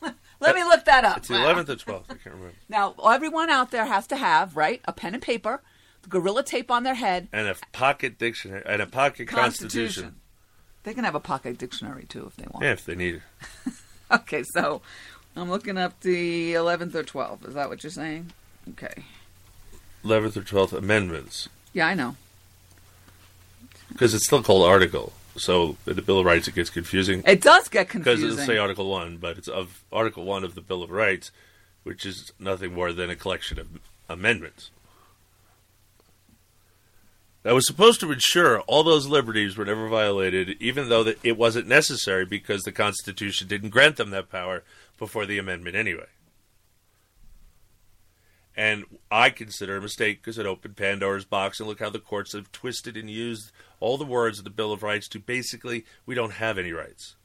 Let 0.40 0.54
me 0.54 0.62
look 0.64 0.84
that 0.84 1.04
up. 1.04 1.18
It's 1.18 1.28
the 1.28 1.36
eleventh 1.36 1.68
or 1.70 1.76
twelfth. 1.76 2.10
I 2.10 2.14
can't 2.14 2.34
remember. 2.34 2.54
Now, 2.68 2.94
everyone 3.04 3.50
out 3.50 3.70
there 3.70 3.86
has 3.86 4.06
to 4.08 4.16
have, 4.16 4.56
right, 4.56 4.80
a 4.84 4.92
pen 4.92 5.14
and 5.14 5.22
paper, 5.22 5.62
the 6.02 6.08
gorilla 6.08 6.42
tape 6.42 6.70
on 6.70 6.82
their 6.82 6.94
head, 6.94 7.28
And 7.32 7.48
a 7.48 7.56
pocket 7.72 8.18
dictionary 8.18 8.62
and 8.66 8.82
a 8.82 8.86
pocket 8.86 9.28
constitution. 9.28 10.02
Constitution. 10.04 10.14
They 10.82 10.92
can 10.92 11.04
have 11.04 11.14
a 11.14 11.20
pocket 11.20 11.56
dictionary 11.56 12.04
too 12.04 12.26
if 12.26 12.36
they 12.36 12.46
want. 12.50 12.64
Yeah, 12.64 12.72
if 12.72 12.84
they 12.84 12.94
need 12.94 13.16
it. 13.16 13.72
Okay, 14.10 14.42
so 14.52 14.82
I'm 15.34 15.50
looking 15.50 15.78
up 15.78 15.98
the 16.00 16.52
11th 16.52 16.94
or 16.94 17.02
12th. 17.02 17.48
Is 17.48 17.54
that 17.54 17.70
what 17.70 17.82
you're 17.82 17.90
saying? 17.90 18.32
Okay. 18.70 19.02
Eleventh 20.04 20.36
or 20.36 20.42
twelfth 20.42 20.74
amendments 20.74 21.48
Yeah, 21.72 21.86
I 21.86 21.94
know. 21.94 22.16
because 23.88 24.12
it's 24.14 24.26
still 24.26 24.42
called 24.42 24.68
article. 24.68 25.14
So 25.36 25.76
the 25.84 26.02
Bill 26.02 26.20
of 26.20 26.26
Rights, 26.26 26.46
it 26.46 26.54
gets 26.54 26.70
confusing. 26.70 27.22
It 27.26 27.40
does 27.40 27.68
get 27.68 27.88
confusing 27.88 28.28
because 28.28 28.38
it'll 28.38 28.46
say 28.46 28.58
Article 28.58 28.88
One, 28.88 29.16
but 29.16 29.36
it's 29.36 29.48
of 29.48 29.82
Article 29.92 30.24
One 30.24 30.44
of 30.44 30.54
the 30.54 30.60
Bill 30.60 30.82
of 30.82 30.90
Rights, 30.90 31.32
which 31.82 32.06
is 32.06 32.32
nothing 32.38 32.72
more 32.72 32.92
than 32.92 33.10
a 33.10 33.16
collection 33.16 33.58
of 33.58 33.66
amendments. 34.08 34.70
that 37.42 37.54
was 37.54 37.66
supposed 37.66 38.00
to 38.00 38.10
ensure 38.10 38.60
all 38.62 38.82
those 38.82 39.06
liberties 39.06 39.56
were 39.56 39.66
never 39.66 39.88
violated, 39.88 40.56
even 40.60 40.88
though 40.88 41.04
that 41.04 41.18
it 41.22 41.36
wasn't 41.36 41.66
necessary 41.68 42.24
because 42.24 42.62
the 42.62 42.72
Constitution 42.72 43.46
didn't 43.46 43.68
grant 43.68 43.96
them 43.96 44.10
that 44.10 44.30
power 44.30 44.62
before 44.98 45.26
the 45.26 45.38
amendment 45.38 45.76
anyway. 45.76 46.06
And 48.56 48.84
I 49.10 49.30
consider 49.30 49.76
a 49.76 49.80
mistake 49.80 50.22
because 50.22 50.38
it 50.38 50.46
opened 50.46 50.76
Pandora's 50.76 51.24
box, 51.24 51.58
and 51.58 51.68
look 51.68 51.80
how 51.80 51.90
the 51.90 51.98
courts 51.98 52.34
have 52.34 52.52
twisted 52.52 52.96
and 52.96 53.10
used 53.10 53.50
all 53.80 53.98
the 53.98 54.04
words 54.04 54.38
of 54.38 54.44
the 54.44 54.50
Bill 54.50 54.72
of 54.72 54.82
Rights 54.82 55.08
to 55.08 55.18
basically 55.18 55.84
we 56.06 56.14
don't 56.14 56.34
have 56.34 56.56
any 56.56 56.72
rights. 56.72 57.16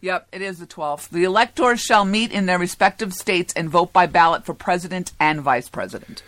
Yep, 0.00 0.28
it 0.32 0.42
is 0.42 0.58
the 0.58 0.66
12th. 0.66 1.08
The 1.08 1.24
electors 1.24 1.80
shall 1.80 2.04
meet 2.04 2.30
in 2.30 2.46
their 2.46 2.58
respective 2.58 3.14
states 3.14 3.54
and 3.54 3.70
vote 3.70 3.92
by 3.92 4.06
ballot 4.06 4.44
for 4.44 4.52
president 4.52 5.12
and 5.18 5.40
vice 5.40 5.68
president. 5.68 6.22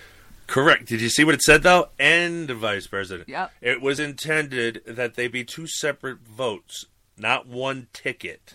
Correct. 0.46 0.86
Did 0.86 1.02
you 1.02 1.10
see 1.10 1.24
what 1.24 1.34
it 1.34 1.42
said 1.42 1.62
though? 1.62 1.90
And 1.98 2.50
vice 2.50 2.86
president. 2.86 3.28
Yep. 3.28 3.52
It 3.60 3.82
was 3.82 4.00
intended 4.00 4.82
that 4.86 5.14
they 5.14 5.28
be 5.28 5.44
two 5.44 5.66
separate 5.66 6.20
votes, 6.20 6.86
not 7.18 7.46
one 7.46 7.88
ticket. 7.92 8.54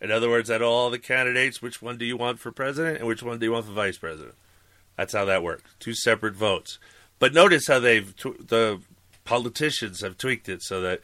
In 0.00 0.12
other 0.12 0.30
words, 0.30 0.48
that 0.48 0.62
all 0.62 0.90
the 0.90 0.98
candidates, 1.00 1.60
which 1.60 1.82
one 1.82 1.98
do 1.98 2.04
you 2.04 2.16
want 2.16 2.38
for 2.38 2.52
president 2.52 2.98
and 2.98 3.08
which 3.08 3.24
one 3.24 3.40
do 3.40 3.46
you 3.46 3.52
want 3.52 3.66
for 3.66 3.72
vice 3.72 3.98
president? 3.98 4.36
That's 4.98 5.14
how 5.14 5.24
that 5.26 5.44
works. 5.44 5.62
Two 5.78 5.94
separate 5.94 6.34
votes. 6.34 6.80
But 7.20 7.32
notice 7.32 7.68
how 7.68 7.78
they've 7.78 8.14
tw- 8.16 8.48
the 8.48 8.80
politicians 9.24 10.00
have 10.02 10.18
tweaked 10.18 10.48
it 10.48 10.60
so 10.60 10.80
that 10.80 11.00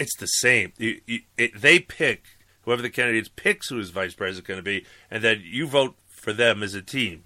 it's 0.00 0.16
the 0.18 0.26
same. 0.26 0.72
You, 0.78 1.00
you, 1.06 1.20
it, 1.38 1.60
they 1.60 1.78
pick 1.78 2.24
whoever 2.62 2.82
the 2.82 2.90
candidates 2.90 3.30
picks 3.34 3.68
who 3.68 3.78
is 3.78 3.90
vice 3.90 4.14
president 4.14 4.48
going 4.48 4.58
to 4.58 4.64
be, 4.64 4.84
and 5.12 5.22
then 5.22 5.42
you 5.44 5.68
vote 5.68 5.94
for 6.08 6.32
them 6.32 6.60
as 6.60 6.74
a 6.74 6.82
team. 6.82 7.22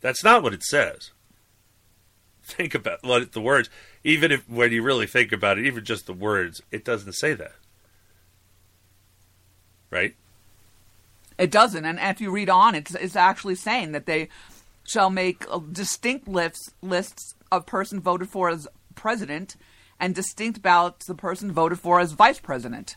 That's 0.00 0.24
not 0.24 0.42
what 0.42 0.54
it 0.54 0.62
says. 0.62 1.10
Think 2.42 2.74
about 2.74 3.02
what 3.02 3.32
the 3.32 3.40
words. 3.42 3.68
Even 4.02 4.32
if 4.32 4.48
when 4.48 4.72
you 4.72 4.82
really 4.82 5.06
think 5.06 5.30
about 5.30 5.58
it, 5.58 5.66
even 5.66 5.84
just 5.84 6.06
the 6.06 6.14
words, 6.14 6.62
it 6.70 6.86
doesn't 6.86 7.12
say 7.12 7.34
that. 7.34 7.56
Right? 9.90 10.14
It 11.36 11.50
doesn't. 11.50 11.84
And 11.84 11.98
if 12.00 12.20
you 12.20 12.30
read 12.30 12.48
on, 12.48 12.74
it's, 12.74 12.94
it's 12.94 13.16
actually 13.16 13.56
saying 13.56 13.92
that 13.92 14.06
they 14.06 14.30
shall 14.92 15.10
make 15.10 15.44
uh, 15.50 15.58
distinct 15.70 16.28
lists, 16.28 16.70
lists 16.82 17.34
of 17.50 17.66
person 17.66 18.00
voted 18.00 18.28
for 18.28 18.48
as 18.48 18.68
president 18.94 19.56
and 19.98 20.14
distinct 20.14 20.62
ballots 20.62 21.06
the 21.06 21.14
person 21.14 21.52
voted 21.52 21.78
for 21.78 22.00
as 22.00 22.12
vice 22.12 22.40
president. 22.40 22.96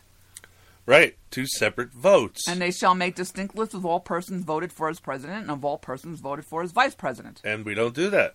Right. 0.84 1.16
Two 1.30 1.46
separate 1.46 1.92
votes. 1.92 2.46
And 2.48 2.60
they 2.60 2.70
shall 2.70 2.94
make 2.94 3.16
distinct 3.16 3.56
lists 3.56 3.74
of 3.74 3.84
all 3.84 4.00
persons 4.00 4.44
voted 4.44 4.72
for 4.72 4.88
as 4.88 5.00
president 5.00 5.42
and 5.42 5.50
of 5.50 5.64
all 5.64 5.78
persons 5.78 6.20
voted 6.20 6.44
for 6.44 6.62
as 6.62 6.70
vice 6.70 6.94
president. 6.94 7.40
And 7.44 7.64
we 7.64 7.74
don't 7.74 7.94
do 7.94 8.08
that. 8.10 8.34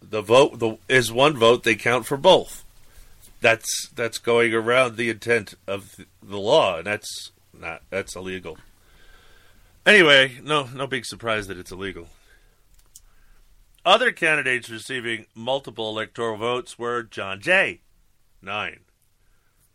The 0.00 0.22
vote 0.22 0.58
the, 0.58 0.78
is 0.88 1.12
one 1.12 1.36
vote. 1.36 1.64
They 1.64 1.74
count 1.74 2.06
for 2.06 2.16
both. 2.16 2.64
That's 3.40 3.88
that's 3.94 4.18
going 4.18 4.54
around 4.54 4.96
the 4.96 5.10
intent 5.10 5.54
of 5.66 5.96
the 6.22 6.38
law, 6.38 6.78
and 6.78 6.86
that's 6.86 7.32
not 7.52 7.82
that's 7.90 8.14
illegal. 8.14 8.56
Anyway, 9.84 10.38
no 10.42 10.68
no 10.74 10.86
big 10.86 11.04
surprise 11.04 11.48
that 11.48 11.58
it's 11.58 11.72
illegal. 11.72 12.06
Other 13.84 14.12
candidates 14.12 14.70
receiving 14.70 15.26
multiple 15.34 15.88
electoral 15.88 16.36
votes 16.36 16.78
were 16.78 17.02
John 17.02 17.40
Jay, 17.40 17.80
nine, 18.40 18.80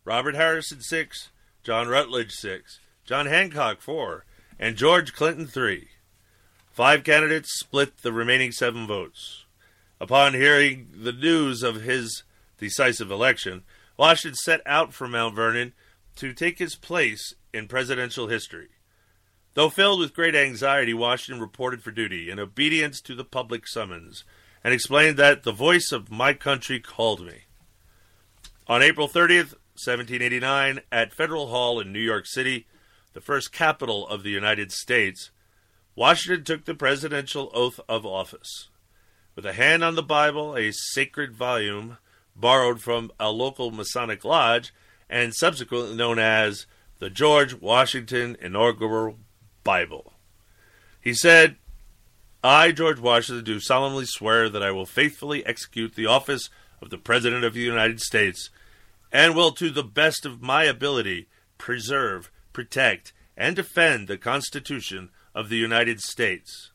Robert 0.05 0.35
Harrison, 0.35 0.81
six, 0.81 1.29
John 1.61 1.89
Rutledge, 1.89 2.31
six, 2.31 2.79
John 3.03 3.25
Hancock, 3.25 3.81
four, 3.81 4.23
and 4.57 4.77
George 4.77 5.13
Clinton, 5.13 5.45
three. 5.45 5.89
Five 6.71 7.03
candidates 7.03 7.59
split 7.59 7.97
the 7.97 8.13
remaining 8.13 8.53
seven 8.53 8.87
votes. 8.87 9.43
Upon 9.99 10.35
hearing 10.35 10.87
the 10.95 11.11
news 11.11 11.63
of 11.63 11.81
his 11.81 12.23
decisive 12.57 13.11
election, 13.11 13.63
Washington 13.97 14.35
set 14.35 14.61
out 14.65 14.93
for 14.93 15.09
Mount 15.09 15.35
Vernon 15.35 15.73
to 16.15 16.31
take 16.31 16.59
his 16.59 16.75
place 16.75 17.33
in 17.53 17.67
presidential 17.67 18.27
history. 18.27 18.69
Though 19.57 19.71
filled 19.71 20.01
with 20.01 20.13
great 20.13 20.35
anxiety, 20.35 20.93
Washington 20.93 21.41
reported 21.41 21.81
for 21.81 21.89
duty 21.89 22.29
in 22.29 22.37
obedience 22.37 23.01
to 23.01 23.15
the 23.15 23.25
public 23.25 23.65
summons 23.65 24.23
and 24.63 24.71
explained 24.71 25.17
that 25.17 25.41
the 25.41 25.51
voice 25.51 25.91
of 25.91 26.11
my 26.11 26.33
country 26.33 26.79
called 26.79 27.25
me. 27.25 27.45
On 28.67 28.83
April 28.83 29.07
30th, 29.07 29.55
1789, 29.73 30.81
at 30.91 31.11
Federal 31.11 31.47
Hall 31.47 31.79
in 31.79 31.91
New 31.91 31.99
York 31.99 32.27
City, 32.27 32.67
the 33.13 33.19
first 33.19 33.51
capital 33.51 34.07
of 34.07 34.21
the 34.21 34.29
United 34.29 34.71
States, 34.71 35.31
Washington 35.95 36.43
took 36.43 36.65
the 36.65 36.75
presidential 36.75 37.49
oath 37.51 37.79
of 37.89 38.05
office. 38.05 38.69
With 39.35 39.47
a 39.47 39.53
hand 39.53 39.83
on 39.83 39.95
the 39.95 40.03
Bible, 40.03 40.55
a 40.55 40.71
sacred 40.71 41.33
volume 41.33 41.97
borrowed 42.35 42.79
from 42.79 43.11
a 43.19 43.31
local 43.31 43.71
Masonic 43.71 44.23
lodge 44.23 44.71
and 45.09 45.33
subsequently 45.33 45.95
known 45.95 46.19
as 46.19 46.67
the 46.99 47.09
George 47.09 47.55
Washington 47.55 48.37
Inaugural 48.39 49.17
Bible. 49.67 50.13
He 51.01 51.13
said, 51.13 51.57
I, 52.41 52.71
George 52.71 52.99
Washington, 52.99 53.43
do 53.43 53.59
solemnly 53.59 54.05
swear 54.05 54.47
that 54.47 54.63
I 54.63 54.71
will 54.71 54.85
faithfully 54.85 55.45
execute 55.45 55.93
the 55.93 56.05
office 56.05 56.49
of 56.81 56.89
the 56.89 56.97
President 56.97 57.43
of 57.43 57.53
the 57.53 57.59
United 57.59 57.99
States 57.99 58.49
and 59.11 59.35
will, 59.35 59.51
to 59.51 59.69
the 59.69 59.83
best 59.83 60.25
of 60.25 60.41
my 60.41 60.63
ability, 60.63 61.27
preserve, 61.57 62.31
protect, 62.53 63.11
and 63.35 63.57
defend 63.57 64.07
the 64.07 64.17
Constitution 64.17 65.09
of 65.35 65.49
the 65.49 65.57
United 65.57 65.99
States. 65.99 66.71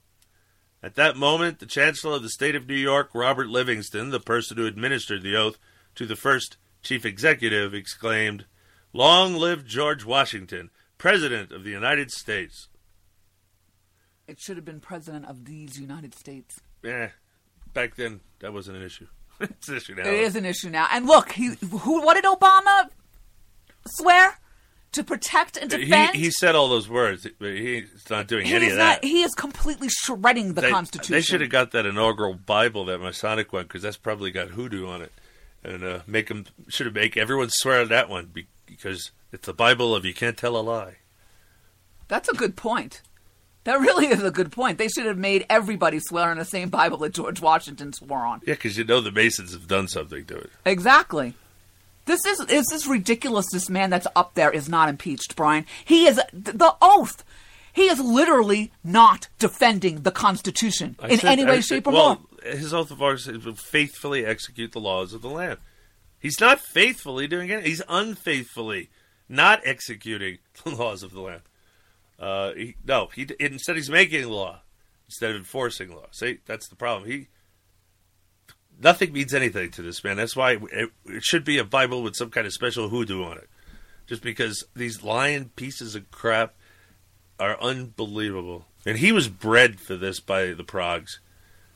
At 0.82 0.94
that 0.96 1.16
moment, 1.16 1.60
the 1.60 1.66
Chancellor 1.66 2.16
of 2.16 2.22
the 2.22 2.28
State 2.28 2.54
of 2.54 2.68
New 2.68 2.74
York, 2.74 3.08
Robert 3.14 3.48
Livingston, 3.48 4.10
the 4.10 4.20
person 4.20 4.58
who 4.58 4.66
administered 4.66 5.22
the 5.22 5.34
oath 5.34 5.56
to 5.94 6.04
the 6.04 6.16
first 6.16 6.58
Chief 6.82 7.06
Executive, 7.06 7.72
exclaimed, 7.72 8.44
Long 8.92 9.36
live 9.36 9.64
George 9.64 10.04
Washington, 10.04 10.68
President 10.98 11.52
of 11.52 11.64
the 11.64 11.70
United 11.70 12.10
States. 12.10 12.68
It 14.28 14.40
should 14.40 14.56
have 14.56 14.64
been 14.64 14.80
president 14.80 15.26
of 15.26 15.44
these 15.44 15.78
United 15.78 16.14
States. 16.14 16.60
Eh, 16.84 17.08
back 17.74 17.96
then, 17.96 18.20
that 18.40 18.52
wasn't 18.52 18.76
an 18.78 18.82
issue. 18.84 19.06
it's 19.40 19.68
an 19.68 19.76
issue 19.76 19.94
now. 19.94 20.02
It 20.08 20.14
is 20.14 20.36
an 20.36 20.44
issue 20.44 20.70
now. 20.70 20.86
And 20.92 21.06
look, 21.06 21.32
he 21.32 21.54
who 21.60 22.02
what 22.04 22.14
did 22.14 22.24
Obama 22.24 22.88
swear 23.86 24.38
to 24.92 25.02
protect 25.02 25.56
and 25.56 25.70
defend? 25.70 26.14
He, 26.14 26.24
he 26.24 26.30
said 26.30 26.54
all 26.54 26.68
those 26.68 26.88
words, 26.88 27.26
but 27.38 27.52
he's 27.52 27.88
not 28.10 28.28
doing 28.28 28.46
He 28.46 28.54
any 28.54 28.66
of 28.70 28.72
not- 28.78 29.00
that. 29.02 29.04
he 29.04 29.22
is 29.22 29.34
completely 29.34 29.88
shredding 29.88 30.54
the 30.54 30.60
They- 30.62 30.70
Constitution. 30.70 31.12
They 31.14 31.22
should 31.22 31.40
have 31.40 31.50
got 31.50 31.70
that 31.72 31.86
inaugural 31.86 32.34
Bible, 32.34 32.84
that 32.86 32.98
Masonic 33.00 33.52
one, 33.52 33.64
because 33.64 33.82
that's 33.82 33.96
probably 33.96 34.30
got 34.30 34.48
hoodoo 34.48 34.86
on 34.86 35.02
it, 35.02 35.12
and 35.64 35.82
uh, 35.82 36.00
make 36.06 36.28
them 36.28 36.46
should 36.68 36.86
have 36.86 36.94
make 36.94 37.16
everyone 37.16 37.48
swear 37.50 37.80
on 37.80 37.88
that 37.88 38.08
one 38.08 38.30
because 38.66 39.10
it's 39.32 39.46
the 39.46 39.54
Bible 39.54 39.94
of 39.94 40.04
you 40.04 40.14
can't 40.14 40.36
tell 40.36 40.56
a 40.56 40.62
lie. 40.62 40.96
That's 42.08 42.28
a 42.28 42.34
good 42.34 42.56
point. 42.56 43.00
That 43.64 43.78
really 43.80 44.06
is 44.06 44.22
a 44.22 44.30
good 44.30 44.50
point. 44.50 44.78
They 44.78 44.88
should 44.88 45.06
have 45.06 45.18
made 45.18 45.46
everybody 45.48 46.00
swear 46.00 46.30
on 46.30 46.38
the 46.38 46.44
same 46.44 46.68
Bible 46.68 46.98
that 46.98 47.14
George 47.14 47.40
Washington 47.40 47.92
swore 47.92 48.26
on. 48.26 48.40
Yeah, 48.44 48.54
because 48.54 48.76
you 48.76 48.84
know 48.84 49.00
the 49.00 49.12
Masons 49.12 49.52
have 49.52 49.68
done 49.68 49.86
something 49.88 50.24
to 50.26 50.36
it. 50.36 50.50
Exactly. 50.64 51.34
This 52.04 52.24
is 52.26 52.40
is 52.40 52.66
this 52.70 52.86
ridiculous. 52.88 53.46
This 53.52 53.70
man 53.70 53.90
that's 53.90 54.08
up 54.16 54.34
there 54.34 54.50
is 54.50 54.68
not 54.68 54.88
impeached, 54.88 55.36
Brian. 55.36 55.64
He 55.84 56.06
is 56.06 56.20
the 56.32 56.74
oath. 56.82 57.24
He 57.72 57.82
is 57.88 58.00
literally 58.00 58.72
not 58.84 59.28
defending 59.38 60.02
the 60.02 60.10
Constitution 60.10 60.96
I 60.98 61.08
in 61.08 61.18
said- 61.20 61.30
any 61.30 61.44
way, 61.44 61.58
I 61.58 61.60
shape, 61.60 61.86
or 61.86 61.92
well, 61.92 62.14
form. 62.16 62.26
His 62.58 62.74
oath 62.74 62.90
of 62.90 63.00
office 63.00 63.28
is 63.28 63.44
to 63.44 63.54
faithfully 63.54 64.26
execute 64.26 64.72
the 64.72 64.80
laws 64.80 65.14
of 65.14 65.22
the 65.22 65.30
land. 65.30 65.58
He's 66.18 66.40
not 66.40 66.60
faithfully 66.60 67.28
doing 67.28 67.48
it. 67.50 67.64
He's 67.64 67.82
unfaithfully 67.88 68.90
not 69.28 69.60
executing 69.64 70.38
the 70.64 70.70
laws 70.70 71.02
of 71.04 71.12
the 71.12 71.20
land. 71.20 71.42
Uh, 72.22 72.54
he, 72.54 72.76
no, 72.86 73.08
he 73.12 73.26
instead 73.40 73.74
he's 73.74 73.90
making 73.90 74.28
law 74.28 74.60
instead 75.06 75.30
of 75.30 75.36
enforcing 75.36 75.90
law. 75.90 76.06
See, 76.12 76.38
that's 76.46 76.68
the 76.68 76.76
problem. 76.76 77.10
He 77.10 77.26
nothing 78.80 79.12
means 79.12 79.34
anything 79.34 79.72
to 79.72 79.82
this 79.82 80.04
man. 80.04 80.18
That's 80.18 80.36
why 80.36 80.58
it, 80.70 80.90
it 81.04 81.24
should 81.24 81.44
be 81.44 81.58
a 81.58 81.64
Bible 81.64 82.00
with 82.00 82.14
some 82.14 82.30
kind 82.30 82.46
of 82.46 82.52
special 82.52 82.88
hoodoo 82.88 83.24
on 83.24 83.38
it. 83.38 83.48
Just 84.06 84.22
because 84.22 84.64
these 84.76 85.02
lying 85.02 85.50
pieces 85.56 85.96
of 85.96 86.12
crap 86.12 86.54
are 87.40 87.60
unbelievable. 87.60 88.66
And 88.86 88.98
he 88.98 89.10
was 89.10 89.28
bred 89.28 89.80
for 89.80 89.96
this 89.96 90.20
by 90.20 90.52
the 90.52 90.64
Progs. 90.64 91.18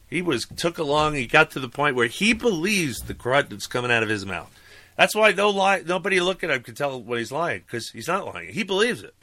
He 0.09 0.23
was 0.23 0.47
took 0.57 0.79
along. 0.79 1.15
He 1.15 1.27
got 1.27 1.51
to 1.53 1.61
the 1.61 1.69
point 1.69 1.97
where 1.97 2.07
he 2.07 2.33
believes 2.33 3.01
the 3.01 3.15
crud 3.15 3.49
that's 3.49 3.67
coming 3.67 3.91
out 3.91 4.05
of 4.05 4.09
his 4.09 4.25
mouth. 4.25 4.53
That's 4.97 5.15
why 5.15 5.33
no 5.33 5.51
lie. 5.51 5.83
Nobody 5.85 6.21
looking 6.21 6.51
at 6.51 6.57
him 6.57 6.63
can 6.63 6.77
tell 6.77 7.03
when 7.03 7.19
he's 7.19 7.33
lying 7.33 7.63
because 7.67 7.91
he's 7.91 8.07
not 8.07 8.27
lying. 8.27 8.53
He 8.53 8.63
believes 8.63 9.03
it. 9.03 9.15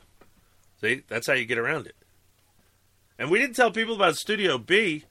See, 0.83 1.01
that's 1.07 1.27
how 1.27 1.33
you 1.33 1.45
get 1.45 1.57
around 1.57 1.87
it. 1.87 1.95
And 3.17 3.31
we 3.31 3.39
didn't 3.39 3.55
tell 3.55 3.71
people 3.71 3.95
about 3.95 4.17
Studio 4.17 4.57
B 4.57 5.05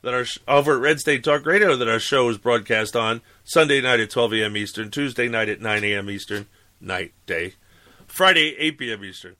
that 0.00 0.14
our 0.14 0.24
over 0.46 0.76
at 0.76 0.80
Red 0.80 1.00
State 1.00 1.22
Talk 1.22 1.44
Radio 1.44 1.76
that 1.76 1.86
our 1.86 1.98
show 1.98 2.30
is 2.30 2.38
broadcast 2.38 2.96
on 2.96 3.20
Sunday 3.44 3.82
night 3.82 4.00
at 4.00 4.08
12 4.08 4.32
a.m. 4.32 4.56
Eastern, 4.56 4.90
Tuesday 4.90 5.28
night 5.28 5.50
at 5.50 5.60
9 5.60 5.84
a.m. 5.84 6.08
Eastern, 6.08 6.46
night 6.80 7.12
day, 7.26 7.56
Friday 8.06 8.56
8 8.58 8.78
p.m. 8.78 9.04
Eastern. 9.04 9.36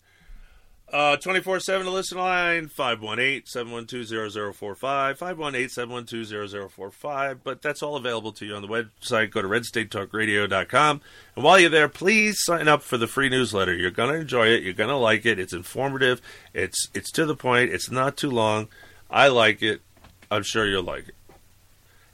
Uh, 0.90 1.18
24-7 1.18 1.82
to 1.82 1.90
listen 1.90 2.16
line, 2.16 2.66
518-712-0045, 2.68 5.18
518-712-0045. 5.18 7.40
But 7.44 7.60
that's 7.60 7.82
all 7.82 7.96
available 7.96 8.32
to 8.32 8.46
you 8.46 8.54
on 8.54 8.62
the 8.62 8.68
website. 8.68 9.30
Go 9.30 9.42
to 9.42 9.48
redstatetalkradio.com. 9.48 11.02
And 11.36 11.44
while 11.44 11.58
you're 11.58 11.68
there, 11.68 11.90
please 11.90 12.42
sign 12.42 12.68
up 12.68 12.82
for 12.82 12.96
the 12.96 13.06
free 13.06 13.28
newsletter. 13.28 13.74
You're 13.74 13.90
going 13.90 14.14
to 14.14 14.20
enjoy 14.20 14.46
it. 14.46 14.62
You're 14.62 14.72
going 14.72 14.88
to 14.88 14.96
like 14.96 15.26
it. 15.26 15.38
It's 15.38 15.52
informative. 15.52 16.22
It's 16.54 16.88
it's 16.94 17.12
to 17.12 17.26
the 17.26 17.36
point. 17.36 17.70
It's 17.70 17.90
not 17.90 18.16
too 18.16 18.30
long. 18.30 18.68
I 19.10 19.28
like 19.28 19.62
it. 19.62 19.82
I'm 20.30 20.42
sure 20.42 20.66
you'll 20.66 20.84
like 20.84 21.08
it. 21.08 21.14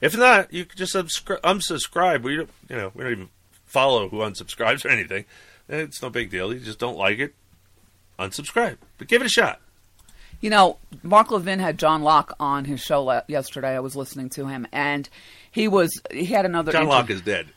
If 0.01 0.17
not, 0.17 0.51
you 0.51 0.65
can 0.65 0.77
just 0.77 0.93
subscri- 0.93 1.39
unsubscribe. 1.41 2.23
We 2.23 2.35
don't, 2.35 2.49
you 2.69 2.75
know, 2.75 2.91
we 2.93 3.03
don't 3.03 3.13
even 3.13 3.29
follow 3.65 4.09
who 4.09 4.17
unsubscribes 4.17 4.85
or 4.85 4.89
anything. 4.89 5.25
It's 5.67 6.01
no 6.01 6.09
big 6.09 6.29
deal. 6.29 6.53
You 6.53 6.59
just 6.59 6.79
don't 6.79 6.97
like 6.97 7.19
it, 7.19 7.33
unsubscribe. 8.19 8.77
But 8.97 9.07
give 9.07 9.21
it 9.21 9.25
a 9.25 9.29
shot. 9.29 9.61
You 10.41 10.49
know, 10.49 10.77
Mark 11.01 11.31
Levin 11.31 11.59
had 11.59 11.79
John 11.79 12.03
Locke 12.03 12.35
on 12.39 12.65
his 12.65 12.81
show 12.81 13.03
la- 13.03 13.21
yesterday. 13.27 13.75
I 13.75 13.79
was 13.79 13.95
listening 13.95 14.29
to 14.31 14.47
him, 14.47 14.67
and 14.71 15.09
he 15.49 15.67
was 15.67 16.01
he 16.11 16.25
had 16.25 16.45
another. 16.45 16.71
John 16.71 16.83
inter- 16.83 16.93
Locke 16.93 17.09
is 17.09 17.21
dead. 17.21 17.47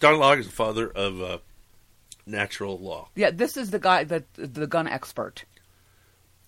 John 0.00 0.18
Locke 0.18 0.38
is 0.38 0.46
the 0.46 0.52
father 0.52 0.88
of 0.88 1.20
uh, 1.20 1.38
natural 2.26 2.78
law. 2.78 3.08
Yeah, 3.14 3.30
this 3.30 3.56
is 3.56 3.70
the 3.70 3.78
guy 3.78 4.04
that 4.04 4.24
the 4.34 4.66
gun 4.66 4.88
expert. 4.88 5.44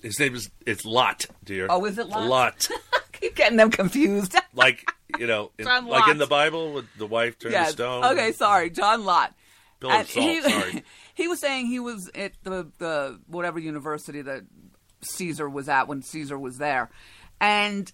His 0.01 0.19
name 0.19 0.35
is 0.35 0.51
it's 0.67 0.85
Lot, 0.85 1.27
dear. 1.45 1.67
Oh, 1.71 1.85
is 1.85 1.99
it 1.99 2.09
Lot? 2.09 2.29
Lot. 2.29 2.69
Keep 3.13 3.37
getting 3.37 3.59
them 3.59 3.71
confused. 3.71 4.35
like 4.55 4.85
you 5.19 5.27
know, 5.27 5.53
in, 5.59 5.67
like 5.87 6.11
in 6.11 6.19
the 6.19 6.27
Bible, 6.27 6.73
with 6.73 6.87
the 6.97 7.07
wife 7.07 7.39
turned 7.39 7.53
yes. 7.53 7.69
to 7.69 7.73
stone. 7.75 8.05
Okay, 8.05 8.33
sorry, 8.33 8.71
John 8.71 9.07
of 9.85 9.91
And 9.91 10.09
salt, 10.09 10.27
he, 10.27 10.43
sorry. 10.43 10.85
he 11.15 11.29
was 11.29 11.41
saying 11.41 11.67
he 11.67 11.81
was 11.81 12.11
at 12.15 12.33
the 12.43 12.69
the 12.79 13.21
whatever 13.27 13.59
university 13.59 14.23
that 14.23 14.43
Caesar 15.03 15.49
was 15.49 15.69
at 15.69 15.89
when 15.89 16.03
Caesar 16.03 16.39
was 16.39 16.59
there, 16.59 16.91
and 17.41 17.93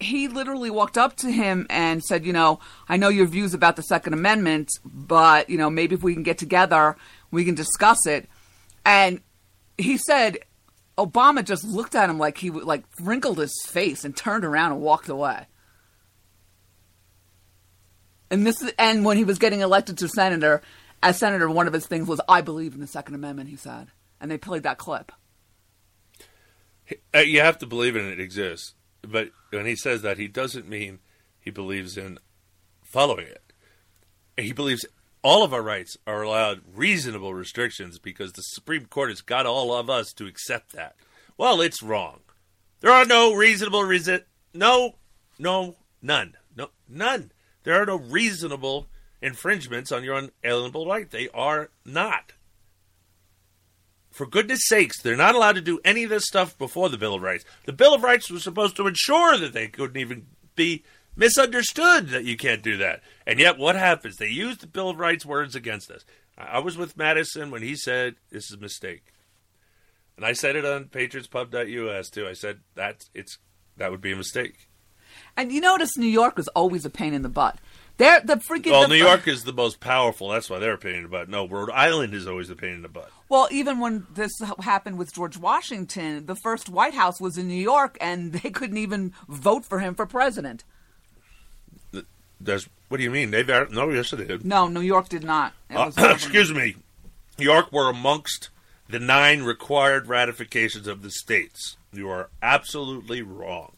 he 0.00 0.26
literally 0.28 0.70
walked 0.70 0.98
up 0.98 1.16
to 1.16 1.30
him 1.30 1.66
and 1.70 2.02
said, 2.02 2.24
"You 2.26 2.32
know, 2.32 2.60
I 2.88 2.96
know 2.96 3.08
your 3.08 3.26
views 3.26 3.54
about 3.54 3.76
the 3.76 3.82
Second 3.82 4.12
Amendment, 4.14 4.70
but 4.84 5.48
you 5.48 5.58
know, 5.58 5.70
maybe 5.70 5.94
if 5.94 6.02
we 6.02 6.14
can 6.14 6.22
get 6.22 6.38
together, 6.38 6.96
we 7.30 7.44
can 7.44 7.54
discuss 7.54 8.06
it." 8.06 8.28
And 8.84 9.20
he 9.78 9.96
said, 9.96 10.38
Obama 10.98 11.44
just 11.44 11.64
looked 11.64 11.94
at 11.94 12.10
him 12.10 12.18
like 12.18 12.38
he 12.38 12.50
like 12.50 12.84
wrinkled 13.00 13.38
his 13.38 13.54
face 13.66 14.04
and 14.04 14.16
turned 14.16 14.44
around 14.44 14.72
and 14.72 14.80
walked 14.80 15.08
away. 15.08 15.46
And 18.30 18.46
this 18.46 18.60
is, 18.62 18.72
and 18.78 19.04
when 19.04 19.16
he 19.16 19.24
was 19.24 19.38
getting 19.38 19.60
elected 19.60 19.98
to 19.98 20.08
senator, 20.08 20.62
as 21.02 21.18
senator, 21.18 21.50
one 21.50 21.66
of 21.66 21.72
his 21.72 21.86
things 21.86 22.06
was, 22.08 22.20
"I 22.28 22.40
believe 22.40 22.74
in 22.74 22.80
the 22.80 22.86
Second 22.86 23.14
Amendment." 23.14 23.50
He 23.50 23.56
said, 23.56 23.88
and 24.20 24.30
they 24.30 24.38
played 24.38 24.62
that 24.62 24.78
clip. 24.78 25.12
Uh, 27.14 27.18
you 27.18 27.40
have 27.40 27.58
to 27.58 27.66
believe 27.66 27.96
in 27.96 28.06
it 28.06 28.20
exists. 28.20 28.74
But 29.02 29.30
when 29.50 29.66
he 29.66 29.76
says 29.76 30.02
that, 30.02 30.18
he 30.18 30.28
doesn't 30.28 30.68
mean 30.68 31.00
he 31.40 31.50
believes 31.50 31.96
in 31.96 32.18
following 32.84 33.26
it. 33.26 33.42
He 34.36 34.52
believes 34.52 34.86
all 35.22 35.42
of 35.42 35.52
our 35.52 35.62
rights 35.62 35.96
are 36.06 36.22
allowed 36.22 36.62
reasonable 36.74 37.34
restrictions 37.34 37.98
because 37.98 38.32
the 38.32 38.42
Supreme 38.42 38.86
Court 38.86 39.10
has 39.10 39.20
got 39.20 39.46
all 39.46 39.74
of 39.74 39.90
us 39.90 40.12
to 40.14 40.26
accept 40.26 40.72
that. 40.72 40.96
Well, 41.36 41.60
it's 41.60 41.82
wrong. 41.82 42.20
There 42.80 42.92
are 42.92 43.04
no 43.04 43.34
reasonable 43.34 43.84
reason. 43.84 44.22
No, 44.54 44.96
no, 45.38 45.76
none. 46.00 46.36
No, 46.56 46.70
none. 46.88 47.32
There 47.64 47.80
are 47.80 47.86
no 47.86 47.96
reasonable 47.96 48.88
infringements 49.22 49.92
on 49.92 50.04
your 50.04 50.16
unalienable 50.16 50.86
right. 50.86 51.10
They 51.10 51.28
are 51.32 51.70
not. 51.84 52.32
For 54.10 54.26
goodness 54.26 54.60
sakes, 54.66 55.00
they're 55.00 55.16
not 55.16 55.34
allowed 55.34 55.54
to 55.54 55.62
do 55.62 55.80
any 55.84 56.04
of 56.04 56.10
this 56.10 56.26
stuff 56.26 56.58
before 56.58 56.90
the 56.90 56.98
Bill 56.98 57.14
of 57.14 57.22
Rights. 57.22 57.44
The 57.64 57.72
Bill 57.72 57.94
of 57.94 58.02
Rights 58.02 58.30
was 58.30 58.42
supposed 58.42 58.76
to 58.76 58.86
ensure 58.86 59.38
that 59.38 59.54
they 59.54 59.68
couldn't 59.68 59.96
even 59.96 60.26
be 60.54 60.84
misunderstood 61.16 62.08
that 62.08 62.24
you 62.24 62.36
can't 62.36 62.62
do 62.62 62.76
that. 62.76 63.00
And 63.26 63.38
yet, 63.38 63.58
what 63.58 63.74
happens? 63.74 64.16
They 64.16 64.28
use 64.28 64.58
the 64.58 64.66
Bill 64.66 64.90
of 64.90 64.98
Rights 64.98 65.24
words 65.24 65.54
against 65.54 65.90
us. 65.90 66.04
I 66.36 66.58
was 66.58 66.76
with 66.76 66.96
Madison 66.96 67.50
when 67.50 67.62
he 67.62 67.74
said 67.74 68.16
this 68.30 68.50
is 68.50 68.56
a 68.56 68.60
mistake, 68.60 69.12
and 70.16 70.24
I 70.24 70.32
said 70.32 70.56
it 70.56 70.64
on 70.64 70.86
PatriotsPub.us 70.86 72.10
too. 72.10 72.26
I 72.26 72.32
said 72.32 72.60
that 72.74 73.04
it's 73.14 73.38
that 73.76 73.90
would 73.90 74.00
be 74.00 74.12
a 74.12 74.16
mistake. 74.16 74.68
And 75.36 75.52
you 75.52 75.60
notice 75.60 75.96
New 75.96 76.06
York 76.06 76.36
was 76.36 76.48
always 76.48 76.84
a 76.84 76.90
pain 76.90 77.14
in 77.14 77.22
the 77.22 77.28
butt. 77.28 77.58
They're 78.02 78.20
the 78.20 78.36
freaking. 78.36 78.72
Well, 78.72 78.82
the- 78.82 78.88
New 78.88 78.96
York 78.96 79.28
is 79.28 79.44
the 79.44 79.52
most 79.52 79.78
powerful. 79.80 80.28
That's 80.28 80.50
why 80.50 80.58
they're 80.58 80.74
a 80.74 80.78
pain 80.78 80.96
in 80.96 81.02
the 81.04 81.08
butt. 81.08 81.28
No, 81.28 81.46
Rhode 81.46 81.70
Island 81.70 82.14
is 82.14 82.26
always 82.26 82.48
the 82.48 82.56
pain 82.56 82.74
in 82.74 82.82
the 82.82 82.88
butt. 82.88 83.10
Well, 83.28 83.48
even 83.50 83.78
when 83.78 84.06
this 84.12 84.32
happened 84.60 84.98
with 84.98 85.14
George 85.14 85.36
Washington, 85.38 86.26
the 86.26 86.34
first 86.34 86.68
White 86.68 86.94
House 86.94 87.20
was 87.20 87.38
in 87.38 87.48
New 87.48 87.54
York, 87.54 87.96
and 88.00 88.32
they 88.32 88.50
couldn't 88.50 88.76
even 88.78 89.12
vote 89.28 89.64
for 89.64 89.78
him 89.78 89.94
for 89.94 90.04
president. 90.06 90.64
There's, 92.40 92.68
what 92.88 92.96
do 92.96 93.04
you 93.04 93.10
mean? 93.10 93.30
They've 93.30 93.46
no, 93.70 93.90
yes, 93.90 94.10
they 94.10 94.24
did. 94.24 94.44
No, 94.44 94.66
New 94.66 94.80
York 94.80 95.08
did 95.08 95.22
not. 95.22 95.52
Uh, 95.70 95.92
excuse 95.98 96.52
me. 96.52 96.74
New 97.38 97.44
York 97.44 97.72
were 97.72 97.88
amongst 97.88 98.48
the 98.88 98.98
nine 98.98 99.44
required 99.44 100.08
ratifications 100.08 100.86
of 100.88 101.02
the 101.02 101.10
states. 101.10 101.76
You 101.92 102.08
are 102.10 102.30
absolutely 102.42 103.22
wrong. 103.22 103.72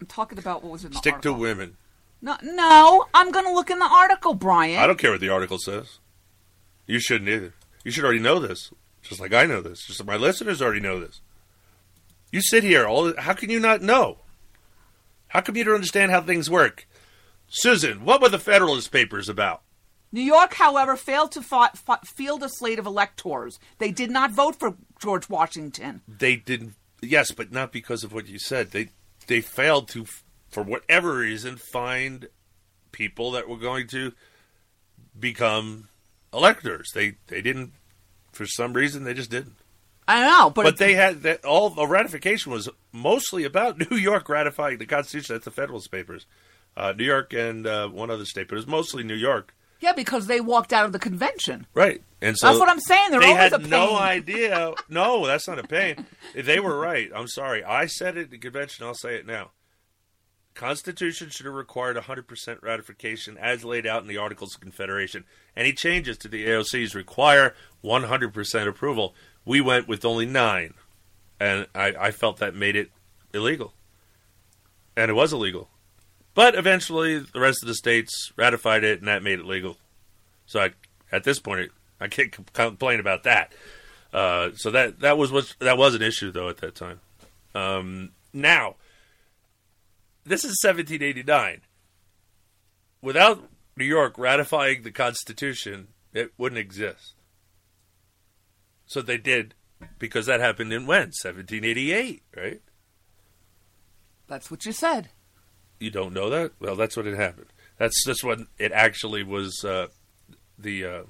I'm 0.00 0.06
talking 0.06 0.38
about 0.38 0.62
what 0.62 0.72
was 0.72 0.84
in 0.84 0.92
the 0.92 0.98
Stick 0.98 1.14
article. 1.14 1.34
to 1.34 1.40
women. 1.40 1.76
No, 2.22 2.36
no, 2.42 3.06
I'm 3.14 3.30
going 3.30 3.46
to 3.46 3.52
look 3.52 3.70
in 3.70 3.78
the 3.78 3.86
article, 3.86 4.34
Brian. 4.34 4.78
I 4.78 4.86
don't 4.86 4.98
care 4.98 5.10
what 5.12 5.20
the 5.20 5.30
article 5.30 5.58
says. 5.58 5.98
You 6.86 7.00
shouldn't 7.00 7.30
either. 7.30 7.54
You 7.84 7.90
should 7.90 8.04
already 8.04 8.20
know 8.20 8.38
this, 8.38 8.70
just 9.02 9.20
like 9.20 9.32
I 9.32 9.46
know 9.46 9.62
this. 9.62 9.86
Just 9.86 10.00
like 10.00 10.06
my 10.06 10.16
listeners 10.16 10.60
already 10.60 10.80
know 10.80 11.00
this. 11.00 11.20
You 12.30 12.42
sit 12.42 12.62
here. 12.62 12.86
All 12.86 13.14
how 13.16 13.32
can 13.32 13.48
you 13.50 13.58
not 13.58 13.80
know? 13.82 14.18
How 15.28 15.40
come 15.40 15.56
you 15.56 15.64
don't 15.64 15.74
understand 15.76 16.10
how 16.10 16.20
things 16.20 16.50
work? 16.50 16.86
Susan, 17.48 18.04
what 18.04 18.20
were 18.20 18.28
the 18.28 18.38
Federalist 18.38 18.92
Papers 18.92 19.28
about? 19.28 19.62
New 20.12 20.20
York, 20.20 20.54
however, 20.54 20.96
failed 20.96 21.32
to 21.32 21.42
fi- 21.42 21.70
fi- 21.74 21.98
field 22.04 22.42
a 22.42 22.48
slate 22.48 22.78
of 22.80 22.86
electors. 22.86 23.58
They 23.78 23.92
did 23.92 24.10
not 24.10 24.32
vote 24.32 24.56
for 24.56 24.76
George 25.00 25.28
Washington. 25.28 26.02
They 26.06 26.36
didn't. 26.36 26.74
Yes, 27.00 27.30
but 27.30 27.52
not 27.52 27.72
because 27.72 28.04
of 28.04 28.12
what 28.12 28.28
you 28.28 28.38
said. 28.38 28.72
They 28.72 28.90
they 29.26 29.40
failed 29.40 29.88
to, 29.90 30.06
for 30.50 30.62
whatever 30.62 31.14
reason, 31.16 31.56
find 31.56 32.28
people 32.92 33.30
that 33.32 33.48
were 33.48 33.56
going 33.56 33.86
to 33.88 34.12
become 35.18 35.88
electors. 36.32 36.90
They 36.94 37.14
they 37.28 37.42
didn't. 37.42 37.72
For 38.32 38.46
some 38.46 38.72
reason, 38.74 39.04
they 39.04 39.14
just 39.14 39.30
didn't. 39.30 39.54
I 40.06 40.28
know, 40.28 40.50
but, 40.50 40.64
But 40.64 40.78
they 40.78 40.94
had 40.94 41.22
that 41.22 41.44
all 41.44 41.70
the 41.70 41.86
ratification 41.86 42.50
was 42.50 42.68
mostly 42.92 43.44
about 43.44 43.78
New 43.90 43.96
York 43.96 44.28
ratifying 44.28 44.78
the 44.78 44.86
Constitution. 44.86 45.34
That's 45.34 45.44
the 45.44 45.50
Federalist 45.52 45.90
Papers, 45.90 46.26
uh, 46.76 46.92
New 46.96 47.04
York 47.04 47.32
and 47.32 47.66
uh, 47.66 47.88
one 47.88 48.10
other 48.10 48.24
state, 48.24 48.48
but 48.48 48.54
it 48.54 48.58
was 48.58 48.66
mostly 48.66 49.04
New 49.04 49.14
York, 49.14 49.54
yeah, 49.80 49.92
because 49.92 50.26
they 50.26 50.40
walked 50.40 50.72
out 50.72 50.84
of 50.84 50.92
the 50.92 50.98
convention. 50.98 51.66
right? 51.74 52.02
And 52.20 52.36
so 52.36 52.48
That's 52.48 52.58
what 52.58 52.68
I'm 52.68 52.80
saying. 52.80 53.12
They're 53.12 53.20
they 53.20 53.30
always 53.30 53.52
had 53.52 53.70
no 53.70 53.96
idea. 53.96 54.74
No, 54.88 55.26
that's 55.26 55.46
not 55.48 55.58
a 55.58 55.62
pain. 55.62 56.04
They 56.34 56.60
were 56.60 56.78
right. 56.78 57.10
I'm 57.14 57.28
sorry. 57.28 57.62
I 57.64 57.86
said 57.86 58.16
it 58.16 58.24
at 58.24 58.30
the 58.30 58.38
convention. 58.38 58.84
I'll 58.84 58.94
say 58.94 59.14
it 59.14 59.26
now. 59.26 59.52
Constitution 60.54 61.30
should 61.30 61.46
have 61.46 61.54
required 61.54 61.96
100% 61.96 62.62
ratification 62.62 63.38
as 63.38 63.64
laid 63.64 63.86
out 63.86 64.02
in 64.02 64.08
the 64.08 64.16
Articles 64.16 64.54
of 64.54 64.60
Confederation. 64.60 65.24
Any 65.56 65.72
changes 65.72 66.18
to 66.18 66.28
the 66.28 66.46
AOCs 66.46 66.94
require 66.94 67.54
100% 67.84 68.68
approval. 68.68 69.14
We 69.44 69.60
went 69.60 69.88
with 69.88 70.04
only 70.04 70.26
nine, 70.26 70.74
and 71.38 71.66
I, 71.74 71.94
I 71.98 72.10
felt 72.10 72.38
that 72.38 72.54
made 72.54 72.76
it 72.76 72.90
illegal. 73.32 73.72
And 74.96 75.10
it 75.10 75.14
was 75.14 75.32
illegal. 75.32 75.70
But 76.34 76.54
eventually, 76.54 77.18
the 77.18 77.40
rest 77.40 77.62
of 77.62 77.68
the 77.68 77.74
states 77.74 78.32
ratified 78.36 78.84
it, 78.84 78.98
and 78.98 79.08
that 79.08 79.22
made 79.22 79.38
it 79.38 79.46
legal. 79.46 79.78
So 80.46 80.60
I, 80.60 80.70
at 81.10 81.24
this 81.24 81.38
point, 81.38 81.70
I 82.00 82.08
can't 82.08 82.34
complain 82.52 83.00
about 83.00 83.24
that. 83.24 83.52
Uh, 84.12 84.50
so 84.54 84.70
that 84.72 85.00
that 85.00 85.16
was 85.16 85.30
what 85.30 85.54
that 85.60 85.78
was 85.78 85.94
an 85.94 86.02
issue 86.02 86.32
though 86.32 86.48
at 86.48 86.56
that 86.58 86.74
time. 86.74 87.00
Um, 87.54 88.10
now, 88.32 88.74
this 90.24 90.44
is 90.44 90.58
1789. 90.62 91.62
Without 93.02 93.48
New 93.76 93.84
York 93.84 94.18
ratifying 94.18 94.82
the 94.82 94.90
Constitution, 94.90 95.88
it 96.12 96.32
wouldn't 96.36 96.58
exist. 96.58 97.14
So 98.86 99.00
they 99.00 99.18
did, 99.18 99.54
because 99.98 100.26
that 100.26 100.40
happened 100.40 100.72
in 100.72 100.86
when 100.86 101.12
1788, 101.22 102.22
right? 102.36 102.60
That's 104.26 104.50
what 104.50 104.66
you 104.66 104.72
said. 104.72 105.08
You 105.78 105.90
don't 105.90 106.12
know 106.12 106.28
that? 106.30 106.52
Well, 106.60 106.76
that's 106.76 106.96
what 106.96 107.06
it 107.06 107.16
happened. 107.16 107.46
That's 107.78 108.04
that's 108.04 108.22
when 108.22 108.46
it 108.58 108.72
actually 108.72 109.22
was 109.22 109.64
uh, 109.64 109.86
the 110.58 110.84
uh, 110.84 111.02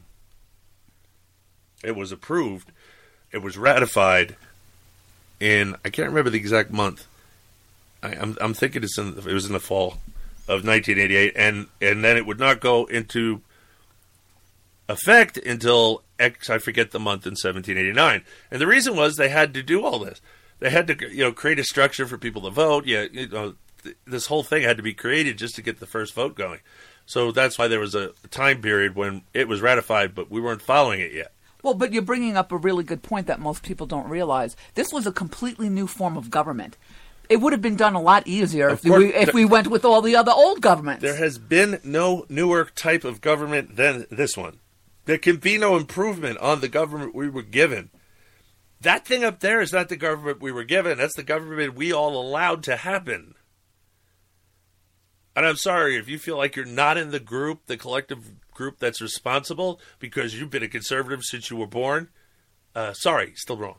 it 1.82 1.96
was 1.96 2.12
approved. 2.12 2.70
It 3.32 3.38
was 3.38 3.58
ratified 3.58 4.36
in 5.40 5.74
I 5.84 5.90
can't 5.90 6.08
remember 6.08 6.30
the 6.30 6.38
exact 6.38 6.70
month. 6.70 7.06
I, 8.02 8.14
I'm 8.14 8.36
I'm 8.40 8.54
thinking 8.54 8.82
it's 8.82 8.98
in 8.98 9.18
it 9.18 9.24
was 9.24 9.46
in 9.46 9.52
the 9.52 9.60
fall 9.60 9.98
of 10.48 10.64
1988, 10.64 11.32
and 11.36 11.66
and 11.80 12.04
then 12.04 12.16
it 12.16 12.26
would 12.26 12.40
not 12.40 12.60
go 12.60 12.86
into 12.86 13.42
effect 14.88 15.36
until 15.38 16.02
X, 16.18 16.50
I 16.50 16.58
forget 16.58 16.90
the 16.90 16.98
month 16.98 17.26
in 17.26 17.32
1789. 17.32 18.22
And 18.50 18.60
the 18.60 18.66
reason 18.66 18.96
was 18.96 19.16
they 19.16 19.28
had 19.28 19.54
to 19.54 19.62
do 19.62 19.84
all 19.84 19.98
this. 19.98 20.20
They 20.58 20.70
had 20.70 20.86
to, 20.88 21.10
you 21.10 21.24
know, 21.24 21.32
create 21.32 21.58
a 21.58 21.64
structure 21.64 22.06
for 22.06 22.18
people 22.18 22.42
to 22.42 22.50
vote. 22.50 22.86
Yeah, 22.86 23.06
you 23.10 23.28
know, 23.28 23.54
th- 23.82 23.96
this 24.06 24.26
whole 24.26 24.42
thing 24.42 24.62
had 24.62 24.76
to 24.76 24.82
be 24.82 24.92
created 24.92 25.38
just 25.38 25.54
to 25.54 25.62
get 25.62 25.80
the 25.80 25.86
first 25.86 26.14
vote 26.14 26.34
going. 26.34 26.60
So 27.06 27.32
that's 27.32 27.58
why 27.58 27.66
there 27.66 27.80
was 27.80 27.94
a 27.94 28.12
time 28.30 28.60
period 28.60 28.94
when 28.94 29.22
it 29.32 29.48
was 29.48 29.62
ratified, 29.62 30.14
but 30.14 30.30
we 30.30 30.40
weren't 30.40 30.62
following 30.62 31.00
it 31.00 31.12
yet. 31.12 31.32
Well, 31.62 31.74
but 31.74 31.92
you're 31.92 32.02
bringing 32.02 32.36
up 32.36 32.52
a 32.52 32.56
really 32.56 32.84
good 32.84 33.02
point 33.02 33.26
that 33.26 33.40
most 33.40 33.62
people 33.62 33.86
don't 33.86 34.08
realize. 34.08 34.56
This 34.74 34.92
was 34.92 35.06
a 35.06 35.12
completely 35.12 35.68
new 35.68 35.86
form 35.86 36.16
of 36.16 36.30
government. 36.30 36.76
It 37.30 37.40
would 37.40 37.52
have 37.52 37.62
been 37.62 37.76
done 37.76 37.94
a 37.94 38.00
lot 38.00 38.26
easier 38.26 38.70
if 38.70 38.82
course, 38.82 38.98
we 38.98 39.14
if 39.14 39.32
we 39.32 39.44
went 39.44 39.68
with 39.68 39.84
all 39.84 40.02
the 40.02 40.16
other 40.16 40.32
old 40.32 40.60
governments. 40.60 41.02
There 41.02 41.16
has 41.16 41.38
been 41.38 41.80
no 41.84 42.26
newer 42.28 42.64
type 42.74 43.04
of 43.04 43.20
government 43.20 43.76
than 43.76 44.06
this 44.10 44.36
one. 44.36 44.58
There 45.04 45.16
can 45.16 45.36
be 45.36 45.56
no 45.56 45.76
improvement 45.76 46.38
on 46.38 46.60
the 46.60 46.68
government 46.68 47.14
we 47.14 47.30
were 47.30 47.42
given. 47.42 47.90
That 48.80 49.06
thing 49.06 49.22
up 49.22 49.38
there 49.38 49.60
is 49.60 49.72
not 49.72 49.88
the 49.88 49.96
government 49.96 50.40
we 50.40 50.50
were 50.50 50.64
given. 50.64 50.98
That's 50.98 51.14
the 51.14 51.22
government 51.22 51.74
we 51.74 51.92
all 51.92 52.20
allowed 52.20 52.64
to 52.64 52.76
happen. 52.76 53.36
And 55.36 55.46
I'm 55.46 55.56
sorry 55.56 55.96
if 55.96 56.08
you 56.08 56.18
feel 56.18 56.36
like 56.36 56.56
you're 56.56 56.64
not 56.64 56.96
in 56.96 57.12
the 57.12 57.20
group, 57.20 57.66
the 57.66 57.76
collective 57.76 58.32
group 58.52 58.80
that's 58.80 59.00
responsible 59.00 59.80
because 60.00 60.34
you've 60.34 60.50
been 60.50 60.64
a 60.64 60.68
conservative 60.68 61.22
since 61.22 61.48
you 61.48 61.56
were 61.56 61.68
born. 61.68 62.08
Uh, 62.74 62.92
sorry, 62.92 63.34
still 63.36 63.56
wrong. 63.56 63.76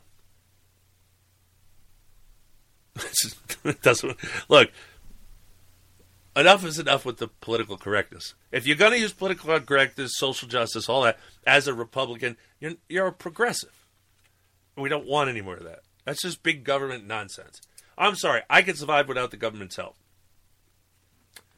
doesn't 3.81 4.17
look. 4.49 4.71
Enough 6.35 6.63
is 6.65 6.79
enough 6.79 7.05
with 7.05 7.17
the 7.17 7.27
political 7.27 7.77
correctness. 7.77 8.35
If 8.51 8.65
you're 8.65 8.77
going 8.77 8.93
to 8.93 8.99
use 8.99 9.11
political 9.11 9.59
correctness, 9.59 10.13
social 10.15 10.47
justice, 10.47 10.87
all 10.87 11.01
that, 11.01 11.19
as 11.45 11.67
a 11.67 11.73
Republican, 11.73 12.37
you're, 12.59 12.73
you're 12.87 13.07
a 13.07 13.13
progressive. 13.13 13.85
We 14.77 14.87
don't 14.87 15.07
want 15.07 15.29
any 15.29 15.41
more 15.41 15.57
of 15.57 15.65
that. 15.65 15.81
That's 16.05 16.21
just 16.21 16.41
big 16.41 16.63
government 16.63 17.05
nonsense. 17.05 17.59
I'm 17.97 18.15
sorry, 18.15 18.41
I 18.49 18.61
can 18.61 18.75
survive 18.75 19.09
without 19.09 19.31
the 19.31 19.37
government's 19.37 19.75
help. 19.75 19.95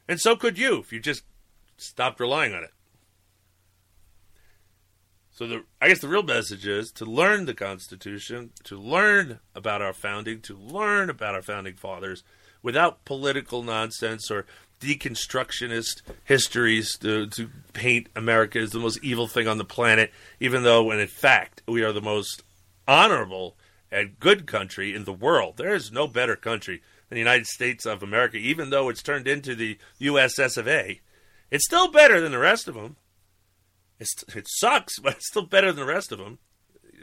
And 0.08 0.20
so 0.20 0.36
could 0.36 0.58
you 0.58 0.80
if 0.80 0.92
you 0.92 1.00
just 1.00 1.24
stopped 1.78 2.20
relying 2.20 2.54
on 2.54 2.64
it. 2.64 2.72
So 5.34 5.48
the 5.48 5.64
I 5.82 5.88
guess 5.88 6.00
the 6.00 6.08
real 6.08 6.22
message 6.22 6.68
is 6.68 6.92
to 6.92 7.06
learn 7.06 7.46
the 7.46 7.56
Constitution, 7.56 8.52
to 8.66 8.78
learn 8.78 9.40
about 9.56 9.82
our 9.82 9.94
founding, 9.94 10.42
to 10.42 10.56
learn 10.56 11.10
about 11.10 11.34
our 11.34 11.42
founding 11.42 11.74
fathers 11.74 12.24
without 12.62 13.04
political 13.04 13.64
nonsense 13.64 14.30
or 14.30 14.46
deconstructionist 14.80 16.04
histories 16.24 16.98
to, 17.00 17.26
to 17.28 17.50
paint 17.74 18.10
America 18.16 18.60
as 18.60 18.72
the 18.72 18.80
most 18.80 19.04
evil 19.04 19.28
thing 19.28 19.48
on 19.48 19.58
the 19.58 19.66
planet, 19.66 20.12
even 20.40 20.62
though 20.62 20.84
when 20.84 21.00
in 21.00 21.08
fact 21.08 21.64
we 21.68 21.84
are 21.84 21.92
the 21.92 22.02
most 22.02 22.44
honorable 22.88 23.58
and 23.92 24.20
good 24.20 24.46
country 24.46 24.94
in 24.94 25.06
the 25.06 25.14
world. 25.14 25.58
There 25.58 25.74
is 25.74 25.92
no 25.92 26.08
better 26.08 26.36
country 26.36 26.84
than 27.10 27.16
the 27.16 27.22
United 27.22 27.48
States 27.48 27.88
of 27.88 28.04
America, 28.04 28.38
even 28.38 28.70
though 28.70 28.90
it's 28.90 29.02
turned 29.02 29.28
into 29.28 29.56
the 29.56 29.80
USS 30.00 30.58
of 30.58 30.68
A. 30.68 31.02
It's 31.50 31.66
still 31.66 31.92
better 31.92 32.22
than 32.22 32.32
the 32.32 32.40
rest 32.40 32.68
of 32.68 32.76
them. 32.76 32.98
It's, 34.04 34.36
it 34.36 34.48
sucks, 34.50 35.00
but 35.04 35.14
it's 35.14 35.28
still 35.28 35.46
better 35.46 35.72
than 35.72 35.86
the 35.86 35.92
rest 35.92 36.12
of 36.12 36.20
them. 36.20 36.40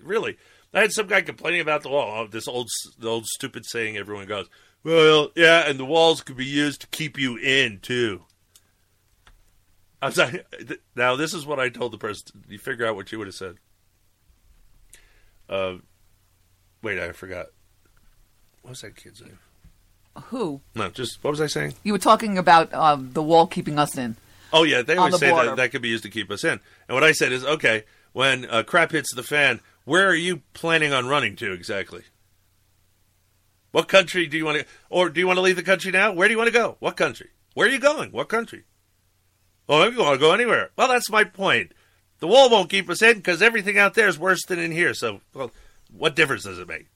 Really, 0.02 0.38
I 0.72 0.80
had 0.80 0.92
some 0.92 1.06
guy 1.06 1.20
complaining 1.22 1.60
about 1.60 1.82
the 1.82 1.88
wall. 1.88 2.20
Oh, 2.20 2.26
this 2.26 2.48
old, 2.48 2.70
the 2.98 3.08
old 3.08 3.26
stupid 3.26 3.66
saying 3.66 3.96
everyone 3.96 4.26
goes, 4.26 4.48
"Well, 4.82 5.30
yeah," 5.34 5.68
and 5.68 5.78
the 5.78 5.84
walls 5.84 6.22
could 6.22 6.36
be 6.36 6.46
used 6.46 6.80
to 6.82 6.86
keep 6.86 7.18
you 7.18 7.36
in 7.36 7.80
too. 7.80 8.22
I 10.00 10.06
was 10.06 10.16
like, 10.16 10.46
now 10.96 11.16
this 11.16 11.34
is 11.34 11.44
what 11.44 11.60
I 11.60 11.68
told 11.68 11.92
the 11.92 11.98
person. 11.98 12.44
You 12.48 12.58
figure 12.58 12.86
out 12.86 12.96
what 12.96 13.12
you 13.12 13.18
would 13.18 13.26
have 13.26 13.34
said. 13.34 13.56
Uh, 15.48 15.74
wait, 16.82 16.98
I 16.98 17.12
forgot. 17.12 17.46
What 18.62 18.70
was 18.70 18.80
that 18.80 18.96
kid's 18.96 19.20
name? 19.20 19.38
Who? 20.24 20.60
No, 20.74 20.88
just 20.90 21.22
what 21.22 21.30
was 21.30 21.40
I 21.40 21.46
saying? 21.46 21.74
You 21.82 21.92
were 21.92 21.98
talking 21.98 22.38
about 22.38 22.72
uh, 22.72 22.96
the 22.98 23.22
wall 23.22 23.46
keeping 23.46 23.78
us 23.78 23.96
in. 23.98 24.16
Oh 24.52 24.64
yeah, 24.64 24.82
they 24.82 24.96
always 24.96 25.12
the 25.12 25.18
say 25.18 25.30
border. 25.30 25.50
that 25.50 25.56
that 25.56 25.70
could 25.70 25.82
be 25.82 25.88
used 25.88 26.04
to 26.04 26.10
keep 26.10 26.30
us 26.30 26.44
in. 26.44 26.60
And 26.88 26.94
what 26.94 27.04
I 27.04 27.12
said 27.12 27.32
is, 27.32 27.44
okay, 27.44 27.84
when 28.12 28.46
uh, 28.46 28.62
crap 28.62 28.92
hits 28.92 29.14
the 29.14 29.22
fan, 29.22 29.60
where 29.84 30.08
are 30.08 30.14
you 30.14 30.42
planning 30.52 30.92
on 30.92 31.06
running 31.06 31.36
to 31.36 31.52
exactly? 31.52 32.02
What 33.72 33.88
country 33.88 34.26
do 34.26 34.36
you 34.36 34.44
want 34.44 34.60
to, 34.60 34.66
or 34.88 35.08
do 35.10 35.20
you 35.20 35.26
want 35.26 35.36
to 35.36 35.42
leave 35.42 35.56
the 35.56 35.62
country 35.62 35.92
now? 35.92 36.12
Where 36.12 36.26
do 36.26 36.32
you 36.32 36.38
want 36.38 36.48
to 36.48 36.52
go? 36.52 36.76
What 36.80 36.96
country? 36.96 37.28
Where 37.54 37.68
are 37.68 37.70
you 37.70 37.78
going? 37.78 38.10
What 38.10 38.28
country? 38.28 38.64
Oh, 39.68 39.84
maybe 39.84 39.96
you 39.96 40.02
want 40.02 40.14
to 40.14 40.26
go 40.26 40.32
anywhere. 40.32 40.70
Well, 40.76 40.88
that's 40.88 41.10
my 41.10 41.22
point. 41.22 41.72
The 42.18 42.26
wall 42.26 42.50
won't 42.50 42.70
keep 42.70 42.90
us 42.90 43.02
in 43.02 43.16
because 43.16 43.40
everything 43.40 43.78
out 43.78 43.94
there 43.94 44.08
is 44.08 44.18
worse 44.18 44.44
than 44.44 44.58
in 44.58 44.72
here. 44.72 44.92
So, 44.94 45.20
well, 45.32 45.52
what 45.90 46.16
difference 46.16 46.44
does 46.44 46.58
it 46.58 46.68
make? 46.68 46.88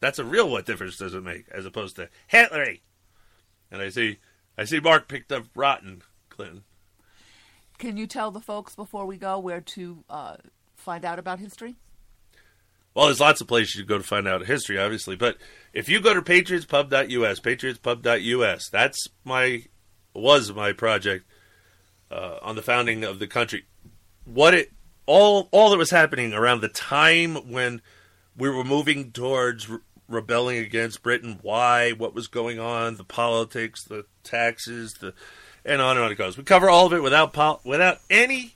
That's 0.00 0.18
a 0.18 0.24
real 0.24 0.48
what 0.48 0.66
difference 0.66 0.96
does 0.96 1.14
it 1.14 1.22
make, 1.22 1.48
as 1.50 1.64
opposed 1.64 1.96
to 1.96 2.08
Hitler. 2.26 2.74
And 3.70 3.82
I 3.82 3.88
see, 3.88 4.18
I 4.56 4.64
see 4.64 4.80
Mark 4.80 5.08
picked 5.08 5.32
up 5.32 5.44
rotten, 5.54 6.02
Clinton. 6.28 6.64
Can 7.78 7.96
you 7.96 8.06
tell 8.06 8.30
the 8.30 8.40
folks 8.40 8.74
before 8.74 9.06
we 9.06 9.16
go 9.16 9.38
where 9.38 9.60
to 9.60 10.04
uh, 10.10 10.36
find 10.74 11.04
out 11.04 11.18
about 11.18 11.38
history? 11.38 11.76
Well, 12.94 13.06
there's 13.06 13.20
lots 13.20 13.40
of 13.40 13.46
places 13.46 13.76
you 13.76 13.84
go 13.84 13.98
to 13.98 14.04
find 14.04 14.26
out 14.26 14.44
history, 14.46 14.78
obviously. 14.78 15.14
But 15.14 15.36
if 15.72 15.88
you 15.88 16.00
go 16.00 16.14
to 16.14 16.22
patriotspub.us, 16.22 17.40
patriotspub.us, 17.40 18.68
that's 18.70 19.08
my 19.24 19.64
was 20.14 20.52
my 20.52 20.72
project 20.72 21.24
uh, 22.10 22.38
on 22.42 22.56
the 22.56 22.62
founding 22.62 23.04
of 23.04 23.20
the 23.20 23.28
country. 23.28 23.66
What 24.24 24.54
it 24.54 24.72
all 25.06 25.48
all 25.52 25.70
that 25.70 25.78
was 25.78 25.90
happening 25.90 26.32
around 26.32 26.60
the 26.60 26.68
time 26.68 27.36
when 27.52 27.80
we 28.36 28.50
were 28.50 28.64
moving 28.64 29.12
towards 29.12 29.68
re- 29.68 29.78
rebelling 30.08 30.58
against 30.58 31.02
Britain, 31.02 31.38
why, 31.42 31.92
what 31.92 32.14
was 32.14 32.26
going 32.26 32.58
on, 32.58 32.96
the 32.96 33.04
politics, 33.04 33.84
the 33.84 34.06
taxes, 34.24 34.94
the 34.94 35.14
and 35.68 35.82
on 35.82 35.96
and 35.96 36.04
on 36.04 36.12
it 36.12 36.16
goes. 36.16 36.36
We 36.36 36.44
cover 36.44 36.68
all 36.68 36.86
of 36.86 36.92
it 36.92 37.02
without 37.02 37.32
pol- 37.32 37.60
without 37.64 37.98
any 38.10 38.54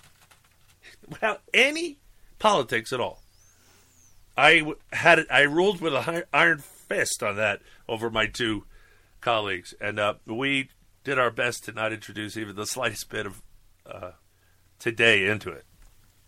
without 1.08 1.40
any 1.52 1.98
politics 2.38 2.92
at 2.92 3.00
all. 3.00 3.22
I 4.36 4.72
had 4.92 5.26
I 5.30 5.42
ruled 5.42 5.80
with 5.80 5.94
an 5.94 6.24
iron 6.32 6.58
fist 6.58 7.22
on 7.22 7.36
that 7.36 7.60
over 7.88 8.10
my 8.10 8.26
two 8.26 8.64
colleagues, 9.20 9.74
and 9.80 10.00
uh, 10.00 10.14
we 10.26 10.70
did 11.04 11.18
our 11.18 11.30
best 11.30 11.64
to 11.64 11.72
not 11.72 11.92
introduce 11.92 12.36
even 12.36 12.56
the 12.56 12.66
slightest 12.66 13.10
bit 13.10 13.26
of 13.26 13.42
uh, 13.86 14.12
today 14.78 15.26
into 15.26 15.50
it. 15.50 15.64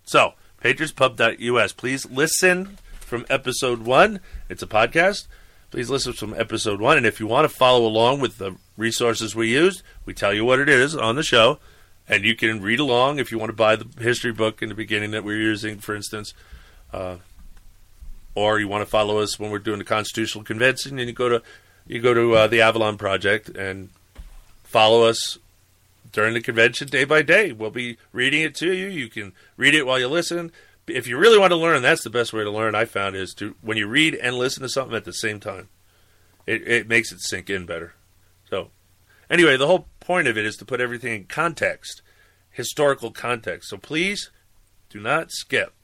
So, 0.05 0.35
patriotspub.us. 0.63 1.73
Please 1.73 2.07
listen 2.11 2.79
from 3.01 3.25
episode 3.31 3.83
one. 3.83 4.21
It's 4.49 4.63
a 4.63 4.67
podcast. 4.67 5.27
Please 5.71 5.89
listen 5.89 6.13
from 6.13 6.35
episode 6.35 6.81
one, 6.81 6.99
and 6.99 7.07
if 7.07 7.21
you 7.21 7.27
want 7.27 7.49
to 7.51 7.57
follow 7.57 7.87
along 7.87 8.21
with 8.21 8.39
the 8.39 8.57
resources 8.77 9.35
we 9.35 9.49
used, 9.49 9.83
we 10.05 10.15
tell 10.15 10.33
you 10.33 10.45
what 10.45 10.59
it 10.59 10.69
is 10.69 10.95
on 10.95 11.17
the 11.17 11.23
show, 11.23 11.59
and 12.09 12.25
you 12.25 12.35
can 12.35 12.61
read 12.61 12.81
along 12.81 13.19
if 13.19 13.31
you 13.31 13.39
want 13.39 13.51
to 13.51 13.57
buy 13.57 13.77
the 13.77 13.87
history 14.01 14.33
book 14.33 14.63
in 14.63 14.69
the 14.69 14.75
beginning 14.75 15.11
that 15.13 15.25
we're 15.25 15.41
using, 15.41 15.79
for 15.79 15.95
instance. 15.95 16.35
Uh, 16.93 17.17
or 18.35 18.59
you 18.59 18.69
want 18.69 18.83
to 18.83 18.91
follow 18.91 19.19
us 19.19 19.39
when 19.39 19.51
we're 19.51 19.59
doing 19.59 19.79
the 19.79 19.85
constitutional 19.85 20.45
convention, 20.45 20.99
and 20.99 21.09
you 21.09 21.15
go 21.15 21.29
to 21.29 21.43
you 21.87 22.01
go 22.01 22.15
to 22.15 22.35
uh, 22.35 22.47
the 22.47 22.61
Avalon 22.61 22.97
Project 22.97 23.49
and 23.51 23.91
follow 24.65 25.05
us 25.05 25.39
during 26.13 26.35
the 26.35 26.41
convention 26.41 26.89
day 26.89 27.05
by 27.05 27.23
day. 27.23 27.53
We'll 27.53 27.71
be 27.71 27.99
reading 28.13 28.43
it 28.43 28.55
to 28.57 28.73
you. 28.73 28.87
You 28.87 29.09
can 29.09 29.33
read 29.57 29.75
it 29.75 29.87
while 29.87 29.99
you 29.99 30.09
listen. 30.09 30.51
If 30.87 31.07
you 31.07 31.17
really 31.17 31.39
want 31.39 31.51
to 31.51 31.57
learn, 31.57 31.83
that's 31.83 32.05
the 32.05 32.11
best 32.11 32.33
way 32.33 32.43
to 32.43 32.51
learn. 32.51 32.75
I 32.75 32.85
found 32.85 33.17
is 33.17 33.35
to 33.35 33.55
when 33.61 33.77
you 33.77 33.87
read 33.87 34.15
and 34.15 34.37
listen 34.37 34.63
to 34.63 34.69
something 34.69 34.97
at 34.97 35.05
the 35.05 35.13
same 35.13 35.41
time. 35.41 35.69
It 36.47 36.67
it 36.67 36.89
makes 36.89 37.13
it 37.13 37.21
sink 37.21 37.49
in 37.49 37.67
better. 37.67 37.95
Anyway, 39.35 39.57
the 39.57 39.67
whole 39.67 39.89
point 39.99 40.29
of 40.29 40.39
it 40.39 40.47
is 40.47 40.57
to 40.57 40.65
put 40.65 40.81
everything 40.81 41.13
in 41.13 41.25
context, 41.25 42.03
historical 42.51 43.11
context. 43.11 43.69
So 43.69 43.77
please 43.77 44.31
do 44.89 45.01
not 45.01 45.33
skip. 45.33 45.75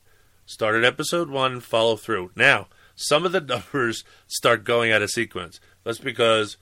Start 0.46 0.76
at 0.76 0.84
episode 0.84 1.28
one 1.28 1.58
follow 1.58 1.96
through. 1.96 2.30
Now, 2.36 2.68
some 2.94 3.26
of 3.26 3.32
the 3.32 3.40
numbers 3.72 4.04
start 4.28 4.62
going 4.62 4.92
out 4.92 5.02
of 5.02 5.10
sequence. 5.10 5.58
That's 5.82 5.98
because 5.98 6.58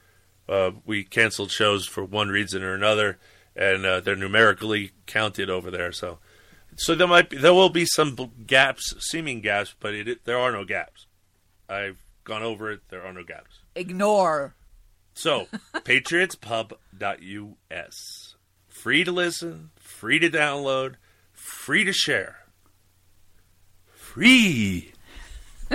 uh, 0.48 0.70
we 0.86 1.04
canceled 1.04 1.50
shows 1.50 1.86
for 1.86 2.02
one 2.02 2.30
reason 2.30 2.62
or 2.62 2.72
another, 2.72 3.18
and 3.54 3.84
uh, 3.84 4.00
they're 4.00 4.16
numerically 4.16 4.92
counted 5.04 5.50
over 5.50 5.70
there. 5.70 5.92
So, 5.92 6.20
so 6.78 6.94
there 6.94 7.06
might 7.06 7.28
be, 7.28 7.36
there 7.36 7.52
will 7.52 7.68
be 7.68 7.84
some 7.84 8.16
gaps, 8.46 8.94
seeming 8.98 9.42
gaps, 9.42 9.74
but 9.78 9.92
it, 9.92 10.08
it, 10.08 10.24
there 10.24 10.38
are 10.38 10.52
no 10.52 10.64
gaps. 10.64 11.04
I've 11.68 12.02
gone 12.24 12.42
over 12.42 12.72
it. 12.72 12.80
There 12.88 13.04
are 13.04 13.12
no 13.12 13.24
gaps. 13.24 13.58
Ignore. 13.74 14.54
So, 15.18 15.48
patriotspub.us. 15.74 18.34
Free 18.68 19.02
to 19.02 19.10
listen, 19.10 19.70
free 19.74 20.20
to 20.20 20.30
download, 20.30 20.94
free 21.32 21.82
to 21.82 21.92
share. 21.92 22.44
Free. 23.96 24.92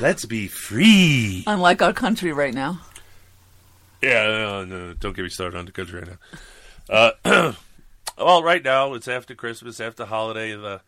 Let's 0.00 0.26
be 0.26 0.48
free. 0.48 1.44
Unlike 1.46 1.82
our 1.82 1.92
country 1.92 2.32
right 2.32 2.52
now. 2.52 2.80
Yeah, 4.02 4.26
no, 4.26 4.64
no, 4.64 4.92
don't 4.94 5.14
get 5.14 5.22
me 5.22 5.28
started 5.28 5.56
on 5.56 5.66
the 5.66 5.72
country 5.72 6.00
right 6.00 6.08
now. 6.08 6.18
Uh, 7.24 7.52
well, 8.18 8.42
right 8.42 8.64
now 8.64 8.94
it's 8.94 9.06
after 9.06 9.36
Christmas, 9.36 9.78
after 9.78 10.04
holiday. 10.04 10.56
The 10.56 10.80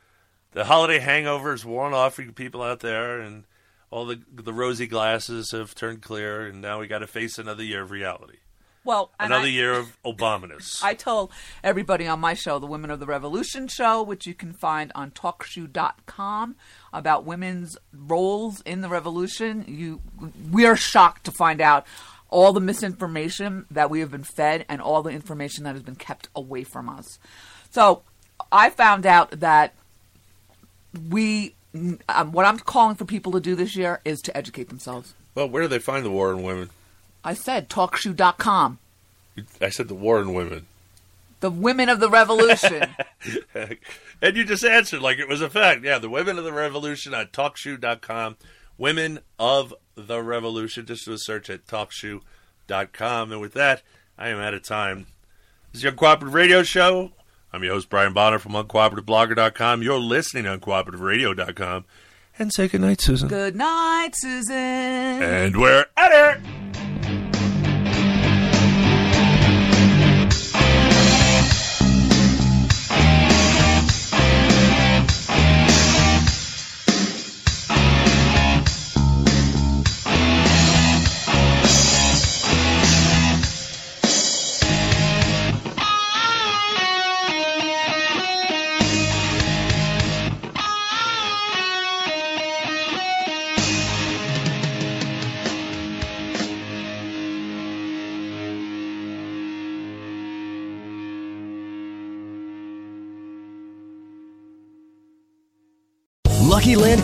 the 0.52 0.64
holiday 0.64 0.98
hangovers 0.98 1.64
worn 1.64 1.94
off 1.94 2.14
for 2.14 2.22
you 2.22 2.32
people 2.32 2.62
out 2.62 2.80
there, 2.80 3.20
and 3.20 3.44
all 3.90 4.06
the 4.06 4.20
the 4.32 4.52
rosy 4.52 4.86
glasses 4.86 5.50
have 5.52 5.74
turned 5.74 6.02
clear, 6.02 6.46
and 6.46 6.60
now 6.60 6.80
we 6.80 6.86
got 6.86 6.98
to 7.00 7.06
face 7.06 7.38
another 7.38 7.62
year 7.64 7.82
of 7.82 7.90
reality. 7.90 8.36
Well, 8.82 9.10
Another 9.20 9.44
I- 9.44 9.48
year 9.48 9.74
of 9.74 9.96
Obamaness. 10.04 10.80
I 10.82 10.94
told 10.94 11.32
everybody 11.62 12.06
on 12.06 12.18
my 12.18 12.32
show, 12.32 12.58
the 12.58 12.66
Women 12.66 12.90
of 12.90 12.98
the 12.98 13.04
Revolution 13.04 13.68
show, 13.68 14.02
which 14.02 14.26
you 14.26 14.32
can 14.32 14.54
find 14.54 14.90
on 14.94 15.10
talkshoe.com, 15.10 16.56
about 16.90 17.24
women's 17.26 17.76
roles 17.92 18.62
in 18.62 18.80
the 18.80 18.88
revolution. 18.88 19.66
You, 19.68 20.00
we 20.50 20.64
are 20.64 20.76
shocked 20.76 21.24
to 21.24 21.30
find 21.30 21.60
out 21.60 21.86
all 22.30 22.54
the 22.54 22.60
misinformation 22.60 23.66
that 23.70 23.90
we 23.90 24.00
have 24.00 24.10
been 24.12 24.24
fed 24.24 24.64
and 24.66 24.80
all 24.80 25.02
the 25.02 25.10
information 25.10 25.64
that 25.64 25.74
has 25.74 25.82
been 25.82 25.94
kept 25.96 26.28
away 26.34 26.64
from 26.64 26.88
us. 26.88 27.18
So 27.70 28.02
I 28.50 28.70
found 28.70 29.04
out 29.04 29.40
that 29.40 29.74
we, 31.10 31.54
um, 31.74 32.32
what 32.32 32.46
I'm 32.46 32.58
calling 32.58 32.96
for 32.96 33.04
people 33.04 33.32
to 33.32 33.40
do 33.40 33.54
this 33.54 33.76
year 33.76 34.00
is 34.04 34.20
to 34.22 34.36
educate 34.36 34.68
themselves. 34.68 35.14
well, 35.34 35.48
where 35.48 35.62
do 35.62 35.68
they 35.68 35.78
find 35.78 36.04
the 36.04 36.10
war 36.10 36.32
in 36.32 36.42
women? 36.42 36.70
I 37.24 37.34
said 37.34 37.68
talkshoe.com. 37.68 38.78
I 39.60 39.68
said 39.68 39.88
the 39.88 39.94
war 39.94 40.20
in 40.20 40.34
women. 40.34 40.66
The 41.40 41.50
women 41.50 41.88
of 41.88 42.00
the 42.00 42.10
revolution. 42.10 42.94
and 44.22 44.36
you 44.36 44.44
just 44.44 44.64
answered 44.64 45.00
like 45.00 45.18
it 45.18 45.28
was 45.28 45.40
a 45.40 45.48
fact. 45.48 45.84
Yeah, 45.84 45.98
the 45.98 46.10
Women 46.10 46.36
of 46.38 46.44
the 46.44 46.52
Revolution 46.52 47.14
at 47.14 47.32
TalkShoe.com. 47.32 48.36
Women 48.76 49.20
of 49.38 49.72
the 49.94 50.22
Revolution. 50.22 50.84
Just 50.84 51.06
do 51.06 51.12
a 51.12 51.18
search 51.18 51.48
at 51.48 51.66
TalkShoe.com. 51.66 53.32
And 53.32 53.40
with 53.40 53.54
that, 53.54 53.82
I 54.18 54.28
am 54.28 54.38
out 54.38 54.52
of 54.52 54.62
time. 54.62 55.06
This 55.72 55.80
is 55.80 55.84
your 55.84 55.92
Cooperative 55.92 56.34
Radio 56.34 56.62
Show. 56.62 57.12
I'm 57.52 57.64
your 57.64 57.74
host, 57.74 57.88
Brian 57.88 58.12
Bonner 58.12 58.38
from 58.38 58.52
UnCooperativeBlogger.com. 58.52 59.82
You're 59.82 59.98
listening 59.98 60.46
on 60.46 60.60
CooperativeRadio.com. 60.60 61.84
And 62.38 62.52
say 62.52 62.68
goodnight, 62.68 63.00
Susan. 63.00 63.28
Good 63.28 63.56
night, 63.56 64.12
Susan. 64.14 64.54
And 64.56 65.56
we're 65.56 65.86
at 65.96 66.36
it. 66.36 66.89